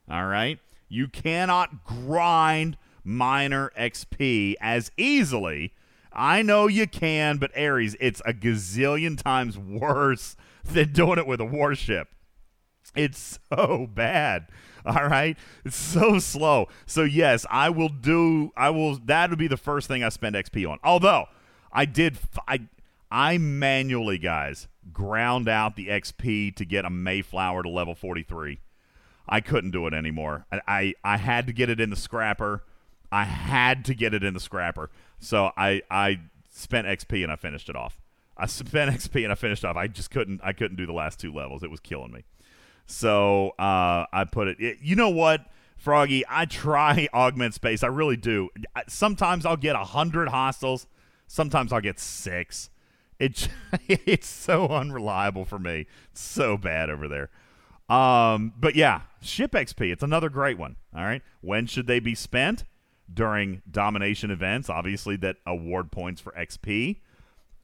All 0.10 0.28
right. 0.28 0.60
You 0.88 1.08
cannot 1.08 1.84
grind 1.84 2.78
miner 3.04 3.72
XP 3.78 4.56
as 4.62 4.92
easily. 4.98 5.74
I 6.14 6.42
know 6.42 6.68
you 6.68 6.88
can, 6.88 7.38
but 7.38 7.52
Aries, 7.56 7.96
it's 8.00 8.22
a 8.26 8.34
gazillion 8.34 9.22
times 9.22 9.58
worse 9.58 10.36
than 10.64 10.94
doing 10.94 11.18
it 11.18 11.28
with 11.28 11.42
a 11.42 11.46
warship. 11.46 12.10
It's 12.96 13.40
so 13.54 13.88
bad. 13.94 14.48
All 14.86 15.08
right, 15.08 15.38
it's 15.64 15.76
so 15.76 16.20
slow. 16.20 16.68
So 16.86 17.04
yes, 17.04 17.46
I 17.50 17.70
will 17.70 17.90
do. 17.90 18.52
I 18.58 18.70
will. 18.72 18.98
That 19.06 19.30
would 19.30 19.40
be 19.40 19.48
the 19.48 19.58
first 19.58 19.88
thing 19.88 20.04
I 20.04 20.10
spend 20.10 20.36
XP 20.36 20.70
on. 20.70 20.80
Although 20.84 21.26
I 21.72 21.86
did, 21.86 22.18
I 22.48 22.62
I 23.12 23.38
manually, 23.38 24.18
guys, 24.18 24.68
ground 24.92 25.48
out 25.48 25.76
the 25.76 25.88
XP 25.88 26.56
to 26.56 26.66
get 26.66 26.86
a 26.86 26.90
Mayflower 26.90 27.64
to 27.64 27.70
level 27.70 27.94
forty 27.94 28.24
three. 28.24 28.62
I 29.30 29.40
couldn't 29.40 29.72
do 29.72 29.86
it 29.88 29.94
anymore. 29.94 30.46
I, 30.52 30.62
I 30.68 30.94
I 31.04 31.18
had 31.18 31.48
to 31.48 31.54
get 31.54 31.70
it 31.70 31.80
in 31.80 31.90
the 31.90 31.96
scrapper. 31.96 32.64
I 33.12 33.26
had 33.26 33.86
to 33.86 33.94
get 33.94 34.14
it 34.14 34.24
in 34.24 34.34
the 34.34 34.40
scrapper. 34.40 34.90
So 35.20 35.52
I 35.56 35.84
I 35.92 36.22
spent 36.50 36.88
XP 36.88 37.24
and 37.24 37.32
I 37.32 37.36
finished 37.36 37.70
it 37.70 37.76
off. 37.76 38.02
I 38.36 38.48
spent 38.48 38.90
XP 38.96 39.24
and 39.24 39.32
I 39.32 39.36
finished 39.36 39.64
off. 39.64 39.76
I 39.76 39.88
just 39.88 40.10
couldn't 40.10 40.42
I 40.44 40.54
couldn't 40.54 40.78
do 40.78 40.86
the 40.88 40.94
last 40.94 41.20
two 41.20 41.32
levels. 41.32 41.62
It 41.62 41.70
was 41.70 41.80
killing 41.80 42.12
me. 42.12 42.24
So 42.92 43.52
uh, 43.58 44.06
I 44.12 44.26
put 44.30 44.50
it, 44.50 44.60
it. 44.60 44.78
You 44.82 44.96
know 44.96 45.10
what, 45.10 45.46
Froggy? 45.78 46.24
I 46.30 46.46
try 46.46 47.08
augment 47.14 47.54
space. 47.54 47.84
I 47.84 47.88
really 47.88 48.18
do. 48.18 48.50
Sometimes 48.88 49.46
I'll 49.46 49.58
get 49.58 49.76
a 49.76 49.84
hundred 49.84 50.28
hostiles. 50.28 50.88
Sometimes 51.28 51.72
I'll 51.72 51.82
get 51.82 52.00
six. 52.00 52.70
It 53.18 53.48
it's 53.88 54.28
so 54.28 54.68
unreliable 54.68 55.46
for 55.46 55.58
me. 55.58 55.88
It's 56.12 56.22
so 56.22 56.58
bad 56.58 56.90
over 56.90 57.08
there. 57.08 57.30
Um, 57.90 58.54
but 58.58 58.76
yeah, 58.76 59.02
ship 59.22 59.52
XP. 59.52 59.92
It's 59.92 60.04
another 60.04 60.30
great 60.30 60.58
one. 60.58 60.76
All 60.96 61.04
right. 61.04 61.22
When 61.42 61.66
should 61.68 61.88
they 61.88 62.00
be 62.00 62.16
spent? 62.16 62.66
During 63.14 63.62
domination 63.70 64.32
events, 64.32 64.70
obviously 64.70 65.18
that 65.18 65.36
award 65.46 65.92
points 65.92 66.22
for 66.22 66.32
XP. 66.32 67.02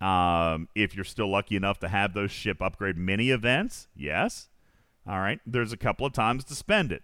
Um, 0.02 0.68
if 0.76 0.94
you're 0.94 1.06
still 1.06 1.30
lucky 1.30 1.56
enough 1.56 1.80
to 1.80 1.88
have 1.88 2.14
those 2.14 2.32
ship 2.32 2.62
upgrade 2.62 2.98
mini 2.98 3.30
events, 3.30 3.88
yes. 3.96 4.50
All 5.08 5.20
right. 5.20 5.40
There's 5.46 5.72
a 5.72 5.78
couple 5.78 6.06
of 6.06 6.14
times 6.14 6.44
to 6.46 6.56
spend 6.56 6.92
it. 6.92 7.04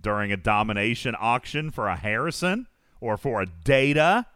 During 0.00 0.32
a 0.32 0.36
domination 0.36 1.14
auction 1.18 1.70
for 1.70 1.86
a 1.86 1.96
Harrison 1.96 2.66
or 3.00 3.16
for 3.16 3.42
a 3.42 3.46
data. 3.46 4.26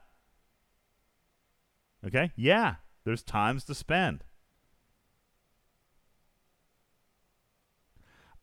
Okay. 2.07 2.33
Yeah. 2.37 2.77
There's 3.05 3.23
times 3.23 3.65
to 3.65 3.75
spend. 3.75 4.25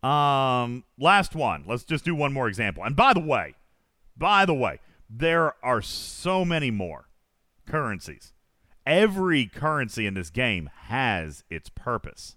Um, 0.01 0.83
last 0.99 1.33
one. 1.33 1.63
Let's 1.65 1.85
just 1.85 2.03
do 2.03 2.13
one 2.13 2.33
more 2.33 2.47
example. 2.47 2.83
And 2.83 2.95
by 2.95 3.13
the 3.13 3.21
way, 3.21 3.55
by 4.17 4.45
the 4.45 4.53
way, 4.53 4.79
there 5.09 5.53
are 5.63 5.81
so 5.81 6.43
many 6.43 6.71
more 6.71 7.07
currencies. 7.65 8.33
Every 8.85 9.45
currency 9.45 10.05
in 10.05 10.13
this 10.13 10.29
game 10.29 10.69
has 10.87 11.45
its 11.49 11.69
purpose. 11.69 12.35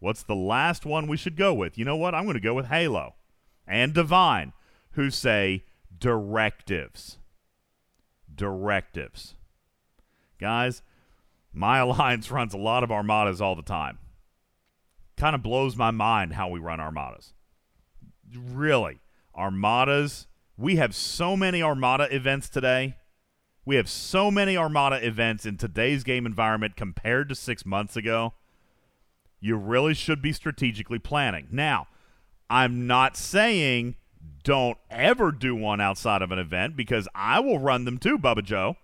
What's 0.00 0.22
the 0.22 0.36
last 0.36 0.86
one 0.86 1.06
we 1.06 1.16
should 1.16 1.36
go 1.36 1.52
with? 1.52 1.76
You 1.76 1.84
know 1.84 1.96
what? 1.96 2.14
I'm 2.14 2.24
going 2.24 2.34
to 2.34 2.40
go 2.40 2.54
with 2.54 2.66
Halo 2.66 3.14
and 3.66 3.92
Divine, 3.92 4.52
who 4.92 5.10
say 5.10 5.64
directives. 5.96 7.18
Directives. 8.32 9.34
Guys, 10.38 10.82
my 11.52 11.78
alliance 11.78 12.30
runs 12.30 12.54
a 12.54 12.58
lot 12.58 12.84
of 12.84 12.92
armadas 12.92 13.40
all 13.40 13.56
the 13.56 13.62
time. 13.62 13.98
Kind 15.16 15.34
of 15.34 15.42
blows 15.42 15.76
my 15.76 15.90
mind 15.90 16.34
how 16.34 16.48
we 16.48 16.60
run 16.60 16.78
armadas. 16.78 17.34
Really. 18.32 19.00
Armadas, 19.36 20.26
we 20.56 20.76
have 20.76 20.94
so 20.94 21.36
many 21.36 21.60
armada 21.60 22.14
events 22.14 22.48
today. 22.48 22.96
We 23.64 23.76
have 23.76 23.88
so 23.88 24.30
many 24.30 24.56
armada 24.56 25.04
events 25.04 25.44
in 25.44 25.56
today's 25.56 26.04
game 26.04 26.24
environment 26.24 26.76
compared 26.76 27.28
to 27.28 27.34
six 27.34 27.66
months 27.66 27.96
ago 27.96 28.34
you 29.40 29.56
really 29.56 29.94
should 29.94 30.20
be 30.20 30.32
strategically 30.32 30.98
planning. 30.98 31.48
Now, 31.50 31.86
I'm 32.50 32.86
not 32.86 33.16
saying 33.16 33.96
don't 34.42 34.78
ever 34.90 35.30
do 35.30 35.54
one 35.54 35.80
outside 35.80 36.22
of 36.22 36.32
an 36.32 36.38
event 36.38 36.76
because 36.76 37.08
I 37.14 37.40
will 37.40 37.58
run 37.58 37.84
them 37.84 37.98
too, 37.98 38.18
Bubba 38.18 38.42
Joe, 38.42 38.76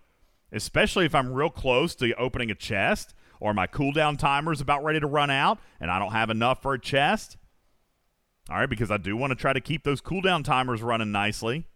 especially 0.52 1.06
if 1.06 1.14
I'm 1.14 1.32
real 1.32 1.50
close 1.50 1.94
to 1.96 2.14
opening 2.14 2.50
a 2.50 2.54
chest 2.54 3.14
or 3.40 3.54
my 3.54 3.66
cooldown 3.66 4.18
timer 4.18 4.52
is 4.52 4.60
about 4.60 4.84
ready 4.84 5.00
to 5.00 5.06
run 5.06 5.30
out 5.30 5.58
and 5.80 5.90
I 5.90 5.98
don't 5.98 6.12
have 6.12 6.30
enough 6.30 6.62
for 6.62 6.74
a 6.74 6.80
chest. 6.80 7.36
All 8.50 8.58
right, 8.58 8.68
because 8.68 8.90
I 8.90 8.98
do 8.98 9.16
want 9.16 9.30
to 9.30 9.36
try 9.36 9.54
to 9.54 9.60
keep 9.60 9.84
those 9.84 10.02
cooldown 10.02 10.44
timers 10.44 10.82
running 10.82 11.12
nicely. 11.12 11.66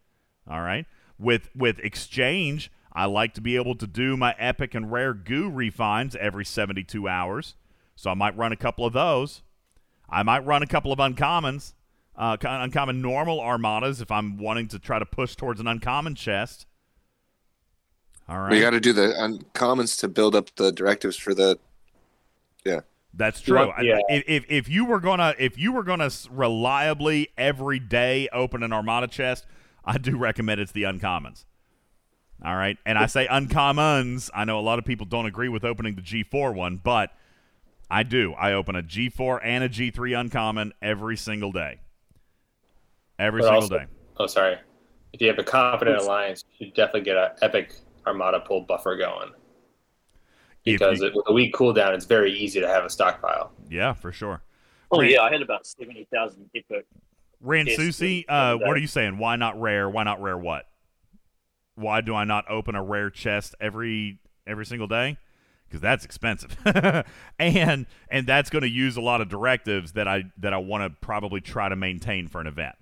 All 0.49 0.61
right. 0.61 0.87
With 1.19 1.49
with 1.55 1.79
exchange, 1.81 2.71
I 2.93 3.07
like 3.07 3.35
to 3.35 3.41
be 3.41 3.57
able 3.57 3.75
to 3.77 3.87
do 3.87 4.17
my 4.17 4.35
epic 4.39 4.75
and 4.75 4.91
rare 4.93 5.15
goo 5.15 5.49
refines 5.49 6.15
every 6.17 6.45
72 6.45 7.09
hours. 7.09 7.55
So 7.99 8.13
I 8.13 8.15
might 8.15 8.37
run 8.37 8.53
a 8.53 8.57
couple 8.57 8.87
of 8.87 8.93
those. 8.93 9.43
I 10.09 10.23
might 10.23 10.47
run 10.47 10.63
a 10.63 10.69
couple 10.69 10.93
of 10.93 11.01
uncommons, 11.01 11.73
uh, 12.15 12.37
uncommon 12.41 13.03
normal 13.03 13.41
armadas 13.41 14.01
if 14.01 14.13
I'm 14.13 14.39
wanting 14.39 14.69
to 14.69 14.79
try 14.79 15.01
to 15.01 15.05
push 15.05 15.35
towards 15.35 15.59
an 15.59 15.67
uncommon 15.67 16.15
chest. 16.15 16.67
All 18.29 18.39
right. 18.39 18.55
You 18.55 18.61
got 18.61 18.71
to 18.71 18.79
do 18.79 18.93
the 18.93 19.09
uncommons 19.19 19.99
to 19.99 20.07
build 20.07 20.37
up 20.37 20.55
the 20.55 20.71
directives 20.71 21.17
for 21.17 21.35
the. 21.35 21.59
Yeah. 22.65 22.83
That's 23.15 23.41
true. 23.41 23.57
Want, 23.57 23.83
yeah. 23.83 23.99
If, 24.09 24.45
if 24.49 24.69
you 24.69 24.85
were 24.85 25.01
gonna 25.01 25.35
if 25.37 25.59
you 25.59 25.73
were 25.73 25.83
gonna 25.83 26.11
reliably 26.31 27.31
every 27.37 27.81
day 27.81 28.29
open 28.33 28.63
an 28.63 28.73
armada 28.73 29.09
chest, 29.09 29.45
I 29.85 29.99
do 29.99 30.17
recommend 30.17 30.61
it's 30.61 30.71
the 30.71 30.85
uncommons. 30.85 31.47
All 32.45 32.55
right, 32.55 32.79
and 32.87 32.97
I 32.97 33.07
say 33.07 33.27
uncommons. 33.27 34.31
I 34.33 34.45
know 34.45 34.61
a 34.61 34.63
lot 34.63 34.79
of 34.79 34.85
people 34.85 35.05
don't 35.05 35.27
agree 35.27 35.49
with 35.49 35.65
opening 35.65 35.97
the 35.97 36.03
G4 36.03 36.55
one, 36.55 36.77
but 36.77 37.11
I 37.91 38.03
do. 38.03 38.35
I 38.35 38.53
open 38.53 38.77
a 38.77 38.83
G4 38.83 39.41
and 39.43 39.65
a 39.65 39.69
G3 39.69 40.21
uncommon 40.21 40.73
every 40.83 41.17
single 41.17 41.53
day. 41.53 41.81
Every 43.19 43.41
but 43.41 43.47
single 43.47 43.63
also, 43.63 43.79
day. 43.79 43.87
Oh, 44.19 44.27
sorry. 44.27 44.59
If 45.13 45.21
you 45.21 45.29
have 45.29 45.39
a 45.39 45.45
confident 45.45 46.01
alliance, 46.01 46.45
you 46.59 46.67
should 46.67 46.75
definitely 46.75 47.03
get 47.03 47.17
an 47.17 47.31
epic 47.41 47.75
Armada 48.07 48.41
pull 48.41 48.63
buffer 48.63 48.97
going. 48.97 49.31
Because 50.65 51.01
you, 51.01 51.07
it, 51.07 51.15
with 51.15 51.25
a 51.29 51.33
weak 51.33 51.55
cooldown, 51.55 51.95
it's 51.95 52.05
very 52.05 52.33
easy 52.33 52.61
to 52.61 52.69
have 52.69 52.85
a 52.85 52.91
stockpile. 52.91 53.53
Yeah, 53.71 53.95
for 53.95 54.13
sure. 54.13 54.43
Oh, 54.91 55.01
Ran, 55.01 55.11
yeah. 55.11 55.23
I 55.23 55.33
had 55.33 55.41
about 55.41 55.67
70,000 55.67 56.51
epic. 56.55 56.87
Ransusi, 57.45 58.25
uh, 58.29 58.57
what 58.57 58.71
are 58.71 58.81
you 58.81 58.87
saying? 58.87 59.17
Why 59.19 59.37
not 59.37 59.61
rare? 59.61 59.89
Why 59.89 60.03
not 60.03 60.21
rare 60.21 60.37
what? 60.37 60.67
Why 61.77 62.01
do 62.01 62.15
I 62.15 62.25
not 62.25 62.51
open 62.51 62.75
a 62.75 62.83
rare 62.83 63.11
chest 63.11 63.55
every 63.61 64.19
every 64.47 64.67
single 64.67 64.89
day? 64.89 65.17
Because 65.69 65.81
that's 65.81 66.05
expensive, 66.05 66.57
and 67.39 67.87
and 68.09 68.27
that's 68.27 68.51
going 68.51 68.63
to 68.63 68.69
use 68.69 68.97
a 68.97 69.01
lot 69.01 69.21
of 69.21 69.29
directives 69.29 69.93
that 69.93 70.09
I 70.09 70.25
that 70.39 70.53
I 70.55 70.59
want 70.59 70.85
to 70.85 71.07
probably 71.07 71.41
try 71.41 71.69
to 71.69 71.77
maintain 71.77 72.29
for 72.29 72.41
an 72.41 72.47
event. 72.47 72.77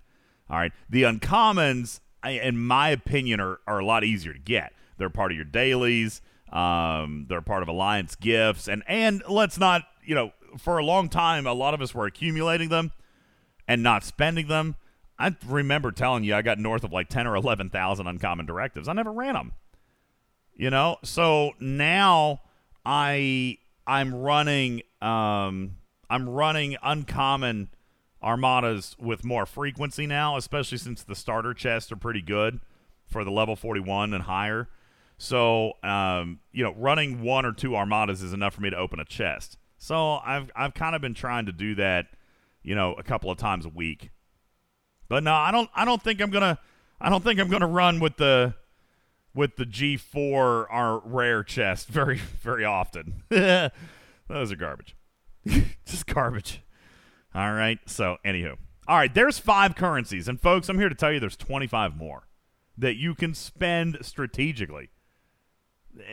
All 0.49 0.57
right, 0.57 0.73
the 0.89 1.03
uncommons, 1.03 2.01
in 2.25 2.59
my 2.59 2.91
opinion, 2.91 3.41
are 3.41 3.61
are 3.67 3.79
a 3.79 3.85
lot 3.85 4.05
easier 4.05 4.33
to 4.33 4.39
get. 4.39 4.73
They're 4.99 5.11
part 5.11 5.33
of 5.33 5.37
your 5.37 5.45
dailies. 5.45 6.23
Um, 6.53 7.27
they're 7.29 7.43
part 7.43 7.63
of 7.63 7.69
alliance 7.69 8.15
gifts, 8.15 8.69
and 8.69 8.83
and 8.87 9.23
let's 9.29 9.59
not 9.59 9.83
you 10.05 10.15
know 10.15 10.33
for 10.59 10.79
a 10.79 10.85
long 10.85 11.09
time 11.09 11.47
a 11.47 11.53
lot 11.53 11.75
of 11.75 11.83
us 11.83 11.95
were 11.95 12.07
accumulating 12.07 12.69
them 12.69 12.93
and 13.67 13.83
not 13.83 14.05
spending 14.05 14.49
them. 14.49 14.77
I 15.19 15.35
remember 15.47 15.93
telling 15.93 16.25
you 16.25 16.35
I 16.35 16.43
got 16.43 16.59
north 16.59 16.85
of 16.85 16.93
like 16.93 17.09
ten 17.09 17.27
or 17.27 17.35
eleven 17.35 17.71
thousand 17.71 18.07
uncommon 18.07 18.47
directives. 18.47 18.89
I 18.89 18.93
never 18.93 19.13
ran 19.13 19.35
them. 19.35 19.53
You 20.55 20.71
know, 20.71 20.97
so 21.03 21.53
now 21.61 22.41
I 22.87 23.59
I'm 23.87 24.15
running 24.15 24.83
um 25.03 25.77
I'm 26.09 26.29
running 26.29 26.77
uncommon 26.83 27.69
armadas 28.23 28.97
with 28.99 29.25
more 29.25 29.45
frequency 29.45 30.07
now, 30.07 30.37
especially 30.37 30.79
since 30.79 31.03
the 31.03 31.17
starter 31.17 31.53
chests 31.53 31.91
are 31.91 31.97
pretty 31.97 32.23
good 32.23 32.61
for 33.05 33.25
the 33.25 33.31
level 33.31 33.57
41 33.57 34.15
and 34.15 34.23
higher. 34.23 34.69
So, 35.19 35.73
um, 35.83 36.41
you 36.53 36.63
know, 36.63 36.75
running 36.77 37.23
one 37.23 37.45
or 37.45 37.53
two 37.53 37.75
armadas 37.75 38.23
is 38.23 38.33
enough 38.33 38.55
for 38.55 38.61
me 38.61 38.71
to 38.71 38.77
open 38.77 39.01
a 39.01 39.05
chest. 39.05 39.59
So 39.79 40.21
I've 40.25 40.51
I've 40.55 40.75
kind 40.75 40.95
of 40.95 41.03
been 41.03 41.15
trying 41.15 41.47
to 41.47 41.53
do 41.53 41.75
that, 41.75 42.07
you 42.63 42.75
know, 42.75 42.95
a 42.95 43.03
couple 43.03 43.31
of 43.31 43.39
times 43.39 43.67
a 43.67 43.69
week. 43.69 44.11
But 45.09 45.25
no, 45.25 45.35
I 45.35 45.51
don't 45.51 45.71
I 45.75 45.85
don't 45.85 46.03
think 46.03 46.21
I'm 46.21 46.31
gonna 46.31 46.59
I 47.01 47.11
don't 47.11 47.25
think 47.25 47.41
I'm 47.41 47.49
gonna 47.49 47.67
run 47.67 47.99
with 47.99 48.17
the 48.17 48.55
with 49.37 49.57
the 49.57 49.65
G4 49.65 50.67
our 50.71 50.99
rare 51.05 51.45
chest 51.45 51.89
very 51.89 52.19
very 52.19 52.65
often. 52.65 53.23
Those 53.29 54.51
are 54.51 54.57
garbage. 54.57 54.97
Just 55.47 56.07
garbage. 56.07 56.63
All 57.35 57.53
right. 57.53 57.79
So, 57.87 58.17
anywho. 58.25 58.57
All 58.89 58.97
right, 58.97 59.13
there's 59.13 59.39
five 59.39 59.75
currencies 59.75 60.29
and 60.29 60.41
folks, 60.41 60.69
I'm 60.69 60.79
here 60.79 60.89
to 60.89 60.95
tell 60.95 61.13
you 61.13 61.21
there's 61.21 61.37
25 61.37 61.97
more 61.97 62.27
that 62.79 62.97
you 62.97 63.15
can 63.15 63.35
spend 63.35 63.99
strategically. 64.03 64.91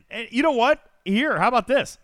And 0.10 0.28
you 0.32 0.42
know 0.42 0.52
what? 0.52 0.80
Here, 1.06 1.38
how 1.40 1.50
about 1.50 1.68
this? 1.68 1.98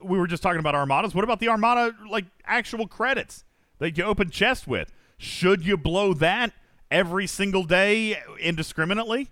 We 0.00 0.18
were 0.18 0.26
just 0.26 0.42
talking 0.42 0.58
about 0.58 0.74
armadas. 0.74 1.14
What 1.14 1.24
about 1.24 1.38
the 1.40 1.48
armada 1.48 1.94
like 2.08 2.24
actual 2.44 2.88
credits 2.88 3.44
that 3.78 3.96
you 3.96 4.04
open 4.04 4.30
chests 4.30 4.66
with? 4.66 4.92
Should 5.16 5.64
you 5.64 5.76
blow 5.76 6.12
that 6.14 6.52
every 6.90 7.26
single 7.26 7.64
day 7.64 8.20
indiscriminately? 8.40 9.28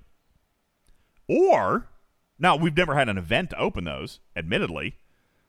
Or, 1.33 1.89
now 2.39 2.57
we've 2.57 2.77
never 2.77 2.95
had 2.95 3.09
an 3.09 3.17
event 3.17 3.51
to 3.51 3.59
open 3.59 3.85
those, 3.85 4.21
admittedly, 4.37 4.97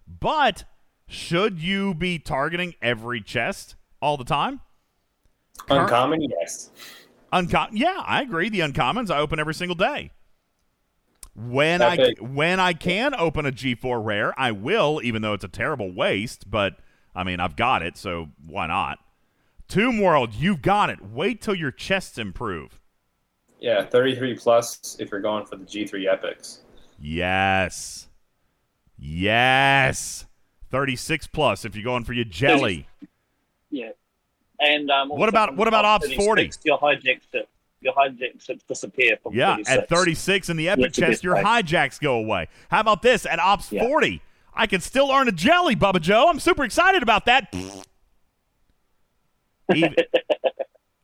but 0.08 0.64
should 1.08 1.60
you 1.62 1.94
be 1.94 2.20
targeting 2.20 2.76
every 2.82 3.22
chest 3.22 3.76
all 4.02 4.18
the 4.18 4.24
time. 4.24 4.62
Uncommon, 5.70 6.22
yes. 6.22 6.72
Uncommon, 7.32 7.78
yeah, 7.78 8.04
I 8.06 8.22
agree. 8.22 8.50
The 8.50 8.60
uncommons 8.60 9.10
I 9.10 9.18
open 9.20 9.40
every 9.40 9.54
single 9.54 9.76
day. 9.76 10.12
When. 11.36 11.82
I 11.82 12.14
when 12.20 12.60
I 12.60 12.74
can 12.74 13.16
open 13.16 13.46
a 13.46 13.52
G4 13.52 14.04
rare, 14.04 14.38
I 14.40 14.52
will, 14.52 15.02
even 15.04 15.22
though 15.22 15.34
it's 15.34 15.44
a 15.44 15.50
terrible 15.50 15.92
waste. 15.92 16.50
But 16.50 16.78
I 17.16 17.24
mean, 17.24 17.40
I've 17.40 17.56
got 17.56 17.82
it, 17.82 17.98
so 17.98 18.30
why 18.46 18.68
not? 18.68 19.00
Tomb 19.68 20.00
World, 20.00 20.36
you've 20.36 20.62
got 20.62 20.90
it. 20.90 21.02
Wait 21.02 21.42
till 21.42 21.56
your 21.56 21.72
chests 21.72 22.18
improve. 22.18 22.80
Yeah, 23.64 23.86
33 23.86 24.36
plus 24.36 24.98
if 25.00 25.10
you're 25.10 25.22
going 25.22 25.46
for 25.46 25.56
the 25.56 25.64
G3 25.64 26.12
epics. 26.12 26.60
Yes, 27.00 28.10
yes. 29.00 30.26
Thirty-six 30.70 31.28
plus 31.28 31.64
if 31.66 31.74
you're 31.76 31.84
going 31.84 32.04
for 32.04 32.12
your 32.14 32.26
jelly. 32.26 32.88
Yeah. 33.70 33.90
And 34.60 34.90
um, 34.92 35.08
What 35.10 35.30
about- 35.30 35.56
what 35.56 35.68
about 35.70 35.86
Ops 35.86 36.12
40? 36.14 36.52
Your 36.66 36.78
hijack 36.80 37.22
ship, 37.32 37.48
your 37.80 37.94
hijack 37.94 38.42
ships 38.44 38.64
disappear 38.68 39.18
from 39.24 39.34
Yeah, 39.34 39.56
36. 39.58 39.70
at 39.78 39.90
36 39.90 40.50
in 40.50 40.58
the 40.58 40.68
epic 40.70 40.84
That's 40.86 40.98
a 40.98 41.02
chest, 41.02 41.24
your 41.24 41.36
price. 41.40 41.64
hijacks 41.64 42.00
go 42.02 42.16
away. 42.16 42.48
How 42.70 42.80
about 42.82 43.02
this? 43.02 43.26
At 43.26 43.40
Ops 43.40 43.72
Yeah. 43.72 43.86
40, 43.88 44.22
I 44.54 44.68
can 44.68 44.82
still 44.82 45.10
earn 45.12 45.28
a 45.28 45.32
jelly, 45.32 45.76
Bubba 45.76 46.02
Joe. 46.02 46.28
I'm 46.28 46.40
super 46.40 46.64
excited 46.66 47.02
about 47.04 47.26
that. 47.26 47.54
Even- 49.74 49.96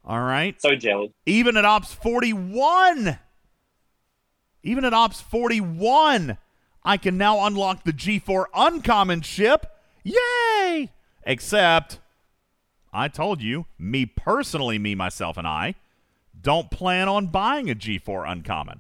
all 0.09 0.21
right. 0.21 0.59
So 0.59 0.75
jelly. 0.75 1.13
Even 1.27 1.55
at 1.55 1.65
Ops 1.65 1.93
41, 1.93 3.19
even 4.63 4.83
at 4.83 4.91
Ops 4.91 5.21
41, 5.21 6.35
I 6.83 6.97
can 6.97 7.15
now 7.15 7.45
unlock 7.45 7.83
the 7.83 7.93
G4 7.93 8.45
uncommon 8.55 9.21
ship. 9.21 9.67
Yay! 10.03 10.89
Except, 11.23 11.99
I 12.91 13.07
told 13.07 13.43
you, 13.43 13.67
me 13.77 14.07
personally, 14.07 14.79
me, 14.79 14.95
myself, 14.95 15.37
and 15.37 15.47
I, 15.47 15.75
don't 16.41 16.71
plan 16.71 17.07
on 17.07 17.27
buying 17.27 17.69
a 17.69 17.75
G4 17.75 18.27
uncommon. 18.27 18.79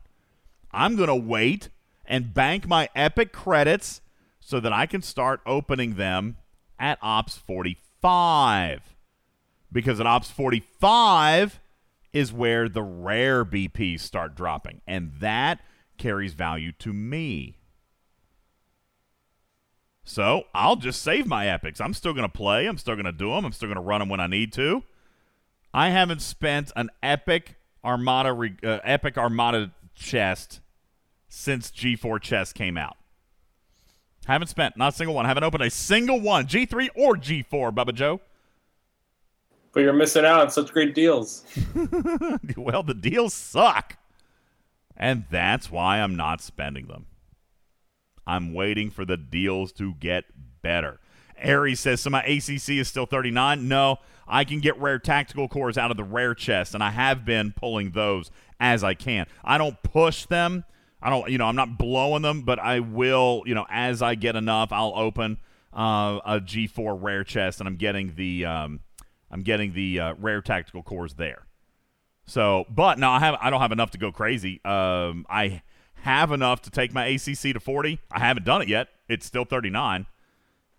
I'm 0.71 0.95
going 0.95 1.09
to 1.09 1.15
wait 1.15 1.69
and 2.07 2.33
bank 2.33 2.67
my 2.67 2.89
epic 2.95 3.31
credits 3.33 4.01
so 4.39 4.59
that 4.59 4.73
I 4.73 4.87
can 4.87 5.03
start 5.03 5.41
opening 5.45 5.93
them 5.93 6.37
at 6.79 6.97
Ops 7.03 7.37
45 7.37 8.95
because 9.71 9.99
at 9.99 10.07
Ops 10.07 10.31
45 10.31 11.59
is 12.13 12.33
where 12.33 12.67
the 12.67 12.81
rare 12.81 13.45
BPs 13.45 14.01
start 14.01 14.35
dropping, 14.35 14.81
and 14.87 15.11
that 15.19 15.59
carries 15.97 16.33
value 16.33 16.71
to 16.73 16.93
me. 16.93 17.57
So 20.03 20.45
I'll 20.55 20.75
just 20.75 21.03
save 21.03 21.27
my 21.27 21.47
epics. 21.47 21.79
I'm 21.79 21.93
still 21.93 22.13
going 22.13 22.27
to 22.27 22.35
play. 22.35 22.65
I'm 22.65 22.79
still 22.79 22.95
going 22.95 23.05
to 23.05 23.11
do 23.11 23.29
them. 23.29 23.45
I'm 23.45 23.51
still 23.51 23.67
going 23.67 23.75
to 23.75 23.81
run 23.81 23.99
them 23.99 24.09
when 24.09 24.19
I 24.19 24.25
need 24.25 24.51
to. 24.53 24.83
I 25.71 25.89
haven't 25.89 26.23
spent 26.23 26.71
an 26.75 26.89
epic 27.03 27.57
Armada 27.85 28.33
re- 28.33 28.57
uh, 28.63 28.79
epic 28.83 29.17
Armada 29.17 29.71
chest 29.93 30.61
since 31.27 31.69
G4 31.69 32.19
chest 32.21 32.55
came 32.55 32.75
out. 32.75 32.97
Haven't 34.25 34.47
spent 34.47 34.77
not 34.77 34.93
a 34.93 34.95
single 34.95 35.13
one. 35.13 35.25
Haven't 35.25 35.43
opened 35.43 35.63
a 35.63 35.69
single 35.69 36.19
one. 36.19 36.47
G3 36.47 36.89
or 36.95 37.15
G4, 37.15 37.71
Bubba 37.71 37.93
Joe. 37.93 38.19
But 39.71 39.81
you're 39.81 39.93
missing 39.93 40.25
out 40.25 40.41
on 40.41 40.49
such 40.49 40.71
great 40.71 40.95
deals. 40.95 41.45
well, 42.57 42.83
the 42.83 42.95
deals 42.95 43.33
suck. 43.33 43.97
And 44.97 45.25
that's 45.29 45.71
why 45.71 45.99
I'm 45.99 46.15
not 46.15 46.41
spending 46.41 46.87
them. 46.87 47.05
I'm 48.27 48.53
waiting 48.53 48.91
for 48.91 49.05
the 49.05 49.17
deals 49.17 49.71
to 49.73 49.93
get 49.95 50.25
better. 50.61 50.99
Aries 51.37 51.79
says, 51.79 52.01
so 52.01 52.09
my 52.09 52.23
ACC 52.23 52.69
is 52.69 52.87
still 52.87 53.05
39. 53.05 53.67
No, 53.67 53.97
I 54.27 54.43
can 54.43 54.59
get 54.59 54.79
rare 54.79 54.99
tactical 54.99 55.47
cores 55.47 55.77
out 55.77 55.89
of 55.89 55.97
the 55.97 56.03
rare 56.03 56.35
chest, 56.35 56.73
and 56.73 56.83
I 56.83 56.91
have 56.91 57.25
been 57.25 57.53
pulling 57.53 57.91
those 57.91 58.29
as 58.59 58.83
I 58.83 58.93
can. 58.93 59.25
I 59.43 59.57
don't 59.57 59.81
push 59.81 60.25
them. 60.25 60.65
I 61.01 61.09
don't, 61.09 61.29
you 61.29 61.37
know, 61.37 61.45
I'm 61.45 61.55
not 61.55 61.77
blowing 61.77 62.21
them, 62.21 62.41
but 62.41 62.59
I 62.59 62.81
will, 62.81 63.43
you 63.45 63.55
know, 63.55 63.65
as 63.69 64.01
I 64.01 64.15
get 64.15 64.35
enough, 64.35 64.71
I'll 64.71 64.93
open 64.95 65.37
uh, 65.73 66.19
a 66.25 66.39
G4 66.41 67.01
rare 67.01 67.23
chest, 67.23 67.61
and 67.61 67.67
I'm 67.67 67.77
getting 67.77 68.15
the, 68.15 68.45
um, 68.45 68.81
I'm 69.31 69.41
getting 69.41 69.73
the 69.73 69.99
uh, 69.99 70.13
rare 70.19 70.41
tactical 70.41 70.83
cores 70.83 71.15
there. 71.15 71.45
So, 72.25 72.65
but 72.69 72.99
no, 72.99 73.09
I 73.09 73.19
have 73.19 73.35
I 73.41 73.49
don't 73.49 73.61
have 73.61 73.71
enough 73.71 73.91
to 73.91 73.97
go 73.97 74.11
crazy. 74.11 74.61
Um, 74.63 75.25
I 75.29 75.63
have 76.01 76.31
enough 76.31 76.61
to 76.63 76.69
take 76.69 76.93
my 76.93 77.05
ACC 77.07 77.53
to 77.53 77.59
40. 77.59 77.99
I 78.11 78.19
haven't 78.19 78.45
done 78.45 78.61
it 78.61 78.67
yet. 78.67 78.87
It's 79.07 79.25
still 79.25 79.45
39. 79.45 80.05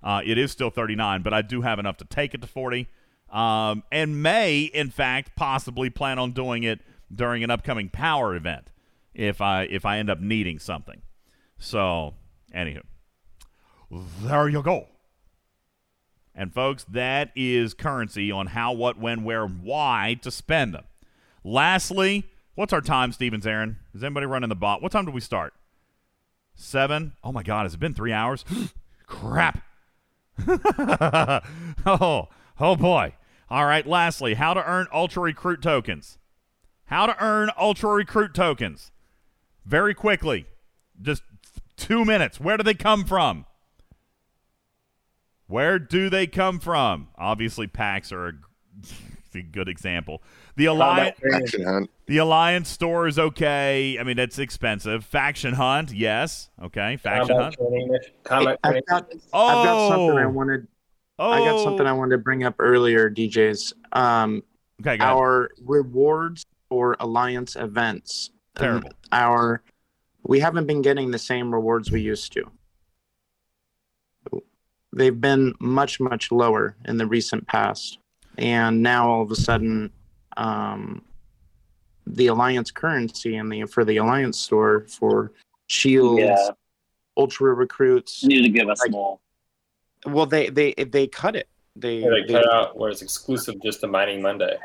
Uh, 0.02 0.22
it 0.24 0.38
is 0.38 0.50
still 0.50 0.70
39, 0.70 1.22
but 1.22 1.34
I 1.34 1.42
do 1.42 1.60
have 1.60 1.78
enough 1.78 1.96
to 1.98 2.04
take 2.04 2.34
it 2.34 2.40
to 2.40 2.46
40. 2.46 2.88
Um, 3.30 3.82
and 3.92 4.22
may, 4.22 4.62
in 4.62 4.90
fact, 4.90 5.36
possibly 5.36 5.90
plan 5.90 6.18
on 6.18 6.32
doing 6.32 6.62
it 6.62 6.80
during 7.14 7.44
an 7.44 7.50
upcoming 7.50 7.88
power 7.88 8.34
event 8.34 8.68
if 9.14 9.40
I 9.40 9.64
if 9.64 9.84
I 9.84 9.98
end 9.98 10.10
up 10.10 10.20
needing 10.20 10.58
something. 10.58 11.02
So, 11.58 12.14
anywho, 12.54 12.82
there 14.22 14.48
you 14.48 14.62
go. 14.62 14.86
And 16.34 16.54
folks, 16.54 16.84
that 16.84 17.30
is 17.34 17.74
currency 17.74 18.30
on 18.30 18.48
how, 18.48 18.72
what, 18.72 18.98
when, 18.98 19.24
where, 19.24 19.46
why 19.46 20.18
to 20.22 20.30
spend 20.30 20.74
them. 20.74 20.84
Lastly, 21.42 22.26
what's 22.54 22.72
our 22.72 22.80
time, 22.80 23.12
Stevens 23.12 23.46
Aaron? 23.46 23.78
Is 23.94 24.04
anybody 24.04 24.26
running 24.26 24.48
the 24.48 24.54
bot? 24.54 24.82
What 24.82 24.92
time 24.92 25.06
do 25.06 25.10
we 25.10 25.20
start? 25.20 25.52
Seven? 26.54 27.12
Oh 27.24 27.32
my 27.32 27.42
God, 27.42 27.64
has 27.64 27.74
it 27.74 27.80
been 27.80 27.94
three 27.94 28.12
hours? 28.12 28.44
Crap. 29.06 29.62
oh, 30.48 32.28
oh 32.58 32.76
boy. 32.76 33.14
All 33.48 33.66
right, 33.66 33.86
lastly, 33.86 34.34
how 34.34 34.54
to 34.54 34.64
earn 34.64 34.86
Ultra 34.92 35.22
Recruit 35.22 35.60
tokens. 35.60 36.18
How 36.84 37.06
to 37.06 37.16
earn 37.22 37.50
Ultra 37.58 37.90
Recruit 37.90 38.34
tokens. 38.34 38.92
Very 39.64 39.94
quickly. 39.94 40.46
Just 41.00 41.22
two 41.76 42.04
minutes. 42.04 42.38
Where 42.38 42.56
do 42.56 42.62
they 42.62 42.74
come 42.74 43.04
from? 43.04 43.46
Where 45.50 45.78
do 45.78 46.08
they 46.08 46.26
come 46.26 46.60
from? 46.60 47.08
Obviously, 47.18 47.66
packs 47.66 48.12
are 48.12 48.28
a, 48.28 48.32
a 49.34 49.42
good 49.42 49.68
example. 49.68 50.22
The 50.56 50.66
alliance, 50.66 51.18
Action 51.34 51.64
hunt. 51.64 51.90
the 52.06 52.18
alliance 52.18 52.68
store 52.68 53.06
is 53.08 53.18
okay. 53.18 53.98
I 53.98 54.04
mean, 54.04 54.18
it's 54.18 54.38
expensive. 54.38 55.04
Faction 55.04 55.54
hunt, 55.54 55.92
yes, 55.92 56.50
okay. 56.62 56.96
Faction 56.96 57.28
Combat 57.36 57.42
hunt. 57.42 57.54
training, 57.56 57.98
combat 58.24 58.58
I've 58.64 58.86
got, 58.86 59.12
Oh, 59.32 59.46
I've 59.46 59.64
got 59.66 59.88
something 59.88 60.18
I 60.18 60.26
wanted. 60.26 60.66
oh, 61.18 61.30
I 61.30 61.38
got 61.40 61.62
something 61.64 61.86
I 61.86 61.92
wanted 61.92 62.12
to 62.12 62.18
bring 62.18 62.44
up 62.44 62.54
earlier, 62.58 63.10
DJs. 63.10 63.72
Um, 63.92 64.42
Okay, 64.80 64.96
go 64.96 65.04
ahead. 65.04 65.14
our 65.16 65.50
rewards 65.64 66.46
for 66.68 66.96
alliance 67.00 67.54
events. 67.56 68.30
um, 68.56 68.62
Terrible. 68.64 68.90
Our 69.12 69.62
we 70.22 70.38
haven't 70.40 70.66
been 70.66 70.80
getting 70.82 71.10
the 71.10 71.18
same 71.18 71.52
rewards 71.52 71.90
we 71.90 72.00
used 72.02 72.32
to. 72.34 72.44
They've 74.92 75.18
been 75.20 75.54
much 75.60 76.00
much 76.00 76.32
lower 76.32 76.74
in 76.86 76.96
the 76.96 77.06
recent 77.06 77.46
past, 77.46 77.98
and 78.38 78.82
now 78.82 79.08
all 79.08 79.22
of 79.22 79.30
a 79.30 79.36
sudden, 79.36 79.90
um, 80.36 81.02
the 82.06 82.26
alliance 82.26 82.70
currency 82.72 83.36
and 83.36 83.52
the 83.52 83.64
for 83.66 83.84
the 83.84 83.98
alliance 83.98 84.38
store 84.40 84.86
for 84.88 85.32
shields, 85.68 86.22
Yeah. 86.22 86.50
ultra 87.16 87.54
recruits. 87.54 88.22
You 88.24 88.28
need 88.30 88.42
to 88.42 88.48
give 88.48 88.68
us 88.68 88.80
Like- 88.82 88.90
more. 88.90 89.20
Well, 90.06 90.26
they 90.26 90.48
they 90.48 90.72
they 90.74 91.06
cut 91.06 91.36
it. 91.36 91.48
They, 91.76 91.98
Yeah, 92.00 92.10
they 92.10 92.22
they- 92.22 92.32
cut 92.42 92.52
out 92.52 92.76
where 92.76 92.90
it's 92.90 93.02
exclusive 93.02 93.62
just 93.62 93.80
to 93.82 93.86
Mining 93.86 94.20
Monday. 94.20 94.56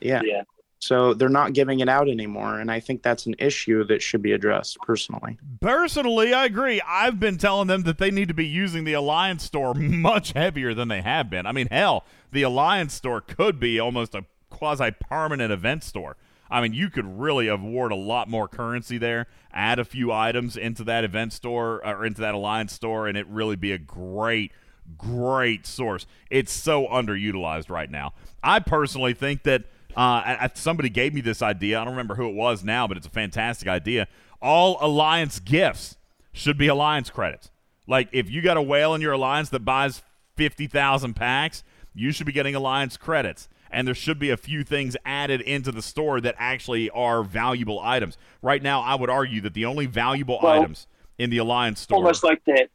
yeah. 0.00 0.20
Yeah. 0.24 0.42
So 0.86 1.14
they're 1.14 1.28
not 1.28 1.52
giving 1.52 1.80
it 1.80 1.88
out 1.88 2.08
anymore, 2.08 2.60
and 2.60 2.70
I 2.70 2.78
think 2.78 3.02
that's 3.02 3.26
an 3.26 3.34
issue 3.40 3.82
that 3.84 4.00
should 4.00 4.22
be 4.22 4.30
addressed 4.30 4.78
personally. 4.82 5.36
Personally, 5.60 6.32
I 6.32 6.44
agree. 6.44 6.80
I've 6.86 7.18
been 7.18 7.38
telling 7.38 7.66
them 7.66 7.82
that 7.82 7.98
they 7.98 8.12
need 8.12 8.28
to 8.28 8.34
be 8.34 8.46
using 8.46 8.84
the 8.84 8.92
Alliance 8.92 9.42
store 9.42 9.74
much 9.76 10.32
heavier 10.32 10.74
than 10.74 10.86
they 10.86 11.02
have 11.02 11.28
been. 11.28 11.44
I 11.44 11.50
mean, 11.50 11.66
hell, 11.72 12.04
the 12.30 12.42
Alliance 12.42 12.94
store 12.94 13.20
could 13.20 13.58
be 13.58 13.80
almost 13.80 14.14
a 14.14 14.26
quasi 14.48 14.92
permanent 14.92 15.52
event 15.52 15.82
store. 15.82 16.16
I 16.48 16.60
mean, 16.60 16.72
you 16.72 16.88
could 16.88 17.18
really 17.18 17.48
award 17.48 17.90
a 17.90 17.96
lot 17.96 18.28
more 18.28 18.46
currency 18.46 18.96
there, 18.96 19.26
add 19.52 19.80
a 19.80 19.84
few 19.84 20.12
items 20.12 20.56
into 20.56 20.84
that 20.84 21.02
event 21.02 21.32
store 21.32 21.84
uh, 21.84 21.94
or 21.94 22.06
into 22.06 22.20
that 22.20 22.36
Alliance 22.36 22.72
store, 22.72 23.08
and 23.08 23.18
it 23.18 23.26
really 23.26 23.56
be 23.56 23.72
a 23.72 23.78
great, 23.78 24.52
great 24.96 25.66
source. 25.66 26.06
It's 26.30 26.52
so 26.52 26.86
underutilized 26.86 27.70
right 27.70 27.90
now. 27.90 28.14
I 28.40 28.60
personally 28.60 29.12
think 29.12 29.42
that 29.42 29.64
uh, 29.96 30.00
I- 30.40 30.50
somebody 30.54 30.88
gave 30.88 31.14
me 31.14 31.20
this 31.20 31.42
idea. 31.42 31.80
I 31.80 31.84
don't 31.84 31.92
remember 31.94 32.14
who 32.16 32.28
it 32.28 32.34
was 32.34 32.62
now, 32.64 32.86
but 32.86 32.96
it's 32.96 33.06
a 33.06 33.10
fantastic 33.10 33.68
idea. 33.68 34.06
All 34.42 34.76
Alliance 34.80 35.38
gifts 35.40 35.96
should 36.32 36.58
be 36.58 36.66
Alliance 36.68 37.10
credits. 37.10 37.50
Like, 37.86 38.08
if 38.12 38.28
you 38.30 38.42
got 38.42 38.56
a 38.56 38.62
whale 38.62 38.94
in 38.94 39.00
your 39.00 39.12
Alliance 39.12 39.48
that 39.50 39.60
buys 39.64 40.02
50,000 40.36 41.14
packs, 41.14 41.62
you 41.94 42.12
should 42.12 42.26
be 42.26 42.32
getting 42.32 42.54
Alliance 42.54 42.96
credits. 42.96 43.48
And 43.70 43.86
there 43.86 43.94
should 43.94 44.18
be 44.18 44.30
a 44.30 44.36
few 44.36 44.62
things 44.62 44.96
added 45.04 45.40
into 45.40 45.72
the 45.72 45.82
store 45.82 46.20
that 46.20 46.34
actually 46.38 46.88
are 46.90 47.22
valuable 47.22 47.80
items. 47.80 48.16
Right 48.42 48.62
now, 48.62 48.80
I 48.82 48.94
would 48.94 49.10
argue 49.10 49.40
that 49.42 49.54
the 49.54 49.64
only 49.64 49.86
valuable 49.86 50.38
Well, 50.42 50.60
items 50.60 50.86
in 51.18 51.30
the 51.30 51.38
Alliance 51.38 51.80
store. 51.80 51.96
Almost 51.98 52.22
like 52.22 52.44
that. 52.44 52.68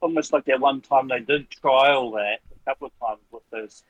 Almost 0.00 0.32
like 0.32 0.44
that 0.46 0.60
one 0.60 0.80
time 0.80 1.08
they 1.08 1.20
did 1.20 1.50
trial 1.50 2.10
that 2.12 2.38
a 2.54 2.70
couple 2.70 2.86
of 2.86 2.92
times 3.00 3.20
with 3.32 3.42
those 3.50 3.82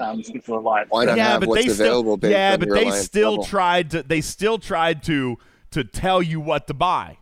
um, 0.00 0.22
for 0.42 0.58
Alliance. 0.58 0.88
Why 0.90 1.04
not 1.04 1.16
yeah, 1.16 1.30
have 1.30 1.40
but 1.40 1.48
what's 1.50 1.64
they 1.66 1.70
available 1.72 2.16
still, 2.16 2.30
yeah, 2.30 2.56
but 2.56 2.68
they 2.70 2.86
alliance 2.86 3.04
still 3.04 3.30
level? 3.32 3.44
tried 3.44 3.90
to. 3.90 4.02
They 4.02 4.20
still 4.20 4.58
tried 4.58 5.02
to 5.04 5.38
to 5.72 5.84
tell 5.84 6.22
you 6.22 6.40
what 6.40 6.66
to 6.66 6.74
buy. 6.74 7.18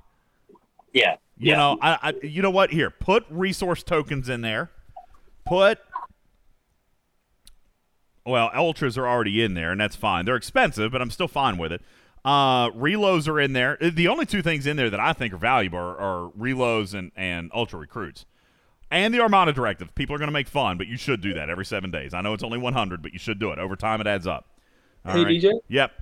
Yeah, 0.92 1.16
You 1.36 1.50
yeah. 1.50 1.56
know, 1.56 1.78
I, 1.82 1.98
I, 2.02 2.26
you 2.26 2.40
know 2.40 2.50
what? 2.50 2.70
Here, 2.70 2.90
put 2.90 3.24
resource 3.28 3.82
tokens 3.82 4.28
in 4.28 4.40
there. 4.40 4.70
Put. 5.44 5.78
Well, 8.24 8.50
ultras 8.54 8.98
are 8.98 9.06
already 9.06 9.42
in 9.42 9.54
there, 9.54 9.70
and 9.72 9.80
that's 9.80 9.96
fine. 9.96 10.24
They're 10.24 10.36
expensive, 10.36 10.92
but 10.92 11.00
I'm 11.00 11.10
still 11.10 11.28
fine 11.28 11.56
with 11.58 11.72
it. 11.72 11.82
Uh, 12.24 12.70
reloads 12.70 13.26
are 13.28 13.40
in 13.40 13.52
there. 13.52 13.78
The 13.80 14.08
only 14.08 14.26
two 14.26 14.42
things 14.42 14.66
in 14.66 14.76
there 14.76 14.90
that 14.90 15.00
I 15.00 15.12
think 15.12 15.32
are 15.32 15.38
valuable 15.38 15.78
are, 15.78 15.96
are 15.98 16.30
reloads 16.38 16.92
and, 16.92 17.10
and 17.16 17.50
ultra 17.54 17.78
recruits. 17.78 18.26
And 18.90 19.12
the 19.12 19.20
Armada 19.20 19.52
Directive. 19.52 19.94
People 19.94 20.14
are 20.16 20.18
going 20.18 20.28
to 20.28 20.32
make 20.32 20.48
fun, 20.48 20.78
but 20.78 20.86
you 20.86 20.96
should 20.96 21.20
do 21.20 21.34
that 21.34 21.50
every 21.50 21.64
seven 21.64 21.90
days. 21.90 22.14
I 22.14 22.22
know 22.22 22.32
it's 22.32 22.42
only 22.42 22.58
100, 22.58 23.02
but 23.02 23.12
you 23.12 23.18
should 23.18 23.38
do 23.38 23.50
it. 23.52 23.58
Over 23.58 23.76
time, 23.76 24.00
it 24.00 24.06
adds 24.06 24.26
up. 24.26 24.46
All 25.04 25.12
Hey, 25.12 25.24
right? 25.24 25.42
DJ? 25.42 25.52
Yep. 25.68 25.92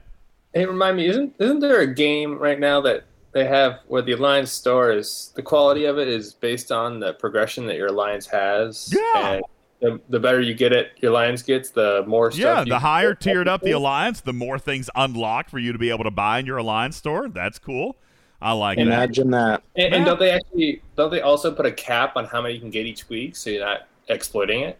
Hey, 0.54 0.66
remind 0.66 0.96
me, 0.96 1.06
isn't 1.06 1.34
isn't 1.38 1.60
there 1.60 1.80
a 1.80 1.86
game 1.92 2.38
right 2.38 2.58
now 2.58 2.80
that 2.80 3.04
they 3.32 3.44
have 3.44 3.80
where 3.88 4.00
the 4.02 4.12
alliance 4.12 4.50
store 4.52 4.90
is 4.92 5.32
the 5.34 5.42
quality 5.42 5.84
of 5.84 5.98
it 5.98 6.08
is 6.08 6.32
based 6.32 6.72
on 6.72 6.98
the 7.00 7.12
progression 7.14 7.66
that 7.66 7.76
your 7.76 7.88
alliance 7.88 8.26
has? 8.26 8.94
Yeah. 8.94 9.32
And 9.32 9.42
the, 9.80 10.00
the 10.08 10.20
better 10.20 10.40
you 10.40 10.54
get 10.54 10.72
it, 10.72 10.92
your 10.98 11.10
alliance 11.10 11.42
gets, 11.42 11.70
the 11.70 12.04
more 12.06 12.30
stuff. 12.30 12.40
Yeah, 12.40 12.64
the 12.64 12.78
higher 12.78 13.14
tiered 13.14 13.48
up 13.48 13.60
the 13.60 13.72
alliance, 13.72 14.22
the 14.22 14.32
more 14.32 14.58
things 14.58 14.88
unlock 14.94 15.50
for 15.50 15.58
you 15.58 15.72
to 15.72 15.78
be 15.78 15.90
able 15.90 16.04
to 16.04 16.10
buy 16.10 16.38
in 16.38 16.46
your 16.46 16.56
alliance 16.56 16.96
store. 16.96 17.28
That's 17.28 17.58
cool. 17.58 17.96
I 18.40 18.52
like 18.52 18.76
that. 18.76 18.82
Imagine 18.82 19.30
that. 19.30 19.62
And, 19.76 19.94
and 19.94 20.04
don't 20.04 20.18
they 20.18 20.30
actually 20.30 20.82
don't 20.96 21.10
they 21.10 21.20
also 21.20 21.52
put 21.52 21.66
a 21.66 21.72
cap 21.72 22.16
on 22.16 22.26
how 22.26 22.42
many 22.42 22.54
you 22.54 22.60
can 22.60 22.70
get 22.70 22.86
each 22.86 23.08
week 23.08 23.36
so 23.36 23.50
you're 23.50 23.64
not 23.64 23.88
exploiting 24.08 24.60
it? 24.60 24.78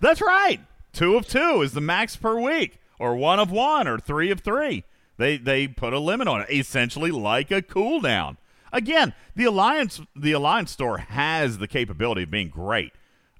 That's 0.00 0.20
right. 0.20 0.60
Two 0.92 1.16
of 1.16 1.26
two 1.26 1.62
is 1.62 1.72
the 1.72 1.80
max 1.80 2.14
per 2.16 2.38
week, 2.40 2.78
or 2.98 3.16
one 3.16 3.40
of 3.40 3.50
one, 3.50 3.88
or 3.88 3.98
three 3.98 4.30
of 4.30 4.40
three. 4.40 4.84
They 5.16 5.36
they 5.36 5.66
put 5.66 5.92
a 5.92 5.98
limit 5.98 6.28
on 6.28 6.42
it, 6.42 6.50
essentially 6.50 7.10
like 7.10 7.50
a 7.50 7.62
cooldown. 7.62 8.36
Again, 8.72 9.14
the 9.34 9.44
alliance 9.44 10.00
the 10.14 10.32
alliance 10.32 10.70
store 10.70 10.98
has 10.98 11.58
the 11.58 11.68
capability 11.68 12.24
of 12.24 12.30
being 12.30 12.48
great. 12.48 12.92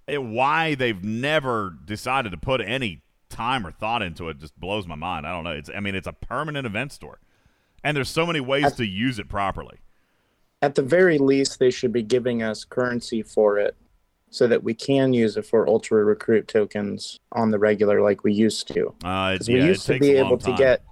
It, 0.07 0.23
why 0.23 0.74
they've 0.74 1.02
never 1.02 1.76
decided 1.84 2.31
to 2.33 2.36
put 2.36 2.60
any 2.60 3.02
time 3.31 3.66
or 3.66 3.73
thought 3.73 4.02
into 4.02 4.28
it 4.28 4.39
just 4.39 4.58
blows 4.58 4.86
my 4.86 4.94
mind. 4.94 5.26
I 5.26 5.33
don't 5.33 5.44
know. 5.44 5.50
It's 5.50 5.70
I 5.74 5.81
mean 5.81 5.94
it's 5.94 6.07
a 6.07 6.12
permanent 6.12 6.66
event 6.66 6.92
store, 6.92 7.18
and 7.85 7.97
there's 7.97 8.09
so 8.09 8.27
many 8.27 8.41
ways 8.41 8.73
to 8.73 8.87
use 8.87 9.19
it 9.19 9.29
properly. 9.29 9.79
At 10.63 10.75
the 10.75 10.83
very 10.83 11.19
least, 11.19 11.59
they 11.59 11.71
should 11.71 11.93
be 11.93 12.03
giving 12.03 12.43
us 12.43 12.65
currency 12.65 13.23
for 13.23 13.59
it 13.59 13.77
so 14.31 14.49
that 14.49 14.65
we 14.65 14.75
can 14.75 15.13
use 15.13 15.37
it 15.37 15.47
for 15.47 15.69
ultra 15.69 16.03
recruit 16.03 16.49
tokens 16.49 17.21
on 17.33 17.51
the 17.51 17.59
regular 17.59 18.01
like 18.01 18.25
we 18.25 18.33
used 18.33 18.67
to. 18.69 18.93
Uh, 19.05 19.39
yeah, 19.43 19.55
we 19.55 19.65
used 19.67 19.87
to 19.87 19.99
be 19.99 20.13
able 20.13 20.39
to 20.39 20.53
get 20.55 20.83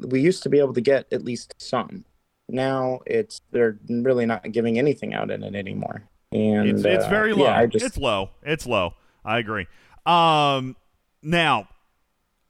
we 0.00 0.20
used 0.20 0.42
to 0.42 0.48
be 0.48 0.58
able 0.58 0.72
to 0.72 0.80
get 0.80 1.06
at 1.12 1.22
least 1.22 1.54
some. 1.58 2.04
Now 2.48 3.00
it's 3.06 3.42
they're 3.50 3.78
really 3.88 4.26
not 4.26 4.50
giving 4.50 4.78
anything 4.78 5.14
out 5.14 5.30
in 5.30 5.44
it 5.44 5.54
anymore. 5.54 6.02
And 6.32 6.68
it's, 6.68 6.84
it's 6.84 7.04
uh, 7.04 7.10
very 7.10 7.32
low. 7.34 7.44
Yeah, 7.44 7.66
just 7.66 7.84
it's 7.84 7.98
low. 7.98 8.30
It's 8.42 8.66
low. 8.66 8.94
I 9.24 9.38
agree. 9.38 9.66
Um, 10.04 10.76
now, 11.22 11.68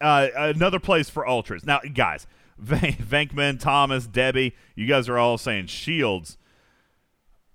uh, 0.01 0.29
another 0.35 0.81
place 0.81 1.11
for 1.11 1.29
ultras. 1.29 1.67
Now, 1.67 1.81
guys, 1.93 2.27
Van- 2.59 2.93
Venkman, 2.95 3.59
Thomas, 3.59 4.07
Debbie, 4.07 4.55
you 4.75 4.87
guys 4.87 5.09
are 5.09 5.19
all 5.19 5.39
saying 5.39 5.67
shields. 5.67 6.39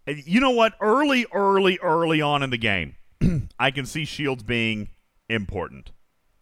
And 0.05 0.25
You 0.25 0.39
know 0.39 0.51
what? 0.51 0.73
Early, 0.81 1.25
early, 1.33 1.77
early 1.81 2.21
on 2.21 2.43
in 2.43 2.49
the 2.49 2.57
game, 2.57 2.95
I 3.59 3.71
can 3.71 3.85
see 3.85 4.05
shields 4.05 4.43
being 4.43 4.89
important. 5.29 5.91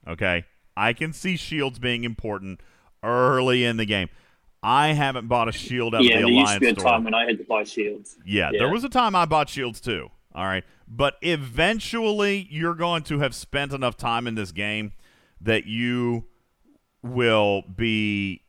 Okay, 0.08 0.46
I 0.76 0.94
can 0.94 1.12
see 1.14 1.36
shields 1.36 1.80
being 1.80 2.04
important 2.04 2.62
early 3.04 3.64
in 3.66 3.78
the 3.78 3.86
game. 3.86 4.10
I 4.64 4.88
haven't 4.94 5.28
bought 5.28 5.48
a 5.48 5.52
shield 5.52 5.94
out 5.94 6.04
yeah, 6.04 6.16
of 6.20 6.22
the 6.22 6.26
there 6.28 6.34
used 6.34 6.54
to 6.56 6.60
be 6.60 6.68
a 6.70 6.74
time 6.74 7.04
when 7.04 7.14
I 7.14 7.26
had 7.26 7.38
to 7.38 7.44
buy 7.44 7.64
shields. 7.64 8.18
Yeah, 8.26 8.50
Yeah. 8.52 8.60
there 8.60 8.70
was 8.70 8.84
a 8.84 8.90
time 8.90 9.16
I 9.16 9.26
bought 9.26 9.50
shields 9.50 9.80
too. 9.80 10.10
All 10.34 10.46
right. 10.46 10.64
But 10.88 11.16
eventually 11.22 12.48
you're 12.50 12.74
going 12.76 13.04
to 13.04 13.20
have 13.20 13.36
spent 13.36 13.74
enough 13.74 13.98
time 13.98 14.28
in 14.28 14.36
this 14.36 14.52
game 14.52 14.94
that 15.42 15.66
you 15.66 16.26
will 17.04 17.64
be 17.64 18.42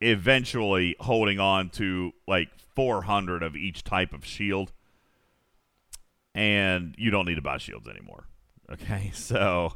eventually 0.00 0.96
holding 1.00 1.40
on 1.40 1.70
to 1.70 2.12
like 2.26 2.48
400 2.74 3.42
of 3.42 3.56
each 3.56 3.84
type 3.84 4.12
of 4.12 4.24
shield. 4.24 4.72
And 6.34 6.94
you 6.98 7.10
don't 7.10 7.26
need 7.26 7.34
to 7.34 7.42
buy 7.42 7.58
shields 7.58 7.88
anymore. 7.88 8.24
Okay. 8.70 9.12
So 9.14 9.74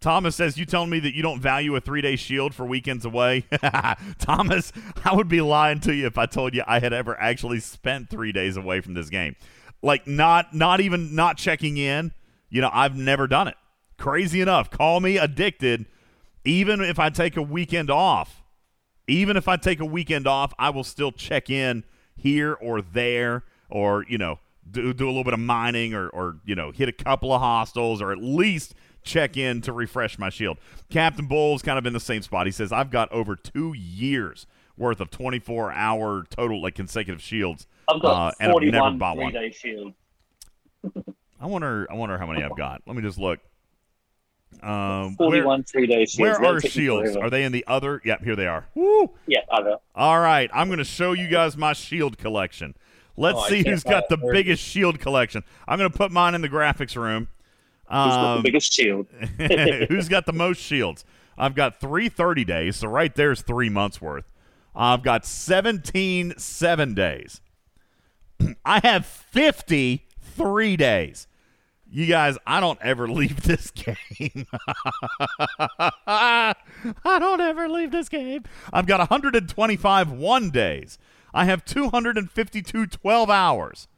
Thomas 0.00 0.36
says, 0.36 0.58
You 0.58 0.66
telling 0.66 0.90
me 0.90 1.00
that 1.00 1.14
you 1.14 1.22
don't 1.22 1.40
value 1.40 1.74
a 1.76 1.80
three 1.80 2.00
day 2.00 2.16
shield 2.16 2.54
for 2.54 2.66
weekends 2.66 3.04
away? 3.04 3.44
Thomas, 4.18 4.72
I 5.04 5.14
would 5.14 5.28
be 5.28 5.40
lying 5.40 5.80
to 5.80 5.94
you 5.94 6.06
if 6.06 6.18
I 6.18 6.26
told 6.26 6.54
you 6.54 6.62
I 6.66 6.80
had 6.80 6.92
ever 6.92 7.18
actually 7.20 7.60
spent 7.60 8.10
three 8.10 8.32
days 8.32 8.56
away 8.56 8.80
from 8.80 8.94
this 8.94 9.08
game. 9.08 9.36
Like 9.82 10.06
not 10.06 10.54
not 10.54 10.80
even 10.80 11.14
not 11.14 11.38
checking 11.38 11.76
in. 11.76 12.12
You 12.48 12.60
know, 12.60 12.70
I've 12.72 12.96
never 12.96 13.26
done 13.26 13.48
it. 13.48 13.56
Crazy 13.98 14.40
enough. 14.40 14.70
Call 14.70 15.00
me 15.00 15.16
addicted. 15.18 15.86
Even 16.44 16.80
if 16.80 16.98
I 16.98 17.10
take 17.10 17.36
a 17.36 17.42
weekend 17.42 17.90
off. 17.90 18.42
Even 19.08 19.36
if 19.36 19.48
I 19.48 19.56
take 19.56 19.80
a 19.80 19.84
weekend 19.84 20.26
off, 20.26 20.52
I 20.58 20.70
will 20.70 20.84
still 20.84 21.12
check 21.12 21.50
in 21.50 21.84
here 22.16 22.54
or 22.54 22.82
there 22.82 23.44
or, 23.70 24.04
you 24.08 24.18
know, 24.18 24.38
do, 24.68 24.92
do 24.92 25.06
a 25.06 25.08
little 25.08 25.24
bit 25.24 25.34
of 25.34 25.40
mining 25.40 25.94
or, 25.94 26.08
or, 26.08 26.36
you 26.44 26.54
know, 26.54 26.72
hit 26.72 26.88
a 26.88 26.92
couple 26.92 27.32
of 27.32 27.40
hostiles 27.40 28.02
or 28.02 28.10
at 28.10 28.18
least 28.18 28.74
check 29.02 29.36
in 29.36 29.60
to 29.62 29.72
refresh 29.72 30.18
my 30.18 30.28
shield. 30.28 30.58
Captain 30.90 31.26
Bull's 31.26 31.62
kind 31.62 31.78
of 31.78 31.86
in 31.86 31.92
the 31.92 32.00
same 32.00 32.22
spot. 32.22 32.46
He 32.46 32.52
says, 32.52 32.72
I've 32.72 32.90
got 32.90 33.10
over 33.12 33.36
two 33.36 33.74
years 33.74 34.46
worth 34.76 35.00
of 35.00 35.10
24 35.10 35.72
hour 35.72 36.24
total, 36.28 36.60
like 36.60 36.74
consecutive 36.74 37.22
shields. 37.22 37.66
I've 37.88 38.02
got 38.02 38.10
uh, 38.10 38.32
and 38.40 38.52
I've 38.52 38.62
never 38.62 38.78
41 38.78 38.98
bought 38.98 39.16
one. 39.16 39.52
shield. 39.52 39.94
I 41.40 41.46
wonder, 41.46 41.86
I 41.90 41.94
wonder 41.94 42.18
how 42.18 42.26
many 42.26 42.42
I've 42.42 42.56
got. 42.56 42.82
Let 42.86 42.96
me 42.96 43.02
just 43.02 43.18
look. 43.18 43.40
Um, 44.62 45.14
where, 45.16 45.42
41 45.42 45.64
three-day 45.64 46.06
shields. 46.06 46.18
where 46.18 46.44
are 46.44 46.60
shields? 46.60 47.16
Are 47.16 47.30
they 47.30 47.44
in 47.44 47.52
the 47.52 47.64
other? 47.66 48.00
Yep, 48.04 48.24
here 48.24 48.34
they 48.36 48.46
are. 48.46 48.66
Woo! 48.74 49.10
Yeah, 49.26 49.40
other. 49.50 49.76
All 49.94 50.18
right, 50.18 50.50
I'm 50.52 50.68
going 50.68 50.78
to 50.78 50.84
show 50.84 51.12
you 51.12 51.28
guys 51.28 51.56
my 51.56 51.72
shield 51.72 52.18
collection. 52.18 52.74
Let's 53.16 53.38
Oh, 53.38 53.48
see 53.48 53.62
who's 53.66 53.82
got 53.84 54.08
the 54.08 54.16
biggest 54.16 54.62
shield 54.62 54.98
collection. 54.98 55.42
I'm 55.68 55.78
going 55.78 55.90
to 55.90 55.96
put 55.96 56.10
mine 56.10 56.34
in 56.34 56.40
the 56.42 56.48
graphics 56.48 56.96
room. 56.96 57.28
Who's 57.84 57.90
got 57.90 58.24
Um, 58.36 58.36
the 58.38 58.48
biggest 58.48 58.72
shield? 58.72 59.06
who's 59.88 60.08
got 60.08 60.26
the 60.26 60.32
most 60.32 60.60
shields? 60.60 61.04
I've 61.38 61.54
got 61.54 61.80
three 61.80 62.08
30 62.08 62.44
days, 62.44 62.76
so 62.76 62.88
right 62.88 63.14
there's 63.14 63.42
three 63.42 63.68
months 63.68 64.00
worth. 64.00 64.24
I've 64.74 65.02
got 65.02 65.24
17 65.24 66.34
seven 66.38 66.94
days. 66.94 67.40
I 68.64 68.80
have 68.82 69.06
53 69.06 70.76
days. 70.76 71.26
You 71.96 72.04
guys, 72.04 72.36
I 72.46 72.60
don't 72.60 72.78
ever 72.82 73.08
leave 73.12 73.44
this 73.44 73.70
game. 73.70 74.46
I 76.06 76.54
don't 77.04 77.40
ever 77.40 77.70
leave 77.70 77.90
this 77.90 78.10
game. 78.10 78.44
I've 78.70 78.84
got 78.84 78.98
125 78.98 80.12
one 80.12 80.50
days. 80.50 80.98
I 81.32 81.46
have 81.46 81.64
252 81.64 82.86
12 82.86 83.30
hours. 83.30 83.88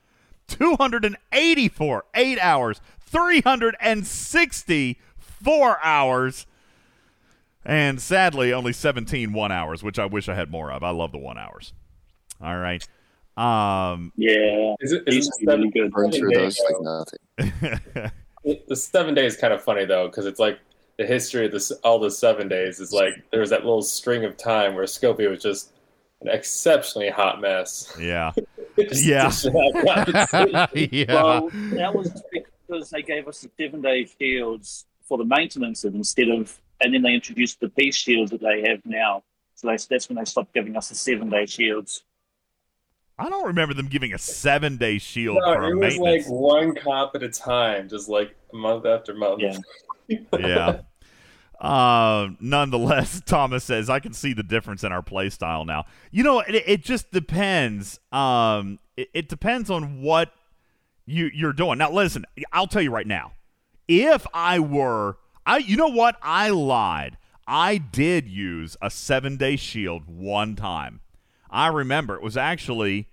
284 0.46 2.04
8 2.14 2.38
hours. 2.38 2.80
360 3.00 5.00
4 5.18 5.84
hours. 5.84 6.46
And 7.64 8.00
sadly, 8.00 8.52
only 8.52 8.72
17 8.72 9.32
one 9.32 9.50
hours, 9.50 9.82
which 9.82 9.98
I 9.98 10.06
wish 10.06 10.28
I 10.28 10.36
had 10.36 10.52
more 10.52 10.70
of. 10.70 10.84
I 10.84 10.90
love 10.90 11.10
the 11.10 11.18
one 11.18 11.36
hours. 11.36 11.72
All 12.40 12.58
right. 12.58 12.86
Um, 13.38 14.12
Yeah. 14.16 14.74
Is 14.80 14.92
it, 14.92 15.06
These 15.06 15.28
it 15.28 15.46
really 15.46 15.70
good. 15.70 15.92
Burn 15.92 16.10
through 16.10 16.32
Seven 16.32 16.44
days, 16.44 16.60
like 16.70 16.82
nothing. 16.82 18.10
The 18.68 18.76
seven 18.76 19.14
days 19.14 19.36
kind 19.36 19.52
of 19.52 19.62
funny 19.62 19.84
though, 19.84 20.08
because 20.08 20.26
it's 20.26 20.40
like 20.40 20.58
the 20.96 21.06
history 21.06 21.46
of 21.46 21.52
this 21.52 21.70
all 21.84 21.98
the 21.98 22.10
seven 22.10 22.48
days 22.48 22.80
is 22.80 22.92
like 22.92 23.12
there 23.30 23.40
was 23.40 23.50
that 23.50 23.60
little 23.60 23.82
string 23.82 24.24
of 24.24 24.36
time 24.36 24.74
where 24.74 24.84
Scopely 24.84 25.28
was 25.30 25.42
just 25.42 25.72
an 26.20 26.28
exceptionally 26.28 27.10
hot 27.10 27.40
mess. 27.40 27.94
yeah. 28.00 28.32
Just- 28.78 29.04
Yeah. 29.04 29.28
just 29.30 29.44
yeah. 30.92 31.04
Well, 31.14 31.48
that 31.50 31.92
was 31.94 32.22
because 32.32 32.90
they 32.90 33.02
gave 33.02 33.26
us 33.28 33.40
the 33.40 33.50
seven 33.58 33.82
day 33.82 34.06
shields 34.18 34.86
for 35.02 35.18
the 35.18 35.24
maintenance 35.24 35.84
of 35.84 35.94
instead 35.94 36.28
of, 36.28 36.60
and 36.80 36.94
then 36.94 37.02
they 37.02 37.14
introduced 37.14 37.58
the 37.60 37.68
peace 37.70 37.96
shields 37.96 38.30
that 38.30 38.40
they 38.40 38.62
have 38.68 38.84
now. 38.84 39.22
So 39.56 39.66
they, 39.68 39.76
that's 39.90 40.08
when 40.08 40.16
they 40.16 40.24
stopped 40.24 40.54
giving 40.54 40.76
us 40.76 40.88
the 40.90 40.94
seven 40.94 41.28
day 41.28 41.46
shields. 41.46 42.04
I 43.18 43.28
don't 43.28 43.46
remember 43.46 43.74
them 43.74 43.86
giving 43.86 44.12
a 44.12 44.18
seven 44.18 44.76
day 44.76 44.98
shield 44.98 45.38
No, 45.40 45.54
for 45.54 45.64
it 45.64 45.72
a 45.72 45.76
was 45.76 45.98
like 45.98 46.24
one 46.26 46.74
cop 46.74 47.14
at 47.16 47.22
a 47.22 47.28
time, 47.28 47.88
just 47.88 48.08
like 48.08 48.36
month 48.52 48.86
after 48.86 49.14
month. 49.14 49.42
Yeah. 49.42 50.18
yeah. 50.38 50.80
Uh, 51.60 52.28
nonetheless, 52.40 53.20
Thomas 53.26 53.64
says 53.64 53.90
I 53.90 53.98
can 53.98 54.12
see 54.12 54.32
the 54.32 54.44
difference 54.44 54.84
in 54.84 54.92
our 54.92 55.02
play 55.02 55.30
style 55.30 55.64
now. 55.64 55.86
You 56.10 56.22
know, 56.22 56.40
it, 56.40 56.54
it 56.54 56.84
just 56.84 57.10
depends. 57.10 57.98
Um, 58.12 58.78
it, 58.96 59.08
it 59.12 59.28
depends 59.28 59.68
on 59.70 60.00
what 60.00 60.32
you 61.06 61.30
you're 61.34 61.52
doing. 61.52 61.78
Now, 61.78 61.90
listen, 61.90 62.24
I'll 62.52 62.68
tell 62.68 62.82
you 62.82 62.90
right 62.92 63.06
now. 63.06 63.32
If 63.88 64.26
I 64.32 64.60
were, 64.60 65.16
I 65.44 65.58
you 65.58 65.76
know 65.76 65.88
what? 65.88 66.16
I 66.22 66.50
lied. 66.50 67.18
I 67.46 67.78
did 67.78 68.28
use 68.28 68.76
a 68.82 68.90
seven 68.90 69.36
day 69.36 69.56
shield 69.56 70.02
one 70.06 70.54
time. 70.54 71.00
I 71.50 71.68
remember 71.68 72.14
it 72.14 72.22
was 72.22 72.36
actually. 72.36 73.08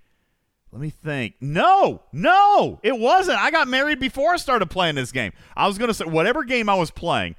Let 0.72 0.82
me 0.82 0.90
think. 0.90 1.36
No, 1.40 2.02
no, 2.12 2.82
it 2.84 3.00
wasn't. 3.00 3.40
I 3.40 3.50
got 3.50 3.70
married 3.70 3.98
before 3.98 4.34
I 4.34 4.38
started 4.38 4.70
playing 4.70 4.96
this 4.96 5.14
game. 5.14 5.32
I 5.56 5.68
was 5.68 5.78
gonna 5.78 5.94
say 5.94 6.04
whatever 6.04 6.44
game 6.44 6.68
I 6.68 6.76
was 6.76 6.92
playing, 6.92 7.36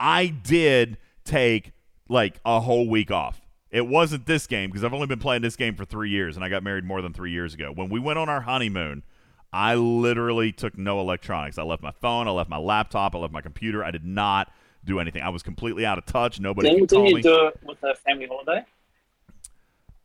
I 0.00 0.26
did 0.26 0.98
take 1.24 1.72
like 2.08 2.40
a 2.44 2.58
whole 2.58 2.88
week 2.88 3.12
off. 3.12 3.40
It 3.70 3.86
wasn't 3.86 4.26
this 4.26 4.46
game 4.48 4.68
because 4.68 4.82
I've 4.82 4.92
only 4.92 5.06
been 5.06 5.20
playing 5.20 5.42
this 5.42 5.54
game 5.54 5.76
for 5.76 5.84
three 5.84 6.10
years, 6.10 6.34
and 6.36 6.44
I 6.44 6.48
got 6.48 6.62
married 6.64 6.84
more 6.84 7.00
than 7.00 7.12
three 7.12 7.30
years 7.30 7.54
ago. 7.54 7.72
When 7.72 7.88
we 7.88 8.00
went 8.00 8.18
on 8.18 8.28
our 8.28 8.40
honeymoon, 8.40 9.04
I 9.52 9.76
literally 9.76 10.50
took 10.50 10.76
no 10.76 10.98
electronics. 11.00 11.58
I 11.58 11.62
left 11.62 11.82
my 11.82 11.92
phone, 11.92 12.26
I 12.26 12.32
left 12.32 12.50
my 12.50 12.58
laptop, 12.58 13.14
I 13.14 13.18
left 13.18 13.32
my 13.32 13.42
computer. 13.42 13.84
I 13.84 13.90
did 13.90 14.04
not 14.04 14.50
do 14.84 14.98
anything. 14.98 15.22
I 15.22 15.28
was 15.28 15.42
completely 15.42 15.86
out 15.86 15.98
of 15.98 16.06
touch. 16.06 16.40
Nobody 16.40 16.68
Didn't, 16.68 16.88
could 16.88 16.96
call 16.96 17.08
you 17.08 17.14
me. 17.16 17.50
with 17.62 17.82
a 17.84 17.94
family 18.04 18.26
holiday? 18.26 18.64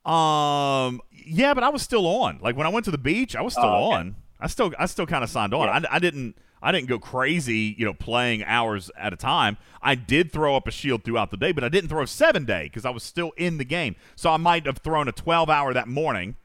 Um, 0.08 1.02
yeah, 1.11 1.53
but 1.53 1.64
I 1.64 1.69
was 1.69 1.82
still 1.82 2.08
on. 2.08 2.40
Like 2.42 2.56
when 2.56 2.66
I 2.66 2.69
went 2.69 2.86
to 2.86 2.92
the 2.92 2.98
beach, 2.98 3.36
I 3.36 3.42
was 3.42 3.53
still 3.53 3.66
Oh, 3.66 3.88
okay. 3.88 3.95
on. 3.95 4.16
I 4.40 4.48
still, 4.48 4.72
I 4.80 4.86
still 4.86 5.06
kind 5.06 5.24
of 5.24 5.30
signed 5.30 5.53
on. 5.53 5.68
I, 5.69 5.95
I 5.95 6.00
didn't, 6.00 6.38
I 6.61 6.72
didn't 6.72 6.88
go 6.88 7.00
crazy, 7.00 7.76
you 7.77 7.86
know, 7.86 7.94
playing 7.94 8.44
hours 8.44 8.90
at 8.98 9.14
a 9.14 9.18
time. 9.18 9.58
I 9.82 9.95
did 9.95 10.32
throw 10.32 10.56
up 10.56 10.68
a 10.68 10.72
shield 10.72 11.03
throughout 11.03 11.32
the 11.32 11.38
day, 11.38 11.52
but 11.52 11.64
I 11.64 11.69
didn't 11.69 11.90
throw 11.90 12.06
seven 12.06 12.45
day 12.45 12.64
because 12.66 12.86
I 12.86 12.90
was 12.92 13.03
still 13.03 13.32
in 13.38 13.58
the 13.58 13.66
game. 13.66 13.95
So 14.16 14.32
I 14.32 14.38
might 14.38 14.66
have 14.66 14.77
thrown 14.80 15.08
a 15.08 15.11
twelve 15.11 15.50
hour 15.50 15.74
that 15.74 15.88
morning, 15.88 16.36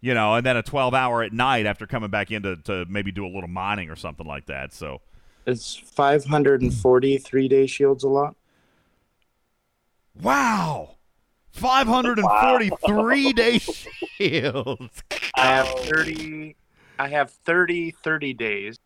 you 0.00 0.14
know, 0.14 0.34
and 0.34 0.46
then 0.46 0.56
a 0.56 0.62
twelve 0.62 0.94
hour 0.94 1.22
at 1.22 1.32
night 1.32 1.66
after 1.66 1.86
coming 1.86 2.10
back 2.10 2.30
in 2.30 2.42
to, 2.44 2.56
to 2.56 2.86
maybe 2.88 3.12
do 3.12 3.26
a 3.26 3.28
little 3.32 3.48
mining 3.48 3.90
or 3.90 3.96
something 3.96 4.26
like 4.26 4.46
that. 4.46 4.72
So 4.72 5.00
it's 5.46 5.74
543 5.76 7.48
day 7.48 7.66
shields 7.66 8.04
a 8.04 8.08
lot? 8.08 8.36
wow. 10.20 10.97
543 11.58 13.32
day 13.32 13.58
shields. 14.18 15.02
I 15.36 15.46
have 15.46 15.68
30. 15.68 16.56
I 16.98 17.08
have 17.08 17.30
30 17.30 17.92
30 17.92 18.34
days. 18.34 18.76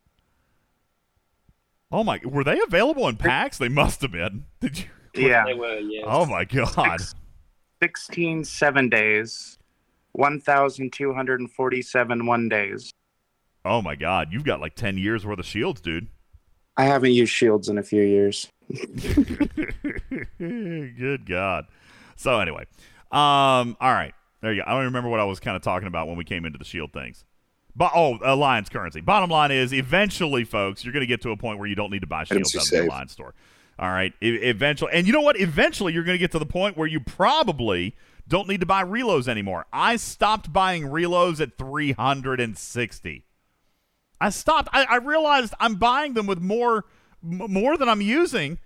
Oh 1.91 2.05
my! 2.05 2.21
Were 2.25 2.45
they 2.45 2.61
available 2.61 3.09
in 3.09 3.17
packs? 3.17 3.59
They 3.59 3.69
must 3.69 4.01
have 4.03 4.13
been. 4.13 4.45
Did 4.61 4.79
you? 4.79 4.85
Yeah. 5.15 5.45
They 5.45 5.55
were, 5.55 5.79
yes. 5.79 6.05
Oh 6.07 6.25
my 6.25 6.45
god! 6.45 7.01
16 7.83 8.45
seven 8.45 8.89
days. 8.89 9.59
1,247 10.13 12.27
one 12.27 12.49
days. 12.49 12.93
Oh 13.65 13.81
my 13.81 13.95
god! 13.95 14.29
You've 14.31 14.45
got 14.45 14.61
like 14.61 14.75
ten 14.75 14.99
years 14.99 15.25
worth 15.25 15.39
of 15.39 15.47
shields, 15.47 15.81
dude. 15.81 16.09
I 16.77 16.85
haven't 16.85 17.13
used 17.13 17.33
shields 17.33 17.69
in 17.69 17.79
a 17.79 17.83
few 17.83 18.03
years. 18.03 18.49
Good 20.39 21.27
God. 21.27 21.67
So 22.17 22.41
anyway, 22.41 22.65
um, 23.11 23.77
all 23.81 23.93
right, 23.93 24.15
there 24.41 24.53
you 24.53 24.63
go. 24.63 24.65
I 24.69 24.73
don't 24.75 24.85
remember 24.85 25.09
what 25.09 25.21
I 25.21 25.25
was 25.25 25.41
kind 25.41 25.57
of 25.57 25.63
talking 25.63 25.89
about 25.89 26.09
when 26.09 26.17
we 26.17 26.25
came 26.25 26.45
into 26.45 26.59
the 26.59 26.65
shield 26.65 26.93
things. 26.93 27.25
But 27.75 27.93
oh, 27.95 28.19
alliance 28.23 28.69
currency. 28.69 29.01
Bottom 29.01 29.31
line 29.31 29.51
is, 29.51 29.73
eventually, 29.73 30.45
folks, 30.45 30.85
you're 30.85 30.93
going 30.93 31.01
to 31.03 31.07
get 31.07 31.23
to 31.23 31.31
a 31.31 31.37
point 31.37 31.59
where 31.59 31.67
you 31.69 31.75
don't 31.75 31.91
need 31.91 32.03
to 32.03 32.07
buy 32.07 32.25
shields 32.25 32.55
out 32.57 32.63
of 32.65 32.69
the 32.71 32.77
alliance 32.89 33.13
store. 33.13 33.35
All 33.79 33.89
right, 33.89 34.13
e- 34.23 34.35
eventually, 34.37 34.93
and 34.93 35.07
you 35.07 35.13
know 35.13 35.23
what? 35.23 35.41
Eventually, 35.41 35.93
you're 35.95 36.05
going 36.05 36.15
to 36.15 36.19
get 36.19 36.31
to 36.33 36.39
the 36.39 36.45
point 36.47 36.77
where 36.77 36.87
you 36.87 37.01
probably 37.01 37.97
don't 38.29 38.47
need 38.47 38.61
to 38.61 38.67
buy 38.67 38.85
reloads 38.85 39.27
anymore. 39.27 39.67
I 39.73 39.97
stopped 39.97 40.53
buying 40.53 40.85
reloads 40.85 41.41
at 41.41 41.57
360. 41.57 43.25
I 44.21 44.31
stopped. 44.31 44.69
I, 44.73 44.85
I 44.85 44.97
realized 44.97 45.55
I'm 45.59 45.77
buying 45.77 46.15
them 46.15 46.27
with 46.27 46.41
more 46.41 46.85
m- 47.25 47.51
more 47.53 47.77
than 47.77 47.89
I'm 47.89 48.01
using. 48.03 48.59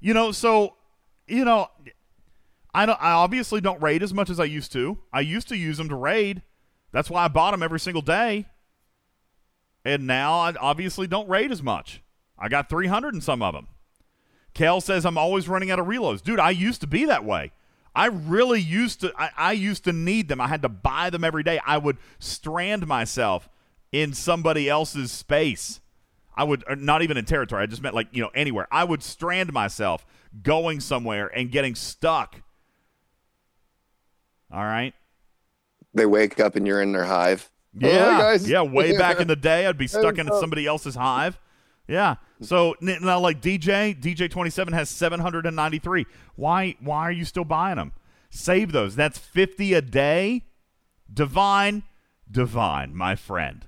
You 0.00 0.14
know, 0.14 0.32
so 0.32 0.76
you 1.26 1.44
know, 1.44 1.68
I 2.74 2.86
don't. 2.86 3.00
I 3.00 3.12
obviously 3.12 3.60
don't 3.60 3.82
raid 3.82 4.02
as 4.02 4.14
much 4.14 4.30
as 4.30 4.40
I 4.40 4.44
used 4.44 4.72
to. 4.72 4.98
I 5.12 5.20
used 5.20 5.48
to 5.48 5.56
use 5.56 5.76
them 5.76 5.88
to 5.88 5.94
raid. 5.94 6.42
That's 6.90 7.10
why 7.10 7.24
I 7.24 7.28
bought 7.28 7.52
them 7.52 7.62
every 7.62 7.80
single 7.80 8.02
day. 8.02 8.46
And 9.84 10.06
now 10.06 10.34
I 10.38 10.54
obviously 10.60 11.06
don't 11.06 11.28
raid 11.28 11.50
as 11.50 11.62
much. 11.62 12.02
I 12.38 12.48
got 12.48 12.68
300 12.68 13.14
in 13.14 13.20
some 13.20 13.42
of 13.42 13.54
them. 13.54 13.68
Kel 14.54 14.80
says 14.80 15.04
I'm 15.04 15.18
always 15.18 15.48
running 15.48 15.70
out 15.70 15.78
of 15.78 15.86
reloads. 15.86 16.22
Dude, 16.22 16.40
I 16.40 16.50
used 16.50 16.80
to 16.82 16.86
be 16.86 17.04
that 17.06 17.24
way. 17.24 17.52
I 17.94 18.06
really 18.06 18.60
used 18.60 19.00
to 19.00 19.12
I, 19.18 19.30
I 19.36 19.52
used 19.52 19.84
to 19.84 19.92
need 19.92 20.28
them. 20.28 20.40
I 20.40 20.48
had 20.48 20.62
to 20.62 20.68
buy 20.68 21.10
them 21.10 21.24
every 21.24 21.42
day. 21.42 21.60
I 21.66 21.78
would 21.78 21.98
strand 22.18 22.86
myself 22.86 23.48
in 23.90 24.14
somebody 24.14 24.68
else's 24.68 25.12
space. 25.12 25.80
I 26.34 26.44
would 26.44 26.64
uh, 26.68 26.74
not 26.74 27.02
even 27.02 27.16
in 27.16 27.24
territory. 27.24 27.62
I 27.62 27.66
just 27.66 27.82
meant 27.82 27.94
like, 27.94 28.08
you 28.12 28.22
know, 28.22 28.30
anywhere. 28.34 28.66
I 28.70 28.84
would 28.84 29.02
strand 29.02 29.52
myself 29.52 30.06
going 30.42 30.80
somewhere 30.80 31.26
and 31.26 31.50
getting 31.50 31.74
stuck. 31.74 32.42
All 34.52 34.64
right? 34.64 34.94
They 35.94 36.06
wake 36.06 36.40
up 36.40 36.56
and 36.56 36.66
you're 36.66 36.82
in 36.82 36.92
their 36.92 37.04
hive. 37.04 37.50
Oh, 37.82 37.88
Yeah, 37.88 38.18
guys. 38.18 38.48
yeah. 38.48 38.62
Way 38.62 38.96
back 38.98 39.20
in 39.20 39.28
the 39.28 39.36
day, 39.36 39.66
I'd 39.66 39.78
be 39.78 39.86
stuck 39.86 40.18
in 40.18 40.30
oh. 40.30 40.40
somebody 40.40 40.66
else's 40.66 40.94
hive. 40.94 41.38
Yeah. 41.88 42.16
So 42.40 42.74
now, 42.80 43.18
like 43.18 43.40
DJ, 43.40 43.98
DJ 44.00 44.30
twenty 44.30 44.50
seven 44.50 44.72
has 44.72 44.88
seven 44.88 45.20
hundred 45.20 45.46
and 45.46 45.56
ninety 45.56 45.78
three. 45.78 46.06
Why? 46.36 46.76
Why 46.80 47.02
are 47.02 47.12
you 47.12 47.24
still 47.24 47.44
buying 47.44 47.76
them? 47.76 47.92
Save 48.30 48.72
those. 48.72 48.96
That's 48.96 49.18
fifty 49.18 49.74
a 49.74 49.82
day. 49.82 50.44
Divine, 51.12 51.82
divine, 52.30 52.96
my 52.96 53.16
friend. 53.16 53.66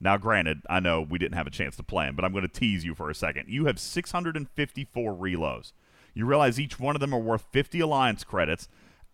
Now, 0.00 0.16
granted, 0.16 0.62
I 0.68 0.80
know 0.80 1.02
we 1.02 1.18
didn't 1.18 1.36
have 1.36 1.46
a 1.46 1.50
chance 1.50 1.76
to 1.76 1.82
play 1.82 2.06
them, 2.06 2.16
but 2.16 2.24
I'm 2.24 2.32
going 2.32 2.42
to 2.42 2.48
tease 2.48 2.84
you 2.84 2.94
for 2.94 3.10
a 3.10 3.14
second. 3.14 3.48
You 3.48 3.66
have 3.66 3.78
654 3.78 5.14
reloads. 5.14 5.72
You 6.14 6.24
realize 6.24 6.58
each 6.58 6.80
one 6.80 6.96
of 6.96 7.00
them 7.00 7.14
are 7.14 7.20
worth 7.20 7.44
50 7.52 7.80
alliance 7.80 8.24
credits. 8.24 8.66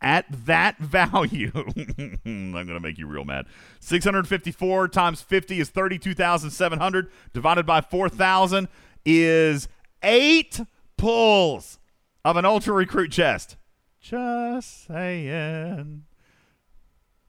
At 0.03 0.27
that 0.47 0.79
value, 0.79 1.53
I'm 1.55 2.53
going 2.53 2.67
to 2.67 2.81
make 2.81 2.99
you 2.99 3.07
real 3.07 3.25
mad. 3.25 3.47
654 3.81 4.89
times 4.89 5.23
50 5.23 5.61
is 5.61 5.71
32,700. 5.71 7.11
Divided 7.33 7.67
by 7.67 7.81
4,000 7.81 8.69
is 9.05 9.69
eight 10.03 10.61
pulls 10.97 11.79
of 12.25 12.37
an 12.37 12.45
ultra 12.45 12.75
recruit 12.75 13.13
chest. 13.13 13.57
Just 14.01 14.87
saying. 14.87 16.05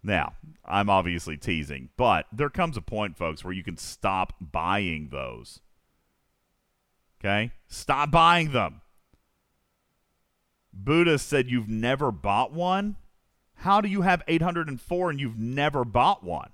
Now, 0.04 0.34
I'm 0.66 0.90
obviously 0.90 1.38
teasing, 1.38 1.90
but 1.98 2.28
there 2.32 2.50
comes 2.50 2.78
a 2.78 2.82
point, 2.82 3.18
folks, 3.18 3.44
where 3.44 3.54
you 3.54 3.64
can 3.64 3.78
stop 3.78 4.34
buying 4.40 5.10
those. 5.10 5.60
Okay? 7.20 7.52
Stop 7.68 8.12
buying 8.12 8.52
them. 8.52 8.82
Buddha 10.84 11.18
said 11.18 11.50
you've 11.50 11.70
never 11.70 12.12
bought 12.12 12.54
one? 12.54 12.96
How 13.56 13.82
do 13.82 13.90
you 13.90 14.04
have 14.04 14.24
804 14.28 15.10
and 15.10 15.20
you've 15.20 15.40
never 15.40 15.84
bought 15.84 16.24
one? 16.24 16.52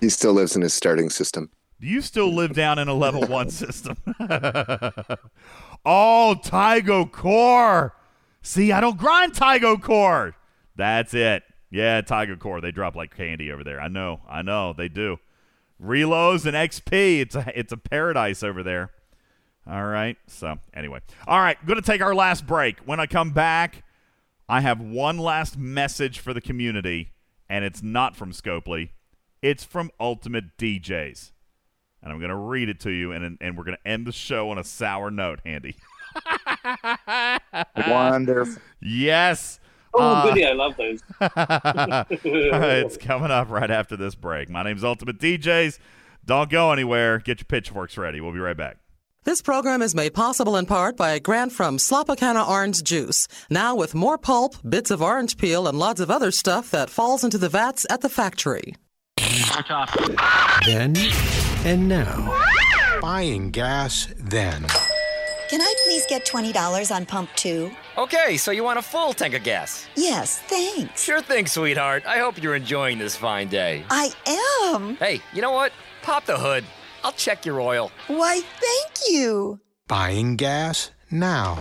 He 0.00 0.08
still 0.08 0.32
lives 0.32 0.54
in 0.54 0.62
his 0.62 0.72
starting 0.72 1.10
system. 1.10 1.50
Do 1.80 1.88
you 1.88 2.00
still 2.00 2.32
live 2.32 2.54
down 2.54 2.78
in 2.78 2.88
a 2.88 2.94
level 2.94 3.26
one 3.26 3.50
system? 3.50 3.96
oh, 5.84 6.36
Tygo 6.44 7.10
Core. 7.10 7.94
See, 8.42 8.70
I 8.70 8.80
don't 8.80 8.96
grind 8.98 9.32
Tygo 9.34 9.80
Core. 9.82 10.36
That's 10.76 11.12
it. 11.12 11.42
Yeah, 11.70 12.00
Tiger 12.00 12.36
Core. 12.36 12.60
They 12.60 12.70
drop 12.70 12.96
like 12.96 13.14
candy 13.16 13.50
over 13.52 13.64
there. 13.64 13.80
I 13.80 13.88
know. 13.88 14.20
I 14.28 14.42
know. 14.42 14.72
They 14.72 14.88
do. 14.88 15.18
Reloads 15.82 16.44
and 16.46 16.54
XP. 16.56 17.20
It's 17.20 17.34
a 17.34 17.58
it's 17.58 17.72
a 17.72 17.76
paradise 17.76 18.42
over 18.42 18.62
there. 18.62 18.90
All 19.66 19.84
right. 19.84 20.16
So 20.26 20.58
anyway. 20.74 21.00
All 21.26 21.38
right. 21.38 21.56
Going 21.66 21.80
to 21.80 21.86
take 21.86 22.00
our 22.02 22.14
last 22.14 22.46
break. 22.46 22.78
When 22.80 22.98
I 23.00 23.06
come 23.06 23.30
back, 23.30 23.84
I 24.48 24.60
have 24.60 24.80
one 24.80 25.18
last 25.18 25.56
message 25.58 26.18
for 26.18 26.34
the 26.34 26.40
community, 26.40 27.12
and 27.48 27.64
it's 27.64 27.82
not 27.82 28.16
from 28.16 28.32
Scopely. 28.32 28.90
It's 29.42 29.64
from 29.64 29.90
Ultimate 30.00 30.56
DJs. 30.58 31.30
And 32.02 32.12
I'm 32.12 32.18
going 32.18 32.30
to 32.30 32.36
read 32.36 32.68
it 32.68 32.80
to 32.80 32.90
you, 32.90 33.12
and, 33.12 33.36
and 33.40 33.56
we're 33.56 33.64
going 33.64 33.76
to 33.76 33.88
end 33.88 34.06
the 34.06 34.12
show 34.12 34.50
on 34.50 34.58
a 34.58 34.64
sour 34.64 35.10
note, 35.10 35.40
Handy. 35.44 35.76
Wonderful. 37.86 38.60
yes. 38.80 39.60
Oh, 39.92 39.98
Uh, 40.00 40.28
goody, 40.28 40.46
I 40.46 40.52
love 40.52 40.76
those. 40.76 41.00
it's 41.20 42.96
coming 42.96 43.30
up 43.30 43.50
right 43.50 43.70
after 43.70 43.96
this 43.96 44.14
break. 44.14 44.48
My 44.48 44.62
name's 44.62 44.84
Ultimate 44.84 45.18
DJs. 45.18 45.78
Don't 46.24 46.48
go 46.50 46.72
anywhere. 46.72 47.18
Get 47.18 47.40
your 47.40 47.46
pitchforks 47.46 47.98
ready. 47.98 48.20
We'll 48.20 48.32
be 48.32 48.38
right 48.38 48.56
back. 48.56 48.78
This 49.24 49.42
program 49.42 49.82
is 49.82 49.94
made 49.94 50.14
possible 50.14 50.56
in 50.56 50.64
part 50.64 50.96
by 50.96 51.10
a 51.10 51.20
grant 51.20 51.52
from 51.52 51.76
Slopacana 51.76 52.48
Orange 52.48 52.82
Juice. 52.82 53.28
Now 53.50 53.74
with 53.74 53.94
more 53.94 54.16
pulp, 54.16 54.54
bits 54.66 54.90
of 54.90 55.02
orange 55.02 55.36
peel, 55.36 55.66
and 55.68 55.78
lots 55.78 56.00
of 56.00 56.10
other 56.10 56.30
stuff 56.30 56.70
that 56.70 56.88
falls 56.88 57.22
into 57.22 57.36
the 57.36 57.50
vats 57.50 57.84
at 57.90 58.00
the 58.00 58.08
factory. 58.08 58.76
Then 60.64 60.96
and 61.66 61.86
now. 61.86 62.34
Buying 63.02 63.50
gas 63.50 64.08
then. 64.16 64.66
Can 65.50 65.60
I 65.60 65.74
please 65.84 66.06
get 66.08 66.24
$20 66.24 66.94
on 66.94 67.04
pump 67.04 67.28
two? 67.36 67.70
Okay, 67.98 68.38
so 68.38 68.52
you 68.52 68.64
want 68.64 68.78
a 68.78 68.82
full 68.82 69.12
tank 69.12 69.34
of 69.34 69.42
gas? 69.42 69.86
Yes, 69.96 70.38
thanks. 70.38 71.02
Sure 71.02 71.20
thing, 71.20 71.44
sweetheart. 71.46 72.04
I 72.06 72.20
hope 72.20 72.42
you're 72.42 72.54
enjoying 72.56 72.98
this 72.98 73.16
fine 73.16 73.48
day. 73.48 73.84
I 73.90 74.12
am. 74.72 74.96
Hey, 74.96 75.20
you 75.34 75.42
know 75.42 75.50
what? 75.52 75.72
Pop 76.00 76.24
the 76.24 76.38
hood. 76.38 76.64
I'll 77.04 77.12
check 77.12 77.44
your 77.46 77.60
oil. 77.60 77.90
Why, 78.08 78.40
thank 78.40 79.08
you. 79.10 79.60
buying 79.88 80.36
gas 80.36 80.90
now. 81.10 81.58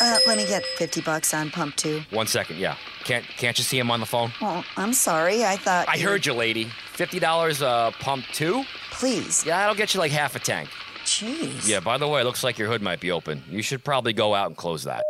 Uh, 0.00 0.18
let 0.26 0.36
me 0.36 0.44
get 0.46 0.64
50 0.76 1.00
bucks 1.02 1.32
on 1.32 1.50
pump 1.50 1.76
two. 1.76 2.02
One 2.10 2.26
second, 2.26 2.58
yeah. 2.58 2.76
Can't 3.04 3.24
can't 3.36 3.56
you 3.58 3.64
see 3.64 3.78
him 3.78 3.90
on 3.90 4.00
the 4.00 4.06
phone? 4.06 4.32
Well, 4.40 4.64
I'm 4.76 4.92
sorry. 4.94 5.44
I 5.44 5.56
thought. 5.56 5.88
I 5.88 5.98
heard 5.98 6.24
you, 6.26 6.32
lady. 6.32 6.64
Fifty 6.94 7.18
dollars 7.20 7.60
uh 7.62 7.90
pump 8.00 8.24
two? 8.32 8.64
Please. 8.90 9.44
Yeah, 9.46 9.58
that'll 9.58 9.74
get 9.74 9.92
you 9.94 10.00
like 10.00 10.10
half 10.10 10.34
a 10.36 10.38
tank. 10.38 10.70
Jeez. 11.04 11.68
Yeah, 11.68 11.80
by 11.80 11.98
the 11.98 12.08
way, 12.08 12.22
it 12.22 12.24
looks 12.24 12.42
like 12.42 12.58
your 12.58 12.68
hood 12.68 12.80
might 12.80 13.00
be 13.00 13.10
open. 13.10 13.42
You 13.50 13.60
should 13.62 13.84
probably 13.84 14.14
go 14.14 14.34
out 14.34 14.46
and 14.46 14.56
close 14.56 14.84
that. 14.84 15.02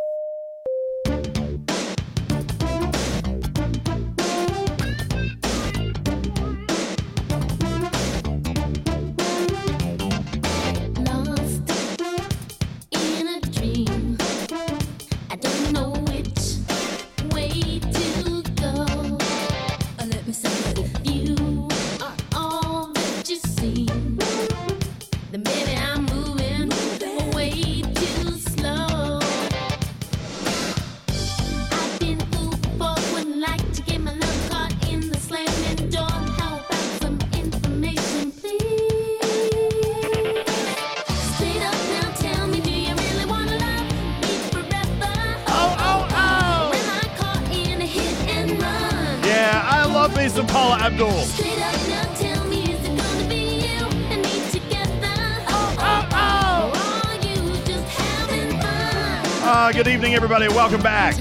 Everybody. 60.35 60.57
Welcome 60.57 60.81
back. 60.81 61.15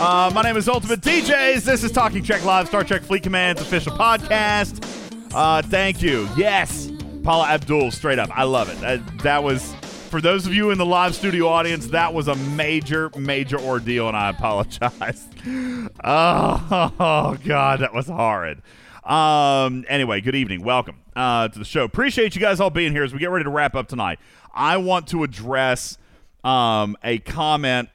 Uh, 0.00 0.28
my 0.34 0.42
name 0.42 0.56
is 0.56 0.68
Ultimate 0.68 1.00
DJs. 1.00 1.62
This 1.62 1.84
is 1.84 1.92
Talking 1.92 2.24
Trek 2.24 2.44
Live, 2.44 2.66
Star 2.66 2.82
Trek 2.82 3.02
Fleet 3.02 3.22
Command's 3.22 3.62
official 3.62 3.96
podcast. 3.96 4.84
Uh, 5.32 5.62
thank 5.62 6.02
you. 6.02 6.28
Yes, 6.36 6.90
Paula 7.22 7.46
Abdul, 7.46 7.92
straight 7.92 8.18
up. 8.18 8.36
I 8.36 8.42
love 8.42 8.68
it. 8.68 8.82
Uh, 8.82 9.00
that 9.22 9.44
was, 9.44 9.72
for 10.10 10.20
those 10.20 10.44
of 10.44 10.52
you 10.52 10.72
in 10.72 10.78
the 10.78 10.84
live 10.84 11.14
studio 11.14 11.46
audience, 11.46 11.86
that 11.88 12.14
was 12.14 12.26
a 12.26 12.34
major, 12.34 13.12
major 13.16 13.60
ordeal, 13.60 14.08
and 14.08 14.16
I 14.16 14.30
apologize. 14.30 15.26
Oh, 16.04 17.36
God, 17.44 17.80
that 17.80 17.94
was 17.94 18.06
horrid. 18.06 18.62
Um, 19.04 19.84
anyway, 19.88 20.20
good 20.20 20.34
evening. 20.34 20.62
Welcome 20.62 20.96
uh, 21.14 21.48
to 21.48 21.58
the 21.58 21.64
show. 21.64 21.84
Appreciate 21.84 22.34
you 22.34 22.40
guys 22.40 22.60
all 22.60 22.70
being 22.70 22.92
here 22.92 23.04
as 23.04 23.12
we 23.12 23.18
get 23.20 23.30
ready 23.30 23.44
to 23.44 23.50
wrap 23.50 23.76
up 23.76 23.88
tonight. 23.88 24.18
I 24.52 24.78
want 24.78 25.08
to 25.08 25.22
address 25.22 25.98
um, 26.44 26.96
a 27.04 27.18
comment 27.18 27.88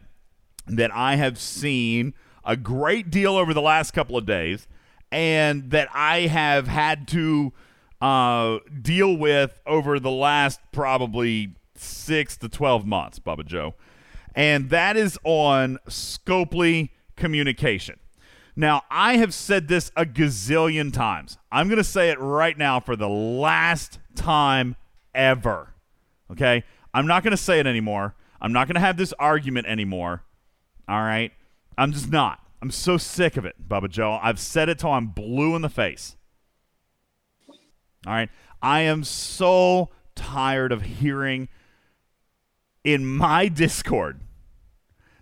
that 0.67 0.93
I 0.93 1.15
have 1.15 1.39
seen 1.39 2.13
a 2.43 2.55
great 2.55 3.09
deal 3.09 3.35
over 3.35 3.53
the 3.53 3.61
last 3.61 3.91
couple 3.91 4.17
of 4.17 4.25
days 4.25 4.67
and 5.11 5.71
that 5.71 5.89
I 5.93 6.21
have 6.21 6.67
had 6.67 7.07
to 7.09 7.53
uh, 8.01 8.59
deal 8.81 9.15
with 9.15 9.59
over 9.65 9.99
the 9.99 10.11
last 10.11 10.59
probably 10.71 11.55
six 11.75 12.37
to 12.37 12.49
12 12.49 12.85
months, 12.85 13.19
Bubba 13.19 13.45
Joe. 13.45 13.75
And 14.35 14.69
that 14.69 14.97
is 14.97 15.17
on 15.23 15.79
Scopely 15.87 16.89
communication. 17.15 17.99
Now, 18.55 18.83
I 18.89 19.17
have 19.17 19.33
said 19.33 19.67
this 19.67 19.91
a 19.95 20.05
gazillion 20.05 20.91
times. 20.91 21.37
I'm 21.51 21.67
going 21.67 21.77
to 21.77 21.83
say 21.83 22.09
it 22.09 22.19
right 22.19 22.57
now 22.57 22.79
for 22.79 22.95
the 22.95 23.09
last 23.09 23.99
time 24.15 24.75
ever. 25.13 25.73
Okay? 26.31 26.63
I'm 26.93 27.05
not 27.05 27.23
going 27.23 27.31
to 27.31 27.37
say 27.37 27.59
it 27.59 27.67
anymore. 27.67 28.15
I'm 28.41 28.53
not 28.53 28.67
going 28.67 28.75
to 28.75 28.81
have 28.81 28.97
this 28.97 29.13
argument 29.13 29.67
anymore. 29.67 30.23
All 30.88 31.01
right? 31.01 31.32
I'm 31.77 31.91
just 31.91 32.11
not. 32.11 32.40
I'm 32.61 32.72
so 32.72 32.98
sick 32.98 33.38
of 33.38 33.45
it, 33.45 33.56
Bubba 33.67 33.90
Joe. 33.90 34.19
I've 34.22 34.40
said 34.40 34.69
it 34.69 34.80
till 34.80 34.91
I'm 34.91 35.07
blue 35.07 35.56
in 35.56 35.61
the 35.61 35.69
face. 35.69 36.16
All 38.06 38.14
right? 38.14 38.30
I 38.61 38.82
am 38.82 39.03
so 39.03 39.90
tired 40.16 40.72
of 40.72 40.82
hearing 40.82 41.49
in 42.83 43.06
my 43.06 43.48
Discord 43.48 44.22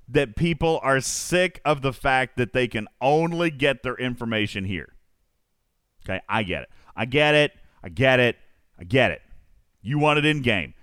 that 0.07 0.35
people 0.35 0.79
are 0.83 1.01
sick 1.01 1.59
of 1.65 1.81
the 1.81 1.91
fact 1.91 2.37
that 2.37 2.53
they 2.53 2.67
can 2.67 2.87
only 3.01 3.49
get 3.49 3.83
their 3.83 3.95
information 3.95 4.65
here. 4.65 4.93
Okay, 6.03 6.21
I 6.29 6.43
get 6.43 6.63
it. 6.63 6.69
I 6.95 7.05
get 7.05 7.33
it. 7.33 7.51
I 7.83 7.89
get 7.89 8.19
it. 8.19 8.37
I 8.79 8.83
get 8.83 9.11
it. 9.11 9.21
You 9.81 9.97
want 9.97 10.19
it 10.19 10.25
in 10.25 10.41
game. 10.41 10.73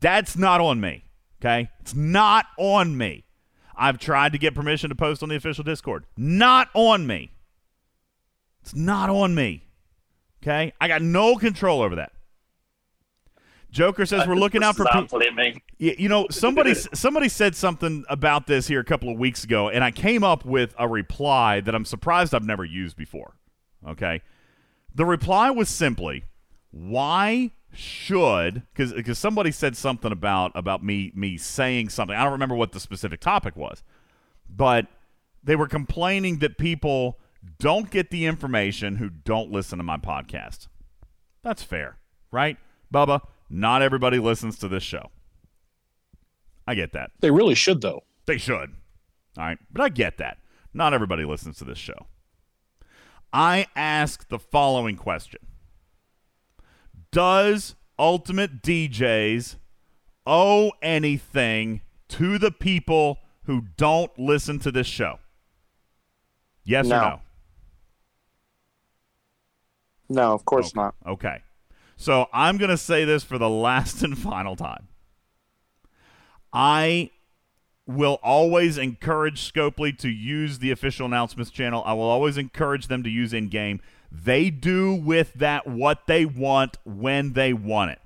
That's 0.00 0.36
not 0.36 0.60
on 0.60 0.80
me. 0.80 1.04
Okay? 1.40 1.70
It's 1.80 1.94
not 1.94 2.46
on 2.56 2.96
me. 2.96 3.24
I've 3.78 3.98
tried 3.98 4.32
to 4.32 4.38
get 4.38 4.54
permission 4.54 4.90
to 4.90 4.96
post 4.96 5.22
on 5.22 5.28
the 5.28 5.36
official 5.36 5.64
Discord. 5.64 6.04
Not 6.16 6.68
on 6.74 7.06
me. 7.06 7.30
It's 8.62 8.74
not 8.74 9.08
on 9.08 9.34
me. 9.34 9.64
Okay? 10.42 10.72
I 10.80 10.88
got 10.88 11.00
no 11.00 11.36
control 11.36 11.80
over 11.80 11.96
that. 11.96 12.12
Joker 13.70 14.06
says 14.06 14.26
we're 14.26 14.34
looking 14.34 14.62
out 14.62 14.76
for 14.76 14.86
people. 14.86 15.20
You 15.78 16.08
know, 16.08 16.26
somebody 16.30 16.74
somebody 16.94 17.28
said 17.28 17.54
something 17.54 18.04
about 18.08 18.46
this 18.46 18.66
here 18.66 18.80
a 18.80 18.84
couple 18.84 19.10
of 19.10 19.18
weeks 19.18 19.44
ago, 19.44 19.68
and 19.68 19.84
I 19.84 19.90
came 19.90 20.24
up 20.24 20.44
with 20.44 20.74
a 20.78 20.88
reply 20.88 21.60
that 21.60 21.74
I'm 21.74 21.84
surprised 21.84 22.34
I've 22.34 22.46
never 22.46 22.64
used 22.64 22.96
before. 22.96 23.34
Okay, 23.86 24.22
the 24.94 25.04
reply 25.04 25.50
was 25.50 25.68
simply, 25.68 26.24
"Why 26.70 27.50
should?" 27.72 28.62
Because 28.72 28.92
because 28.92 29.18
somebody 29.18 29.50
said 29.50 29.76
something 29.76 30.12
about 30.12 30.52
about 30.54 30.82
me 30.82 31.12
me 31.14 31.36
saying 31.36 31.90
something. 31.90 32.16
I 32.16 32.22
don't 32.24 32.32
remember 32.32 32.54
what 32.54 32.72
the 32.72 32.80
specific 32.80 33.20
topic 33.20 33.56
was, 33.56 33.82
but 34.48 34.86
they 35.42 35.56
were 35.56 35.68
complaining 35.68 36.38
that 36.38 36.58
people 36.58 37.18
don't 37.58 37.90
get 37.90 38.10
the 38.10 38.26
information 38.26 38.96
who 38.96 39.08
don't 39.08 39.50
listen 39.50 39.78
to 39.78 39.84
my 39.84 39.96
podcast. 39.96 40.68
That's 41.42 41.62
fair, 41.62 41.98
right, 42.30 42.56
Bubba? 42.92 43.20
Not 43.50 43.82
everybody 43.82 44.18
listens 44.18 44.58
to 44.58 44.68
this 44.68 44.82
show. 44.82 45.10
I 46.66 46.74
get 46.74 46.92
that. 46.92 47.12
They 47.20 47.30
really 47.30 47.54
should, 47.54 47.80
though. 47.80 48.04
They 48.26 48.36
should. 48.36 48.74
All 49.38 49.44
right. 49.44 49.58
But 49.72 49.82
I 49.82 49.88
get 49.88 50.18
that. 50.18 50.36
Not 50.74 50.92
everybody 50.92 51.24
listens 51.24 51.56
to 51.58 51.64
this 51.64 51.78
show. 51.78 52.06
I 53.32 53.66
ask 53.74 54.28
the 54.28 54.38
following 54.38 54.96
question 54.96 55.40
Does 57.10 57.74
Ultimate 57.98 58.62
DJs 58.62 59.56
owe 60.26 60.70
anything 60.82 61.80
to 62.08 62.38
the 62.38 62.50
people 62.50 63.18
who 63.44 63.62
don't 63.76 64.16
listen 64.18 64.58
to 64.60 64.70
this 64.70 64.86
show? 64.86 65.18
Yes 66.64 66.86
No. 66.86 66.96
or 66.96 67.00
no? 67.00 67.20
No, 70.10 70.32
of 70.32 70.44
course 70.44 70.74
not. 70.74 70.94
Okay. 71.06 71.42
So 71.96 72.26
I'm 72.32 72.56
going 72.56 72.70
to 72.70 72.78
say 72.78 73.04
this 73.04 73.24
for 73.24 73.38
the 73.38 73.48
last 73.66 74.02
and 74.02 74.16
final 74.16 74.56
time. 74.56 74.88
I 76.52 77.10
will 77.86 78.18
always 78.22 78.78
encourage 78.78 79.52
Scopely 79.52 79.96
to 79.98 80.08
use 80.08 80.58
the 80.58 80.70
official 80.70 81.06
announcements 81.06 81.50
channel. 81.50 81.82
I 81.84 81.94
will 81.94 82.02
always 82.02 82.36
encourage 82.38 82.86
them 82.86 83.02
to 83.02 83.10
use 83.10 83.32
in 83.32 83.48
game. 83.48 83.80
They 84.10 84.50
do 84.50 84.94
with 84.94 85.34
that 85.34 85.66
what 85.66 86.06
they 86.06 86.24
want 86.24 86.78
when 86.84 87.34
they 87.34 87.52
want 87.52 87.92
it. 87.92 88.00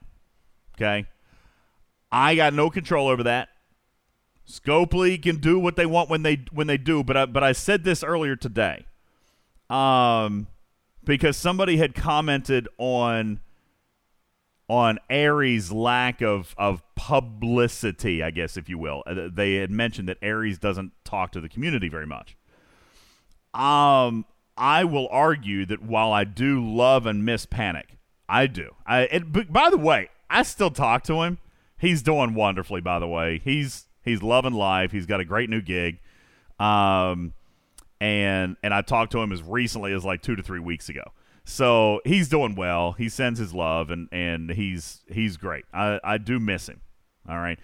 Okay? 0.77 1.07
I 2.11 2.35
got 2.35 2.55
no 2.55 2.71
control 2.71 3.09
over 3.09 3.23
that. 3.23 3.49
Scopely 4.49 5.23
can 5.23 5.37
do 5.37 5.59
what 5.59 5.77
they 5.77 5.87
want 5.87 6.11
when 6.11 6.23
they 6.23 6.45
when 6.51 6.67
they 6.67 6.77
do, 6.77 7.05
but 7.05 7.17
I, 7.17 7.27
but 7.27 7.45
I 7.45 7.53
said 7.53 7.85
this 7.85 8.03
earlier 8.03 8.37
today. 8.37 8.87
Um 9.71 10.49
because 11.05 11.37
somebody 11.37 11.77
had 11.77 11.95
commented 11.95 12.69
on 12.79 13.41
on 14.69 14.99
Aries' 15.11 15.71
lack 15.71 16.23
of, 16.23 16.55
of 16.57 16.83
publicity, 16.95 18.23
I 18.23 18.31
guess, 18.31 18.57
if 18.57 18.71
you 18.71 18.79
will. 18.79 19.03
Uh, 19.07 19.29
They 19.31 19.57
had 19.57 19.71
mentioned 19.71 20.09
that 20.09 20.17
Aries 20.23 20.59
doesn't 20.59 20.93
talk 21.05 21.33
to 21.33 21.41
the 21.41 21.49
community 21.49 21.89
very 21.89 22.07
much. 22.07 22.37
Um, 23.53 24.25
I 24.63 24.85
will 24.85 25.09
argue 25.11 25.67
that 25.67 25.83
while 25.83 26.13
I 26.13 26.23
do 26.23 26.65
love 26.65 27.05
and 27.05 27.25
miss 27.25 27.47
Panic, 27.47 27.99
I 28.29 28.47
do. 28.47 28.77
I 28.87 29.01
it, 29.01 29.53
by 29.53 29.71
the 29.71 29.77
way, 29.77 30.09
I 30.31 30.45
still 30.45 30.71
talk 30.71 31.03
to 31.05 31.23
him. 31.23 31.39
He's 31.77 32.01
doing 32.01 32.33
wonderfully. 32.35 32.81
By 32.81 33.01
the 33.01 33.09
way, 33.09 33.41
he's 33.45 33.87
he's 34.05 34.23
loving 34.23 34.53
life. 34.53 34.93
He's 34.93 35.05
got 35.05 35.19
a 35.19 35.25
great 35.25 35.51
new 35.51 35.61
gig. 35.61 35.99
Um, 36.61 37.35
and 38.01 38.57
and 38.63 38.73
I 38.73 38.83
talked 38.83 39.11
to 39.13 39.19
him 39.21 39.33
as 39.33 39.43
recently 39.43 39.93
as 39.93 40.05
like 40.05 40.23
two 40.23 40.37
to 40.37 40.45
three 40.45 40.61
weeks 40.61 40.89
ago. 40.89 41.11
So 41.45 42.01
he's 42.05 42.29
doing 42.29 42.55
well. 42.55 42.93
He 42.93 43.09
sends 43.09 43.41
his 43.41 43.53
love, 43.53 43.91
and 43.91 44.09
and 44.13 44.49
he's 44.49 45.01
he's 45.09 45.37
great. 45.37 45.65
I 45.75 45.99
I 46.05 46.19
do 46.19 46.39
miss 46.39 46.69
him. 46.69 46.83
All 47.29 47.39
right. 47.39 47.59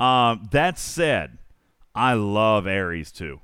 Um, 0.00 0.48
that 0.50 0.80
said, 0.80 1.38
I 1.94 2.14
love 2.14 2.66
Aries 2.66 3.12
too. 3.12 3.40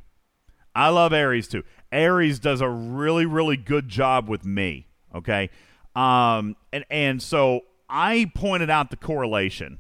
I 0.75 0.89
love 0.89 1.13
Aries 1.13 1.47
too. 1.47 1.63
Aries 1.97 2.39
does 2.39 2.61
a 2.61 2.69
really, 2.69 3.25
really 3.25 3.57
good 3.57 3.89
job 3.89 4.29
with 4.29 4.45
me. 4.45 4.87
Okay. 5.15 5.49
Um, 5.95 6.55
and, 6.71 6.85
and 6.91 7.23
so 7.23 7.63
I 7.89 8.31
pointed 8.35 8.69
out 8.69 8.91
the 8.91 8.97
correlation 8.97 9.79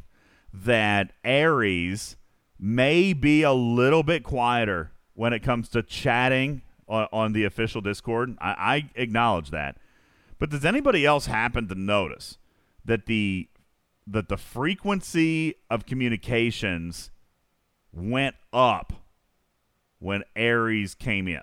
that 0.53 1.13
Aries 1.23 2.17
may 2.59 3.13
be 3.13 3.43
a 3.43 3.53
little 3.53 4.03
bit 4.03 4.23
quieter 4.23 4.93
when 5.13 5.35
it 5.35 5.41
comes 5.41 5.69
to 5.69 5.83
chatting 5.83 6.63
on, 6.89 7.07
on 7.13 7.33
the 7.35 7.45
official 7.45 7.83
Discord. 7.83 8.37
I, 8.41 8.51
I 8.51 8.91
acknowledge 8.95 9.51
that. 9.51 9.77
But 10.39 10.49
does 10.49 10.65
anybody 10.65 11.05
else 11.05 11.27
happen 11.27 11.69
to 11.69 11.75
notice 11.75 12.39
that 12.85 13.07
the 13.07 13.49
that 14.07 14.29
the 14.29 14.37
frequency 14.37 15.57
of 15.69 15.85
communications 15.85 17.11
went 17.93 18.37
up 18.53 18.93
when 19.99 20.23
Aries 20.35 20.95
came 20.95 21.27
in? 21.27 21.43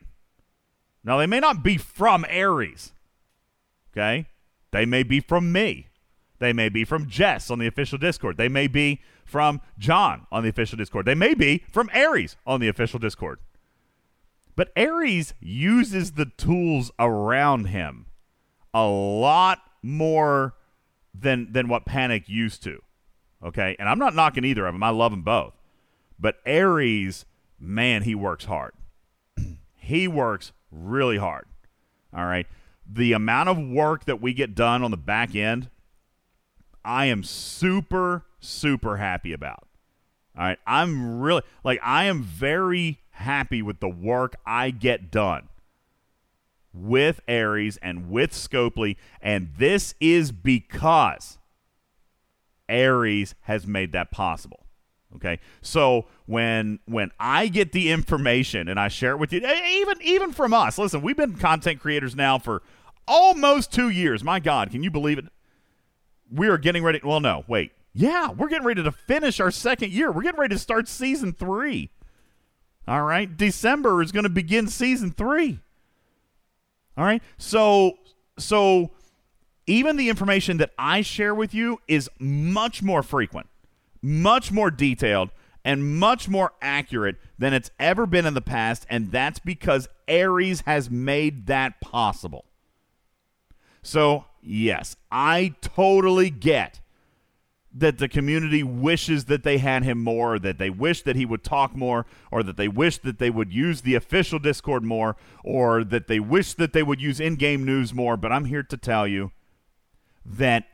Now 1.03 1.17
they 1.17 1.27
may 1.27 1.39
not 1.39 1.63
be 1.63 1.77
from 1.77 2.25
Aries. 2.29 2.93
Okay? 3.91 4.27
They 4.71 4.85
may 4.85 5.03
be 5.03 5.19
from 5.19 5.51
me. 5.51 5.87
They 6.39 6.53
may 6.53 6.69
be 6.69 6.83
from 6.83 7.07
Jess 7.07 7.49
on 7.49 7.59
the 7.59 7.67
official 7.67 7.97
Discord. 7.97 8.37
They 8.37 8.49
may 8.49 8.67
be 8.67 9.01
from 9.23 9.61
John 9.77 10.27
on 10.31 10.43
the 10.43 10.49
official 10.49 10.77
Discord. 10.77 11.05
They 11.05 11.15
may 11.15 11.33
be 11.33 11.63
from 11.71 11.89
Aries 11.93 12.35
on 12.45 12.59
the 12.59 12.67
official 12.67 12.99
Discord. 12.99 13.39
But 14.55 14.71
Aries 14.75 15.33
uses 15.39 16.11
the 16.11 16.25
tools 16.25 16.91
around 16.99 17.65
him 17.65 18.07
a 18.73 18.85
lot 18.85 19.59
more 19.81 20.55
than 21.13 21.51
than 21.51 21.67
what 21.67 21.85
Panic 21.85 22.27
used 22.27 22.63
to. 22.63 22.81
Okay? 23.43 23.75
And 23.79 23.87
I'm 23.87 23.99
not 23.99 24.15
knocking 24.15 24.43
either 24.43 24.65
of 24.65 24.73
them. 24.73 24.83
I 24.83 24.89
love 24.89 25.11
them 25.11 25.21
both. 25.21 25.53
But 26.19 26.37
Aries, 26.45 27.25
man, 27.59 28.03
he 28.03 28.15
works 28.15 28.45
hard. 28.45 28.73
he 29.75 30.07
works 30.07 30.51
really 30.73 31.17
hard. 31.17 31.45
All 32.15 32.25
right. 32.25 32.47
The 32.91 33.13
amount 33.13 33.49
of 33.49 33.57
work 33.57 34.05
that 34.05 34.21
we 34.21 34.33
get 34.33 34.55
done 34.55 34.83
on 34.83 34.91
the 34.91 34.97
back 34.97 35.35
end, 35.35 35.69
I 36.83 37.05
am 37.05 37.23
super, 37.23 38.25
super 38.39 38.97
happy 38.97 39.33
about. 39.33 39.67
All 40.37 40.43
right. 40.43 40.59
I'm 40.67 41.19
really, 41.21 41.43
like, 41.63 41.79
I 41.83 42.05
am 42.05 42.23
very 42.23 42.99
happy 43.11 43.61
with 43.61 43.79
the 43.79 43.89
work 43.89 44.35
I 44.45 44.71
get 44.71 45.11
done 45.11 45.49
with 46.73 47.21
Aries 47.27 47.77
and 47.77 48.09
with 48.09 48.31
Scopely. 48.31 48.97
And 49.21 49.51
this 49.57 49.93
is 49.99 50.31
because 50.31 51.37
Aries 52.67 53.35
has 53.41 53.67
made 53.67 53.91
that 53.91 54.11
possible. 54.11 54.62
Okay, 55.15 55.39
so 55.61 56.05
when 56.25 56.79
when 56.85 57.11
I 57.19 57.47
get 57.47 57.71
the 57.71 57.91
information 57.91 58.67
and 58.67 58.79
I 58.79 58.87
share 58.87 59.11
it 59.11 59.17
with 59.17 59.31
you, 59.31 59.39
even 59.45 60.01
even 60.01 60.31
from 60.31 60.53
us, 60.53 60.77
listen, 60.77 61.01
we've 61.01 61.17
been 61.17 61.35
content 61.35 61.79
creators 61.79 62.15
now 62.15 62.39
for 62.39 62.63
almost 63.07 63.71
two 63.71 63.89
years. 63.89 64.23
My 64.23 64.39
God, 64.39 64.71
can 64.71 64.81
you 64.83 64.89
believe 64.89 65.19
it? 65.19 65.25
We 66.31 66.47
are 66.47 66.57
getting 66.57 66.83
ready. 66.83 66.99
Well, 67.03 67.19
no, 67.19 67.43
wait, 67.47 67.73
yeah, 67.93 68.31
we're 68.31 68.47
getting 68.47 68.65
ready 68.65 68.83
to 68.83 68.91
finish 68.91 69.39
our 69.39 69.51
second 69.51 69.91
year. 69.91 70.11
We're 70.11 70.23
getting 70.23 70.39
ready 70.39 70.55
to 70.55 70.59
start 70.59 70.87
season 70.87 71.33
three. 71.33 71.91
All 72.87 73.03
right, 73.03 73.35
December 73.37 74.01
is 74.01 74.11
going 74.11 74.23
to 74.23 74.29
begin 74.29 74.67
season 74.67 75.11
three. 75.11 75.59
All 76.97 77.05
right, 77.05 77.21
so 77.37 77.99
so 78.39 78.91
even 79.67 79.95
the 79.95 80.09
information 80.09 80.57
that 80.57 80.71
I 80.77 81.01
share 81.01 81.35
with 81.35 81.53
you 81.53 81.79
is 81.87 82.09
much 82.19 82.81
more 82.81 83.03
frequent 83.03 83.47
much 84.03 84.51
more 84.51 84.69
detailed 84.69 85.29
and 85.65 85.97
much 85.97 86.27
more 86.27 86.51
accurate 86.61 87.15
than 87.39 87.53
it's 87.53 87.71
ever 87.79 88.05
been 88.05 88.25
in 88.25 88.33
the 88.33 88.41
past, 88.41 88.85
and 88.89 89.11
that's 89.11 89.39
because 89.39 89.87
Aries 90.07 90.61
has 90.61 90.91
made 90.91 91.47
that 91.47 91.79
possible. 91.79 92.45
So, 93.81 94.25
yes, 94.41 94.97
I 95.09 95.55
totally 95.61 96.29
get 96.29 96.81
that 97.75 97.97
the 97.97 98.07
community 98.07 98.61
wishes 98.61 99.25
that 99.25 99.43
they 99.43 99.57
had 99.57 99.83
him 99.83 100.03
more, 100.03 100.37
that 100.37 100.59
they 100.59 100.69
wish 100.69 101.01
that 101.01 101.15
he 101.15 101.25
would 101.25 101.43
talk 101.43 101.75
more, 101.75 102.05
or 102.29 102.43
that 102.43 102.57
they 102.57 102.67
wish 102.67 102.99
that 102.99 103.17
they 103.17 103.29
would 103.29 103.51
use 103.51 103.81
the 103.81 103.95
official 103.95 104.37
Discord 104.37 104.83
more, 104.83 105.15
or 105.43 105.83
that 105.83 106.07
they 106.07 106.19
wish 106.19 106.53
that 106.53 106.73
they 106.73 106.83
would 106.83 107.01
use 107.01 107.19
in 107.19 107.35
game 107.35 107.65
news 107.65 107.93
more. 107.93 108.15
But 108.15 108.31
I'm 108.31 108.45
here 108.45 108.63
to 108.63 108.77
tell 108.77 109.07
you 109.07 109.31
that 110.25 110.65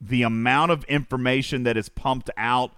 the 0.00 0.22
amount 0.22 0.70
of 0.70 0.84
information 0.84 1.64
that 1.64 1.76
is 1.76 1.88
pumped 1.88 2.30
out 2.36 2.72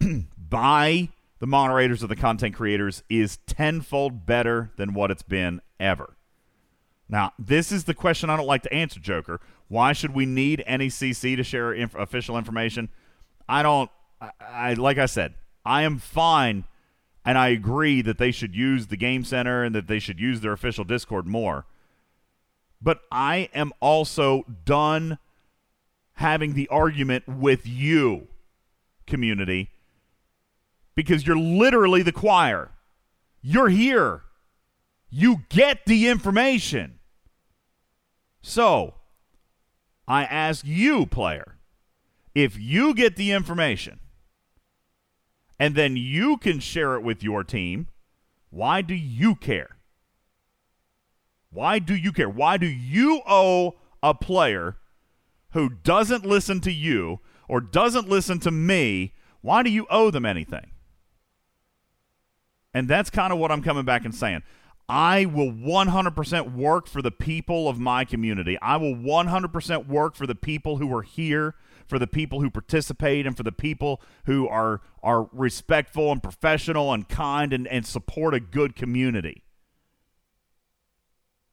by 0.38 1.08
the 1.38 1.46
moderators 1.46 2.02
of 2.02 2.08
the 2.08 2.16
content 2.16 2.54
creators 2.54 3.02
is 3.08 3.38
tenfold 3.46 4.26
better 4.26 4.70
than 4.76 4.94
what 4.94 5.10
it's 5.10 5.22
been 5.22 5.60
ever. 5.78 6.16
Now, 7.08 7.32
this 7.38 7.72
is 7.72 7.84
the 7.84 7.94
question 7.94 8.30
I 8.30 8.36
don't 8.36 8.46
like 8.46 8.62
to 8.62 8.72
answer, 8.72 9.00
Joker. 9.00 9.40
Why 9.68 9.92
should 9.92 10.14
we 10.14 10.26
need 10.26 10.62
NECC 10.68 11.36
to 11.36 11.42
share 11.42 11.72
inf- 11.72 11.94
official 11.94 12.38
information? 12.38 12.88
I 13.48 13.62
don't. 13.62 13.90
I, 14.20 14.30
I 14.40 14.74
like 14.74 14.98
I 14.98 15.06
said, 15.06 15.34
I 15.64 15.82
am 15.82 15.98
fine, 15.98 16.64
and 17.24 17.36
I 17.36 17.48
agree 17.48 18.00
that 18.02 18.18
they 18.18 18.30
should 18.30 18.54
use 18.54 18.86
the 18.86 18.96
game 18.96 19.24
center 19.24 19.64
and 19.64 19.74
that 19.74 19.88
they 19.88 19.98
should 19.98 20.20
use 20.20 20.40
their 20.40 20.52
official 20.52 20.84
Discord 20.84 21.26
more. 21.26 21.66
But 22.80 23.00
I 23.10 23.48
am 23.54 23.72
also 23.80 24.44
done 24.64 25.18
having 26.20 26.52
the 26.52 26.68
argument 26.68 27.26
with 27.26 27.66
you, 27.66 28.28
community, 29.06 29.70
because 30.94 31.26
you're 31.26 31.38
literally 31.38 32.02
the 32.02 32.12
choir. 32.12 32.70
You're 33.40 33.70
here. 33.70 34.20
You 35.08 35.44
get 35.48 35.86
the 35.86 36.08
information. 36.08 36.98
So, 38.42 38.96
I 40.06 40.24
ask 40.24 40.62
you, 40.66 41.06
player, 41.06 41.56
if 42.34 42.60
you 42.60 42.92
get 42.92 43.16
the 43.16 43.32
information 43.32 43.98
and 45.58 45.74
then 45.74 45.96
you 45.96 46.36
can 46.36 46.60
share 46.60 46.96
it 46.96 47.02
with 47.02 47.22
your 47.22 47.44
team, 47.44 47.88
why 48.50 48.82
do 48.82 48.94
you 48.94 49.36
care? 49.36 49.78
Why 51.48 51.78
do 51.78 51.94
you 51.94 52.12
care? 52.12 52.28
Why 52.28 52.58
do 52.58 52.66
you 52.66 53.22
owe 53.26 53.76
a 54.02 54.12
player 54.12 54.76
who 55.52 55.68
doesn't 55.68 56.24
listen 56.24 56.60
to 56.60 56.72
you 56.72 57.20
or 57.48 57.60
doesn't 57.60 58.08
listen 58.08 58.38
to 58.40 58.50
me, 58.50 59.14
why 59.40 59.62
do 59.62 59.70
you 59.70 59.86
owe 59.90 60.10
them 60.10 60.24
anything? 60.24 60.70
And 62.72 62.88
that's 62.88 63.10
kind 63.10 63.32
of 63.32 63.38
what 63.38 63.50
I'm 63.50 63.62
coming 63.62 63.84
back 63.84 64.04
and 64.04 64.14
saying. 64.14 64.42
I 64.88 65.24
will 65.24 65.52
100% 65.52 66.54
work 66.54 66.88
for 66.88 67.00
the 67.00 67.10
people 67.10 67.68
of 67.68 67.78
my 67.78 68.04
community. 68.04 68.58
I 68.60 68.76
will 68.76 68.94
100% 68.94 69.86
work 69.86 70.16
for 70.16 70.26
the 70.26 70.34
people 70.34 70.78
who 70.78 70.92
are 70.94 71.02
here, 71.02 71.54
for 71.86 71.98
the 71.98 72.08
people 72.08 72.40
who 72.40 72.50
participate, 72.50 73.24
and 73.24 73.36
for 73.36 73.44
the 73.44 73.52
people 73.52 74.00
who 74.24 74.48
are, 74.48 74.80
are 75.02 75.28
respectful 75.32 76.10
and 76.10 76.22
professional 76.22 76.92
and 76.92 77.08
kind 77.08 77.52
and, 77.52 77.68
and 77.68 77.86
support 77.86 78.34
a 78.34 78.40
good 78.40 78.74
community. 78.74 79.44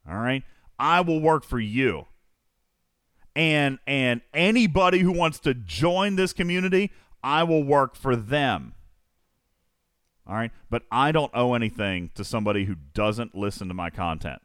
All 0.09 0.17
right? 0.17 0.43
I 0.79 1.01
will 1.01 1.19
work 1.19 1.43
for 1.43 1.59
you 1.59 2.07
and 3.37 3.77
and 3.85 4.21
anybody 4.33 4.99
who 4.99 5.11
wants 5.11 5.39
to 5.41 5.53
join 5.53 6.15
this 6.15 6.33
community, 6.33 6.91
I 7.23 7.43
will 7.43 7.63
work 7.63 7.95
for 7.95 8.15
them. 8.15 8.73
All 10.25 10.33
right, 10.35 10.51
but 10.69 10.83
I 10.91 11.11
don't 11.13 11.31
owe 11.33 11.53
anything 11.53 12.09
to 12.15 12.25
somebody 12.25 12.65
who 12.65 12.75
doesn't 12.93 13.33
listen 13.35 13.67
to 13.69 13.73
my 13.73 13.89
content, 13.91 14.41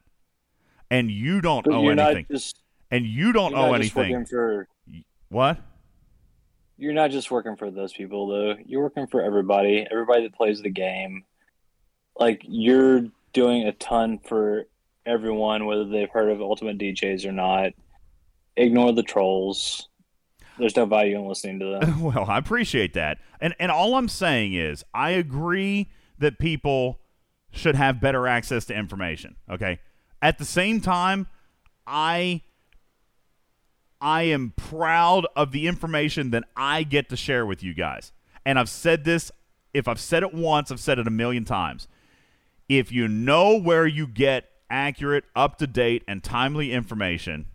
and 0.91 1.11
you 1.11 1.41
don't 1.41 1.65
But 1.65 1.75
owe 1.75 1.89
anything, 1.89 2.27
just- 2.31 2.63
and 2.91 3.05
you 3.07 3.33
don't 3.33 3.55
owe 3.55 3.73
anything. 3.73 4.25
for- 4.27 4.69
What? 5.31 5.59
You're 6.77 6.93
not 6.93 7.11
just 7.11 7.31
working 7.31 7.57
for 7.57 7.71
those 7.71 7.93
people 7.95 8.27
though. 8.29 8.57
You're 8.67 8.83
working 8.83 9.07
for 9.07 9.23
everybody, 9.23 9.87
everybody 9.91 10.25
that 10.25 10.35
plays 10.35 10.61
the 10.61 10.71
game. 10.71 11.25
Like 12.19 12.43
you're 12.45 13.07
doing 13.33 13.63
a 13.67 13.73
ton 13.73 14.19
for 14.19 14.67
everyone, 15.07 15.65
whether 15.65 15.85
they've 15.87 16.11
heard 16.11 16.29
of 16.31 16.43
Ultimate 16.43 16.77
DJs 16.79 17.25
or 17.25 17.33
not. 17.33 17.73
Ignore 18.57 18.93
the 18.93 19.03
trolls. 19.03 19.89
There's 20.59 20.77
no 20.77 20.85
value 20.85 21.19
in 21.19 21.27
listening 21.27 21.61
to 21.61 21.81
them. 21.81 22.03
well, 22.03 22.27
I 22.29 22.39
appreciate 22.39 22.95
that. 22.95 23.19
And 23.41 23.55
and 23.59 23.73
all 23.73 23.95
I'm 23.95 24.09
saying 24.09 24.55
is 24.55 24.85
I 24.95 25.11
agree 25.11 25.91
that 26.19 26.39
people 26.39 27.01
should 27.51 27.75
have 27.75 28.01
better 28.01 28.27
access 28.27 28.65
to 28.67 28.75
information, 28.75 29.37
okay? 29.51 29.79
At 30.21 30.39
the 30.39 30.45
same 30.45 30.81
time, 30.81 31.27
I 31.87 32.43
I 34.01 34.23
am 34.25 34.53
proud 34.57 35.27
of 35.37 35.53
the 35.53 35.69
information 35.69 36.31
that 36.31 36.45
I 36.57 36.83
get 36.83 37.09
to 37.11 37.17
share 37.17 37.47
with 37.47 37.63
you 37.63 37.73
guys. 37.73 38.13
And 38.45 38.59
I've 38.59 38.69
said 38.69 39.05
this, 39.05 39.31
if 39.73 39.87
I've 39.87 40.01
said 40.01 40.23
it 40.23 40.35
once, 40.35 40.71
I've 40.71 40.81
said 40.81 40.99
it 40.99 41.07
a 41.07 41.11
million 41.11 41.45
times. 41.45 41.87
If 42.69 42.91
you 42.91 43.07
know 43.07 43.57
where 43.59 43.87
you 43.87 44.07
get 44.07 44.49
accurate, 44.69 45.25
up 45.37 45.59
to 45.59 45.67
date, 45.67 46.03
and 46.09 46.23
timely 46.23 46.73
information, 46.73 47.47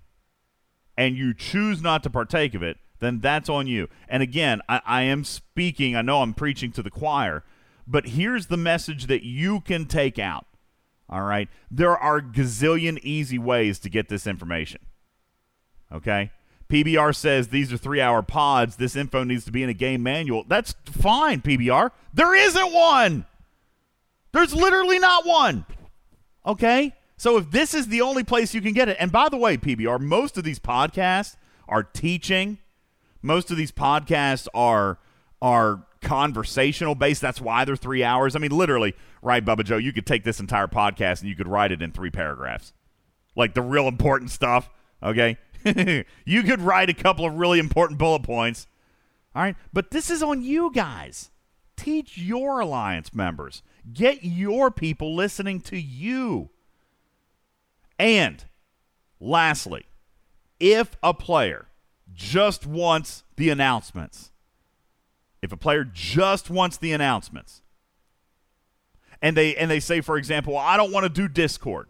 and 0.98 1.16
you 1.16 1.34
choose 1.34 1.82
not 1.82 2.03
to 2.03 2.09
partake 2.09 2.56
of 2.56 2.64
it, 2.64 2.77
then 3.00 3.19
that's 3.19 3.50
on 3.50 3.67
you. 3.67 3.88
And 4.09 4.24
again, 4.24 4.61
I, 4.67 4.82
I 4.85 5.01
am 5.03 5.24
speaking, 5.24 5.95
I 5.95 6.01
know 6.01 6.22
I'm 6.22 6.34
preaching 6.34 6.72
to 6.74 6.84
the 6.84 6.90
choir, 6.90 7.43
but 7.85 8.08
here's 8.08 8.48
the 8.48 8.58
message 8.58 9.06
that 9.06 9.24
you 9.24 9.61
can 9.61 9.85
take 9.85 10.17
out. 10.17 10.45
All 11.09 11.22
right. 11.22 11.48
There 11.72 11.98
are 11.98 12.19
gazillion 12.19 13.00
easy 13.01 13.38
ways 13.40 13.80
to 13.80 13.90
get 13.90 14.09
this 14.09 14.27
information. 14.27 14.82
Okay. 15.92 16.32
PBR 16.69 17.16
says 17.16 17.48
these 17.48 17.72
are 17.72 17.77
three 17.77 18.01
hour 18.01 18.22
pods. 18.22 18.76
This 18.76 18.95
info 18.95 19.24
needs 19.24 19.45
to 19.45 19.51
be 19.51 19.64
in 19.64 19.69
a 19.69 19.74
game 19.74 20.03
manual. 20.03 20.43
That's 20.48 20.76
fine, 20.85 21.42
PBR. 21.42 21.92
There 22.14 22.35
isn't 22.35 22.74
one. 22.74 23.26
There's 24.34 24.53
literally 24.53 25.00
not 25.00 25.26
one. 25.26 25.66
Okay? 26.45 26.93
So 27.17 27.37
if 27.37 27.49
this 27.49 27.73
is 27.73 27.87
the 27.87 28.01
only 28.01 28.23
place 28.23 28.53
you 28.53 28.61
can 28.61 28.73
get 28.73 28.89
it, 28.89 28.97
and 28.99 29.11
by 29.11 29.27
the 29.29 29.37
way, 29.37 29.57
PBR, 29.57 29.99
most 29.99 30.37
of 30.37 30.43
these 30.43 30.59
podcasts 30.59 31.35
are 31.67 31.83
teaching. 31.83 32.59
Most 33.21 33.51
of 33.51 33.57
these 33.57 33.71
podcasts 33.71 34.47
are 34.53 34.99
are 35.41 35.83
conversational 36.01 36.95
based. 36.95 37.21
That's 37.21 37.41
why 37.41 37.65
they're 37.65 37.75
three 37.75 38.03
hours. 38.03 38.35
I 38.35 38.39
mean, 38.39 38.51
literally, 38.51 38.95
right, 39.21 39.43
Bubba 39.43 39.63
Joe, 39.63 39.77
you 39.77 39.91
could 39.91 40.05
take 40.05 40.23
this 40.23 40.39
entire 40.39 40.67
podcast 40.67 41.21
and 41.21 41.29
you 41.29 41.35
could 41.35 41.47
write 41.47 41.71
it 41.71 41.81
in 41.81 41.91
three 41.91 42.11
paragraphs. 42.11 42.73
Like 43.35 43.53
the 43.53 43.61
real 43.61 43.87
important 43.87 44.31
stuff, 44.31 44.69
okay? 45.01 45.37
you 46.25 46.43
could 46.43 46.61
write 46.61 46.89
a 46.89 46.93
couple 46.93 47.25
of 47.25 47.33
really 47.33 47.59
important 47.59 47.99
bullet 47.99 48.23
points. 48.23 48.67
All 49.35 49.41
right, 49.41 49.55
but 49.73 49.91
this 49.91 50.09
is 50.09 50.23
on 50.23 50.41
you 50.41 50.71
guys. 50.73 51.29
Teach 51.75 52.17
your 52.17 52.59
alliance 52.59 53.13
members. 53.13 53.61
Get 53.93 54.23
your 54.23 54.71
people 54.71 55.15
listening 55.15 55.61
to 55.61 55.79
you. 55.79 56.49
And 58.00 58.43
lastly, 59.19 59.85
if 60.59 60.95
a 61.01 61.14
player 61.14 61.67
just 62.14 62.66
wants 62.66 63.24
the 63.35 63.50
announcements, 63.50 64.32
if 65.42 65.51
a 65.51 65.58
player 65.58 65.84
just 65.84 66.50
wants 66.50 66.77
the 66.77 66.92
announcements, 66.93 67.61
and 69.22 69.35
they 69.35 69.56
and 69.56 69.69
they 69.69 69.80
say, 69.80 70.01
for 70.01 70.17
example, 70.17 70.53
well, 70.53 70.64
I 70.64 70.77
don't 70.77 70.92
want 70.92 71.03
to 71.06 71.09
do 71.09 71.27
Discord. 71.27 71.88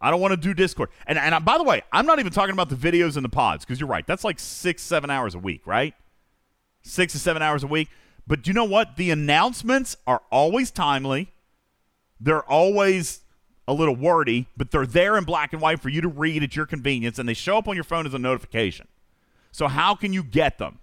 I 0.00 0.10
don't 0.10 0.20
want 0.20 0.32
to 0.32 0.36
do 0.36 0.54
Discord. 0.54 0.90
And 1.06 1.18
and 1.18 1.34
I, 1.34 1.38
by 1.38 1.58
the 1.58 1.64
way, 1.64 1.82
I'm 1.92 2.06
not 2.06 2.18
even 2.18 2.32
talking 2.32 2.52
about 2.52 2.68
the 2.68 2.76
videos 2.76 3.16
and 3.16 3.24
the 3.24 3.30
pods 3.30 3.64
because 3.64 3.80
you're 3.80 3.88
right. 3.88 4.06
That's 4.06 4.24
like 4.24 4.38
six, 4.38 4.82
seven 4.82 5.10
hours 5.10 5.34
a 5.34 5.38
week, 5.38 5.66
right? 5.66 5.94
Six 6.82 7.12
to 7.14 7.18
seven 7.18 7.42
hours 7.42 7.62
a 7.62 7.66
week. 7.66 7.88
But 8.26 8.42
do 8.42 8.50
you 8.50 8.54
know 8.54 8.64
what? 8.64 8.96
The 8.96 9.10
announcements 9.10 9.96
are 10.06 10.22
always 10.30 10.70
timely. 10.70 11.32
They're 12.20 12.44
always 12.44 13.20
a 13.66 13.72
little 13.72 13.96
wordy, 13.96 14.46
but 14.56 14.70
they're 14.70 14.86
there 14.86 15.16
in 15.16 15.24
black 15.24 15.52
and 15.52 15.62
white 15.62 15.80
for 15.80 15.88
you 15.88 16.00
to 16.00 16.08
read 16.08 16.42
at 16.42 16.56
your 16.56 16.66
convenience, 16.66 17.18
and 17.18 17.28
they 17.28 17.34
show 17.34 17.58
up 17.58 17.68
on 17.68 17.74
your 17.74 17.84
phone 17.84 18.06
as 18.06 18.14
a 18.14 18.18
notification. 18.18 18.88
So, 19.52 19.68
how 19.68 19.94
can 19.94 20.12
you 20.12 20.22
get 20.22 20.58
them? 20.58 20.80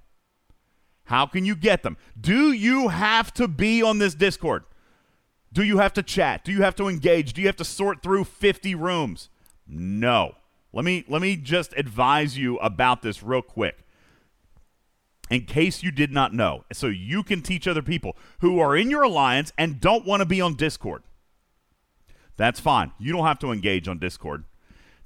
How 1.06 1.26
can 1.26 1.46
you 1.46 1.56
get 1.56 1.84
them? 1.84 1.98
Do 2.20 2.52
you 2.52 2.88
have 2.88 3.34
to 3.34 3.48
be 3.48 3.84
on 3.84 3.98
this 3.98 4.16
Discord? 4.16 4.64
Do 5.54 5.64
you 5.64 5.80
have 5.80 5.94
to 5.94 6.04
chat? 6.04 6.46
Do 6.46 6.52
you 6.52 6.62
have 6.62 6.76
to 6.76 6.88
engage? 6.88 7.34
Do 7.34 7.42
you 7.42 7.48
have 7.48 7.58
to 7.58 7.66
sort 7.66 8.02
through 8.02 8.24
50 8.24 8.76
rooms? 8.76 9.30
No. 9.68 10.36
Let 10.74 10.86
me 10.86 11.04
let 11.10 11.22
me 11.22 11.36
just 11.36 11.74
advise 11.76 12.38
you 12.38 12.58
about 12.60 13.02
this 13.02 13.22
real 13.22 13.42
quick. 13.42 13.80
In 15.30 15.46
case 15.46 15.84
you 15.84 15.92
did 15.92 16.12
not 16.12 16.34
know, 16.34 16.66
so 16.74 16.88
you 16.88 17.24
can 17.24 17.42
teach 17.42 17.68
other 17.68 17.82
people 17.82 18.16
who 18.40 18.60
are 18.60 18.76
in 18.76 18.90
your 18.90 19.04
alliance 19.04 19.52
and 19.58 19.80
don't 19.80 20.06
want 20.06 20.22
to 20.22 20.26
be 20.26 20.42
on 20.42 20.56
Discord. 20.56 21.04
That's 22.38 22.60
fine. 22.60 22.92
You 23.00 23.12
don't 23.12 23.26
have 23.26 23.40
to 23.40 23.52
engage 23.52 23.88
on 23.88 24.00
Discord. 24.00 24.46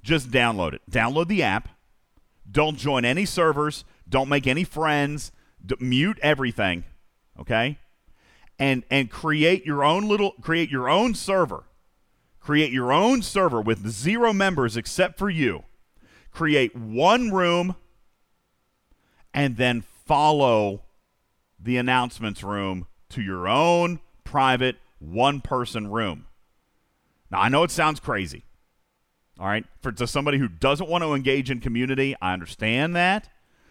Just 0.01 0.29
download 0.29 0.73
it. 0.73 0.81
Download 0.89 1.27
the 1.27 1.43
app. 1.43 1.69
Don't 2.49 2.77
join 2.77 3.05
any 3.05 3.25
servers. 3.25 3.83
Don't 4.07 4.29
make 4.29 4.45
any 4.47 4.63
friends. 4.63 5.31
D- 5.65 5.75
mute 5.79 6.19
everything. 6.21 6.83
Okay? 7.39 7.79
And 8.59 8.83
and 8.89 9.09
create 9.09 9.65
your 9.65 9.83
own 9.83 10.07
little 10.07 10.31
create 10.41 10.69
your 10.69 10.87
own 10.87 11.15
server. 11.15 11.63
Create 12.39 12.71
your 12.71 12.93
own 12.93 13.23
server 13.23 13.59
with 13.59 13.89
zero 13.89 14.31
members 14.31 14.77
except 14.77 15.17
for 15.17 15.29
you. 15.29 15.63
Create 16.31 16.75
one 16.75 17.31
room 17.31 17.75
and 19.33 19.57
then 19.57 19.81
follow 20.05 20.83
the 21.59 21.77
announcements 21.77 22.43
room 22.43 22.85
to 23.09 23.21
your 23.21 23.47
own 23.47 23.99
private 24.23 24.77
one 24.99 25.41
person 25.41 25.87
room. 25.87 26.27
Now, 27.35 27.41
I 27.41 27.49
know 27.49 27.63
it 27.63 27.71
sounds 27.71 27.99
crazy. 27.99 28.45
All 29.37 29.45
right. 29.45 29.65
For 29.81 29.91
to 29.91 30.07
somebody 30.07 30.37
who 30.37 30.47
doesn't 30.47 30.89
want 30.89 31.03
to 31.03 31.13
engage 31.13 31.51
in 31.51 31.59
community, 31.59 32.15
I 32.21 32.31
understand 32.31 32.95
that. 32.95 33.27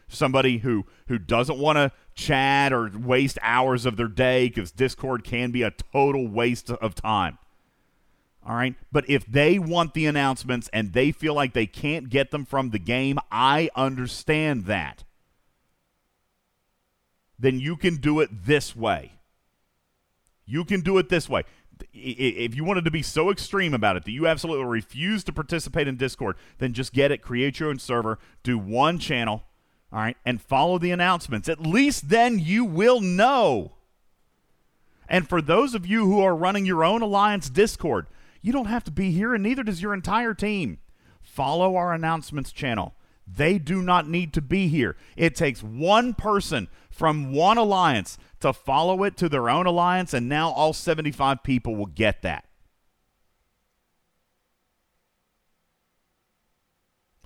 Somebody 0.07 0.59
who 0.59 0.85
who 1.09 1.19
doesn't 1.19 1.59
want 1.59 1.77
to 1.77 1.91
chat 2.15 2.75
or 2.75 2.91
waste 2.95 3.39
hours 3.41 3.87
of 3.87 3.97
their 3.97 4.09
day 4.09 4.49
because 4.49 4.71
Discord 4.71 5.25
can 5.25 5.51
be 5.51 5.63
a 5.63 5.71
total 5.71 6.29
waste 6.29 6.71
of 6.71 6.95
time. 6.95 7.39
All 8.47 8.55
right. 8.55 8.75
But 8.93 9.09
if 9.09 9.25
they 9.25 9.59
want 9.59 9.95
the 9.95 10.05
announcements 10.05 10.69
and 10.75 10.93
they 10.93 11.11
feel 11.11 11.33
like 11.33 11.55
they 11.55 11.67
can't 11.67 12.11
get 12.11 12.33
them 12.33 12.45
from 12.45 12.69
the 12.69 12.79
game, 12.79 13.19
I 13.33 13.71
understand 13.75 14.67
that. 14.67 15.05
Then 17.39 17.59
you 17.59 17.77
can 17.77 17.97
do 17.97 18.21
it 18.21 18.45
this 18.45 18.77
way. 18.77 19.13
You 20.45 20.67
can 20.67 20.83
do 20.83 20.99
it 20.99 21.09
this 21.09 21.31
way. 21.31 21.45
If 21.93 22.55
you 22.55 22.65
wanted 22.65 22.85
to 22.85 22.91
be 22.91 23.03
so 23.03 23.31
extreme 23.31 23.75
about 23.75 23.97
it 23.97 24.05
that 24.05 24.13
you 24.13 24.27
absolutely 24.27 24.67
refuse 24.67 25.25
to 25.25 25.33
participate 25.33 25.89
in 25.89 25.97
Discord, 25.97 26.37
then 26.59 26.73
just 26.73 26.93
get 26.93 27.11
it, 27.11 27.23
create 27.23 27.61
your 27.61 27.71
own 27.71 27.79
server, 27.79 28.19
do 28.43 28.59
one 28.59 28.99
channel, 28.99 29.45
all 29.93 30.01
right, 30.01 30.17
and 30.25 30.41
follow 30.41 30.79
the 30.79 30.91
announcements. 30.91 31.49
At 31.49 31.61
least 31.61 32.09
then 32.09 32.39
you 32.39 32.65
will 32.65 33.01
know. 33.01 33.73
And 35.09 35.29
for 35.29 35.43
those 35.43 35.75
of 35.75 35.87
you 35.87 36.07
who 36.07 36.21
are 36.21 36.35
running 36.35 36.67
your 36.67 36.85
own 36.85 37.03
Alliance 37.03 37.49
Discord, 37.51 38.07
you 38.43 38.53
don't 38.53 38.67
have 38.67 38.85
to 38.85 38.91
be 38.91 39.11
here, 39.11 39.35
and 39.35 39.43
neither 39.43 39.63
does 39.63 39.83
your 39.83 39.95
entire 39.95 40.35
team. 40.35 40.79
Follow 41.23 41.77
our 41.77 41.93
announcements 41.93 42.53
channel. 42.53 42.95
They 43.27 43.59
do 43.59 43.81
not 43.81 44.09
need 44.09 44.33
to 44.35 44.43
be 44.43 44.69
here. 44.69 44.97
It 45.17 45.35
takes 45.35 45.63
one 45.63 46.13
person 46.13 46.69
from 46.91 47.33
one 47.33 47.57
alliance 47.57 48.19
to 48.45 48.53
follow 48.53 49.05
it 49.05 49.17
to 49.17 49.27
their 49.31 49.49
own 49.49 49.65
alliance, 49.65 50.13
and 50.13 50.29
now 50.29 50.51
all 50.51 50.75
75 50.75 51.43
people 51.43 51.75
will 51.77 51.87
get 51.87 52.21
that. 52.21 52.45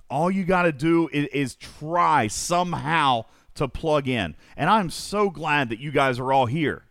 All 0.09 0.31
you 0.31 0.45
got 0.45 0.61
to 0.61 0.71
do 0.71 1.09
is, 1.11 1.27
is 1.33 1.55
try 1.55 2.27
somehow 2.27 3.25
to 3.55 3.67
plug 3.67 4.07
in. 4.07 4.37
And 4.55 4.69
I'm 4.69 4.89
so 4.89 5.29
glad 5.29 5.67
that 5.69 5.79
you 5.79 5.91
guys 5.91 6.19
are 6.19 6.31
all 6.31 6.45
here. 6.45 6.85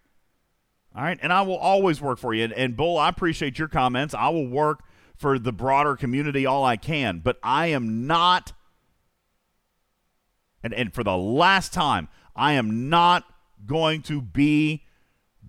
All 0.94 1.02
right. 1.02 1.18
And 1.22 1.32
I 1.32 1.40
will 1.40 1.56
always 1.56 2.02
work 2.02 2.18
for 2.18 2.34
you. 2.34 2.44
And, 2.44 2.52
and 2.52 2.76
Bull, 2.76 2.98
I 2.98 3.08
appreciate 3.08 3.58
your 3.58 3.68
comments. 3.68 4.12
I 4.12 4.28
will 4.28 4.46
work 4.46 4.80
for 5.16 5.38
the 5.38 5.52
broader 5.52 5.96
community 5.96 6.44
all 6.44 6.66
I 6.66 6.76
can. 6.76 7.20
But 7.20 7.38
I 7.42 7.68
am 7.68 8.06
not, 8.06 8.52
and, 10.62 10.74
and 10.74 10.92
for 10.92 11.02
the 11.02 11.16
last 11.16 11.72
time, 11.72 12.08
I 12.36 12.52
am 12.52 12.90
not 12.90 13.24
going 13.66 14.02
to 14.02 14.20
be 14.20 14.84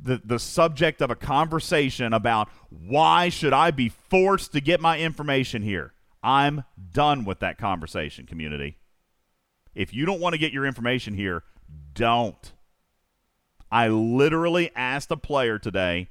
the, 0.01 0.21
the 0.23 0.39
subject 0.39 1.01
of 1.01 1.11
a 1.11 1.15
conversation 1.15 2.13
about 2.13 2.49
why 2.69 3.29
should 3.29 3.53
I 3.53 3.71
be 3.71 3.89
forced 3.89 4.53
to 4.53 4.61
get 4.61 4.79
my 4.79 4.99
information 4.99 5.61
here. 5.61 5.93
I'm 6.23 6.63
done 6.91 7.25
with 7.25 7.39
that 7.39 7.57
conversation, 7.57 8.25
community. 8.25 8.77
If 9.75 9.93
you 9.93 10.05
don't 10.05 10.19
want 10.19 10.33
to 10.33 10.39
get 10.39 10.51
your 10.51 10.65
information 10.65 11.13
here, 11.13 11.43
don't. 11.93 12.53
I 13.71 13.87
literally 13.87 14.71
asked 14.75 15.11
a 15.11 15.17
player 15.17 15.59
today 15.59 16.09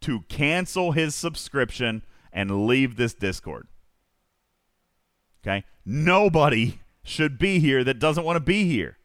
to 0.00 0.20
cancel 0.28 0.92
his 0.92 1.14
subscription 1.14 2.02
and 2.32 2.66
leave 2.66 2.96
this 2.96 3.14
Discord. 3.14 3.68
Okay? 5.42 5.64
Nobody 5.84 6.80
should 7.02 7.38
be 7.38 7.58
here 7.58 7.84
that 7.84 7.98
doesn't 7.98 8.24
want 8.24 8.36
to 8.36 8.40
be 8.40 8.64
here. 8.64 8.98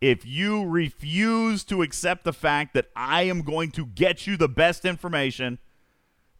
If 0.00 0.26
you 0.26 0.64
refuse 0.64 1.64
to 1.64 1.82
accept 1.82 2.24
the 2.24 2.32
fact 2.32 2.74
that 2.74 2.90
I 2.94 3.22
am 3.22 3.42
going 3.42 3.70
to 3.72 3.86
get 3.86 4.26
you 4.26 4.36
the 4.36 4.48
best 4.48 4.84
information, 4.84 5.58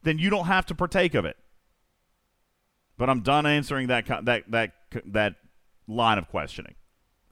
then 0.03 0.19
you 0.19 0.31
don't 0.31 0.47
have 0.47 0.67
to 0.67 0.75
partake 0.75 1.15
of 1.15 1.25
it. 1.25 1.37
But 2.97 3.11
I'm 3.11 3.21
done 3.21 3.47
answering 3.47 3.89
that 3.89 4.07
that 4.25 4.51
that 4.51 4.73
that 5.07 5.37
line 5.89 6.19
of 6.19 6.29
questioning. 6.29 6.75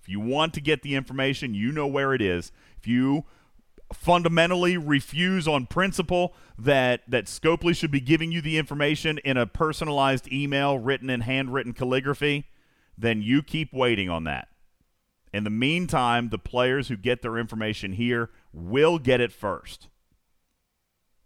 If 0.00 0.08
you 0.08 0.18
want 0.18 0.54
to 0.54 0.60
get 0.60 0.82
the 0.82 0.96
information, 0.96 1.54
you 1.54 1.70
know 1.70 1.86
where 1.86 2.12
it 2.12 2.20
is. 2.20 2.50
If 2.78 2.88
you 2.88 3.24
fundamentally 3.92 4.76
refuse 4.76 5.46
on 5.46 5.66
principle 5.66 6.34
that 6.58 7.02
that 7.06 7.26
Scopely 7.26 7.76
should 7.76 7.90
be 7.90 8.00
giving 8.00 8.32
you 8.32 8.40
the 8.40 8.58
information 8.58 9.18
in 9.18 9.36
a 9.36 9.46
personalized 9.46 10.32
email 10.32 10.78
written 10.78 11.10
in 11.10 11.20
handwritten 11.20 11.72
calligraphy, 11.72 12.46
then 12.96 13.22
you 13.22 13.42
keep 13.42 13.72
waiting 13.72 14.08
on 14.08 14.24
that. 14.24 14.48
In 15.32 15.44
the 15.44 15.50
meantime, 15.50 16.28
the 16.28 16.38
players 16.38 16.88
who 16.88 16.96
get 16.96 17.22
their 17.22 17.38
information 17.38 17.92
here 17.92 18.30
will 18.52 18.98
get 18.98 19.20
it 19.20 19.32
first. 19.32 19.88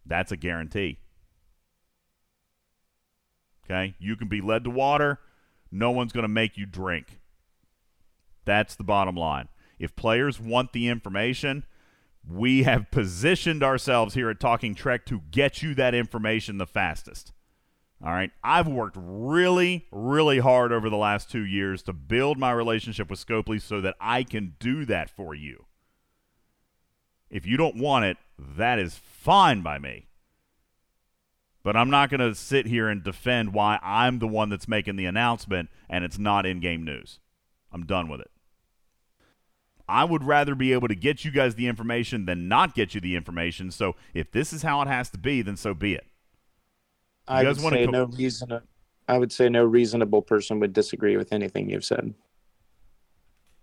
That's 0.05 0.31
a 0.31 0.37
guarantee. 0.37 0.99
Okay? 3.65 3.95
You 3.99 4.17
can 4.17 4.29
be 4.29 4.41
led 4.41 4.63
to 4.65 4.71
water, 4.71 5.19
no 5.73 5.91
one's 5.91 6.13
going 6.13 6.23
to 6.23 6.29
make 6.29 6.57
you 6.57 6.67
drink. 6.67 7.19
That's 8.45 8.77
the 8.77 8.85
bottom 8.85 9.17
line. 9.17 9.49
If 9.79 9.97
players 9.97 10.41
want 10.41 10.73
the 10.73 10.87
information, 10.87 11.65
we 12.29 12.63
have 12.63 12.91
positioned 12.93 13.63
ourselves 13.63 14.15
here 14.15 14.31
at 14.31 14.39
Talking 14.39 14.75
Trek 14.75 15.05
to 15.07 15.23
get 15.31 15.63
you 15.63 15.75
that 15.75 15.95
information 15.95 16.59
the 16.59 16.67
fastest. 16.67 17.33
All 18.05 18.13
right. 18.13 18.31
I've 18.45 18.69
worked 18.69 18.97
really, 18.99 19.87
really 19.91 20.39
hard 20.39 20.73
over 20.73 20.91
the 20.91 20.97
last 20.97 21.31
two 21.31 21.45
years 21.45 21.83
to 21.85 21.93
build 21.93 22.39
my 22.39 22.53
relationship 22.53 23.09
with 23.09 23.25
Scopely 23.25 23.61
so 23.61 23.81
that 23.81 23.97
I 24.01 24.23
can 24.23 24.55
do 24.59 24.85
that 24.85 25.09
for 25.09 25.35
you. 25.35 25.65
If 27.31 27.47
you 27.47 27.57
don't 27.57 27.77
want 27.77 28.05
it, 28.05 28.19
that 28.39 28.79
is 28.79 28.95
fine 28.97 29.63
by 29.63 29.79
me. 29.79 30.07
But 31.63 31.77
I'm 31.77 31.91
not 31.91 32.11
going 32.11 32.21
to 32.21 32.35
sit 32.35 32.67
here 32.67 32.89
and 32.89 33.03
defend 33.03 33.53
why 33.53 33.81
I'm 33.83 34.21
the 34.21 34.29
one 34.29 34.51
that's 34.51 34.69
making 34.69 34.97
the 34.97 35.07
announcement 35.07 35.69
and 35.89 36.05
it's 36.05 36.19
not 36.19 36.47
in 36.47 36.61
game 36.61 36.85
news. 36.85 37.19
I'm 37.73 37.87
done 37.87 38.09
with 38.09 38.21
it. 38.21 38.31
I 39.89 40.05
would 40.05 40.23
rather 40.23 40.55
be 40.55 40.73
able 40.73 40.89
to 40.89 40.95
get 40.95 41.25
you 41.25 41.31
guys 41.31 41.55
the 41.55 41.67
information 41.67 42.27
than 42.27 42.49
not 42.49 42.75
get 42.75 42.95
you 42.95 43.01
the 43.01 43.17
information. 43.17 43.71
So 43.71 43.97
if 44.15 44.31
this 44.31 44.53
is 44.53 44.63
how 44.63 44.83
it 44.83 44.89
has 44.89 45.11
to 45.11 45.19
be, 45.19 45.43
then 45.43 45.57
so 45.57 45.75
be 45.75 45.95
it. 45.95 46.07
I 47.29 47.43
You 47.43 47.49
would 47.49 47.59
say 47.59 47.85
co- 47.85 47.91
no 47.91 48.05
reason. 48.05 48.61
I 49.09 49.19
would 49.19 49.33
say 49.33 49.49
no 49.49 49.65
reasonable 49.65 50.23
person 50.23 50.59
would 50.61 50.73
disagree 50.73 51.17
with 51.17 51.33
anything 51.33 51.71
you've 51.71 51.85
said. 51.85 52.15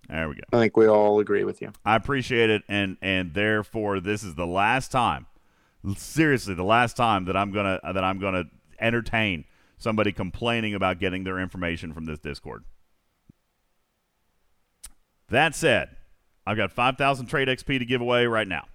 There 0.10 0.28
we 0.30 0.36
go. 0.36 0.42
I 0.52 0.58
think 0.58 0.76
we 0.76 0.88
all 0.88 1.20
agree 1.20 1.44
with 1.44 1.62
you. 1.62 1.72
I 1.86 1.96
appreciate 1.96 2.50
it, 2.50 2.64
and 2.68 2.98
and 3.02 3.34
therefore 3.34 4.00
this 4.00 4.24
is 4.24 4.36
the 4.36 4.46
last 4.46 4.92
time, 4.92 5.28
seriously, 5.96 6.54
the 6.54 6.64
last 6.64 6.98
time 6.98 7.26
that 7.26 7.38
I'm 7.38 7.52
gonna 7.52 7.80
that 7.84 8.04
I'm 8.04 8.20
gonna 8.20 8.46
entertain 8.80 9.46
somebody 9.78 10.12
complaining 10.12 10.74
about 10.74 11.00
getting 11.00 11.24
their 11.24 11.40
information 11.40 11.94
from 11.94 12.06
this 12.06 12.20
Discord. 12.20 12.64
That 15.30 15.56
said, 15.56 15.96
I've 16.46 16.58
got 16.58 16.72
five 16.72 16.98
thousand 16.98 17.28
trade 17.28 17.48
XP 17.48 17.80
to 17.80 17.86
give 17.86 18.02
away 18.02 18.26
right 18.28 18.48
now. 18.48 18.66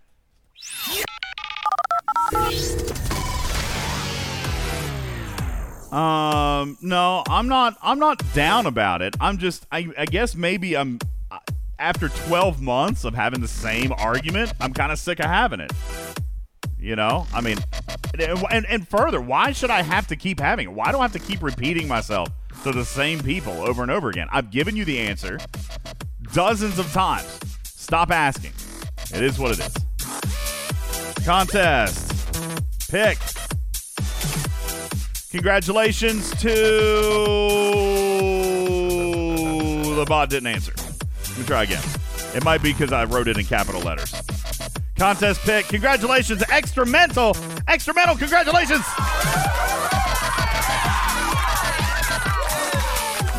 Um, 5.92 6.76
no, 6.82 7.22
I'm 7.28 7.48
not. 7.48 7.76
I'm 7.82 7.98
not 7.98 8.22
down 8.34 8.66
about 8.66 9.02
it. 9.02 9.16
I'm 9.20 9.38
just. 9.38 9.66
I, 9.72 9.88
I 9.96 10.04
guess 10.06 10.34
maybe 10.34 10.76
I'm. 10.76 10.98
uh, 11.30 11.38
After 11.78 12.08
12 12.08 12.60
months 12.60 13.04
of 13.04 13.14
having 13.14 13.40
the 13.40 13.48
same 13.48 13.92
argument, 13.92 14.52
I'm 14.60 14.72
kind 14.74 14.92
of 14.92 14.98
sick 14.98 15.18
of 15.18 15.26
having 15.26 15.60
it. 15.60 15.72
You 16.78 16.94
know, 16.94 17.26
I 17.34 17.40
mean, 17.40 17.58
and 18.50 18.64
and 18.66 18.86
further, 18.86 19.20
why 19.20 19.50
should 19.52 19.70
I 19.70 19.82
have 19.82 20.06
to 20.08 20.16
keep 20.16 20.38
having 20.38 20.68
it? 20.68 20.72
Why 20.72 20.92
do 20.92 20.98
I 20.98 21.02
have 21.02 21.12
to 21.12 21.18
keep 21.18 21.42
repeating 21.42 21.88
myself 21.88 22.28
to 22.62 22.70
the 22.70 22.84
same 22.84 23.20
people 23.20 23.52
over 23.62 23.82
and 23.82 23.90
over 23.90 24.10
again? 24.10 24.28
I've 24.30 24.50
given 24.50 24.76
you 24.76 24.84
the 24.84 24.98
answer 25.00 25.38
dozens 26.32 26.78
of 26.78 26.92
times. 26.92 27.40
Stop 27.64 28.10
asking. 28.12 28.52
It 29.12 29.24
is 29.24 29.38
what 29.38 29.58
it 29.58 29.66
is. 29.66 31.24
Contest. 31.24 32.04
Pick. 32.90 33.18
Congratulations 35.30 36.30
to 36.40 36.48
the 39.94 40.04
bot 40.06 40.30
didn't 40.30 40.46
answer. 40.46 40.72
Let 40.76 41.38
me 41.38 41.44
try 41.44 41.62
again. 41.64 41.82
It 42.34 42.44
might 42.44 42.62
be 42.62 42.72
because 42.72 42.92
I 42.92 43.04
wrote 43.04 43.28
it 43.28 43.36
in 43.36 43.44
capital 43.44 43.82
letters. 43.82 44.14
Contest 44.96 45.40
pick. 45.42 45.66
Congratulations, 45.66 46.42
extra 46.50 46.86
mental. 46.86 47.36
Extra 47.66 47.92
mental. 47.94 48.16
Congratulations. 48.16 48.84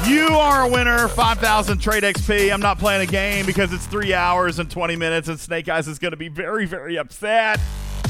You 0.07 0.27
are 0.27 0.63
a 0.63 0.67
winner. 0.67 1.07
5,000 1.07 1.79
trade 1.79 2.03
XP. 2.03 2.53
I'm 2.53 2.61
not 2.61 2.77
playing 2.77 3.07
a 3.07 3.11
game 3.11 3.45
because 3.45 3.73
it's 3.73 3.87
three 3.87 4.13
hours 4.13 4.59
and 4.59 4.69
20 4.69 4.95
minutes, 4.95 5.27
and 5.27 5.39
Snake 5.39 5.67
Eyes 5.67 5.87
is 5.87 5.97
going 5.97 6.11
to 6.11 6.17
be 6.17 6.29
very, 6.29 6.65
very 6.65 6.97
upset. 6.97 7.59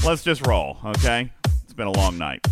Let's 0.06 0.24
just 0.24 0.46
roll, 0.46 0.78
okay? 0.86 1.32
It's 1.64 1.74
been 1.74 1.88
a 1.88 1.92
long 1.92 2.18
night. 2.18 2.46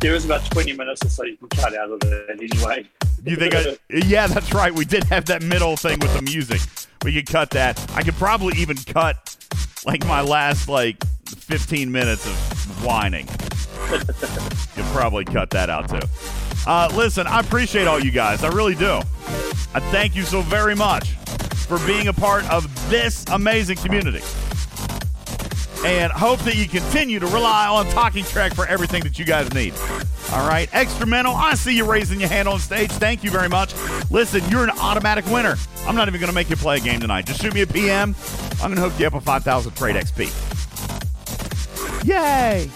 There 0.00 0.14
is 0.14 0.24
about 0.24 0.44
20 0.50 0.72
minutes 0.74 1.04
or 1.04 1.08
so 1.08 1.24
you 1.24 1.36
can 1.36 1.48
cut 1.48 1.74
out 1.74 1.90
of 1.90 2.02
it 2.04 2.30
anyway. 2.30 2.86
You 3.24 3.36
think 3.36 3.54
I? 3.54 3.76
Yeah, 3.90 4.26
that's 4.26 4.52
right. 4.52 4.72
We 4.72 4.84
did 4.84 5.04
have 5.04 5.24
that 5.26 5.42
middle 5.42 5.76
thing 5.76 5.98
with 6.00 6.14
the 6.14 6.22
music. 6.22 6.60
We 7.04 7.12
could 7.12 7.26
cut 7.26 7.50
that. 7.50 7.78
I 7.96 8.02
could 8.02 8.14
probably 8.14 8.56
even 8.58 8.76
cut 8.76 9.36
like 9.84 10.06
my 10.06 10.20
last 10.20 10.68
like 10.68 11.04
15 11.26 11.90
minutes 11.90 12.26
of 12.26 12.84
whining. 12.84 13.26
You 13.90 13.98
could 14.82 14.92
probably 14.92 15.24
cut 15.24 15.50
that 15.50 15.70
out 15.70 15.88
too. 15.88 16.06
Uh, 16.66 16.90
listen, 16.94 17.26
I 17.26 17.40
appreciate 17.40 17.86
all 17.86 18.00
you 18.00 18.10
guys. 18.10 18.44
I 18.44 18.48
really 18.48 18.74
do. 18.74 19.00
I 19.74 19.80
thank 19.90 20.14
you 20.16 20.22
so 20.22 20.42
very 20.42 20.74
much 20.74 21.10
for 21.66 21.78
being 21.86 22.08
a 22.08 22.12
part 22.12 22.48
of 22.50 22.68
this 22.90 23.24
amazing 23.30 23.76
community. 23.78 24.22
And 25.86 26.10
hope 26.10 26.40
that 26.40 26.56
you 26.56 26.66
continue 26.66 27.20
to 27.20 27.28
rely 27.28 27.68
on 27.68 27.86
Talking 27.90 28.24
Trek 28.24 28.54
for 28.54 28.66
everything 28.66 29.04
that 29.04 29.20
you 29.20 29.24
guys 29.24 29.54
need. 29.54 29.72
All 30.32 30.48
right, 30.48 30.68
Extramental, 30.72 31.32
I 31.32 31.54
see 31.54 31.76
you 31.76 31.88
raising 31.88 32.18
your 32.18 32.28
hand 32.28 32.48
on 32.48 32.58
stage. 32.58 32.90
Thank 32.90 33.22
you 33.22 33.30
very 33.30 33.48
much. 33.48 33.72
Listen, 34.10 34.42
you're 34.48 34.64
an 34.64 34.76
automatic 34.80 35.24
winner. 35.26 35.54
I'm 35.86 35.94
not 35.94 36.08
even 36.08 36.20
going 36.20 36.28
to 36.28 36.34
make 36.34 36.50
you 36.50 36.56
play 36.56 36.78
a 36.78 36.80
game 36.80 36.98
tonight. 36.98 37.26
Just 37.26 37.40
shoot 37.40 37.54
me 37.54 37.60
a 37.60 37.68
PM. 37.68 38.16
I'm 38.60 38.74
going 38.74 38.76
to 38.76 38.80
hook 38.80 38.98
you 38.98 39.06
up 39.06 39.14
with 39.14 39.22
5,000 39.22 39.76
trade 39.76 39.94
XP. 39.94 40.26
Yay! 42.04 42.68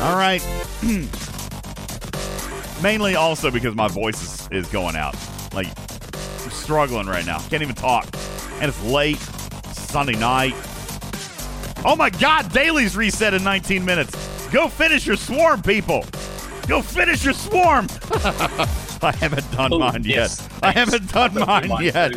All 0.00 0.16
right. 0.16 0.40
Mainly 2.82 3.14
also 3.14 3.50
because 3.50 3.74
my 3.74 3.88
voice 3.88 4.22
is, 4.22 4.48
is 4.50 4.66
going 4.72 4.96
out. 4.96 5.14
Like, 5.52 5.66
I'm 5.66 6.50
struggling 6.50 7.08
right 7.08 7.26
now. 7.26 7.40
Can't 7.50 7.62
even 7.62 7.74
talk. 7.74 8.08
And 8.54 8.70
it's 8.70 8.82
late. 8.84 9.18
Sunday 9.18 10.18
night. 10.18 10.54
Oh 11.84 11.94
my 11.96 12.10
God, 12.10 12.52
Daily's 12.52 12.96
reset 12.96 13.34
in 13.34 13.42
19 13.44 13.84
minutes. 13.84 14.48
Go 14.48 14.68
finish 14.68 15.06
your 15.06 15.16
swarm, 15.16 15.62
people. 15.62 16.04
Go 16.66 16.82
finish 16.82 17.24
your 17.24 17.34
swarm. 17.34 17.86
I 19.00 19.14
haven't 19.20 19.50
done 19.52 19.72
Oh, 19.72 19.78
mine 19.78 20.02
yes. 20.04 20.40
yet. 20.50 20.62
I 20.64 20.72
haven't 20.72 21.10
done 21.12 21.34
mine 21.34 21.68
mine 21.68 21.84
yet. 21.84 22.12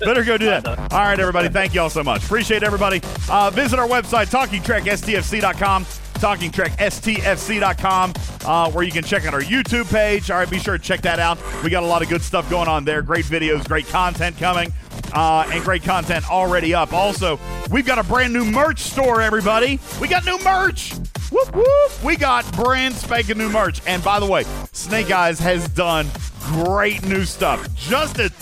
Better 0.00 0.24
go 0.24 0.38
do 0.38 0.46
that. 0.46 0.66
All 0.66 0.76
right, 1.00 1.20
everybody. 1.20 1.48
Thank 1.50 1.74
you 1.74 1.82
all 1.82 1.90
so 1.90 2.02
much. 2.02 2.24
Appreciate 2.24 2.62
everybody. 2.62 3.00
Uh, 3.28 3.50
visit 3.50 3.78
our 3.78 3.86
website, 3.86 4.30
TalkingTrekSTFC.com. 4.30 5.84
TalkingTrekSTFC.com, 6.20 8.12
uh, 8.44 8.70
where 8.70 8.84
you 8.84 8.92
can 8.92 9.02
check 9.02 9.24
out 9.24 9.34
our 9.34 9.40
YouTube 9.40 9.90
page. 9.90 10.30
All 10.30 10.38
right, 10.38 10.48
be 10.48 10.58
sure 10.58 10.78
to 10.78 10.82
check 10.82 11.00
that 11.02 11.18
out. 11.18 11.38
We 11.64 11.70
got 11.70 11.82
a 11.82 11.86
lot 11.86 12.02
of 12.02 12.08
good 12.08 12.22
stuff 12.22 12.48
going 12.50 12.68
on 12.68 12.84
there. 12.84 13.02
Great 13.02 13.24
videos, 13.24 13.66
great 13.66 13.86
content 13.88 14.36
coming, 14.38 14.72
uh, 15.12 15.48
and 15.52 15.64
great 15.64 15.82
content 15.82 16.30
already 16.30 16.74
up. 16.74 16.92
Also, 16.92 17.38
we've 17.70 17.86
got 17.86 17.98
a 17.98 18.04
brand 18.04 18.32
new 18.32 18.44
merch 18.44 18.80
store, 18.80 19.20
everybody. 19.20 19.80
We 20.00 20.08
got 20.08 20.24
new 20.24 20.38
merch. 20.44 20.94
Whoop, 21.30 21.54
whoop. 21.54 22.04
We 22.04 22.16
got 22.16 22.50
brand 22.54 22.94
spanking 22.94 23.38
new 23.38 23.48
merch. 23.48 23.80
And 23.86 24.02
by 24.02 24.18
the 24.20 24.26
way, 24.26 24.44
Snake 24.72 25.10
Eyes 25.10 25.38
has 25.38 25.68
done 25.68 26.08
great 26.40 27.06
new 27.06 27.24
stuff 27.24 27.72
just 27.76 28.18
at 28.18 28.32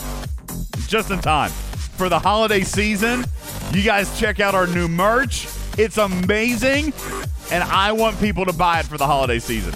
just 0.89 1.11
in 1.11 1.19
time 1.19 1.51
for 1.51 2.09
the 2.09 2.19
holiday 2.19 2.63
season. 2.63 3.25
You 3.73 3.83
guys 3.83 4.19
check 4.19 4.41
out 4.41 4.55
our 4.55 4.67
new 4.67 4.89
merch. 4.89 5.49
It's 5.77 5.99
amazing, 5.99 6.93
and 7.51 7.65
I 7.65 7.93
want 7.93 8.19
people 8.21 8.45
to 8.45 8.53
buy 8.53 8.81
it 8.81 8.87
for 8.87 8.99
the 8.99 9.07
holiday 9.07 9.39
season. 9.39 9.75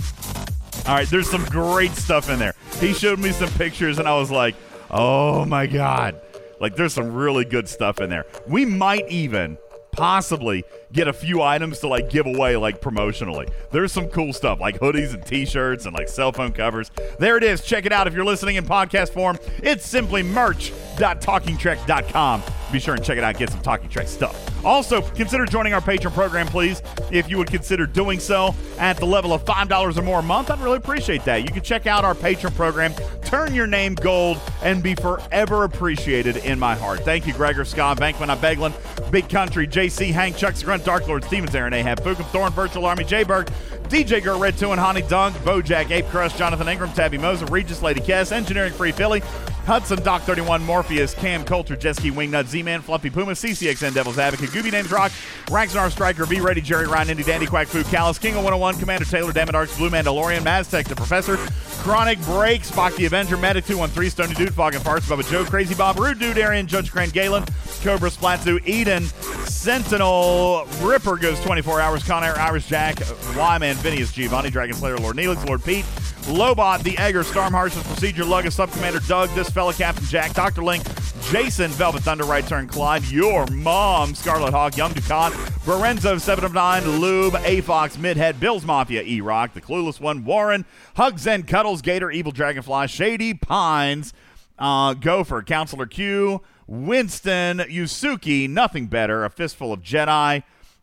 All 0.86 0.94
right, 0.94 1.08
there's 1.08 1.30
some 1.30 1.44
great 1.44 1.92
stuff 1.92 2.28
in 2.28 2.38
there. 2.38 2.54
He 2.80 2.92
showed 2.92 3.18
me 3.18 3.30
some 3.32 3.50
pictures, 3.50 3.98
and 3.98 4.08
I 4.08 4.18
was 4.18 4.30
like, 4.30 4.54
oh 4.90 5.44
my 5.44 5.66
God. 5.66 6.20
Like, 6.60 6.76
there's 6.76 6.92
some 6.92 7.12
really 7.12 7.44
good 7.44 7.68
stuff 7.68 8.00
in 8.00 8.08
there. 8.08 8.26
We 8.46 8.64
might 8.64 9.08
even 9.08 9.58
possibly 9.92 10.64
get 10.92 11.08
a 11.08 11.12
few 11.12 11.42
items 11.42 11.80
to 11.80 11.88
like 11.88 12.08
give 12.10 12.26
away 12.26 12.56
like 12.56 12.80
promotionally. 12.80 13.50
There's 13.70 13.92
some 13.92 14.08
cool 14.08 14.32
stuff 14.32 14.60
like 14.60 14.80
hoodies 14.80 15.12
and 15.14 15.24
t-shirts 15.24 15.86
and 15.86 15.94
like 15.94 16.08
cell 16.08 16.32
phone 16.32 16.52
covers. 16.52 16.90
There 17.18 17.36
it 17.36 17.44
is. 17.44 17.62
Check 17.62 17.86
it 17.86 17.92
out 17.92 18.06
if 18.06 18.14
you're 18.14 18.24
listening 18.24 18.56
in 18.56 18.64
podcast 18.64 19.10
form. 19.10 19.38
It's 19.62 19.86
simply 19.86 20.22
merch.talkingtrek.com. 20.22 22.42
Be 22.72 22.80
sure 22.80 22.94
and 22.94 23.04
check 23.04 23.18
it 23.18 23.24
out. 23.24 23.36
Get 23.36 23.50
some 23.50 23.60
Talking 23.60 23.90
Trek 23.90 24.08
stuff. 24.08 24.64
Also, 24.64 25.02
consider 25.02 25.44
joining 25.44 25.74
our 25.74 25.80
Patreon 25.80 26.14
program, 26.14 26.46
please. 26.46 26.80
If 27.10 27.28
you 27.28 27.36
would 27.36 27.50
consider 27.50 27.86
doing 27.86 28.18
so 28.18 28.54
at 28.78 28.96
the 28.96 29.04
level 29.04 29.34
of 29.34 29.44
$5 29.44 29.98
or 29.98 30.02
more 30.02 30.20
a 30.20 30.22
month, 30.22 30.50
I'd 30.50 30.60
really 30.60 30.78
appreciate 30.78 31.24
that. 31.26 31.42
You 31.42 31.50
can 31.50 31.62
check 31.62 31.86
out 31.86 32.04
our 32.04 32.14
Patreon 32.14 32.54
program, 32.54 32.94
turn 33.24 33.54
your 33.54 33.66
name 33.66 33.94
gold, 33.94 34.40
and 34.62 34.82
be 34.82 34.94
forever 34.94 35.64
appreciated 35.64 36.38
in 36.38 36.58
my 36.58 36.74
heart. 36.74 37.00
Thank 37.00 37.26
you, 37.26 37.34
Gregor, 37.34 37.66
Scott, 37.66 38.00
Bankman, 38.00 38.34
Beglin, 38.38 38.72
Big 39.10 39.28
Country, 39.28 39.66
JC, 39.66 40.10
Hank, 40.10 40.36
Chuck, 40.36 40.54
Grunt, 40.62 40.81
Dark 40.84 41.06
Lord, 41.08 41.24
Stevens, 41.24 41.54
Aaron, 41.54 41.72
Ahab, 41.72 42.02
Fukum, 42.02 42.26
Thorn, 42.26 42.52
Virtual 42.52 42.86
Army, 42.86 43.04
J 43.04 43.24
Berg, 43.24 43.48
DJ 43.88 44.22
Gert, 44.22 44.38
Red 44.38 44.56
2 44.56 44.72
and 44.72 44.80
Honey 44.80 45.02
Dunk, 45.02 45.36
Bojack, 45.38 45.90
Ape 45.90 46.06
Crush, 46.06 46.36
Jonathan 46.36 46.68
Ingram, 46.68 46.92
Tabby 46.92 47.18
Moser, 47.18 47.46
Regis, 47.46 47.82
Lady 47.82 48.00
Kess, 48.00 48.32
Engineering 48.32 48.72
Free 48.72 48.92
Philly, 48.92 49.20
Hudson, 49.66 50.02
Doc 50.02 50.22
31, 50.22 50.64
Morpheus, 50.64 51.14
Cam 51.14 51.44
Coulter, 51.44 51.76
Jesky, 51.76 52.10
Wingnut, 52.10 52.46
Z 52.46 52.62
Man, 52.62 52.80
Fluffy 52.80 53.10
Puma, 53.10 53.32
CCXN, 53.32 53.94
Devil's 53.94 54.18
Advocate, 54.18 54.50
Gooby 54.50 54.72
Names 54.72 54.90
Rock, 54.90 55.12
Ragnar 55.50 55.90
Striker, 55.90 56.26
Be 56.26 56.40
Ready, 56.40 56.60
Jerry 56.60 56.86
Ryan, 56.86 57.10
Indy 57.10 57.22
Dandy, 57.22 57.46
Quack 57.46 57.68
Fu, 57.68 57.84
Callus, 57.84 58.18
King 58.18 58.32
of 58.32 58.44
101, 58.44 58.78
Commander 58.78 59.04
Taylor, 59.04 59.32
Damon 59.32 59.54
Arcs, 59.54 59.76
Blue 59.76 59.90
Mandalorian, 59.90 60.40
Maztec, 60.40 60.88
The 60.88 60.96
Professor, 60.96 61.36
Chronic 61.82 62.20
Break, 62.22 62.62
Spock 62.62 62.96
the 62.96 63.06
Avenger, 63.06 63.36
Medic 63.36 63.64
213, 63.66 64.10
Stony 64.10 64.34
Dude, 64.34 64.54
Fog 64.54 64.74
and 64.74 64.84
Farts, 64.84 65.02
Bubba 65.02 65.28
Joe, 65.30 65.44
Crazy 65.44 65.74
Bob, 65.74 65.98
Rude 65.98 66.18
Dude, 66.18 66.38
Arian, 66.38 66.66
Judge 66.66 66.90
Crane, 66.90 67.10
Galen, 67.10 67.44
Cobra, 67.82 68.10
Splatzu, 68.10 68.64
Eden, 68.66 69.04
Sentinel, 69.46 70.66
Ripper 70.80 71.16
goes 71.16 71.40
24 71.40 71.80
hours, 71.80 72.02
Con 72.04 72.24
Air, 72.24 72.38
Irish 72.38 72.66
Jack, 72.66 72.98
Wyman, 73.36 73.76
Phineas, 73.76 74.12
Giovanni, 74.12 74.50
Dragon 74.50 74.74
Slayer, 74.74 74.96
Lord 74.98 75.16
Neelix, 75.16 75.44
Lord 75.46 75.62
Pete, 75.64 75.84
Lobot, 76.26 76.82
The 76.82 76.96
Egger, 76.98 77.22
Storm 77.24 77.52
Harshness, 77.52 77.86
Procedure, 77.86 78.24
Luggage, 78.24 78.52
Sub 78.52 78.70
Commander 78.72 79.00
Doug, 79.00 79.28
This 79.30 79.50
Fella, 79.50 79.72
Captain 79.74 80.04
Jack, 80.06 80.34
Dr. 80.34 80.62
Link, 80.62 80.84
Jason, 81.30 81.70
Velvet 81.72 82.02
Thunder, 82.02 82.24
Right 82.24 82.46
Turn, 82.46 82.66
Clyde, 82.66 83.04
Your 83.06 83.46
Mom, 83.48 84.14
Scarlet 84.14 84.52
Hawk, 84.52 84.76
Young 84.76 84.92
Ducat, 84.92 85.32
Lorenzo, 85.66 86.18
7 86.18 86.44
of 86.44 86.52
9, 86.52 87.00
Lube, 87.00 87.36
A 87.44 87.60
Fox, 87.60 87.96
Midhead, 87.96 88.40
Bills 88.40 88.64
Mafia, 88.64 89.02
E 89.02 89.20
Rock, 89.20 89.54
The 89.54 89.60
Clueless 89.60 90.00
One, 90.00 90.24
Warren, 90.24 90.64
Hugs 90.96 91.26
and 91.26 91.46
Cuddles, 91.46 91.82
Gator, 91.82 92.10
Evil 92.10 92.32
Dragonfly, 92.32 92.86
Shady 92.88 93.34
Pines, 93.34 94.12
uh, 94.58 94.94
Gopher, 94.94 95.42
Counselor 95.42 95.86
Q, 95.86 96.42
Winston, 96.66 97.58
Yusuki, 97.58 98.48
Nothing 98.48 98.86
Better, 98.86 99.24
A 99.24 99.30
Fistful 99.30 99.72
of 99.72 99.82
Jedi, 99.82 100.42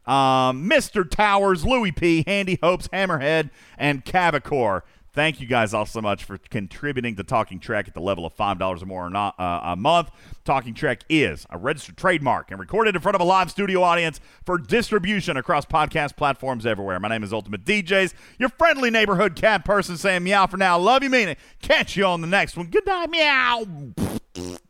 um, 0.09 0.67
Mr. 0.69 1.09
Towers, 1.09 1.65
Louis 1.65 1.91
P., 1.91 2.23
Handy 2.25 2.57
Hopes, 2.61 2.88
Hammerhead, 2.89 3.51
and 3.77 4.03
Cavacor. 4.03 4.81
Thank 5.11 5.41
you 5.41 5.47
guys 5.47 5.73
all 5.73 5.85
so 5.85 6.01
much 6.01 6.23
for 6.23 6.38
contributing 6.38 7.15
to 7.15 7.23
Talking 7.23 7.59
Trek 7.59 7.88
at 7.88 7.93
the 7.93 7.99
level 7.99 8.25
of 8.25 8.35
$5 8.35 8.81
or 8.81 8.85
more 8.85 9.05
or 9.05 9.09
not, 9.09 9.39
uh, 9.39 9.59
a 9.63 9.75
month. 9.75 10.11
Talking 10.45 10.73
Trek 10.73 11.03
is 11.09 11.45
a 11.49 11.57
registered 11.57 11.97
trademark 11.97 12.51
and 12.51 12.59
recorded 12.59 12.95
in 12.95 13.01
front 13.01 13.15
of 13.15 13.21
a 13.21 13.25
live 13.25 13.49
studio 13.49 13.81
audience 13.81 14.19
for 14.45 14.57
distribution 14.57 15.35
across 15.35 15.65
podcast 15.65 16.15
platforms 16.15 16.65
everywhere. 16.65 16.99
My 16.99 17.09
name 17.09 17.23
is 17.23 17.33
Ultimate 17.33 17.65
DJs, 17.65 18.13
your 18.38 18.49
friendly 18.49 18.91
neighborhood 18.91 19.35
cat 19.35 19.65
person 19.65 19.97
saying 19.97 20.23
meow 20.23 20.45
for 20.47 20.57
now. 20.57 20.77
Love 20.77 21.03
you, 21.03 21.09
mean 21.09 21.29
it. 21.29 21.39
Catch 21.61 21.97
you 21.97 22.05
on 22.05 22.21
the 22.21 22.27
next 22.27 22.55
one. 22.55 22.67
Good 22.67 22.85
night, 22.85 23.09
meow. 23.09 23.65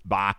Bye. 0.06 0.36